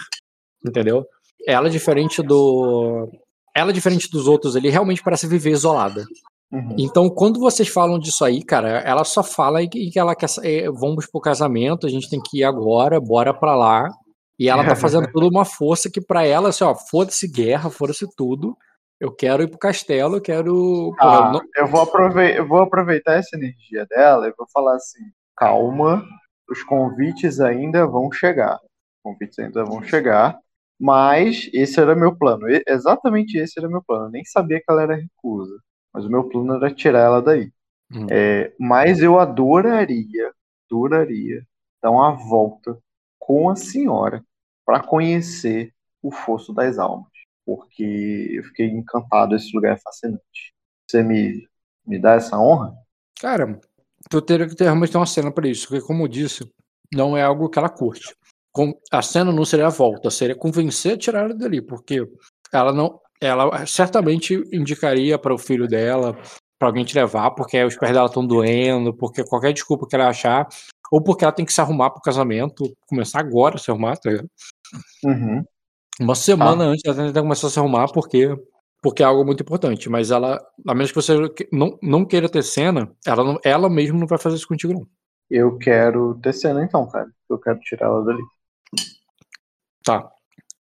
Entendeu? 0.65 1.05
Ela, 1.45 1.69
diferente 1.69 2.23
do. 2.23 3.09
Ela, 3.53 3.73
diferente 3.73 4.09
dos 4.09 4.25
outros 4.25 4.55
ali, 4.55 4.69
realmente 4.69 5.03
parece 5.03 5.27
viver 5.27 5.51
isolada. 5.51 6.05
Uhum. 6.51 6.75
Então, 6.79 7.09
quando 7.09 7.39
vocês 7.39 7.67
falam 7.67 7.99
disso 7.99 8.25
aí, 8.25 8.43
cara, 8.43 8.79
ela 8.79 9.03
só 9.03 9.23
fala 9.23 9.65
que 9.67 9.89
que 9.91 9.99
ela 9.99 10.15
quer. 10.15 10.27
é, 10.43 10.69
Vamos 10.69 11.05
pro 11.05 11.21
casamento, 11.21 11.85
a 11.85 11.89
gente 11.89 12.09
tem 12.09 12.19
que 12.21 12.39
ir 12.39 12.43
agora, 12.43 12.99
bora 12.99 13.33
pra 13.33 13.55
lá. 13.55 13.87
E 14.37 14.47
ela 14.49 14.63
tá 14.65 14.75
fazendo 14.75 15.07
toda 15.13 15.27
uma 15.27 15.45
força 15.45 15.89
que 15.91 16.01
pra 16.01 16.25
ela, 16.25 16.49
assim, 16.49 16.63
ó, 16.63 16.73
foda-se 16.73 17.27
guerra, 17.27 17.69
foda-se 17.69 18.07
tudo. 18.15 18.57
Eu 18.99 19.13
quero 19.15 19.43
ir 19.43 19.47
pro 19.47 19.59
castelo, 19.59 20.17
eu 20.17 20.21
quero. 20.21 20.93
Ah, 20.99 21.31
não- 21.31 21.41
eu, 21.55 21.67
vou 21.67 21.81
aproveitar, 21.81 22.37
eu 22.37 22.47
vou 22.47 22.59
aproveitar 22.59 23.13
essa 23.13 23.35
energia 23.35 23.85
dela 23.85 24.27
e 24.27 24.33
vou 24.37 24.47
falar 24.51 24.75
assim: 24.75 24.99
calma, 25.37 26.03
os 26.49 26.63
convites 26.63 27.39
ainda 27.39 27.85
vão 27.85 28.11
chegar. 28.11 28.55
Os 28.55 29.01
convites 29.03 29.37
ainda 29.39 29.63
vão 29.63 29.81
chegar, 29.83 30.37
mas 30.79 31.49
esse 31.53 31.79
era 31.79 31.95
meu 31.95 32.15
plano. 32.15 32.47
Exatamente 32.67 33.37
esse 33.37 33.57
era 33.59 33.69
meu 33.69 33.81
plano. 33.83 34.07
Eu 34.07 34.11
nem 34.11 34.25
sabia 34.25 34.57
que 34.57 34.65
ela 34.69 34.81
era 34.83 34.95
recusa, 34.95 35.55
mas 35.99 36.05
o 36.05 36.09
meu 36.09 36.23
plano 36.29 36.55
era 36.55 36.73
tirar 36.73 36.99
ela 37.01 37.21
daí. 37.21 37.51
Hum. 37.91 38.07
É, 38.09 38.53
mas 38.59 39.01
eu 39.01 39.19
adoraria, 39.19 40.31
adoraria 40.69 41.45
dar 41.81 41.91
uma 41.91 42.11
volta 42.11 42.77
com 43.17 43.49
a 43.49 43.55
senhora 43.55 44.23
para 44.65 44.81
conhecer 44.81 45.73
o 46.01 46.11
Fosso 46.11 46.53
das 46.53 46.77
Almas, 46.79 47.07
porque 47.45 48.29
eu 48.31 48.43
fiquei 48.45 48.67
encantado, 48.67 49.35
esse 49.35 49.53
lugar 49.55 49.73
é 49.73 49.77
fascinante. 49.81 50.53
Você 50.89 51.03
me, 51.03 51.47
me 51.85 51.99
dá 51.99 52.13
essa 52.13 52.39
honra? 52.39 52.73
Cara, 53.19 53.59
tu 54.09 54.21
teria 54.21 54.47
que 54.47 54.55
ter 54.55 54.65
realmente 54.65 54.95
uma 54.95 55.05
cena 55.05 55.31
pra 55.31 55.47
isso, 55.47 55.67
porque 55.67 55.85
como 55.85 56.03
eu 56.03 56.07
disse, 56.07 56.49
não 56.93 57.17
é 57.17 57.23
algo 57.23 57.49
que 57.49 57.59
ela 57.59 57.69
curte. 57.69 58.15
Com- 58.51 58.73
A 58.91 59.01
cena 59.01 59.31
não 59.31 59.43
seria 59.45 59.67
a 59.67 59.69
volta, 59.69 60.09
seria 60.09 60.35
convencer 60.35 60.93
a 60.93 60.97
tirar 60.97 61.25
ela 61.25 61.33
dali, 61.35 61.61
porque 61.61 62.07
ela 62.53 62.71
não, 62.71 62.99
ela 63.21 63.65
certamente 63.65 64.35
indicaria 64.51 65.17
para 65.17 65.33
o 65.33 65.37
filho 65.37 65.67
dela, 65.67 66.17
para 66.57 66.67
alguém 66.67 66.83
te 66.83 66.95
levar, 66.95 67.31
porque 67.31 67.63
os 67.63 67.75
pés 67.75 67.93
dela 67.93 68.07
estão 68.07 68.25
doendo, 68.25 68.93
porque 68.93 69.23
qualquer 69.23 69.53
desculpa 69.53 69.87
que 69.87 69.95
ela 69.95 70.09
achar, 70.09 70.47
ou 70.91 71.01
porque 71.01 71.23
ela 71.23 71.33
tem 71.33 71.45
que 71.45 71.53
se 71.53 71.61
arrumar 71.61 71.89
pro 71.89 72.01
casamento, 72.01 72.75
começar 72.87 73.19
agora 73.19 73.55
a 73.55 73.59
se 73.59 73.71
arrumar, 73.71 73.97
tá 73.97 74.09
ligado? 74.09 74.29
Uhum. 75.03 75.43
Uma 75.99 76.15
semana 76.15 76.63
antes 76.65 76.83
ela 76.85 76.95
tem 76.95 77.13
que 77.13 77.19
começar 77.19 77.47
a 77.47 77.49
se 77.49 77.59
arrumar 77.59 77.87
porque 77.91 78.35
porque 78.81 79.03
é 79.03 79.05
algo 79.05 79.25
muito 79.25 79.43
importante, 79.43 79.89
mas 79.89 80.09
ela, 80.09 80.41
a 80.65 80.73
menos 80.73 80.91
que 80.91 80.95
você 80.95 81.13
não, 81.51 81.77
não 81.81 82.05
queira 82.05 82.29
ter 82.29 82.43
cena, 82.43 82.89
ela, 83.05 83.23
não, 83.25 83.37
ela 83.43 83.69
mesma 83.69 83.99
não 83.99 84.07
vai 84.07 84.17
fazer 84.17 84.37
isso 84.37 84.47
contigo 84.47 84.73
não. 84.73 84.87
Eu 85.29 85.57
quero 85.57 86.17
ter 86.23 86.33
cena 86.33 86.63
então, 86.63 86.87
cara. 86.87 87.11
Eu 87.29 87.37
quero 87.37 87.59
tirar 87.59 87.87
ela 87.87 88.03
dali. 88.03 88.23
Tá. 89.83 90.09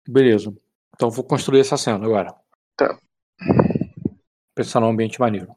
Beleza. 0.08 0.54
Então 1.00 1.10
vou 1.10 1.24
construir 1.24 1.62
essa 1.62 1.78
cena 1.78 2.04
agora. 2.04 2.36
Tá. 2.76 3.00
Pensar 4.54 4.82
num 4.82 4.90
ambiente 4.90 5.18
maneiro. 5.18 5.56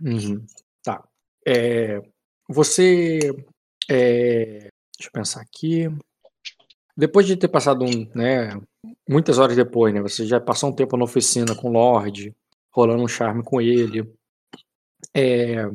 Uhum. 0.00 0.46
Tá. 0.80 1.02
É, 1.44 2.00
você. 2.48 3.18
é, 3.90 4.68
deixa 4.96 5.08
eu 5.08 5.12
pensar 5.12 5.40
aqui. 5.40 5.88
Depois 6.96 7.26
de 7.26 7.36
ter 7.36 7.48
passado 7.48 7.84
um, 7.84 8.08
né, 8.14 8.56
muitas 9.08 9.38
horas 9.38 9.56
depois, 9.56 9.92
né? 9.92 10.00
Você 10.00 10.24
já 10.24 10.40
passou 10.40 10.70
um 10.70 10.72
tempo 10.72 10.96
na 10.96 11.02
oficina 11.02 11.56
com 11.56 11.68
o 11.68 11.72
Lorde, 11.72 12.32
rolando 12.70 13.02
um 13.02 13.08
charme 13.08 13.42
com 13.42 13.60
ele. 13.60 14.08
É, 15.12 15.68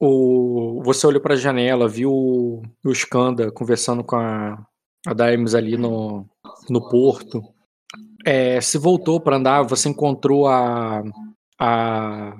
o, 0.00 0.82
você 0.82 1.06
olhou 1.06 1.20
para 1.20 1.34
a 1.34 1.36
janela, 1.36 1.86
viu 1.86 2.10
o, 2.10 2.62
o 2.82 2.92
Skanda 2.92 3.52
conversando 3.52 4.02
com 4.02 4.16
a, 4.16 4.66
a 5.06 5.12
Daemis 5.12 5.54
ali 5.54 5.76
no, 5.76 6.26
no 6.70 6.88
porto. 6.88 7.53
É, 8.24 8.60
se 8.60 8.78
voltou 8.78 9.20
para 9.20 9.36
andar, 9.36 9.62
você 9.62 9.88
encontrou 9.88 10.48
a, 10.48 11.02
a 11.58 12.36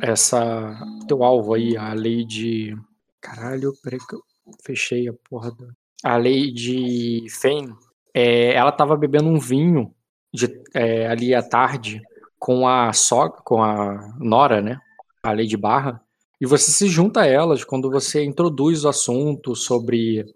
essa 0.00 0.78
teu 1.08 1.24
alvo 1.24 1.54
aí, 1.54 1.76
a 1.76 1.92
Lady. 1.92 2.76
Caralho, 3.20 3.72
peraí 3.82 3.98
que 3.98 4.14
eu 4.14 4.22
fechei 4.64 5.08
a 5.08 5.14
porra 5.28 5.50
da. 5.50 5.66
A 6.04 6.16
Lady 6.16 7.26
Fane. 7.30 7.74
É, 8.14 8.54
ela 8.54 8.70
tava 8.70 8.96
bebendo 8.96 9.28
um 9.28 9.38
vinho 9.38 9.92
de, 10.32 10.46
é, 10.74 11.06
ali 11.08 11.34
à 11.34 11.42
tarde 11.42 12.00
com 12.38 12.68
a 12.68 12.92
so, 12.92 13.30
com 13.44 13.62
a 13.62 14.14
Nora, 14.20 14.60
né? 14.60 14.78
A 15.22 15.32
Lady 15.32 15.56
Barra. 15.56 16.00
E 16.40 16.46
você 16.46 16.70
se 16.70 16.88
junta 16.88 17.22
a 17.22 17.26
elas 17.26 17.64
quando 17.64 17.90
você 17.90 18.22
introduz 18.22 18.84
o 18.84 18.88
assunto 18.88 19.56
sobre 19.56 20.26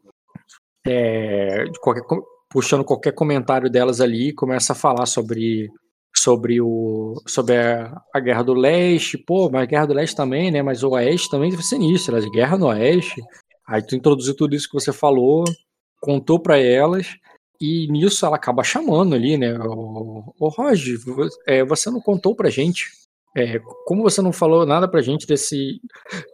é, 0.87 1.65
de 1.65 1.79
qualquer, 1.81 2.03
puxando 2.51 2.85
qualquer 2.85 3.13
comentário 3.13 3.71
delas 3.71 4.01
ali, 4.01 4.33
começa 4.33 4.73
a 4.73 4.77
falar 4.77 5.07
sobre 5.07 5.69
sobre 6.17 6.61
o 6.61 7.15
sobre 7.27 7.57
a, 7.57 8.01
a 8.15 8.21
guerra 8.21 8.43
do 8.43 8.55
leste, 8.55 9.19
pô, 9.19 9.51
mas 9.51 9.63
a 9.63 9.67
guerra 9.67 9.87
do 9.87 9.95
leste 9.95 10.17
também, 10.17 10.51
né? 10.51 10.63
Mas 10.63 10.83
o 10.83 10.91
oeste 10.91 11.31
também 11.31 11.53
foi 11.53 11.63
sinistro, 11.63 12.17
elas 12.17 12.29
guerra 12.31 12.57
no 12.59 12.67
oeste. 12.67 13.23
Aí 13.67 13.83
tu 13.83 13.95
introduziu 13.95 14.35
tudo 14.35 14.55
isso 14.55 14.69
que 14.69 14.75
você 14.75 14.93
falou, 14.93 15.45
contou 16.01 16.41
pra 16.41 16.59
elas 16.59 17.17
e 17.61 17.87
nisso 17.89 18.25
ela 18.25 18.37
acaba 18.37 18.65
chamando 18.65 19.15
ali, 19.15 19.37
né? 19.37 19.57
O, 19.59 20.33
o 20.39 20.49
Roger, 20.49 20.99
é, 21.47 21.65
você 21.65 21.91
não 21.91 22.01
contou 22.01 22.35
pra 22.35 22.51
gente. 22.51 22.87
É, 23.37 23.59
como 23.85 24.03
você 24.03 24.23
não 24.23 24.33
falou 24.33 24.65
nada 24.65 24.89
pra 24.89 25.03
gente 25.03 25.27
desse 25.27 25.81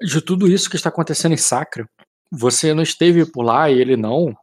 de 0.01 0.21
tudo 0.21 0.47
isso 0.47 0.71
que 0.71 0.77
está 0.77 0.89
acontecendo 0.89 1.33
em 1.33 1.37
Sacra? 1.37 1.87
Você 2.31 2.73
não 2.73 2.83
esteve 2.83 3.31
por 3.31 3.43
lá 3.43 3.71
e 3.71 3.81
ele 3.81 3.97
não. 3.97 4.35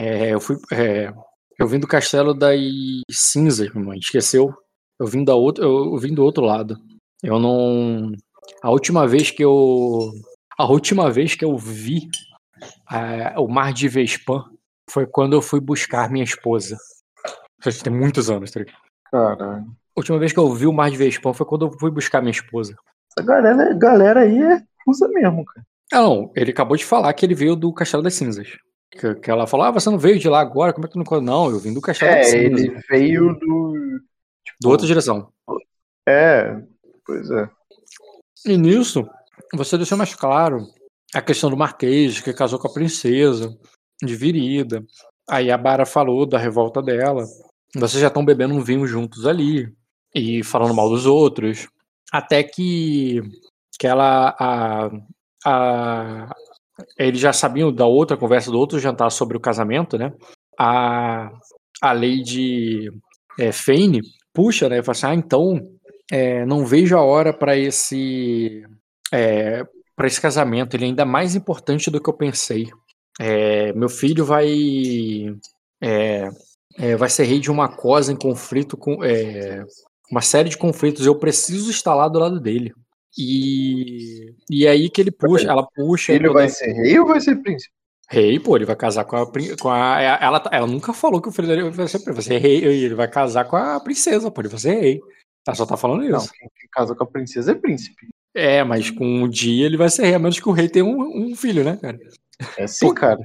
É, 0.00 0.32
eu 0.32 0.40
fui, 0.40 0.56
é, 0.72 1.12
eu 1.58 1.66
vim 1.66 1.78
do 1.78 1.86
castelo 1.86 2.32
das 2.32 2.58
cinzas, 3.10 3.70
mamãe. 3.74 3.98
Esqueceu? 3.98 4.54
Eu 4.98 5.06
vim 5.06 5.22
da 5.22 5.34
outra, 5.34 5.62
eu 5.62 5.96
vim 5.98 6.14
do 6.14 6.24
outro 6.24 6.42
lado. 6.42 6.78
Eu 7.22 7.38
não. 7.38 8.12
A 8.62 8.70
última 8.70 9.06
vez 9.06 9.30
que 9.30 9.44
eu. 9.44 10.10
A 10.58 10.64
última 10.64 11.10
vez 11.10 11.34
que 11.34 11.44
eu 11.44 11.54
vi 11.58 12.08
é, 12.90 13.38
o 13.38 13.46
mar 13.46 13.74
de 13.74 13.88
Vespan 13.88 14.42
foi 14.88 15.06
quando 15.06 15.34
eu 15.34 15.42
fui 15.42 15.60
buscar 15.60 16.10
minha 16.10 16.24
esposa. 16.24 16.78
Isso 17.66 17.84
tem 17.84 17.92
muitos 17.92 18.30
anos, 18.30 18.50
tá? 18.50 18.60
Caralho. 19.10 19.66
A 19.66 20.00
última 20.00 20.18
vez 20.18 20.32
que 20.32 20.38
eu 20.38 20.50
vi 20.54 20.66
o 20.66 20.72
mar 20.72 20.90
de 20.90 20.96
Vespan 20.96 21.34
foi 21.34 21.44
quando 21.44 21.66
eu 21.66 21.78
fui 21.78 21.90
buscar 21.90 22.22
minha 22.22 22.32
esposa. 22.32 22.74
Essa 23.10 23.26
galera, 23.26 23.74
galera 23.74 24.20
aí 24.20 24.40
é 24.40 24.62
russa 24.86 25.06
mesmo, 25.08 25.44
cara. 25.44 25.66
Não, 25.92 26.32
ele 26.34 26.52
acabou 26.52 26.76
de 26.76 26.86
falar 26.86 27.12
que 27.12 27.26
ele 27.26 27.34
veio 27.34 27.54
do 27.54 27.72
Castelo 27.72 28.02
das 28.02 28.14
Cinzas. 28.14 28.48
Que, 28.90 29.14
que 29.14 29.30
ela 29.30 29.46
falou, 29.46 29.66
ah, 29.66 29.70
você 29.70 29.88
não 29.88 29.98
veio 29.98 30.18
de 30.18 30.28
lá 30.28 30.40
agora, 30.40 30.72
como 30.72 30.86
é 30.86 30.90
que 30.90 30.98
não... 30.98 31.20
Não, 31.20 31.50
eu 31.50 31.58
vim 31.58 31.72
do 31.72 31.80
Castelo 31.80 32.12
das 32.12 32.32
É, 32.32 32.44
ele 32.44 32.80
veio 32.88 33.34
do. 33.38 34.00
Do 34.60 34.68
outra 34.68 34.86
direção. 34.86 35.32
É, 36.06 36.60
pois 37.06 37.30
é. 37.30 37.48
E 38.46 38.56
nisso, 38.56 39.08
você 39.54 39.76
deixou 39.76 39.96
mais 39.96 40.14
claro 40.14 40.66
a 41.14 41.20
questão 41.20 41.50
do 41.50 41.56
Marquês, 41.56 42.20
que 42.20 42.32
casou 42.32 42.58
com 42.58 42.68
a 42.68 42.72
princesa, 42.72 43.56
de 44.02 44.16
Virida. 44.16 44.84
Aí 45.28 45.50
a 45.50 45.58
Bara 45.58 45.86
falou 45.86 46.26
da 46.26 46.38
revolta 46.38 46.82
dela. 46.82 47.24
Vocês 47.74 48.00
já 48.00 48.08
estão 48.08 48.24
bebendo 48.24 48.54
um 48.54 48.62
vinho 48.62 48.86
juntos 48.86 49.26
ali 49.26 49.72
e 50.14 50.42
falando 50.42 50.74
mal 50.74 50.88
dos 50.88 51.06
outros. 51.06 51.68
Até 52.10 52.42
que, 52.42 53.20
que 53.78 53.86
ela. 53.86 54.34
A, 54.38 54.90
a, 55.44 56.34
eles 56.98 57.20
já 57.20 57.32
sabiam 57.32 57.72
da 57.72 57.86
outra 57.86 58.16
conversa, 58.16 58.50
do 58.50 58.58
outro 58.58 58.78
jantar 58.78 59.10
sobre 59.10 59.36
o 59.36 59.40
casamento, 59.40 59.96
né? 59.98 60.12
A, 60.58 61.30
a 61.80 61.92
Lady 61.92 62.90
é, 63.38 63.52
Fane 63.52 64.00
puxa, 64.32 64.68
né? 64.68 64.82
Fala 64.82 64.92
assim: 64.92 65.06
ah, 65.06 65.14
então 65.14 65.60
é, 66.10 66.44
não 66.46 66.64
vejo 66.64 66.96
a 66.96 67.02
hora 67.02 67.32
para 67.32 67.56
esse. 67.56 68.62
É, 69.12 69.64
para 69.96 70.06
esse 70.06 70.20
casamento, 70.20 70.74
ele 70.74 70.84
é 70.84 70.88
ainda 70.88 71.04
mais 71.04 71.34
importante 71.34 71.90
do 71.90 72.00
que 72.00 72.08
eu 72.08 72.14
pensei. 72.14 72.68
É, 73.20 73.72
meu 73.74 73.88
filho 73.88 74.24
vai 74.24 74.48
é, 75.82 76.28
é, 76.78 76.96
vai 76.96 77.10
ser 77.10 77.24
rei 77.24 77.38
de 77.38 77.50
uma 77.50 77.68
cosa 77.68 78.12
em 78.12 78.16
conflito 78.16 78.76
com 78.76 79.04
é, 79.04 79.64
uma 80.10 80.22
série 80.22 80.48
de 80.48 80.56
conflitos. 80.56 81.06
Eu 81.06 81.18
preciso 81.18 81.70
estar 81.70 81.94
lá 81.94 82.08
do 82.08 82.18
lado 82.18 82.40
dele. 82.40 82.72
E, 83.18 84.34
e 84.48 84.66
aí 84.66 84.88
que 84.88 85.00
ele 85.00 85.10
puxa, 85.10 85.48
ela 85.48 85.66
puxa. 85.66 86.12
Ele 86.12 86.28
vai 86.28 86.48
ser 86.48 86.72
rei 86.72 86.98
ou 86.98 87.06
vai 87.06 87.20
ser 87.20 87.36
príncipe? 87.36 87.72
Rei, 88.08 88.40
pô, 88.40 88.56
ele 88.56 88.64
vai 88.64 88.76
casar 88.76 89.04
com 89.04 89.16
a. 89.16 89.26
Com 89.60 89.70
a 89.70 90.00
ela, 90.00 90.42
ela 90.50 90.66
nunca 90.66 90.92
falou 90.92 91.20
que 91.20 91.28
o 91.28 91.32
filho 91.32 91.48
dele 91.48 91.70
vai 91.70 91.86
ser, 91.86 91.98
vai 91.98 92.22
ser 92.22 92.38
rei. 92.38 92.64
Ele 92.64 92.94
vai 92.94 93.08
casar 93.08 93.44
com 93.44 93.56
a 93.56 93.78
princesa, 93.80 94.30
pô, 94.30 94.40
ele 94.40 94.48
vai 94.48 94.58
ser 94.58 94.80
rei. 94.80 95.00
Ela 95.46 95.54
só 95.54 95.64
tá 95.64 95.76
falando 95.76 96.02
Não, 96.02 96.18
isso. 96.18 96.30
quem, 96.32 96.48
quem 96.58 96.68
casa 96.70 96.94
com 96.94 97.04
a 97.04 97.06
princesa 97.06 97.52
é 97.52 97.54
príncipe. 97.54 98.08
É, 98.34 98.62
mas 98.62 98.90
com 98.90 99.04
um 99.04 99.28
dia 99.28 99.66
ele 99.66 99.76
vai 99.76 99.88
ser 99.88 100.04
rei, 100.04 100.14
a 100.14 100.18
menos 100.18 100.38
que 100.38 100.48
o 100.48 100.52
rei 100.52 100.68
tenha 100.68 100.84
um, 100.84 101.30
um 101.30 101.36
filho, 101.36 101.64
né, 101.64 101.76
cara? 101.80 101.98
É 102.56 102.66
sim, 102.66 102.92
cara. 102.94 103.20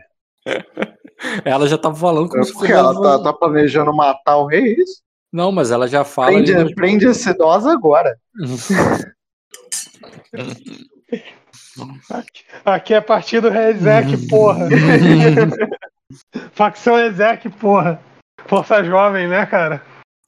Ela 1.43 1.67
já 1.67 1.77
tava 1.77 1.95
falando 1.95 2.29
como 2.29 2.43
É 2.43 2.51
porque 2.51 2.71
ela 2.71 2.93
tá, 3.01 3.23
tá 3.23 3.33
planejando 3.33 3.95
matar 3.95 4.37
o 4.37 4.45
rei, 4.45 4.73
é 4.73 4.81
isso? 4.81 5.01
Não, 5.31 5.51
mas 5.51 5.71
ela 5.71 5.87
já 5.87 6.03
fala. 6.03 6.33
Prende, 6.33 6.53
ali 6.53 6.75
prende 6.75 7.07
a 7.07 7.13
sedosa 7.13 7.71
agora. 7.71 8.17
Aqui 12.63 12.93
é 12.93 13.01
partido 13.01 13.49
Rezec, 13.49 14.27
porra. 14.27 14.67
Facção 16.53 16.97
Ezek, 16.97 17.49
porra. 17.49 18.01
Força 18.47 18.83
jovem, 18.83 19.27
né, 19.27 19.45
cara? 19.45 19.81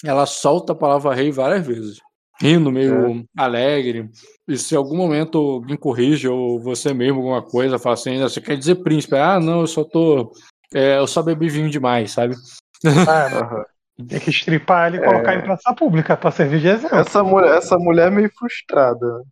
ela 0.06 0.26
solta 0.26 0.74
a 0.74 0.76
palavra 0.76 1.14
rei 1.14 1.32
várias 1.32 1.66
vezes. 1.66 1.98
Rindo, 2.40 2.72
meio 2.72 3.26
alegre. 3.36 4.10
E 4.48 4.58
se 4.58 4.76
em 4.76 4.78
algum 4.78 4.96
momento 4.96 5.38
alguém 5.40 5.76
corrige 5.76 6.28
ou 6.28 6.60
você 6.60 6.94
mesmo 6.94 7.18
alguma 7.18 7.42
coisa, 7.42 7.80
fala 7.80 7.96
assim, 7.96 8.20
você 8.20 8.40
quer 8.40 8.56
dizer 8.56 8.76
príncipe? 8.76 9.16
Ah, 9.16 9.40
não, 9.40 9.62
eu 9.62 9.68
só 9.68 9.84
tô. 9.84 10.32
é, 10.74 11.00
eu 11.00 11.08
só 11.08 11.24
bebi 11.24 11.50
vinho 11.50 11.70
demais, 11.70 12.12
sabe? 12.12 12.36
Ah, 12.86 13.66
tem 14.08 14.20
que 14.20 14.30
estripar 14.30 14.88
ele 14.88 14.98
e 14.98 15.06
colocar 15.06 15.36
em 15.36 15.42
praça 15.42 15.74
pública 15.74 16.16
pra 16.16 16.30
servir 16.30 16.60
de 16.60 16.68
exemplo. 16.68 17.00
Essa, 17.00 17.24
mulher, 17.24 17.58
essa 17.58 17.80
mulher 17.80 18.08
é 18.08 18.12
meio 18.12 18.32
frustrada. 18.38 19.24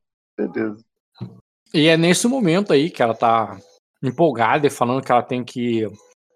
E 1.73 1.87
é 1.87 1.97
nesse 1.97 2.27
momento 2.27 2.71
aí 2.71 2.89
que 2.89 3.01
ela 3.01 3.13
tá 3.13 3.57
empolgada 4.01 4.67
e 4.67 4.69
falando 4.69 5.03
que 5.03 5.11
ela 5.11 5.23
tem 5.23 5.43
que. 5.43 5.87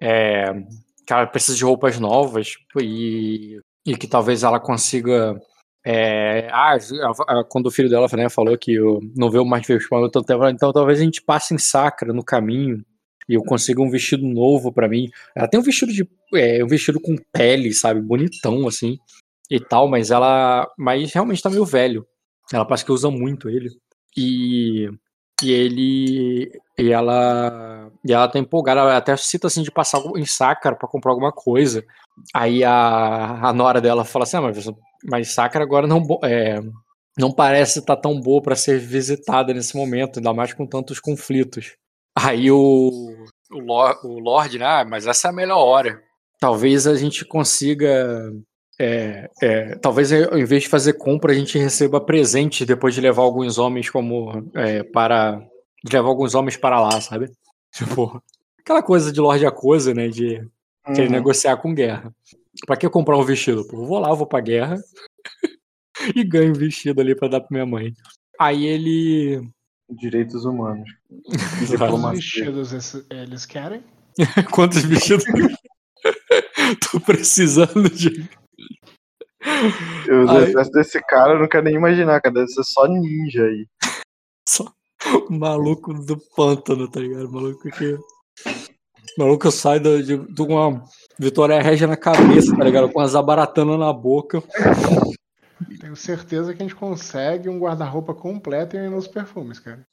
é, 0.01 0.53
que 1.05 1.13
ela 1.13 1.25
precisa 1.25 1.57
de 1.57 1.63
roupas 1.63 1.99
novas 1.99 2.53
e, 2.79 3.59
e 3.85 3.97
que 3.97 4.07
talvez 4.07 4.43
ela 4.43 4.59
consiga. 4.59 5.39
é, 5.85 6.47
ah, 6.51 6.77
quando 7.49 7.67
o 7.67 7.71
filho 7.71 7.89
dela 7.89 8.07
né, 8.13 8.29
falou 8.29 8.57
que 8.57 8.73
eu 8.73 8.99
não 9.15 9.31
vê 9.31 9.39
o 9.39 9.45
mais 9.45 9.65
Vespan, 9.65 10.05
então, 10.05 10.23
então 10.49 10.73
talvez 10.73 10.99
a 10.99 11.03
gente 11.03 11.21
passe 11.21 11.53
em 11.53 11.57
Sacra 11.57 12.13
no 12.13 12.23
caminho 12.23 12.83
e 13.27 13.35
eu 13.35 13.43
consiga 13.43 13.81
um 13.81 13.89
vestido 13.89 14.25
novo 14.25 14.73
pra 14.73 14.89
mim. 14.89 15.09
Ela 15.35 15.47
tem 15.47 15.59
um 15.59 15.63
vestido 15.63 15.93
de 15.93 16.07
é, 16.35 16.63
um 16.63 16.67
vestido 16.67 16.99
com 16.99 17.15
pele, 17.31 17.73
sabe, 17.73 18.01
bonitão 18.01 18.67
assim 18.67 18.97
e 19.49 19.59
tal, 19.59 19.87
mas 19.87 20.11
ela, 20.11 20.67
mas 20.77 21.11
realmente 21.13 21.41
tá 21.41 21.49
meio 21.49 21.65
velho. 21.65 22.05
Ela 22.53 22.65
parece 22.65 22.85
que 22.85 22.91
usa 22.91 23.09
muito 23.09 23.49
ele. 23.49 23.69
E 24.17 24.89
e 25.41 25.51
ele 25.51 26.51
e 26.77 26.91
ela 26.91 27.89
e 28.05 28.11
ela 28.13 28.27
tá 28.27 28.37
empolgada, 28.39 28.81
ela 28.81 28.97
até 28.97 29.15
cita 29.15 29.47
assim 29.47 29.63
de 29.63 29.71
passar 29.71 30.01
em 30.17 30.25
Sácara 30.25 30.75
pra 30.75 30.87
comprar 30.87 31.11
alguma 31.11 31.31
coisa. 31.31 31.83
Aí 32.33 32.63
a, 32.63 33.47
a 33.49 33.53
nora 33.53 33.79
dela 33.81 34.03
fala 34.05 34.23
assim: 34.23 34.37
ah, 34.37 34.41
mas, 34.41 34.65
mas 35.05 35.29
Sácara 35.33 35.63
agora 35.63 35.87
não 35.87 36.05
é, 36.23 36.59
não 37.17 37.31
parece 37.31 37.79
estar 37.79 37.95
tão 37.97 38.19
boa 38.19 38.41
pra 38.41 38.55
ser 38.55 38.79
visitada 38.79 39.53
nesse 39.53 39.75
momento, 39.77 40.17
ainda 40.19 40.33
mais 40.33 40.53
com 40.53 40.65
tantos 40.67 40.99
conflitos. 40.99 41.75
Aí 42.17 42.51
o 42.51 42.91
o, 43.51 43.59
Lor- 43.59 43.99
o 44.05 44.19
Lorde, 44.19 44.59
né? 44.59 44.65
Ah, 44.65 44.85
mas 44.85 45.07
essa 45.07 45.29
é 45.29 45.31
a 45.31 45.33
melhor 45.33 45.59
hora. 45.59 46.01
Talvez 46.39 46.85
a 46.87 46.95
gente 46.95 47.25
consiga 47.25 48.31
é, 48.79 49.29
é, 49.41 49.75
talvez 49.77 50.11
ao 50.13 50.37
invés 50.37 50.63
de 50.63 50.69
fazer 50.69 50.93
compra, 50.93 51.31
a 51.33 51.35
gente 51.35 51.57
receba 51.57 51.99
presentes 51.99 52.65
depois 52.65 52.95
de 52.95 53.01
levar 53.01 53.21
alguns 53.23 53.57
homens 53.57 53.89
como 53.89 54.49
é, 54.55 54.83
para. 54.83 55.39
De 55.83 55.93
levar 55.93 56.09
alguns 56.09 56.33
homens 56.35 56.57
para 56.57 56.79
lá, 56.81 56.99
sabe? 57.01 57.29
Tipo, 57.73 58.21
aquela 58.59 58.81
coisa 58.81 59.11
de 59.11 59.19
Lorde 59.21 59.45
Acosa, 59.45 59.93
né? 59.93 60.07
De 60.07 60.41
querer 60.93 61.05
Uhum. 61.07 61.11
negociar 61.11 61.57
com 61.57 61.73
guerra. 61.73 62.11
Pra 62.65 62.75
que 62.75 62.89
comprar 62.89 63.17
um 63.17 63.23
vestido? 63.23 63.65
Pô, 63.67 63.77
eu 63.83 63.85
vou 63.85 63.99
lá, 63.99 64.13
vou 64.13 64.25
pra 64.25 64.39
guerra 64.41 64.75
e 66.15 66.23
ganho 66.23 66.49
um 66.51 66.53
vestido 66.57 66.99
ali 66.99 67.15
pra 67.15 67.27
dar 67.27 67.39
pra 67.41 67.47
minha 67.51 67.65
mãe. 67.65 67.93
Aí 68.39 68.65
ele. 68.65 69.41
Direitos 69.89 70.45
humanos. 70.45 70.89
Quantos 71.77 72.11
vestidos 72.11 72.73
esse- 72.73 73.05
eles 73.09 73.45
querem? 73.45 73.83
Quantos 74.51 74.83
vestidos? 74.83 75.23
Tô 76.91 76.99
precisando 76.99 77.89
de. 77.89 78.27
Eu, 80.07 80.25
o 80.25 80.29
Aí- 80.31 80.71
desse 80.71 80.99
cara, 81.05 81.33
eu 81.33 81.39
não 81.39 81.47
quero 81.47 81.63
nem 81.63 81.75
imaginar, 81.75 82.21
cara. 82.21 82.35
Deve 82.35 82.47
ser 82.49 82.63
só 82.63 82.87
ninja 82.87 83.43
aí. 83.43 83.67
Só 84.47 84.65
o 85.29 85.33
maluco 85.33 85.93
do 85.93 86.17
pântano, 86.35 86.89
tá 86.89 86.99
ligado? 86.99 87.25
O 87.27 87.31
maluco 87.31 87.69
que. 87.71 87.93
O 87.93 87.99
maluco 89.17 89.49
sai 89.51 89.79
do- 89.79 90.03
de, 90.03 90.17
de 90.17 90.41
uma 90.41 90.83
Vitória 91.17 91.61
Régia 91.61 91.87
na 91.87 91.97
cabeça, 91.97 92.55
tá 92.55 92.63
ligado? 92.63 92.89
Com 92.91 92.99
as 92.99 93.15
abaratanas 93.15 93.79
na 93.79 93.91
boca. 93.93 94.41
Tenho 95.79 95.95
certeza 95.95 96.53
que 96.53 96.61
a 96.61 96.65
gente 96.65 96.75
consegue 96.75 97.49
um 97.49 97.59
guarda-roupa 97.59 98.13
completo 98.13 98.75
e 98.77 98.89
nos 98.89 99.07
perfumes, 99.07 99.59
cara. 99.59 99.85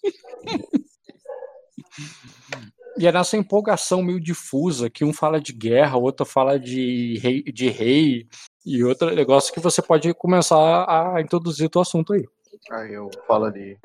E 2.99 3.07
é 3.07 3.13
nessa 3.13 3.37
empolgação 3.37 4.03
meio 4.03 4.21
difusa 4.21 4.89
que 4.89 5.05
um 5.05 5.13
fala 5.13 5.41
de 5.41 5.53
guerra, 5.53 5.97
o 5.99 6.03
outro 6.03 6.25
fala 6.25 6.59
de 6.59 7.19
rei, 7.19 7.43
de 7.43 7.69
rei 7.69 8.27
e 8.67 8.83
outro 8.83 9.15
negócio 9.15 9.55
que 9.55 9.61
você 9.61 9.81
pode 9.81 10.13
começar 10.13 10.85
a 10.89 11.21
introduzir 11.21 11.71
o 11.73 11.81
assunto 11.81 12.13
aí. 12.13 12.29
Aí 12.73 12.95
eu 12.95 13.09
falo 13.25 13.45
ali. 13.45 13.79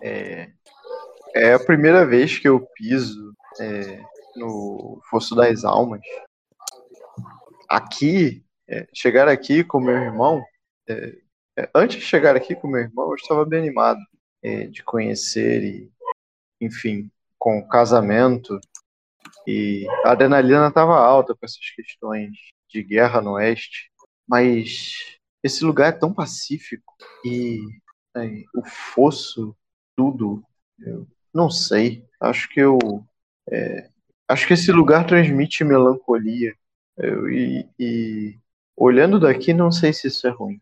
É, 0.00 0.52
é 1.34 1.54
a 1.54 1.58
primeira 1.58 2.06
vez 2.06 2.38
que 2.38 2.46
eu 2.46 2.60
piso 2.76 3.34
é, 3.60 4.00
no 4.36 5.00
Fosso 5.10 5.34
das 5.34 5.64
Almas. 5.64 6.00
Aqui, 7.68 8.44
é, 8.68 8.86
chegar 8.94 9.26
aqui 9.26 9.64
com 9.64 9.80
meu 9.80 9.96
irmão. 9.96 10.44
é, 10.88 11.16
é, 11.58 11.68
antes 11.74 11.96
de 11.96 12.04
chegar 12.04 12.36
aqui 12.36 12.54
com 12.54 12.68
meu 12.68 12.82
irmão, 12.82 13.08
eu 13.08 13.16
estava 13.16 13.44
bem 13.44 13.58
animado 13.58 13.98
é, 14.40 14.68
de 14.68 14.84
conhecer 14.84 15.64
e, 15.64 15.90
enfim, 16.60 17.10
com 17.36 17.58
o 17.58 17.68
casamento. 17.68 18.60
E 19.44 19.88
a 20.04 20.12
adrenalina 20.12 20.68
estava 20.68 20.94
alta 20.94 21.34
com 21.34 21.44
essas 21.44 21.68
questões 21.74 22.54
de 22.68 22.82
guerra 22.82 23.20
no 23.20 23.32
Oeste. 23.32 23.90
Mas 24.28 25.18
esse 25.42 25.64
lugar 25.64 25.88
é 25.88 25.92
tão 25.98 26.12
pacífico 26.12 26.94
e 27.24 27.60
né, 28.14 28.42
o 28.54 28.64
fosso, 28.64 29.56
tudo, 29.96 30.42
eu 30.80 31.06
não 31.32 31.50
sei. 31.50 32.04
Acho 32.20 32.48
que 32.48 32.60
eu 32.60 32.78
é, 33.50 33.88
acho 34.28 34.46
que 34.46 34.54
esse 34.54 34.72
lugar 34.72 35.06
transmite 35.06 35.62
melancolia 35.64 36.54
Eu- 36.98 37.30
e, 37.30 37.68
e 37.78 38.38
olhando 38.76 39.20
daqui, 39.20 39.52
não 39.52 39.70
sei 39.70 39.92
se 39.92 40.08
isso 40.08 40.26
é 40.26 40.30
ruim. 40.30 40.60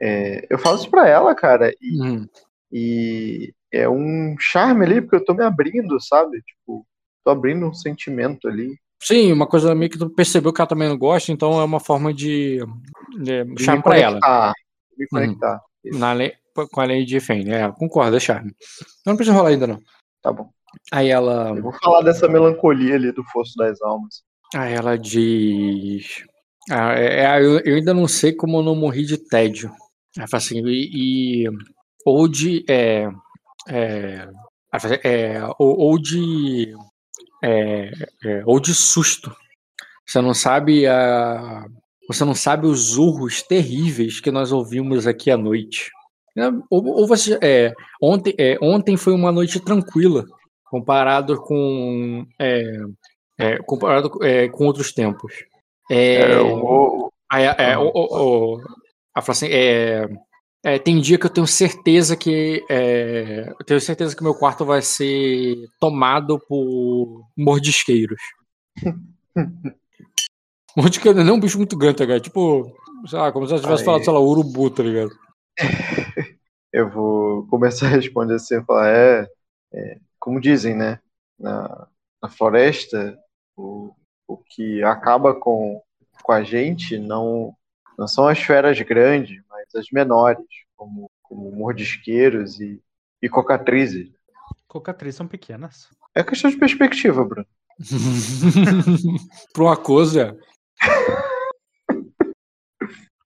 É, 0.00 0.46
eu 0.50 0.58
falo 0.58 0.76
isso 0.76 0.90
pra 0.90 1.08
ela, 1.08 1.34
cara, 1.34 1.72
e, 1.80 2.00
Hum. 2.02 2.28
e 2.72 3.54
é 3.72 3.88
um 3.88 4.36
charme 4.38 4.84
ali, 4.84 5.00
porque 5.00 5.16
eu 5.16 5.24
tô 5.24 5.34
me 5.34 5.44
abrindo, 5.44 6.00
sabe? 6.00 6.42
Tipo, 6.42 6.86
tô 7.24 7.30
abrindo 7.30 7.66
um 7.66 7.74
sentimento 7.74 8.48
ali. 8.48 8.78
Sim, 9.04 9.32
uma 9.32 9.46
coisa 9.46 9.74
meio 9.74 9.90
que 9.90 9.98
tu 9.98 10.08
percebeu 10.08 10.52
que 10.52 10.60
ela 10.60 10.68
também 10.68 10.88
não 10.88 10.96
gosta, 10.96 11.30
então 11.30 11.60
é 11.60 11.64
uma 11.64 11.78
forma 11.80 12.12
de, 12.12 12.58
de 13.22 13.44
de 13.44 13.62
charme 13.62 13.78
me 13.78 13.82
pra 13.82 13.98
ela. 13.98 14.18
Me 14.96 15.04
Uhum. 15.04 15.08
conectar. 15.10 15.60
Isso, 15.84 15.98
Na 15.98 16.12
lei, 16.12 16.32
com 16.72 16.80
a 16.80 16.84
lei 16.84 17.04
de 17.04 17.20
Fane. 17.20 17.50
É, 17.50 17.70
concordo, 17.72 18.16
é 18.16 18.20
charme. 18.20 18.52
Não 19.04 19.16
precisa 19.16 19.36
rolar 19.36 19.50
ainda, 19.50 19.66
não. 19.66 19.78
Tá 20.22 20.32
bom. 20.32 20.48
Aí 20.92 21.08
ela. 21.10 21.50
Eu 21.54 21.62
vou 21.62 21.72
falar 21.72 22.00
dessa 22.02 22.26
melancolia 22.28 22.94
ali 22.94 23.12
do 23.12 23.22
Fosso 23.24 23.56
das 23.58 23.80
Almas. 23.82 24.22
Aí 24.54 24.72
ela 24.72 24.96
diz. 24.96 26.24
Ah, 26.70 26.94
é, 26.94 27.24
é, 27.24 27.40
eu, 27.44 27.58
eu 27.60 27.74
ainda 27.76 27.92
não 27.92 28.08
sei 28.08 28.32
como 28.32 28.58
eu 28.58 28.62
não 28.62 28.74
morri 28.74 29.04
de 29.04 29.18
tédio. 29.18 29.70
Ela 30.16 30.26
fala 30.28 30.42
assim, 30.42 30.62
e. 30.66 31.44
e- 31.44 31.50
ou 32.06 32.26
de. 32.28 32.64
É, 32.68 33.08
é, 33.68 34.28
assim, 34.72 34.88
é, 35.04 35.42
ou, 35.58 35.76
ou 35.78 35.98
de. 35.98 36.72
É, 37.44 37.90
é, 38.24 38.42
ou 38.46 38.58
de 38.60 38.74
susto. 38.74 39.34
Você 40.06 40.20
não 40.20 40.34
sabe 40.34 40.86
a. 40.86 41.66
Você 42.08 42.24
não 42.24 42.34
sabe 42.34 42.66
os 42.66 42.96
urros 42.98 43.42
terríveis 43.42 44.20
que 44.20 44.30
nós 44.30 44.52
ouvimos 44.52 45.06
aqui 45.06 45.30
à 45.30 45.36
noite. 45.36 45.90
É, 46.36 46.48
Ou, 46.70 46.84
ou 46.86 47.06
você. 47.06 47.38
É, 47.42 47.72
ontem, 48.02 48.34
é, 48.38 48.58
ontem 48.60 48.96
foi 48.96 49.12
uma 49.14 49.32
noite 49.32 49.58
tranquila, 49.60 50.24
comparado 50.64 51.40
com. 51.40 52.26
é, 52.38 52.62
é, 53.38 53.58
comparado 53.58 54.10
é, 54.22 54.48
com 54.48 54.66
outros 54.66 54.92
tempos. 54.92 55.32
É, 55.90 56.32
É, 57.30 57.78
o, 57.78 57.90
o- 57.94 58.60
ela 59.16 59.24
fala 59.24 59.32
assim, 59.36 59.48
é, 59.50 60.08
é, 60.64 60.78
tem 60.78 60.98
dia 60.98 61.18
que 61.18 61.26
eu 61.26 61.30
tenho 61.30 61.46
certeza 61.46 62.16
que 62.16 62.64
é, 62.70 63.50
eu 63.50 63.64
tenho 63.66 63.80
certeza 63.80 64.16
que 64.16 64.22
meu 64.22 64.34
quarto 64.34 64.64
vai 64.64 64.80
ser 64.80 65.56
tomado 65.78 66.38
por 66.48 67.22
mordisqueiros. 67.36 68.20
Mordisqueiro 70.76 71.22
não 71.22 71.34
é 71.34 71.36
um 71.36 71.40
bicho 71.40 71.58
muito 71.58 71.76
grande, 71.76 71.98
tá 71.98 72.04
ligado? 72.04 72.22
Tipo, 72.22 72.74
sei 73.06 73.18
lá, 73.18 73.30
como 73.30 73.46
se 73.46 73.54
eu 73.54 73.60
tivesse 73.60 73.82
Aí. 73.82 73.84
falado, 73.84 74.04
sei 74.04 74.12
lá, 74.12 74.18
urubu, 74.18 74.70
tá 74.70 74.82
ligado? 74.82 75.10
Eu 76.72 76.90
vou 76.90 77.46
começar 77.46 77.86
a 77.86 77.90
responder 77.90 78.34
assim, 78.34 78.60
falar, 78.64 78.88
é, 78.88 79.28
é, 79.72 79.98
como 80.18 80.40
dizem, 80.40 80.74
né? 80.74 80.98
Na, 81.38 81.86
na 82.20 82.28
floresta, 82.28 83.16
o, 83.56 83.94
o 84.26 84.36
que 84.36 84.82
acaba 84.82 85.32
com, 85.32 85.80
com 86.20 86.32
a 86.32 86.42
gente 86.42 86.98
não, 86.98 87.54
não 87.96 88.08
são 88.08 88.26
as 88.26 88.40
feras 88.40 88.80
grandes, 88.80 89.40
mas 89.74 89.84
as 89.84 89.90
menores, 89.90 90.44
como, 90.76 91.10
como 91.22 91.50
mordisqueiros 91.50 92.60
e, 92.60 92.80
e 93.20 93.28
cocatrizes. 93.28 94.10
Cocatrizes 94.68 95.16
são 95.16 95.26
pequenas. 95.26 95.88
É 96.14 96.22
questão 96.22 96.50
de 96.50 96.56
perspectiva, 96.56 97.24
Bruno. 97.24 97.46
Pra 99.52 99.64
uma 99.64 99.76
coisa, 99.76 100.38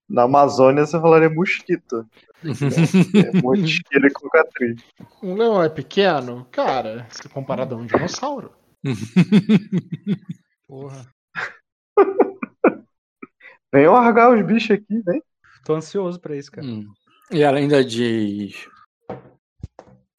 Na 0.09 0.23
Amazônia 0.23 0.85
você 0.85 0.99
falaria 0.99 1.29
mosquito. 1.29 2.03
É 2.43 3.41
mordisqueiro 3.41 4.07
e 4.07 4.11
cocatriz. 4.11 4.81
Um 5.21 5.35
leão 5.35 5.61
é 5.61 5.69
pequeno? 5.69 6.47
Cara, 6.51 7.05
se 7.11 7.27
comparado 7.29 7.75
a 7.75 7.77
um 7.77 7.85
dinossauro. 7.85 8.53
Porra. 10.67 11.05
Vem 13.71 13.87
largar 13.87 14.33
os 14.33 14.43
bichos 14.45 14.71
aqui, 14.71 14.99
vem. 15.05 15.21
Tô 15.63 15.75
ansioso 15.75 16.19
pra 16.19 16.35
isso, 16.35 16.51
cara. 16.51 16.65
Hum. 16.65 16.85
E 17.31 17.41
ela 17.41 17.57
ainda 17.57 17.83
diz. 17.83 18.67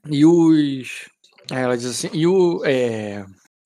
E 0.09 0.25
os. 0.25 1.09
Ela 1.51 1.77
diz 1.77 1.87
assim. 1.87 2.11
E 2.13 2.27
o. 2.27 2.65
É, 2.65 3.25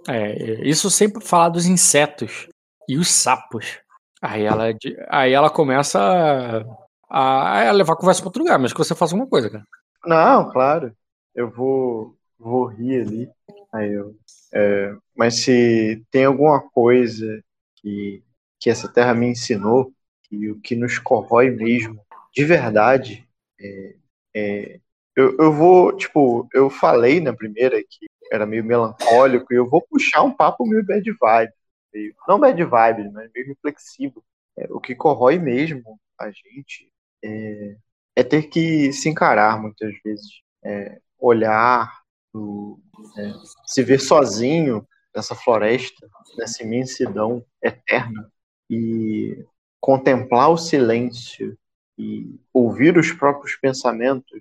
é, 0.09 0.69
isso 0.69 0.91
sempre 0.91 1.25
falar 1.25 1.51
dos 1.51 1.67
insetos 1.67 2.49
e 2.89 2.97
os 2.97 3.11
sapos. 3.11 3.79
Aí 4.21 4.43
ela, 4.43 4.65
aí 5.11 5.33
ela 5.33 5.51
começa 5.51 6.01
a, 7.11 7.69
a 7.69 7.73
levar 7.73 7.93
a 7.93 7.97
conversa 7.97 8.21
para 8.23 8.29
outro 8.29 8.43
lugar, 8.43 8.59
mas 8.59 8.73
que 8.73 8.79
você 8.79 8.95
faça 8.95 9.15
alguma 9.15 9.29
coisa, 9.29 9.51
cara. 9.51 9.65
Não, 10.07 10.51
claro. 10.51 10.95
Eu 11.35 11.51
vou, 11.51 12.17
vou 12.39 12.67
rir 12.67 13.03
ali. 13.03 13.31
Aí 13.73 13.93
eu, 13.93 14.15
é, 14.53 14.95
mas 15.17 15.43
se 15.43 16.03
tem 16.11 16.25
alguma 16.25 16.61
coisa 16.71 17.43
que, 17.77 18.23
que 18.59 18.71
essa 18.71 18.89
terra 18.89 19.13
me 19.15 19.27
ensinou, 19.27 19.93
que 20.39 20.51
o 20.51 20.61
que 20.61 20.77
nos 20.77 20.99
corrói 20.99 21.51
mesmo, 21.51 22.01
de 22.35 22.45
verdade, 22.45 23.27
é, 23.61 23.95
é, 24.35 24.81
eu, 25.17 25.37
eu 25.39 25.53
vou, 25.53 25.97
tipo, 25.97 26.49
eu 26.53 26.69
falei 26.71 27.21
na 27.21 27.33
primeira 27.33 27.79
que 27.83 28.07
era 28.33 28.47
meio 28.47 28.65
melancólico 28.65 29.53
e 29.53 29.57
eu 29.57 29.69
vou 29.69 29.83
puxar 29.83 30.23
um 30.23 30.33
papo 30.35 30.67
meio 30.67 30.85
bad 30.85 31.11
vibe. 31.21 31.53
meio- 31.95 32.15
não 32.29 32.41
bad 32.41 32.63
vibe, 32.65 33.11
mas 33.13 33.31
meio 33.35 33.47
reflexivo. 33.49 34.25
É, 34.57 34.67
o 34.71 34.81
que 34.81 34.95
corrói 34.95 35.39
mesmo 35.39 35.99
a 36.19 36.31
gente 36.31 36.91
é, 37.25 37.77
é 38.17 38.23
ter 38.25 38.45
que 38.45 38.93
se 38.93 39.09
encarar 39.09 39.61
muitas 39.61 39.93
vezes, 40.05 40.27
é, 40.65 41.01
olhar, 41.19 42.01
o- 42.33 42.79
é, 43.19 43.33
se 43.67 43.83
ver 43.83 44.01
sozinho 44.01 44.87
nessa 45.15 45.35
floresta, 45.35 46.09
nessa 46.39 46.63
imensidão 46.63 47.45
eterna 47.63 48.31
e 48.71 49.45
contemplar 49.85 50.49
o 50.49 50.57
silêncio 50.57 51.59
e 51.99 52.41
ouvir 52.55 52.97
os 52.97 53.13
próprios 53.13 53.55
pensamentos, 53.57 54.41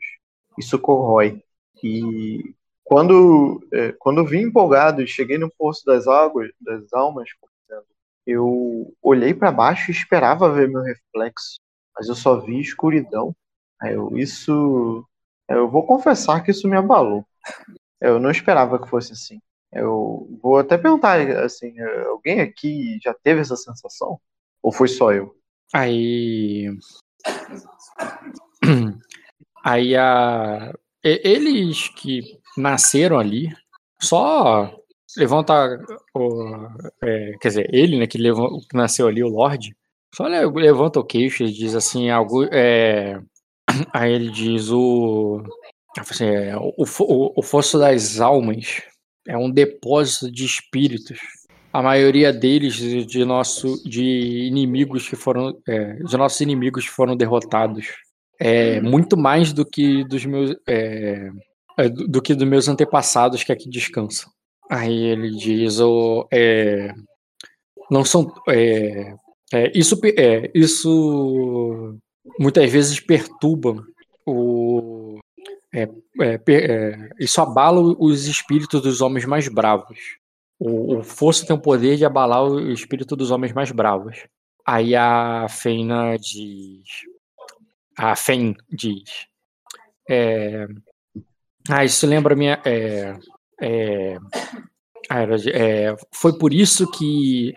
isso 0.57 0.80
corrói. 0.80 1.43
E 1.83 2.55
quando 2.81 3.61
é, 3.73 3.91
quando 3.99 4.25
vim 4.25 4.43
empolgado 4.43 5.01
e 5.01 5.07
cheguei 5.07 5.38
no 5.38 5.51
poço 5.57 5.85
das 5.85 6.07
águas, 6.07 6.49
das 6.61 6.93
almas, 6.93 7.27
eu 8.25 8.95
olhei 9.01 9.33
para 9.33 9.51
baixo 9.51 9.91
e 9.91 9.93
esperava 9.93 10.49
ver 10.49 10.69
meu 10.69 10.81
reflexo, 10.81 11.59
mas 11.93 12.07
eu 12.07 12.15
só 12.15 12.39
vi 12.39 12.61
escuridão. 12.61 13.35
Eu, 13.81 14.17
isso, 14.17 15.05
eu 15.49 15.69
vou 15.69 15.85
confessar 15.85 16.41
que 16.41 16.51
isso 16.51 16.69
me 16.69 16.77
abalou. 16.77 17.25
Eu 17.99 18.17
não 18.17 18.31
esperava 18.31 18.81
que 18.81 18.88
fosse 18.88 19.11
assim. 19.11 19.41
Eu 19.73 20.25
vou 20.41 20.59
até 20.59 20.77
perguntar, 20.77 21.19
assim, 21.43 21.77
alguém 22.07 22.39
aqui 22.39 22.97
já 23.03 23.13
teve 23.13 23.41
essa 23.41 23.57
sensação? 23.57 24.22
Ou 24.64 24.72
foi 24.72 24.88
só 24.88 25.11
eu? 25.11 25.35
Aí. 25.74 26.69
Aí 29.64 29.95
a. 29.95 30.74
Eles 31.03 31.90
que 31.90 32.22
nasceram 32.58 33.19
ali 33.19 33.53
só 34.00 34.74
levanta 35.17 35.53
o. 36.14 36.67
é, 37.01 37.33
quer 37.40 37.48
dizer, 37.50 37.69
ele, 37.74 37.98
né, 37.98 38.08
que, 38.08 38.17
leva, 38.17 38.48
que 38.69 38.75
nasceu 38.75 39.08
ali, 39.08 39.24
o 39.24 39.30
Lorde, 39.30 39.75
só 40.14 40.27
le- 40.27 40.45
levanta 40.45 41.00
o 41.00 41.06
queixo 41.06 41.43
e 41.43 41.51
diz 41.51 41.75
assim, 41.75 42.09
algo. 42.09 42.45
É, 42.51 43.19
aí 43.93 44.11
ele 44.11 44.30
diz 44.30 44.69
o. 44.69 45.42
assim, 45.98 46.25
é, 46.25 46.56
o, 46.58 46.74
o, 46.77 47.40
o 47.40 47.42
Fosso 47.42 47.80
das 47.80 48.19
Almas 48.19 48.82
é 49.27 49.38
um 49.38 49.51
depósito 49.51 50.32
de 50.32 50.45
espíritos. 50.45 51.19
A 51.74 51.82
maioria 51.82 52.32
deles 52.32 52.76
de, 52.76 53.26
nosso 53.26 53.82
de 53.84 54.45
inimigos 54.45 55.10
que 55.10 55.16
foram 55.16 55.60
é, 55.68 55.98
nossos 56.16 56.40
inimigos 56.40 56.85
foram 56.85 57.18
derrotados. 57.18 57.88
É 58.40 58.80
muito 58.80 59.18
mais 59.18 59.52
do 59.52 59.66
que 59.66 60.03
dos 60.03 60.24
meus 60.24 60.56
é, 60.68 61.32
é, 61.77 61.90
do, 61.90 62.22
que 62.22 62.35
dos 62.35 62.48
meus 62.48 62.68
antepassados 62.68 63.43
que 63.43 63.52
aqui 63.52 63.68
descansam. 63.68 64.30
Aí 64.69 65.03
ele 65.03 65.32
diz 65.32 65.80
o 65.80 66.27
é, 66.32 66.93
não 67.90 68.06
são 68.06 68.32
é, 68.50 69.16
isso 69.74 70.00
isso 70.53 71.98
muitas 72.40 72.69
vezes 72.72 73.00
perturba 73.00 73.84
o 74.27 75.19
isso 77.19 77.42
abala 77.42 77.82
os 77.98 78.27
espíritos 78.27 78.80
dos 78.80 79.02
homens 79.02 79.26
mais 79.26 79.48
bravos. 79.48 80.22
O, 80.59 80.98
o 80.98 81.03
fosso 81.03 81.45
tem 81.45 81.56
o 81.56 81.61
poder 81.61 81.98
de 81.98 82.06
abalar 82.06 82.43
o 82.43 82.72
espírito 82.72 83.15
dos 83.15 83.32
homens 83.32 83.53
mais 83.53 83.72
bravos. 83.72 84.25
Aí 84.65 84.95
a 84.95 85.48
Feina 85.49 86.17
diz. 86.17 86.83
A 87.98 88.15
Fen 88.15 88.56
diz. 88.69 89.27
É, 90.09 90.67
ah, 91.69 91.85
isso 91.85 92.06
lembra 92.07 92.35
minha. 92.35 92.61
É, 92.65 93.15
é, 93.61 94.17
ah, 95.09 95.23
é, 95.53 95.95
foi 96.14 96.38
por 96.38 96.53
isso 96.53 96.90
que. 96.90 97.53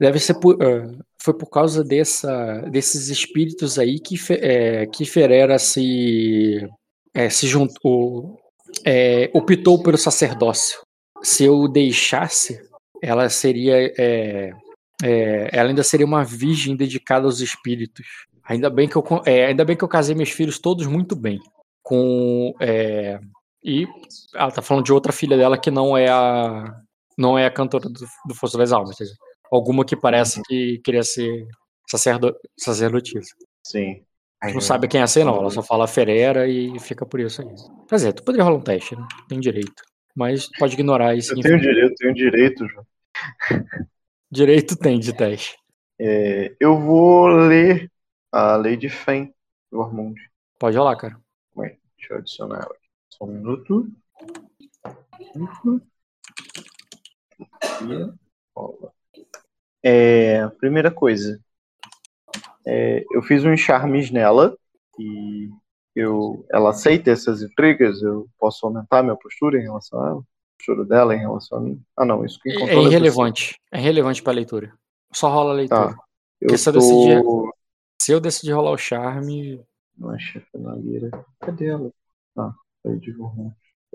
Deve 0.00 0.18
ser 0.18 0.34
por, 0.34 0.56
ah, 0.62 0.90
foi 1.22 1.34
por 1.34 1.50
causa 1.50 1.84
dessa, 1.84 2.62
desses 2.70 3.08
espíritos 3.08 3.78
aí 3.78 4.00
que, 4.00 4.16
é, 4.32 4.86
que 4.86 5.04
Ferera 5.04 5.58
se, 5.58 6.66
é, 7.12 7.28
se 7.28 7.46
juntou, 7.46 8.40
é, 8.84 9.30
optou 9.34 9.82
pelo 9.82 9.98
sacerdócio. 9.98 10.80
Se 11.22 11.44
eu 11.44 11.68
deixasse, 11.68 12.60
ela 13.02 13.28
seria, 13.28 13.92
é, 13.98 14.52
é, 15.02 15.50
ela 15.52 15.68
ainda 15.68 15.82
seria 15.82 16.06
uma 16.06 16.24
virgem 16.24 16.76
dedicada 16.76 17.26
aos 17.26 17.40
espíritos. 17.40 18.06
Ainda 18.44 18.68
bem 18.68 18.88
que 18.88 18.96
eu, 18.96 19.04
é, 19.24 19.46
ainda 19.46 19.64
bem 19.64 19.76
que 19.76 19.84
eu 19.84 19.88
casei 19.88 20.14
meus 20.14 20.30
filhos 20.30 20.58
todos 20.58 20.86
muito 20.86 21.14
bem. 21.14 21.38
Com 21.82 22.54
é, 22.60 23.20
e 23.62 23.86
ela 24.34 24.50
tá 24.50 24.62
falando 24.62 24.84
de 24.84 24.92
outra 24.92 25.12
filha 25.12 25.36
dela 25.36 25.58
que 25.58 25.70
não 25.70 25.96
é 25.96 26.08
a 26.08 26.64
não 27.16 27.38
é 27.38 27.46
a 27.46 27.50
cantora 27.50 27.88
do, 27.88 28.00
do 28.26 28.34
Fosso 28.34 28.56
das 28.56 28.72
Almas, 28.72 28.96
dizer, 28.96 29.14
alguma 29.52 29.84
que 29.84 29.94
parece 29.94 30.40
que 30.42 30.80
queria 30.82 31.02
ser 31.02 31.46
sacerdo, 31.86 32.34
sacerdotisa. 32.58 33.34
Sim. 33.66 34.02
Tu 34.42 34.54
não 34.54 34.60
sabe 34.60 34.88
quem 34.88 35.00
é 35.00 35.04
essa, 35.04 35.22
não. 35.22 35.36
Ela 35.36 35.50
só 35.50 35.62
fala 35.62 35.86
Ferreira 35.86 36.48
e 36.48 36.78
fica 36.78 37.04
por 37.04 37.20
isso 37.20 37.42
aí. 37.42 37.48
Quer 37.86 37.96
dizer, 37.96 38.12
tu 38.14 38.22
poderia 38.22 38.44
rolar 38.44 38.56
um 38.56 38.62
teste, 38.62 38.96
né? 38.96 39.06
Tem 39.28 39.38
direito. 39.38 39.82
Mas 40.20 40.46
pode 40.58 40.74
ignorar 40.74 41.14
isso. 41.14 41.32
Eu 41.32 41.40
tenho 41.40 41.58
direito, 41.58 41.94
tenho 41.94 42.14
direito, 42.14 42.68
João. 42.68 42.86
Direito 44.30 44.76
tem 44.76 45.00
de 45.00 45.16
teste. 45.16 45.56
É, 45.98 46.54
eu 46.60 46.78
vou 46.78 47.26
ler 47.26 47.90
a 48.30 48.54
Lady 48.54 48.90
Fen 48.90 49.34
do 49.72 49.80
Armond. 49.80 50.20
Pode 50.58 50.76
rolar, 50.76 50.96
cara. 50.96 51.18
Deixa 51.56 52.12
eu 52.12 52.18
adicionar 52.18 52.56
ela 52.56 52.66
aqui. 52.66 52.88
Só 53.08 53.24
um 53.24 53.28
minuto. 53.28 53.90
Uhum. 55.34 55.80
É, 59.82 60.46
primeira 60.48 60.90
coisa. 60.90 61.40
É, 62.66 63.06
eu 63.10 63.22
fiz 63.22 63.42
uns 63.42 63.58
charmes 63.58 64.10
nela 64.10 64.54
e 64.98 65.48
eu, 65.94 66.44
ela 66.52 66.70
aceita 66.70 67.10
essas 67.10 67.42
intrigas. 67.42 68.02
Eu 68.02 68.28
posso 68.38 68.64
aumentar 68.66 69.02
minha 69.02 69.16
postura 69.16 69.58
em 69.58 69.62
relação 69.62 70.02
a 70.02 70.08
ela? 70.08 70.20
A 70.20 70.56
postura 70.58 70.84
dela 70.84 71.14
em 71.14 71.18
relação 71.18 71.58
a 71.58 71.60
mim? 71.60 71.82
Ah, 71.96 72.04
não. 72.04 72.24
Isso 72.24 72.38
que 72.40 72.50
É, 72.50 72.54
é 72.74 72.82
irrelevante. 72.82 73.56
É 73.72 73.78
relevante 73.78 74.22
pra 74.22 74.32
leitura. 74.32 74.72
Só 75.12 75.28
rola 75.28 75.52
a 75.52 75.54
leitura. 75.56 75.88
Tá. 75.94 75.98
Eu 76.40 76.46
Porque 76.48 76.58
se 76.58 76.68
eu 76.68 76.72
decidir- 76.72 77.22
tô... 77.22 77.54
Se 78.02 78.12
eu 78.12 78.20
decidir 78.20 78.52
rolar 78.52 78.70
o 78.70 78.78
charme. 78.78 79.62
Não 79.96 80.14
é 80.14 80.18
chefe 80.18 80.46
na 80.56 80.74
lira. 80.74 81.10
Cadê 81.40 81.66
ela? 81.66 81.90
Ah, 82.36 82.52
foi 82.82 82.96
de. 82.96 83.14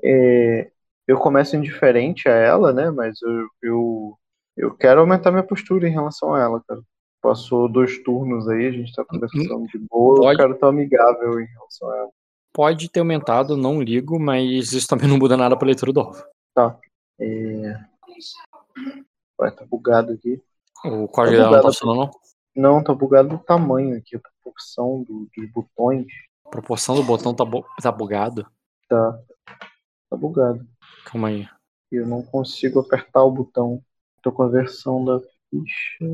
É, 0.04 0.70
eu 1.08 1.18
começo 1.18 1.56
indiferente 1.56 2.28
a 2.30 2.34
ela, 2.34 2.72
né? 2.72 2.92
Mas 2.92 3.20
eu, 3.22 3.48
eu, 3.64 4.20
eu 4.58 4.76
quero 4.76 5.00
aumentar 5.02 5.32
minha 5.32 5.44
postura 5.44 5.88
em 5.88 5.92
relação 5.92 6.34
a 6.36 6.42
ela, 6.42 6.62
cara. 6.68 6.82
Passou 7.26 7.68
dois 7.68 7.98
turnos 8.04 8.48
aí, 8.48 8.68
a 8.68 8.72
gente 8.72 8.94
tá 8.94 9.04
conversando 9.04 9.66
de 9.68 9.80
boa. 9.80 10.18
Pode. 10.22 10.34
Eu 10.34 10.38
quero 10.38 10.54
estar 10.54 10.68
amigável 10.68 11.40
em 11.40 11.46
relação 11.46 11.90
a 11.90 11.98
ela. 11.98 12.10
Pode 12.54 12.88
ter 12.88 13.00
aumentado, 13.00 13.58
não 13.58 13.82
ligo, 13.82 14.20
mas 14.20 14.72
isso 14.74 14.88
também 14.88 15.08
não 15.10 15.18
muda 15.18 15.36
nada 15.36 15.58
pra 15.58 15.66
leitura 15.66 15.92
do 15.92 16.02
alvo. 16.02 16.24
É... 17.20 17.80
Vai, 19.38 19.50
tá 19.52 19.66
bugado 19.66 20.14
aqui. 20.14 20.40
O 20.86 21.08
código 21.08 21.38
dela 21.38 21.50
não 21.50 21.58
tá 21.58 21.64
funcionando, 21.64 21.98
não? 21.98 22.12
Não, 22.56 22.84
tá 22.84 22.94
bugado 22.94 23.30
do 23.30 23.38
tamanho 23.40 23.98
aqui, 23.98 24.16
a 24.16 24.20
proporção 24.20 25.02
do- 25.02 25.28
dos 25.36 25.52
botões. 25.52 26.06
A 26.46 26.50
proporção 26.50 26.94
do 26.96 27.04
botão 27.04 27.34
tá, 27.34 27.44
bu- 27.44 27.66
tá 27.82 27.92
bugado. 27.92 28.46
Tá, 28.88 29.20
tá 30.12 30.16
bugado. 30.16 30.64
Calma 31.06 31.30
aí. 31.30 31.48
Eu 31.92 32.06
não 32.06 32.22
consigo 32.22 32.80
apertar 32.80 33.24
o 33.24 33.32
botão. 33.32 33.82
Tô 34.22 34.32
com 34.32 34.44
a 34.44 34.48
versão 34.48 35.04
da 35.04 35.20
ficha. 35.50 36.06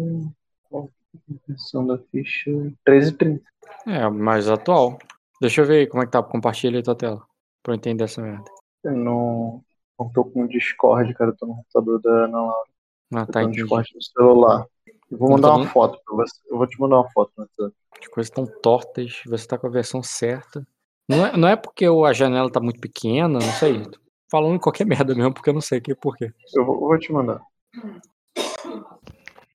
É 1.15 1.33
versão 1.47 1.85
da 1.85 1.97
ficha 1.97 2.49
1330. 2.49 3.43
É, 3.87 4.09
mais 4.09 4.47
atual. 4.49 4.97
Deixa 5.41 5.61
eu 5.61 5.65
ver 5.65 5.79
aí 5.79 5.87
como 5.87 6.03
é 6.03 6.05
que 6.05 6.11
tá. 6.11 6.21
Compartilha 6.23 6.77
aí 6.77 6.83
tua 6.83 6.95
tela. 6.95 7.21
Pra 7.63 7.73
eu 7.73 7.75
entender 7.77 8.03
essa 8.03 8.21
merda. 8.21 8.43
Eu 8.83 8.91
não, 8.95 9.63
não 9.99 10.09
tô 10.11 10.23
com 10.25 10.43
o 10.43 10.47
Discord, 10.47 11.13
cara. 11.13 11.31
Eu 11.31 11.35
tô 11.37 11.45
no 11.45 11.55
computador 11.55 12.01
da 12.01 12.09
Ana 12.25 12.41
Laura. 12.41 12.69
Ah, 13.13 13.19
Eu 13.21 13.27
tá, 13.27 13.41
entendi. 13.43 13.61
Discord 13.61 13.89
no 13.95 14.01
celular. 14.03 14.65
Eu 15.09 15.17
vou 15.17 15.27
Eu 15.29 15.31
mandar 15.33 15.55
uma 15.55 15.67
foto 15.67 15.99
pra 16.05 16.15
você. 16.15 16.39
Eu 16.49 16.57
vou 16.57 16.67
te 16.67 16.79
mandar 16.79 16.97
uma 16.97 17.09
foto 17.11 17.31
WhatsApp. 17.37 17.73
As 17.99 18.07
coisas 18.07 18.29
estão 18.29 18.45
tortas. 18.61 19.21
Você 19.27 19.47
tá 19.47 19.57
com 19.57 19.67
a 19.67 19.69
versão 19.69 20.01
certa. 20.01 20.65
Não 21.09 21.25
é, 21.25 21.37
não 21.37 21.47
é 21.47 21.55
porque 21.55 21.87
o- 21.89 22.05
a 22.05 22.13
janela 22.13 22.49
tá 22.51 22.59
muito 22.61 22.79
pequena, 22.79 23.27
não 23.27 23.41
sei. 23.41 23.83
Tô 23.83 23.99
falando 24.29 24.59
qualquer 24.59 24.85
merda 24.85 25.13
mesmo, 25.13 25.33
porque 25.33 25.49
eu 25.49 25.53
não 25.53 25.59
sei 25.61 25.79
aqui 25.79 25.93
por 25.93 26.15
quê. 26.15 26.31
Eu 26.55 26.65
vou, 26.65 26.75
eu 26.75 26.79
vou 26.81 26.97
te 26.99 27.11
mandar. 27.11 27.41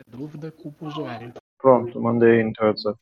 Dúvida, 0.08 0.50
culpa 0.50 0.84
o 0.84 0.88
usuário. 0.88 1.32
Pronto, 1.64 1.98
mandei 1.98 2.44
no 2.44 2.52
WhatsApp. 2.60 2.98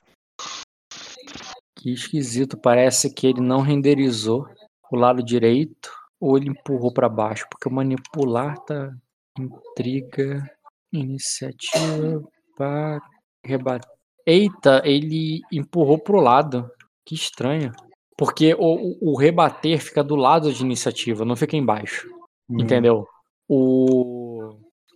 Que 1.75 1.93
esquisito. 1.93 2.57
Parece 2.57 3.13
que 3.13 3.27
ele 3.27 3.41
não 3.41 3.61
renderizou 3.61 4.47
o 4.89 4.95
lado 4.97 5.21
direito 5.21 5.91
ou 6.21 6.37
ele 6.37 6.51
empurrou 6.51 6.93
pra 6.93 7.09
baixo. 7.09 7.45
Porque 7.51 7.69
o 7.69 7.73
manipular 7.73 8.57
tá. 8.61 8.95
Intriga. 9.37 10.49
Iniciativa. 10.93 12.23
Pra 12.57 13.01
rebater. 13.45 13.91
Eita, 14.25 14.81
ele 14.85 15.41
empurrou 15.53 15.99
pro 15.99 16.21
lado. 16.21 16.71
Que 17.05 17.17
estranho. 17.17 17.73
Porque 18.17 18.55
o, 18.55 18.61
o- 18.61 19.11
o 19.13 19.19
rebater 19.19 19.81
fica 19.81 20.05
do 20.05 20.15
lado 20.15 20.53
de 20.53 20.63
iniciativa, 20.63 21.25
não 21.25 21.35
fica 21.35 21.57
embaixo. 21.57 22.09
Entendeu? 22.49 23.09
O, 23.49 24.22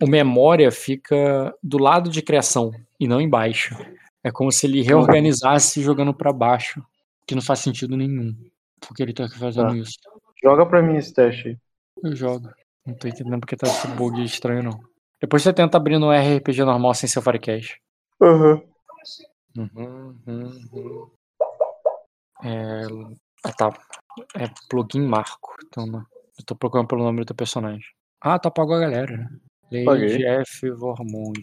o 0.01 0.07
memória 0.07 0.71
fica 0.71 1.53
do 1.61 1.77
lado 1.77 2.09
de 2.09 2.21
criação 2.21 2.71
e 2.99 3.07
não 3.07 3.19
embaixo. 3.21 3.75
É 4.23 4.31
como 4.31 4.51
se 4.51 4.65
ele 4.65 4.81
reorganizasse 4.81 5.81
jogando 5.81 6.13
pra 6.13 6.33
baixo, 6.33 6.83
que 7.25 7.33
não 7.35 7.41
faz 7.41 7.59
sentido 7.59 7.95
nenhum. 7.95 8.35
Porque 8.79 9.01
ele 9.01 9.13
tá 9.13 9.27
fazendo 9.29 9.69
Tá. 9.69 9.75
isso. 9.77 9.97
Joga 10.43 10.65
pra 10.65 10.81
mim 10.81 10.97
esse 10.97 11.13
teste 11.13 11.49
aí. 11.49 11.57
Eu 12.03 12.15
jogo. 12.15 12.49
Não 12.85 12.93
tô 12.95 13.07
entendendo 13.07 13.39
porque 13.39 13.55
tá 13.57 13.67
esse 13.67 13.87
bug 13.89 14.23
estranho, 14.23 14.63
não. 14.63 14.79
Depois 15.19 15.41
você 15.41 15.51
tenta 15.51 15.77
abrir 15.77 15.97
no 15.97 16.11
RPG 16.11 16.63
normal 16.63 16.93
sem 16.93 17.09
seu 17.09 17.21
Firecast. 17.21 17.81
Aham. 18.21 18.61
Uhum, 19.57 20.15
uhum. 20.27 21.09
É... 22.43 22.83
Ah, 23.43 23.53
tá. 23.53 23.69
É 24.35 24.45
plugin 24.69 25.01
Marco. 25.07 25.55
Então, 25.65 25.85
não. 25.87 26.05
eu 26.37 26.45
tô 26.45 26.55
procurando 26.55 26.87
pelo 26.87 27.03
nome 27.03 27.21
do 27.21 27.25
teu 27.25 27.35
personagem. 27.35 27.87
Ah, 28.21 28.37
tá 28.37 28.51
pago 28.51 28.73
a 28.73 28.79
galera, 28.79 29.17
né? 29.17 29.29
Lady 29.71 29.85
Paguei. 29.85 30.25
F. 30.25 30.69
Vormund. 30.71 31.41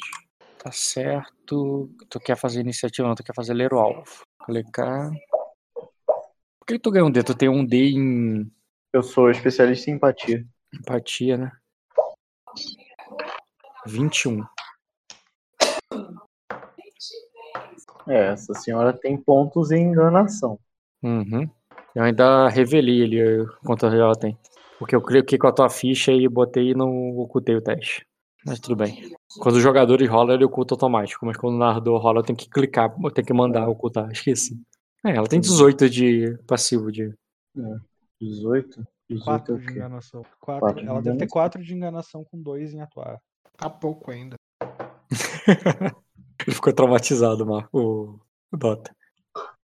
Tá 0.58 0.72
certo. 0.72 1.90
Tu 2.08 2.20
quer 2.20 2.36
fazer 2.36 2.60
iniciativa, 2.60 3.06
não. 3.06 3.14
Tu 3.14 3.22
quer 3.22 3.34
fazer 3.34 3.52
ler 3.54 3.72
o 3.72 3.78
alvo. 3.78 4.24
Clicar. 4.44 5.10
Por 5.74 6.66
que 6.66 6.78
tu 6.78 6.90
ganha 6.90 7.04
um 7.04 7.10
D? 7.10 7.22
Tu 7.22 7.34
tem 7.34 7.48
um 7.48 7.64
D 7.64 7.90
em 7.90 8.50
Eu 8.92 9.02
sou 9.02 9.30
especialista 9.30 9.90
em 9.90 9.94
empatia. 9.94 10.46
empatia, 10.72 11.36
né? 11.36 11.52
21. 13.86 14.42
É, 18.08 18.32
essa 18.32 18.54
senhora 18.54 18.92
tem 18.92 19.16
pontos 19.16 19.70
em 19.70 19.82
enganação. 19.88 20.58
Uhum. 21.02 21.48
Eu 21.94 22.02
ainda 22.02 22.48
revelei 22.48 23.02
ali 23.04 23.46
quanto 23.64 23.86
ela 23.86 24.14
tem. 24.14 24.38
Porque 24.78 24.96
eu 24.96 25.02
cliquei 25.02 25.38
com 25.38 25.46
a 25.46 25.52
tua 25.52 25.68
ficha 25.68 26.10
e 26.12 26.26
botei 26.28 26.70
e 26.70 26.74
não 26.74 27.16
ocultei 27.18 27.54
o 27.54 27.62
teste. 27.62 28.06
Mas 28.46 28.60
tudo 28.60 28.76
bem. 28.76 29.14
Quando 29.40 29.56
os 29.56 29.62
jogadores 29.62 30.08
rolam, 30.08 30.34
ele 30.34 30.44
oculta 30.44 30.74
automático. 30.74 31.24
Mas 31.24 31.36
quando 31.36 31.54
o 31.54 31.58
narrador 31.58 32.00
rola, 32.00 32.18
eu 32.20 32.22
tenho 32.24 32.36
que 32.38 32.48
clicar, 32.48 32.94
eu 33.02 33.10
tenho 33.10 33.26
que 33.26 33.32
mandar 33.32 33.68
ocultar. 33.68 34.10
Esqueci. 34.10 34.60
É, 35.04 35.16
ela 35.16 35.26
tem 35.26 35.40
18 35.40 35.88
de 35.88 36.36
passivo 36.46 36.90
de. 36.92 37.12
18? 38.20 38.86
18 39.08 39.10
é 39.10 39.24
4 39.24 39.54
o 39.54 39.58
de 39.58 39.70
enganação. 39.70 40.22
Quatro- 40.40 40.60
Quatro 40.60 40.82
de 40.82 40.88
ela 40.88 40.96
deve 41.02 41.04
ter 41.18 41.24
enganação. 41.24 41.28
4 41.28 41.62
de 41.62 41.74
enganação 41.74 42.24
com 42.24 42.40
2 42.40 42.74
em 42.74 42.80
atuar. 42.80 43.18
Tá 43.56 43.68
pouco 43.70 44.10
ainda. 44.10 44.36
Ele 46.46 46.54
ficou 46.54 46.72
traumatizado, 46.72 47.46
Marco. 47.46 47.68
O, 47.78 48.20
o 48.52 48.56
Dota. 48.56 48.94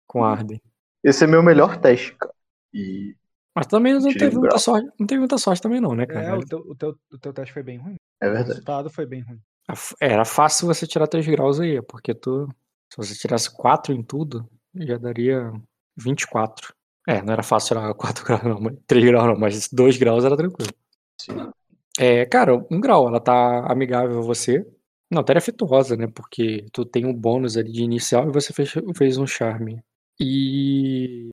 Com 0.07 0.23
a 0.23 0.31
Arden. 0.31 0.61
Esse 1.03 1.23
é 1.23 1.27
meu 1.27 1.43
melhor 1.43 1.77
teste, 1.79 2.15
cara. 2.15 2.33
E 2.73 3.15
Mas 3.55 3.67
também 3.67 3.93
não 3.93 4.01
teve 4.01 4.37
muita 4.37 4.57
sorte. 4.57 4.89
Não 4.99 5.05
teve 5.07 5.19
muita 5.19 5.37
sorte 5.37 5.61
também, 5.61 5.79
não, 5.79 5.93
né, 5.95 6.03
É, 6.03 6.07
cara? 6.07 6.39
o 6.39 6.45
teu, 6.45 6.59
o, 6.59 6.75
teu, 6.75 6.95
o 7.11 7.17
teu 7.19 7.33
teste 7.33 7.53
foi 7.53 7.63
bem 7.63 7.77
ruim. 7.77 7.95
É 8.21 8.27
O 8.27 8.31
verdade. 8.31 8.49
resultado 8.49 8.89
foi 8.89 9.05
bem 9.05 9.21
ruim. 9.21 9.39
F- 9.69 9.95
Era 9.99 10.23
fácil 10.25 10.67
você 10.67 10.87
tirar 10.87 11.07
3 11.07 11.25
graus 11.27 11.59
aí, 11.59 11.81
porque 11.81 12.13
tu. 12.13 12.47
Se 12.91 12.97
você 12.97 13.15
tirasse 13.15 13.53
4 13.53 13.93
em 13.93 14.01
tudo, 14.01 14.49
já 14.75 14.97
daria 14.97 15.51
24. 15.95 16.73
É, 17.07 17.21
não 17.21 17.33
era 17.33 17.43
fácil 17.43 17.69
tirar 17.75 17.93
4 17.95 18.25
graus, 18.25 18.43
não, 18.43 18.59
mas 18.61 18.75
3 18.87 19.03
graus 19.05 19.27
não, 19.27 19.37
mas 19.37 19.67
2 19.69 19.97
graus 19.97 20.23
era 20.23 20.37
tranquilo. 20.37 20.71
Sim. 21.19 21.51
É, 21.99 22.25
cara, 22.25 22.55
um 22.71 22.79
grau, 22.79 23.07
ela 23.07 23.19
tá 23.19 23.65
amigável 23.71 24.19
a 24.19 24.21
você. 24.21 24.65
Não, 25.11 25.21
até 25.21 25.35
afetuosa, 25.37 25.95
né? 25.95 26.07
Porque 26.07 26.65
tu 26.71 26.85
tem 26.85 27.05
um 27.05 27.13
bônus 27.13 27.57
ali 27.57 27.71
de 27.71 27.81
inicial 27.83 28.27
e 28.29 28.31
você 28.33 28.53
fez, 28.53 28.73
fez 28.95 29.17
um 29.17 29.25
charme. 29.27 29.81
E. 30.19 31.29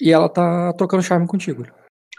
E 0.00 0.10
ela 0.12 0.28
tá 0.28 0.72
trocando 0.72 1.02
charme 1.02 1.26
contigo. 1.26 1.64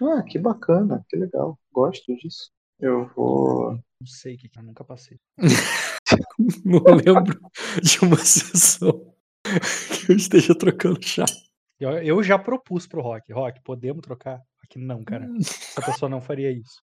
Ah, 0.01 0.23
que 0.23 0.37
bacana, 0.39 1.05
que 1.09 1.17
legal. 1.17 1.57
Gosto 1.71 2.15
disso. 2.15 2.49
Eu 2.83 3.07
vou. 3.15 3.71
Não 3.71 4.05
sei 4.05 4.35
o 4.35 4.37
que, 4.37 4.49
que 4.49 4.59
eu 4.59 4.63
nunca 4.63 4.83
passei. 4.83 5.17
Não 6.65 6.83
lembro 6.83 7.39
de 7.81 7.99
uma 8.03 8.17
sessão 8.17 9.15
que 9.41 10.11
eu 10.11 10.17
esteja 10.17 10.53
trocando 10.53 11.01
charme. 11.01 11.31
Eu, 11.79 11.91
eu 12.03 12.21
já 12.21 12.37
propus 12.37 12.85
pro 12.85 13.01
Rock. 13.01 13.31
Rock, 13.31 13.61
podemos 13.63 14.01
trocar? 14.01 14.41
Rock, 14.61 14.77
não, 14.77 15.01
cara. 15.01 15.29
Essa 15.39 15.81
pessoa 15.81 16.09
não 16.09 16.19
faria 16.19 16.51
isso. 16.51 16.83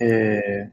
É... 0.00 0.70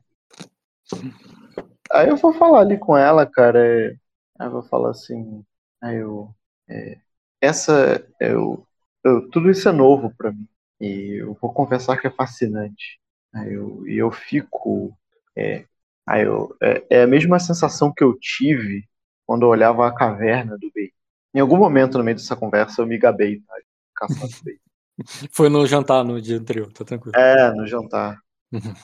Aí 1.92 2.08
eu 2.08 2.18
vou 2.18 2.34
falar 2.34 2.60
ali 2.62 2.78
com 2.78 2.96
ela, 2.96 3.26
cara. 3.26 3.60
é, 3.66 3.96
Aí 4.38 4.48
eu 4.48 4.52
vou 4.52 4.62
falar 4.62 4.92
assim. 4.92 5.44
Aí 5.82 5.98
eu. 5.98 6.36
é, 6.70 7.00
essa. 7.42 8.08
Eu, 8.20 8.64
eu, 9.04 9.28
tudo 9.32 9.50
isso 9.50 9.68
é 9.68 9.72
novo 9.72 10.14
pra 10.16 10.32
mim. 10.32 10.48
E 10.80 11.22
eu 11.22 11.38
vou 11.42 11.54
confessar 11.54 12.00
que 12.00 12.08
é 12.08 12.12
fascinante. 12.12 13.00
Aí 13.34 13.54
eu, 13.54 13.88
e 13.88 13.98
eu 13.98 14.12
fico. 14.12 14.98
É, 15.36 15.66
aí 16.08 16.24
eu, 16.26 16.56
é, 16.62 16.86
é 16.90 17.04
a 17.04 17.08
mesma 17.08 17.40
sensação 17.40 17.94
que 17.96 18.04
eu 18.04 18.18
tive 18.20 18.88
quando 19.26 19.44
eu 19.44 19.50
olhava 19.50 19.88
a 19.88 19.94
caverna 19.94 20.58
do 20.58 20.72
Bey. 20.74 20.92
Em 21.34 21.40
algum 21.40 21.58
momento 21.58 21.98
no 21.98 22.04
meio 22.04 22.18
dessa 22.18 22.36
conversa 22.36 22.82
eu 22.82 22.88
me 22.88 22.98
gabei, 22.98 23.40
tá? 23.42 23.54
Caçando 23.96 24.34
o 24.36 24.44
Bey. 24.44 24.60
Foi 25.32 25.50
no 25.50 25.66
jantar 25.66 26.04
no 26.04 26.22
dia 26.22 26.38
anterior, 26.38 26.72
tá 26.74 26.84
tranquilo. 26.84 27.16
É, 27.18 27.52
no 27.54 27.66
jantar. 27.68 28.18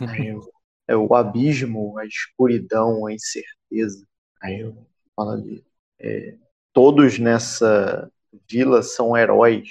Aí 0.07 0.27
eu, 0.27 0.41
é 0.87 0.95
o 0.95 1.13
abismo, 1.15 1.97
a 1.97 2.05
escuridão, 2.05 3.05
a 3.07 3.13
incerteza. 3.13 4.05
Aí 4.41 4.61
eu 4.61 4.87
falo 5.15 5.31
ali. 5.31 5.65
é, 5.99 6.37
todos 6.73 7.17
nessa 7.19 8.11
vila 8.49 8.83
são 8.83 9.15
heróis, 9.17 9.69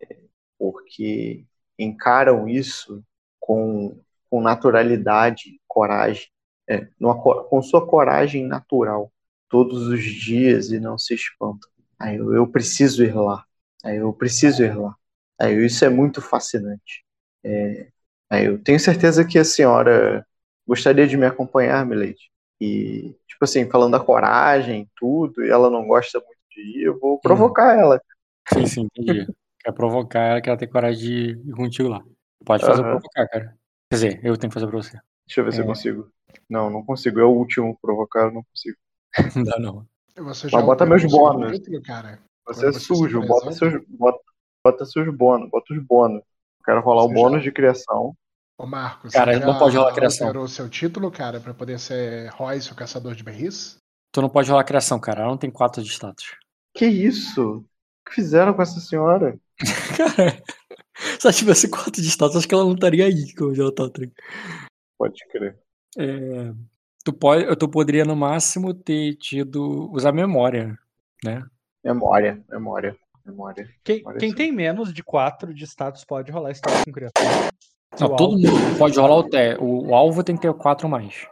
é, 0.00 0.18
porque 0.58 1.44
encaram 1.78 2.48
isso 2.48 3.02
com, 3.40 3.98
com 4.30 4.40
naturalidade, 4.40 5.60
coragem, 5.68 6.26
é, 6.68 6.88
numa 6.98 7.20
co- 7.20 7.44
com 7.44 7.62
sua 7.62 7.86
coragem 7.86 8.46
natural, 8.46 9.12
todos 9.48 9.86
os 9.88 10.02
dias 10.02 10.70
e 10.70 10.80
não 10.80 10.98
se 10.98 11.14
espantam. 11.14 11.70
Aí 11.98 12.16
eu, 12.16 12.32
eu 12.34 12.46
preciso 12.46 13.04
ir 13.04 13.14
lá. 13.14 13.44
Aí 13.84 13.96
eu 13.96 14.12
preciso 14.12 14.62
ir 14.64 14.76
lá. 14.76 14.94
Aí 15.40 15.54
eu- 15.54 15.64
isso 15.66 15.84
é 15.84 15.88
muito 15.88 16.20
fascinante. 16.22 17.04
É, 17.44 17.88
aí 18.30 18.46
eu 18.46 18.58
tenho 18.62 18.78
certeza 18.80 19.24
que 19.24 19.38
a 19.38 19.44
senhora 19.44 20.26
gostaria 20.66 21.06
de 21.06 21.16
me 21.16 21.26
acompanhar, 21.26 21.84
Milady. 21.86 22.30
E, 22.60 23.14
tipo 23.26 23.44
assim, 23.44 23.68
falando 23.68 23.92
da 23.92 24.00
coragem, 24.00 24.88
tudo, 24.96 25.44
e 25.44 25.50
ela 25.50 25.68
não 25.70 25.86
gosta 25.86 26.18
muito 26.20 26.38
de 26.50 26.60
ir, 26.80 26.82
eu 26.84 26.98
vou 27.00 27.18
provocar 27.20 27.76
ela. 27.78 28.00
Sim, 28.52 28.66
sim, 28.66 28.82
entendi. 28.82 29.26
Quer 29.64 29.72
provocar 29.72 30.20
ela, 30.20 30.40
que 30.40 30.48
ela 30.48 30.58
tem 30.58 30.68
coragem 30.68 31.00
de 31.36 31.50
ir 31.50 31.52
contigo 31.54 31.88
lá. 31.88 32.02
Pode 32.44 32.64
fazer 32.64 32.82
Aham. 32.82 32.90
provocar, 32.90 33.28
cara. 33.28 33.56
Quer 33.90 33.94
dizer, 33.96 34.20
eu 34.24 34.36
tenho 34.36 34.50
que 34.50 34.54
fazer 34.54 34.66
pra 34.66 34.76
você. 34.76 34.98
Deixa 35.26 35.40
eu 35.40 35.44
ver 35.44 35.52
se 35.52 35.58
eu 35.60 35.64
É. 35.64 35.66
consigo. 35.66 36.10
Não, 36.48 36.70
não 36.70 36.84
consigo. 36.84 37.20
É 37.20 37.24
o 37.24 37.30
último 37.30 37.78
provocar, 37.80 38.22
eu 38.26 38.32
não 38.32 38.42
consigo. 38.44 38.76
Não 39.36 39.44
dá, 39.44 39.58
não. 39.58 39.86
Você 40.16 40.48
Mas 40.50 40.64
bota 40.64 40.86
meus 40.86 41.04
o 41.04 41.08
seu 41.08 41.18
bônus. 41.18 41.52
título, 41.52 41.82
cara. 41.82 42.18
Você 42.46 42.60
é 42.60 42.64
Quando 42.70 42.74
você 42.74 42.80
sujo, 42.80 43.20
bota 43.26 43.52
seus, 43.52 43.82
bota, 43.88 44.18
bota 44.64 44.84
seus 44.86 45.14
bônus, 45.14 45.50
bota 45.50 45.72
os 45.74 45.82
bônus. 45.84 46.22
Eu 46.22 46.64
quero 46.64 46.80
rolar 46.80 47.04
o 47.04 47.08
bônus 47.12 47.38
já- 47.38 47.44
de 47.44 47.52
criação. 47.52 48.16
Ô, 48.58 48.66
Marcos, 48.66 49.12
Cara, 49.12 49.34
você 49.34 49.40
não 49.44 49.52
já 49.52 49.58
pode 49.58 49.76
rolar 49.76 49.94
criação. 49.94 50.26
alterou 50.26 50.44
o 50.44 50.48
seu 50.48 50.68
título, 50.68 51.10
cara, 51.10 51.40
pra 51.40 51.52
poder 51.54 51.78
ser 51.78 52.28
Royce, 52.30 52.72
o 52.72 52.74
caçador 52.74 53.14
de 53.14 53.22
berris? 53.22 53.76
Tu 54.12 54.20
não 54.22 54.28
pode 54.30 54.50
rolar 54.50 54.64
criação, 54.64 54.98
cara. 54.98 55.20
Ela 55.22 55.30
não 55.30 55.38
tem 55.38 55.50
quatro 55.50 55.82
de 55.82 55.90
status. 55.90 56.36
Que 56.74 56.86
isso? 56.86 57.64
O 58.06 58.10
que 58.10 58.14
fizeram 58.16 58.52
com 58.54 58.62
essa 58.62 58.80
senhora? 58.80 59.38
Cara, 59.96 60.42
se 61.18 61.26
ela 61.26 61.32
tivesse 61.32 61.68
quatro 61.68 62.02
de 62.02 62.08
status, 62.08 62.36
acho 62.36 62.48
que 62.48 62.54
ela 62.54 62.64
não 62.64 62.74
estaria 62.74 63.06
aí, 63.06 63.34
como 63.34 63.54
ela 63.54 63.74
tá. 63.74 63.88
tá? 63.88 64.02
Pode 64.98 65.26
crer. 65.30 65.58
É, 65.98 66.52
tu, 67.04 67.12
pode, 67.12 67.56
tu 67.56 67.68
poderia, 67.68 68.04
no 68.04 68.16
máximo, 68.16 68.74
ter 68.74 69.14
tido. 69.16 69.90
usar 69.92 70.12
memória, 70.12 70.76
né? 71.24 71.44
Memória, 71.84 72.42
memória, 72.48 72.96
memória. 73.24 73.68
Quem, 73.84 74.02
Olha 74.04 74.18
quem 74.18 74.32
tem 74.34 74.52
menos 74.52 74.92
de 74.92 75.02
4 75.02 75.52
de 75.54 75.64
status 75.64 76.04
pode 76.04 76.30
rolar 76.30 76.52
status 76.52 76.84
com 76.84 76.92
criatura. 76.92 77.28
Não, 78.00 78.06
o 78.08 78.16
todo 78.16 78.32
alvo- 78.34 78.38
mundo 78.58 78.78
pode 78.78 78.98
rolar 78.98 79.16
o 79.16 79.28
té. 79.28 79.56
O, 79.58 79.88
o 79.88 79.94
alvo 79.94 80.24
tem 80.24 80.34
que 80.36 80.42
ter 80.42 80.54
quatro 80.54 80.86
ou 80.86 80.90
mais. 80.90 81.26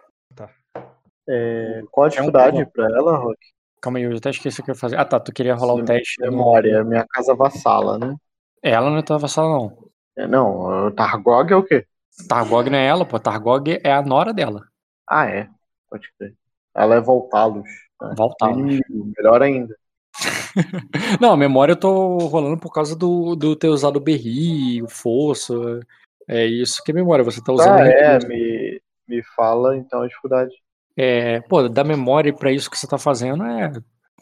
É, 1.29 1.83
qual 1.93 2.05
a 2.05 2.09
É 2.09 2.09
um 2.09 2.11
dificuldade 2.11 2.67
pra 2.73 2.87
ela, 2.87 3.17
Rock? 3.17 3.39
Calma 3.81 3.99
aí, 3.99 4.05
eu 4.05 4.17
até 4.17 4.31
esqueci 4.31 4.61
o 4.61 4.65
que 4.65 4.71
eu 4.71 4.75
ia 4.75 4.79
fazer. 4.81 4.97
Ah, 4.97 5.05
tá. 5.05 5.19
Tu 5.19 5.33
queria 5.33 5.55
rolar 5.55 5.75
o 5.75 5.79
Sim, 5.79 5.85
teste. 5.85 6.21
no- 6.21 6.31
Memória, 6.31 6.85
minha 6.85 7.07
casa 7.09 7.35
vassala, 7.35 7.99
né? 7.99 8.15
Ela 8.63 8.91
não 8.91 8.99
é 8.99 9.03
tua 9.03 9.19
vassala, 9.19 9.49
não. 9.49 9.79
É, 10.17 10.27
não, 10.27 10.87
o 10.87 10.91
Targog 10.91 11.51
é 11.53 11.57
o 11.57 11.63
quê? 11.63 11.87
Targog 12.29 12.69
não 12.69 12.77
é 12.79 12.87
ela, 12.87 13.07
pô. 13.07 13.19
Targog 13.19 13.81
é 13.83 13.91
a 13.93 14.03
nora 14.03 14.35
dela. 14.35 14.67
Ah, 15.09 15.27
é. 15.27 15.49
Pode 15.89 16.09
crer. 16.19 16.35
Ela 16.75 16.97
é 16.97 17.01
voltá-los. 17.01 17.69
né? 18.01 18.15
Voltá-los. 18.17 18.81
Melhor 19.17 19.43
ainda. 19.43 19.75
Não, 21.21 21.33
a 21.33 21.37
memória 21.37 21.73
eu 21.73 21.77
tô 21.81 22.19
rolando 22.19 22.59
por 22.59 22.73
causa 22.73 22.95
do, 22.97 23.35
do 23.35 23.57
ter 23.57 23.69
usado 23.69 23.97
o 23.97 24.01
berri, 24.01 24.83
o 24.83 24.89
fosso. 24.89 25.81
É 26.29 26.45
isso 26.45 26.83
que 26.85 26.91
é 26.91 26.95
memória. 26.95 27.25
Você 27.25 27.43
tá 27.43 27.53
usando. 27.53 27.81
Ah, 27.81 27.87
é, 27.87 28.19
me, 28.27 28.81
me 29.09 29.23
fala 29.23 29.77
então 29.77 30.03
a 30.03 30.07
dificuldade. 30.07 30.53
É, 30.97 31.41
pô, 31.43 31.69
da 31.69 31.85
memória 31.85 32.33
pra 32.35 32.53
isso 32.53 32.71
que 32.71 32.77
você 32.79 32.87
tá 32.87 32.99
fazendo 32.99 33.45
é 33.45 33.73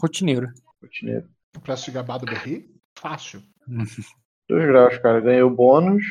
rotineiro. 0.01 0.49
Rotineiro. 0.83 1.29
Pra 1.65 1.77
se 1.77 1.91
gabar 1.91 2.19
do 2.19 2.27
berri? 2.27 2.71
Fácil. 2.99 3.43
Dois 4.49 4.67
graus, 4.67 4.99
cara. 4.99 5.21
Ganhei 5.21 5.43
o 5.43 5.51
bônus. 5.51 6.03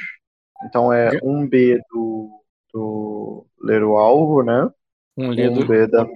Então 0.66 0.92
é 0.92 1.20
um 1.24 1.48
B 1.48 1.80
do, 1.92 2.42
do 2.74 3.46
ler 3.62 3.84
o 3.84 3.98
alvo, 3.98 4.44
né? 4.44 4.70
Um 5.16 5.30
Um 5.32 5.68
B 5.68 5.88
da, 5.88 6.08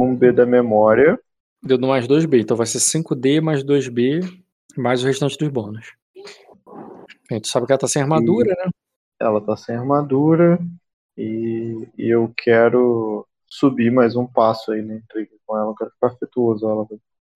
um 0.00 0.14
B 0.14 0.32
da 0.32 0.46
memória. 0.46 1.18
dedo 1.62 1.86
mais 1.86 2.06
2B. 2.06 2.40
Então 2.40 2.56
vai 2.56 2.66
ser 2.66 2.78
5D 2.78 3.40
mais 3.40 3.64
2B, 3.64 4.20
mais 4.76 5.02
o 5.02 5.06
restante 5.06 5.38
dos 5.38 5.48
bônus. 5.48 5.92
A 7.30 7.34
gente 7.34 7.48
sabe 7.48 7.66
que 7.66 7.72
ela 7.72 7.80
tá 7.80 7.88
sem 7.88 8.02
armadura, 8.02 8.54
né? 8.64 8.70
Ela 9.18 9.40
tá 9.40 9.56
sem 9.56 9.74
armadura. 9.74 10.58
E, 11.16 11.88
e 11.96 12.08
eu 12.08 12.32
quero 12.36 13.26
subir 13.54 13.90
mais 13.92 14.16
um 14.16 14.26
passo 14.26 14.72
aí 14.72 14.82
na 14.82 14.94
intriga 14.94 15.30
com 15.46 15.56
ela. 15.56 15.70
Eu 15.70 15.74
quero 15.74 15.90
ficar 15.92 16.08
afetuoso 16.08 16.68
ela. 16.68 16.86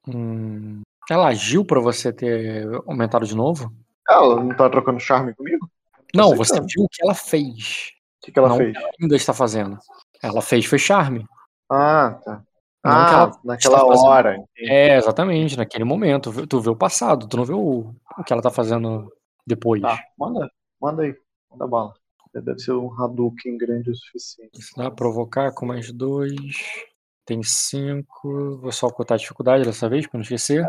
Hum, 0.09 0.83
ela 1.09 1.29
agiu 1.29 1.65
pra 1.65 1.81
você 1.81 2.13
ter 2.13 2.67
aumentado 2.87 3.25
de 3.25 3.37
novo? 3.37 3.73
Ela 4.09 4.43
não 4.43 4.57
tá 4.57 4.69
trocando 4.69 4.99
charme 4.99 5.33
comigo? 5.35 5.71
Não, 6.15 6.35
você 6.35 6.59
não. 6.59 6.67
viu 6.67 6.85
o 6.85 6.89
que 6.89 7.03
ela 7.03 7.15
fez. 7.15 7.93
O 8.21 8.27
que, 8.27 8.33
que 8.33 8.39
ela 8.39 8.49
Não. 8.49 8.57
fez? 8.57 8.77
Ainda 9.01 9.15
está 9.15 9.33
fazendo. 9.33 9.79
Ela 10.23 10.43
fez 10.43 10.65
foi 10.65 10.79
charme. 10.79 11.25
Ah, 11.71 12.19
tá. 12.25 12.43
Não 12.85 12.93
ah, 12.93 13.07
que 13.07 13.15
ela 13.15 13.33
naquela 13.45 13.79
fazendo. 13.79 14.07
hora. 14.07 14.45
É, 14.57 14.97
exatamente, 14.97 15.57
naquele 15.57 15.85
momento. 15.85 16.47
Tu 16.47 16.61
vê 16.61 16.71
o 16.71 16.77
passado, 16.77 17.29
tu 17.29 17.37
não 17.37 17.45
vê 17.45 17.53
o, 17.53 17.95
o 18.19 18.25
que 18.25 18.33
ela 18.33 18.43
tá 18.43 18.51
fazendo 18.51 19.13
depois. 19.47 19.83
Tá, 19.83 20.03
manda, 20.19 20.51
manda 20.81 21.03
aí. 21.03 21.15
Manda 21.51 21.67
bala. 21.67 21.95
Deve 22.41 22.58
ser 22.58 22.73
um 22.73 22.92
Hadouken 22.92 23.57
grande 23.57 23.91
o 23.91 23.94
suficiente. 23.94 24.58
Isso 24.58 24.75
dá 24.76 24.84
pra 24.84 24.92
provocar 24.92 25.52
com 25.52 25.67
mais 25.67 25.92
dois. 25.92 26.34
Tem 27.25 27.42
cinco. 27.42 28.58
Vou 28.58 28.73
só 28.73 28.86
ocultar 28.86 29.17
a 29.17 29.18
dificuldade 29.18 29.65
dessa 29.65 29.89
vez, 29.89 30.07
pra 30.07 30.18
não 30.18 30.23
esquecer. 30.23 30.67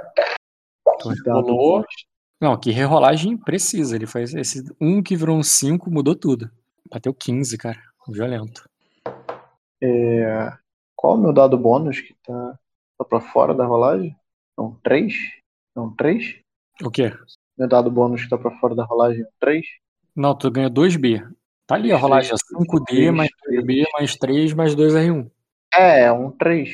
Rolou. 1.26 1.86
Não, 2.42 2.58
que 2.58 2.72
rerolagem 2.72 3.38
precisa. 3.38 3.96
Ele 3.96 4.08
faz 4.08 4.34
esse 4.34 4.64
um 4.80 5.04
que 5.04 5.16
virou 5.16 5.38
um 5.38 5.44
5, 5.44 5.90
mudou 5.92 6.16
tudo. 6.16 6.50
Bateu 6.90 7.14
15, 7.14 7.58
cara. 7.58 7.80
Violento. 8.08 8.68
É, 9.82 10.52
qual 10.96 11.16
é 11.16 11.18
o 11.18 11.22
meu 11.22 11.34
dado 11.34 11.58
bônus 11.58 12.02
que 12.02 12.14
tá, 12.26 12.60
tá 12.98 13.06
pra 13.06 13.22
fora 13.22 13.54
da 13.54 13.66
rolagem? 13.66 14.16
Não, 14.58 14.76
3? 14.84 15.14
Não, 15.76 15.96
3? 15.96 16.42
O 16.84 16.90
quê? 16.90 17.14
Meu 17.58 17.68
dado 17.68 17.92
bônus 17.92 18.24
que 18.24 18.30
tá 18.30 18.38
pra 18.38 18.58
fora 18.60 18.74
da 18.74 18.84
rolagem 18.84 19.22
é 19.22 19.28
3? 19.40 19.66
Não, 20.16 20.36
tu 20.36 20.50
ganhou 20.50 20.72
2B. 20.72 21.26
Tá 21.70 21.76
ali 21.76 21.92
a 21.92 21.98
rolagem, 21.98 22.32
é 22.32 22.36
5D 22.36 23.12
mais 23.12 23.30
2B 23.48 23.86
mais 23.94 24.16
3 24.16 24.54
mais 24.54 24.76
2R1. 24.76 25.30
É, 25.72 26.06
é 26.06 26.12
um 26.12 26.32
3. 26.32 26.68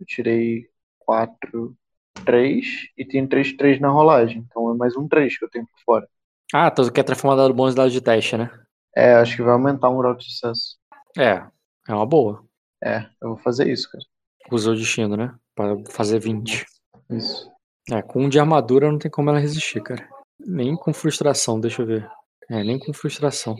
Eu 0.00 0.04
tirei 0.04 0.66
4, 0.98 1.76
3 2.24 2.66
e 2.98 3.04
tem 3.04 3.24
3, 3.24 3.52
3 3.52 3.80
na 3.80 3.88
rolagem. 3.88 4.44
Então 4.44 4.68
é 4.72 4.76
mais 4.76 4.96
um 4.96 5.06
3 5.06 5.38
que 5.38 5.44
eu 5.44 5.48
tenho 5.48 5.64
por 5.64 5.78
fora. 5.84 6.08
Ah, 6.52 6.72
tu 6.72 6.90
quer 6.90 7.04
transformar 7.04 7.36
dado 7.36 7.54
bônus 7.54 7.74
em 7.74 7.76
dado 7.76 7.90
de 7.92 8.00
teste, 8.00 8.36
né? 8.36 8.50
É, 8.96 9.14
acho 9.14 9.36
que 9.36 9.42
vai 9.42 9.52
aumentar 9.52 9.88
o 9.88 9.96
grau 9.96 10.16
de 10.16 10.24
sucesso. 10.24 10.76
É, 11.16 11.46
é 11.88 11.94
uma 11.94 12.04
boa. 12.04 12.44
É, 12.82 13.06
eu 13.22 13.28
vou 13.28 13.36
fazer 13.36 13.70
isso, 13.70 13.88
cara. 13.92 14.02
Usou 14.50 14.72
o 14.72 14.76
destino, 14.76 15.16
né? 15.16 15.32
Pra 15.54 15.76
fazer 15.88 16.18
20. 16.18 16.66
Isso. 17.10 17.48
É, 17.92 18.02
com 18.02 18.24
um 18.24 18.28
de 18.28 18.40
armadura 18.40 18.90
não 18.90 18.98
tem 18.98 19.08
como 19.08 19.30
ela 19.30 19.38
resistir, 19.38 19.80
cara. 19.80 20.04
Nem 20.40 20.74
com 20.74 20.92
frustração, 20.92 21.60
deixa 21.60 21.82
eu 21.82 21.86
ver. 21.86 22.10
É, 22.50 22.64
nem 22.64 22.76
com 22.76 22.92
frustração. 22.92 23.54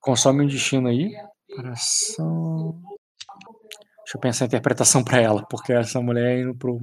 Consome 0.00 0.44
um 0.44 0.46
destino 0.46 0.88
aí. 0.88 1.12
Coração. 1.54 2.80
Deixa 3.98 4.16
eu 4.16 4.20
pensar 4.20 4.44
em 4.44 4.48
interpretação 4.48 5.04
pra 5.04 5.20
ela, 5.20 5.46
porque 5.48 5.72
essa 5.72 6.00
mulher 6.00 6.40
indo 6.40 6.54
pro. 6.54 6.80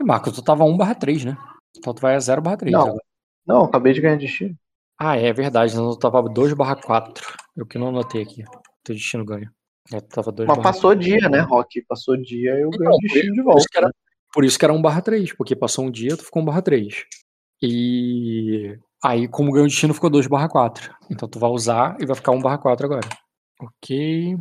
E 0.00 0.04
Marco, 0.04 0.32
tu 0.32 0.42
tava 0.42 0.64
1 0.64 0.76
barra 0.76 0.94
3, 0.94 1.24
né? 1.26 1.36
Então 1.76 1.94
tu 1.94 2.00
vai 2.00 2.14
a 2.14 2.18
0 2.18 2.42
barra 2.42 2.56
3 2.56 2.72
Não. 2.72 2.96
Não, 3.46 3.56
eu 3.60 3.64
acabei 3.64 3.92
de 3.92 4.00
ganhar 4.00 4.16
destino. 4.16 4.56
Ah, 4.98 5.16
é 5.16 5.32
verdade, 5.32 5.72
então 5.72 5.90
tu 5.90 5.98
tava 5.98 6.22
2 6.28 6.52
barra 6.54 6.76
4. 6.76 7.26
Eu 7.56 7.66
que 7.66 7.78
não 7.78 7.88
anotei 7.88 8.22
aqui. 8.22 8.42
Teu 8.82 8.94
destino 8.94 9.24
ganha. 9.24 9.52
É, 9.92 10.00
tu 10.00 10.08
tava 10.08 10.32
2 10.32 10.48
Mas 10.48 10.56
barra 10.56 10.72
passou 10.72 10.94
dia, 10.94 11.28
né, 11.28 11.40
Rock? 11.40 11.82
Passou 11.82 12.16
dia, 12.16 12.52
eu 12.58 12.70
ganho 12.70 12.84
Então, 12.90 12.98
destino 13.02 13.34
de 13.34 13.42
Por 13.42 13.44
volta. 13.44 13.58
isso 13.60 13.68
que 13.68 13.78
era, 13.78 13.90
por 14.32 14.44
isso 14.44 14.58
que 14.58 14.64
era 14.64 14.72
1 14.72 14.82
barra 14.82 15.02
3, 15.02 15.32
porque 15.36 15.54
passou 15.54 15.84
um 15.84 15.90
dia, 15.90 16.16
tu 16.16 16.24
ficou 16.24 16.42
1 16.42 16.44
barra 16.46 16.62
3. 16.62 17.04
E 17.62 18.76
aí, 19.04 19.28
como 19.28 19.52
ganhou 19.52 19.66
destino, 19.66 19.94
ficou 19.94 20.10
2 20.10 20.26
barra 20.26 20.48
4. 20.48 20.94
Então 21.10 21.28
tu 21.28 21.38
vai 21.38 21.50
usar 21.50 21.96
e 22.00 22.06
vai 22.06 22.16
ficar 22.16 22.32
1 22.32 22.40
barra 22.40 22.58
4 22.58 22.86
agora. 22.86 23.08
Ok. 23.60 24.36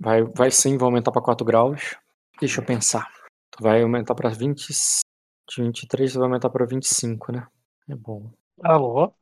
Vai, 0.00 0.22
vai 0.24 0.50
sim, 0.50 0.76
vai 0.76 0.86
aumentar 0.86 1.12
pra 1.12 1.22
4 1.22 1.44
graus. 1.44 1.96
Deixa 2.40 2.60
eu 2.60 2.64
pensar. 2.64 3.06
Tu 3.50 3.62
vai 3.62 3.82
aumentar 3.82 4.14
pra 4.14 4.30
20. 4.30 4.68
De 5.48 5.62
23, 5.62 6.12
tu 6.12 6.18
vai 6.18 6.28
aumentar 6.28 6.50
pra 6.50 6.66
25, 6.66 7.32
né? 7.32 7.46
É 7.88 7.94
bom. 7.94 8.30
Alô? 8.62 9.12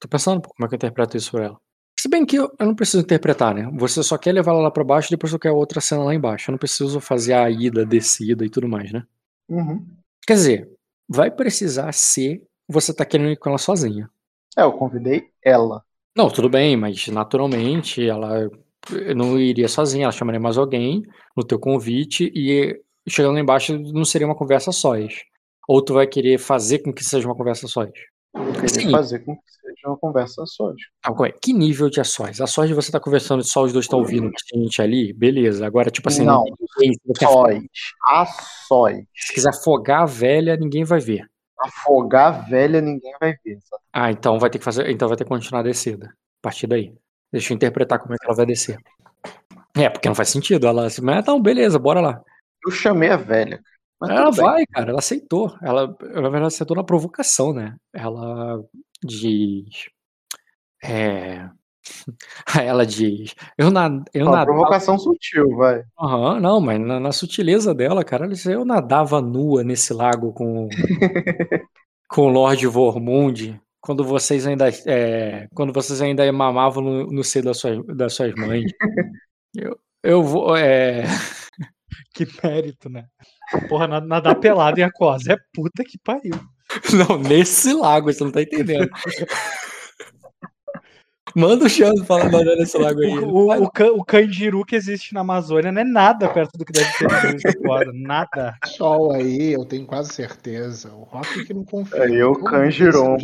Tô 0.00 0.08
pensando 0.08 0.40
pô, 0.40 0.50
como 0.50 0.66
é 0.66 0.68
que 0.68 0.74
eu 0.74 0.76
interpreto 0.76 1.16
isso 1.16 1.30
pra 1.30 1.44
ela. 1.44 1.56
Se 1.98 2.08
bem 2.08 2.26
que 2.26 2.36
eu, 2.36 2.52
eu 2.58 2.66
não 2.66 2.74
preciso 2.74 3.02
interpretar, 3.02 3.54
né? 3.54 3.70
Você 3.78 4.02
só 4.02 4.18
quer 4.18 4.32
levar 4.32 4.52
ela 4.52 4.62
lá 4.62 4.70
pra 4.70 4.84
baixo 4.84 5.08
e 5.08 5.16
depois 5.16 5.32
tu 5.32 5.38
quer 5.38 5.50
outra 5.50 5.80
cena 5.80 6.04
lá 6.04 6.14
embaixo. 6.14 6.50
Eu 6.50 6.52
não 6.52 6.58
preciso 6.58 7.00
fazer 7.00 7.32
a 7.32 7.48
ida, 7.48 7.86
descida 7.86 8.44
e 8.44 8.50
tudo 8.50 8.68
mais, 8.68 8.92
né? 8.92 9.06
Uhum. 9.48 9.86
Quer 10.26 10.34
dizer, 10.34 10.72
vai 11.08 11.30
precisar 11.30 11.92
ser 11.92 12.42
você 12.68 12.94
tá 12.94 13.04
querendo 13.04 13.30
ir 13.30 13.36
com 13.36 13.48
ela 13.48 13.58
sozinha. 13.58 14.08
É, 14.56 14.62
eu 14.62 14.72
convidei 14.72 15.28
ela. 15.44 15.82
Não, 16.16 16.30
tudo 16.30 16.48
bem, 16.48 16.76
mas 16.76 17.06
naturalmente 17.08 18.06
ela 18.06 18.50
não 19.14 19.38
iria 19.38 19.68
sozinha, 19.68 20.04
ela 20.04 20.12
chamaria 20.12 20.40
mais 20.40 20.56
alguém 20.56 21.02
no 21.36 21.44
teu 21.44 21.58
convite 21.58 22.32
e 22.34 22.80
chegando 23.08 23.34
lá 23.34 23.40
embaixo 23.40 23.76
não 23.78 24.04
seria 24.04 24.26
uma 24.26 24.34
conversa 24.34 24.72
sós. 24.72 25.14
Ou 25.68 25.82
tu 25.82 25.94
vai 25.94 26.06
querer 26.06 26.38
fazer 26.38 26.78
com 26.78 26.92
que 26.92 27.04
seja 27.04 27.26
uma 27.26 27.34
conversa 27.34 27.66
sós. 27.66 27.90
Eu 28.34 28.52
queria 28.52 28.68
Sim. 28.68 28.90
fazer 28.90 29.18
com 29.20 29.34
que 29.34 29.42
seja 29.50 29.88
uma 29.88 29.96
conversa 29.96 30.44
só. 30.46 30.72
tipo. 30.74 30.90
Ah, 31.04 31.26
é? 31.26 31.32
Que 31.32 31.52
nível 31.52 31.88
de 31.88 32.00
a 32.00 32.04
sós? 32.04 32.40
A 32.40 32.46
sós 32.46 32.70
você 32.70 32.92
tá 32.92 33.00
conversando 33.00 33.42
só 33.42 33.62
os 33.64 33.72
dois 33.72 33.84
estão 33.86 33.98
ouvindo 33.98 34.28
a 34.28 34.58
gente 34.58 34.80
ali, 34.82 35.12
beleza. 35.12 35.66
Agora, 35.66 35.90
tipo 35.90 36.08
assim, 36.08 36.24
Não, 36.24 36.44
tem 36.44 36.54
ninguém, 36.60 36.92
se, 36.94 37.00
você 37.04 37.18
quer, 37.18 37.28
Sóis. 37.28 37.62
A 38.06 38.26
sóis. 38.68 39.04
se 39.14 39.34
quiser 39.34 39.50
afogar 39.50 40.02
a 40.02 40.06
velha, 40.06 40.56
ninguém 40.56 40.84
vai 40.84 41.00
ver. 41.00 41.26
Afogar 41.60 42.26
a 42.26 42.30
velha 42.30 42.80
ninguém 42.80 43.12
vai 43.20 43.34
ver. 43.44 43.58
sabe? 43.62 43.82
Ah, 43.92 44.10
então 44.10 44.38
vai 44.38 44.50
ter 44.50 44.58
que 44.58 44.64
fazer. 44.64 44.90
Então 44.90 45.08
vai 45.08 45.16
ter 45.16 45.24
que 45.24 45.30
continuar 45.30 45.60
a 45.60 45.64
descida. 45.64 46.06
A 46.06 46.42
partir 46.42 46.66
daí. 46.66 46.94
Deixa 47.32 47.52
eu 47.52 47.56
interpretar 47.56 47.98
como 47.98 48.14
é 48.14 48.18
que 48.18 48.26
ela 48.26 48.36
vai 48.36 48.46
descer. 48.46 48.78
É, 49.76 49.90
porque 49.90 50.08
não 50.08 50.14
faz 50.14 50.28
sentido. 50.28 50.66
Ela 50.66 50.86
assim, 50.86 51.02
mas 51.02 51.18
então, 51.18 51.40
beleza, 51.40 51.78
bora 51.78 52.00
lá. 52.00 52.22
Eu 52.64 52.70
chamei 52.70 53.10
a 53.10 53.16
velha. 53.16 53.60
Ela 54.02 54.24
tudo 54.26 54.36
bem. 54.36 54.44
vai, 54.44 54.66
cara, 54.66 54.90
ela 54.90 54.98
aceitou. 54.98 55.56
Ela, 55.62 55.86
na 55.86 56.28
verdade, 56.28 56.46
aceitou 56.46 56.76
na 56.76 56.84
provocação, 56.84 57.52
né? 57.52 57.76
Ela 57.92 58.62
diz. 59.02 59.88
É. 60.82 61.48
Ela 62.58 62.86
diz. 62.86 63.34
Eu, 63.56 63.70
na, 63.70 63.86
eu 64.12 64.26
Uma 64.26 64.32
nadava. 64.32 64.46
provocação 64.46 64.98
sutil, 64.98 65.56
vai. 65.56 65.82
Aham, 65.98 66.40
não, 66.40 66.60
mas 66.60 66.80
na, 66.80 67.00
na 67.00 67.12
sutileza 67.12 67.74
dela, 67.74 68.04
cara, 68.04 68.28
eu 68.46 68.64
nadava 68.64 69.20
nua 69.20 69.62
nesse 69.64 69.92
lago 69.92 70.32
com, 70.32 70.68
com 72.08 72.22
o 72.22 72.28
Lord 72.28 72.66
Vormund 72.66 73.60
quando 73.80 74.02
vocês 74.04 74.46
ainda 74.46 74.68
é, 74.86 75.46
quando 75.54 75.72
vocês 75.72 76.02
ainda 76.02 76.30
mamavam 76.32 76.82
no, 76.82 77.06
no 77.06 77.22
seio 77.22 77.44
das 77.44 77.58
suas, 77.58 77.86
das 77.86 78.14
suas 78.14 78.34
mães. 78.34 78.70
Eu, 79.54 79.78
eu 80.02 80.22
vou. 80.22 80.56
É... 80.56 81.04
Que 82.12 82.26
mérito, 82.42 82.88
né? 82.88 83.04
Porra, 83.68 83.86
na- 83.86 84.00
nadar 84.00 84.34
pelado 84.36 84.80
em 84.80 84.82
Aquosa 84.82 85.34
é 85.34 85.36
puta 85.54 85.84
que 85.84 85.98
pariu. 86.02 86.34
Não, 86.92 87.16
nesse 87.18 87.72
lago, 87.72 88.12
você 88.12 88.24
não 88.24 88.32
tá 88.32 88.42
entendendo. 88.42 88.90
Manda 91.36 91.66
o 91.66 91.68
Xando 91.68 92.02
falar 92.06 92.30
nadar 92.30 92.56
nesse 92.56 92.78
lago 92.78 92.98
aí. 93.00 93.18
O, 93.18 93.28
o, 93.28 93.64
o, 93.64 93.70
can- 93.70 93.92
o 93.92 94.02
candiru 94.02 94.64
que 94.64 94.74
existe 94.74 95.12
na 95.12 95.20
Amazônia 95.20 95.70
não 95.70 95.82
é 95.82 95.84
nada 95.84 96.28
perto 96.30 96.56
do 96.56 96.64
que 96.64 96.72
deve 96.72 96.90
ter 96.96 97.60
no. 97.60 97.92
Nada. 97.92 98.56
Sol 98.64 99.12
aí, 99.12 99.52
eu 99.52 99.66
tenho 99.66 99.84
quase 99.84 100.14
certeza. 100.14 100.90
O 100.94 101.02
Rock 101.02 101.44
que 101.44 101.52
não 101.52 101.62
confia. 101.62 102.04
Aí 102.04 102.14
eu 102.14 102.32
Todo 102.32 102.44
canjirom. 102.44 103.18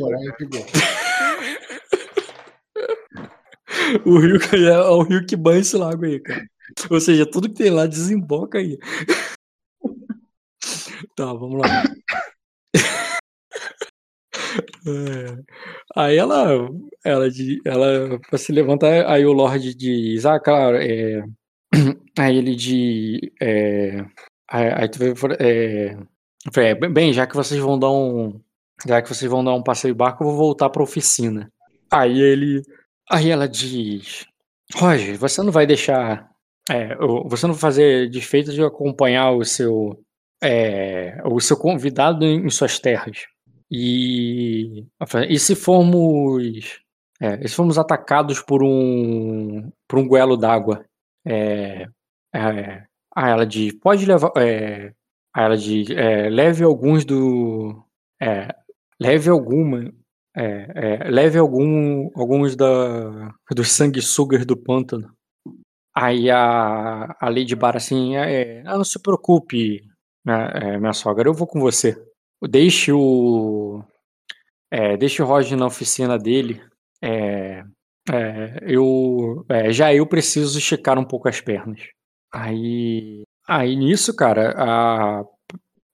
O 4.05 4.19
rio 4.19 4.39
que- 4.39 4.57
é 4.69 4.79
o 4.79 5.03
rio 5.03 5.25
que 5.25 5.35
banha 5.35 5.61
esse 5.61 5.77
lago 5.79 6.05
aí, 6.05 6.21
cara. 6.21 6.45
Ou 6.91 7.01
seja, 7.01 7.25
tudo 7.25 7.49
que 7.49 7.55
tem 7.55 7.71
lá 7.71 7.87
desemboca 7.87 8.59
aí. 8.59 8.79
Tá, 11.17 11.27
vamos 11.27 11.61
lá. 11.61 11.67
É. 14.87 15.43
Aí 15.97 16.17
ela, 16.17 16.69
ela, 17.05 17.29
ela 17.65 18.21
pra 18.29 18.39
se 18.39 18.53
levantar, 18.53 19.07
aí 19.09 19.25
o 19.25 19.33
Lorde 19.33 19.75
diz, 19.75 20.27
ah, 20.27 20.41
claro, 20.41 20.77
é... 20.77 21.23
aí 22.19 22.37
ele 22.37 22.55
diz, 22.55 23.21
é... 23.41 24.05
aí, 24.49 24.89
tu 24.89 24.99
é... 25.39 25.97
é, 26.57 26.75
bem, 26.89 27.13
já 27.13 27.27
que 27.27 27.37
vocês 27.37 27.61
vão 27.61 27.79
dar 27.79 27.91
um, 27.91 28.41
já 28.87 29.01
que 29.01 29.09
vocês 29.09 29.31
vão 29.31 29.45
dar 29.45 29.55
um 29.55 29.63
passeio 29.63 29.95
de 29.95 29.99
barco, 29.99 30.23
eu 30.25 30.29
vou 30.29 30.37
voltar 30.37 30.71
pra 30.71 30.83
oficina. 30.83 31.51
Aí 31.91 32.21
ele, 32.21 32.63
aí 33.11 33.31
ela 33.31 33.49
diz, 33.49 34.27
Roger, 34.75 35.17
você 35.19 35.43
não 35.43 35.53
vai 35.53 35.67
deixar, 35.67 36.29
é, 36.71 36.97
você 37.27 37.47
não 37.47 37.55
vai 37.55 37.61
fazer 37.61 38.11
desfeito 38.11 38.53
de 38.53 38.63
acompanhar 38.63 39.31
o 39.33 39.45
seu, 39.45 40.03
é, 40.43 41.21
o 41.25 41.41
seu 41.41 41.57
convidado 41.57 42.25
em 42.25 42.49
suas 42.51 42.79
terras. 42.79 43.27
E, 43.75 44.87
e 45.31 45.39
se 45.39 45.57
formos, 45.57 46.83
é, 47.19 47.49
se 47.49 47.55
formos 47.55 47.79
atacados 47.79 48.43
por 48.43 48.63
um, 48.63 49.73
por 49.89 49.99
um 49.99 50.07
goelo 50.07 50.37
d'água, 50.37 50.85
é, 51.25 51.89
é, 52.35 52.87
aí 53.17 53.31
ela 53.31 53.47
diz, 53.47 53.73
pode 53.73 54.05
levar, 54.05 54.31
é, 54.37 54.93
aí 55.35 55.45
ela 55.45 55.57
diz, 55.57 55.89
é, 55.89 56.29
leve 56.29 56.63
alguns 56.63 57.03
do, 57.07 57.83
é, 58.21 58.55
leve 59.01 59.31
alguma, 59.31 59.91
é, 60.37 61.09
leve 61.09 61.39
algum, 61.39 62.11
alguns 62.15 62.55
da, 62.55 63.35
dos 63.53 63.73
sanguessugas 63.73 64.45
do 64.45 64.55
pântano. 64.55 65.17
Aí 65.97 66.31
a, 66.31 67.17
a 67.19 67.29
Lady 67.31 67.57
Bar 67.57 67.77
assim, 67.77 68.13
não 68.65 68.85
se 68.85 69.01
preocupe, 69.01 69.81
é, 70.27 70.79
minha 70.79 70.93
sogra, 70.93 71.27
eu 71.27 71.35
vou 71.35 71.47
com 71.47 71.59
você. 71.59 72.12
Deixe 72.49 72.93
o. 72.93 73.83
É, 74.71 74.97
deixe 74.97 75.23
o 75.23 75.27
Roger 75.27 75.57
na 75.57 75.67
oficina 75.67 76.19
dele. 76.19 76.61
É, 77.03 77.63
é, 78.11 78.59
eu, 78.63 79.45
é, 79.49 79.73
já 79.73 79.95
eu 79.95 80.07
preciso 80.07 80.59
esticar 80.59 80.99
um 80.99 81.05
pouco 81.05 81.29
as 81.29 81.41
pernas. 81.41 81.81
Aí, 82.33 83.23
aí 83.47 83.77
nisso, 83.77 84.15
cara, 84.17 84.55
a, 84.57 85.21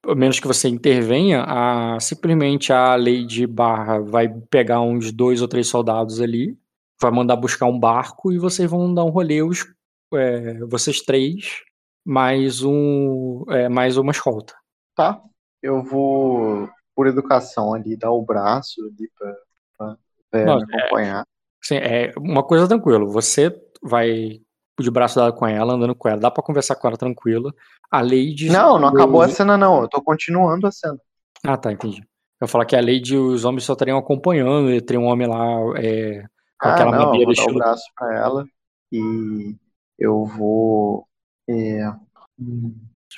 a 0.07 0.15
menos 0.15 0.41
que 0.41 0.47
você 0.47 0.69
intervenha, 0.69 1.45
a, 1.47 2.01
simplesmente 2.01 2.73
a 2.73 2.97
Lady 2.97 3.47
Barra 3.47 4.01
vai 4.01 4.29
pegar 4.51 4.81
uns 4.81 5.13
dois 5.13 5.43
ou 5.43 5.49
três 5.49 5.69
soldados 5.69 6.21
ali, 6.21 6.57
vai 7.01 7.11
mandar 7.11 7.37
buscar 7.37 7.67
um 7.67 7.79
barco 7.79 8.33
e 8.33 8.39
vocês 8.39 8.71
vão 8.71 8.93
dar 8.95 9.05
um 9.05 9.11
rolê, 9.11 9.43
os, 9.43 9.67
é, 10.15 10.59
vocês 10.67 11.01
três, 11.03 11.63
mais 12.07 12.63
um, 12.63 13.45
é, 13.51 13.69
mais 13.69 13.97
uma 13.97 14.13
escolta. 14.13 14.55
Tá. 14.95 15.23
Eu 15.63 15.83
vou, 15.83 16.69
por 16.95 17.07
educação 17.07 17.75
ali, 17.75 17.97
dar 17.97 18.11
o 18.11 18.23
braço 18.23 18.81
ali 18.83 19.11
pra, 19.19 19.97
pra 20.31 20.45
Não, 20.45 20.57
me 20.57 20.63
acompanhar. 20.75 21.25
Sim, 21.63 21.77
é 21.77 22.13
uma 22.17 22.43
coisa 22.43 22.69
tranquila. 22.69 23.05
Você 23.07 23.55
vai 23.83 24.41
de 24.81 24.91
braço 24.91 25.17
dado 25.19 25.35
com 25.35 25.47
ela, 25.47 25.75
andando 25.75 25.95
com 25.95 26.09
ela, 26.09 26.21
dá 26.21 26.31
pra 26.31 26.43
conversar 26.43 26.77
com 26.77 26.87
ela 26.87 26.97
tranquila. 26.97 27.53
A 27.91 28.01
Lady. 28.01 28.49
Não, 28.49 28.79
não 28.79 28.89
acabou 28.89 29.21
a 29.23 29.29
cena, 29.29 29.57
não. 29.59 29.83
Eu 29.83 29.89
tô 29.89 30.01
continuando 30.01 30.67
a 30.67 30.71
cena. 30.71 30.99
Ah, 31.45 31.57
tá, 31.57 31.73
entendi. 31.73 32.03
Eu 32.41 32.47
falar 32.47 32.65
que 32.65 32.77
a 32.77 32.81
Lady 32.81 33.17
os 33.17 33.45
homens 33.45 33.65
só 33.65 33.73
estariam 33.73 33.99
acompanhando, 33.99 34.71
e 34.71 34.81
teria 34.81 35.01
um 35.01 35.07
homem 35.07 35.27
lá 35.27 35.45
é, 35.77 36.23
com 36.61 36.69
Ah, 36.69 36.75
aquela 36.75 36.93
não, 36.93 37.01
eu 37.01 37.07
vou 37.09 37.21
dar 37.21 37.29
o 37.29 37.33
estilo. 37.33 37.59
braço 37.59 37.85
pra 37.97 38.17
ela 38.17 38.45
e 38.93 39.57
eu 39.99 40.25
vou. 40.25 41.07
é, 41.49 41.93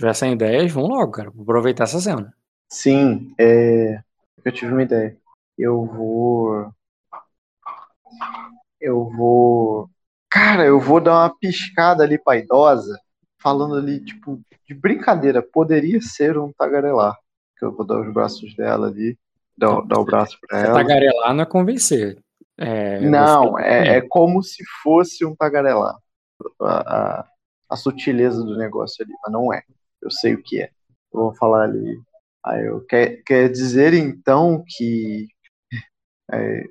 Se 0.00 0.06
tivessem 0.06 0.32
ideias, 0.32 0.72
vão 0.72 0.86
logo, 0.86 1.12
cara. 1.12 1.30
Vou 1.30 1.42
aproveitar 1.42 1.84
essa 1.84 2.00
cena. 2.00 2.32
Sim, 2.72 3.34
é, 3.38 4.00
eu 4.42 4.50
tive 4.50 4.72
uma 4.72 4.82
ideia. 4.82 5.14
Eu 5.58 5.84
vou. 5.84 6.72
Eu 8.80 9.10
vou. 9.10 9.90
Cara, 10.30 10.64
eu 10.64 10.80
vou 10.80 11.02
dar 11.02 11.12
uma 11.24 11.38
piscada 11.38 12.02
ali 12.02 12.16
pra 12.16 12.38
idosa, 12.38 12.98
falando 13.42 13.76
ali, 13.76 14.02
tipo, 14.02 14.40
de 14.66 14.74
brincadeira, 14.74 15.42
poderia 15.42 16.00
ser 16.00 16.38
um 16.38 16.50
tagarelar. 16.50 17.14
Que 17.58 17.66
eu 17.66 17.72
vou 17.76 17.84
dar 17.84 18.00
os 18.00 18.10
braços 18.10 18.54
dela 18.56 18.86
ali, 18.86 19.18
dar, 19.58 19.82
dar 19.82 19.98
o 20.00 20.04
braço 20.04 20.38
pra 20.48 20.60
ela. 20.60 20.74
tagarelar 20.78 21.34
não 21.34 21.42
é 21.42 21.46
convencer. 21.46 22.18
É, 22.56 23.00
Não, 23.00 23.52
você- 23.52 23.64
é, 23.64 23.96
é 23.96 24.00
como 24.00 24.42
se 24.42 24.64
fosse 24.82 25.26
um 25.26 25.36
tagarelar. 25.36 25.94
A, 26.58 27.18
a, 27.20 27.26
a 27.68 27.76
sutileza 27.76 28.42
do 28.42 28.56
negócio 28.56 29.04
ali, 29.04 29.12
mas 29.22 29.30
não 29.30 29.52
é. 29.52 29.62
Eu 30.02 30.10
sei 30.10 30.34
o 30.34 30.42
que 30.42 30.62
é. 30.62 30.70
Eu 31.12 31.20
vou 31.20 31.34
falar 31.34 31.64
ali. 31.64 32.00
Aí 32.44 32.66
eu, 32.66 32.80
quer, 32.86 33.22
quer 33.24 33.50
dizer 33.50 33.92
então 33.94 34.64
que. 34.66 35.28
é, 36.32 36.64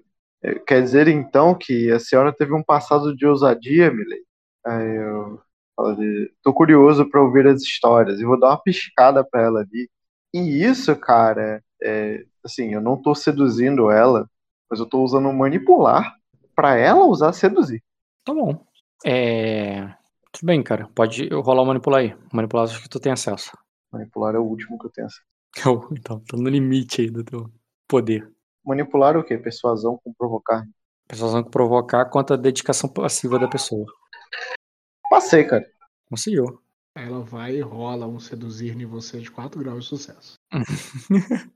é, 0.43 0.55
quer 0.59 0.81
dizer 0.81 1.07
então 1.07 1.55
que 1.55 1.91
a 1.91 1.99
senhora 1.99 2.33
teve 2.33 2.53
um 2.53 2.63
passado 2.63 3.15
de 3.15 3.25
ousadia, 3.25 3.91
Milei? 3.91 4.21
Aí 4.65 4.95
eu 4.95 5.41
falo 5.75 5.89
ali, 5.89 6.31
tô 6.43 6.53
curioso 6.53 7.09
para 7.09 7.21
ouvir 7.21 7.47
as 7.47 7.61
histórias 7.61 8.19
e 8.19 8.25
vou 8.25 8.39
dar 8.39 8.49
uma 8.49 8.61
piscada 8.61 9.23
para 9.23 9.41
ela 9.41 9.61
ali. 9.61 9.89
E 10.33 10.63
isso, 10.63 10.95
cara, 10.95 11.63
é, 11.81 12.23
assim, 12.43 12.73
eu 12.73 12.81
não 12.81 13.01
tô 13.01 13.15
seduzindo 13.15 13.89
ela, 13.89 14.29
mas 14.69 14.79
eu 14.79 14.85
tô 14.85 15.03
usando 15.03 15.31
manipular 15.33 16.15
pra 16.55 16.75
ela 16.75 17.05
usar 17.05 17.33
seduzir. 17.33 17.81
Tá 18.25 18.33
bom. 18.33 18.63
É, 19.05 19.93
Tudo 20.31 20.45
bem, 20.45 20.63
cara. 20.63 20.87
Pode 20.95 21.27
rolar 21.29 21.63
o 21.63 21.65
manipular 21.65 22.01
aí. 22.01 22.15
Manipular 22.31 22.65
acho 22.65 22.81
que 22.81 22.89
tu 22.89 22.99
tem 22.99 23.11
acesso. 23.11 23.57
Manipular 23.91 24.35
é 24.35 24.39
o 24.39 24.43
último 24.43 24.77
que 24.77 24.87
eu 24.87 24.91
tenho. 24.91 25.07
Então, 25.97 26.19
tá 26.19 26.37
no 26.37 26.47
limite 26.47 27.01
aí 27.01 27.09
do 27.09 27.23
teu 27.23 27.51
poder. 27.87 28.31
Manipular 28.63 29.15
é 29.15 29.19
o 29.19 29.23
quê? 29.23 29.37
Persuasão 29.37 29.99
com 30.03 30.13
provocar. 30.13 30.63
Persuasão 31.07 31.43
que 31.43 31.49
provocar 31.49 32.05
contra 32.05 32.35
a 32.35 32.39
dedicação 32.39 32.87
passiva 32.87 33.39
da 33.39 33.47
pessoa. 33.47 33.85
Passei, 35.09 35.43
cara. 35.43 35.65
Conseguiu. 36.07 36.61
Ela 36.95 37.21
vai 37.21 37.55
e 37.55 37.61
rola 37.61 38.05
um 38.05 38.19
seduzir 38.19 38.79
em 38.79 38.85
você 38.85 39.19
de 39.19 39.31
4 39.31 39.59
graus 39.59 39.85
de 39.85 39.89
sucesso. 39.89 40.35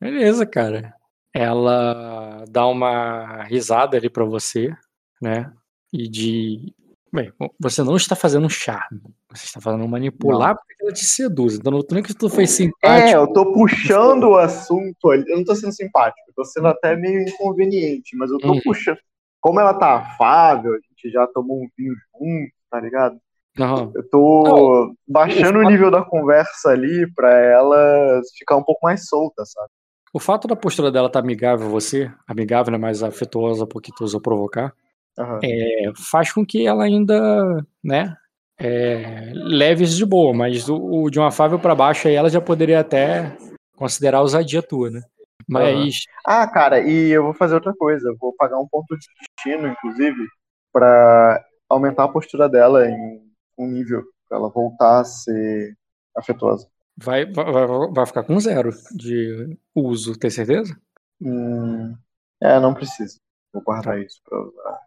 Beleza, 0.00 0.44
cara. 0.44 0.92
Ela 1.32 2.44
dá 2.50 2.66
uma 2.66 3.44
risada 3.44 3.96
ali 3.96 4.10
pra 4.10 4.24
você, 4.24 4.74
né? 5.20 5.52
E 5.92 6.08
de. 6.08 6.74
Bem, 7.12 7.30
você 7.60 7.82
não 7.82 7.94
está 7.96 8.16
fazendo 8.16 8.46
um 8.46 8.50
charme. 8.50 9.00
Você 9.30 9.44
está 9.44 9.60
fazendo 9.60 9.84
um 9.84 9.88
manipular 9.88 10.56
porque 10.56 10.74
ela 10.82 10.92
te 10.92 11.04
seduz. 11.04 11.56
Então, 11.56 11.70
não 11.72 11.98
é 11.98 12.02
que 12.02 12.14
tu 12.14 12.30
foi 12.30 12.46
simpático. 12.46 13.08
É, 13.10 13.14
eu 13.14 13.26
tô 13.32 13.52
puxando 13.52 14.24
o 14.30 14.36
assunto 14.38 15.10
ali. 15.10 15.24
Eu 15.28 15.36
não 15.36 15.44
tô 15.44 15.54
sendo 15.54 15.72
simpático, 15.72 16.18
eu 16.28 16.34
tô 16.34 16.44
sendo 16.44 16.68
até 16.68 16.96
meio 16.96 17.20
inconveniente, 17.28 18.16
mas 18.16 18.30
eu 18.30 18.38
tô 18.38 18.52
Uhum. 18.52 18.60
puxando. 18.64 18.96
Como 19.40 19.60
ela 19.60 19.74
tá 19.74 19.96
afável, 19.96 20.72
a 20.72 20.76
gente 20.76 21.12
já 21.12 21.26
tomou 21.26 21.58
um 21.62 21.68
vinho 21.76 21.92
junto, 22.18 22.52
tá 22.70 22.80
ligado? 22.80 23.18
Não, 23.58 23.92
Eu 23.94 24.08
tô 24.08 24.86
Não, 24.86 24.94
baixando 25.06 25.58
o 25.58 25.60
o 25.60 25.64
fato- 25.64 25.70
nível 25.72 25.90
da 25.90 26.02
conversa 26.02 26.70
ali 26.70 27.12
pra 27.14 27.30
ela 27.38 28.22
ficar 28.38 28.56
um 28.56 28.62
pouco 28.62 28.80
mais 28.86 29.06
solta, 29.06 29.44
sabe? 29.44 29.68
O 30.14 30.18
fato 30.18 30.48
da 30.48 30.56
postura 30.56 30.90
dela 30.90 31.08
estar 31.08 31.18
amigável 31.20 31.66
a 31.66 31.70
você, 31.70 32.10
amigável, 32.26 32.72
né, 32.72 32.78
mais 32.78 33.02
afetuosa 33.02 33.66
porque 33.66 33.90
tu 33.94 34.04
usou 34.04 34.20
provocar, 34.20 34.72
Aham. 35.18 35.40
é, 35.42 35.92
faz 35.96 36.32
com 36.32 36.44
que 36.44 36.66
ela 36.66 36.84
ainda, 36.84 37.64
né, 37.82 38.16
é, 38.58 39.32
leve 39.34 39.84
isso 39.84 39.96
de 39.96 40.06
boa, 40.06 40.32
mas 40.34 40.68
o, 40.68 40.76
o 40.76 41.10
de 41.10 41.18
uma 41.18 41.28
afável 41.28 41.58
pra 41.58 41.74
baixo 41.74 42.08
aí 42.08 42.14
ela 42.14 42.30
já 42.30 42.40
poderia 42.40 42.80
até 42.80 43.36
considerar 43.76 44.20
ousadia 44.20 44.62
tua, 44.62 44.90
né? 44.90 45.02
Mas, 45.48 46.04
Ah, 46.24 46.46
cara, 46.46 46.80
e 46.80 47.10
eu 47.10 47.24
vou 47.24 47.34
fazer 47.34 47.54
outra 47.54 47.74
coisa. 47.74 48.08
Eu 48.08 48.16
vou 48.16 48.32
pagar 48.36 48.58
um 48.58 48.68
ponto 48.68 48.96
de 48.96 49.06
destino, 49.36 49.68
inclusive, 49.68 50.26
pra 50.72 51.44
aumentar 51.68 52.04
a 52.04 52.08
postura 52.08 52.48
dela 52.48 52.88
em 52.88 53.20
um 53.58 53.66
nível, 53.66 54.02
pra 54.28 54.38
ela 54.38 54.48
voltar 54.48 55.00
a 55.00 55.04
ser 55.04 55.76
afetuosa. 56.16 56.68
vai, 56.96 57.24
vai, 57.26 57.44
vai- 57.92 58.06
ficar 58.06 58.24
com 58.24 58.38
zero 58.40 58.70
de 58.94 59.56
uso, 59.74 60.18
tem 60.18 60.30
certeza? 60.30 60.76
Hum, 61.20 61.96
é, 62.40 62.58
não 62.60 62.74
precisa. 62.74 63.18
Vou 63.52 63.62
guardar 63.62 64.00
isso 64.00 64.20
pra 64.24 64.40
usar. 64.40 64.80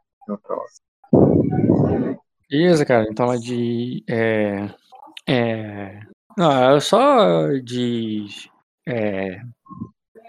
Beleza, 2.50 2.86
cara. 2.86 3.08
Então 3.10 3.26
ela 3.26 3.40
de. 3.40 4.04
É, 4.08 4.70
é, 5.28 6.02
não, 6.38 6.52
ela 6.52 6.80
só 6.82 7.48
diz. 7.64 8.50
É, 8.88 9.42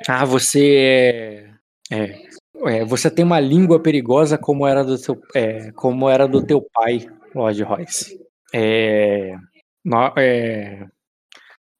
ah, 0.09 0.25
você 0.25 1.49
é, 1.91 1.97
é, 1.97 2.81
é, 2.81 2.85
Você 2.85 3.11
tem 3.11 3.25
uma 3.25 3.41
língua 3.41 3.81
perigosa 3.81 4.39
como 4.39 4.67
era 4.67 4.85
do 4.85 4.99
teu, 4.99 5.21
é, 5.35 5.71
como 5.73 6.09
era 6.09 6.27
do 6.27 6.43
teu 6.45 6.63
pai, 6.73 7.07
Lord 7.35 7.63
Royce. 7.63 8.21
É, 8.55 9.37
nó- 9.85 10.13
é, 10.17 10.87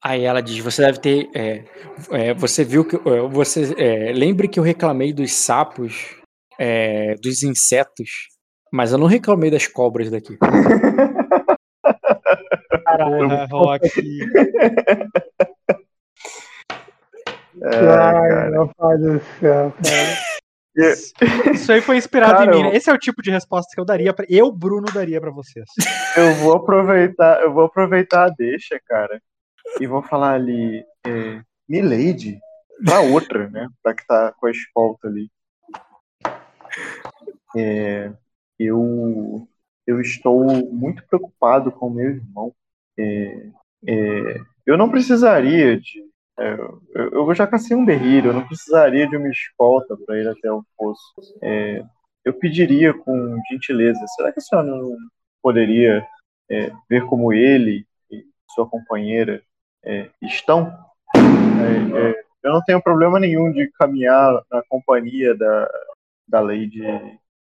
aí 0.03 0.23
ela 0.23 0.41
diz: 0.41 0.59
você 0.59 0.81
deve 0.83 0.99
ter. 0.99 1.29
é, 1.35 1.63
é, 2.11 2.33
você 2.33 2.63
viu 2.63 2.85
que. 2.85 2.95
é, 2.95 3.21
Você, 3.29 3.73
é, 3.77 4.11
lembre 4.13 4.47
que 4.47 4.59
eu 4.59 4.63
reclamei 4.63 5.13
dos 5.13 5.31
sapos, 5.33 6.15
é, 6.59 7.15
dos 7.15 7.43
insetos. 7.43 8.09
Mas 8.71 8.91
eu 8.91 8.97
não 8.97 9.07
reclamei 9.07 9.49
das 9.49 9.65
cobras 9.67 10.09
daqui. 10.11 10.37
Porra, 12.97 13.45
Rock. 13.49 13.89
Ai, 17.63 18.49
meu 18.51 18.69
pai 18.75 18.97
do 18.97 19.19
céu, 19.39 19.73
cara. 19.83 20.17
Isso 21.53 21.71
aí 21.71 21.81
foi 21.81 21.97
inspirado 21.97 22.33
Cara, 22.37 22.45
em 22.45 22.55
mim. 22.55 22.65
eu- 22.67 22.69
né? 22.71 22.75
Esse 22.77 22.89
é 22.89 22.93
o 22.93 22.97
tipo 22.99 23.21
de 23.23 23.31
resposta 23.31 23.69
que 23.73 23.79
eu 23.81 23.85
daria 23.85 24.13
para 24.13 24.25
eu, 24.29 24.51
Bruno, 24.51 24.85
daria 24.93 25.19
pra 25.19 25.31
vocês. 25.31 25.65
Eu 26.15 26.35
vou 26.35 26.53
aproveitar, 26.55 27.41
eu 27.41 27.51
vou 27.51 27.63
aproveitar 27.65 28.25
a 28.25 28.29
deixa, 28.29 28.79
cara, 28.85 29.19
e 29.81 29.87
vou 29.87 30.03
falar 30.03 30.33
ali, 30.33 30.83
é, 31.05 31.41
Milady, 31.67 32.37
pra 32.85 32.99
outra, 33.01 33.49
né? 33.49 33.67
Pra 33.81 33.95
que 33.95 34.05
tá 34.05 34.31
com 34.37 34.45
a 34.45 34.51
escolta 34.51 35.07
ali. 35.07 35.27
É, 37.55 38.11
eu, 38.59 39.47
eu 39.85 40.01
estou 40.01 40.43
muito 40.71 41.05
preocupado 41.07 41.71
com 41.71 41.89
meu 41.89 42.09
irmão. 42.09 42.53
É, 42.97 43.49
é, 43.87 44.39
eu 44.65 44.77
não 44.77 44.89
precisaria 44.89 45.79
de. 45.79 46.03
é, 46.39 46.53
eu, 46.95 47.27
eu 47.27 47.35
já 47.35 47.47
cacei 47.47 47.75
um 47.75 47.85
berrilho, 47.85 48.29
eu 48.29 48.33
não 48.33 48.47
precisaria 48.47 49.07
de 49.07 49.15
uma 49.15 49.29
escolta 49.29 49.95
para 50.05 50.19
ir 50.19 50.27
até 50.27 50.51
o 50.51 50.63
fosso. 50.75 51.13
É, 51.41 51.83
eu 52.25 52.33
pediria 52.33 52.93
com 52.93 53.37
gentileza, 53.49 54.05
será 54.15 54.31
que 54.31 54.39
a 54.39 54.41
senhora 54.41 54.67
não 54.67 54.95
poderia 55.41 56.05
é, 56.49 56.71
ver 56.89 57.05
como 57.05 57.31
ele 57.31 57.85
e 58.11 58.25
sua 58.53 58.67
companheira 58.67 59.41
estão? 60.21 60.75
Eu 62.43 62.51
não 62.51 62.61
tenho 62.63 62.81
problema 62.81 63.19
nenhum 63.19 63.51
de 63.51 63.71
caminhar 63.71 64.41
na 64.51 64.61
companhia 64.67 65.33
da, 65.35 65.69
da 66.27 66.39
Lady 66.41 66.85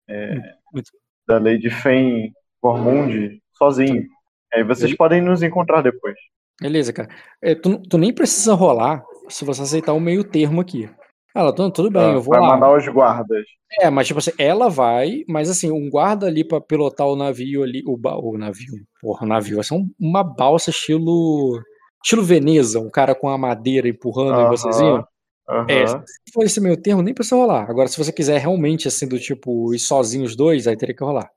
é, 0.08 0.36
Muito. 0.72 0.90
da 1.26 1.38
Lady 1.38 1.70
Fen 1.70 2.32
Vormund 2.62 3.40
sozinho. 3.54 4.04
Aí 4.52 4.62
vocês 4.62 4.90
Ele- 4.90 4.96
podem 4.96 5.20
nos 5.22 5.42
encontrar 5.42 5.82
depois. 5.82 6.14
Beleza, 6.60 6.92
cara. 6.92 7.08
É, 7.42 7.54
tu, 7.54 7.78
tu 7.88 7.98
nem 7.98 8.12
precisa 8.12 8.54
rolar 8.54 9.02
se 9.28 9.44
você 9.44 9.62
aceitar 9.62 9.92
o 9.92 10.00
meio 10.00 10.22
termo 10.22 10.60
aqui. 10.60 10.88
Ela, 11.34 11.52
tu- 11.52 11.68
tudo 11.72 11.90
bem, 11.90 12.12
eu 12.12 12.20
vou 12.22 12.32
Vai 12.34 12.40
lá. 12.40 12.48
mandar 12.54 12.76
os 12.76 12.86
guardas. 12.86 13.44
É, 13.80 13.90
mas 13.90 14.06
tipo 14.06 14.20
assim, 14.20 14.30
ela 14.38 14.68
vai, 14.70 15.24
mas 15.28 15.50
assim, 15.50 15.72
um 15.72 15.90
guarda 15.90 16.26
ali 16.28 16.46
pra 16.46 16.60
pilotar 16.60 17.08
o 17.08 17.16
navio 17.16 17.64
ali, 17.64 17.82
o, 17.86 17.96
ba- 17.96 18.16
o 18.16 18.38
navio, 18.38 18.72
porra, 19.00 19.24
o 19.26 19.28
navio, 19.28 19.56
vai 19.56 19.64
ser 19.64 19.74
um- 19.74 19.90
uma 19.98 20.22
balsa 20.22 20.70
estilo 20.70 21.60
estilo 22.04 22.22
Veneza, 22.22 22.78
um 22.78 22.88
cara 22.90 23.14
com 23.16 23.28
a 23.28 23.36
madeira 23.36 23.88
empurrando 23.88 24.38
em 24.38 24.42
Aham, 24.44 24.50
vocês 24.50 24.78
iam. 24.78 25.04
É, 25.48 25.82
aham. 25.84 26.04
se 26.06 26.32
for 26.32 26.44
esse 26.44 26.60
meio 26.60 26.76
termo, 26.76 27.02
nem 27.02 27.12
precisa 27.12 27.36
rolar. 27.36 27.68
Agora, 27.68 27.88
se 27.88 27.98
você 27.98 28.12
quiser 28.12 28.38
realmente, 28.38 28.88
assim, 28.88 29.06
do 29.06 29.18
tipo, 29.18 29.74
ir 29.74 29.78
sozinho 29.78 30.24
os 30.24 30.34
dois, 30.34 30.66
aí 30.66 30.76
teria 30.76 30.94
que 30.94 31.04
rolar. 31.04 31.30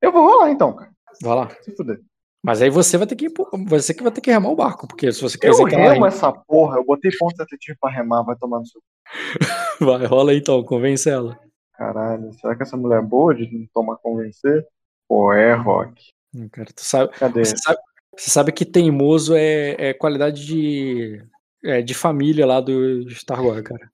Eu 0.00 0.12
vou 0.12 0.26
rolar 0.26 0.50
então, 0.50 0.74
cara. 0.74 0.90
Vai 1.22 1.34
lá. 1.34 1.50
Se 1.62 1.74
fuder. 1.74 2.00
Mas 2.44 2.60
aí 2.60 2.68
você 2.68 2.98
vai 2.98 3.06
ter 3.06 3.16
que 3.16 3.32
você 3.66 3.94
que 3.94 4.02
vai 4.02 4.12
ter 4.12 4.20
que 4.20 4.30
remar 4.30 4.50
o 4.50 4.56
barco, 4.56 4.86
porque 4.86 5.10
se 5.10 5.22
você 5.22 5.38
Eu 5.38 5.40
quiser 5.40 5.64
que 5.64 5.74
ela 5.74 5.94
remo 5.94 6.06
essa 6.06 6.30
porra, 6.30 6.76
eu 6.76 6.84
botei 6.84 7.10
ponto 7.18 7.34
detetive 7.38 7.78
pra 7.80 7.90
remar, 7.90 8.22
vai 8.22 8.36
tomar 8.36 8.58
no 8.58 8.66
seu. 8.66 8.82
vai, 9.80 10.04
rola 10.04 10.32
aí 10.32 10.38
então, 10.38 10.62
convence 10.62 11.08
ela. 11.08 11.40
Caralho, 11.72 12.34
será 12.34 12.54
que 12.54 12.62
essa 12.62 12.76
mulher 12.76 12.98
é 12.98 13.02
boa 13.02 13.34
de 13.34 13.50
não 13.50 13.66
tomar 13.72 13.96
convencer? 13.96 14.62
Pô, 15.08 15.32
é, 15.32 15.54
Rock. 15.54 16.10
Hum, 16.34 16.46
Cara, 16.50 16.68
tu 16.74 16.84
sabe, 16.84 17.12
Cadê? 17.14 17.46
você 17.46 17.56
sabe, 17.56 17.78
você 18.14 18.30
sabe 18.30 18.52
que 18.52 18.66
teimoso 18.66 19.34
é, 19.34 19.76
é 19.78 19.94
qualidade 19.94 20.44
de, 20.44 21.24
é, 21.64 21.82
de 21.82 21.94
família 21.94 22.46
lá 22.46 22.60
do 22.60 23.08
Star 23.10 23.44
Wars, 23.44 23.62
cara. 23.62 23.90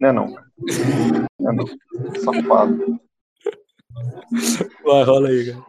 Não 0.00 0.08
é 0.08 0.12
não. 0.12 0.36
Não 1.38 1.50
é 1.50 1.54
não. 1.54 1.66
Safado. 2.20 3.00
Vai, 4.84 5.02
rola 5.04 5.28
aí, 5.28 5.52
cara. 5.52 5.64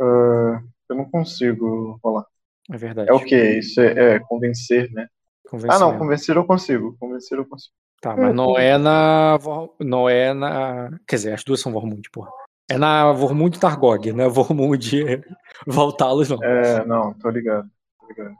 Ah, 0.00 0.60
eu 0.88 0.96
não 0.96 1.04
consigo 1.10 1.98
rolar. 2.02 2.26
É 2.70 2.76
verdade. 2.76 3.08
É 3.08 3.12
o 3.12 3.20
que? 3.20 3.58
Isso 3.58 3.80
é, 3.80 4.16
é 4.16 4.18
convencer, 4.18 4.90
né? 4.92 5.08
Convence 5.48 5.74
Ah, 5.74 5.78
não, 5.78 5.90
ela. 5.90 5.98
convencer 5.98 6.36
eu 6.36 6.44
consigo. 6.44 6.96
Convencer 6.98 7.38
eu 7.38 7.46
consigo. 7.46 7.72
Tá, 8.00 8.16
mas 8.16 8.34
não 8.34 8.58
é 8.58 8.76
na. 8.76 9.38
Não 9.80 10.08
é 10.08 10.34
na. 10.34 10.90
Quer 11.06 11.16
dizer, 11.16 11.32
as 11.32 11.44
duas 11.44 11.60
são 11.60 11.72
Vormund, 11.72 12.10
porra. 12.10 12.30
É 12.68 12.76
na 12.76 13.12
Vormund 13.12 13.58
Targog, 13.60 14.12
não 14.12 14.24
é 14.24 14.28
Vormund 14.28 14.90
Voltalos, 15.66 16.28
não. 16.28 16.42
É, 16.42 16.84
não, 16.84 17.14
tô 17.14 17.30
ligado. 17.30 17.68
Tô 18.00 18.06
ligado. 18.08 18.34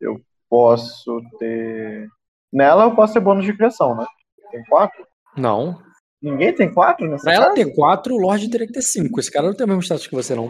Eu 0.00 0.20
posso 0.48 1.20
ter. 1.38 2.08
Nela 2.52 2.84
eu 2.84 2.94
posso 2.94 3.14
ter 3.14 3.20
bônus 3.20 3.44
de 3.44 3.56
criação, 3.56 3.96
né? 3.96 4.06
Tem 4.50 4.62
quatro? 4.64 5.06
Não. 5.36 5.82
Ninguém 6.22 6.54
tem 6.54 6.72
quatro 6.72 7.08
nessa 7.08 7.24
Pra 7.24 7.34
ela 7.34 7.44
casa? 7.46 7.56
ter 7.56 7.74
quatro, 7.74 8.14
o 8.14 8.18
Lorde 8.18 8.50
teria 8.50 8.66
que 8.66 8.72
ter 8.72 8.82
cinco. 8.82 9.18
Esse 9.18 9.30
cara 9.30 9.46
não 9.46 9.54
tem 9.54 9.64
o 9.64 9.68
mesmo 9.68 9.82
status 9.82 10.06
que 10.06 10.14
você, 10.14 10.34
não. 10.34 10.48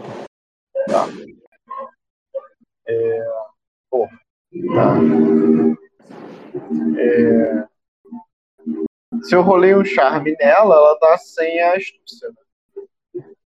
pô. 3.89 4.07
Tá. 4.75 4.97
É, 6.97 7.65
Se 9.23 9.35
eu 9.35 9.41
rolei 9.41 9.75
um 9.75 9.83
charme 9.83 10.35
nela, 10.39 10.75
ela 10.75 10.99
tá 10.99 11.17
sem 11.17 11.59
a 11.61 11.75
astúcia. 11.75 12.29
Né? 12.29 12.35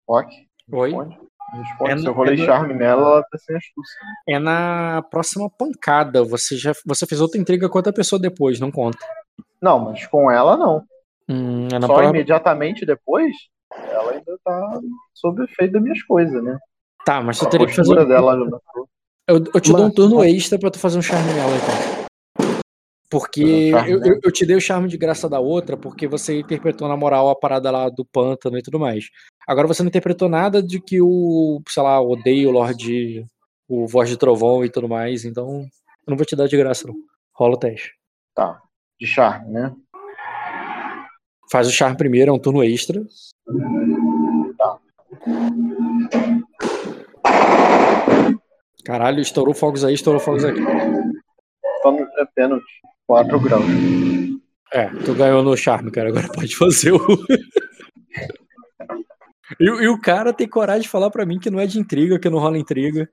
Ok. 0.08 0.34
Oi? 0.72 0.90
Responde. 0.92 1.20
Responde. 1.54 1.92
É 1.92 1.98
Se 1.98 2.06
eu 2.08 2.14
rolei 2.14 2.42
é 2.42 2.46
charme 2.46 2.74
nela, 2.74 3.02
ela 3.02 3.24
tá 3.24 3.38
sem 3.38 3.56
astúcia. 3.56 4.00
É 4.28 4.40
na 4.40 5.04
próxima 5.10 5.50
pancada. 5.50 6.24
Você 6.24 6.58
já 6.58 6.74
você 6.86 7.06
fez 7.06 7.22
outra 7.22 7.40
intriga 7.40 7.70
com 7.70 7.78
outra 7.78 7.94
pessoa 7.94 8.20
depois, 8.20 8.60
não 8.60 8.72
conta. 8.72 8.98
Não, 9.62 9.80
mas 9.80 10.06
com 10.08 10.30
ela 10.30 10.58
não. 10.58 10.84
Hum, 11.30 11.68
é 11.68 11.82
Só 11.86 12.04
imediatamente 12.04 12.86
depois, 12.86 13.34
ela 13.90 14.12
ainda 14.12 14.38
tá 14.44 14.80
sob 15.14 15.42
o 15.42 15.46
efeito 15.46 15.74
das 15.74 15.82
minhas 15.82 16.04
coisas, 16.04 16.44
né? 16.44 16.58
Tá, 17.06 17.22
mas 17.22 17.42
A 17.42 17.50
teria 17.50 17.66
que 17.68 17.74
fazer. 17.74 18.06
dela 18.08 18.36
Eu, 19.28 19.38
eu 19.54 19.62
te 19.62 19.72
dou 19.72 19.82
um 19.82 19.86
Mas- 19.86 19.94
turno 19.96 20.24
extra 20.24 20.60
pra 20.60 20.70
tu 20.72 20.80
fazer 20.80 20.98
um 21.00 21.02
charme 21.02 21.34
nela, 21.34 21.52
então. 21.56 22.05
Porque 23.10 23.74
um 23.74 23.78
eu, 23.88 24.00
nela? 24.00 24.08
eu, 24.08 24.20
eu 24.24 24.32
te 24.32 24.46
dei 24.46 24.56
o 24.56 24.62
charme 24.62 24.88
de 24.88 24.98
graça 24.98 25.30
da 25.30 25.40
outra, 25.40 25.78
porque 25.78 26.08
você 26.08 26.40
interpretou 26.40 26.88
na 26.88 26.98
moral 26.98 27.30
a 27.30 27.36
parada 27.36 27.70
lá 27.70 27.90
do 27.90 28.04
pântano 28.04 28.58
e 28.58 28.64
tudo 28.64 28.80
mais. 28.80 29.10
Agora 29.48 29.68
você 29.68 29.84
não 29.84 29.90
interpretou 29.90 30.28
nada 30.28 30.62
de 30.62 30.80
que 30.80 31.02
o, 31.02 31.62
sei 31.68 31.84
lá, 31.84 32.02
odeio 32.02 32.50
o 32.50 32.52
Lorde, 32.52 33.26
o 33.68 33.88
Voz 33.88 34.10
de 34.10 34.18
Trovão 34.18 34.66
e 34.66 34.70
tudo 34.70 34.90
mais, 34.90 35.24
então 35.24 35.62
eu 36.06 36.12
não 36.12 36.18
vou 36.18 36.26
te 36.26 36.36
dar 36.36 36.48
de 36.48 36.58
graça, 36.58 36.88
não. 36.88 36.96
Rola 37.34 37.56
o 37.56 37.60
teste. 37.60 37.92
Tá, 38.34 38.62
de 39.00 39.06
charme, 39.06 39.52
né? 39.52 39.76
Faz 41.52 41.68
o 41.68 41.72
charme 41.72 41.98
primeiro, 41.98 42.32
é 42.32 42.34
um 42.34 42.40
turno 42.40 42.64
extra. 42.64 43.02
Caralho, 48.84 49.20
estourou 49.20 49.54
fogos 49.54 49.84
aí, 49.84 49.94
estourou 49.94 50.20
fogos 50.20 50.44
aqui. 50.44 50.60
Só 51.82 51.96
é 51.96 52.26
pênalti. 52.36 52.66
4 53.08 53.40
graus. 53.40 53.64
É, 54.74 54.88
tu 55.06 55.14
ganhou 55.14 55.44
no 55.44 55.56
charme, 55.56 55.92
cara. 55.92 56.10
Agora 56.10 56.28
pode 56.28 56.56
fazer 56.56 56.92
o. 56.92 57.00
e, 59.60 59.70
o- 59.70 59.82
e 59.82 59.88
o 59.88 60.00
cara 60.00 60.34
tem 60.34 60.48
coragem 60.48 60.84
de 60.84 60.90
falar 60.90 61.10
pra 61.10 61.26
mim 61.26 61.40
que 61.40 61.50
não 61.50 61.60
é 61.60 61.68
de 61.68 61.80
intriga, 61.80 62.20
que 62.20 62.30
não 62.30 62.40
rola 62.40 62.58
intriga. 62.58 63.10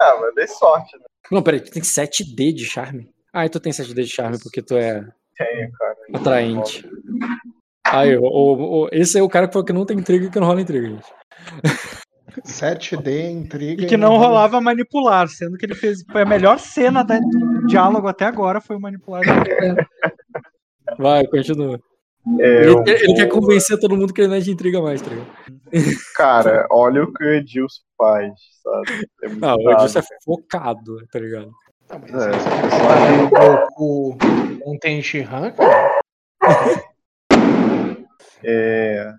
Ah, 0.00 0.16
mas 0.20 0.34
dei 0.34 0.46
sorte, 0.48 0.96
né? 0.98 1.04
Não, 1.30 1.42
peraí, 1.42 1.60
tu 1.60 1.70
tem 1.70 1.82
7D 1.82 2.52
de 2.52 2.64
charme? 2.64 3.08
Ah, 3.32 3.46
então 3.46 3.60
tem 3.60 3.72
7D 3.72 3.94
de 4.02 4.08
charme 4.08 4.38
porque 4.42 4.62
tu 4.62 4.76
é 4.76 5.06
Tenho, 5.36 5.70
cara. 5.72 5.96
atraente. 6.14 6.88
Aí, 7.86 8.16
o, 8.16 8.22
o- 8.22 8.84
o- 8.84 8.88
esse 8.92 9.18
é 9.18 9.22
o 9.22 9.28
cara 9.28 9.46
que 9.46 9.52
falou 9.52 9.66
que 9.66 9.72
não 9.72 9.86
tem 9.86 9.98
intriga 9.98 10.26
e 10.26 10.30
que 10.30 10.40
não 10.40 10.46
rola 10.46 10.60
intriga, 10.60 10.88
gente. 10.88 11.06
7D, 12.44 13.30
intriga. 13.30 13.82
E 13.84 13.86
que 13.86 13.96
não 13.96 14.10
rola- 14.10 14.26
rolava 14.28 14.60
manipular, 14.60 15.28
sendo 15.28 15.56
que 15.56 15.66
ele 15.66 15.74
fez. 15.74 16.02
Foi 16.10 16.22
a 16.22 16.26
melhor 16.26 16.58
cena 16.58 17.02
da- 17.02 17.18
do 17.18 17.66
diálogo 17.66 18.06
até 18.08 18.24
agora, 18.24 18.60
foi 18.60 18.76
o 18.76 18.80
manipular. 18.80 19.22
Vai, 20.98 21.26
continua. 21.26 21.78
É, 22.38 22.62
Ele, 22.64 22.72
vou- 22.72 22.84
quer 22.84 23.28
convencer 23.28 23.78
todo 23.80 23.96
mundo 23.96 24.12
que 24.12 24.20
ele 24.20 24.28
não 24.28 24.36
é 24.36 24.40
de 24.40 24.50
intriga 24.50 24.80
mais, 24.82 25.00
tá 25.00 25.08
ligado? 25.10 25.26
Cara, 26.16 26.66
olha 26.70 27.02
o 27.04 27.12
que 27.12 27.24
o 27.24 27.32
Edilson 27.32 27.80
faz, 27.96 28.32
sabe? 28.62 29.08
É 29.22 29.28
Não, 29.30 29.56
o. 29.56 29.70
Edilson 29.72 29.98
é 30.00 30.02
focado, 30.24 30.96
tá 31.10 31.18
ligado? 31.18 31.50
Não, 31.90 31.98
mas 31.98 32.14
É, 32.14 32.30
essa 32.30 32.50
questão 32.62 32.90
aí, 32.90 33.70
o, 33.78 34.12
o, 34.12 34.16
um 34.72 34.78
tem 34.78 35.02
Shihan, 35.02 35.50
cara. 35.52 36.00
É, 38.44 39.12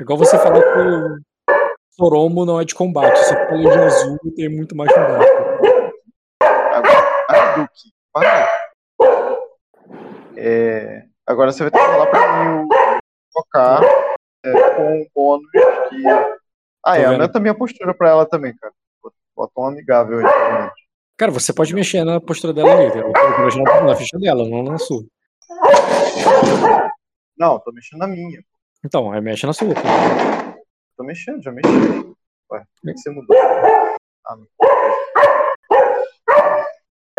Igual 0.00 0.18
você 0.18 0.38
que 0.38 0.46
o 0.46 1.18
Soromo 1.98 2.44
não 2.46 2.60
é 2.60 2.64
de 2.64 2.74
combate, 2.74 3.16
só 3.24 3.34
que 3.34 3.54
é 3.54 3.56
de 3.58 3.68
azul 3.68 4.18
tem 4.36 4.48
muito 4.48 4.76
mais 4.76 4.92
combate. 4.92 5.28
agora, 6.40 7.56
Duque, 7.56 7.92
para. 8.12 8.48
É, 10.36 11.02
agora 11.26 11.50
você 11.50 11.64
vai 11.64 11.70
ter 11.72 11.78
que 11.78 11.84
falar 11.86 12.06
pra 12.06 12.44
mim 12.44 12.64
o 12.64 12.68
focar 13.32 13.82
é, 14.44 14.52
com 14.76 15.00
o 15.02 15.06
bônus 15.14 15.50
que. 15.90 16.06
Ah, 16.86 16.96
é, 16.96 17.00
vendo. 17.00 17.12
aumenta 17.14 17.38
a 17.38 17.40
minha 17.40 17.54
postura 17.54 17.92
pra 17.92 18.10
ela 18.10 18.26
também, 18.26 18.54
cara. 18.56 18.72
Bota 19.36 19.52
um 19.58 19.66
amigável 19.66 20.18
aí, 20.18 20.24
pelo 20.24 20.52
menos. 20.60 20.72
Cara, 21.16 21.32
você 21.32 21.52
pode 21.52 21.74
mexer 21.74 22.04
na 22.04 22.20
postura 22.20 22.52
dela 22.52 22.72
ali, 22.74 22.92
tô 22.92 23.08
mexendo 23.44 23.64
na- 23.64 23.96
ficha 23.96 24.16
dela, 24.20 24.48
não 24.48 24.62
na 24.62 24.78
sua. 24.78 25.02
Não, 27.36 27.58
tô 27.58 27.72
mexendo 27.72 27.98
na 28.00 28.06
minha. 28.06 28.40
Então, 28.84 29.10
aí 29.10 29.20
mexe 29.20 29.44
na 29.46 29.52
sua. 29.52 29.74
pô. 29.74 30.47
Tô 30.98 31.04
mexendo, 31.04 31.40
já 31.40 31.52
mexi. 31.52 31.70
Ué, 32.50 32.64
por 32.82 32.92
que 32.92 32.98
você 32.98 33.10
mudou? 33.10 33.36
Ah, 34.26 34.34
não. 34.34 34.48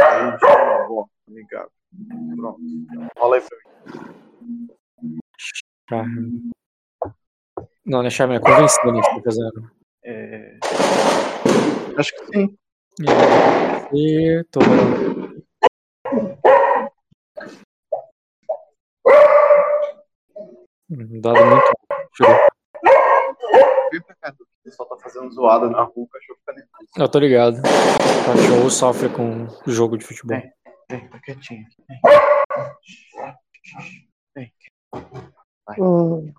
Aí, 0.02 0.38
de 0.38 0.46
novo, 0.46 1.00
ó, 1.00 1.06
amigável. 1.30 1.72
Pronto. 2.36 2.60
Rola 3.18 3.38
aí 3.38 3.42
pra 3.42 3.58
mim. 3.58 5.18
Charme. 5.90 6.52
Não, 7.86 8.02
não 8.02 8.06
é 8.06 8.10
charme, 8.10 8.36
é 8.36 8.40
convencendo 8.42 9.02
que 9.02 9.16
tá 9.16 9.22
fazendo. 9.24 9.72
É... 10.04 10.60
Acho 11.98 12.12
que 12.16 12.26
sim. 12.26 12.58
E 13.94 14.44
tô 14.52 14.60
rolando. 14.60 15.42
Um 20.92 21.22
Dado 21.22 21.46
muito. 21.46 21.64
alto. 22.26 22.49
Vem 23.92 24.02
pra 24.02 24.16
cá, 24.16 24.30
Duque. 24.32 24.44
O 24.44 24.64
pessoal 24.64 24.90
tá 24.90 24.98
fazendo 24.98 25.32
zoada 25.32 25.70
na 25.70 25.82
rua, 25.84 26.06
o 26.06 26.08
cachorro 26.08 26.40
fica 26.40 26.54
nervoso. 26.54 26.90
Eu 26.98 27.10
tô 27.10 27.20
ligado. 27.20 27.58
O 27.58 28.26
cachorro 28.26 28.70
sofre 28.70 29.10
com 29.10 29.48
o 29.66 29.72
jogo 29.72 29.98
de 29.98 30.06
futebol. 30.06 30.38
É. 30.38 30.52
Vem, 30.90 31.08
tá 31.10 31.20
quietinho. 31.20 31.66
Vem. 34.36 34.54
Hum, 35.78 36.34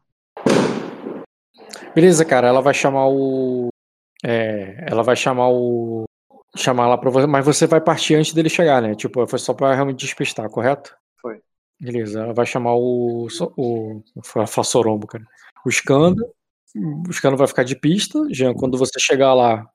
Beleza, 1.95 2.25
cara, 2.25 2.49
ela 2.49 2.61
vai 2.61 2.75
chamar 2.75 3.09
o. 3.09 3.69
É, 4.25 4.87
ela 4.89 5.03
vai 5.03 5.17
chamar 5.17 5.49
o. 5.51 6.05
Chamar 6.57 6.89
lá 6.89 6.99
pra 6.99 7.11
você, 7.11 7.27
mas 7.27 7.45
você 7.45 7.67
vai 7.67 7.81
partir 7.81 8.17
antes 8.17 8.33
dele 8.33 8.49
chegar, 8.49 8.83
né? 8.83 8.95
Tipo, 8.95 9.27
foi 9.27 9.39
só 9.39 9.55
pra 9.55 9.75
realmente 9.75 10.05
despistar, 10.05 10.49
correto? 10.51 10.97
Foi. 11.20 11.41
Beleza, 11.81 12.23
ela 12.23 12.35
vai 12.35 12.47
chamar 12.47 12.75
o. 12.75 13.29
o 13.57 14.03
falar 14.25 14.47
Sorombo, 14.47 15.07
cara. 15.07 15.25
O 15.65 15.70
Scanda. 15.70 16.25
O 16.76 17.12
Scanda 17.12 17.36
vai 17.36 17.47
ficar 17.47 17.65
de 17.65 17.76
pista. 17.76 18.18
Jean, 18.31 18.55
quando 18.55 18.78
você 18.78 18.99
chegar 18.99 19.34
lá, 19.34 19.66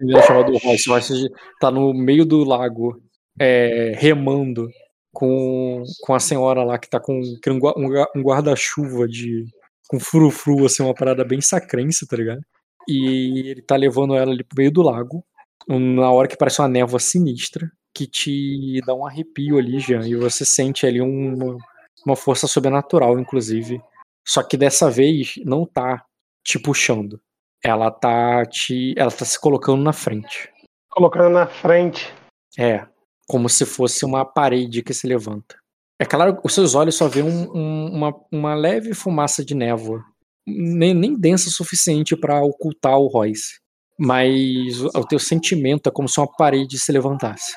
ele 0.00 0.12
vai 0.12 0.22
chamar 0.22 0.42
do 0.42 0.56
Royce. 0.58 0.88
Royce 0.88 1.28
tá 1.60 1.70
no 1.70 1.92
meio 1.92 2.24
do 2.24 2.44
lago, 2.44 3.00
é, 3.38 3.92
remando 3.96 4.68
com, 5.12 5.82
com 6.02 6.14
a 6.14 6.20
senhora 6.20 6.64
lá 6.64 6.78
que 6.78 6.88
tá 6.88 7.00
com 7.00 7.20
um 7.46 8.22
guarda-chuva 8.22 9.06
de, 9.08 9.44
com 9.88 10.00
frufru, 10.00 10.66
assim, 10.66 10.82
uma 10.82 10.94
parada 10.94 11.24
bem 11.24 11.40
sacrense, 11.40 12.06
tá 12.06 12.16
ligado? 12.16 12.40
E 12.88 13.50
ele 13.50 13.62
tá 13.62 13.76
levando 13.76 14.14
ela 14.14 14.32
ali 14.32 14.44
pro 14.44 14.58
meio 14.58 14.70
do 14.70 14.82
lago, 14.82 15.24
na 15.68 16.10
hora 16.10 16.28
que 16.28 16.36
parece 16.36 16.60
uma 16.60 16.68
névoa 16.68 16.98
sinistra, 16.98 17.70
que 17.94 18.06
te 18.06 18.80
dá 18.84 18.94
um 18.94 19.06
arrepio 19.06 19.56
ali, 19.56 19.78
Jean, 19.78 20.06
e 20.06 20.16
você 20.16 20.44
sente 20.44 20.84
ali 20.84 21.00
uma, 21.00 21.56
uma 22.04 22.16
força 22.16 22.46
sobrenatural, 22.46 23.18
inclusive. 23.18 23.80
Só 24.26 24.42
que 24.42 24.56
dessa 24.56 24.90
vez 24.90 25.34
não 25.44 25.66
tá 25.66 26.04
te 26.44 26.58
puxando. 26.58 27.20
Ela 27.62 27.90
tá 27.90 28.44
te. 28.46 28.94
Ela 28.96 29.10
tá 29.10 29.24
se 29.24 29.40
colocando 29.40 29.82
na 29.82 29.92
frente. 29.92 30.50
colocando 30.90 31.30
na 31.30 31.46
frente. 31.46 32.12
É. 32.58 32.86
Como 33.26 33.48
se 33.48 33.64
fosse 33.66 34.04
uma 34.04 34.24
parede 34.24 34.82
que 34.82 34.94
se 34.94 35.06
levanta. 35.08 35.56
É 35.98 36.04
claro, 36.04 36.38
os 36.44 36.52
seus 36.54 36.74
olhos 36.74 36.94
só 36.94 37.08
veem 37.08 37.26
um- 37.26 37.50
um- 37.56 37.86
uma, 37.94 38.14
uma 38.30 38.54
leve 38.54 38.94
fumaça 38.94 39.44
de 39.44 39.54
névoa. 39.54 40.04
Nem, 40.46 40.92
nem 40.94 41.18
densa 41.18 41.48
o 41.48 41.52
suficiente 41.52 42.14
para 42.16 42.42
ocultar 42.44 42.96
o 42.98 43.06
Royce. 43.08 43.58
Mas 43.98 44.80
o, 44.80 44.88
o 44.98 45.06
teu 45.06 45.18
sentimento 45.18 45.88
é 45.88 45.92
como 45.92 46.08
se 46.08 46.20
uma 46.20 46.30
parede 46.36 46.78
se 46.78 46.92
levantasse. 46.92 47.56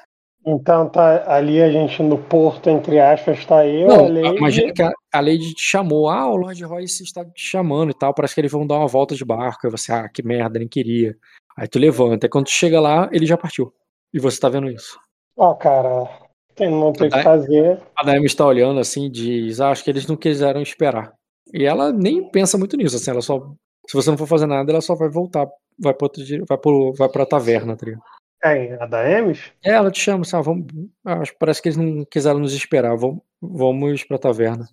Então 0.50 0.88
tá 0.88 1.26
ali 1.28 1.62
a 1.62 1.70
gente 1.70 2.02
no 2.02 2.18
porto, 2.18 2.70
entre 2.70 3.02
aspas, 3.02 3.46
tá 3.46 3.68
eu, 3.68 3.92
a 3.92 3.98
Não, 3.98 4.08
Lady. 4.08 4.38
imagina 4.38 4.72
que 4.72 4.82
a, 4.82 4.90
a 5.14 5.20
Lady 5.20 5.54
te 5.54 5.62
chamou. 5.62 6.08
Ah, 6.08 6.26
o 6.30 6.38
Lord 6.38 6.64
Royce 6.64 7.04
está 7.04 7.26
te 7.26 7.42
chamando 7.42 7.92
e 7.92 7.94
tal. 7.94 8.14
Parece 8.14 8.34
que 8.34 8.40
eles 8.40 8.52
vão 8.52 8.66
dar 8.66 8.78
uma 8.78 8.88
volta 8.88 9.14
de 9.14 9.26
barco. 9.26 9.60
Aí 9.68 9.72
você, 9.72 9.92
ah, 9.92 10.08
que 10.08 10.24
merda, 10.24 10.58
nem 10.58 10.68
queria. 10.68 11.18
Aí 11.58 11.68
tu 11.68 11.78
levanta. 11.78 12.28
E 12.28 12.30
quando 12.30 12.46
tu 12.46 12.52
chega 12.52 12.80
lá, 12.80 13.10
ele 13.12 13.26
já 13.26 13.36
partiu. 13.36 13.74
E 14.14 14.20
você 14.20 14.40
tá 14.40 14.48
vendo 14.48 14.72
isso. 14.72 14.98
Ó, 15.38 15.54
cara, 15.54 16.08
tem, 16.56 16.72
não 16.72 16.94
tem 16.94 17.10
o 17.10 17.12
que 17.12 17.22
fazer. 17.24 17.80
A 17.94 18.06
Naomi 18.06 18.26
está 18.26 18.46
olhando 18.46 18.80
assim 18.80 19.08
e 19.08 19.10
diz: 19.10 19.60
ah, 19.60 19.72
acho 19.72 19.84
que 19.84 19.90
eles 19.90 20.08
não 20.08 20.16
quiseram 20.16 20.62
esperar. 20.62 21.12
E 21.54 21.66
ela 21.66 21.92
nem 21.92 22.30
pensa 22.32 22.58
muito 22.58 22.78
nisso, 22.78 22.96
assim, 22.96 23.12
ela 23.12 23.22
só. 23.22 23.38
Se 23.86 23.94
você 23.96 24.10
não 24.10 24.18
for 24.18 24.28
fazer 24.28 24.46
nada, 24.46 24.72
ela 24.72 24.82
só 24.82 24.96
vai 24.96 25.10
voltar. 25.10 25.46
Vai 25.78 25.94
pra, 25.94 26.06
outro, 26.06 26.24
dire- 26.24 26.44
vai 26.48 26.58
pro, 26.58 26.94
vai 26.98 27.10
pra 27.10 27.26
taverna, 27.26 27.76
tá 27.76 27.86
ligado? 27.86 28.02
É, 28.44 28.78
a 28.82 28.86
da 28.86 29.10
Emes? 29.10 29.52
É, 29.64 29.72
ela 29.72 29.90
te 29.92 30.00
chama, 30.00 30.22
assim, 30.22 30.36
ah, 30.36 30.42
vamos. 30.42 30.66
ah, 31.06 31.20
acho 31.20 31.32
que 31.32 31.40
parece 31.40 31.62
que 31.62 31.70
eles 31.70 31.78
não 31.78 32.06
quiseram 32.06 32.40
nos 32.40 32.54
esperar. 32.54 32.96
Vamos, 32.96 33.22
vamos 33.42 34.04
pra 34.04 34.18
taverna. 34.18 34.68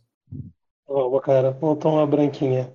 Vamos, 0.87 1.23
cara, 1.23 1.51
vamos 1.53 1.79
tomar 1.79 2.01
uma 2.01 2.07
branquinha. 2.07 2.71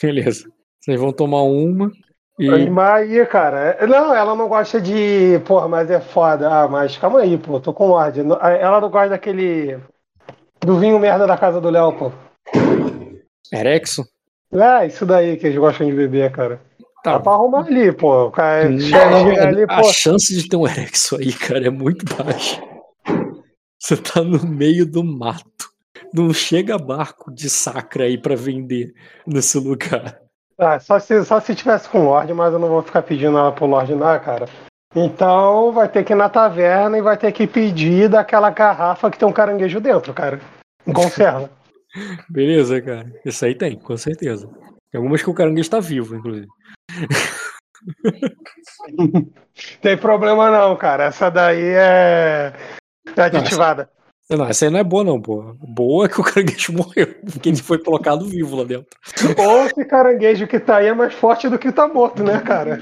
Beleza. 0.00 0.50
Vocês 0.80 1.00
vão 1.00 1.12
tomar 1.12 1.42
uma. 1.42 1.90
E. 2.38 2.48
Aí, 2.50 3.26
cara, 3.26 3.76
é- 3.78 3.86
não, 3.86 4.14
ela 4.14 4.34
não 4.34 4.48
gosta 4.48 4.80
de. 4.80 5.38
Porra, 5.46 5.68
mas 5.68 5.90
é 5.90 6.00
foda. 6.00 6.48
Ah, 6.48 6.68
mas 6.68 6.96
calma 6.98 7.20
aí, 7.20 7.38
pô, 7.38 7.60
tô 7.60 7.72
com 7.72 7.90
ordem. 7.90 8.24
Ela 8.60 8.80
não 8.80 8.90
gosta 8.90 9.10
daquele. 9.10 9.78
Do 10.60 10.78
vinho 10.78 10.98
merda 10.98 11.26
da 11.26 11.36
casa 11.36 11.60
do 11.60 11.70
Léo, 11.70 11.92
pô. 11.92 12.12
Erexo? 13.52 14.04
É, 14.52 14.86
isso 14.86 15.06
daí 15.06 15.36
que 15.36 15.46
eles 15.46 15.58
gostam 15.58 15.86
de 15.86 15.92
beber, 15.94 16.30
cara. 16.30 16.60
Tá. 17.02 17.14
Dá 17.14 17.20
pra 17.20 17.32
arrumar 17.32 17.66
ali, 17.66 17.92
pô. 17.92 18.30
Cara 18.30 18.68
Não, 18.68 19.26
ali, 19.40 19.64
a 19.68 19.80
pô. 19.80 19.84
chance 19.92 20.34
de 20.34 20.48
ter 20.48 20.56
um 20.56 20.66
Erexo 20.66 21.16
aí, 21.16 21.32
cara, 21.32 21.66
é 21.66 21.70
muito 21.70 22.04
baixa. 22.14 22.62
Você 23.78 23.96
tá 23.96 24.22
no 24.22 24.46
meio 24.46 24.86
do 24.86 25.02
mato. 25.02 25.72
Não 26.14 26.32
chega 26.32 26.78
barco 26.78 27.32
de 27.32 27.50
sacra 27.50 28.04
aí 28.04 28.16
pra 28.16 28.36
vender 28.36 28.92
nesse 29.26 29.58
lugar. 29.58 30.20
Ah, 30.58 30.78
só 30.78 30.98
se, 31.00 31.24
só 31.24 31.40
se 31.40 31.54
tivesse 31.54 31.88
com 31.88 32.00
o 32.00 32.04
Lorde, 32.04 32.32
mas 32.32 32.52
eu 32.52 32.58
não 32.58 32.68
vou 32.68 32.82
ficar 32.82 33.02
pedindo 33.02 33.36
ela 33.36 33.50
pro 33.50 33.66
Lorde, 33.66 33.94
não, 33.94 34.20
cara. 34.20 34.46
Então 34.94 35.72
vai 35.72 35.88
ter 35.88 36.04
que 36.04 36.12
ir 36.12 36.16
na 36.16 36.28
taverna 36.28 36.98
e 36.98 37.02
vai 37.02 37.16
ter 37.16 37.32
que 37.32 37.46
pedir 37.46 38.08
daquela 38.08 38.50
garrafa 38.50 39.10
que 39.10 39.18
tem 39.18 39.26
um 39.26 39.32
caranguejo 39.32 39.80
dentro, 39.80 40.12
cara. 40.14 40.38
Conserva. 40.94 41.50
Beleza, 42.30 42.80
cara. 42.80 43.10
Isso 43.24 43.44
aí 43.44 43.54
tem, 43.54 43.76
com 43.76 43.96
certeza. 43.96 44.48
Tem 44.92 44.98
algumas 44.98 45.22
que 45.22 45.30
o 45.30 45.34
caranguejo 45.34 45.70
tá 45.70 45.80
vivo, 45.80 46.14
inclusive. 46.14 46.46
tem 49.80 49.96
problema 49.96 50.50
não, 50.50 50.76
cara. 50.76 51.04
Essa 51.04 51.30
daí 51.30 51.64
é. 51.64 52.52
É 53.16 53.22
aditivada. 53.22 53.88
Não, 54.28 54.46
essa 54.46 54.66
aí 54.66 54.70
não 54.70 54.78
é 54.78 54.84
boa, 54.84 55.02
não, 55.02 55.20
pô. 55.20 55.56
Boa 55.58 56.04
é 56.04 56.08
que 56.08 56.20
o 56.20 56.24
caranguejo 56.24 56.74
morreu, 56.74 57.06
porque 57.32 57.48
ele 57.48 57.56
foi 57.56 57.78
colocado 57.78 58.26
vivo 58.26 58.54
lá 58.54 58.64
dentro. 58.64 58.86
Ou 59.38 59.66
esse 59.66 59.84
caranguejo 59.86 60.46
que 60.46 60.60
tá 60.60 60.76
aí 60.76 60.88
é 60.88 60.94
mais 60.94 61.14
forte 61.14 61.48
do 61.48 61.58
que 61.58 61.72
tá 61.72 61.88
morto, 61.88 62.22
né, 62.22 62.38
cara? 62.40 62.78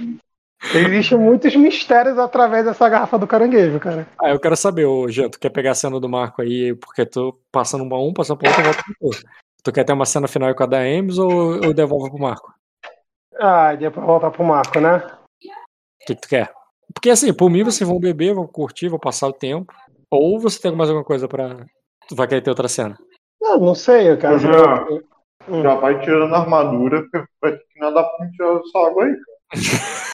Existem 0.75 1.17
muitos 1.17 1.55
mistérios 1.55 2.19
através 2.19 2.65
dessa 2.65 2.89
garrafa 2.89 3.19
do 3.19 3.27
caranguejo, 3.27 3.79
cara. 3.79 4.07
Ah, 4.21 4.31
eu 4.31 4.41
quero 4.41 4.57
saber, 4.57 4.85
ô 4.85 5.09
Jean, 5.09 5.31
tu 5.31 5.39
quer 5.39 5.51
pegar 5.51 5.71
a 5.71 5.75
cena 5.75 5.99
do 5.99 6.09
Marco 6.09 6.43
aí, 6.43 6.75
porque 6.75 7.07
tu 7.07 7.39
passando 7.51 7.85
uma 7.85 7.99
um, 7.99 8.13
passando 8.13 8.37
pra 8.37 8.51
outra, 8.51 8.65
volta 8.65 8.83
pro 8.83 8.95
outro. 9.01 9.23
Tu 9.63 9.73
quer 9.73 9.85
ter 9.85 9.93
uma 9.93 10.07
cena 10.07 10.27
final 10.27 10.55
com 10.55 10.63
a 10.63 10.67
da 10.67 10.79
Ames 10.79 11.19
ou, 11.19 11.31
ou 11.65 11.75
devolve 11.75 12.11
pro 12.11 12.19
Marco? 12.19 12.53
Ah, 13.39 13.75
depois 13.75 14.07
voltar 14.07 14.31
pro 14.31 14.45
Marco, 14.45 14.81
né? 14.81 14.97
O 14.97 16.07
que, 16.07 16.15
que 16.15 16.21
tu 16.21 16.29
quer? 16.29 16.53
Porque 16.93 17.11
assim, 17.11 17.33
por 17.33 17.51
mim 17.51 17.63
vocês 17.63 17.89
vão 17.89 18.01
beber, 18.01 18.35
vão 18.35 18.47
curtir, 18.47 18.89
vão 18.89 18.99
passar 18.99 19.29
o 19.29 19.33
tempo. 19.33 19.73
Ou 20.11 20.41
você 20.41 20.61
tem 20.61 20.73
mais 20.73 20.91
alguma 20.91 21.05
coisa 21.05 21.29
pra. 21.29 21.65
Tu 22.09 22.17
vai 22.17 22.27
querer 22.27 22.41
ter 22.41 22.51
outra 22.51 22.69
cena? 22.69 22.99
Não, 23.41 23.59
não 23.61 23.75
sei, 23.75 24.11
eu 24.11 24.19
quero. 24.19 24.35
Eu 24.35 24.39
já, 24.39 24.87
já 25.63 25.75
vai 25.77 26.01
tirando 26.01 26.35
a 26.35 26.41
armadura, 26.41 27.03
porque 27.03 27.27
vai 27.41 27.53
ter 27.53 27.65
que 27.73 27.81
nadar 27.81 28.05
pra 28.05 28.31
tirar 28.31 28.61
essa 28.61 28.79
água 28.79 29.05
aí, 29.05 29.13
cara. 29.13 29.31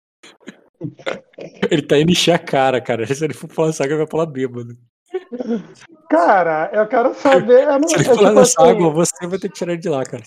Ele 1.71 1.83
tá 1.83 1.99
indo 1.99 2.13
encher 2.13 2.35
a 2.35 2.39
cara, 2.39 2.81
cara. 2.81 3.07
Se 3.07 3.25
ele 3.25 3.33
for 3.33 3.49
falar 3.49 3.71
essa 3.71 3.83
água, 3.83 3.95
ele 3.95 4.03
vai 4.03 4.11
falar 4.11 4.27
bêbado. 4.27 4.77
Cara, 6.09 6.71
eu 6.73 6.87
quero 6.87 7.15
saber. 7.15 7.65
Eu 7.65 7.79
não, 7.79 7.89
Se 7.89 7.97
ele 7.97 8.05
falar 8.05 8.29
tipo 8.29 8.41
assim, 8.41 8.71
água, 8.71 8.91
você 8.91 9.27
vai 9.27 9.39
ter 9.39 9.49
que 9.49 9.55
tirar 9.55 9.77
de 9.77 9.89
lá, 9.89 10.05
cara. 10.05 10.23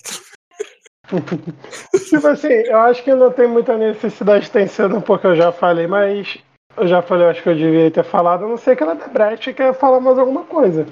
Tipo 2.08 2.26
assim, 2.28 2.48
eu 2.48 2.78
acho 2.78 3.02
que 3.02 3.12
não 3.12 3.32
tem 3.32 3.48
muita 3.48 3.76
necessidade 3.76 4.48
de 4.48 4.68
cena, 4.68 5.00
porque 5.00 5.26
eu 5.26 5.34
já 5.34 5.50
falei, 5.50 5.86
mas. 5.86 6.38
Eu 6.76 6.86
já 6.86 7.02
falei, 7.02 7.26
eu 7.26 7.30
acho 7.30 7.42
que 7.42 7.48
eu 7.48 7.54
devia 7.54 7.90
ter 7.90 8.04
falado. 8.04 8.44
Eu 8.44 8.48
não 8.48 8.56
sei 8.56 8.76
que 8.76 8.82
ela 8.82 8.94
da 8.94 9.08
brecha 9.08 9.50
e 9.50 9.54
quer 9.54 9.74
falar 9.74 9.98
mais 9.98 10.18
alguma 10.18 10.44
coisa. 10.44 10.86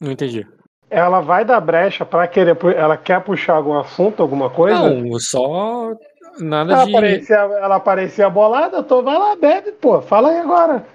Não 0.00 0.12
entendi. 0.12 0.46
Ela 0.88 1.20
vai 1.20 1.44
dar 1.44 1.60
brecha 1.60 2.04
pra 2.04 2.28
querer. 2.28 2.56
Ela 2.76 2.96
quer 2.96 3.20
puxar 3.22 3.54
algum 3.54 3.76
assunto, 3.76 4.22
alguma 4.22 4.48
coisa? 4.48 4.90
Não, 4.90 5.18
só 5.18 5.92
nada 6.38 6.72
Ela 6.72 6.86
de. 6.86 6.92
parecia, 6.92 7.36
ela 7.36 7.80
parecia 7.80 8.30
bolada, 8.30 8.76
eu 8.76 8.84
tô, 8.84 9.02
vai 9.02 9.18
lá, 9.18 9.34
bebe, 9.34 9.72
pô. 9.72 10.00
Fala 10.00 10.30
aí 10.30 10.38
agora. 10.38 10.86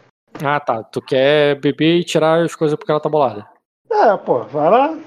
Ah, 0.44 0.60
tá. 0.60 0.84
Tu 0.84 1.02
quer 1.02 1.60
beber 1.60 1.98
e 2.00 2.04
tirar 2.04 2.42
as 2.44 2.56
coisas 2.56 2.78
porque 2.78 2.92
ela 2.92 3.00
tá 3.02 3.10
bolada. 3.10 3.46
É, 3.92 4.16
pô, 4.18 4.44
vai 4.46 4.70
lá. 4.70 4.98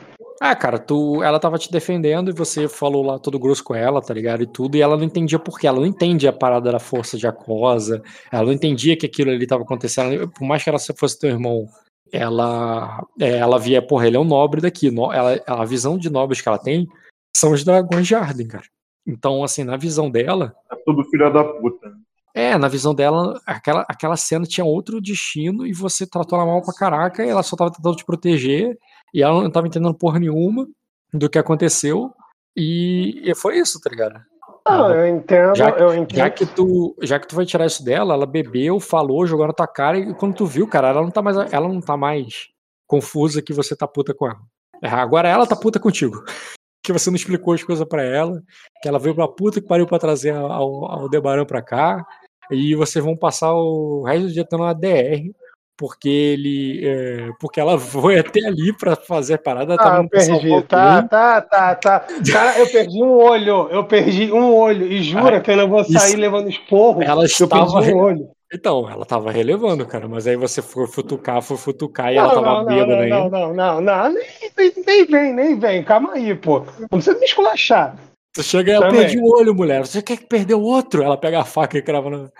Ah, 0.40 0.56
cara, 0.56 0.78
tu, 0.78 1.22
ela 1.22 1.38
tava 1.38 1.56
te 1.56 1.70
defendendo 1.70 2.28
e 2.30 2.34
você 2.34 2.68
falou 2.68 3.04
lá 3.04 3.18
todo 3.18 3.38
grosso 3.38 3.62
com 3.62 3.74
ela, 3.76 4.02
tá 4.02 4.12
ligado? 4.12 4.42
E 4.42 4.46
tudo, 4.46 4.76
e 4.76 4.82
ela 4.82 4.96
não 4.96 5.04
entendia 5.04 5.38
por 5.38 5.58
quê. 5.58 5.68
Ela 5.68 5.78
não 5.78 5.86
entende 5.86 6.26
a 6.26 6.32
parada 6.32 6.72
da 6.72 6.80
força 6.80 7.16
de 7.16 7.26
Acosa. 7.26 8.02
Ela 8.30 8.44
não 8.46 8.52
entendia 8.52 8.96
que 8.96 9.06
aquilo 9.06 9.30
ali 9.30 9.46
tava 9.46 9.62
acontecendo. 9.62 10.28
Por 10.28 10.44
mais 10.44 10.64
que 10.64 10.68
ela 10.68 10.78
fosse 10.98 11.18
teu 11.18 11.30
irmão, 11.30 11.68
ela, 12.12 13.04
é, 13.20 13.38
ela 13.38 13.58
via, 13.58 13.80
porra, 13.80 14.06
ele 14.08 14.16
é 14.16 14.20
um 14.20 14.24
nobre 14.24 14.60
daqui. 14.60 14.90
no- 14.90 15.12
ela, 15.12 15.40
a 15.46 15.64
visão 15.64 15.96
de 15.96 16.10
nobres 16.10 16.40
que 16.40 16.48
ela 16.48 16.58
tem 16.58 16.88
são 17.36 17.52
os 17.52 17.62
dragões 17.64 18.06
de 18.06 18.14
Arden, 18.16 18.48
cara. 18.48 18.64
Então, 19.06 19.42
assim, 19.44 19.62
na 19.64 19.76
visão 19.76 20.10
dela, 20.10 20.54
É 20.70 20.76
tudo 20.84 21.04
filha 21.04 21.30
da 21.30 21.44
puta. 21.44 21.92
É, 22.34 22.56
na 22.56 22.68
visão 22.68 22.94
dela, 22.94 23.40
aquela, 23.46 23.84
aquela 23.88 24.16
cena 24.16 24.44
tinha 24.46 24.64
outro 24.64 25.00
destino 25.00 25.66
e 25.66 25.72
você 25.72 26.06
tratou 26.06 26.38
ela 26.38 26.46
mal 26.46 26.62
pra 26.62 26.72
caraca 26.74 27.24
e 27.24 27.28
ela 27.28 27.42
só 27.42 27.56
tava 27.56 27.70
tentando 27.72 27.96
te 27.96 28.04
proteger 28.04 28.78
e 29.12 29.22
ela 29.22 29.42
não 29.42 29.50
tava 29.50 29.66
entendendo 29.66 29.94
porra 29.94 30.18
nenhuma 30.18 30.66
do 31.12 31.28
que 31.28 31.38
aconteceu 31.38 32.10
e, 32.56 33.20
e 33.24 33.34
foi 33.34 33.58
isso, 33.58 33.80
tá 33.80 33.90
ligado? 33.90 34.20
Não, 34.68 34.94
eu 34.94 35.16
entendo, 35.16 35.56
Já- 35.56 35.70
eu 35.70 35.94
entendo. 35.94 36.18
Já 36.18 36.30
que, 36.30 36.46
tu, 36.46 36.96
já 37.02 37.18
que 37.18 37.26
tu 37.26 37.34
vai 37.34 37.44
tirar 37.44 37.66
isso 37.66 37.84
dela, 37.84 38.14
ela 38.14 38.24
bebeu, 38.26 38.78
falou, 38.78 39.26
jogou 39.26 39.46
na 39.46 39.52
tua 39.52 39.66
cara 39.66 39.98
e 39.98 40.14
quando 40.14 40.36
tu 40.36 40.46
viu, 40.46 40.68
cara, 40.68 40.88
ela 40.88 41.02
não 41.02 41.10
tá 41.10 41.20
mais, 41.20 41.36
ela 41.52 41.68
não 41.68 41.80
tá 41.80 41.96
mais 41.96 42.48
confusa 42.86 43.42
que 43.42 43.52
você 43.52 43.74
tá 43.74 43.86
puta 43.88 44.14
com 44.14 44.26
ela. 44.26 44.38
É, 44.82 44.88
Agora 44.88 45.28
ela 45.28 45.46
tá 45.46 45.56
puta 45.56 45.78
contigo. 45.80 46.22
Que 46.84 46.92
você 46.92 47.10
não 47.10 47.14
explicou 47.14 47.54
as 47.54 47.62
coisas 47.62 47.86
pra 47.86 48.02
ela, 48.02 48.42
que 48.82 48.88
ela 48.88 48.98
veio 48.98 49.14
pra 49.14 49.28
puta 49.28 49.60
que 49.60 49.68
pariu 49.68 49.86
pra 49.86 50.00
trazer 50.00 50.34
ao, 50.34 50.84
ao 50.90 51.08
Debaran 51.08 51.44
pra 51.46 51.62
cá, 51.62 52.04
e 52.52 52.74
vocês 52.74 53.04
vão 53.04 53.16
passar 53.16 53.52
o 53.54 54.02
resto 54.04 54.26
do 54.26 54.32
dia 54.32 54.44
tendo 54.44 54.62
uma 54.62 54.74
DR, 54.74 55.30
porque 55.76 56.08
ele. 56.08 56.80
é, 56.86 57.28
porque 57.40 57.58
ela 57.60 57.78
foi 57.80 58.18
até 58.18 58.46
ali 58.46 58.72
pra 58.76 58.94
fazer 58.94 59.34
a 59.34 59.38
parada. 59.38 59.74
Ah, 59.74 59.78
tava 59.78 60.02
eu 60.02 60.08
perdi. 60.08 60.62
Tá, 60.68 61.02
tá, 61.02 61.40
tá, 61.40 61.74
tá. 61.74 62.00
Cara, 62.30 62.58
eu 62.58 62.66
perdi 62.70 63.02
um 63.02 63.10
olho. 63.16 63.68
Eu 63.70 63.84
perdi 63.84 64.30
um 64.32 64.54
olho. 64.54 64.86
E 64.86 65.02
jura 65.02 65.38
Ah, 65.38 65.40
que 65.40 65.50
eu 65.50 65.56
não 65.56 65.68
vou 65.68 65.82
sair 65.84 66.10
isso. 66.10 66.16
levando 66.18 66.48
esporro. 66.48 67.02
Ela 67.02 67.22
eu 67.22 67.26
estava. 67.26 67.72
perdi 67.80 67.94
um 67.94 67.98
olho. 68.00 68.28
Então, 68.54 68.86
ela 68.90 69.06
tava 69.06 69.30
relevando, 69.30 69.86
cara, 69.86 70.06
mas 70.06 70.26
aí 70.26 70.36
você 70.36 70.60
foi 70.60 70.86
futucar, 70.86 71.40
foi 71.40 71.56
futucar 71.56 72.12
e 72.12 72.18
ela 72.18 72.34
Não, 72.34 72.42
tava 72.42 72.58
não, 72.58 72.64
bêbada 72.66 72.92
não, 72.96 73.00
ainda. 73.00 73.16
não, 73.16 73.30
não, 73.30 73.54
não, 73.54 73.80
não. 73.80 74.12
Nem, 74.12 74.72
nem 74.86 75.06
vem, 75.06 75.32
nem 75.32 75.58
vem. 75.58 75.82
Calma 75.82 76.12
aí, 76.12 76.34
pô. 76.34 76.62
Não 76.78 76.86
precisa 76.86 77.18
me 77.18 77.24
esculachar. 77.24 77.96
Tu 78.34 78.42
chega 78.42 78.70
e 78.70 78.74
ela 78.74 78.90
perde 78.90 79.18
o 79.18 79.24
olho, 79.24 79.54
mulher. 79.54 79.84
Você 79.84 80.00
quer 80.00 80.16
que 80.16 80.26
perdeu 80.26 80.60
outro? 80.60 81.02
Ela 81.02 81.18
pega 81.18 81.40
a 81.40 81.44
faca 81.44 81.76
e 81.76 81.82
crava 81.82 82.08
no. 82.08 82.32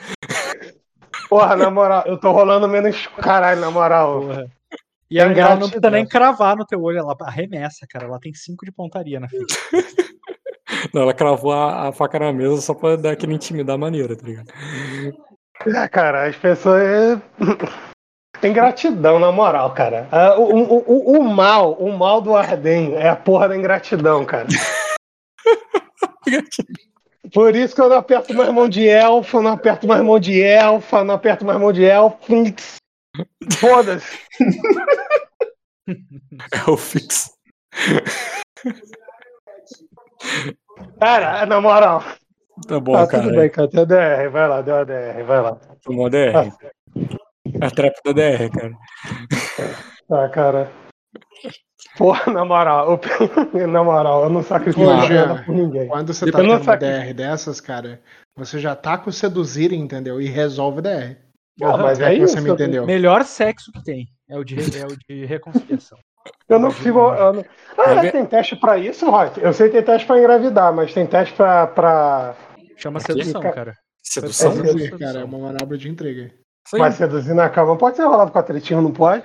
Porra, 1.28 1.54
na 1.54 1.70
moral, 1.70 2.04
eu 2.06 2.18
tô 2.18 2.32
rolando 2.32 2.66
menos 2.66 3.06
caralho, 3.18 3.60
na 3.60 3.70
moral. 3.70 4.22
Porra. 4.22 4.46
E 5.10 5.18
Tem 5.18 5.38
ela 5.38 5.56
não 5.56 5.68
precisa 5.68 5.90
nem 5.90 6.06
cravar 6.06 6.56
no 6.56 6.64
teu 6.64 6.82
olho, 6.82 6.98
ela 6.98 7.14
arremessa, 7.20 7.86
cara. 7.86 8.06
Ela 8.06 8.18
tem 8.18 8.32
cinco 8.32 8.64
de 8.64 8.72
pontaria 8.72 9.20
na 9.20 9.28
ficha. 9.28 9.44
Não, 10.92 11.02
ela 11.02 11.12
cravou 11.12 11.52
a, 11.52 11.88
a 11.88 11.92
faca 11.92 12.18
na 12.18 12.32
mesa 12.32 12.60
só 12.62 12.72
pra 12.74 12.96
dar 12.96 13.12
aquele 13.12 13.34
intimidar 13.34 13.76
maneira, 13.76 14.16
tá 14.16 14.26
ligado? 14.26 14.48
É, 15.66 15.88
cara, 15.88 16.26
as 16.26 16.36
pessoas. 16.36 17.20
Tem 18.40 18.52
gratidão, 18.52 19.18
na 19.20 19.30
moral, 19.30 19.72
cara. 19.74 20.08
Ah, 20.10 20.34
O, 20.36 20.44
o, 20.44 20.84
o, 20.86 21.18
o 21.18 21.22
mal, 21.22 21.74
o 21.74 21.96
mal 21.96 22.20
do 22.20 22.34
Arden 22.34 22.94
é 22.94 23.08
a 23.08 23.14
porra 23.14 23.48
da 23.48 23.56
ingratidão, 23.56 24.24
cara. 24.24 24.48
Por 27.32 27.54
isso 27.54 27.74
que 27.74 27.80
eu 27.80 27.88
não 27.88 27.96
aperto 27.96 28.34
mais 28.34 28.52
mão 28.52 28.68
de 28.68 28.86
elfo, 28.86 29.40
não 29.40 29.52
aperto 29.52 29.86
mais 29.86 30.02
mão 30.02 30.18
de 30.18 30.42
elfa, 30.42 31.04
não 31.04 31.14
aperto 31.14 31.44
mais 31.44 31.58
mão 31.58 31.72
de 31.72 31.84
elfo. 31.84 32.18
Foda-se. 33.58 34.18
É 35.88 36.76
fixo. 36.76 37.32
Cara, 41.00 41.44
na 41.46 41.60
moral. 41.60 42.02
Tá 42.68 42.78
bom, 42.78 42.92
Tá 42.92 43.06
cara. 43.06 43.22
tudo 43.24 43.36
bem, 43.36 43.50
cara. 43.50 43.68
Deu 43.68 43.84
DR, 43.84 44.30
vai 44.30 44.48
lá, 44.48 44.62
deu 44.62 44.76
a 44.76 44.84
DR, 44.84 45.22
vai 45.26 45.42
lá. 45.42 45.56
Tomou 45.82 46.08
DR. 46.08 46.52
A 47.60 47.70
trap 47.70 47.94
da 48.04 48.12
DR, 48.12 48.48
cara. 48.50 48.72
Tá, 50.08 50.28
cara. 50.28 50.72
Porra, 51.96 52.30
na 52.32 52.44
moral, 52.44 53.00
eu, 53.54 53.66
na 53.68 53.84
moral, 53.84 54.24
eu 54.24 54.30
não 54.30 54.42
sacrifico 54.42 54.84
Ô, 54.86 54.94
nada 54.94 55.42
por 55.44 55.54
ninguém. 55.54 55.88
Quando 55.88 56.12
você 56.12 56.20
tá 56.20 56.26
Depois 56.26 56.46
não 56.46 56.54
tendo 56.56 56.64
saque- 56.64 56.84
DR 56.84 57.14
dessas, 57.14 57.60
cara, 57.60 58.00
você 58.36 58.58
já 58.58 58.74
tá 58.74 58.96
com 58.98 59.10
seduzir, 59.12 59.72
entendeu? 59.72 60.20
E 60.20 60.26
resolve 60.26 60.80
DR. 60.80 61.16
Ah, 61.62 61.76
mas 61.76 62.00
É 62.00 62.12
é 62.12 62.14
que 62.14 62.20
você 62.20 62.34
isso. 62.38 62.42
me 62.42 62.50
entendeu. 62.50 62.86
Melhor 62.86 63.24
sexo 63.24 63.70
que 63.72 63.84
tem. 63.84 64.06
É 64.28 64.38
o 64.38 64.44
de, 64.44 64.56
é 64.78 64.86
o 64.86 64.96
de 64.96 65.24
reconciliação. 65.26 65.98
Eu 66.48 66.58
não 66.58 66.70
fico. 66.70 66.98
eu 66.98 67.32
não- 67.34 67.44
Ah, 67.76 68.04
É, 68.06 68.10
tem 68.10 68.24
teste 68.24 68.56
pra 68.56 68.78
isso, 68.78 69.10
Rock? 69.10 69.40
Eu 69.40 69.52
sei 69.52 69.66
que 69.68 69.74
tem 69.76 69.82
teste 69.84 70.06
pra 70.06 70.18
engravidar, 70.18 70.72
mas 70.72 70.94
tem 70.94 71.06
teste 71.06 71.34
pra. 71.34 71.66
pra... 71.66 72.34
Chama 72.76 73.00
Aqui? 73.00 73.12
sedução, 73.12 73.40
cara. 73.42 73.74
Sedução? 74.02 74.52
É, 74.52 74.54
Seduzir, 74.54 74.98
cara, 74.98 75.20
é 75.20 75.24
uma 75.24 75.38
manobra 75.38 75.76
de 75.76 75.88
intriga. 75.90 76.26
Isso 76.66 76.76
aí. 76.76 76.80
Vai 76.80 76.92
seduzir 76.92 77.34
na 77.34 77.50
cama. 77.50 77.76
Pode 77.76 77.96
ser 77.96 78.04
rolado 78.04 78.30
com 78.32 78.38
a 78.38 78.42
tretinho, 78.42 78.80
não 78.80 78.92
pode? 78.92 79.24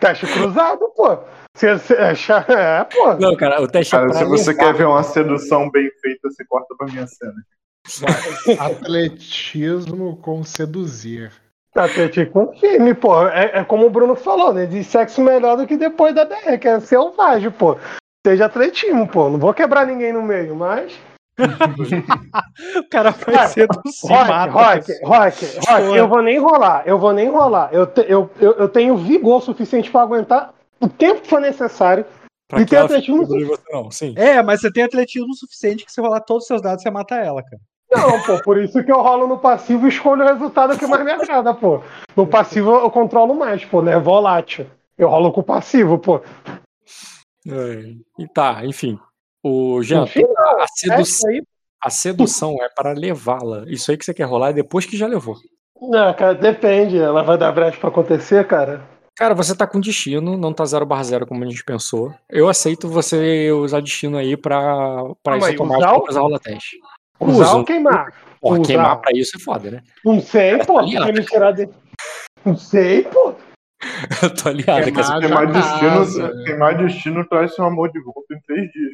Teste 0.00 0.26
cruzado, 0.26 0.88
pô. 0.96 1.18
Você, 1.54 1.74
você 1.78 1.94
acha- 1.94 2.44
É, 2.48 2.84
pô. 2.84 3.14
Não, 3.14 3.36
cara, 3.36 3.60
o 3.62 3.68
teste 3.68 3.94
é 3.94 3.98
Cara, 3.98 4.12
se 4.12 4.24
você 4.24 4.54
quer 4.54 4.74
ver 4.74 4.86
uma 4.86 5.02
sedução 5.02 5.70
bem 5.70 5.90
feita, 6.00 6.28
você 6.30 6.44
corta 6.44 6.74
pra 6.76 6.86
minha 6.86 7.06
cena. 7.06 7.34
Atletismo 8.58 10.16
com 10.18 10.42
seduzir. 10.44 11.32
Atlético 11.74 12.32
com 12.46 12.58
firme, 12.58 12.94
pô. 12.94 13.26
É, 13.28 13.60
é 13.60 13.64
como 13.64 13.86
o 13.86 13.90
Bruno 13.90 14.16
falou, 14.16 14.52
né? 14.52 14.66
De 14.66 14.82
sexo 14.82 15.20
melhor 15.20 15.56
do 15.56 15.66
que 15.66 15.76
depois 15.76 16.14
da 16.14 16.24
DR, 16.24 16.58
que 16.58 16.66
é 16.68 16.80
selvagem, 16.80 17.50
pô. 17.50 17.76
Seja 18.26 18.46
atletismo, 18.46 19.06
pô. 19.06 19.28
Não 19.30 19.38
vou 19.38 19.54
quebrar 19.54 19.86
ninguém 19.86 20.12
no 20.12 20.22
meio, 20.22 20.54
mas. 20.54 20.92
O 22.78 22.88
cara 22.88 23.10
vai 23.10 23.34
Cara, 23.34 23.48
Rock, 23.48 24.28
mata 24.28 24.32
a 24.32 24.46
Rock. 24.46 24.92
Rock, 25.04 25.44
Rock, 25.46 25.66
Porra. 25.66 25.96
eu 25.96 26.08
vou 26.08 26.22
nem 26.22 26.38
rolar, 26.38 26.82
eu 26.86 26.98
vou 26.98 27.12
nem 27.12 27.28
rolar. 27.28 27.68
Eu, 27.72 27.86
te- 27.86 28.04
eu, 28.08 28.30
eu, 28.40 28.52
eu 28.52 28.68
tenho 28.68 28.96
vigor 28.96 29.42
suficiente 29.42 29.90
pra 29.90 30.02
aguentar 30.02 30.52
o 30.80 30.88
tempo 30.88 31.22
que 31.22 31.28
for 31.28 31.40
necessário. 31.40 32.04
Pra 32.48 32.60
E 32.60 32.66
tem 32.66 32.78
atletismo 32.78 33.24
você 33.26 33.62
não, 33.70 33.90
sim. 33.90 34.12
É, 34.16 34.42
mas 34.42 34.60
você 34.60 34.72
tem 34.72 34.82
atletismo 34.82 35.34
suficiente 35.34 35.84
que 35.84 35.92
se 35.92 36.00
rolar 36.00 36.20
todos 36.20 36.42
os 36.44 36.48
seus 36.48 36.60
dados, 36.60 36.82
você 36.82 36.90
mata 36.90 37.14
ela, 37.14 37.42
cara. 37.42 37.60
Não, 37.92 38.20
pô, 38.22 38.40
por 38.42 38.56
isso 38.62 38.82
que 38.84 38.90
eu 38.92 39.00
rolo 39.02 39.26
no 39.26 39.38
passivo 39.38 39.86
e 39.86 39.88
escolho 39.88 40.24
o 40.24 40.28
resultado 40.28 40.78
que 40.78 40.86
mais 40.86 41.04
me 41.04 41.10
agrada, 41.10 41.52
pô. 41.54 41.82
No 42.16 42.26
passivo 42.26 42.70
eu 42.72 42.90
controlo 42.90 43.34
mais, 43.34 43.64
pô, 43.64 43.82
né? 43.82 43.98
Volátil. 43.98 44.66
Eu 44.96 45.08
rolo 45.08 45.32
com 45.32 45.40
o 45.40 45.44
passivo, 45.44 45.98
pô. 45.98 46.20
É, 47.48 47.94
E 48.18 48.28
tá, 48.28 48.64
enfim. 48.64 48.98
O 49.42 49.82
Jean, 49.82 50.04
a, 50.04 50.66
sedu- 50.68 51.00
isso 51.02 51.26
aí. 51.28 51.42
a 51.82 51.90
sedução 51.90 52.56
é 52.60 52.68
para 52.74 52.92
levá-la. 52.92 53.64
Isso 53.66 53.90
aí 53.90 53.96
que 53.96 54.04
você 54.04 54.12
quer 54.14 54.24
rolar 54.24 54.50
é 54.50 54.54
depois 54.54 54.84
que 54.86 54.96
já 54.96 55.06
levou. 55.06 55.36
Não, 55.80 56.12
cara, 56.14 56.34
depende. 56.34 56.98
Ela 56.98 57.22
vai 57.22 57.38
dar 57.38 57.52
brecha 57.52 57.78
pra 57.78 57.88
acontecer, 57.88 58.46
cara. 58.46 58.86
Cara, 59.16 59.34
você 59.34 59.54
tá 59.56 59.66
com 59.66 59.80
destino, 59.80 60.36
não 60.36 60.52
tá 60.52 60.64
0 60.64 60.86
barra 60.86 61.02
0 61.04 61.26
como 61.26 61.44
a 61.44 61.46
gente 61.46 61.64
pensou. 61.64 62.14
Eu 62.28 62.48
aceito 62.48 62.88
você 62.88 63.50
usar 63.52 63.80
destino 63.80 64.16
aí 64.16 64.36
pra, 64.36 64.60
pra 65.22 65.34
Ah, 65.34 65.38
isso 65.38 65.46
mas 65.46 65.60
automático 65.60 66.04
pra 66.04 66.20
rola 66.20 66.38
teste. 66.38 66.76
Usar 67.18 67.42
Usa. 67.44 67.56
ou 67.56 67.64
queimar? 67.64 68.14
Porra, 68.40 68.54
Usar. 68.60 68.66
queimar 68.66 69.00
pra 69.00 69.10
isso 69.14 69.36
é 69.36 69.40
foda, 69.40 69.70
né? 69.70 69.82
Não 70.04 70.20
sei, 70.20 70.56
pô. 70.64 70.80
de... 70.82 71.68
Não 72.44 72.56
sei, 72.56 73.02
pô. 73.02 73.34
Eu 74.22 74.34
tô 74.34 74.48
aliado 74.50 74.92
com 74.92 75.00
essa 75.00 75.18
Queimar 75.18 75.46
Queimar 75.50 75.52
destino, 76.02 76.44
queimar 76.44 76.78
destino 76.78 77.28
traz 77.28 77.54
seu 77.54 77.64
amor 77.64 77.90
de 77.92 78.00
volta 78.02 78.34
em 78.34 78.40
três 78.46 78.70
dias. 78.72 78.92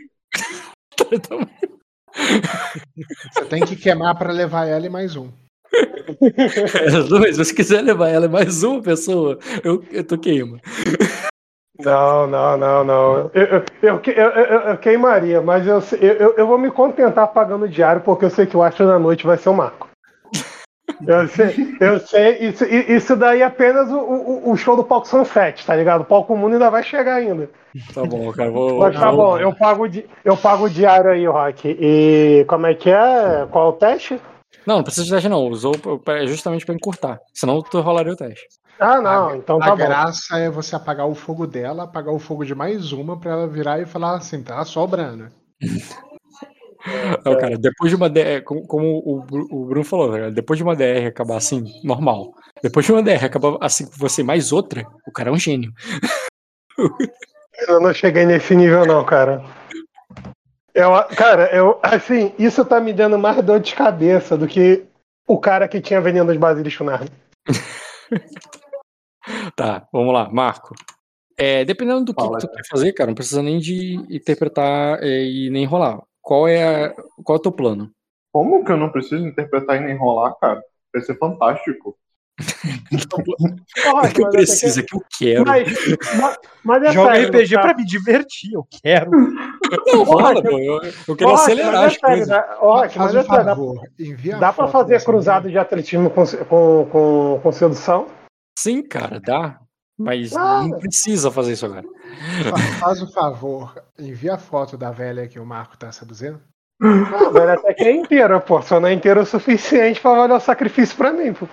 Você 3.33 3.45
tem 3.49 3.65
que 3.65 3.77
queimar 3.77 4.17
pra 4.17 4.33
levar 4.33 4.67
ela 4.67 4.87
e 4.87 4.89
mais 4.89 5.17
um. 5.17 5.31
Mas 7.21 7.37
se 7.37 7.45
você 7.45 7.55
quiser 7.55 7.83
levar 7.83 8.09
ela 8.09 8.29
mais 8.29 8.63
uma 8.63 8.81
pessoa, 8.83 9.39
eu, 9.63 9.83
eu 9.91 10.05
tô 10.05 10.17
queima. 10.17 10.59
Não, 11.79 12.27
não, 12.27 12.57
não, 12.57 12.85
não. 12.85 13.31
Eu, 13.35 13.63
eu, 13.83 14.01
eu, 14.07 14.31
eu, 14.71 14.79
queimaria, 14.79 15.43
mas 15.43 15.67
eu, 15.67 15.79
eu, 16.01 16.13
eu- 16.17 16.35
eu 16.39 16.47
vou 16.47 16.57
me 16.59 16.71
contentar 16.71 17.29
pagando 17.29 17.69
diário, 17.69 18.01
porque 18.03 18.25
eu 18.25 18.31
sei 18.31 18.47
que 18.47 18.57
o 18.57 18.63
Astro 18.63 18.87
da 18.87 18.99
Noite 18.99 19.27
vai 19.27 19.37
ser 19.37 19.51
o 19.51 19.55
Marco. 19.55 19.89
Eu 21.07 21.29
sei, 21.29 21.77
eu 21.81 21.99
sei 22.01 22.39
isso, 22.39 22.65
isso 22.65 23.17
daí 23.17 23.41
é 23.41 23.45
apenas 23.45 23.91
o, 23.91 23.99
o, 23.99 24.51
o 24.53 24.57
show 24.57 24.77
do 24.77 24.85
Palco 24.85 25.09
Sunset, 25.09 25.67
tá 25.67 25.75
ligado? 25.75 26.03
O 26.03 26.05
Palco 26.05 26.37
Mundo 26.37 26.53
ainda 26.55 26.71
vai 26.71 26.83
chegar 26.83 27.17
ainda. 27.17 27.51
Tá 27.93 28.05
bom, 28.05 28.31
cara. 28.33 28.51
Vou, 28.51 28.79
Mas 28.79 28.95
tá 28.99 29.11
vou- 29.11 29.17
bom, 29.33 29.39
eu 29.39 29.53
pago, 29.55 29.87
di- 29.89 30.07
eu 30.25 30.37
pago 30.37 30.65
o 30.65 30.71
diário 30.71 31.11
aí, 31.11 31.27
Rock. 31.27 31.77
E 31.79 32.45
como 32.49 32.67
é 32.67 32.75
que 32.75 32.89
é? 32.91 33.47
Qual 33.51 33.67
é 33.67 33.69
o 33.71 33.73
teste? 33.73 34.21
Não, 34.67 34.77
não 34.77 34.83
precisa 34.85 35.05
de 35.05 35.11
teste, 35.13 35.29
não. 35.29 35.47
Usou 35.49 35.75
é 36.07 36.27
justamente 36.27 36.65
pra 36.65 36.75
encurtar. 36.75 37.19
Senão 37.35 37.61
tu 37.63 37.81
rolaria 37.81 38.13
o 38.13 38.17
teste. 38.17 38.47
Ah, 38.79 39.01
não, 39.01 39.35
então 39.37 39.57
a 39.57 39.65
tá 39.65 39.71
bom. 39.71 39.77
graça 39.77 40.39
é 40.39 40.51
você 40.51 40.77
apagar 40.77 41.07
o 41.09 41.15
fogo 41.15 41.47
dela, 41.47 41.85
apagar 41.85 42.13
o 42.15 42.19
fogo 42.19 42.45
de 42.45 42.55
mais 42.55 42.93
uma 42.93 43.19
pra 43.19 43.33
ela 43.33 43.47
virar 43.49 43.81
e 43.81 43.87
falar 43.87 44.17
assim, 44.17 44.43
tá 44.43 44.63
sobrando. 44.65 45.29
Não, 47.25 47.37
cara, 47.39 47.59
depois 47.59 47.91
de 47.91 47.97
uma 47.97 48.09
DR, 48.09 48.43
como, 48.45 48.67
como 48.67 49.03
o, 49.05 49.23
Bru- 49.23 49.49
o 49.51 49.65
Bruno 49.67 49.85
falou, 49.85 50.11
cara, 50.13 50.31
depois 50.31 50.57
de 50.57 50.63
uma 50.63 50.77
DR 50.77 51.07
acabar 51.07 51.37
assim, 51.37 51.65
normal. 51.83 52.33
Depois 52.63 52.87
de 52.87 52.93
uma 52.93 53.03
DR 53.03 53.25
acabar 53.25 53.57
assim 53.61 53.87
com 53.87 53.97
você 53.97 54.23
mais 54.23 54.53
outra, 54.53 54.87
o 55.07 55.13
cara 55.13 55.31
é 55.31 55.33
um 55.33 55.39
gênio. 55.39 55.73
Eu 57.69 57.81
não 57.81 57.93
cheguei 57.93 58.25
nesse 58.27 58.55
nível, 58.55 58.87
não, 58.87 59.05
cara. 59.05 59.45
Eu, 60.75 60.91
cara, 61.17 61.55
eu, 61.55 61.79
assim, 61.83 62.35
isso 62.39 62.65
tá 62.65 62.79
me 62.81 62.93
dando 62.93 63.19
mais 63.19 63.43
dor 63.43 63.59
de 63.61 63.75
cabeça 63.75 64.37
do 64.37 64.47
que 64.47 64.85
o 65.27 65.39
cara 65.39 65.67
que 65.67 65.81
tinha 65.81 66.01
veneno 66.01 66.27
dos 66.27 66.37
basiliscos 66.37 66.87
na 66.87 66.93
arma. 66.95 67.09
Tá, 69.57 69.89
vamos 69.93 70.15
lá, 70.15 70.31
Marco. 70.31 70.73
É, 71.37 71.65
dependendo 71.65 72.05
do 72.05 72.15
que, 72.15 72.23
Fala, 72.23 72.39
que 72.39 72.47
tu 72.47 72.53
quer 72.53 72.63
fazer, 72.71 72.93
cara, 72.93 73.09
não 73.09 73.15
precisa 73.15 73.43
nem 73.43 73.59
de 73.59 73.97
interpretar 74.09 75.03
é, 75.03 75.25
e 75.25 75.51
nem 75.51 75.67
rolar. 75.67 76.01
Qual 76.27 76.49
é, 76.49 76.87
a- 76.87 76.95
qual 77.23 77.37
é 77.37 77.39
o 77.39 77.43
teu 77.43 77.53
plano? 77.53 77.89
Como 78.33 78.65
que 78.65 78.73
eu 78.73 78.77
não 78.77 78.91
preciso 78.91 79.25
interpretar 79.25 79.77
e 79.77 79.81
nem 79.81 79.95
enrolar, 79.95 80.35
cara? 80.41 80.61
Vai 80.93 81.01
ser 81.03 81.17
fantástico. 81.19 81.97
Não 82.91 84.01
é 84.05 84.13
que 84.13 84.23
eu 84.25 84.31
preciso, 84.31 84.81
é 84.81 84.83
que 84.83 84.97
eu 84.97 85.03
quero. 85.17 85.45
Mas, 85.47 85.69
mas, 86.21 86.39
mas 86.65 86.83
é 86.83 86.93
Joga 86.93 87.15
sério, 87.15 87.29
RPG 87.29 87.55
tá? 87.55 87.61
pra 87.63 87.75
me 87.75 87.85
divertir, 87.87 88.53
eu 88.55 88.67
quero. 88.83 89.11
Não, 89.87 90.03
rola, 90.03 90.43
pô. 90.43 90.59
Eu, 90.59 90.81
eu 91.09 91.17
quero 91.17 91.31
acelerar 91.31 91.73
mas 91.73 91.83
é 91.83 91.87
as 91.87 91.93
sério, 91.95 92.17
coisas. 92.17 92.29
Faz 92.37 92.97
mas 92.97 93.15
é 93.15 93.21
um 93.21 93.23
sério, 93.23 93.27
dá, 93.45 93.45
favor, 93.45 93.81
envia 93.99 94.37
a 94.37 94.39
dá 94.41 94.53
pra 94.53 94.67
fazer 94.69 95.05
cruzado 95.05 95.49
de 95.49 95.59
atletismo 95.59 96.11
com, 96.11 96.25
com, 96.49 96.89
com, 96.91 97.41
com 97.41 97.53
sedução? 97.53 98.09
Sim, 98.59 98.83
cara, 98.83 99.21
dá. 99.21 99.61
Mas 99.99 100.37
Ah. 100.37 100.63
não 100.63 100.79
precisa 100.79 101.31
fazer 101.31 101.53
isso 101.53 101.65
agora. 101.67 101.85
Faz 102.81 103.01
o 103.03 103.11
favor, 103.13 103.75
envia 103.99 104.35
a 104.35 104.39
foto 104.39 104.77
da 104.77 104.91
velha 104.91 105.27
que 105.27 105.39
o 105.41 105.47
Marco 105.47 105.77
tá 105.79 105.91
seduzindo. 105.91 106.41
Ah, 106.83 107.31
mas 107.33 107.49
até 107.49 107.73
que 107.73 107.85
é 107.85 107.93
inteira, 107.93 108.39
pô. 108.39 108.61
Só 108.61 108.79
não 108.79 108.89
é 108.89 108.93
inteira 108.93 109.23
o 109.23 109.27
suficiente 109.27 109.99
pra 110.01 110.15
valer 110.15 110.35
o 110.35 110.41
sacrifício 110.41 110.95
pra 110.97 111.13
mim, 111.13 111.33
pô. 111.33 111.49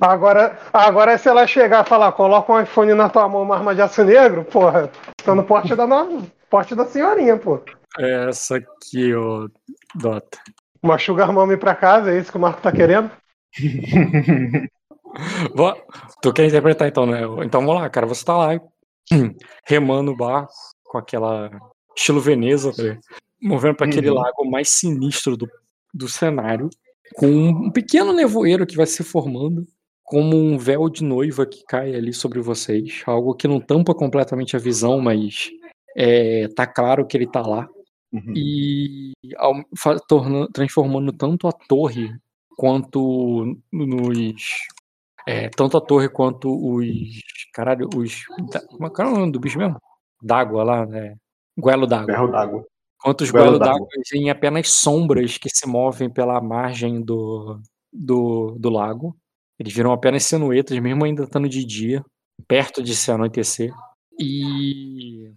Agora, 0.00 0.58
agora 0.72 1.16
se 1.18 1.28
ela 1.28 1.46
chegar 1.46 1.84
e 1.84 1.88
falar, 1.88 2.12
coloca 2.12 2.52
um 2.52 2.60
iPhone 2.60 2.92
na 2.94 3.08
tua 3.08 3.28
mão, 3.28 3.42
uma 3.42 3.56
arma 3.56 3.74
de 3.74 3.82
aço 3.82 4.04
negro, 4.04 4.44
porra, 4.44 4.90
tô 5.24 5.34
no 5.34 5.44
porte 5.44 5.74
da 5.74 5.86
no... 5.86 6.26
porte 6.50 6.74
da 6.74 6.84
senhorinha, 6.86 7.36
pô. 7.38 7.60
Essa 7.98 8.56
aqui, 8.56 9.14
ô 9.14 9.48
Dota. 9.94 10.38
Uma 10.82 10.98
sugar 10.98 11.32
mommy 11.32 11.56
pra 11.56 11.74
casa, 11.74 12.10
é 12.10 12.18
isso 12.18 12.30
que 12.30 12.36
o 12.38 12.40
Marco 12.40 12.60
tá 12.62 12.72
querendo? 12.72 13.10
Vó, 15.54 15.74
Tu 16.22 16.32
quer 16.32 16.46
interpretar 16.46 16.88
então, 16.88 17.04
né? 17.06 17.20
Então 17.44 17.60
vamos 17.64 17.80
lá, 17.82 17.88
cara. 17.90 18.06
Você 18.06 18.24
tá 18.24 18.36
lá 18.36 18.60
remando 19.66 20.12
o 20.12 20.16
barco 20.16 20.52
com 20.84 20.98
aquela 20.98 21.50
estilo 21.96 22.20
Veneza, 22.20 22.70
ligado? 22.76 23.00
movendo 23.42 23.74
para 23.76 23.86
aquele 23.86 24.08
Uhum. 24.10 24.16
lago 24.16 24.50
mais 24.50 24.68
sinistro 24.68 25.36
do, 25.36 25.48
do 25.92 26.08
cenário, 26.08 26.70
com 27.16 27.26
um 27.26 27.70
pequeno 27.70 28.12
nevoeiro 28.12 28.66
que 28.66 28.76
vai 28.76 28.86
se 28.86 29.02
formando, 29.02 29.66
como 30.04 30.36
um 30.36 30.56
véu 30.58 30.88
de 30.88 31.02
noiva 31.02 31.44
que 31.44 31.62
cai 31.66 31.94
ali 31.94 32.12
sobre 32.12 32.40
vocês. 32.40 33.02
Algo 33.06 33.34
que 33.34 33.48
não 33.48 33.60
tampa 33.60 33.94
completamente 33.94 34.54
a 34.56 34.58
visão, 34.58 35.00
mas 35.00 35.50
é, 35.96 36.46
tá 36.48 36.66
claro 36.66 37.06
que 37.06 37.16
ele 37.16 37.26
tá 37.26 37.40
lá. 37.42 37.68
Uhum. 38.12 38.32
E 38.36 39.12
ao- 39.36 39.64
torna- 40.06 40.46
transformando 40.52 41.12
tanto 41.12 41.48
a 41.48 41.52
torre 41.52 42.14
quanto 42.56 43.58
nos. 43.72 44.42
É, 45.26 45.48
tanto 45.48 45.76
a 45.76 45.80
torre 45.80 46.08
quanto 46.08 46.50
os. 46.50 46.86
Caralho, 47.52 47.88
os. 47.94 48.24
Como 48.68 48.86
é 48.86 48.90
que 48.90 49.02
é 49.02 49.06
o 49.06 49.10
nome 49.10 49.32
do 49.32 49.40
bicho 49.40 49.58
mesmo? 49.58 49.80
D'água 50.22 50.64
lá, 50.64 50.86
né? 50.86 51.16
Goelo 51.56 51.86
d'água. 51.86 52.06
Berro 52.06 52.28
d'água. 52.28 52.66
Quanto 53.00 53.22
os 53.22 53.30
Goelo 53.30 53.58
goelos 53.58 53.68
d'água. 53.68 53.88
em 54.14 54.30
apenas 54.30 54.70
sombras 54.70 55.36
que 55.38 55.48
se 55.48 55.66
movem 55.66 56.08
pela 56.08 56.40
margem 56.40 57.00
do, 57.00 57.60
do, 57.92 58.56
do 58.58 58.70
lago. 58.70 59.16
Eles 59.58 59.72
viram 59.72 59.92
apenas 59.92 60.24
silhuetas, 60.24 60.78
mesmo 60.78 61.04
ainda 61.04 61.24
estando 61.24 61.48
de 61.48 61.64
dia, 61.64 62.04
perto 62.48 62.82
de 62.82 62.96
se 62.96 63.10
anoitecer. 63.10 63.72
E. 64.18 65.32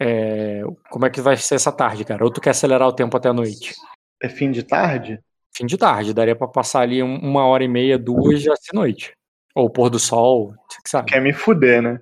é, 0.00 0.62
como 0.90 1.06
é 1.06 1.10
que 1.10 1.20
vai 1.20 1.36
ser 1.36 1.54
essa 1.54 1.72
tarde, 1.72 2.04
cara? 2.04 2.24
Ou 2.24 2.30
tu 2.30 2.40
quer 2.40 2.50
acelerar 2.50 2.88
o 2.88 2.92
tempo 2.92 3.16
até 3.16 3.28
a 3.28 3.34
noite? 3.34 3.74
É 4.22 4.28
fim 4.28 4.50
de 4.50 4.62
tarde? 4.62 5.22
Fim 5.54 5.66
de 5.66 5.76
tarde, 5.76 6.14
daria 6.14 6.34
pra 6.34 6.48
passar 6.48 6.80
ali 6.80 7.02
um- 7.02 7.18
uma 7.18 7.44
hora 7.46 7.62
e 7.64 7.68
meia, 7.68 7.98
duas, 7.98 8.40
já 8.42 8.54
ser 8.56 8.74
noite. 8.74 9.12
Ou 9.54 9.68
pôr 9.68 9.90
do 9.90 9.98
sol, 9.98 10.54
você 10.68 10.80
que 10.82 10.88
sabe. 10.88 11.10
Quer 11.10 11.20
me 11.20 11.32
fuder, 11.32 11.82
né? 11.82 12.00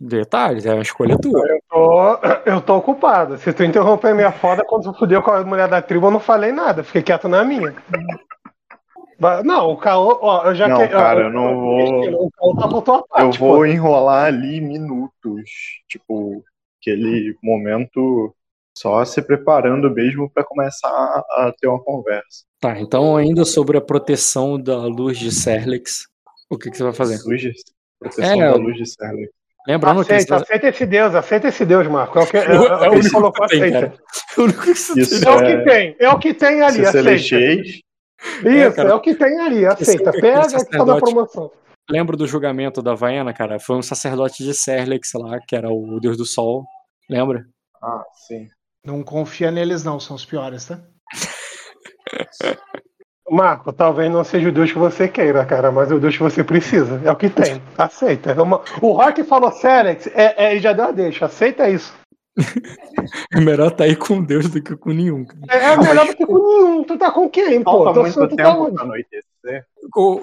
Detalhes, 0.00 0.66
é 0.66 0.72
uma 0.72 0.82
escolha 0.82 1.16
tua. 1.18 1.46
Eu 1.46 1.60
tô, 1.68 2.16
eu 2.46 2.60
tô 2.60 2.76
ocupado. 2.76 3.36
Se 3.38 3.52
tu 3.52 3.62
interromper 3.62 4.14
minha 4.14 4.32
foda, 4.32 4.64
quando 4.64 4.84
tu 4.92 4.98
fudeu 4.98 5.22
com 5.22 5.30
a 5.30 5.44
mulher 5.44 5.68
da 5.68 5.80
tribo, 5.82 6.06
eu 6.06 6.10
não 6.10 6.18
falei 6.20 6.50
nada. 6.52 6.82
Fiquei 6.82 7.02
quieto 7.02 7.28
na 7.28 7.44
minha. 7.44 7.74
Não, 9.44 9.68
o 9.68 9.76
Caô, 9.76 10.18
ó, 10.22 10.46
eu 10.46 10.54
já 10.54 10.66
Não, 10.66 10.78
que- 10.78 10.94
ó, 10.94 10.98
cara, 10.98 11.24
eu 11.24 11.30
não 11.30 11.54
vou- 11.60 12.26
O 12.40 12.56
Caô 12.56 12.80
tá 12.82 13.02
parte. 13.08 13.36
Eu 13.36 13.38
pô. 13.38 13.54
vou 13.56 13.66
enrolar 13.66 14.24
ali 14.24 14.60
minutos. 14.60 15.50
Tipo, 15.86 16.42
aquele 16.80 17.36
momento 17.42 18.34
só 18.80 19.04
se 19.04 19.20
preparando 19.20 19.90
mesmo 19.90 20.30
pra 20.30 20.42
começar 20.44 20.88
a, 20.88 21.52
ter 21.60 21.66
uma 21.68 21.82
conversa. 21.82 22.44
Tá, 22.60 22.78
então 22.80 23.16
ainda 23.16 23.44
sobre 23.44 23.76
a 23.76 23.80
proteção 23.80 24.60
da 24.60 24.78
luz 24.78 25.18
de 25.18 25.30
Serlex, 25.30 26.06
o 26.48 26.56
que, 26.56 26.70
que 26.70 26.76
você 26.76 26.84
vai 26.84 26.92
fazer? 26.92 27.18
Luz 27.26 27.40
de, 27.40 27.52
proteção 27.98 28.42
É, 28.42 28.50
da 28.50 28.56
luz 28.56 28.76
de 28.76 28.86
Serlex. 28.86 29.30
Lembrando 29.68 30.04
que 30.04 30.12
Aceita, 30.14 30.38
você- 30.38 30.44
aceita 30.44 30.68
esse 30.68 30.86
Deus, 30.86 31.14
aceita 31.14 31.48
esse 31.48 31.66
Deus, 31.66 31.86
Marco. 31.86 32.18
É 32.18 32.22
o 32.22 32.26
que, 32.26 32.36
é, 32.38 32.40
É 32.40 32.44
é 32.44 32.86
é 32.86 32.88
o 32.88 33.00
que 33.00 33.10
colocou, 33.10 33.46
que 33.46 33.58
tem, 33.60 33.74
aceita. 33.76 33.80
cara. 33.90 34.48
o 34.48 34.52
que 34.62 34.70
Isso 34.70 35.28
É 35.28 35.30
o 35.30 35.40
é- 35.40 35.56
que 35.58 35.64
tem, 35.70 35.96
é 35.98 36.08
o 36.08 36.18
que 36.18 36.34
tem 36.34 36.62
ali, 36.62 36.74
Se 36.76 36.80
aceita. 36.86 37.02
celestiais, 37.02 37.66
Isso, 37.68 38.48
É, 38.48 38.72
cara. 38.72 38.88
é 38.90 38.94
o 38.94 39.00
que 39.00 39.14
tem 39.14 39.38
ali, 39.40 39.66
aceita. 39.66 40.10
Esse- 40.10 40.20
Pega 40.20 40.48
que 40.64 40.70
tá 40.78 40.84
na 40.84 40.96
promoção. 40.96 41.50
lembra 41.90 42.16
do 42.16 42.26
julgamento 42.26 42.80
da 42.82 42.94
Vaiana, 42.94 43.32
cara? 43.34 43.58
Foi 43.60 43.76
um 43.76 43.82
sacerdote 43.82 44.42
de 44.42 44.54
Serlex 44.54 45.10
lá, 45.14 45.38
que 45.46 45.54
era 45.54 45.68
o 45.70 46.00
deus 46.00 46.16
do 46.16 46.24
sol. 46.24 46.64
Lembra? 47.08 47.44
Ah, 47.82 48.02
sim. 48.26 48.46
Não 48.84 49.02
confia 49.02 49.50
neles, 49.50 49.84
não, 49.84 50.00
são 50.00 50.16
os 50.16 50.24
piores, 50.24 50.64
tá? 50.66 50.80
Marco, 53.30 53.72
talvez 53.72 54.10
não 54.10 54.24
seja 54.24 54.48
o 54.48 54.52
Deus 54.52 54.72
que 54.72 54.78
você 54.78 55.06
queira, 55.06 55.44
cara, 55.46 55.70
mas 55.70 55.90
é 55.90 55.94
o 55.94 56.00
Deus 56.00 56.16
que 56.16 56.22
você 56.22 56.42
precisa. 56.42 57.00
É 57.04 57.12
o 57.12 57.16
que 57.16 57.30
tem. 57.30 57.62
Aceita. 57.78 58.32
É 58.32 58.42
uma... 58.42 58.60
O 58.82 58.90
Rock 58.92 59.22
falou 59.22 59.52
Sérex, 59.52 60.08
é, 60.08 60.34
é, 60.36 60.50
ele 60.52 60.60
já 60.60 60.72
deu 60.72 60.86
a 60.86 60.90
deixa. 60.90 61.26
Aceita 61.26 61.68
isso. 61.68 61.92
É 63.32 63.40
melhor 63.40 63.70
tá 63.70 63.84
aí 63.84 63.96
com 63.96 64.22
Deus 64.22 64.48
do 64.50 64.62
que 64.62 64.76
com 64.76 64.90
nenhum. 64.90 65.24
cara. 65.24 65.40
É, 65.50 65.72
é 65.72 65.76
melhor 65.76 66.06
do 66.06 66.14
que 66.16 66.26
com 66.26 66.34
nenhum. 66.38 66.84
Tu 66.84 66.98
tá 66.98 67.10
com 67.10 67.30
quem, 67.30 67.62
pô? 67.62 67.84
Falta 67.84 67.92
Tu- 67.94 68.00
muito 68.02 68.36
tá 68.36 68.36
tempo 68.36 68.64
onde? 68.64 68.74
pra 68.74 68.84
anoitecer. 68.84 69.66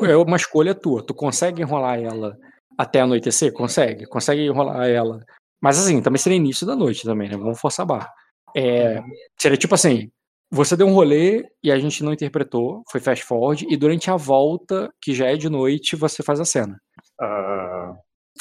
É 0.08 0.16
uma 0.18 0.38
escolha 0.38 0.76
tua. 0.76 1.02
Tu 1.04 1.14
consegue 1.14 1.62
enrolar 1.62 2.00
ela 2.00 2.38
até 2.78 3.02
anoitecer? 3.02 3.52
Consegue. 3.52 4.06
Consegue 4.06 4.46
enrolar 4.46 4.88
ela. 4.88 5.22
Mas 5.62 5.80
assim, 5.80 6.02
também 6.02 6.20
seria 6.20 6.38
início 6.38 6.68
da 6.68 6.76
noite 6.76 7.04
também, 7.04 7.30
né? 7.30 7.36
Vamos 7.38 7.60
forçar 7.60 7.84
a 7.84 7.88
barra. 7.88 8.10
É, 8.58 9.04
seria 9.38 9.58
tipo 9.58 9.76
assim, 9.76 10.10
você 10.50 10.76
deu 10.76 10.88
um 10.88 10.94
rolê 10.94 11.46
e 11.64 11.72
a 11.72 11.78
gente 11.78 12.04
não 12.04 12.12
interpretou, 12.12 12.82
foi 12.90 13.00
fast 13.00 13.24
forward, 13.24 13.68
e 13.70 13.78
durante 13.78 14.10
a 14.10 14.16
volta, 14.16 14.92
que 15.00 15.14
já 15.14 15.28
é 15.28 15.36
de 15.36 15.48
noite, 15.50 15.96
você 15.96 16.24
faz 16.24 16.40
a 16.40 16.46
cena. 16.46 16.80
Ah, 17.22 17.94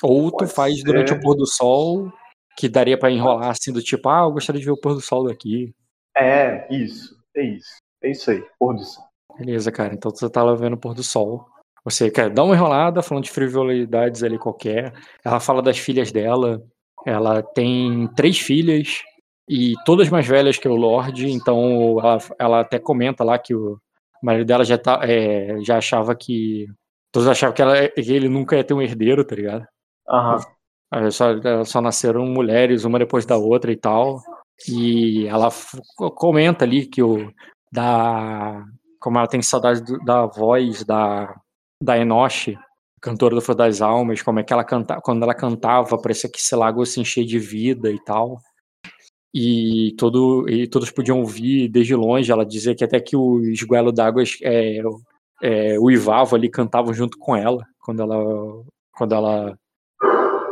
Ou 0.03 0.31
tu 0.31 0.47
faz 0.47 0.83
durante 0.83 1.11
ser. 1.11 1.17
o 1.17 1.21
pôr 1.21 1.35
do 1.35 1.47
sol, 1.47 2.11
que 2.57 2.69
daria 2.69 2.99
pra 2.99 3.11
enrolar 3.11 3.51
assim, 3.51 3.73
do 3.73 3.83
tipo, 3.83 4.09
ah, 4.09 4.23
eu 4.23 4.33
gostaria 4.33 4.59
de 4.59 4.65
ver 4.65 4.73
o 4.73 4.81
pôr 4.81 4.95
do 4.95 5.01
sol 5.01 5.25
daqui. 5.25 5.75
é, 6.17 6.67
isso. 6.75 7.15
É 7.37 7.43
isso. 7.43 7.77
É 8.03 8.11
isso 8.11 8.31
aí. 8.31 8.43
Pôr 8.59 8.75
do 8.75 8.83
sol. 8.83 9.05
Beleza, 9.39 9.71
cara. 9.71 9.93
Então 9.93 10.11
você 10.11 10.31
tá 10.31 10.43
lá 10.43 10.55
vendo 10.55 10.73
o 10.73 10.79
pôr 10.79 10.95
do 10.95 11.03
sol. 11.03 11.47
Você 11.85 12.11
quer 12.11 12.31
dar 12.31 12.45
uma 12.45 12.55
enrolada, 12.55 13.03
falando 13.03 13.25
de 13.25 13.31
frivolidades 13.31 14.23
ali 14.23 14.39
qualquer. 14.39 14.95
Ela 15.23 15.39
fala 15.39 15.61
das 15.61 15.79
filhas 15.79 16.11
dela. 16.11 16.63
Ela 17.05 17.43
tem 17.43 18.09
três 18.17 18.39
filhas 18.39 19.03
e 19.49 19.75
todas 19.85 20.09
mais 20.09 20.27
velhas 20.27 20.59
que 20.59 20.69
o 20.69 20.75
Lorde. 20.75 21.31
Então 21.31 21.99
ela, 22.01 22.19
ela 22.39 22.61
até 22.61 22.79
comenta 22.79 23.23
lá 23.25 23.39
que 23.39 23.55
o 23.55 23.79
marido 24.23 24.47
dela 24.47 24.65
já, 24.65 24.77
tá, 24.79 25.01
é, 25.03 25.59
já 25.63 25.79
achava 25.79 26.15
que. 26.15 26.67
Todos 27.13 27.29
achavam 27.29 27.55
que, 27.55 27.63
ela, 27.63 27.89
que 27.89 28.13
ele 28.13 28.29
nunca 28.29 28.57
ia 28.57 28.65
ter 28.65 28.75
um 28.75 28.83
herdeiro, 28.83 29.25
tá 29.25 29.35
ligado? 29.35 29.67
Aham. 30.09 30.39
Aí 30.91 31.11
Só, 31.11 31.29
só 31.65 31.81
nasceram 31.81 32.27
mulheres, 32.27 32.85
uma 32.85 32.99
depois 32.99 33.25
da 33.25 33.37
outra 33.37 33.73
e 33.73 33.77
tal. 33.77 34.21
E 34.69 35.27
ela 35.27 35.49
comenta 36.15 36.65
ali 36.65 36.87
que 36.87 37.03
o. 37.03 37.33
Da, 37.73 38.65
como 39.01 39.19
ela 39.19 39.27
tem 39.27 39.43
saudade 39.43 39.83
do- 39.85 39.99
da 40.05 40.27
voz 40.27 40.85
da, 40.85 41.35
da 41.83 41.99
Enoche, 41.99 42.57
cantora 43.01 43.35
do 43.35 43.41
Flor 43.43 43.57
das 43.57 43.83
Almas, 43.83 44.23
como 44.23 44.39
é 44.41 44.43
que 44.43 44.53
ela 44.53 44.65
canta, 44.65 45.01
quando 45.03 45.23
ela 45.23 45.35
cantava, 45.35 45.99
parecia 45.99 46.31
que 46.31 46.39
esse 46.39 46.55
lago 46.57 46.85
se 46.87 47.01
enchia 47.01 47.25
de 47.25 47.39
vida 47.39 47.91
e 47.91 48.03
tal. 48.05 48.41
E, 49.39 49.95
todo, 49.99 50.49
e 50.49 50.67
todos 50.67 50.91
podiam 50.91 51.21
ouvir 51.21 51.69
desde 51.69 51.95
longe. 51.95 52.33
Ela 52.33 52.47
dizia 52.47 52.75
que 52.75 52.83
até 52.83 52.99
que 52.99 53.15
os 53.15 53.63
goelos 53.65 53.93
d'água 53.93 54.23
é, 54.43 54.81
é, 55.43 55.79
uivavam 55.79 56.39
ali, 56.39 56.49
cantavam 56.49 56.95
junto 56.95 57.19
com 57.19 57.37
ela, 57.37 57.63
quando 57.81 58.01
ela, 58.01 58.65
quando 58.93 59.15
ela 59.15 59.59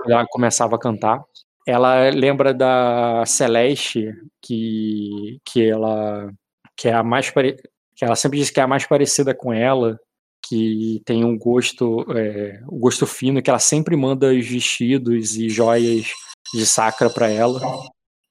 ela 0.07 0.27
começava 0.29 0.77
a 0.77 0.79
cantar. 0.79 1.25
Ela 1.67 2.11
lembra 2.11 2.53
da 2.53 3.25
Celeste, 3.25 4.13
que, 4.43 5.39
que 5.47 5.67
ela 5.67 6.31
que 6.77 6.89
é 6.89 6.93
a 6.93 7.03
mais 7.03 7.31
pare... 7.31 7.57
que 7.97 8.05
ela 8.05 8.17
sempre 8.17 8.39
diz 8.39 8.51
que 8.51 8.61
é 8.61 8.65
a 8.65 8.67
mais 8.67 8.87
parecida 8.87 9.35
com 9.35 9.51
ela, 9.51 9.99
que 10.47 11.01
tem 11.07 11.25
um 11.25 11.39
gosto 11.39 12.05
é, 12.15 12.61
um 12.71 12.79
gosto 12.79 13.07
fino, 13.07 13.41
que 13.43 13.49
ela 13.49 13.59
sempre 13.59 13.97
manda 13.97 14.31
os 14.31 14.47
vestidos 14.47 15.37
e 15.39 15.49
joias 15.49 16.13
de 16.53 16.67
sacra 16.67 17.09
para 17.09 17.31
ela. 17.31 17.61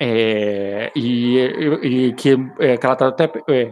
É, 0.05 0.91
e, 0.97 1.37
e- 2.09 2.13
que, 2.13 2.31
é, 2.59 2.75
que 2.77 2.85
ela 2.85 2.95
tá 2.97 3.07
até 3.07 3.31
é, 3.49 3.71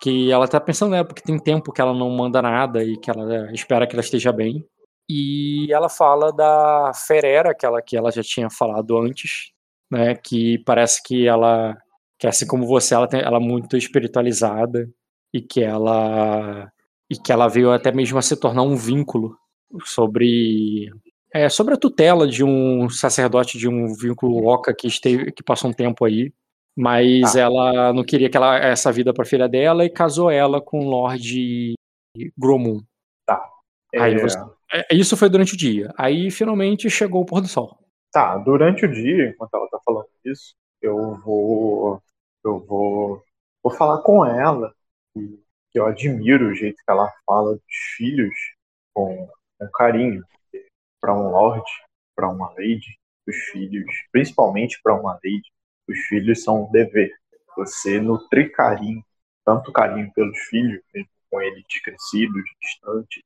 que 0.00 0.30
ela 0.30 0.48
tá 0.48 0.60
pensando, 0.60 0.90
né, 0.90 1.04
porque 1.04 1.22
tem 1.22 1.38
tempo 1.38 1.72
que 1.72 1.80
ela 1.80 1.94
não 1.94 2.10
manda 2.10 2.42
nada 2.42 2.82
e 2.82 2.96
que 2.96 3.08
ela 3.08 3.52
espera 3.52 3.86
que 3.86 3.94
ela 3.94 4.02
esteja 4.02 4.32
bem. 4.32 4.66
E 5.08 5.72
ela 5.72 5.88
fala 5.88 6.32
da 6.32 6.90
Ferera, 6.94 7.52
aquela 7.52 7.80
que 7.80 7.96
ela 7.96 8.10
já 8.10 8.22
tinha 8.24 8.50
falado 8.50 8.98
antes, 8.98 9.52
né? 9.90 10.14
Que 10.16 10.58
parece 10.66 11.00
que 11.02 11.26
ela, 11.28 11.76
que 12.18 12.26
assim 12.26 12.46
como 12.46 12.66
você, 12.66 12.94
ela, 12.94 13.06
tem, 13.08 13.20
ela 13.20 13.36
é 13.38 13.40
muito 13.40 13.76
espiritualizada 13.76 14.88
e 15.32 15.40
que 15.40 15.62
ela 15.62 16.70
e 17.10 17.16
que 17.16 17.32
ela 17.32 17.48
veio 17.48 17.72
até 17.72 17.92
mesmo 17.92 18.18
a 18.18 18.22
se 18.22 18.36
tornar 18.36 18.62
um 18.62 18.76
vínculo 18.76 19.36
sobre 19.84 20.90
é, 21.32 21.48
sobre 21.48 21.74
a 21.74 21.76
tutela 21.78 22.26
de 22.26 22.42
um 22.44 22.88
sacerdote 22.88 23.58
de 23.58 23.68
um 23.68 23.94
vínculo 23.94 24.46
Oca 24.46 24.74
que 24.74 24.86
esteve 24.86 25.30
que 25.32 25.42
passou 25.42 25.70
um 25.70 25.74
tempo 25.74 26.04
aí, 26.04 26.32
mas 26.76 27.32
Tá. 27.34 27.40
ela 27.40 27.92
não 27.92 28.04
queria 28.04 28.30
que 28.30 28.36
ela 28.36 28.56
essa 28.58 28.90
vida 28.92 29.12
para 29.12 29.24
filha 29.24 29.48
dela 29.48 29.84
e 29.84 29.90
casou 29.90 30.30
ela 30.30 30.60
com 30.60 30.80
o 30.80 30.88
Lord 30.88 31.74
Gromum. 32.36 32.80
Aí 33.96 34.14
É, 34.14 34.18
você- 34.18 34.38
É, 34.70 34.94
Isso 34.94 35.16
foi 35.16 35.30
durante 35.30 35.54
o 35.54 35.56
dia. 35.56 35.92
Aí 35.96 36.30
finalmente 36.30 36.90
chegou 36.90 37.22
o 37.22 37.24
pôr 37.24 37.40
do 37.40 37.48
sol. 37.48 37.78
Tá, 38.12 38.36
durante 38.36 38.84
o 38.84 38.92
dia, 38.92 39.30
enquanto 39.30 39.54
ela 39.54 39.66
tá 39.70 39.78
falando 39.84 40.06
isso, 40.26 40.54
eu 40.82 41.14
vou. 41.24 42.02
Eu 42.44 42.58
vou. 42.66 43.22
Vou 43.62 43.72
falar 43.74 44.02
com 44.02 44.24
ela. 44.26 44.72
Que, 45.14 45.40
que 45.72 45.78
eu 45.78 45.86
admiro 45.86 46.48
o 46.50 46.54
jeito 46.54 46.76
que 46.76 46.90
ela 46.92 47.10
fala 47.26 47.52
dos 47.54 47.62
filhos 47.96 48.34
com, 48.94 49.26
com 49.58 49.68
carinho. 49.72 50.22
Para 51.00 51.14
um 51.14 51.30
lord, 51.30 51.64
para 52.14 52.28
uma 52.28 52.48
lady, 52.50 52.98
os 53.26 53.36
filhos, 53.52 53.92
principalmente 54.10 54.80
para 54.82 54.94
uma 54.94 55.12
lady, 55.14 55.50
os 55.88 55.98
filhos 56.06 56.42
são 56.42 56.64
um 56.64 56.70
dever. 56.70 57.12
Você 57.56 58.00
nutrir 58.00 58.52
carinho, 58.52 59.02
tanto 59.44 59.72
carinho 59.72 60.12
pelos 60.14 60.38
filhos, 60.50 60.80
mesmo 60.94 61.08
com 61.30 61.40
eles 61.40 61.64
crescidos, 61.84 62.42
distantes, 62.60 63.22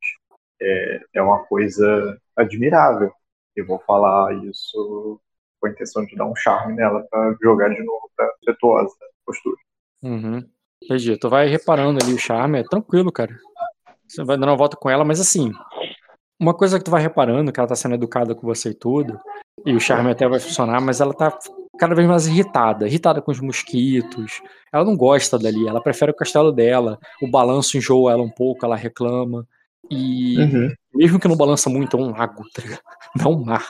é, 0.60 1.00
é 1.14 1.22
uma 1.22 1.44
coisa 1.44 2.20
admirável. 2.36 3.12
Eu 3.54 3.66
vou 3.66 3.78
falar 3.80 4.34
isso 4.44 5.20
com 5.60 5.66
a 5.66 5.70
intenção 5.70 6.04
de 6.04 6.16
dar 6.16 6.26
um 6.26 6.34
charme 6.34 6.74
nela 6.74 7.06
pra 7.10 7.36
jogar 7.40 7.68
de 7.68 7.82
novo 7.82 8.10
pra 8.16 8.26
afetuosa 8.42 8.94
postura. 9.24 9.56
Uhum. 10.02 10.48
Entendi. 10.82 11.16
Tu 11.16 11.28
vai 11.28 11.46
reparando 11.46 12.02
ali 12.02 12.12
o 12.14 12.18
charme, 12.18 12.58
é 12.58 12.64
tranquilo, 12.64 13.12
cara. 13.12 13.38
Você 14.06 14.24
vai 14.24 14.36
dando 14.36 14.50
uma 14.50 14.56
volta 14.56 14.76
com 14.76 14.90
ela, 14.90 15.04
mas 15.04 15.20
assim, 15.20 15.52
uma 16.42 16.52
coisa 16.54 16.78
que 16.78 16.84
tu 16.84 16.90
vai 16.90 17.00
reparando, 17.00 17.52
que 17.52 17.60
ela 17.60 17.68
tá 17.68 17.76
sendo 17.76 17.94
educada 17.94 18.34
com 18.34 18.46
você 18.46 18.70
e 18.70 18.74
tudo, 18.74 19.18
e 19.64 19.72
o 19.74 19.80
charme 19.80 20.10
até 20.10 20.28
vai 20.28 20.40
funcionar, 20.40 20.80
mas 20.80 21.00
ela 21.00 21.14
tá 21.14 21.36
cada 21.78 21.94
vez 21.94 22.06
mais 22.08 22.26
irritada, 22.26 22.86
irritada 22.86 23.22
com 23.22 23.30
os 23.30 23.40
mosquitos. 23.40 24.42
Ela 24.72 24.84
não 24.84 24.96
gosta 24.96 25.38
dali, 25.38 25.66
ela 25.68 25.80
prefere 25.82 26.10
o 26.10 26.14
castelo 26.16 26.50
dela. 26.52 26.98
O 27.22 27.30
balanço 27.30 27.76
enjoa 27.76 28.12
ela 28.12 28.22
um 28.22 28.30
pouco, 28.30 28.64
ela 28.66 28.76
reclama. 28.76 29.46
E 29.90 30.36
mesmo 30.94 31.18
que 31.20 31.28
não 31.28 31.36
balança 31.36 31.70
muito, 31.70 31.96
é 31.96 32.00
um 32.00 32.10
lago, 32.10 32.42
tá 32.52 32.62
é 33.20 33.24
um 33.28 33.44
mar. 33.44 33.68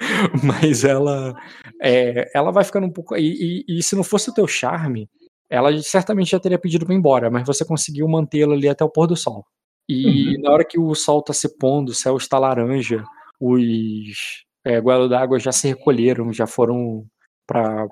Mas 0.42 0.84
ela 0.84 1.34
é, 1.80 2.30
ela 2.34 2.50
vai 2.50 2.64
ficando 2.64 2.86
um 2.86 2.92
pouco. 2.92 3.16
E, 3.16 3.64
e- 3.68 3.78
e 3.78 3.82
se 3.82 3.94
não 3.94 4.02
fosse 4.04 4.30
o 4.30 4.34
teu 4.34 4.46
charme, 4.46 5.08
ela 5.48 5.76
certamente 5.82 6.30
já 6.30 6.40
teria 6.40 6.58
pedido 6.58 6.84
pra 6.84 6.94
ir 6.94 6.98
embora, 6.98 7.30
mas 7.30 7.46
você 7.46 7.64
conseguiu 7.64 8.08
mantê-la 8.08 8.54
ali 8.54 8.68
até 8.68 8.82
o 8.84 8.88
pôr 8.88 9.06
do 9.06 9.14
sol. 9.16 9.44
E 9.88 10.38
na 10.38 10.50
hora 10.50 10.64
que 10.64 10.78
o 10.78 10.94
sol 10.94 11.22
tá 11.22 11.32
se 11.32 11.56
pondo, 11.58 11.90
o 11.90 11.94
céu 11.94 12.16
está 12.16 12.38
laranja, 12.38 13.04
os 13.40 14.44
é, 14.64 14.80
d'água 14.80 15.38
já 15.38 15.52
se 15.52 15.68
recolheram, 15.68 16.32
já 16.32 16.46
foram 16.46 17.04
para 17.46 17.88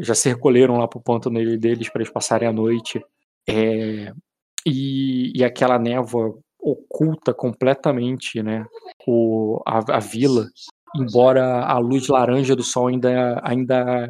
já 0.00 0.14
se 0.14 0.28
recolheram 0.28 0.76
lá 0.76 0.86
pro 0.86 1.00
pântano 1.00 1.58
deles 1.58 1.88
para 1.88 2.02
eles 2.02 2.12
passarem 2.12 2.48
a 2.48 2.52
noite. 2.52 3.02
É, 3.48 4.12
e, 4.66 5.32
e 5.34 5.44
aquela 5.44 5.78
névoa 5.78 6.38
oculta 6.60 7.34
completamente 7.34 8.42
né, 8.42 8.64
o, 9.06 9.60
a, 9.66 9.96
a 9.96 9.98
vila, 9.98 10.46
embora 10.96 11.64
a 11.64 11.78
luz 11.78 12.08
laranja 12.08 12.56
do 12.56 12.62
sol 12.62 12.86
ainda, 12.86 13.40
ainda 13.44 14.08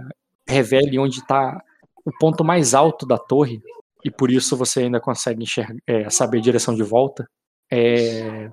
revele 0.49 0.99
onde 0.99 1.19
está 1.19 1.61
o 2.05 2.13
ponto 2.19 2.45
mais 2.45 2.75
alto 2.75 3.07
da 3.07 3.19
torre, 3.19 3.61
e 4.05 4.11
por 4.11 4.31
isso 4.31 4.57
você 4.57 4.81
ainda 4.81 5.01
consegue 5.01 5.43
enxergar, 5.43 5.75
é, 5.87 6.11
saber 6.11 6.39
a 6.39 6.43
direção 6.43 6.75
de 6.75 6.83
volta. 6.83 7.29
É, 7.73 8.51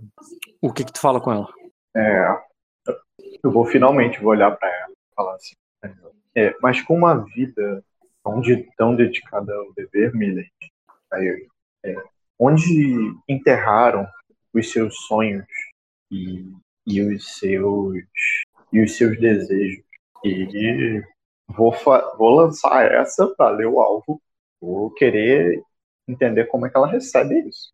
o 0.62 0.72
que 0.72 0.86
que 0.86 0.94
tu 0.94 1.00
fala 1.00 1.20
com 1.20 1.32
ela? 1.32 1.48
É, 1.96 2.26
eu 3.44 3.52
vou 3.52 3.66
finalmente 3.66 4.20
vou 4.20 4.32
olhar 4.32 4.52
pra 4.52 4.70
ela 4.70 4.92
e 4.92 5.16
falar 5.16 5.36
assim. 5.36 5.56
é, 6.36 6.56
mas 6.62 6.82
com 6.82 6.96
uma 6.96 7.16
vida 7.36 7.84
tão, 8.24 8.40
de- 8.40 8.70
tão 8.78 8.96
dedicada 8.96 9.54
ao 9.54 9.74
dever, 9.74 10.16
Millet, 10.16 10.52
aí 11.12 11.48
é, 11.84 11.96
onde 12.40 13.14
enterraram 13.28 14.08
os 14.54 14.72
seus 14.72 14.96
sonhos 15.08 15.46
e, 16.10 16.46
e 16.86 17.02
os 17.02 17.38
seus 17.38 17.96
e 18.72 18.82
os 18.82 18.96
seus 18.96 19.20
desejos? 19.20 19.84
E 20.24 21.04
vou, 21.48 21.76
vou 22.18 22.36
lançar 22.36 22.90
essa 22.92 23.28
para 23.36 23.50
ler 23.56 23.68
o 23.68 23.82
alvo. 23.82 24.22
Vou 24.62 24.92
querer 24.92 25.64
entender 26.08 26.46
como 26.46 26.66
é 26.66 26.70
que 26.70 26.78
ela 26.78 26.88
recebe 26.88 27.40
isso. 27.48 27.74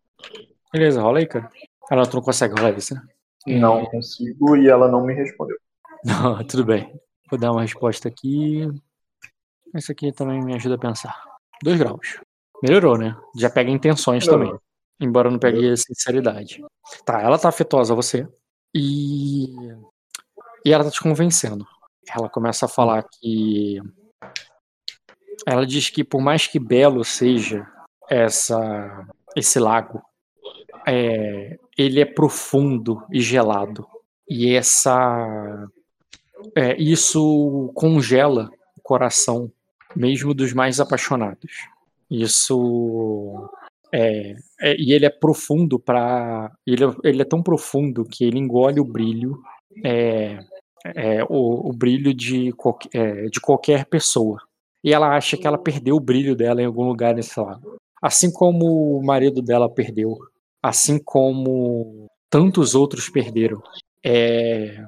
Beleza, 0.71 1.01
rola 1.01 1.19
aí, 1.19 1.27
cara. 1.27 1.49
Ela 1.91 2.03
não 2.11 2.21
consegue 2.21 2.59
rolar 2.59 2.77
isso, 2.77 2.95
né? 2.95 3.01
Não 3.45 3.85
consigo 3.85 4.57
e 4.57 4.67
ela 4.67 4.89
não 4.89 5.05
me 5.05 5.13
respondeu. 5.13 5.57
Não, 6.03 6.45
tudo 6.45 6.63
bem. 6.63 6.93
Vou 7.29 7.39
dar 7.39 7.51
uma 7.51 7.63
resposta 7.63 8.07
aqui. 8.07 8.67
Isso 9.73 9.91
aqui 9.91 10.11
também 10.11 10.39
me 10.43 10.53
ajuda 10.53 10.75
a 10.75 10.77
pensar. 10.77 11.15
Dois 11.63 11.77
graus. 11.79 12.19
Melhorou, 12.61 12.97
né? 12.97 13.17
Já 13.35 13.49
pega 13.49 13.71
intenções 13.71 14.25
Melhorou. 14.25 14.47
também. 14.47 14.61
Embora 14.99 15.29
não 15.29 15.39
pegue 15.39 15.75
sinceridade. 15.75 16.63
Tá, 17.03 17.21
ela 17.21 17.37
tá 17.37 17.49
afetuosa 17.49 17.93
a 17.93 17.95
você. 17.95 18.27
E. 18.73 19.47
E 20.65 20.71
ela 20.71 20.83
tá 20.83 20.91
te 20.91 21.01
convencendo. 21.01 21.65
Ela 22.15 22.29
começa 22.29 22.65
a 22.65 22.69
falar 22.69 23.03
que. 23.03 23.81
Ela 25.45 25.65
diz 25.65 25.89
que 25.89 26.03
por 26.03 26.21
mais 26.21 26.47
que 26.47 26.59
belo 26.59 27.03
seja 27.03 27.67
essa 28.09 29.07
esse 29.35 29.59
lago, 29.59 30.01
é, 30.87 31.59
ele 31.77 32.01
é 32.01 32.05
profundo 32.05 33.03
e 33.11 33.21
gelado. 33.21 33.85
E 34.27 34.53
essa 34.55 35.67
é, 36.55 36.75
isso 36.81 37.71
congela 37.75 38.49
o 38.75 38.81
coração, 38.81 39.51
mesmo 39.95 40.33
dos 40.33 40.53
mais 40.53 40.79
apaixonados. 40.79 41.51
Isso 42.09 43.49
é, 43.93 44.35
é 44.59 44.75
e 44.77 44.91
ele 44.91 45.05
é 45.05 45.09
profundo 45.09 45.79
para 45.79 46.51
ele, 46.65 46.83
ele 47.03 47.21
é 47.21 47.25
tão 47.25 47.43
profundo 47.43 48.05
que 48.05 48.23
ele 48.23 48.39
engole 48.39 48.79
o 48.79 48.85
brilho 48.85 49.39
é, 49.83 50.39
é, 50.95 51.23
o, 51.23 51.69
o, 51.69 51.73
brilho 51.73 52.13
de, 52.13 52.53
é, 52.93 53.25
de 53.25 53.39
qualquer 53.39 53.85
pessoa. 53.85 54.41
E 54.83 54.93
ela 54.93 55.15
acha 55.15 55.37
que 55.37 55.47
ela 55.47 55.57
perdeu 55.57 55.95
o 55.95 55.99
brilho 55.99 56.35
dela 56.35 56.61
em 56.61 56.65
algum 56.65 56.83
lugar 56.83 57.15
nesse 57.15 57.39
lago. 57.39 57.77
Assim 58.01 58.31
como 58.31 58.97
o 58.97 59.05
marido 59.05 59.41
dela 59.41 59.69
perdeu. 59.69 60.17
Assim 60.61 60.99
como 61.03 62.07
tantos 62.29 62.75
outros 62.75 63.09
perderam. 63.09 63.61
É, 64.05 64.83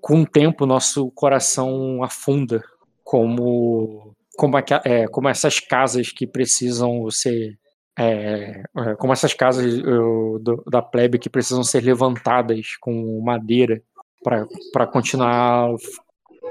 com 0.00 0.22
o 0.22 0.26
tempo, 0.26 0.66
nosso 0.66 1.10
coração 1.12 2.02
afunda 2.02 2.62
como, 3.04 4.14
como, 4.36 4.58
é, 4.58 5.06
como 5.08 5.28
essas 5.28 5.60
casas 5.60 6.10
que 6.10 6.26
precisam 6.26 7.08
ser. 7.10 7.58
É, 7.98 8.62
é 8.74 8.94
como 8.96 9.12
essas 9.12 9.34
casas 9.34 9.78
eu, 9.78 10.38
do, 10.40 10.64
da 10.66 10.80
plebe 10.80 11.18
que 11.18 11.28
precisam 11.28 11.62
ser 11.62 11.82
levantadas 11.82 12.76
com 12.80 13.20
madeira 13.22 13.82
para 14.24 14.86
continuar 14.86 15.74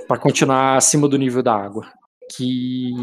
para 0.08 0.20
continuar 0.20 0.78
acima 0.78 1.08
do 1.08 1.18
nível 1.18 1.42
da 1.42 1.56
água. 1.56 1.92
Que, 2.32 2.94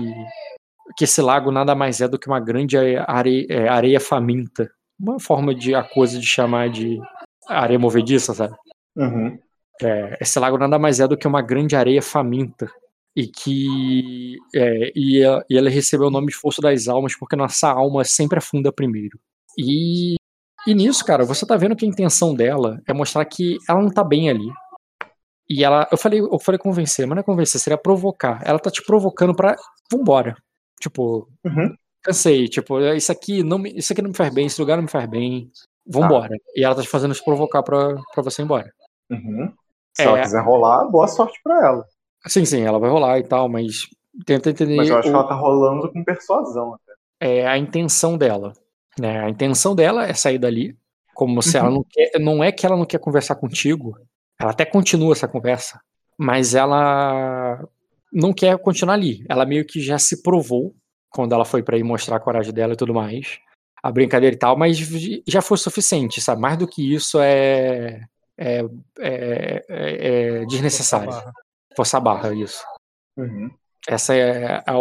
que 0.96 1.04
esse 1.04 1.20
lago 1.20 1.50
nada 1.50 1.74
mais 1.74 2.00
é 2.00 2.08
do 2.08 2.18
que 2.18 2.26
uma 2.26 2.40
grande 2.40 2.76
areia, 2.76 3.46
é, 3.48 3.68
areia 3.68 4.00
faminta. 4.00 4.70
Uma 4.98 5.20
forma 5.20 5.54
de 5.54 5.74
a 5.74 5.82
coisa 5.82 6.18
de 6.18 6.26
chamar 6.26 6.70
de 6.70 6.98
areia 7.48 7.78
movediça, 7.78 8.34
sabe? 8.34 8.54
Uhum. 8.96 9.38
É, 9.82 10.16
esse 10.20 10.38
lago 10.38 10.58
nada 10.58 10.78
mais 10.78 10.98
é 10.98 11.06
do 11.06 11.16
que 11.16 11.26
uma 11.26 11.42
grande 11.42 11.76
areia 11.76 12.02
faminta. 12.02 12.68
E 13.14 13.26
que 13.26 14.36
é, 14.54 14.92
e, 14.94 15.22
e 15.50 15.56
ela 15.56 15.68
recebeu 15.68 16.06
o 16.06 16.10
nome 16.10 16.28
de 16.28 16.36
Força 16.36 16.62
das 16.62 16.88
Almas 16.88 17.16
porque 17.16 17.36
nossa 17.36 17.68
alma 17.68 18.04
sempre 18.04 18.38
afunda 18.38 18.72
primeiro. 18.72 19.18
E 19.58 20.16
e 20.66 20.74
nisso, 20.74 21.04
cara, 21.04 21.24
você 21.24 21.46
tá 21.46 21.56
vendo 21.56 21.74
que 21.74 21.84
a 21.84 21.88
intenção 21.88 22.34
dela 22.34 22.80
é 22.86 22.92
mostrar 22.92 23.24
que 23.24 23.56
ela 23.68 23.80
não 23.80 23.90
tá 23.90 24.04
bem 24.04 24.28
ali. 24.28 24.48
E 25.48 25.64
ela, 25.64 25.88
eu 25.90 25.96
falei, 25.96 26.20
eu 26.20 26.38
falei 26.38 26.58
convencer, 26.58 27.06
mas 27.06 27.16
não 27.16 27.20
é 27.20 27.24
convencer, 27.24 27.60
seria 27.60 27.78
provocar. 27.78 28.40
Ela 28.44 28.58
tá 28.58 28.70
te 28.70 28.82
provocando 28.84 29.34
pra 29.34 29.56
vambora. 29.90 30.36
Tipo, 30.80 31.28
uhum. 31.44 31.74
cansei, 32.02 32.48
tipo, 32.48 32.78
isso 32.94 33.10
aqui 33.10 33.42
não 33.42 33.58
me, 33.58 33.72
isso 33.76 33.92
aqui 33.92 34.02
não 34.02 34.10
me 34.10 34.16
faz 34.16 34.32
bem, 34.32 34.46
esse 34.46 34.60
lugar 34.60 34.76
não 34.76 34.84
me 34.84 34.90
faz 34.90 35.08
bem. 35.08 35.50
Vambora. 35.86 36.34
Ah. 36.34 36.52
E 36.54 36.62
ela 36.62 36.74
tá 36.74 36.82
te 36.82 36.88
fazendo 36.88 37.14
te 37.14 37.24
provocar 37.24 37.62
pra, 37.62 37.94
pra 38.12 38.22
você 38.22 38.42
ir 38.42 38.44
embora. 38.44 38.70
Uhum. 39.10 39.50
Se 39.96 40.02
é... 40.02 40.04
ela 40.04 40.20
quiser 40.20 40.44
rolar, 40.44 40.86
boa 40.90 41.08
sorte 41.08 41.40
pra 41.42 41.66
ela. 41.66 41.84
Sim, 42.26 42.44
sim, 42.44 42.60
ela 42.60 42.78
vai 42.78 42.90
rolar 42.90 43.18
e 43.18 43.24
tal, 43.24 43.48
mas 43.48 43.86
tenta 44.26 44.50
entender. 44.50 44.76
Mas 44.76 44.90
eu 44.90 44.98
acho 44.98 45.08
o... 45.08 45.10
que 45.10 45.16
ela 45.16 45.26
tá 45.26 45.34
rolando 45.34 45.90
com 45.90 46.04
persuasão 46.04 46.74
até. 46.74 46.92
É 47.20 47.46
a 47.46 47.56
intenção 47.56 48.18
dela. 48.18 48.52
Né? 48.98 49.24
A 49.24 49.30
intenção 49.30 49.74
dela 49.74 50.04
é 50.06 50.12
sair 50.12 50.38
dali, 50.38 50.76
como 51.14 51.42
se 51.42 51.56
uhum. 51.56 51.64
ela 51.64 51.74
não 51.74 51.84
quer. 51.88 52.18
Não 52.20 52.44
é 52.44 52.52
que 52.52 52.66
ela 52.66 52.76
não 52.76 52.84
quer 52.84 52.98
conversar 52.98 53.36
contigo. 53.36 53.96
Ela 54.40 54.52
até 54.52 54.64
continua 54.64 55.12
essa 55.12 55.26
conversa, 55.26 55.80
mas 56.16 56.54
ela 56.54 57.66
não 58.12 58.32
quer 58.32 58.56
continuar 58.58 58.94
ali. 58.94 59.24
Ela 59.28 59.44
meio 59.44 59.64
que 59.64 59.80
já 59.80 59.98
se 59.98 60.22
provou 60.22 60.74
quando 61.10 61.34
ela 61.34 61.44
foi 61.44 61.62
para 61.62 61.76
ir 61.76 61.82
mostrar 61.82 62.16
a 62.16 62.20
coragem 62.20 62.52
dela 62.52 62.74
e 62.74 62.76
tudo 62.76 62.94
mais. 62.94 63.38
A 63.82 63.90
brincadeira 63.90 64.34
e 64.34 64.38
tal, 64.38 64.56
mas 64.56 64.76
já 65.26 65.40
foi 65.40 65.56
suficiente, 65.56 66.20
sabe? 66.20 66.40
Mais 66.40 66.56
do 66.56 66.66
que 66.66 66.94
isso 66.94 67.20
é. 67.20 68.04
É, 68.40 68.60
é, 69.00 69.64
é, 69.68 70.42
é 70.42 70.46
desnecessário. 70.46 71.12
Forçar 71.74 72.00
a 72.00 72.04
barra, 72.04 72.32
isso. 72.32 72.64
Uhum. 73.16 73.50
Essa 73.88 74.14
é 74.14 74.62
a, 74.64 74.74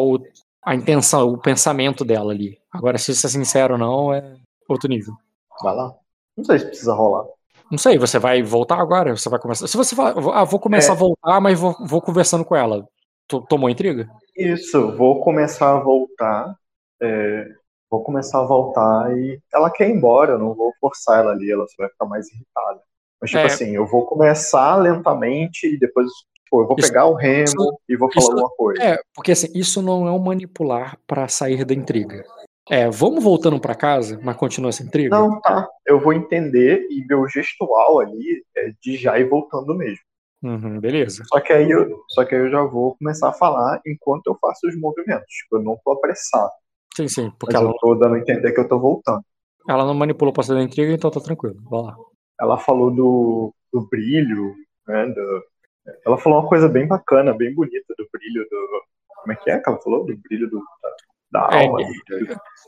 a 0.63 0.75
intenção, 0.75 1.27
o 1.29 1.37
pensamento 1.39 2.05
dela 2.05 2.31
ali. 2.31 2.59
Agora, 2.71 2.99
se 2.99 3.11
isso 3.11 3.25
é 3.25 3.29
sincero 3.29 3.73
ou 3.73 3.79
não, 3.79 4.13
é 4.13 4.37
outro 4.67 4.87
nível. 4.87 5.15
Vai 5.63 5.75
lá. 5.75 5.95
Não 6.35 6.43
sei 6.43 6.59
se 6.59 6.65
precisa 6.65 6.93
rolar. 6.93 7.25
Não 7.71 7.77
sei, 7.77 7.97
você 7.97 8.17
vai 8.17 8.41
voltar 8.41 8.79
agora? 8.79 9.15
Você 9.15 9.29
vai 9.29 9.39
começar. 9.39 9.67
Se 9.67 9.75
você 9.75 9.95
falar, 9.95 10.15
ah, 10.33 10.43
vou 10.43 10.59
começar 10.59 10.93
é. 10.93 10.95
a 10.95 10.99
voltar, 10.99 11.41
mas 11.41 11.59
vou, 11.59 11.75
vou 11.85 12.01
conversando 12.01 12.45
com 12.45 12.55
ela. 12.55 12.87
Tomou 13.49 13.69
intriga? 13.69 14.07
Isso, 14.35 14.95
vou 14.95 15.21
começar 15.21 15.75
a 15.75 15.79
voltar. 15.79 16.55
É, 17.01 17.47
vou 17.89 18.03
começar 18.03 18.39
a 18.39 18.45
voltar 18.45 19.15
e 19.17 19.39
ela 19.53 19.69
quer 19.69 19.89
ir 19.89 19.93
embora, 19.95 20.33
eu 20.33 20.39
não 20.39 20.53
vou 20.53 20.73
forçar 20.79 21.19
ela 21.19 21.31
ali, 21.31 21.51
ela 21.51 21.65
só 21.67 21.75
vai 21.77 21.89
ficar 21.89 22.05
mais 22.05 22.27
irritada. 22.31 22.81
Mas, 23.21 23.31
tipo 23.31 23.43
é. 23.43 23.45
assim, 23.45 23.75
eu 23.75 23.85
vou 23.85 24.05
começar 24.05 24.75
lentamente 24.75 25.67
e 25.67 25.77
depois 25.77 26.09
Pô, 26.49 26.61
eu 26.61 26.67
vou 26.67 26.77
isso, 26.79 26.87
pegar 26.87 27.05
o 27.05 27.13
remo 27.13 27.43
isso, 27.43 27.79
e 27.89 27.97
vou 27.97 28.09
falar 28.11 28.23
isso, 28.23 28.31
alguma 28.31 28.49
coisa. 28.55 28.81
É, 28.81 28.97
porque 29.13 29.31
assim, 29.31 29.47
isso 29.53 29.81
não 29.81 30.07
é 30.07 30.11
um 30.11 30.19
manipular 30.19 30.97
para 31.05 31.27
sair 31.27 31.65
da 31.65 31.73
intriga. 31.73 32.23
É, 32.69 32.89
vamos 32.89 33.23
voltando 33.23 33.59
para 33.59 33.75
casa, 33.75 34.19
mas 34.21 34.35
continua 34.35 34.69
essa 34.69 34.83
intriga? 34.83 35.17
Não, 35.17 35.39
tá. 35.39 35.67
Eu 35.85 35.99
vou 35.99 36.11
entender 36.11 36.85
e 36.89 37.05
meu 37.07 37.27
gestual 37.27 37.99
ali 37.99 38.43
é 38.55 38.71
de 38.81 38.97
já 38.97 39.17
ir 39.17 39.29
voltando 39.29 39.73
mesmo. 39.73 40.03
Uhum, 40.43 40.79
beleza. 40.79 41.23
Só 41.27 41.39
que, 41.39 41.51
aí 41.51 41.69
eu, 41.69 42.03
só 42.09 42.23
que 42.23 42.35
aí 42.35 42.41
eu 42.41 42.49
já 42.49 42.61
vou 42.61 42.95
começar 42.97 43.29
a 43.29 43.33
falar 43.33 43.81
enquanto 43.85 44.27
eu 44.27 44.37
faço 44.39 44.67
os 44.67 44.79
movimentos. 44.79 45.27
Tipo, 45.27 45.57
eu 45.57 45.63
não 45.63 45.79
tô 45.83 45.91
apressado. 45.91 46.51
Sim, 46.95 47.07
sim. 47.07 47.31
Porque 47.39 47.55
ela... 47.55 47.69
eu 47.69 47.73
tô 47.79 47.95
dando 47.95 48.15
a 48.15 48.19
entender 48.19 48.51
que 48.51 48.59
eu 48.59 48.67
tô 48.67 48.79
voltando. 48.79 49.21
Ela 49.67 49.85
não 49.85 49.93
manipulou 49.93 50.33
pra 50.33 50.43
sair 50.43 50.57
da 50.57 50.63
intriga, 50.63 50.93
então 50.93 51.09
tá 51.09 51.19
tranquilo. 51.19 51.57
Vai 51.69 51.81
lá. 51.81 51.95
Ela 52.39 52.57
falou 52.57 52.91
do, 52.91 53.53
do 53.73 53.87
brilho, 53.87 54.53
né? 54.87 55.07
Do, 55.07 55.43
ela 56.05 56.17
falou 56.17 56.39
uma 56.39 56.47
coisa 56.47 56.67
bem 56.67 56.87
bacana, 56.87 57.33
bem 57.33 57.53
bonita 57.53 57.93
do 57.97 58.07
brilho 58.11 58.45
do. 58.49 58.83
Como 59.21 59.33
é 59.33 59.35
que 59.35 59.49
é 59.49 59.59
que 59.59 59.69
ela 59.69 59.79
falou? 59.79 60.05
Do 60.05 60.15
brilho 60.17 60.49
do, 60.49 60.61
da, 61.31 61.49
é, 61.51 61.65
alma. 61.65 61.79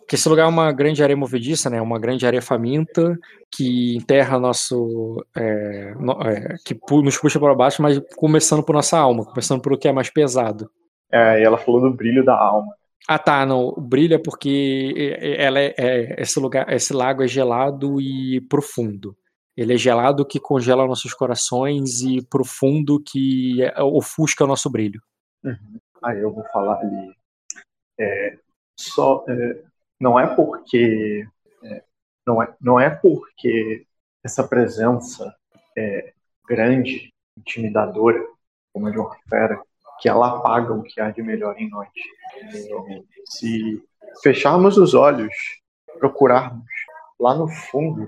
Que 0.08 0.16
esse 0.16 0.28
lugar 0.28 0.44
é 0.46 0.50
uma 0.50 0.72
grande 0.72 1.02
areia 1.04 1.18
movediça, 1.18 1.70
né? 1.70 1.82
Uma 1.82 2.00
grande 2.00 2.26
areia 2.26 2.42
faminta 2.42 3.18
que 3.52 3.96
enterra 3.96 4.40
nosso. 4.40 5.24
É, 5.36 5.94
no, 5.96 6.14
é, 6.24 6.56
que 6.66 6.78
nos 6.92 7.18
puxa 7.18 7.40
para 7.40 7.56
baixo, 7.56 7.82
mas 7.82 8.00
começando 8.16 8.64
por 8.64 8.74
nossa 8.74 8.98
alma, 8.98 9.26
começando 9.26 9.62
por 9.62 9.74
o 9.74 9.78
que 9.78 9.88
é 9.88 9.92
mais 9.92 10.10
pesado. 10.10 10.70
É, 11.12 11.42
e 11.42 11.44
ela 11.44 11.58
falou 11.58 11.82
do 11.82 11.94
brilho 11.94 12.24
da 12.24 12.36
alma. 12.36 12.74
Ah, 13.08 13.18
tá, 13.18 13.46
não. 13.46 13.70
O 13.70 13.82
brilho 13.82 14.14
é 14.14 14.20
porque 14.20 15.18
ela 15.20 15.60
é, 15.60 15.74
é, 15.78 16.22
esse 16.22 16.40
lugar, 16.40 16.72
esse 16.72 16.94
lago 16.94 17.24
é 17.24 17.28
gelado 17.28 18.00
e 18.00 18.42
profundo. 18.42 19.18
Ele 19.58 19.74
é 19.74 19.78
gelado 19.78 20.26
que 20.26 20.40
congela 20.40 20.88
nossos 20.88 21.14
corações 21.14 22.02
e 22.02 22.22
profundo 22.22 23.00
que 23.00 23.64
é, 23.64 23.82
ofusca 23.82 24.44
o 24.44 24.48
nosso 24.48 24.70
brilho. 24.70 25.02
Uhum. 25.44 25.80
Aí 26.04 26.20
eu 26.20 26.32
vou 26.32 26.44
falar 26.54 26.80
ali. 26.80 27.12
É, 28.00 28.38
só, 28.80 29.26
é, 29.28 29.64
não 30.00 30.20
é 30.20 30.28
porque 30.36 31.28
é, 31.64 31.84
não, 32.26 32.42
é, 32.42 32.56
não 32.62 32.80
é 32.80 32.90
porque 32.90 33.86
essa 34.24 34.48
presença 34.48 35.36
é 35.78 36.14
grande, 36.48 37.14
intimidadora, 37.38 38.24
como 38.74 38.88
a 38.88 38.92
de 38.92 38.98
uma 38.98 39.16
fera, 39.30 39.62
que 40.00 40.08
ela 40.08 40.38
apaga 40.38 40.74
o 40.74 40.84
que 40.84 41.00
há 41.02 41.12
de 41.12 41.22
melhor 41.22 41.56
em 41.58 41.70
nós. 41.70 41.90
Se 43.26 43.84
fecharmos 44.24 44.78
os 44.78 44.94
olhos, 44.94 45.34
procurarmos 46.00 46.66
lá 47.20 47.36
no 47.36 47.48
fundo 47.48 48.08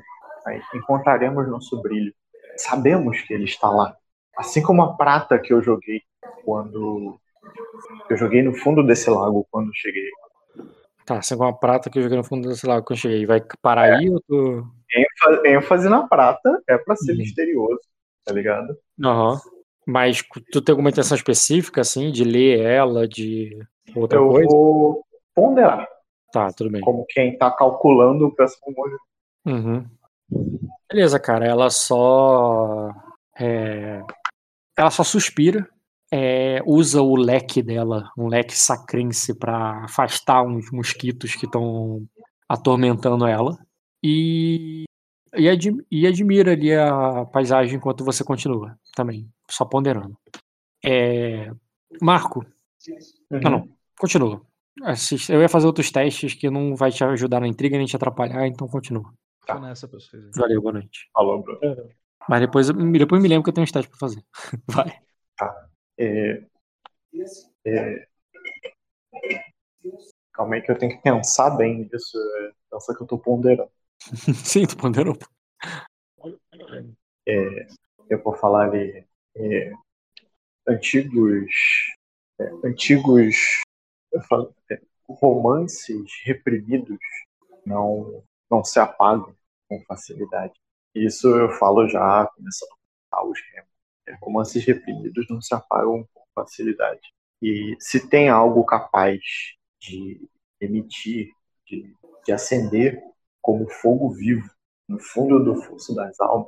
encontraremos 0.73 1.47
nosso 1.47 1.81
brilho. 1.81 2.13
Sabemos 2.57 3.21
que 3.21 3.33
ele 3.33 3.43
está 3.43 3.69
lá. 3.69 3.95
Assim 4.37 4.61
como 4.61 4.81
a 4.81 4.95
prata 4.95 5.37
que 5.37 5.53
eu 5.53 5.61
joguei 5.61 6.01
quando. 6.43 7.19
Eu 8.09 8.17
joguei 8.17 8.41
no 8.41 8.53
fundo 8.53 8.85
desse 8.85 9.09
lago 9.09 9.47
quando 9.51 9.71
cheguei. 9.73 10.09
Tá, 11.05 11.17
assim 11.17 11.35
como 11.35 11.49
a 11.49 11.53
prata 11.53 11.89
que 11.89 11.97
eu 11.97 12.03
joguei 12.03 12.17
no 12.17 12.23
fundo 12.23 12.47
desse 12.47 12.65
lago 12.65 12.85
quando 12.85 12.99
cheguei. 12.99 13.25
Vai 13.25 13.41
parar 13.61 13.87
é. 13.87 13.95
aí 13.95 14.09
ou 14.09 14.21
tu. 14.21 14.65
ênfase, 14.93 15.47
ênfase 15.47 15.89
na 15.89 16.07
prata 16.07 16.61
é 16.67 16.77
para 16.77 16.95
ser 16.95 17.13
uhum. 17.13 17.17
misterioso, 17.17 17.81
tá 18.23 18.33
ligado? 18.33 18.75
Aham. 19.03 19.33
Uhum. 19.33 19.39
Mas 19.87 20.23
tu 20.51 20.61
tem 20.61 20.73
alguma 20.73 20.89
intenção 20.89 21.17
específica, 21.17 21.81
assim, 21.81 22.11
de 22.11 22.23
ler 22.23 22.59
ela, 22.59 23.07
de 23.07 23.57
outra 23.95 24.19
eu 24.19 24.27
coisa? 24.27 24.43
Eu 24.45 24.49
vou 24.49 25.05
ponderar. 25.33 25.87
Tá, 26.31 26.51
tudo 26.53 26.69
bem. 26.69 26.81
Como 26.81 27.05
quem 27.09 27.37
tá 27.37 27.51
calculando 27.51 28.27
o 28.27 28.31
próximo 28.33 28.73
movimento. 28.75 29.01
Uhum. 29.45 29.85
Beleza, 30.89 31.19
cara. 31.19 31.45
Ela 31.45 31.69
só. 31.69 32.91
É... 33.37 34.01
Ela 34.77 34.91
só 34.91 35.03
suspira 35.03 35.67
é, 36.11 36.61
usa 36.65 37.01
o 37.01 37.15
leque 37.15 37.61
dela, 37.63 38.11
um 38.17 38.27
leque 38.27 38.57
sacrense, 38.57 39.33
para 39.37 39.85
afastar 39.85 40.43
uns 40.43 40.69
mosquitos 40.71 41.35
que 41.35 41.45
estão 41.45 42.05
atormentando 42.49 43.25
ela. 43.25 43.57
E, 44.03 44.83
e, 45.37 45.47
admi- 45.47 45.85
e 45.89 46.05
admira 46.07 46.51
ali 46.51 46.73
a 46.75 47.23
paisagem 47.25 47.75
enquanto 47.77 48.03
você 48.03 48.23
continua 48.23 48.77
também, 48.95 49.29
só 49.49 49.63
ponderando. 49.65 50.17
É, 50.83 51.51
Marco, 52.01 52.45
Uhum. 53.31 53.39
não, 53.43 53.51
não, 53.51 53.69
continua. 53.99 54.41
Eu 55.29 55.41
ia 55.41 55.47
fazer 55.49 55.67
outros 55.67 55.91
testes 55.91 56.33
que 56.33 56.49
não 56.49 56.75
vai 56.75 56.91
te 56.91 57.03
ajudar 57.03 57.39
na 57.39 57.47
intriga 57.47 57.77
nem 57.77 57.85
te 57.85 57.95
atrapalhar, 57.95 58.47
então 58.47 58.67
continua. 58.67 59.13
Tô 59.45 59.59
nessa. 59.59 59.87
Valeu, 60.35 60.61
boa 60.61 60.73
noite. 60.73 61.09
Falou. 61.13 61.43
Mas 62.27 62.41
depois, 62.41 62.69
depois 62.69 63.21
me 63.21 63.27
lembro 63.27 63.43
que 63.43 63.49
eu 63.49 63.53
tenho 63.53 63.63
uns 63.63 63.71
testes 63.71 63.89
pra 63.89 63.99
fazer. 63.99 64.23
Vai. 64.67 64.99
É, 66.03 66.43
é, 67.63 68.07
calma 70.33 70.55
aí 70.55 70.61
que 70.63 70.71
eu 70.71 70.77
tenho 70.77 70.95
que 70.95 71.03
pensar 71.03 71.51
bem 71.51 71.87
nisso. 71.91 72.17
É, 72.17 72.51
pensa 72.71 72.95
que 72.95 73.03
eu 73.03 73.07
tô 73.07 73.19
ponderando. 73.19 73.71
Sim, 74.43 74.65
tu 74.65 74.77
ponderou. 74.77 75.15
É, 77.27 77.67
eu 78.09 78.23
vou 78.23 78.35
falar 78.35 78.69
ali. 78.69 79.05
é, 79.35 79.71
antigos. 80.67 81.51
é, 82.39 82.45
antigos. 82.65 83.35
falo, 84.27 84.55
é, 84.71 84.81
romances 85.07 86.11
reprimidos 86.23 86.97
não, 87.63 88.23
não 88.49 88.63
se 88.63 88.79
apagam 88.79 89.35
com 89.69 89.79
facilidade. 89.85 90.53
Isso 90.95 91.27
eu 91.27 91.51
falo 91.51 91.87
já 91.87 92.27
começando 92.35 92.75
a 93.11 93.23
os 93.23 93.39
remos. 93.53 93.70
Romances 94.21 94.65
reprimidos 94.65 95.25
não 95.29 95.41
se 95.41 95.53
apagam 95.53 96.07
com 96.13 96.23
facilidade. 96.35 97.01
E 97.41 97.75
se 97.79 98.07
tem 98.07 98.29
algo 98.29 98.63
capaz 98.63 99.19
de 99.79 100.21
emitir, 100.59 101.31
de, 101.65 101.95
de 102.25 102.31
acender 102.31 103.01
como 103.41 103.69
fogo 103.69 104.11
vivo 104.11 104.47
no 104.87 104.99
fundo 104.99 105.43
do 105.43 105.55
fosso 105.63 105.95
das 105.95 106.19
almas, 106.19 106.47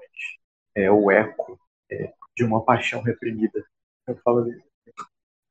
é 0.76 0.92
o 0.92 1.10
eco 1.10 1.60
é, 1.92 2.14
de 2.36 2.44
uma 2.44 2.64
paixão 2.64 3.02
reprimida. 3.02 3.66
Eu 4.08 4.18
falo 4.18 4.48
isso. 4.50 4.64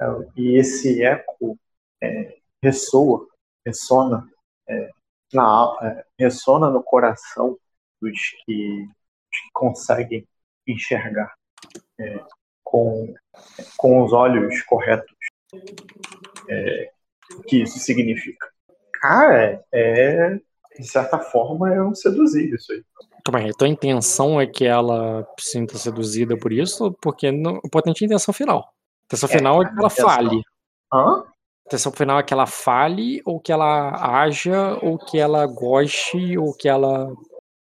É, 0.01 0.05
E 0.37 0.59
esse 0.59 1.03
eco 1.03 1.59
é, 2.03 2.39
ressoa, 2.63 3.27
ressona, 3.67 4.29
é, 4.69 4.91
na, 5.33 5.79
é, 5.83 6.07
ressona 6.19 6.71
no 6.71 6.83
coração 6.83 7.59
dos 8.01 8.19
que, 8.45 8.87
dos 8.87 9.41
que 9.41 9.51
conseguem 9.53 10.29
enxergar 10.67 11.35
é, 12.01 12.21
com, 12.65 13.15
com 13.77 14.03
os 14.03 14.13
olhos 14.13 14.61
corretos. 14.63 15.15
É, 16.49 16.91
o 17.37 17.43
que 17.43 17.63
isso 17.63 17.79
significa? 17.79 18.49
Cara, 18.95 19.63
é, 19.73 20.37
de 20.79 20.87
certa 20.87 21.19
forma 21.19 21.73
é 21.73 21.83
um 21.83 21.95
seduzir 21.95 22.53
isso 22.55 22.73
aí. 22.73 22.83
Calma 23.25 23.39
aí, 23.41 23.51
a 23.51 23.55
tua 23.55 23.69
intenção 23.69 24.41
é 24.41 24.47
que 24.47 24.65
ela 24.65 25.27
se 25.39 25.53
sinta 25.53 25.77
seduzida 25.79 26.37
por 26.37 26.53
isso, 26.53 26.93
porque 27.01 27.31
não, 27.31 27.61
o 27.63 27.69
potente 27.71 28.03
é 28.03 28.07
intenção 28.07 28.35
final. 28.35 28.61
A 28.61 29.05
intenção 29.07 29.29
É, 29.29 29.33
final 29.33 29.63
é 29.63 29.65
que 29.67 29.71
ela 29.71 29.87
intenção- 29.87 30.09
fale. 30.09 30.43
Hã? 30.93 31.21
A 31.21 31.69
intenção 31.69 31.93
final 31.93 32.19
é 32.19 32.23
que 32.25 32.35
ela 32.35 32.47
fale, 32.47 33.23
ou 33.25 33.39
que 33.41 33.53
ela 33.53 33.91
haja, 34.21 34.77
ou 34.83 34.99
que 34.99 35.19
ela 35.19 35.47
goste, 35.47 36.37
ou 36.37 36.53
que 36.53 36.69
ela 36.69 37.09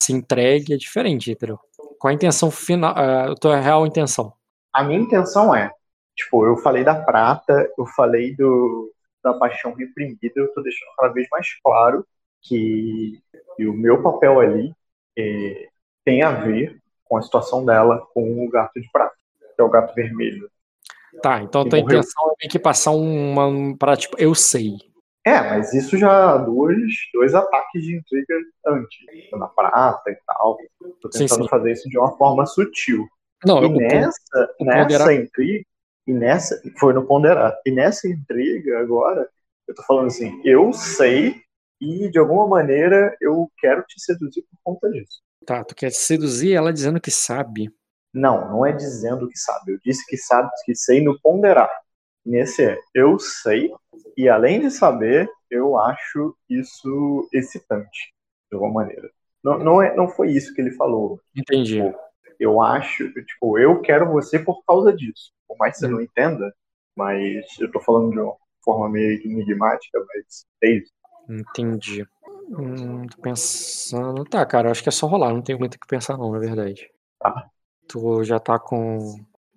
se 0.01 0.13
entregue. 0.13 0.73
É 0.73 0.77
diferente, 0.77 1.31
entendeu? 1.31 1.59
Qual 1.99 2.09
a 2.09 2.13
intenção 2.13 2.49
final, 2.49 2.95
a 2.97 3.35
tua 3.35 3.57
real 3.57 3.85
intenção? 3.85 4.33
A 4.73 4.83
minha 4.83 4.99
intenção 4.99 5.53
é, 5.53 5.71
tipo, 6.15 6.45
eu 6.45 6.55
falei 6.57 6.83
da 6.83 6.95
prata, 6.95 7.69
eu 7.77 7.85
falei 7.85 8.35
do, 8.35 8.91
da 9.23 9.33
paixão 9.33 9.73
reprimida, 9.73 10.31
eu 10.35 10.53
tô 10.53 10.61
deixando 10.61 10.95
cada 10.97 11.13
vez 11.13 11.27
mais 11.29 11.47
claro 11.61 12.05
que, 12.41 13.21
o 13.59 13.73
meu 13.73 14.01
papel 14.01 14.39
ali 14.39 14.73
é, 15.17 15.67
tem 16.05 16.23
a 16.23 16.31
ver 16.31 16.79
com 17.03 17.17
a 17.17 17.21
situação 17.21 17.65
dela 17.65 18.07
com 18.13 18.45
o 18.45 18.49
gato 18.49 18.79
de 18.79 18.89
prata, 18.89 19.15
que 19.53 19.61
é 19.61 19.63
o 19.63 19.69
gato 19.69 19.93
vermelho. 19.93 20.49
Tá, 21.21 21.41
então 21.41 21.61
a 21.61 21.69
tua 21.69 21.79
morreu. 21.79 21.99
intenção 21.99 22.27
é 22.27 22.33
meio 22.39 22.51
que 22.51 22.59
passar 22.59 22.91
uma. 22.91 23.75
para 23.77 23.97
tipo, 23.97 24.15
eu 24.17 24.33
sei. 24.33 24.77
É, 25.29 25.49
mas 25.49 25.73
isso 25.73 25.97
já 25.97 26.37
dois, 26.37 26.91
dois 27.13 27.35
ataques 27.35 27.83
de 27.83 27.95
intriga 27.97 28.35
antes, 28.65 28.97
na 29.33 29.47
prata 29.47 30.09
e 30.09 30.17
tal. 30.25 30.57
Tô 31.01 31.11
Sim, 31.11 31.19
tentando 31.19 31.43
sim. 31.43 31.49
fazer 31.49 31.71
isso 31.71 31.89
de 31.89 31.97
uma 31.97 32.15
forma 32.17 32.45
sutil. 32.45 33.05
Não, 33.45 33.61
E 33.61 33.65
eu, 33.65 33.71
nessa, 33.71 34.55
o 34.59 34.65
nessa 34.65 34.81
ponderar- 34.83 35.13
intriga, 35.13 35.65
e 36.07 36.13
nessa, 36.13 36.61
foi 36.79 36.93
no 36.93 37.05
ponderar. 37.05 37.55
E 37.65 37.71
nessa 37.71 38.07
intriga 38.07 38.79
agora, 38.79 39.29
eu 39.67 39.75
tô 39.75 39.83
falando 39.83 40.07
assim, 40.07 40.41
eu 40.43 40.73
sei 40.73 41.35
e 41.79 42.09
de 42.09 42.17
alguma 42.19 42.47
maneira 42.47 43.15
eu 43.21 43.49
quero 43.59 43.83
te 43.83 44.01
seduzir 44.01 44.41
por 44.43 44.59
conta 44.63 44.89
disso. 44.89 45.21
tá, 45.45 45.63
tu 45.63 45.73
quer 45.75 45.91
seduzir 45.91 46.53
ela 46.53 46.73
dizendo 46.73 46.99
que 46.99 47.11
sabe. 47.11 47.71
Não, 48.13 48.49
não 48.49 48.65
é 48.65 48.71
dizendo 48.71 49.27
que 49.29 49.37
sabe. 49.37 49.73
Eu 49.73 49.79
disse 49.85 50.05
que 50.07 50.17
sabe, 50.17 50.49
que 50.65 50.73
sei 50.75 51.01
no 51.03 51.17
ponderar. 51.21 51.69
Nesse 52.29 52.63
é, 52.63 52.77
eu 52.93 53.17
sei 53.17 53.71
e 54.15 54.29
além 54.29 54.61
de 54.61 54.69
saber, 54.69 55.27
eu 55.49 55.79
acho 55.79 56.37
isso 56.47 57.27
excitante 57.33 58.13
de 58.51 58.55
alguma 58.55 58.83
maneira. 58.83 59.09
Não, 59.43 59.57
não, 59.57 59.81
é, 59.81 59.95
não 59.95 60.07
foi 60.07 60.29
isso 60.29 60.53
que 60.53 60.61
ele 60.61 60.69
falou. 60.73 61.19
Entendi. 61.35 61.81
eu 62.39 62.61
acho, 62.61 63.11
tipo, 63.23 63.57
eu 63.57 63.81
quero 63.81 64.11
você 64.11 64.37
por 64.37 64.63
causa 64.63 64.93
disso. 64.93 65.31
Por 65.47 65.57
mais 65.57 65.73
que 65.73 65.79
você 65.79 65.87
não 65.87 65.99
entenda, 66.01 66.53
mas 66.95 67.47
eu 67.59 67.71
tô 67.71 67.79
falando 67.79 68.11
de 68.11 68.19
uma 68.19 68.35
forma 68.63 68.87
meio 68.89 69.19
enigmática, 69.25 69.97
mas 69.97 70.45
é 70.63 70.69
isso. 70.69 70.93
Entendi. 71.27 72.05
Hum, 72.47 73.07
tô 73.07 73.21
pensando. 73.23 74.23
Tá, 74.25 74.45
cara, 74.45 74.69
acho 74.69 74.83
que 74.83 74.89
é 74.89 74.91
só 74.91 75.07
rolar, 75.07 75.33
não 75.33 75.41
tem 75.41 75.57
muito 75.57 75.75
o 75.75 75.79
que 75.79 75.87
pensar, 75.87 76.15
não, 76.15 76.31
na 76.31 76.37
verdade. 76.37 76.91
Tá. 77.19 77.49
Tu 77.87 78.23
já 78.23 78.39
tá 78.39 78.59
com. 78.59 78.99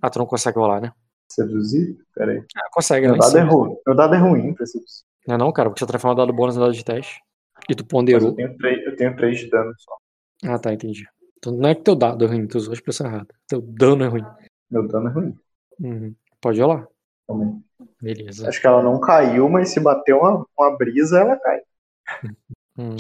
Ah, 0.01 0.09
tu 0.09 0.19
não 0.19 0.27
consegue 0.27 0.59
rolar, 0.59 0.81
né? 0.81 0.91
Seduzir? 1.35 1.97
Peraí. 2.15 2.45
Ah, 2.57 2.69
consegue, 2.73 3.07
Meu 3.07 3.15
né? 3.17 3.21
dado 3.21 3.39
é 3.39 3.43
ruim. 3.43 3.77
Meu 3.87 3.97
dado 3.97 4.15
é 4.15 4.19
ruim 4.19 4.55
pra 4.55 4.67
seduzir. 4.67 5.03
Não 5.27 5.35
é 5.35 5.39
não, 5.39 5.53
cara, 5.53 5.71
porque 5.71 5.81
você 5.81 5.87
transforma 5.87 6.17
dado 6.17 6.33
bônus 6.33 6.57
em 6.57 6.61
dado 6.61 6.73
de 6.73 6.85
teste. 6.85 7.21
E 7.69 7.75
tu 7.75 7.83
Mas 7.85 7.89
ponderou. 7.91 8.31
eu 8.31 8.35
tenho, 8.35 8.57
três, 8.57 8.87
eu 8.87 8.97
tenho 8.97 9.17
três 9.17 9.39
de 9.39 9.49
dano 9.51 9.73
só. 9.79 9.97
Ah, 10.45 10.59
tá, 10.59 10.73
entendi. 10.73 11.05
Então 11.39 11.53
não 11.53 11.69
é 11.69 11.75
que 11.75 11.83
teu 11.83 11.95
dado 11.95 12.25
é 12.25 12.29
ruim, 12.29 12.47
tu 12.47 12.57
usou 12.59 12.73
a 12.73 12.75
expressão 12.75 13.07
errada. 13.07 13.29
Teu 13.49 13.61
dano 13.61 14.05
é 14.05 14.09
ruim. 14.09 14.25
Meu 14.71 14.87
dano 14.89 15.09
é 15.09 15.13
ruim 15.13 15.39
Uhum. 15.81 16.15
Pode 16.41 16.61
rolar. 16.61 16.87
também. 17.27 17.65
Beleza. 18.01 18.49
Acho 18.49 18.61
que 18.61 18.67
ela 18.67 18.83
não 18.83 19.01
caiu, 19.01 19.49
mas 19.49 19.71
se 19.71 19.79
bater 19.81 20.13
uma, 20.15 20.45
uma 20.59 20.77
brisa, 20.77 21.21
ela 21.21 21.37
cai. 21.37 21.61
Hum, 22.79 22.97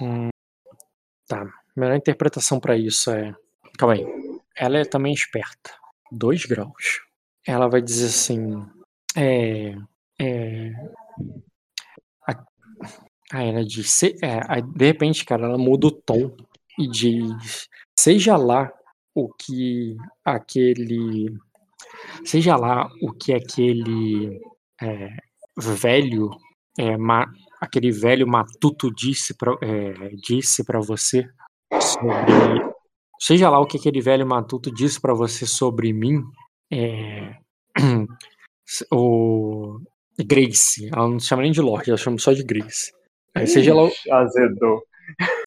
hum, 0.00 0.28
tá. 1.26 1.44
Melhor 1.76 1.96
interpretação 1.96 2.60
pra 2.60 2.76
isso 2.76 3.10
é. 3.10 3.34
Calma 3.76 3.94
aí. 3.94 4.06
Ela 4.56 4.78
é 4.78 4.84
também 4.84 5.12
esperta. 5.12 5.72
Dois 6.12 6.44
graus. 6.46 7.00
Ela 7.46 7.68
vai 7.68 7.80
dizer 7.82 8.06
assim. 8.06 8.64
É. 9.16 9.74
É. 10.20 10.72
a- 12.28 12.44
Ah, 13.32 13.42
ela 13.44 13.64
diz. 13.64 13.90
se- 13.90 14.16
é, 14.22 14.40
aí, 14.48 14.62
de 14.62 14.86
repente, 14.86 15.24
cara, 15.24 15.46
ela 15.46 15.58
muda 15.58 15.86
o 15.88 15.90
tom 15.92 16.34
e 16.78 16.88
diz. 16.88 17.68
Seja 17.98 18.36
lá 18.36 18.70
o 19.14 19.28
que 19.32 19.96
aquele. 20.24 21.36
Seja 22.24 22.56
lá 22.56 22.88
o 23.02 23.12
que 23.12 23.32
aquele 23.34 24.40
é, 24.82 25.10
velho 25.58 26.30
é, 26.78 26.96
ma- 26.96 27.30
aquele 27.60 27.90
velho 27.90 28.26
matuto 28.28 28.90
disse 28.94 29.34
pra, 29.36 29.56
é, 29.62 30.10
disse 30.16 30.64
para 30.64 30.80
você 30.80 31.28
sobre 31.80 32.72
seja 33.20 33.50
lá 33.50 33.60
o 33.60 33.66
que 33.66 33.76
aquele 33.78 34.00
velho 34.00 34.26
matuto 34.26 34.70
disse 34.72 35.00
para 35.00 35.12
você 35.14 35.46
sobre 35.46 35.92
mim 35.92 36.22
é, 36.72 37.36
o 38.92 39.78
Grace 40.26 40.88
ela 40.92 41.08
não 41.08 41.18
se 41.18 41.26
chama 41.28 41.42
nem 41.42 41.52
de 41.52 41.60
Lorde 41.60 41.90
ela 41.90 41.98
chama 41.98 42.18
só 42.18 42.32
de 42.32 42.42
Grace 42.44 42.92
É, 43.34 43.46
seja 43.46 43.74
lá 43.74 43.84
o- 43.84 43.92
Azedou. 44.12 44.82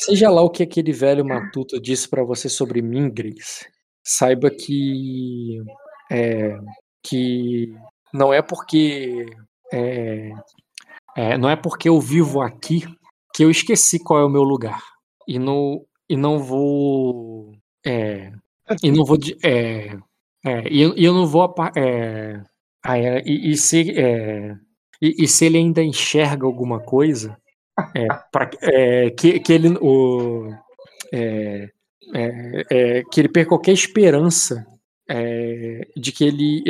Seja 0.02 0.30
lá 0.30 0.42
o 0.42 0.50
que 0.50 0.64
aquele 0.64 0.92
velho 0.92 1.24
matuto 1.26 1.80
disse 1.80 2.10
pra 2.10 2.22
você 2.24 2.50
sobre 2.50 2.82
mim, 2.82 3.10
Grace, 3.10 3.66
saiba 4.04 4.50
que 4.52 5.58
é, 6.12 6.58
que 7.02 7.74
não 8.14 8.34
é 8.34 8.42
porque 8.42 9.26
é, 9.72 10.32
é, 11.16 11.38
não 11.38 11.50
é 11.50 11.56
porque 11.56 11.88
eu 11.88 12.00
vivo 12.02 12.42
aqui 12.42 12.84
que 13.34 13.44
eu 13.44 13.50
esqueci 13.50 14.04
qual 14.04 14.20
é 14.20 14.26
o 14.26 14.30
meu 14.30 14.44
lugar 14.44 14.82
e 15.28 15.40
não 15.40 15.86
e 16.10 16.18
não 16.18 16.38
vou 16.40 17.54
e 18.84 18.92
não 18.92 19.06
vou 19.06 19.18
é, 19.44 19.98
é, 20.46 20.68
e, 20.70 20.82
eu, 20.82 20.94
eu 20.96 21.14
não 21.14 21.26
vou 21.26 21.54
é, 21.76 22.42
ah, 22.84 22.98
é, 22.98 23.24
e, 23.26 23.52
e 23.52 23.58
se 23.58 23.92
é, 23.98 24.56
e, 25.02 25.24
e 25.24 25.28
se 25.28 25.46
ele 25.46 25.58
ainda 25.58 25.82
enxerga 25.84 26.46
alguma 26.46 26.80
coisa 26.80 27.38
é, 27.96 28.08
pra, 28.32 28.50
é, 28.62 29.10
que, 29.12 29.40
que 29.40 29.54
ele 29.54 29.70
o, 29.82 30.50
é, 31.14 31.70
é, 32.14 32.64
é, 32.70 33.04
que 33.12 33.22
ele 33.22 33.30
perca 33.30 33.50
qualquer 33.50 33.72
esperança 33.72 34.66
é, 35.10 35.88
de 35.96 36.12
que 36.12 36.24
ele 36.26 36.64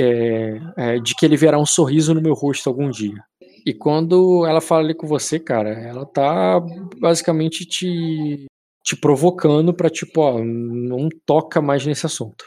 de 1.04 1.16
que 1.16 1.26
ele 1.26 1.38
verá 1.38 1.58
um 1.58 1.66
sorriso 1.66 2.14
no 2.14 2.22
meu 2.22 2.34
rosto 2.34 2.70
algum 2.70 2.90
dia. 2.90 3.24
E 3.66 3.74
quando 3.74 4.46
ela 4.46 4.60
fala 4.60 4.84
ali 4.84 4.94
com 4.94 5.08
você, 5.08 5.40
cara, 5.40 5.70
ela 5.70 6.06
tá 6.06 6.60
basicamente 7.00 7.66
te, 7.66 8.46
te 8.84 8.96
provocando 8.96 9.74
pra, 9.74 9.90
tipo, 9.90 10.20
ó, 10.20 10.44
não 10.44 11.08
toca 11.26 11.62
mais 11.62 11.86
nesse 11.86 12.06
assunto. 12.06 12.44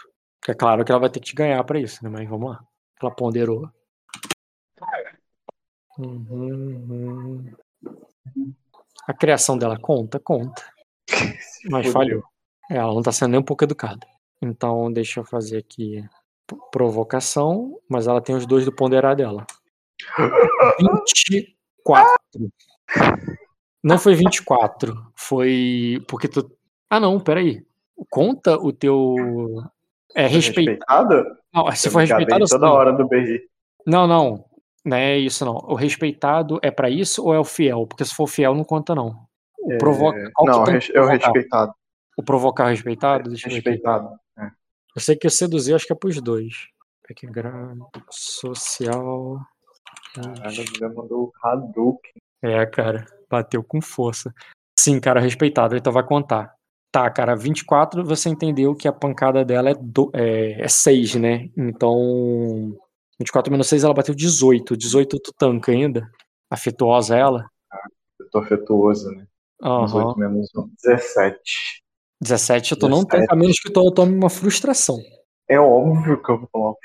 É 0.49 0.55
claro 0.55 0.85
que 0.85 0.93
ela 0.93 1.01
vai 1.01 1.11
ter 1.11 1.21
que 1.21 1.27
te 1.27 1.35
ganhar 1.35 1.63
pra 1.65 1.79
isso, 1.79 2.03
né? 2.05 2.11
Mas 2.11 2.29
vamos 2.29 2.51
lá. 2.51 2.65
Ela 3.01 3.11
ponderou. 3.11 3.71
Uhum. 5.99 7.53
A 9.07 9.15
criação 9.15 9.57
dela 9.57 9.79
conta? 9.79 10.19
Conta. 10.19 10.63
Mas 11.71 11.91
falhou. 11.93 12.23
É, 12.71 12.77
ela 12.77 12.93
não 12.93 13.03
tá 13.03 13.13
sendo 13.13 13.31
nem 13.31 13.41
um 13.41 13.45
pouco 13.45 13.65
educada. 13.65 14.07
Então, 14.43 14.93
deixa 14.93 15.21
eu 15.21 15.25
fazer 15.25 15.59
aqui 15.59 16.05
provocação, 16.71 17.81
mas 17.89 18.07
ela 18.07 18.21
tem 18.21 18.35
os 18.35 18.47
dois 18.47 18.65
do 18.65 18.73
ponderar 18.73 19.17
dela. 19.17 19.47
24. 20.79 22.15
Não 23.83 23.99
foi 23.99 24.15
24, 24.15 24.95
foi 25.15 26.05
porque 26.09 26.29
tu. 26.29 26.51
Ah, 26.91 27.01
não, 27.01 27.19
peraí. 27.21 27.65
Conta 28.11 28.57
o 28.57 28.73
teu. 28.73 29.15
É 30.15 30.27
respeitado? 30.27 31.25
Não, 31.53 31.71
se 31.73 31.91
for 31.91 32.01
respeitado. 32.01 32.45
Toda 32.47 32.67
sim. 32.67 32.73
hora 32.73 32.93
do 32.93 33.07
BR. 33.07 33.39
Não, 33.87 34.07
não. 34.07 34.45
Não 34.85 34.97
é 34.97 35.19
isso, 35.19 35.45
não. 35.45 35.57
O 35.57 35.75
respeitado 35.75 36.61
é 36.63 36.71
para 36.71 36.89
isso 36.89 37.25
ou 37.25 37.35
é 37.35 37.39
o 37.39 37.45
fiel? 37.45 37.87
Porque 37.87 38.05
se 38.05 38.15
for 38.15 38.27
fiel, 38.27 38.55
não 38.55 38.65
conta, 38.65 38.95
não. 38.95 39.27
O 39.59 39.77
provoca... 39.79 40.19
É... 40.19 40.31
Não, 40.45 40.65
é 40.65 41.01
o 41.01 41.07
respeitado. 41.07 41.75
O 42.17 42.23
provocar 42.23 42.69
respeitado? 42.69 43.29
Deixa 43.29 43.49
respeitado. 43.49 44.09
Eu, 44.37 44.45
é. 44.45 44.51
eu 44.95 45.01
sei 45.01 45.17
que 45.17 45.27
o 45.27 45.31
seduzir 45.31 45.75
acho 45.75 45.87
que 45.87 45.93
é 45.93 45.97
pros 45.97 46.21
dois. 46.23 46.69
Background 47.07 47.83
social. 48.11 49.41
Caralho, 50.15 50.95
mandou 50.95 51.33
Hadouken. 51.43 52.13
É, 52.43 52.65
cara, 52.67 53.07
bateu 53.29 53.63
com 53.63 53.83
força. 53.83 54.33
Sim, 54.79 54.99
cara, 54.99 55.21
respeitado, 55.21 55.77
então 55.77 55.93
vai 55.93 56.05
contar. 56.05 56.56
Tá, 56.97 57.11
cara, 57.11 57.37
24 57.37 58.03
você 58.03 58.31
entendeu 58.31 58.75
que 58.75 58.89
a 58.89 58.93
pancada 58.93 59.45
dela 59.45 59.69
é, 59.69 59.75
do, 59.75 60.11
é, 60.15 60.63
é 60.63 60.67
6, 60.67 61.17
né? 61.17 61.51
Então, 61.55 62.75
24 63.21 63.53
menos 63.53 63.67
6 63.67 63.85
ela 63.85 63.93
bateu 63.93 64.15
18. 64.15 64.75
18 64.75 65.19
tu 65.19 65.31
tanca 65.37 65.73
ainda? 65.73 66.11
Afetuosa 66.49 67.15
ela? 67.15 67.51
Ah, 67.71 67.89
eu 68.19 68.31
tô 68.31 68.39
afetuosa, 68.39 69.11
né? 69.11 69.27
Uhum. 69.63 69.85
18 69.85 70.19
menos 70.19 70.49
1, 70.57 70.71
17. 70.83 71.83
17 72.19 72.77
tu 72.77 72.89
17. 72.89 72.91
não 72.91 73.05
tanca 73.05 73.37
menos 73.37 73.61
que 73.61 73.71
tu 73.71 73.91
tome 73.91 74.15
uma 74.15 74.31
frustração. 74.31 74.97
É 75.47 75.61
óbvio 75.61 76.23
que 76.23 76.31
eu 76.31 76.39
vou 76.39 76.49
tomar 76.51 76.69
uma. 76.69 76.77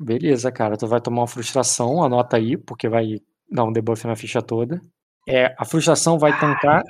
Beleza, 0.00 0.50
cara, 0.50 0.76
tu 0.76 0.88
vai 0.88 1.00
tomar 1.00 1.20
uma 1.20 1.28
frustração, 1.28 2.02
anota 2.02 2.38
aí, 2.38 2.56
porque 2.56 2.88
vai 2.88 3.20
dar 3.48 3.62
um 3.62 3.72
debuff 3.72 4.04
na 4.04 4.16
ficha 4.16 4.42
toda. 4.42 4.80
É, 5.26 5.54
a 5.58 5.64
frustração 5.64 6.18
vai 6.18 6.38
tancar 6.38 6.82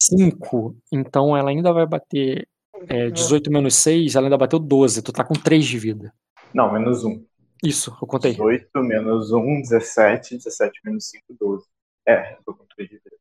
5, 0.00 0.74
então 0.90 1.36
ela 1.36 1.50
ainda 1.50 1.72
vai 1.72 1.86
bater 1.86 2.48
é, 2.88 3.10
18 3.10 3.50
menos 3.50 3.74
6, 3.76 4.14
ela 4.14 4.26
ainda 4.26 4.38
bateu 4.38 4.58
12, 4.58 5.02
tu 5.02 5.12
tá 5.12 5.22
com 5.22 5.34
3 5.34 5.64
de 5.64 5.78
vida. 5.78 6.12
Não, 6.52 6.72
menos 6.72 7.04
1. 7.04 7.24
Isso, 7.62 7.96
eu 8.00 8.06
contei. 8.06 8.32
18 8.32 8.68
menos 8.80 9.32
1, 9.32 9.62
17, 9.62 10.36
17 10.36 10.80
menos 10.84 11.08
5, 11.10 11.24
12. 11.38 11.64
É, 12.06 12.36
tô 12.44 12.54
com 12.54 12.64
3 12.76 12.88
de 12.88 12.96
vida. 12.96 13.16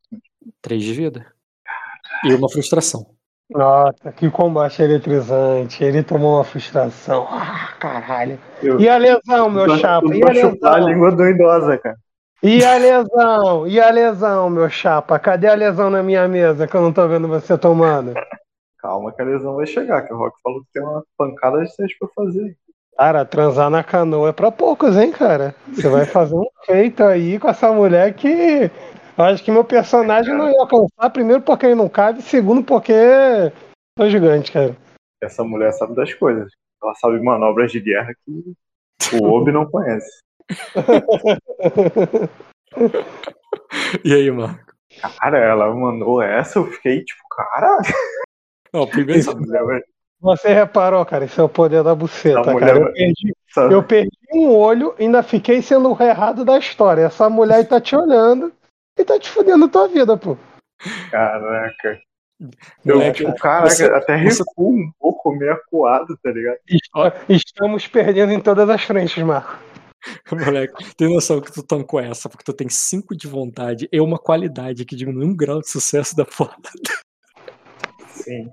3 0.62 0.84
de 0.84 0.94
vida. 0.94 1.34
E 2.26 2.34
uma 2.34 2.50
frustração. 2.50 3.06
Nossa, 3.50 4.12
que 4.12 4.30
combate 4.30 4.82
eletrizante. 4.82 5.84
Ele 5.84 6.04
tomou 6.04 6.36
uma 6.36 6.44
frustração. 6.44 7.28
Ah, 7.30 7.74
caralho. 7.80 8.40
Eu, 8.62 8.80
e 8.80 8.90
a 8.90 8.98
lesão, 8.98 9.50
meu 9.50 9.78
chapa? 9.78 10.16
E 10.16 10.24
a 10.24 10.32
lesão? 10.32 10.58
a 10.64 10.80
língua 10.80 11.12
do 11.12 11.28
idosa, 11.28 11.78
cara. 11.78 11.98
E 12.46 12.62
a 12.66 12.76
lesão? 12.76 13.66
E 13.66 13.80
a 13.80 13.90
lesão, 13.90 14.50
meu 14.50 14.70
chapa? 14.70 15.18
Cadê 15.18 15.48
a 15.48 15.56
lesão 15.56 15.90
na 15.90 16.04
minha 16.04 16.28
mesa 16.28 16.68
que 16.68 16.76
eu 16.76 16.82
não 16.82 16.92
tô 16.92 17.08
vendo 17.08 17.26
você 17.26 17.58
tomando? 17.58 18.14
Calma 18.80 19.14
que 19.14 19.22
a 19.22 19.26
lesão 19.26 19.56
vai 19.56 19.66
chegar, 19.66 20.02
que 20.02 20.14
o 20.14 20.18
Rock 20.18 20.36
falou 20.44 20.60
que 20.60 20.74
tem 20.74 20.84
uma 20.84 21.02
pancada 21.18 21.64
de 21.64 21.74
teste 21.74 21.98
pra 21.98 22.10
fazer. 22.14 22.58
Cara, 22.98 23.24
transar 23.24 23.70
na 23.70 23.82
canoa 23.82 24.28
é 24.28 24.34
pra 24.34 24.52
poucos, 24.52 24.98
hein, 24.98 25.10
cara? 25.10 25.56
Você 25.70 25.88
vai 25.88 26.06
fazer 26.06 26.36
um 26.36 26.46
feito 26.66 27.02
aí 27.02 27.40
com 27.40 27.48
essa 27.48 27.72
mulher 27.72 28.14
que 28.14 28.70
eu 29.18 29.24
acho 29.24 29.42
que 29.42 29.50
meu 29.50 29.64
personagem 29.64 30.36
não 30.36 30.52
ia 30.52 30.60
alcançar, 30.60 31.10
primeiro 31.12 31.42
porque 31.42 31.66
ele 31.66 31.76
não 31.76 31.88
cabe, 31.88 32.22
segundo 32.22 32.62
porque 32.62 32.94
sou 33.98 34.10
gigante, 34.10 34.52
cara. 34.52 34.76
Essa 35.22 35.46
mulher 35.46 35.72
sabe 35.72 35.96
das 35.96 36.14
coisas. 36.14 36.52
Ela 36.84 36.94
sabe 36.96 37.24
manobras 37.24 37.72
de 37.72 37.80
guerra 37.80 38.14
que 38.26 38.54
o 39.18 39.32
Obi 39.32 39.54
não 39.54 39.66
conhece. 39.66 40.20
E 44.04 44.14
aí, 44.14 44.32
Marco? 44.32 44.74
Cara, 45.20 45.38
ela 45.40 45.74
mandou 45.74 46.22
essa, 46.22 46.60
eu 46.60 46.68
fiquei 46.68 47.04
tipo, 47.04 47.22
cara. 47.30 47.80
Não, 48.72 48.88
primeiro. 48.88 49.22
Você 50.22 50.54
reparou, 50.54 51.06
cara, 51.06 51.26
isso 51.26 51.42
é 51.42 51.44
o 51.44 51.50
poder 51.50 51.84
da 51.84 51.94
buceta, 51.94 52.56
cara. 52.58 52.78
Eu 52.78 52.94
perdi, 52.94 53.36
eu 53.72 53.84
perdi, 53.84 54.18
um 54.34 54.50
olho 54.56 54.96
e 54.98 55.04
ainda 55.04 55.22
fiquei 55.22 55.62
sendo 55.62 55.94
o 55.94 56.02
errado 56.02 56.46
da 56.46 56.58
história. 56.58 57.04
Essa 57.04 57.30
mulher 57.30 57.68
tá 57.68 57.82
te 57.82 57.96
olhando 57.96 58.52
e 58.98 59.04
tá 59.04 59.20
te 59.20 59.30
fudendo 59.30 59.66
a 59.66 59.70
tua 59.70 59.88
vida, 59.90 60.16
pô. 60.16 60.38
Caraca. 61.12 62.00
Eu, 62.86 63.02
é, 63.02 63.12
tipo, 63.12 63.34
caraca, 63.36 63.70
você, 63.70 63.86
até 63.86 64.16
recuo 64.16 64.74
você... 64.74 64.82
um 64.82 64.92
pouco, 65.00 65.32
meio 65.36 65.54
acuado, 65.54 66.18
tá 66.24 66.32
ligado? 66.32 66.58
Estamos 67.30 67.88
perdendo 67.88 68.32
em 68.32 68.40
todas 68.40 68.70
as 68.70 68.84
frentes, 68.84 69.22
Marco. 69.24 69.58
Moleque, 70.32 70.96
tem 70.96 71.14
noção 71.14 71.42
que 71.42 71.52
tu 71.52 71.64
tancou 71.64 72.00
essa, 72.00 72.30
porque 72.30 72.44
tu 72.44 72.54
tem 72.54 72.70
5 72.70 73.16
de 73.16 73.28
vontade 73.28 73.88
e 73.92 74.00
uma 74.00 74.18
qualidade 74.18 74.86
que 74.86 74.96
diminui 74.96 75.26
um 75.26 75.36
grau 75.36 75.62
de 75.62 75.70
sucesso 75.70 76.16
da 76.16 76.26
porta. 76.26 76.70
Sim. 78.10 78.50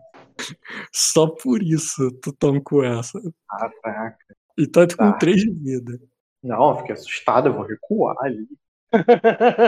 Só 0.93 1.27
por 1.27 1.63
isso 1.63 2.11
tu 2.23 2.33
tancou 2.33 2.85
essa. 2.85 3.21
Caraca. 3.49 4.19
E 4.57 4.67
tá, 4.67 4.87
tá. 4.87 4.97
com 4.97 5.19
3 5.19 5.43
de 5.43 5.51
vida. 5.51 6.01
Não, 6.43 6.71
eu 6.71 6.79
fiquei 6.79 6.95
assustado, 6.95 7.49
eu 7.49 7.53
vou 7.53 7.65
recuar 7.65 8.17
ali 8.21 8.47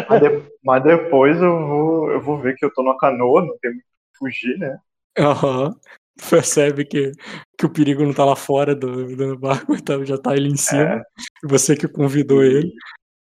mas, 0.08 0.20
de, 0.20 0.52
mas, 0.62 0.82
depois 0.82 1.40
eu 1.40 1.66
vou, 1.66 2.10
eu 2.10 2.20
vou 2.20 2.38
ver 2.38 2.56
que 2.56 2.64
eu 2.64 2.72
tô 2.72 2.82
na 2.82 2.96
canoa, 2.96 3.42
não 3.42 3.56
tem 3.58 3.72
muito 3.72 3.84
que 3.84 4.18
fugir, 4.18 4.58
né? 4.58 4.78
Aham. 5.18 5.68
Uhum. 5.68 5.74
Percebe 6.30 6.84
que, 6.84 7.12
que 7.58 7.66
o 7.66 7.72
perigo 7.72 8.04
não 8.04 8.12
tá 8.12 8.24
lá 8.24 8.36
fora 8.36 8.74
do, 8.74 9.16
do 9.16 9.38
barco, 9.38 9.74
então 9.74 10.04
já 10.04 10.18
tá 10.18 10.34
ele 10.34 10.48
em 10.48 10.56
cima. 10.56 10.82
É. 10.82 11.02
Você 11.44 11.76
que 11.76 11.88
convidou 11.88 12.42
ele. 12.42 12.72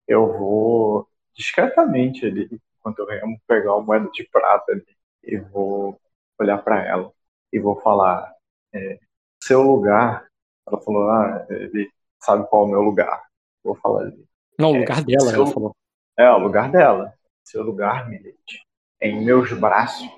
Eu 0.07 0.27
vou 0.33 1.09
discretamente 1.35 2.27
ali, 2.27 2.49
enquanto 2.79 2.99
eu 2.99 3.07
remo, 3.07 3.41
pegar 3.47 3.75
uma 3.75 3.83
moeda 3.83 4.11
de 4.13 4.29
prata 4.31 4.73
ali 4.73 4.85
e 5.23 5.39
vou 5.39 5.99
olhar 6.39 6.59
para 6.59 6.85
ela 6.85 7.13
e 7.53 7.59
vou 7.59 7.81
falar: 7.81 8.33
é, 8.75 8.99
seu 9.43 9.63
lugar. 9.63 10.27
Ela 10.67 10.81
falou: 10.81 11.09
ah, 11.11 11.47
ele 11.51 11.91
sabe 12.21 12.47
qual 12.49 12.65
é 12.65 12.67
o 12.67 12.71
meu 12.71 12.83
lugar. 12.83 13.25
Vou 13.63 13.75
falar 13.77 14.03
ali. 14.03 14.25
Não, 14.59 14.73
o 14.73 14.77
lugar 14.79 15.01
é, 15.01 15.05
dela, 15.05 15.31
seu, 15.31 15.43
ela 15.43 15.47
falou. 15.47 15.77
É, 16.19 16.31
o 16.31 16.39
lugar 16.39 16.71
dela. 16.71 17.15
Seu 17.45 17.63
lugar, 17.63 18.09
Milete. 18.09 18.65
Em 19.01 19.25
meus 19.25 19.53
braços. 19.53 20.09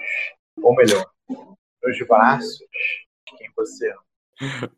Ou 0.63 0.75
melhor, 0.75 1.05
meus 1.85 1.99
braços 2.07 2.59
quem 3.37 3.51
você 3.57 3.91
ama. 3.91 4.73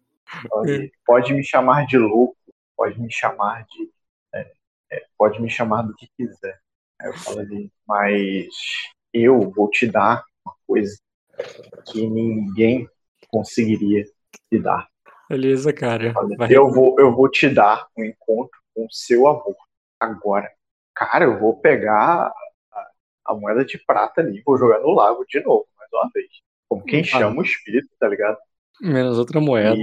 Pode, 0.48 0.92
pode, 1.06 1.34
me 1.34 1.44
chamar 1.44 1.86
de 1.86 1.96
louco, 1.96 2.36
pode 2.76 3.00
me 3.00 3.12
chamar 3.12 3.64
de. 3.66 3.90
É, 4.34 4.52
é, 4.92 5.06
pode 5.16 5.40
me 5.40 5.48
chamar 5.48 5.82
do 5.82 5.94
que 5.94 6.08
quiser. 6.16 6.60
Aí 7.00 7.08
eu 7.08 7.14
falo 7.14 7.40
ali, 7.40 7.70
mas 7.86 8.48
eu 9.12 9.50
vou 9.50 9.70
te 9.70 9.86
dar 9.86 10.24
uma 10.44 10.54
coisa 10.66 10.98
que 11.86 12.06
ninguém 12.06 12.88
conseguiria 13.28 14.04
te 14.50 14.58
dar. 14.58 14.88
Beleza, 15.28 15.72
cara. 15.72 16.12
Eu 16.50 16.70
vou, 16.70 16.96
eu 16.98 17.14
vou 17.14 17.30
te 17.30 17.48
dar 17.48 17.86
um 17.96 18.04
encontro 18.04 18.58
com 18.74 18.84
o 18.84 18.92
seu 18.92 19.26
amor 19.26 19.56
agora 19.98 20.56
cara, 20.96 21.26
eu 21.26 21.38
vou 21.38 21.60
pegar 21.60 22.32
a, 22.72 22.90
a, 23.26 23.34
moeda 23.34 23.64
de 23.64 23.78
prata 23.78 24.22
ali, 24.22 24.42
vou 24.44 24.56
jogar 24.56 24.80
no 24.80 24.92
lago 24.92 25.24
de 25.28 25.40
novo, 25.40 25.68
mais 25.76 25.92
uma 25.92 26.10
vez. 26.12 26.26
Como 26.68 26.84
quem 26.84 27.00
ah. 27.00 27.04
chama 27.04 27.40
o 27.40 27.44
espírito, 27.44 27.88
tá 27.98 28.08
ligado? 28.08 28.38
Menos 28.80 29.18
outra 29.18 29.40
moeda. 29.40 29.76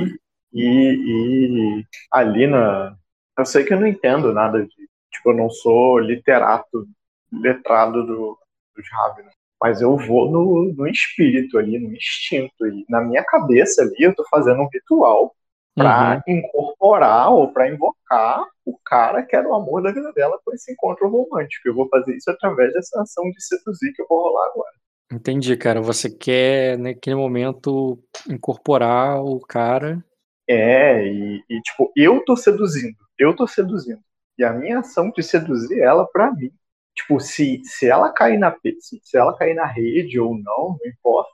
E, 0.54 0.62
e, 0.62 1.80
e, 1.80 1.86
ali 2.12 2.48
na. 2.48 2.96
Eu 3.38 3.46
sei 3.46 3.64
que 3.64 3.74
eu 3.74 3.80
não 3.80 3.88
entendo 3.88 4.34
nada 4.34 4.64
de. 4.64 4.76
Tipo, 5.12 5.32
eu 5.32 5.38
não 5.38 5.50
sou 5.50 6.00
literato, 6.00 6.88
letrado 7.32 8.06
do, 8.06 8.38
dos 8.76 8.86
Ravens. 8.92 9.32
Mas 9.62 9.82
eu 9.82 9.96
vou 9.96 10.30
no, 10.30 10.74
no 10.74 10.88
espírito 10.88 11.58
ali, 11.58 11.80
no 11.80 11.94
instinto. 11.96 12.68
E 12.68 12.86
na 12.90 13.02
minha 13.02 13.24
cabeça 13.24 13.82
ali, 13.82 13.96
eu 14.00 14.14
tô 14.14 14.26
fazendo 14.30 14.62
um 14.62 14.70
ritual 14.72 15.34
para 15.76 16.22
uhum. 16.28 16.36
incorporar 16.36 17.32
ou 17.32 17.52
para 17.52 17.70
invocar 17.70 18.46
o 18.66 18.78
cara 18.86 19.24
que 19.24 19.36
era 19.36 19.48
o 19.48 19.56
amor 19.56 19.82
da 19.82 19.92
vida 19.92 20.12
dela 20.14 20.40
com 20.44 20.54
esse 20.54 20.72
encontro 20.72 21.10
romântico. 21.10 21.68
Eu 21.68 21.76
vou 21.76 21.88
fazer 21.90 22.16
isso 22.16 22.30
através 22.30 22.74
dessa 22.74 23.02
ação 23.02 23.24
de 23.32 23.44
seduzir 23.44 23.94
que 23.94 24.02
eu 24.02 24.08
vou 24.08 24.22
rolar 24.22 24.48
agora. 24.50 24.74
Entendi, 25.14 25.56
cara. 25.56 25.80
Você 25.82 26.10
quer, 26.10 26.78
naquele 26.78 27.16
momento, 27.16 28.00
incorporar 28.28 29.22
o 29.24 29.40
cara 29.40 30.04
É, 30.48 31.06
e, 31.08 31.44
e, 31.50 31.62
tipo, 31.62 31.92
eu 31.96 32.24
tô 32.26 32.36
seduzindo, 32.36 32.98
eu 33.18 33.36
tô 33.36 33.48
seduzindo. 33.48 34.02
E 34.38 34.44
a 34.44 34.52
minha 34.52 34.80
ação 34.80 35.10
de 35.12 35.24
seduzir 35.24 35.80
ela 35.80 36.06
pra 36.08 36.32
mim. 36.34 36.52
Tipo, 36.96 37.20
se, 37.20 37.62
se 37.64 37.88
ela 37.88 38.12
cair 38.12 38.38
na 38.38 38.56
se, 38.80 39.00
se 39.04 39.18
ela 39.18 39.36
cair 39.38 39.54
na 39.56 39.66
rede 39.66 40.20
ou 40.20 40.36
não, 40.38 40.78
não 40.80 40.86
importa. 40.86 41.32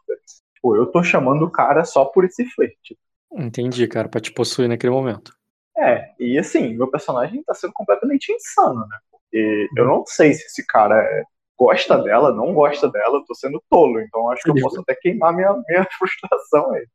Tipo, 0.55 0.75
eu 0.75 0.85
tô 0.91 1.03
chamando 1.03 1.45
o 1.45 1.51
cara 1.51 1.83
só 1.85 2.05
por 2.05 2.25
esse 2.25 2.45
flerte. 2.51 2.97
Entendi, 3.33 3.87
cara, 3.87 4.07
pra 4.07 4.21
te 4.21 4.31
possuir 4.31 4.67
naquele 4.69 4.91
momento. 4.93 5.33
É, 5.77 6.13
e 6.19 6.37
assim, 6.37 6.75
meu 6.75 6.89
personagem 6.89 7.43
tá 7.43 7.53
sendo 7.53 7.73
completamente 7.73 8.31
insano, 8.33 8.85
né? 8.87 8.97
Porque 9.11 9.67
eu 9.77 9.85
não 9.85 10.03
sei 10.05 10.33
se 10.33 10.45
esse 10.45 10.65
cara 10.65 11.01
é- 11.01 11.23
gosta 11.59 11.97
dela, 11.97 12.33
não 12.33 12.53
gosta 12.53 12.89
dela, 12.89 13.17
eu 13.17 13.25
tô 13.25 13.35
sendo 13.35 13.61
tolo, 13.69 13.99
então 13.99 14.31
acho 14.31 14.43
que 14.43 14.49
eu 14.49 14.55
posso 14.61 14.79
até 14.79 14.95
queimar 14.95 15.35
minha, 15.35 15.51
minha 15.67 15.85
frustração 15.99 16.71
aí. 16.71 16.87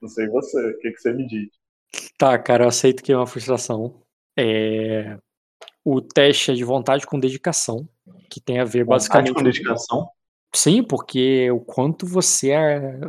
Não 0.00 0.08
sei 0.08 0.28
você, 0.28 0.70
o 0.70 0.78
que, 0.80 0.90
que 0.90 0.98
você 0.98 1.12
me 1.12 1.26
diz? 1.26 1.48
Tá, 2.18 2.36
cara, 2.38 2.64
eu 2.64 2.68
aceito 2.68 3.02
que 3.02 3.12
é 3.12 3.16
uma 3.16 3.26
frustração. 3.26 4.02
É... 4.36 5.16
O 5.84 6.00
teste 6.00 6.50
é 6.50 6.54
de 6.54 6.64
vontade 6.64 7.06
com 7.06 7.18
dedicação, 7.18 7.88
que 8.28 8.40
tem 8.40 8.58
a 8.58 8.64
ver 8.64 8.84
basicamente. 8.84 9.28
Vontade 9.28 9.44
com 9.44 9.44
dedicação? 9.44 10.08
Sim, 10.54 10.82
porque 10.82 11.50
o 11.50 11.60
quanto 11.60 12.06
você 12.06 12.52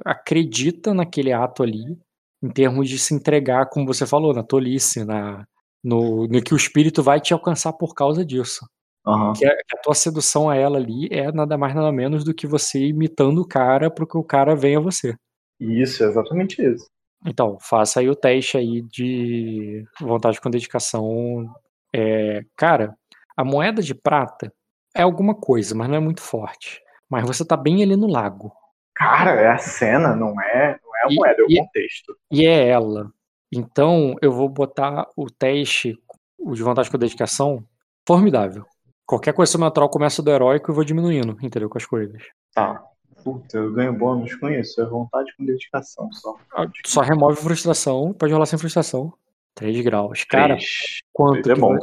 acredita 0.05 0.93
naquele 0.93 1.31
ato 1.31 1.63
ali, 1.63 1.97
em 2.41 2.49
termos 2.49 2.89
de 2.89 2.99
se 2.99 3.13
entregar, 3.13 3.69
como 3.69 3.85
você 3.85 4.05
falou, 4.05 4.33
na 4.33 4.43
tolice, 4.43 5.03
na, 5.03 5.45
no, 5.83 6.27
no 6.27 6.41
que 6.41 6.53
o 6.53 6.57
espírito 6.57 7.03
vai 7.03 7.19
te 7.19 7.33
alcançar 7.33 7.73
por 7.73 7.93
causa 7.93 8.25
disso. 8.25 8.65
Aham. 9.05 9.33
Que 9.33 9.45
a, 9.45 9.55
que 9.55 9.77
a 9.77 9.81
tua 9.81 9.93
sedução 9.93 10.49
a 10.49 10.55
ela 10.55 10.77
ali 10.77 11.07
é 11.11 11.31
nada 11.31 11.57
mais 11.57 11.75
nada 11.75 11.91
menos 11.91 12.23
do 12.23 12.33
que 12.33 12.47
você 12.47 12.79
imitando 12.87 13.39
o 13.41 13.47
cara 13.47 13.91
para 13.91 14.05
que 14.05 14.17
o 14.17 14.23
cara 14.23 14.55
venha 14.55 14.77
a 14.79 14.81
você. 14.81 15.15
Isso, 15.59 16.03
é 16.03 16.07
exatamente 16.07 16.61
isso. 16.61 16.87
Então, 17.25 17.57
faça 17.61 17.99
aí 18.01 18.09
o 18.09 18.15
teste 18.15 18.57
aí 18.57 18.81
de 18.81 19.85
vontade 19.99 20.39
com 20.41 20.49
dedicação. 20.49 21.47
É, 21.95 22.41
cara, 22.57 22.95
a 23.35 23.43
moeda 23.45 23.81
de 23.81 23.95
prata 23.95 24.51
é 24.95 25.01
alguma 25.03 25.33
coisa, 25.33 25.73
mas 25.75 25.87
não 25.87 25.95
é 25.95 25.99
muito 25.99 26.21
forte. 26.21 26.81
Mas 27.09 27.25
você 27.25 27.45
tá 27.45 27.55
bem 27.55 27.81
ali 27.83 27.95
no 27.95 28.07
lago. 28.07 28.51
Cara, 28.95 29.31
é 29.39 29.47
a 29.47 29.57
cena, 29.57 30.15
não 30.15 30.39
é, 30.41 30.77
não 30.83 30.95
é 30.97 31.03
a 31.05 31.07
E- 31.11 31.15
moeda, 31.15 31.41
é 31.41 31.43
o 31.45 31.63
contexto. 31.65 32.15
E 32.31 32.45
é 32.45 32.67
ela. 32.67 33.09
Então, 33.53 34.15
eu 34.21 34.31
vou 34.31 34.49
botar 34.49 35.07
o 35.15 35.27
teste, 35.27 35.97
o 36.37 36.53
de 36.53 36.61
vontade 36.63 36.89
com 36.91 36.97
dedicação, 36.97 37.63
formidável. 38.07 38.65
Qualquer 39.05 39.33
coisa 39.33 39.51
sobrenatural 39.51 39.89
começa 39.89 40.21
do 40.21 40.31
heróico 40.31 40.71
e 40.71 40.73
vou 40.73 40.83
diminuindo, 40.83 41.37
entendeu? 41.41 41.69
Com 41.69 41.77
as 41.77 41.85
coisas. 41.85 42.21
Tá. 42.53 42.83
Puta, 43.23 43.57
eu 43.57 43.71
ganho 43.73 43.93
bônus 43.93 44.35
com 44.35 44.49
isso. 44.49 44.81
É 44.81 44.85
vontade 44.85 45.33
com 45.37 45.45
dedicação 45.45 46.11
só. 46.11 46.35
Ah, 46.55 46.67
Só 46.85 47.01
remove 47.01 47.37
frustração, 47.37 48.13
pode 48.13 48.33
rolar 48.33 48.45
sem 48.45 48.59
frustração. 48.59 49.13
3 49.55 49.79
graus. 49.81 50.23
Cara, 50.25 50.55
Três. 50.55 51.01
quanto? 51.13 51.41
Três 51.41 51.47
é 51.47 51.53
que 51.55 51.61
bom. 51.61 51.69
vai- 51.71 51.79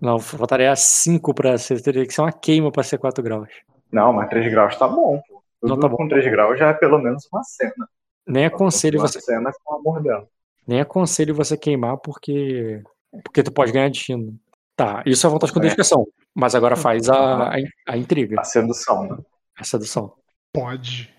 Não, 0.00 0.18
faltaria 0.18 0.74
5 0.74 1.34
pra 1.34 1.58
ser. 1.58 1.80
Teria 1.82 2.06
que 2.06 2.12
ser 2.14 2.22
uma 2.22 2.32
queima 2.32 2.72
pra 2.72 2.82
ser 2.82 2.98
4 2.98 3.22
graus. 3.22 3.48
Não, 3.92 4.12
mas 4.12 4.28
3 4.30 4.50
graus 4.50 4.76
tá 4.76 4.88
bom, 4.88 5.20
pô. 5.28 5.42
Tudo 5.60 5.70
Não, 5.74 5.78
tá 5.80 5.88
bom, 5.88 5.96
com 5.96 6.08
tá 6.08 6.14
3 6.16 6.30
graus 6.30 6.58
já 6.58 6.68
é 6.70 6.74
pelo 6.74 6.98
menos 6.98 7.28
uma 7.32 7.42
cena. 7.44 7.88
Nem 8.26 8.46
aconselho 8.46 8.98
uma 8.98 9.06
você, 9.08 9.20
cena 9.20 9.50
com 9.62 9.74
amor 9.74 10.02
dela. 10.02 10.26
nem 10.66 10.80
aconselho 10.80 11.34
você 11.34 11.56
queimar 11.56 11.98
porque 11.98 12.82
porque 13.24 13.42
tu 13.42 13.52
pode 13.52 13.72
ganhar 13.72 13.90
destino. 13.90 14.38
Tá, 14.76 15.02
isso 15.04 15.26
é 15.26 15.30
vontade 15.30 15.52
com 15.52 15.58
É. 15.58 15.62
dedicação. 15.62 16.06
Mas 16.34 16.54
agora 16.54 16.76
faz 16.76 17.08
a, 17.08 17.48
a, 17.48 17.56
a 17.88 17.96
intriga, 17.96 18.40
A 18.40 18.44
sedução, 18.44 19.08
né? 19.08 19.18
a 19.56 19.64
sedução. 19.64 20.14
Pode. 20.54 21.12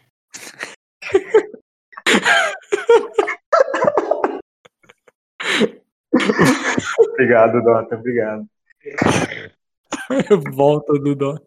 Obrigado, 6.99 7.61
Dota, 7.63 7.95
obrigado. 7.95 8.45
Volta 10.53 10.93
do 10.93 11.15
dó. 11.15 11.37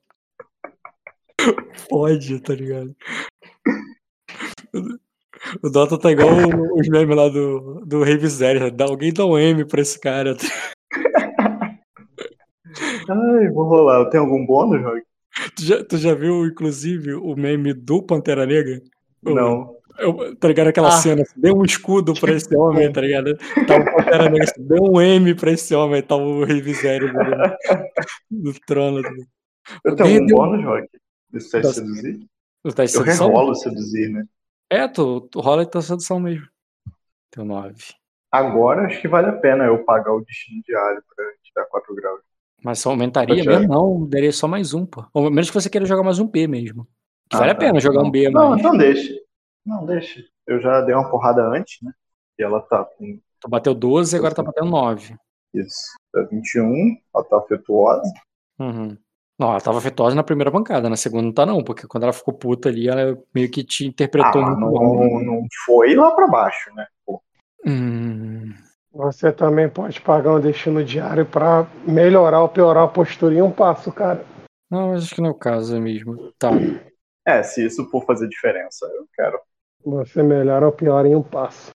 Pode, 1.88 2.40
tá 2.40 2.54
ligado? 2.54 2.94
O 5.62 5.68
Dota 5.68 5.98
tá 5.98 6.10
igual 6.10 6.30
os 6.74 6.88
memes 6.88 7.16
lá 7.16 7.28
do, 7.28 7.84
do 7.84 8.02
Rei 8.02 8.16
Miséria. 8.16 8.70
Dá, 8.70 8.84
alguém 8.84 9.12
dá 9.12 9.26
um 9.26 9.38
M 9.38 9.64
pra 9.66 9.82
esse 9.82 9.98
cara. 10.00 10.36
Ai, 13.08 13.48
vou 13.50 13.64
rolar. 13.64 14.08
Tem 14.10 14.20
algum 14.20 14.44
bônus, 14.46 14.82
Rock? 14.82 15.02
Tu 15.56 15.64
já, 15.64 15.84
tu 15.84 15.96
já 15.98 16.14
viu, 16.14 16.46
inclusive, 16.46 17.14
o 17.14 17.34
meme 17.36 17.72
do 17.74 18.02
Pantera 18.02 18.46
Negra? 18.46 18.80
Não. 19.22 19.74
Eu, 19.98 20.34
tá 20.36 20.48
ligado 20.48 20.68
aquela 20.68 20.88
Ah. 20.88 20.92
cena? 20.92 21.22
Dê 21.36 21.52
um 21.52 21.64
escudo 21.64 22.14
pra 22.14 22.32
esse 22.32 22.54
homem, 22.56 22.92
tá 22.92 23.00
ligado? 23.00 23.36
Tá 23.66 23.76
o 23.76 23.84
Pantera 23.84 24.28
Negra, 24.28 24.52
dê 24.58 24.80
um 24.80 25.00
M 25.00 25.34
pra 25.34 25.52
esse 25.52 25.74
homem, 25.74 26.02
tá 26.02 26.16
o 26.16 26.44
Rei 26.44 26.62
Miséria 26.62 27.12
no, 27.12 28.42
no 28.50 28.54
trono. 28.66 29.02
tá? 29.02 29.10
Eu 29.84 29.94
tenho 29.96 30.14
algum 30.16 30.26
deu- 30.26 30.36
bônus, 30.36 30.64
Rock? 30.64 30.88
Isso 31.32 31.50
teste 31.50 31.66
Nossa. 31.66 31.80
seduzir? 31.80 32.18
Tá 32.74 32.82
Eu 32.84 32.88
sedução? 32.88 33.28
rerolo 33.28 33.54
seduzir, 33.54 34.08
né? 34.10 34.24
É, 34.70 34.88
tu, 34.88 35.20
tu 35.22 35.40
rola 35.40 35.62
e 35.62 35.66
tua 35.70 35.82
sedução 35.82 36.18
mesmo. 36.18 36.46
Teu 37.30 37.44
9. 37.44 37.74
Agora 38.32 38.86
acho 38.86 39.00
que 39.00 39.06
vale 39.08 39.28
a 39.28 39.32
pena 39.32 39.64
eu 39.64 39.84
pagar 39.84 40.12
o 40.12 40.20
destino 40.24 40.60
diário 40.64 41.02
pra 41.14 41.24
tirar 41.42 41.66
4 41.66 41.94
graus. 41.94 42.20
Mas 42.64 42.78
só 42.78 42.90
aumentaria 42.90 43.44
mesmo? 43.44 43.68
Não, 43.68 44.06
daria 44.08 44.32
só 44.32 44.48
mais 44.48 44.72
um, 44.72 44.86
pô. 44.86 45.04
Ou 45.12 45.30
menos 45.30 45.50
que 45.50 45.54
você 45.60 45.68
queira 45.68 45.86
jogar 45.86 46.02
mais 46.02 46.18
um 46.18 46.26
B 46.26 46.46
mesmo. 46.46 46.84
Que 47.28 47.36
Ah, 47.36 47.40
vale 47.40 47.50
a 47.50 47.54
tá. 47.54 47.60
pena 47.60 47.78
jogar 47.80 48.02
um 48.02 48.10
B, 48.10 48.30
Não, 48.30 48.50
mas 48.50 48.60
então 48.60 48.76
deixa. 48.76 49.12
Não, 49.66 49.84
deixa. 49.84 50.20
Eu 50.46 50.60
já 50.60 50.80
dei 50.80 50.94
uma 50.94 51.10
porrada 51.10 51.42
antes, 51.42 51.78
né? 51.82 51.92
E 52.38 52.42
ela 52.42 52.60
tá 52.60 52.84
com 52.84 53.18
tu 53.40 53.48
bateu 53.48 53.74
12 53.74 54.16
e 54.16 54.18
agora 54.18 54.34
tá 54.34 54.42
batendo 54.42 54.70
9. 54.70 55.14
isso. 55.52 55.76
Tá 56.12 56.22
21, 56.30 56.96
ela 57.14 57.24
tá 57.24 57.36
afetuosa. 57.38 58.10
Uhum. 58.58 58.96
Não, 59.38 59.50
ela 59.50 59.60
tava 59.60 59.78
afetuosa 59.78 60.14
na 60.16 60.22
primeira 60.22 60.50
bancada, 60.50 60.88
na 60.88 60.96
segunda 60.96 61.22
não 61.24 61.32
tá 61.32 61.44
não, 61.44 61.62
porque 61.62 61.86
quando 61.86 62.04
ela 62.04 62.12
ficou 62.12 62.32
puta 62.32 62.68
ali, 62.68 62.88
ela 62.88 63.18
meio 63.34 63.50
que 63.50 63.62
te 63.64 63.86
interpretou 63.86 64.40
Ah, 64.42 64.46
muito 64.46 64.60
não, 64.60 64.72
mal. 64.72 65.22
não 65.24 65.46
foi 65.66 65.94
lá 65.94 66.10
pra 66.12 66.26
baixo, 66.28 66.72
né? 66.74 66.86
Pô, 67.04 67.20
Hum, 67.66 68.03
Você 68.94 69.32
também 69.32 69.68
pode 69.68 70.00
pagar 70.00 70.34
um 70.34 70.40
destino 70.40 70.84
diário 70.84 71.26
pra 71.26 71.66
melhorar 71.86 72.42
ou 72.42 72.48
piorar 72.48 72.84
a 72.84 72.88
postura 72.88 73.34
em 73.34 73.42
um 73.42 73.50
passo, 73.50 73.90
cara. 73.92 74.24
não, 74.70 74.90
mas 74.90 75.04
acho 75.04 75.14
que 75.14 75.20
não 75.20 75.28
é 75.30 75.32
o 75.32 75.38
caso 75.38 75.80
mesmo. 75.80 76.32
Tá. 76.38 76.50
É, 77.26 77.42
se 77.42 77.64
isso 77.66 77.84
for 77.90 78.04
fazer 78.04 78.28
diferença, 78.28 78.86
eu 78.86 79.06
quero. 79.14 79.38
Você 79.84 80.22
melhora 80.22 80.66
ou 80.66 80.72
piora 80.72 81.08
em 81.08 81.14
um 81.16 81.22
passo. 81.22 81.70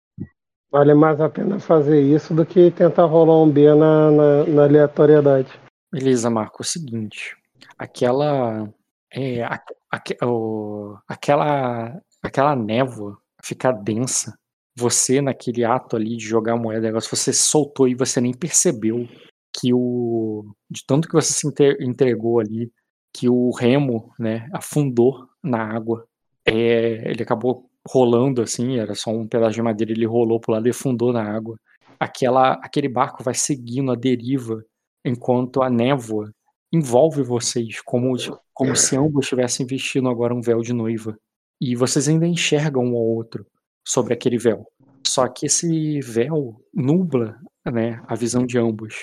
Vale 0.71 0.95
mais 0.95 1.21
a 1.21 1.29
pena 1.29 1.59
fazer 1.59 2.01
isso 2.01 2.35
do 2.35 2.45
que 2.45 2.71
tentar 2.71 3.05
rolar 3.07 3.43
um 3.43 3.51
B 3.51 3.75
na, 3.75 4.11
na, 4.11 4.45
na 4.45 4.63
aleatoriedade. 4.65 5.49
Beleza, 5.91 6.29
Marco. 6.29 6.59
É 6.61 6.63
o 6.63 6.65
seguinte. 6.67 7.37
Aquela. 7.79 8.69
É, 9.11 9.43
a- 9.43 9.63
aque- 9.91 10.19
o- 10.23 10.97
aquela. 11.09 12.01
Aquela 12.23 12.55
névoa 12.55 13.17
ficar 13.43 13.73
densa. 13.73 14.39
Você, 14.79 15.21
naquele 15.21 15.65
ato 15.65 15.97
ali 15.97 16.17
de 16.17 16.25
jogar 16.25 16.53
a 16.53 16.57
moeda, 16.57 16.87
negócio, 16.87 17.15
você 17.15 17.33
soltou 17.33 17.89
e 17.89 17.97
você 17.97 18.21
nem 18.21 18.33
percebeu 18.33 19.09
que 19.53 19.75
o. 19.75 20.55
De 20.71 20.85
tanto 20.87 21.09
que 21.09 21.15
você 21.15 21.33
se 21.33 21.49
entregou 21.81 22.39
ali, 22.39 22.71
que 23.13 23.29
o 23.29 23.51
remo, 23.51 24.13
né, 24.19 24.49
afundou 24.53 25.27
na 25.43 25.61
água. 25.61 26.07
É, 26.47 27.11
ele 27.11 27.23
acabou 27.23 27.69
rolando 27.87 28.41
assim, 28.41 28.79
era 28.79 28.95
só 28.95 29.11
um 29.11 29.27
pedaço 29.27 29.55
de 29.55 29.63
madeira, 29.63 29.93
ele 29.93 30.07
rolou 30.07 30.39
pro 30.39 30.53
lado 30.53 30.67
e 30.69 30.71
afundou 30.71 31.13
na 31.13 31.25
água. 31.25 31.59
Aquela, 31.99 32.53
aquele 32.63 32.89
barco 32.89 33.25
vai 33.25 33.35
seguindo 33.35 33.91
a 33.91 33.97
deriva 33.97 34.65
enquanto 35.05 35.61
a 35.61 35.69
névoa 35.69 36.33
envolve 36.73 37.23
vocês, 37.23 37.81
como, 37.81 38.15
como 38.55 38.77
se 38.77 38.97
ambos 38.97 39.25
estivessem 39.25 39.67
vestindo 39.67 40.09
agora 40.09 40.35
um 40.35 40.41
véu 40.41 40.61
de 40.61 40.73
noiva. 40.73 41.19
E 41.61 41.75
vocês 41.75 42.09
ainda 42.09 42.27
enxergam 42.27 42.85
um 42.85 42.97
ao 42.97 43.03
outro 43.03 43.45
sobre 43.89 44.13
aquele 44.13 44.37
véu. 44.37 44.67
Só 45.07 45.27
que 45.27 45.47
esse 45.47 46.01
véu 46.01 46.61
nubla 46.75 47.39
né, 47.65 48.03
a 48.07 48.15
visão 48.15 48.45
de 48.45 48.59
ambos, 48.59 48.95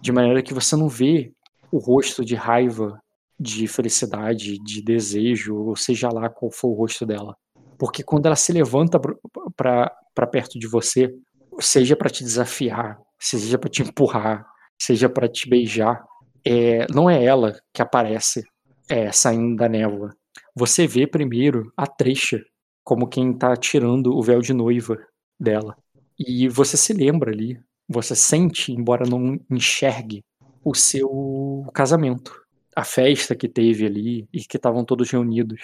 de 0.00 0.10
maneira 0.10 0.42
que 0.42 0.54
você 0.54 0.74
não 0.74 0.88
vê 0.88 1.30
o 1.70 1.78
rosto 1.78 2.24
de 2.24 2.34
raiva, 2.34 2.98
de 3.38 3.68
felicidade, 3.68 4.58
de 4.58 4.82
desejo, 4.82 5.54
ou 5.56 5.76
seja 5.76 6.08
lá 6.08 6.30
qual 6.30 6.50
for 6.50 6.68
o 6.68 6.74
rosto 6.74 7.04
dela. 7.04 7.36
Porque 7.78 8.02
quando 8.02 8.26
ela 8.26 8.36
se 8.36 8.50
levanta 8.52 8.98
para 9.54 10.26
perto 10.26 10.58
de 10.58 10.66
você, 10.66 11.14
seja 11.58 11.94
para 11.94 12.08
te 12.08 12.24
desafiar, 12.24 12.98
seja 13.18 13.58
para 13.58 13.70
te 13.70 13.82
empurrar, 13.82 14.46
seja 14.78 15.08
para 15.08 15.28
te 15.28 15.48
beijar, 15.48 16.02
é, 16.46 16.86
não 16.90 17.10
é 17.10 17.22
ela 17.22 17.54
que 17.74 17.82
aparece 17.82 18.42
é, 18.88 19.12
saindo 19.12 19.56
da 19.56 19.68
névoa. 19.68 20.14
Você 20.54 20.86
vê 20.86 21.06
primeiro 21.06 21.70
a 21.76 21.86
Treixa 21.86 22.40
como 22.84 23.08
quem 23.08 23.32
está 23.32 23.56
tirando 23.56 24.16
o 24.16 24.22
véu 24.22 24.40
de 24.40 24.52
noiva 24.52 24.98
dela. 25.38 25.76
E 26.18 26.48
você 26.48 26.76
se 26.76 26.92
lembra 26.92 27.30
ali, 27.30 27.58
você 27.88 28.14
sente, 28.14 28.72
embora 28.72 29.08
não 29.08 29.38
enxergue, 29.50 30.22
o 30.64 30.74
seu 30.74 31.66
casamento, 31.72 32.32
a 32.76 32.84
festa 32.84 33.34
que 33.34 33.48
teve 33.48 33.86
ali 33.86 34.28
e 34.32 34.40
que 34.40 34.56
estavam 34.56 34.84
todos 34.84 35.10
reunidos. 35.10 35.60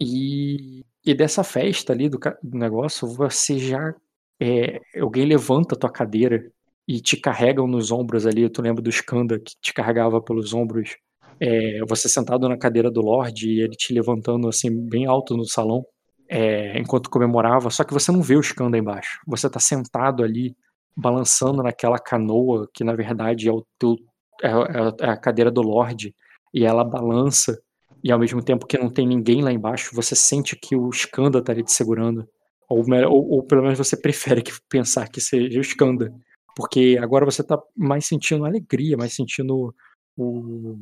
E, 0.00 0.84
e 1.04 1.14
dessa 1.14 1.42
festa 1.42 1.92
ali 1.92 2.08
do, 2.08 2.18
do 2.42 2.58
negócio, 2.58 3.08
você 3.08 3.58
já 3.58 3.94
é, 4.40 4.80
alguém 5.00 5.24
levanta 5.24 5.74
a 5.74 5.78
tua 5.78 5.90
cadeira 5.90 6.50
e 6.86 7.00
te 7.00 7.16
carregam 7.16 7.66
nos 7.66 7.90
ombros 7.90 8.26
ali. 8.26 8.48
Tu 8.50 8.60
lembra 8.62 8.82
do 8.82 8.90
Skanda 8.90 9.38
que 9.38 9.54
te 9.60 9.72
carregava 9.72 10.20
pelos 10.20 10.52
ombros? 10.52 10.96
É, 11.40 11.80
você 11.88 12.08
sentado 12.08 12.48
na 12.48 12.56
cadeira 12.56 12.90
do 12.90 13.00
Lorde 13.00 13.50
e 13.50 13.60
ele 13.60 13.74
te 13.74 13.92
levantando 13.92 14.48
assim 14.48 14.70
bem 14.88 15.06
alto 15.06 15.36
no 15.36 15.44
salão 15.44 15.84
é, 16.28 16.78
enquanto 16.78 17.10
comemorava. 17.10 17.70
Só 17.70 17.84
que 17.84 17.92
você 17.92 18.10
não 18.12 18.22
vê 18.22 18.36
o 18.36 18.40
Skanda 18.40 18.78
embaixo. 18.78 19.20
Você 19.26 19.48
tá 19.48 19.60
sentado 19.60 20.22
ali 20.22 20.56
balançando 20.96 21.62
naquela 21.62 21.98
canoa 21.98 22.68
que 22.72 22.84
na 22.84 22.94
verdade 22.94 23.48
é 23.48 23.52
o 23.52 23.66
teu 23.78 23.96
é, 24.42 24.48
é, 24.48 25.06
é 25.06 25.08
a 25.10 25.16
cadeira 25.16 25.50
do 25.50 25.60
Lorde 25.60 26.14
e 26.52 26.64
ela 26.64 26.84
balança 26.84 27.60
e 28.04 28.12
ao 28.12 28.18
mesmo 28.18 28.42
tempo 28.42 28.66
que 28.66 28.76
não 28.76 28.90
tem 28.90 29.06
ninguém 29.06 29.42
lá 29.42 29.50
embaixo, 29.50 29.94
você 29.94 30.14
sente 30.14 30.54
que 30.54 30.76
o 30.76 30.90
Skanda 30.90 31.42
tá 31.42 31.52
ali 31.52 31.64
te 31.64 31.72
segurando. 31.72 32.28
Ou, 32.68 32.84
ou, 33.08 33.30
ou 33.30 33.42
pelo 33.42 33.62
menos 33.62 33.78
você 33.78 33.96
prefere 34.00 34.42
que 34.42 34.52
pensar 34.68 35.08
que 35.08 35.22
seja 35.22 35.58
o 35.58 35.62
Skanda. 35.62 36.12
Porque 36.54 36.98
agora 37.00 37.24
você 37.24 37.42
tá 37.42 37.58
mais 37.74 38.06
sentindo 38.06 38.44
alegria, 38.44 38.96
mais 38.96 39.14
sentindo 39.14 39.74
o, 40.14 40.22
o, 40.22 40.76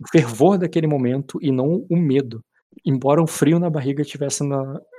o 0.00 0.08
fervor 0.10 0.56
daquele 0.56 0.86
momento 0.86 1.38
e 1.42 1.52
não 1.52 1.86
o 1.90 1.96
medo. 1.96 2.42
Embora 2.84 3.22
o 3.22 3.26
frio 3.26 3.58
na 3.58 3.70
barriga 3.70 4.02
estivesse 4.02 4.44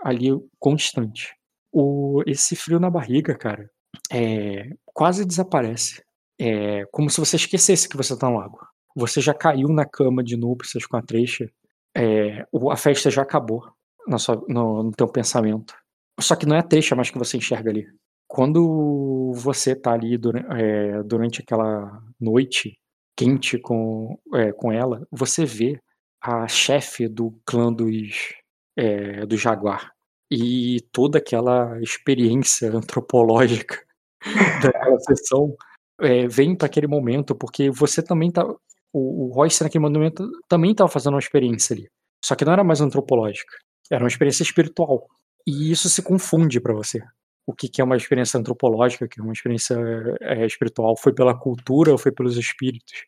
ali 0.04 0.30
constante. 0.60 1.34
O, 1.72 2.22
esse 2.26 2.56
frio 2.56 2.80
na 2.80 2.90
barriga, 2.90 3.36
cara, 3.36 3.70
é, 4.12 4.70
quase 4.94 5.26
desaparece. 5.26 6.04
É 6.40 6.86
como 6.92 7.10
se 7.10 7.20
você 7.20 7.36
esquecesse 7.36 7.90
que 7.90 7.98
você 7.98 8.18
tá 8.18 8.30
no 8.30 8.38
lago. 8.38 8.60
Você 8.96 9.22
já 9.22 9.34
caiu 9.34 9.70
na 9.70 9.86
cama 9.86 10.24
de 10.24 10.36
núpcias 10.36 10.86
com 10.86 10.98
a 10.98 11.02
Treixa. 11.02 11.50
É, 11.96 12.46
a 12.72 12.78
festa 12.78 13.10
já 13.10 13.22
acabou 13.22 13.64
na 14.08 14.18
sua, 14.18 14.44
no, 14.48 14.84
no 14.84 14.92
teu 14.92 15.08
pensamento. 15.08 15.74
Só 16.20 16.36
que 16.36 16.46
não 16.46 16.56
é 16.56 16.60
a 16.60 16.64
Treixa 16.64 16.96
mais 16.96 17.10
que 17.10 17.18
você 17.18 17.38
enxerga 17.38 17.70
ali. 17.70 17.86
Quando 18.28 19.32
você 19.36 19.76
tá 19.76 19.94
ali 19.94 20.18
durante, 20.18 20.48
é, 20.52 21.04
durante 21.04 21.42
aquela 21.42 22.02
noite 22.20 22.78
quente 23.16 23.58
com, 23.58 24.20
é, 24.36 24.52
com 24.52 24.72
ela, 24.72 25.08
você 25.12 25.46
vê 25.46 25.80
a 26.28 26.48
chefe 26.48 27.08
do 27.08 27.32
clã 27.46 27.72
dos, 27.72 28.34
é, 28.76 29.26
do 29.26 29.38
Jaguar. 29.38 29.94
E 30.30 30.82
toda 30.92 31.20
aquela 31.20 31.80
experiência 31.82 32.70
antropológica 32.76 33.82
daquela 34.62 35.00
sessão 35.08 35.56
é, 36.02 36.28
vem 36.28 36.56
para 36.56 36.66
aquele 36.66 36.88
momento, 36.88 37.34
porque 37.34 37.70
você 37.72 38.04
também 38.04 38.30
tá. 38.30 38.46
O, 38.94 39.28
o 39.28 39.34
Royce 39.34 39.64
naquele 39.64 39.82
momento 39.82 40.30
também 40.50 40.72
estava 40.72 40.90
fazendo 40.90 41.14
uma 41.14 41.20
experiência 41.20 41.74
ali. 41.74 41.88
Só 42.24 42.36
que 42.36 42.44
não 42.44 42.54
era 42.54 42.64
mais 42.64 42.82
antropológica, 42.82 43.56
era 43.90 44.04
uma 44.04 44.10
experiência 44.10 44.44
espiritual. 44.44 45.08
E 45.46 45.72
isso 45.72 45.88
se 45.90 46.02
confunde 46.02 46.60
para 46.60 46.74
você. 46.74 47.02
O 47.46 47.54
que, 47.54 47.70
que, 47.70 47.80
é 47.80 47.84
uma 47.84 47.96
experiência 47.96 48.38
antropológica, 48.38 49.06
o 49.06 49.08
que 49.08 49.22
é 49.22 49.24
uma 49.24 49.32
experiência 49.32 49.78
é, 50.22 50.46
espiritual, 50.46 50.98
foi 50.98 51.14
pela 51.14 51.38
cultura 51.38 51.92
ou 51.92 51.98
foi 51.98 52.12
pelos 52.12 52.38
espíritos? 52.38 53.06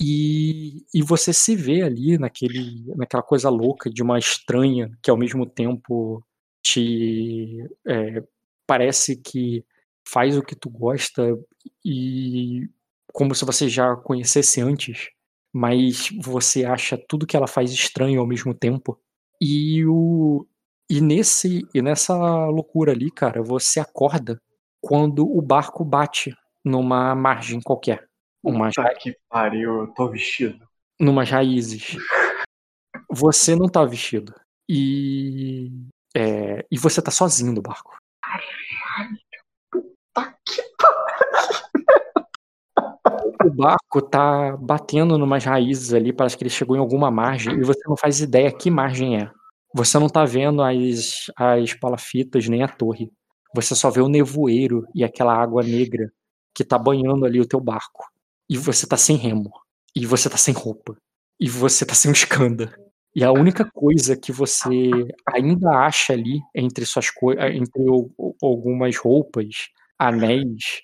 E, 0.00 0.84
e 0.94 1.02
você 1.02 1.32
se 1.32 1.54
vê 1.54 1.82
ali 1.82 2.18
naquele, 2.18 2.84
naquela 2.96 3.22
coisa 3.22 3.50
louca 3.50 3.90
de 3.90 4.02
uma 4.02 4.18
estranha 4.18 4.90
que 5.02 5.10
ao 5.10 5.16
mesmo 5.16 5.44
tempo 5.46 6.24
te 6.62 7.68
é, 7.86 8.22
parece 8.66 9.16
que 9.16 9.64
faz 10.08 10.36
o 10.36 10.42
que 10.42 10.56
tu 10.56 10.70
gosta 10.70 11.36
e 11.84 12.68
como 13.12 13.34
se 13.34 13.44
você 13.44 13.68
já 13.68 13.94
conhecesse 13.96 14.60
antes, 14.60 15.08
mas 15.52 16.08
você 16.22 16.64
acha 16.64 16.96
tudo 17.08 17.26
que 17.26 17.36
ela 17.36 17.46
faz 17.46 17.70
estranho 17.72 18.20
ao 18.20 18.26
mesmo 18.26 18.54
tempo. 18.54 18.98
E 19.40 19.84
o 19.86 20.46
e 20.88 21.00
nesse 21.00 21.66
e 21.74 21.82
nessa 21.82 22.14
loucura 22.46 22.92
ali, 22.92 23.10
cara, 23.10 23.42
você 23.42 23.80
acorda 23.80 24.40
quando 24.80 25.24
o 25.26 25.42
barco 25.42 25.84
bate 25.84 26.34
numa 26.64 27.14
margem 27.14 27.60
qualquer. 27.60 28.09
Uma 28.42 28.68
Puta 28.68 28.94
que 28.94 29.16
pariu, 29.28 29.80
eu 29.80 29.86
tô 29.88 30.08
vestido. 30.08 30.66
Numas 30.98 31.30
raízes. 31.30 31.96
Você 33.10 33.54
não 33.54 33.68
tá 33.68 33.84
vestido. 33.84 34.34
E. 34.68 35.70
É, 36.16 36.64
e 36.70 36.78
você 36.78 37.02
tá 37.02 37.10
sozinho 37.10 37.52
no 37.52 37.60
barco. 37.60 37.96
Puta 39.70 40.38
que 40.46 40.62
O 43.44 43.50
barco 43.50 44.02
tá 44.02 44.56
batendo 44.56 45.18
numas 45.18 45.44
raízes 45.44 45.92
ali, 45.92 46.12
parece 46.12 46.36
que 46.36 46.42
ele 46.42 46.50
chegou 46.50 46.76
em 46.76 46.80
alguma 46.80 47.10
margem, 47.10 47.54
e 47.54 47.62
você 47.62 47.80
não 47.86 47.96
faz 47.96 48.20
ideia 48.20 48.52
que 48.52 48.70
margem 48.70 49.20
é. 49.20 49.30
Você 49.74 49.98
não 49.98 50.08
tá 50.08 50.24
vendo 50.24 50.62
as, 50.62 51.30
as 51.36 51.74
palafitas 51.74 52.48
nem 52.48 52.62
a 52.62 52.68
torre. 52.68 53.10
Você 53.54 53.74
só 53.74 53.90
vê 53.90 54.00
o 54.00 54.08
nevoeiro 54.08 54.86
e 54.94 55.04
aquela 55.04 55.34
água 55.34 55.62
negra 55.62 56.10
que 56.54 56.64
tá 56.64 56.78
banhando 56.78 57.24
ali 57.24 57.40
o 57.40 57.46
teu 57.46 57.60
barco 57.60 58.09
e 58.50 58.58
você 58.58 58.84
tá 58.84 58.96
sem 58.96 59.16
remo, 59.16 59.52
e 59.94 60.04
você 60.04 60.28
tá 60.28 60.36
sem 60.36 60.52
roupa, 60.52 60.96
e 61.38 61.48
você 61.48 61.86
tá 61.86 61.94
sem 61.94 62.10
um 62.10 62.12
escanda. 62.12 62.74
E 63.14 63.24
a 63.24 63.30
única 63.30 63.64
coisa 63.64 64.16
que 64.16 64.32
você 64.32 64.90
ainda 65.32 65.70
acha 65.70 66.12
ali 66.12 66.40
entre 66.54 66.84
suas 66.84 67.10
coisas, 67.10 67.44
entre 67.44 67.82
algumas 68.42 68.96
roupas, 68.96 69.68
anéis, 69.98 70.82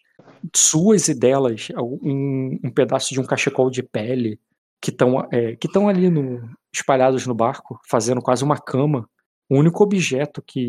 suas 0.54 1.08
e 1.08 1.14
delas, 1.14 1.68
um, 1.76 2.58
um 2.64 2.70
pedaço 2.70 3.12
de 3.12 3.20
um 3.20 3.24
cachecol 3.24 3.70
de 3.70 3.82
pele 3.82 4.40
que 4.80 4.90
estão 4.90 5.26
é, 5.32 5.56
que 5.56 5.66
estão 5.66 5.88
ali 5.88 6.08
no, 6.10 6.48
espalhados 6.72 7.26
no 7.26 7.34
barco, 7.34 7.80
fazendo 7.88 8.22
quase 8.22 8.44
uma 8.44 8.58
cama. 8.58 9.08
O 9.48 9.56
único 9.56 9.82
objeto 9.82 10.42
que, 10.42 10.68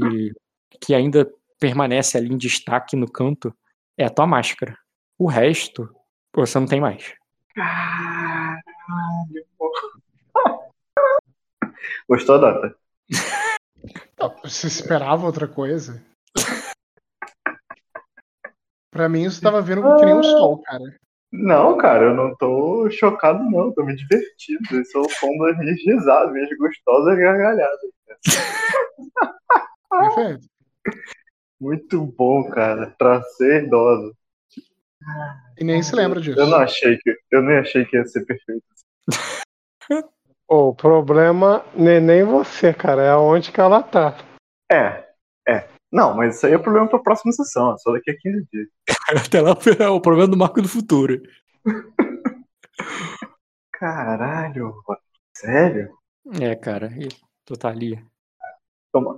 que 0.82 0.94
ainda 0.94 1.28
permanece 1.60 2.18
ali 2.18 2.32
em 2.32 2.38
destaque 2.38 2.96
no 2.96 3.12
canto 3.12 3.54
é 3.98 4.06
a 4.06 4.10
tua 4.10 4.28
máscara. 4.28 4.78
O 5.18 5.28
resto 5.28 5.90
você 6.46 6.60
não 6.60 6.68
tem 6.68 6.80
mais. 6.80 7.14
Caralho. 7.56 8.64
Gostou, 12.08 12.40
Dota? 12.40 12.76
Você 14.44 14.68
esperava 14.68 15.26
outra 15.26 15.48
coisa? 15.48 16.04
Pra 18.92 19.08
mim, 19.08 19.30
você 19.30 19.42
tava 19.42 19.62
vendo 19.62 19.82
que 19.98 20.06
nem 20.06 20.16
um 20.16 20.24
sol, 20.24 20.62
cara. 20.62 20.84
Não, 21.32 21.78
cara, 21.78 22.06
eu 22.06 22.16
não 22.16 22.36
tô 22.36 22.90
chocado, 22.90 23.44
não. 23.44 23.72
Tô 23.74 23.84
me 23.84 23.96
divertindo. 23.96 24.80
Esse 24.80 24.98
é 24.98 25.00
o 25.00 25.10
som 25.10 25.38
das 25.38 25.58
minhas 25.58 25.80
risadas, 25.86 26.32
minhas 26.32 26.50
gostosas 26.58 27.18
gargalhadas. 27.18 27.80
Perfeito. 29.90 30.48
Muito 31.60 32.06
bom, 32.06 32.50
cara. 32.50 32.96
Pra 32.98 33.22
ser 33.22 33.66
idoso. 33.66 34.16
E 35.58 35.64
nem 35.64 35.82
se 35.82 35.96
lembra 35.96 36.22
disso. 36.22 36.40
Eu 36.40 36.48
não 36.48 36.60
achei 36.60 36.98
que, 36.98 37.18
eu 37.32 37.42
nem 37.42 37.58
achei 37.58 37.86
que 37.86 37.98
ia 37.98 38.06
ser 38.06 38.26
perfeito. 38.26 38.66
o 40.48 40.74
problema 40.76 41.66
não 41.76 41.90
é 41.90 42.00
nem 42.00 42.24
você, 42.24 42.74
cara, 42.74 43.02
é 43.02 43.10
aonde 43.10 43.52
que 43.52 43.60
ela 43.60 43.82
tá. 43.82 44.18
É, 44.72 45.08
é. 45.48 45.68
Não, 45.92 46.16
mas 46.16 46.36
isso 46.36 46.46
aí 46.46 46.54
é 46.54 46.58
problema 46.58 46.88
pra 46.88 47.00
próxima 47.00 47.32
sessão, 47.32 47.74
é 47.74 47.78
só 47.78 47.94
daqui 47.94 48.12
a 48.12 48.18
15 48.18 48.48
dias. 48.52 48.68
Até 49.26 49.42
lá 49.42 49.58
é 49.80 49.88
o 49.88 50.02
problema 50.02 50.30
do 50.30 50.38
Marco 50.38 50.62
do 50.62 50.68
Futuro. 50.68 51.22
Caralho, 53.72 54.76
sério? 55.36 55.98
É, 56.42 56.56
cara, 56.56 56.90
tu 57.46 57.56
tá 57.56 57.70
ali. 57.70 58.04
Como, 58.92 59.18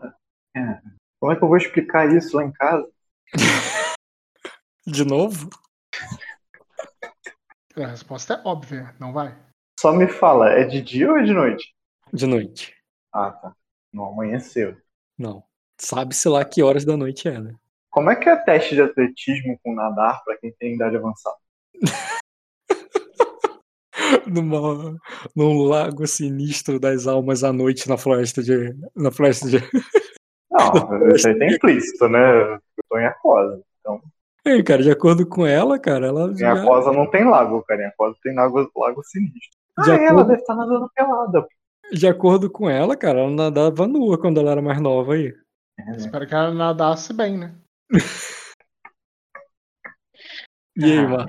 é. 0.55 0.81
Como 1.19 1.31
é 1.31 1.35
que 1.35 1.43
eu 1.43 1.47
vou 1.47 1.57
explicar 1.57 2.13
isso 2.13 2.37
lá 2.37 2.43
em 2.43 2.51
casa? 2.51 2.87
De 4.85 5.05
novo? 5.05 5.49
A 7.77 7.87
resposta 7.87 8.33
é 8.33 8.41
óbvia, 8.47 8.93
não 8.99 9.13
vai? 9.13 9.37
Só 9.79 9.93
me 9.93 10.07
fala, 10.07 10.49
é 10.51 10.65
de 10.65 10.81
dia 10.81 11.09
ou 11.09 11.17
é 11.17 11.23
de 11.23 11.33
noite? 11.33 11.73
De 12.11 12.27
noite. 12.27 12.75
Ah, 13.13 13.31
tá. 13.31 13.53
Não 13.93 14.05
amanheceu. 14.05 14.75
Não. 15.17 15.43
Sabe-se 15.77 16.27
lá 16.27 16.43
que 16.43 16.61
horas 16.61 16.83
da 16.83 16.97
noite 16.97 17.27
é, 17.27 17.39
né? 17.39 17.55
Como 17.89 18.11
é 18.11 18.15
que 18.15 18.27
é 18.27 18.35
teste 18.35 18.75
de 18.75 18.81
atletismo 18.81 19.57
com 19.63 19.73
nadar 19.73 20.21
para 20.23 20.37
quem 20.37 20.51
tem 20.59 20.75
idade 20.75 20.97
avançada? 20.97 21.37
Numa, 24.27 24.97
num 25.35 25.63
lago 25.63 26.07
sinistro 26.07 26.79
das 26.79 27.05
almas 27.07 27.43
à 27.43 27.53
noite 27.53 27.87
na 27.87 27.97
floresta 27.97 28.41
de. 28.41 28.75
Na 28.95 29.11
floresta 29.11 29.47
de. 29.47 29.59
Não, 30.51 31.15
isso 31.15 31.27
aí 31.27 31.37
tem 31.37 31.53
implícito, 31.53 32.09
né? 32.09 32.53
Eu 32.53 32.59
tô 32.89 32.97
em 32.97 33.05
aquosa. 33.05 33.61
Então. 33.79 34.01
É, 34.49 34.63
cara, 34.63 34.81
de 34.81 34.89
acordo 34.89 35.27
com 35.27 35.45
ela, 35.45 35.77
cara, 35.77 36.07
ela. 36.07 36.31
Em 36.31 36.37
já... 36.37 36.55
Não 36.55 37.07
tem 37.11 37.23
lago, 37.23 37.61
cara. 37.63 37.87
Aquosa 37.89 38.17
tem 38.23 38.33
lago, 38.33 38.71
lago 38.75 39.03
sinistro. 39.03 39.39
De 39.83 39.91
ah, 39.91 39.93
acordo... 39.93 40.03
ela 40.03 40.23
deve 40.23 40.41
estar 40.41 40.55
nadando 40.55 40.89
pelada. 40.95 41.47
De 41.91 42.07
acordo 42.07 42.49
com 42.49 42.67
ela, 42.67 42.97
cara, 42.97 43.19
ela 43.19 43.29
nadava 43.29 43.87
nua 43.87 44.19
quando 44.19 44.39
ela 44.39 44.51
era 44.51 44.61
mais 44.61 44.81
nova 44.81 45.13
aí. 45.13 45.31
É, 45.79 45.83
né? 45.85 45.97
Espero 45.97 46.27
que 46.27 46.33
ela 46.33 46.51
nadasse 46.51 47.13
bem, 47.13 47.37
né? 47.37 47.55
e 50.75 50.83
aí, 50.83 51.07
mano? 51.07 51.27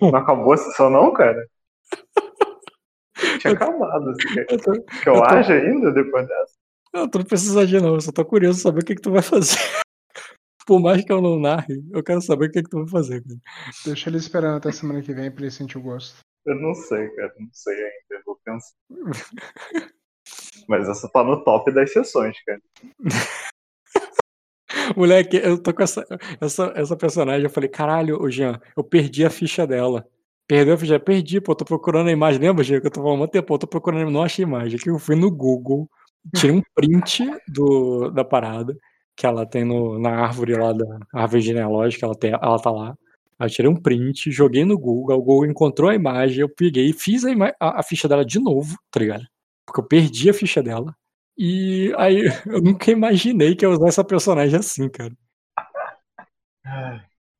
Não 0.00 0.16
acabou 0.16 0.54
a 0.54 0.56
sessão 0.56 0.88
não, 0.88 1.12
cara? 1.12 1.46
Tinha 3.38 3.52
acabado. 3.52 4.10
Assim, 4.10 4.28
que 4.28 4.38
eu, 4.40 4.46
eu 4.48 4.62
tô, 4.62 4.72
eu 4.72 4.82
tô... 5.22 5.52
ainda 5.52 5.92
depois 5.92 6.26
dessa? 6.26 6.54
Não, 6.94 7.06
tu 7.06 7.18
não 7.18 7.24
precisa 7.26 7.60
agir, 7.60 7.82
não. 7.82 7.94
Eu 7.94 8.00
só 8.00 8.10
tô 8.12 8.24
curioso 8.24 8.60
saber 8.60 8.80
o 8.82 8.84
que, 8.84 8.94
que 8.94 9.02
tu 9.02 9.10
vai 9.10 9.20
fazer. 9.20 9.58
Por 10.66 10.80
mais 10.80 11.04
que 11.04 11.12
eu 11.12 11.20
não 11.20 11.38
narre, 11.38 11.82
eu 11.92 12.02
quero 12.02 12.22
saber 12.22 12.46
o 12.46 12.50
que, 12.50 12.62
que 12.62 12.70
tu 12.70 12.78
vai 12.78 12.88
fazer, 12.88 13.22
cara. 13.22 13.40
Deixa 13.84 14.08
ele 14.08 14.16
esperando 14.16 14.56
até 14.56 14.72
semana 14.72 15.02
que 15.02 15.12
vem 15.12 15.30
pra 15.30 15.42
ele 15.42 15.50
sentir 15.50 15.78
o 15.78 15.82
gosto. 15.82 16.18
Eu 16.46 16.54
não 16.56 16.74
sei, 16.74 17.08
cara. 17.10 17.34
Não 17.38 17.48
sei 17.52 17.74
ainda. 17.74 17.92
Eu 18.10 18.22
vou 18.24 18.38
pensar. 18.44 18.74
Mas 20.68 20.88
essa 20.88 21.08
tá 21.10 21.22
no 21.22 21.44
top 21.44 21.70
das 21.72 21.92
sessões, 21.92 22.36
cara. 22.44 22.60
Moleque, 24.96 25.36
eu 25.36 25.62
tô 25.62 25.72
com 25.72 25.82
essa, 25.82 26.04
essa, 26.40 26.72
essa 26.74 26.96
personagem. 26.96 27.44
Eu 27.44 27.50
falei, 27.50 27.68
caralho, 27.68 28.20
ô 28.20 28.30
Jean, 28.30 28.60
eu 28.76 28.84
perdi 28.84 29.24
a 29.24 29.30
ficha 29.30 29.66
dela. 29.66 30.06
Perdeu 30.46 30.74
a 30.74 30.78
ficha? 30.78 31.00
Perdi, 31.00 31.40
pô. 31.40 31.54
Tô 31.54 31.64
procurando 31.64 32.08
a 32.08 32.12
imagem. 32.12 32.40
Lembra, 32.40 32.64
Jean, 32.64 32.80
que 32.80 32.86
eu 32.86 32.90
tô 32.90 33.00
falando 33.00 33.16
há 33.16 33.18
muito 33.18 33.30
tempo? 33.30 33.54
Eu 33.54 33.58
tô 33.58 33.66
procurando, 33.66 34.10
não 34.10 34.22
achei 34.22 34.44
a 34.44 34.48
imagem. 34.48 34.78
Aqui 34.78 34.90
eu 34.90 34.98
fui 34.98 35.16
no 35.16 35.30
Google, 35.30 35.88
tirei 36.34 36.56
um 36.56 36.62
print 36.74 37.24
do, 37.48 38.10
da 38.10 38.24
parada, 38.24 38.76
que 39.16 39.26
ela 39.26 39.46
tem 39.46 39.64
no, 39.64 39.98
na 39.98 40.10
árvore 40.10 40.54
lá 40.54 40.72
da 40.72 40.98
árvore 41.12 41.40
genealógica, 41.42 42.04
ela, 42.06 42.14
tem, 42.16 42.32
ela 42.32 42.58
tá 42.60 42.70
lá. 42.70 42.96
Aí 43.38 43.46
eu 43.46 43.50
tirei 43.50 43.70
um 43.70 43.76
print, 43.80 44.30
joguei 44.30 44.64
no 44.64 44.78
Google, 44.78 45.16
o 45.18 45.22
Google 45.22 45.46
encontrou 45.46 45.90
a 45.90 45.94
imagem, 45.94 46.40
eu 46.40 46.48
peguei 46.48 46.90
e 46.90 46.92
fiz 46.92 47.24
a, 47.24 47.30
a, 47.60 47.80
a 47.80 47.82
ficha 47.82 48.08
dela 48.08 48.24
de 48.24 48.38
novo, 48.40 48.76
tá 48.90 49.00
ligado? 49.00 49.24
Porque 49.66 49.80
eu 49.80 49.86
perdi 49.86 50.30
a 50.30 50.34
ficha 50.34 50.62
dela. 50.62 50.94
E 51.36 51.92
aí 51.96 52.22
eu 52.46 52.60
nunca 52.62 52.90
imaginei 52.90 53.54
que 53.56 53.64
ia 53.64 53.70
usar 53.70 53.88
essa 53.88 54.04
personagem 54.04 54.58
assim, 54.58 54.88
cara. 54.88 55.12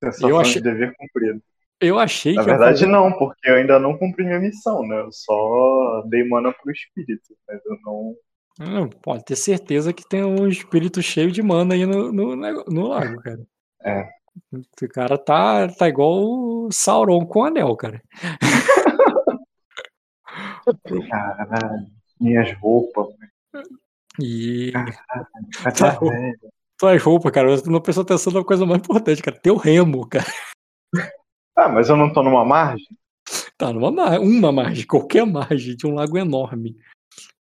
Sensação 0.02 0.28
Eu 0.28 0.38
achei- 0.38 0.60
de 0.60 0.70
dever 0.70 0.94
cumprido. 0.96 1.40
Eu 1.80 1.98
achei 1.98 2.34
Na 2.34 2.42
que 2.44 2.48
ia 2.50 2.56
verdade, 2.56 2.80
fazer- 2.80 2.90
não, 2.92 3.12
porque 3.12 3.48
eu 3.50 3.56
ainda 3.56 3.78
não 3.78 3.98
cumpri 3.98 4.24
minha 4.24 4.38
missão, 4.38 4.86
né? 4.86 5.00
Eu 5.00 5.12
só 5.12 6.02
dei 6.08 6.26
mana 6.26 6.52
pro 6.52 6.70
espírito, 6.72 7.34
mas 7.48 7.60
eu 7.66 7.76
não. 7.84 8.14
Não, 8.58 8.88
pode 8.88 9.24
ter 9.24 9.36
certeza 9.36 9.92
que 9.92 10.08
tem 10.08 10.24
um 10.24 10.46
espírito 10.48 11.02
cheio 11.02 11.30
de 11.32 11.42
mana 11.42 11.74
aí 11.74 11.84
no, 11.84 12.12
no, 12.12 12.36
no 12.36 12.86
lago, 12.88 13.20
cara. 13.20 13.40
É. 13.82 14.08
O 14.52 14.88
cara 14.88 15.18
tá, 15.18 15.68
tá 15.68 15.88
igual 15.88 16.22
o 16.22 16.68
Sauron 16.72 17.26
com 17.26 17.40
o 17.40 17.44
anel, 17.44 17.76
cara. 17.76 18.00
Caralho, 21.10 21.86
minhas 22.20 22.52
roupas. 22.58 23.06
E 24.20 24.70
Cadê 24.72 24.92
Tá 25.78 25.90
velha? 25.98 26.34
tuas 26.78 27.02
roupas, 27.02 27.32
cara, 27.32 27.48
você 27.50 27.68
não 27.70 27.80
prestou 27.80 28.02
atenção 28.02 28.32
na 28.32 28.44
coisa 28.44 28.64
mais 28.66 28.80
importante, 28.80 29.22
cara. 29.22 29.38
Teu 29.40 29.56
remo, 29.56 30.06
cara. 30.08 30.26
Ah, 31.56 31.68
mas 31.68 31.88
eu 31.88 31.96
não 31.96 32.12
tô 32.12 32.20
numa 32.20 32.44
margem? 32.44 32.84
Tá 33.56 33.72
numa 33.72 33.88
mar- 33.92 34.18
uma 34.18 34.50
margem, 34.50 34.84
qualquer 34.84 35.24
margem 35.24 35.76
de 35.76 35.86
um 35.86 35.94
lago 35.94 36.18
enorme. 36.18 36.76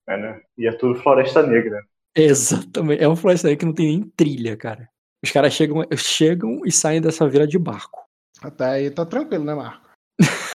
É, 0.08 0.16
né? 0.16 0.41
E 0.58 0.66
é 0.66 0.73
tudo 0.73 1.00
floresta 1.00 1.42
negra. 1.47 1.83
Exatamente. 2.16 3.02
É 3.02 3.08
uma 3.08 3.16
floresta 3.16 3.49
aí 3.49 3.57
que 3.57 3.65
não 3.65 3.73
tem 3.74 3.86
nem 3.86 4.08
trilha, 4.16 4.57
cara. 4.57 4.89
Os 5.24 5.31
caras 5.33 5.52
chegam, 5.55 5.83
chegam 5.97 6.60
e 6.65 6.70
saem 6.70 7.00
dessa 7.00 7.26
vila 7.28 7.47
de 7.47 7.58
barco. 7.58 8.05
Até 8.42 8.65
aí 8.66 8.91
tá 8.91 9.07
tranquilo, 9.07 9.44
né, 9.44 9.55
Marco? 9.55 9.89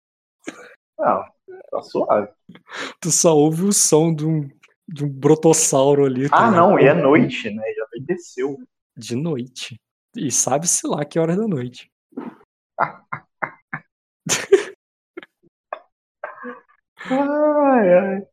Não, 0.99 1.23
tá 1.71 1.81
suave. 1.81 2.29
Tu 3.01 3.09
só 3.09 3.35
ouve 3.35 3.63
o 3.63 3.71
som 3.73 4.13
de 4.13 4.25
um, 4.27 4.47
de 4.87 5.05
um 5.05 5.09
brotossauro 5.09 6.05
ali. 6.05 6.29
tá 6.29 6.37
Ah, 6.37 6.49
ligado? 6.49 6.55
não, 6.69 6.79
e 6.79 6.85
é 6.85 6.93
noite, 6.93 7.49
né? 7.49 7.63
Já 7.73 7.85
desceu. 8.01 8.57
De 8.97 9.15
noite. 9.15 9.79
E 10.15 10.29
sabe-se 10.31 10.85
lá 10.85 11.05
que 11.05 11.17
horas 11.17 11.37
da 11.37 11.47
noite. 11.47 11.89
Ai, 17.09 17.93
ai. 17.97 18.27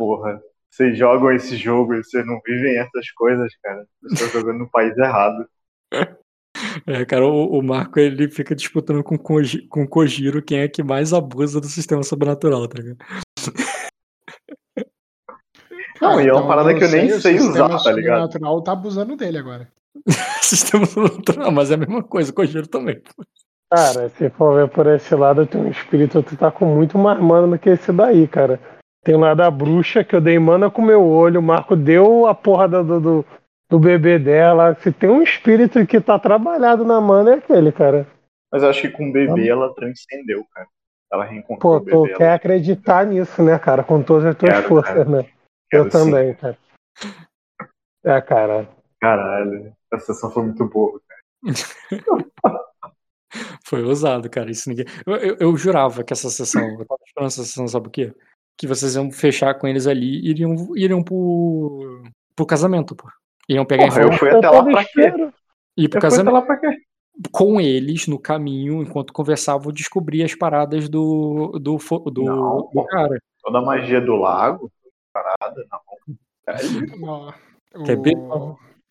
Porra, 0.00 0.42
vocês 0.70 0.96
jogam 0.96 1.30
esse 1.30 1.56
jogo 1.56 1.92
e 1.92 2.02
vocês 2.02 2.26
não 2.26 2.40
vivem 2.42 2.78
essas 2.78 3.10
coisas, 3.10 3.52
cara. 3.62 3.84
Vocês 4.00 4.22
estão 4.22 4.40
jogando 4.40 4.60
no 4.60 4.70
país 4.70 4.96
errado. 4.96 5.46
É, 6.86 7.04
cara, 7.04 7.26
o, 7.26 7.58
o 7.58 7.62
Marco 7.62 7.98
ele 7.98 8.28
fica 8.28 8.54
disputando 8.54 9.02
com, 9.02 9.14
o 9.14 9.18
Koji- 9.18 9.66
com 9.68 9.82
o 9.82 9.88
Kojiro 9.88 10.42
quem 10.42 10.60
é 10.60 10.68
que 10.68 10.82
mais 10.82 11.12
abusa 11.12 11.60
do 11.60 11.66
sistema 11.66 12.02
sobrenatural, 12.02 12.68
tá 12.68 12.78
ligado? 12.78 12.98
Não, 16.00 16.20
e 16.20 16.28
é 16.28 16.32
uma 16.32 16.46
parada 16.46 16.74
que 16.74 16.84
eu 16.84 16.90
nem 16.90 17.12
o 17.12 17.20
sei 17.20 17.38
sistema 17.38 17.66
usar, 17.66 17.82
tá 17.82 17.92
ligado? 17.92 18.32
sobrenatural 18.32 18.62
tá 18.62 18.72
abusando 18.72 19.16
dele 19.16 19.38
agora. 19.38 19.68
sistema 20.42 20.86
sobrenatural, 20.86 21.50
mas 21.50 21.70
é 21.70 21.74
a 21.74 21.78
mesma 21.78 22.02
coisa, 22.02 22.30
o 22.30 22.34
Kojiro 22.34 22.66
também. 22.66 23.02
Cara, 23.72 24.08
se 24.10 24.28
for 24.30 24.56
ver 24.56 24.68
por 24.68 24.86
esse 24.86 25.14
lado, 25.14 25.46
tem 25.46 25.60
um 25.62 25.70
espírito 25.70 26.22
que 26.22 26.36
tá 26.36 26.50
com 26.50 26.66
muito 26.66 26.98
mais 26.98 27.20
mana 27.20 27.46
do 27.46 27.58
que 27.58 27.70
esse 27.70 27.90
daí, 27.92 28.28
cara. 28.28 28.60
Tem 29.02 29.16
lá 29.16 29.34
da 29.34 29.50
bruxa 29.50 30.04
que 30.04 30.14
eu 30.14 30.20
dei 30.20 30.38
mana 30.38 30.70
com 30.70 30.82
meu 30.82 31.02
olho, 31.02 31.40
o 31.40 31.42
Marco 31.42 31.74
deu 31.74 32.26
a 32.26 32.34
porra 32.34 32.68
do, 32.68 33.00
do, 33.00 33.24
do- 33.70 33.78
bebê 33.78 34.18
dela. 34.18 34.74
Se 34.74 34.92
tem 34.92 35.08
um 35.08 35.22
espírito 35.22 35.86
que 35.86 36.00
tá 36.00 36.18
trabalhado 36.18 36.84
na 36.84 37.00
mana, 37.00 37.32
é 37.32 37.34
aquele, 37.34 37.72
cara. 37.72 38.06
Mas 38.52 38.62
eu 38.62 38.68
acho 38.68 38.82
que 38.82 38.90
com 38.90 39.08
o 39.08 39.12
bebê 39.12 39.48
ela 39.48 39.74
transcendeu, 39.74 40.44
cara. 40.52 40.66
Ela 41.12 41.24
reencontrou 41.24 41.58
Pô, 41.58 41.76
o 41.78 41.80
tu 41.80 42.02
bebê. 42.02 42.18
quer 42.18 42.24
ela... 42.24 42.34
acreditar 42.34 43.06
nisso, 43.06 43.42
né, 43.42 43.58
cara? 43.58 43.82
Com 43.82 44.02
todas 44.02 44.26
as 44.26 44.36
tuas 44.36 44.52
Quero, 44.52 44.68
forças, 44.68 44.94
cara. 44.94 45.08
né? 45.08 45.26
Quero 45.70 45.84
eu 45.84 45.90
sim. 45.90 45.98
também, 45.98 46.34
cara. 46.34 46.58
É, 48.04 48.20
cara. 48.20 48.68
Caralho, 49.00 49.72
essa 49.92 50.12
sessão 50.12 50.30
foi 50.30 50.44
muito 50.44 50.66
boa. 50.68 51.00
Foi 53.64 53.84
ousado, 53.84 54.28
cara. 54.28 54.50
Isso 54.50 54.68
ninguém... 54.68 54.84
eu, 55.06 55.14
eu, 55.16 55.36
eu 55.38 55.56
jurava 55.56 56.02
que 56.02 56.12
essa 56.12 56.28
sessão, 56.28 56.60
eu 56.62 56.84
tava 56.84 57.00
esperando 57.06 57.28
essa 57.28 57.44
sessão, 57.44 57.68
sabe 57.68 57.86
o 57.86 57.90
quê? 57.90 58.12
Que 58.60 58.66
vocês 58.66 58.94
iam 58.94 59.10
fechar 59.10 59.54
com 59.54 59.66
eles 59.66 59.86
ali 59.86 60.20
e 60.20 60.28
iriam, 60.32 60.76
iriam 60.76 61.02
pro, 61.02 62.02
pro 62.36 62.44
casamento, 62.44 62.94
pô. 62.94 63.08
Iam 63.48 63.64
pegar 63.64 63.88
Porra, 63.88 64.02
eu 64.02 64.12
fui 64.12 64.30
Eu 64.30 64.36
até 64.36 64.50
lá 64.50 64.62
pra 64.62 64.84
quê? 64.84 65.12
e 65.78 65.84
ir 65.84 65.88
pro 65.88 65.88
Eu 65.88 65.88
fui 65.88 65.88
até 65.88 66.00
casamento. 66.00 66.34
lá 66.34 66.42
pra 66.42 66.56
quê? 66.58 66.76
Com 67.32 67.58
eles, 67.58 68.06
no 68.06 68.18
caminho, 68.18 68.82
enquanto 68.82 69.14
conversavam, 69.14 69.72
descobrir 69.72 70.22
as 70.24 70.34
paradas 70.34 70.90
do, 70.90 71.58
do, 71.58 71.78
do, 72.10 72.22
Não, 72.22 72.70
do 72.72 72.84
cara. 72.84 73.18
Toda 73.42 73.60
a 73.60 73.62
magia 73.62 73.98
do 73.98 74.14
lago, 74.16 74.70
parada, 75.10 75.64
não. 75.72 76.16
Caralho. 76.44 77.34
Quer 77.86 77.98
ver? 77.98 78.14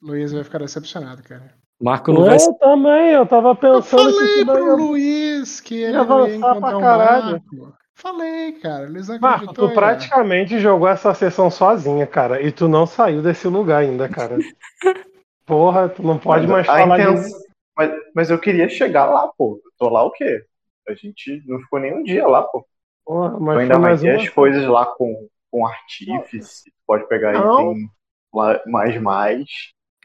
Luiz 0.02 0.32
vai 0.32 0.44
ficar 0.44 0.58
decepcionado, 0.58 1.22
cara. 1.22 1.54
Marco 1.80 2.12
não 2.12 2.26
vai 2.26 2.38
Eu 2.38 2.54
também, 2.56 3.12
eu 3.12 3.26
tava 3.28 3.50
Eu 3.50 3.56
pensando 3.56 4.08
que 4.08 4.14
falei 4.18 4.46
daí 4.46 4.46
pro 4.46 4.78
Luiz 4.78 5.62
que 5.62 5.76
ele 5.76 5.94
ia 5.96 6.36
encontrar 6.36 6.60
pra 6.60 6.78
o 6.78 6.82
caralho. 6.82 7.42
Marco. 7.54 7.78
Falei, 8.02 8.54
cara. 8.54 8.90
Marco, 9.22 9.54
tu 9.54 9.70
praticamente 9.74 10.58
jogou 10.60 10.88
essa 10.88 11.14
sessão 11.14 11.52
sozinha, 11.52 12.08
cara, 12.08 12.42
e 12.42 12.52
tu 12.52 12.68
não 12.70 12.86
saiu 12.86 13.22
desse 13.22 13.48
lugar 13.48 13.82
ainda, 13.82 14.08
cara. 14.08 14.38
Porra, 15.46 15.90
tu 15.90 16.02
não 16.04 16.18
pode 16.18 16.48
mais 16.48 16.68
a 16.70 16.78
falar 16.78 17.00
inten- 17.00 17.16
disso. 17.24 17.38
mas, 17.76 17.92
mas 18.16 18.30
eu 18.30 18.40
queria 18.40 18.70
chegar 18.70 19.06
lá, 19.06 19.28
pô. 19.38 19.60
Eu 19.66 19.72
tô 19.78 19.90
lá 19.90 20.04
o 20.04 20.12
quê? 20.12 20.44
A 20.88 20.94
gente 20.94 21.44
não 21.46 21.60
ficou 21.60 21.80
nem 21.80 21.94
um 21.94 22.04
dia 22.04 22.26
lá, 22.28 22.44
pô. 22.44 22.66
Porra, 23.06 23.32
Tu 23.32 23.42
mas 23.42 23.58
ainda 23.60 23.74
vai 23.80 23.82
mais 23.90 24.02
ter 24.02 24.14
uma. 24.14 24.22
as 24.24 24.30
coisas 24.30 24.66
lá 24.66 24.86
com, 24.86 25.28
com 25.52 25.66
artífice. 25.66 26.72
Pode 26.88 27.08
pegar 27.08 27.34
Não. 27.34 27.72
item 27.72 27.90
lá- 28.34 28.62
mais 28.68 29.02
mais. 29.02 29.46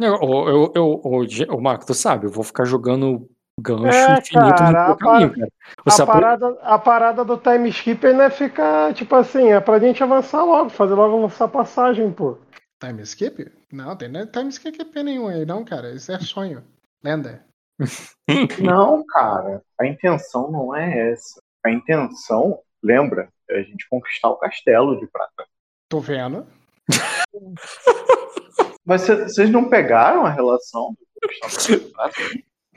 Eu, 0.01 0.15
eu, 0.15 0.73
eu, 0.75 1.03
eu, 1.05 1.27
eu- 1.49 1.61
Marco, 1.61 1.87
tu 1.87 1.95
sabe, 1.95 2.27
eu 2.27 2.31
vou 2.31 2.43
ficar 2.43 2.65
jogando 2.65 3.29
gancho 3.61 3.87
É, 3.97 4.19
infinito 4.19 4.55
cara, 4.57 4.89
no 4.89 4.97
caminho, 4.97 5.35
cara. 5.35 5.49
Você 5.85 6.03
A 6.03 6.07
parada, 6.07 6.59
a 6.63 6.79
parada 6.79 7.25
do 7.25 7.37
time 7.37 7.69
skip 7.69 8.05
não 8.13 8.23
é 8.25 8.31
ficar, 8.31 8.93
tipo 8.95 9.15
assim, 9.15 9.53
é 9.53 9.61
pra 9.61 9.79
gente 9.79 10.03
avançar 10.03 10.45
logo, 10.45 10.71
fazer 10.71 10.95
logo 10.95 11.21
nossa 11.21 11.47
passagem, 11.49 12.11
pô. 12.13 12.39
Time 12.81 13.03
skip? 13.03 13.51
Não, 13.73 13.97
tem 13.97 14.09
não 14.09 14.21
é 14.21 14.27
time 14.27 14.49
skip 14.51 15.03
nenhum 15.03 15.29
aí, 15.29 15.47
não, 15.47 15.65
cara. 15.65 15.93
Isso 15.95 16.11
é 16.13 16.19
sonho. 16.19 16.65
Lenda. 17.03 17.45
Não, 18.61 19.05
cara. 19.05 19.61
A 19.81 19.85
intenção 19.87 20.51
não 20.51 20.75
é 20.75 21.11
essa. 21.11 21.41
A 21.67 21.71
intenção, 21.71 22.61
lembra, 22.83 23.29
é 23.51 23.59
a 23.59 23.63
gente 23.63 23.87
conquistar 23.89 24.29
o 24.29 24.37
castelo 24.37 24.99
de 25.01 25.07
prata. 25.09 25.45
Tô 25.89 25.99
vendo. 26.01 26.47
Mas 28.87 29.03
cê- 29.03 29.25
vocês 29.25 29.51
não 29.51 29.69
pegaram 29.69 30.25
a 30.25 30.31
relação 30.31 30.93
do 30.93 30.99
conquistar 31.21 31.47
o 31.47 31.51
castelo 31.51 31.81
de 31.81 31.93
prata? 31.93 32.15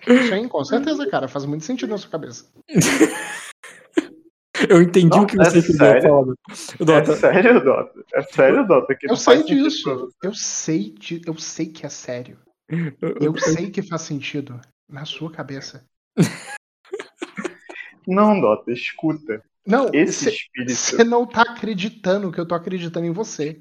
Sim, 0.05 0.47
com 0.47 0.63
certeza, 0.63 1.07
cara. 1.09 1.27
Faz 1.27 1.45
muito 1.45 1.63
sentido 1.65 1.89
na 1.89 1.97
sua 1.97 2.09
cabeça. 2.11 2.51
Eu 4.69 4.81
entendi 4.81 5.15
Não, 5.15 5.23
o 5.23 5.27
que 5.27 5.39
é 5.39 5.45
você 5.45 5.61
queria 5.61 5.77
sério? 5.77 6.01
falar. 6.01 6.33
É 6.79 6.83
Dota, 6.83 7.15
sério, 7.15 7.63
Dota? 7.63 8.03
É 8.13 8.21
sério, 8.23 8.67
Dota? 8.67 8.95
Que 8.95 9.09
Eu 9.11 9.15
sei 9.15 9.43
disso. 9.43 10.09
Eu 10.23 10.33
sei, 10.33 10.91
de, 10.97 11.21
eu 11.27 11.37
sei 11.37 11.67
que 11.67 11.85
é 11.85 11.89
sério. 11.89 12.39
eu- 12.67 13.15
Eu 13.21 13.37
sei 13.37 13.69
que 13.69 13.83
faz 13.83 14.01
sentido 14.01 14.59
na 14.89 15.05
sua 15.05 15.31
cabeça. 15.31 15.85
Não, 18.07 18.39
Dota, 18.41 18.71
escuta. 18.71 19.43
Não, 19.65 19.91
Esse 19.93 20.29
espírito. 20.29 20.71
você 20.73 21.03
não 21.03 21.25
tá 21.27 21.41
acreditando 21.43 22.31
que 22.31 22.39
eu 22.39 22.47
tô 22.47 22.55
acreditando 22.55 23.05
em 23.05 23.11
você. 23.11 23.59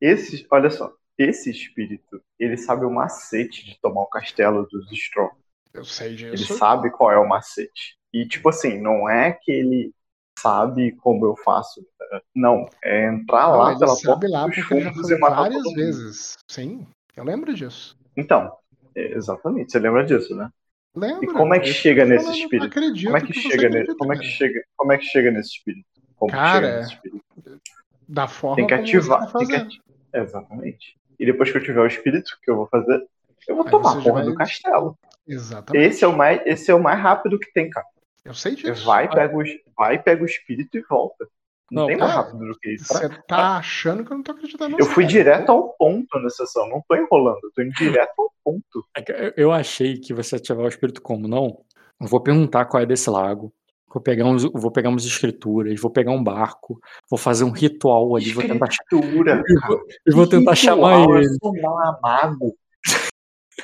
Esse, 0.00 0.46
olha 0.50 0.68
só. 0.68 0.92
Esse 1.16 1.50
espírito, 1.50 2.20
ele 2.38 2.56
sabe 2.56 2.84
o 2.84 2.90
macete 2.90 3.64
de 3.64 3.78
tomar 3.80 4.02
o 4.02 4.06
castelo 4.08 4.66
dos 4.66 4.90
Strong. 4.92 5.34
Eu 5.72 5.84
sei 5.84 6.14
Ele 6.14 6.36
disso. 6.36 6.56
sabe 6.56 6.90
qual 6.90 7.10
é 7.12 7.18
o 7.18 7.28
macete. 7.28 7.96
E, 8.12 8.26
tipo 8.26 8.48
assim, 8.48 8.80
não 8.80 9.08
é 9.08 9.32
que 9.32 9.50
ele 9.52 9.92
sabe 10.38 10.92
como 10.96 11.24
eu 11.26 11.36
faço. 11.36 11.84
Não, 12.34 12.68
é 12.82 13.06
entrar 13.08 13.48
Não, 13.48 13.58
lá 13.58 13.70
ele 13.70 13.78
pela 13.78 13.94
sabe 13.96 14.06
porta 14.06 14.28
lá 14.28 14.46
dos 14.46 14.56
porque 14.56 14.74
ele 14.74 14.80
já 14.82 14.92
fundos 14.92 15.08
foi 15.08 15.16
e 15.16 15.20
várias 15.20 15.72
vezes. 15.72 16.34
Sim, 16.50 16.86
eu 17.16 17.24
lembro 17.24 17.54
disso. 17.54 17.96
Então, 18.16 18.56
é, 18.94 19.14
exatamente, 19.14 19.72
você 19.72 19.78
lembra 19.78 20.04
disso, 20.04 20.34
né? 20.36 20.48
Lembro. 20.94 21.24
E 21.24 21.32
como 21.32 21.54
é 21.54 21.60
que 21.60 21.66
chega 21.72 22.04
nesse 22.04 22.30
espírito? 22.30 22.66
Acredito 22.66 23.06
Como 23.06 23.16
é 23.16 23.20
que 23.20 23.32
você 23.34 23.40
chega 23.40 23.66
acredita, 23.68 23.96
Como 23.96 24.12
é 24.12 24.18
que 24.18 24.24
chega? 24.24 24.64
Como 24.76 24.92
é 24.92 24.98
que 24.98 25.04
chega 25.04 25.30
nesse 25.32 25.50
espírito? 25.50 25.86
Como 26.16 26.30
que 26.32 26.36
Cara, 26.38 26.60
chega 26.66 26.76
nesse 26.78 26.94
espírito? 26.94 27.24
Da 28.08 28.28
forma 28.28 28.56
Tem 28.56 28.66
que 28.66 28.74
você 28.76 28.96
ativar. 28.98 29.20
tá 29.32 29.38
Tem 29.38 29.46
que 29.48 29.52
fazendo. 29.54 29.66
ati- 29.66 29.82
Exatamente. 30.12 30.96
E 31.18 31.26
depois 31.26 31.50
que 31.50 31.58
eu 31.58 31.62
tiver 31.62 31.80
o 31.80 31.86
espírito, 31.86 32.30
o 32.36 32.40
que 32.44 32.50
eu 32.50 32.56
vou 32.56 32.66
fazer? 32.66 33.02
Eu 33.46 33.56
vou 33.56 33.64
Aí 33.64 33.70
tomar 33.70 33.92
a 33.92 34.02
porra 34.02 34.12
vai- 34.14 34.24
do 34.24 34.34
castelo. 34.34 34.98
Exatamente. 35.26 35.84
Esse 35.86 36.04
é 36.04 36.08
o 36.08 36.16
mais, 36.16 36.40
esse 36.44 36.70
é 36.70 36.74
o 36.74 36.82
mais 36.82 37.00
rápido 37.00 37.38
que 37.38 37.52
tem, 37.52 37.70
cara. 37.70 37.86
Eu 38.24 38.34
sei 38.34 38.54
disso. 38.54 38.84
vai, 38.86 39.08
pega 39.08 39.36
o, 39.36 39.42
vai, 39.76 40.02
pega 40.02 40.22
o 40.22 40.26
espírito 40.26 40.76
e 40.78 40.82
volta. 40.82 41.26
Não, 41.70 41.82
Não, 41.82 41.88
tem 41.88 41.96
mais 41.96 42.12
rápido 42.12 42.38
do 42.46 42.58
que 42.58 42.74
isso. 42.74 42.86
Você 42.92 43.08
tá 43.26 43.56
achando 43.56 44.04
que 44.04 44.12
eu 44.12 44.16
não 44.16 44.22
tô 44.22 44.32
acreditando 44.32 44.76
Eu 44.78 44.84
fui 44.86 45.04
cara. 45.04 45.12
direto 45.12 45.50
ao 45.50 45.70
ponto 45.76 46.18
na 46.20 46.28
sessão, 46.30 46.68
não 46.68 46.82
tô 46.86 46.94
enrolando, 46.94 47.38
eu 47.42 47.50
tô 47.54 47.62
indo 47.62 47.72
direto 47.72 48.12
ao 48.18 48.30
ponto. 48.44 48.86
É 48.96 49.34
Eu 49.36 49.50
achei 49.50 49.98
que 49.98 50.12
você 50.14 50.36
ativar 50.36 50.64
o 50.64 50.68
espírito 50.68 51.00
como 51.02 51.26
não. 51.26 51.62
Eu 52.00 52.06
vou 52.06 52.20
perguntar 52.22 52.66
qual 52.66 52.82
é 52.82 52.86
desse 52.86 53.08
lago. 53.08 53.52
Vou 53.94 54.02
pegar, 54.02 54.24
uns, 54.24 54.42
vou 54.42 54.72
pegar 54.72 54.88
umas 54.88 55.04
escrituras, 55.04 55.80
vou 55.80 55.88
pegar 55.88 56.10
um 56.10 56.22
barco, 56.22 56.80
vou 57.08 57.16
fazer 57.16 57.44
um 57.44 57.52
ritual 57.52 58.16
ali, 58.16 58.32
vou 58.32 58.42
tentar, 58.42 58.66
Escritura, 58.66 59.40
e 59.48 59.54
vou, 59.68 59.80
vou 60.16 60.26
tentar 60.28 60.50
Ritual, 60.54 60.76
chamar 60.76 61.00
Eu 61.00 61.14
ele. 61.14 61.28
sou 61.40 61.52
um 61.54 61.62
mago. 62.02 62.56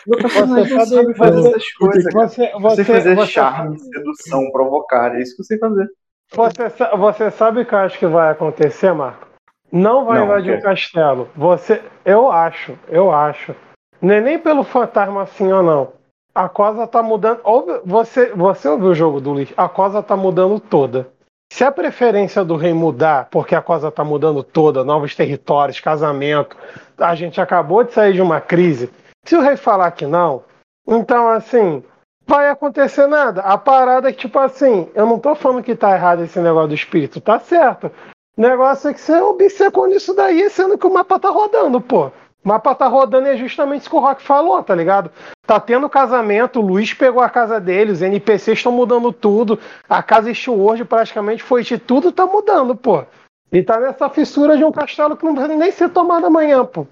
Você 0.06 0.28
Você 0.28 0.66
sabe 0.68 0.76
fazer 0.76 1.14
fazer- 1.16 1.48
essas 1.48 1.72
coisas. 1.72 2.04
cara. 2.04 2.28
Você, 2.28 2.52
Você 2.52 2.60
você, 2.60 2.84
fazer 2.84 3.14
você, 3.16 3.32
charme, 3.32 3.78
sedução, 3.80 4.52
provocar, 4.52 5.16
é 5.16 5.20
isso 5.20 5.34
que 5.34 5.42
eu 5.42 5.46
sei 5.46 5.58
fazer. 5.58 5.88
você, 6.32 6.68
você 6.96 7.30
sabe 7.32 7.62
o 7.62 7.66
que 7.66 7.74
eu 7.74 7.78
acho 7.80 7.98
que 7.98 8.06
vai 8.06 8.30
acontecer, 8.30 8.92
Marco? 8.92 9.26
Não 9.72 10.04
vai 10.04 10.18
Não, 10.18 10.26
invadir 10.26 10.52
o 10.54 10.56
quê? 10.58 10.62
castelo. 10.62 11.28
Você, 11.34 11.82
eu 12.04 12.30
acho, 12.30 12.78
eu 12.86 13.10
acho. 13.12 13.52
Não 14.00 14.14
é 14.14 14.20
nem 14.20 14.38
pelo 14.38 14.62
fantasma 14.62 15.22
assim 15.22 15.50
ou 15.50 15.62
não. 15.64 15.92
A 16.34 16.48
cosa 16.48 16.86
tá 16.86 17.02
mudando. 17.02 17.40
Você, 17.84 18.32
você 18.34 18.68
ouviu 18.68 18.90
o 18.90 18.94
jogo 18.94 19.20
do 19.20 19.34
Lich? 19.34 19.52
A 19.56 19.68
cosa 19.68 20.02
tá 20.02 20.16
mudando 20.16 20.60
toda. 20.60 21.08
Se 21.52 21.64
a 21.64 21.72
preferência 21.72 22.44
do 22.44 22.54
rei 22.56 22.72
mudar, 22.72 23.28
porque 23.30 23.56
a 23.56 23.62
cosa 23.62 23.90
tá 23.90 24.04
mudando 24.04 24.42
toda, 24.42 24.84
novos 24.84 25.16
territórios, 25.16 25.80
casamento, 25.80 26.56
a 26.96 27.14
gente 27.16 27.40
acabou 27.40 27.82
de 27.82 27.92
sair 27.92 28.12
de 28.12 28.22
uma 28.22 28.40
crise. 28.40 28.88
Se 29.24 29.34
o 29.34 29.40
rei 29.40 29.56
falar 29.56 29.90
que 29.90 30.06
não, 30.06 30.44
então 30.86 31.28
assim, 31.28 31.82
vai 32.24 32.48
acontecer 32.48 33.08
nada. 33.08 33.42
A 33.42 33.58
parada 33.58 34.08
é 34.08 34.12
que, 34.12 34.18
tipo 34.18 34.38
assim, 34.38 34.88
eu 34.94 35.04
não 35.04 35.18
tô 35.18 35.34
falando 35.34 35.64
que 35.64 35.74
tá 35.74 35.92
errado 35.92 36.22
esse 36.22 36.38
negócio 36.38 36.68
do 36.68 36.74
espírito, 36.74 37.20
tá 37.20 37.40
certo. 37.40 37.90
O 38.36 38.40
negócio 38.40 38.88
é 38.88 38.94
que 38.94 39.00
você 39.00 39.20
obcecou 39.20 39.88
nisso 39.88 40.14
daí, 40.14 40.48
sendo 40.48 40.78
que 40.78 40.86
o 40.86 40.94
mapa 40.94 41.18
tá 41.18 41.28
rodando, 41.28 41.80
pô. 41.80 42.12
O 42.42 42.48
mapa 42.48 42.74
tá 42.74 42.86
rodando 42.88 43.26
e 43.28 43.30
é 43.32 43.36
justamente 43.36 43.82
isso 43.82 43.90
que 43.90 43.96
o 43.96 44.00
Rock 44.00 44.22
falou, 44.22 44.62
tá 44.62 44.74
ligado? 44.74 45.10
Tá 45.46 45.60
tendo 45.60 45.88
casamento, 45.90 46.58
o 46.58 46.62
Luiz 46.62 46.94
pegou 46.94 47.22
a 47.22 47.28
casa 47.28 47.60
dele, 47.60 47.92
os 47.92 48.00
NPCs 48.00 48.58
estão 48.58 48.72
mudando 48.72 49.12
tudo, 49.12 49.58
a 49.88 50.02
casa 50.02 50.32
Steward 50.32 50.84
praticamente 50.86 51.42
foi 51.42 51.62
de 51.62 51.76
tudo 51.78 52.10
tá 52.12 52.24
mudando, 52.26 52.74
pô. 52.74 53.04
E 53.52 53.62
tá 53.62 53.78
nessa 53.80 54.08
fissura 54.08 54.56
de 54.56 54.64
um 54.64 54.72
castelo 54.72 55.16
que 55.16 55.24
não 55.24 55.34
vai 55.34 55.48
nem 55.48 55.70
ser 55.72 55.90
tomado 55.90 56.26
amanhã, 56.26 56.64
pô. 56.64 56.86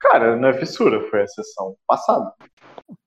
Cara, 0.00 0.36
não 0.36 0.48
é 0.48 0.52
fissura, 0.54 1.08
foi 1.08 1.22
a 1.22 1.26
sessão 1.26 1.74
passada. 1.86 2.32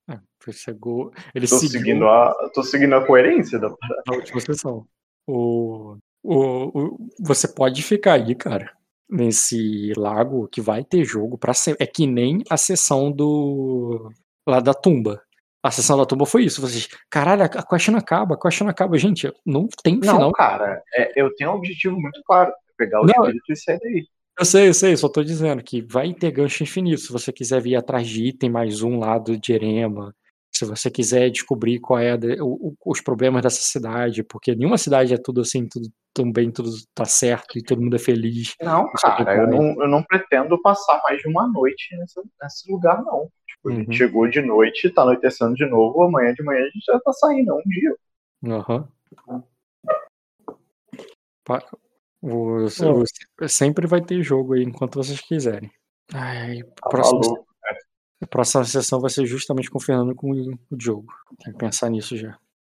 É, 0.09 0.17
foi 0.41 0.53
chegou, 0.53 1.11
ele 1.33 1.47
Tô 1.47 1.55
seguiu 1.57 1.79
seguindo 1.79 2.07
a, 2.07 2.49
tô 2.53 2.63
seguindo 2.63 2.95
a 2.95 3.05
coerência 3.05 3.59
da 3.59 3.69
parada. 3.69 4.01
na 4.07 4.15
última 4.15 4.39
sessão. 4.41 4.85
O, 5.27 5.97
o, 6.23 6.79
o- 6.79 6.97
você 7.19 7.47
pode 7.47 7.81
ficar 7.83 8.13
aí, 8.13 8.33
cara, 8.35 8.71
nesse 9.09 9.93
lago 9.97 10.47
que 10.47 10.61
vai 10.61 10.83
ter 10.83 11.03
jogo 11.03 11.37
pra 11.37 11.53
sempre. 11.53 11.83
É 11.83 11.87
que 11.87 12.05
nem 12.07 12.43
a 12.49 12.57
sessão 12.57 13.11
do. 13.11 14.11
lá 14.47 14.59
da 14.59 14.73
tumba. 14.73 15.21
A 15.63 15.71
sessão 15.71 15.97
da 15.97 16.05
tumba 16.05 16.25
foi 16.27 16.43
isso. 16.43 16.61
Vocês, 16.61 16.87
caralho, 17.09 17.43
a 17.43 17.49
quest 17.49 17.87
não 17.89 17.97
acaba, 17.99 18.35
a 18.35 18.39
quest 18.39 18.61
não 18.61 18.69
acaba. 18.69 18.97
Gente, 18.97 19.31
não 19.45 19.67
tem 19.83 19.95
Não, 19.97 20.13
final. 20.13 20.31
cara, 20.31 20.83
é- 20.93 21.11
eu 21.19 21.33
tenho 21.35 21.51
um 21.51 21.55
objetivo 21.55 21.99
muito 21.99 22.21
claro. 22.25 22.51
é 22.51 22.53
Pegar 22.77 23.01
o 23.01 23.05
Não. 23.05 23.13
espírito 23.23 23.51
e 23.51 23.55
sair 23.55 23.79
daí. 23.81 24.05
Eu 24.37 24.43
sei, 24.45 24.67
eu 24.67 24.73
sei, 24.73 24.97
só 24.97 25.07
tô 25.07 25.23
dizendo 25.23 25.63
que 25.63 25.81
vai 25.81 26.13
ter 26.13 26.29
gancho 26.29 26.61
infinito. 26.61 26.99
Se 26.99 27.11
você 27.11 27.31
quiser 27.31 27.61
vir 27.61 27.77
atrás 27.77 28.05
de 28.07 28.25
item 28.25 28.49
mais 28.49 28.81
um 28.81 28.99
lado 28.99 29.37
de 29.37 29.53
Erema, 29.53 30.13
se 30.57 30.65
você 30.65 30.89
quiser 30.89 31.29
descobrir 31.29 31.79
qual 31.79 31.99
é 31.99 32.11
a 32.11 32.17
o- 32.43 32.73
os 32.85 33.01
problemas 33.01 33.41
dessa 33.41 33.61
cidade, 33.61 34.23
porque 34.23 34.55
nenhuma 34.55 34.77
cidade 34.77 35.13
é 35.13 35.17
tudo 35.17 35.41
assim, 35.41 35.67
tudo 35.67 35.89
tão 36.13 36.31
bem, 36.31 36.49
tudo 36.49 36.69
tá 36.93 37.03
certo 37.03 37.57
e 37.57 37.63
todo 37.63 37.81
mundo 37.81 37.95
é 37.95 37.99
feliz. 37.99 38.53
Não, 38.61 38.89
cara, 38.93 39.35
eu 39.35 39.47
vai. 39.49 39.57
não, 39.59 39.81
eu 39.83 39.87
não 39.89 40.01
pretendo 40.03 40.61
passar 40.61 41.01
mais 41.03 41.21
de 41.21 41.27
uma 41.27 41.45
noite 41.47 41.95
nesse, 41.97 42.21
nesse 42.41 42.71
lugar, 42.71 43.03
não. 43.03 43.29
Tipo, 43.47 43.69
a 43.69 43.71
gente 43.73 43.87
Uhum. 43.87 43.93
chegou 43.93 44.27
de 44.29 44.41
noite, 44.41 44.89
tá 44.89 45.01
anoitecendo 45.01 45.55
de 45.55 45.65
novo, 45.65 46.03
amanhã 46.03 46.33
de 46.33 46.41
manhã 46.43 46.61
a 46.61 46.69
gente 46.69 46.85
já 46.85 46.99
tá 46.99 47.11
saindo, 47.11 47.51
é 47.51 47.53
um 47.53 47.61
dia. 47.65 47.95
Aham. 48.47 48.87
Não. 49.27 49.43
o- 52.21 53.47
sempre 53.47 53.85
vai 53.87 54.01
ter 54.01 54.21
jogo 54.23 54.53
aí 54.53 54.63
enquanto 54.63 54.95
vocês 54.95 55.19
quiserem. 55.21 55.69
Ai, 56.13 56.63
Tá 56.81 56.89
próxima, 56.89 57.19
maluco. 57.19 57.45
A 58.25 58.27
próxima 58.27 58.65
sessão 58.65 58.99
vai 58.99 59.09
ser 59.09 59.25
justamente 59.25 59.69
com 59.69 59.77
o 59.77 59.81
Fernando 59.81 60.15
com 60.15 60.31
o 60.31 60.59
o 60.71 60.75
Diogo. 60.75 61.13
Tem 61.43 61.53
que 61.53 61.59
pensar 61.59 61.89
nisso 61.89 62.17
já. 62.17 62.37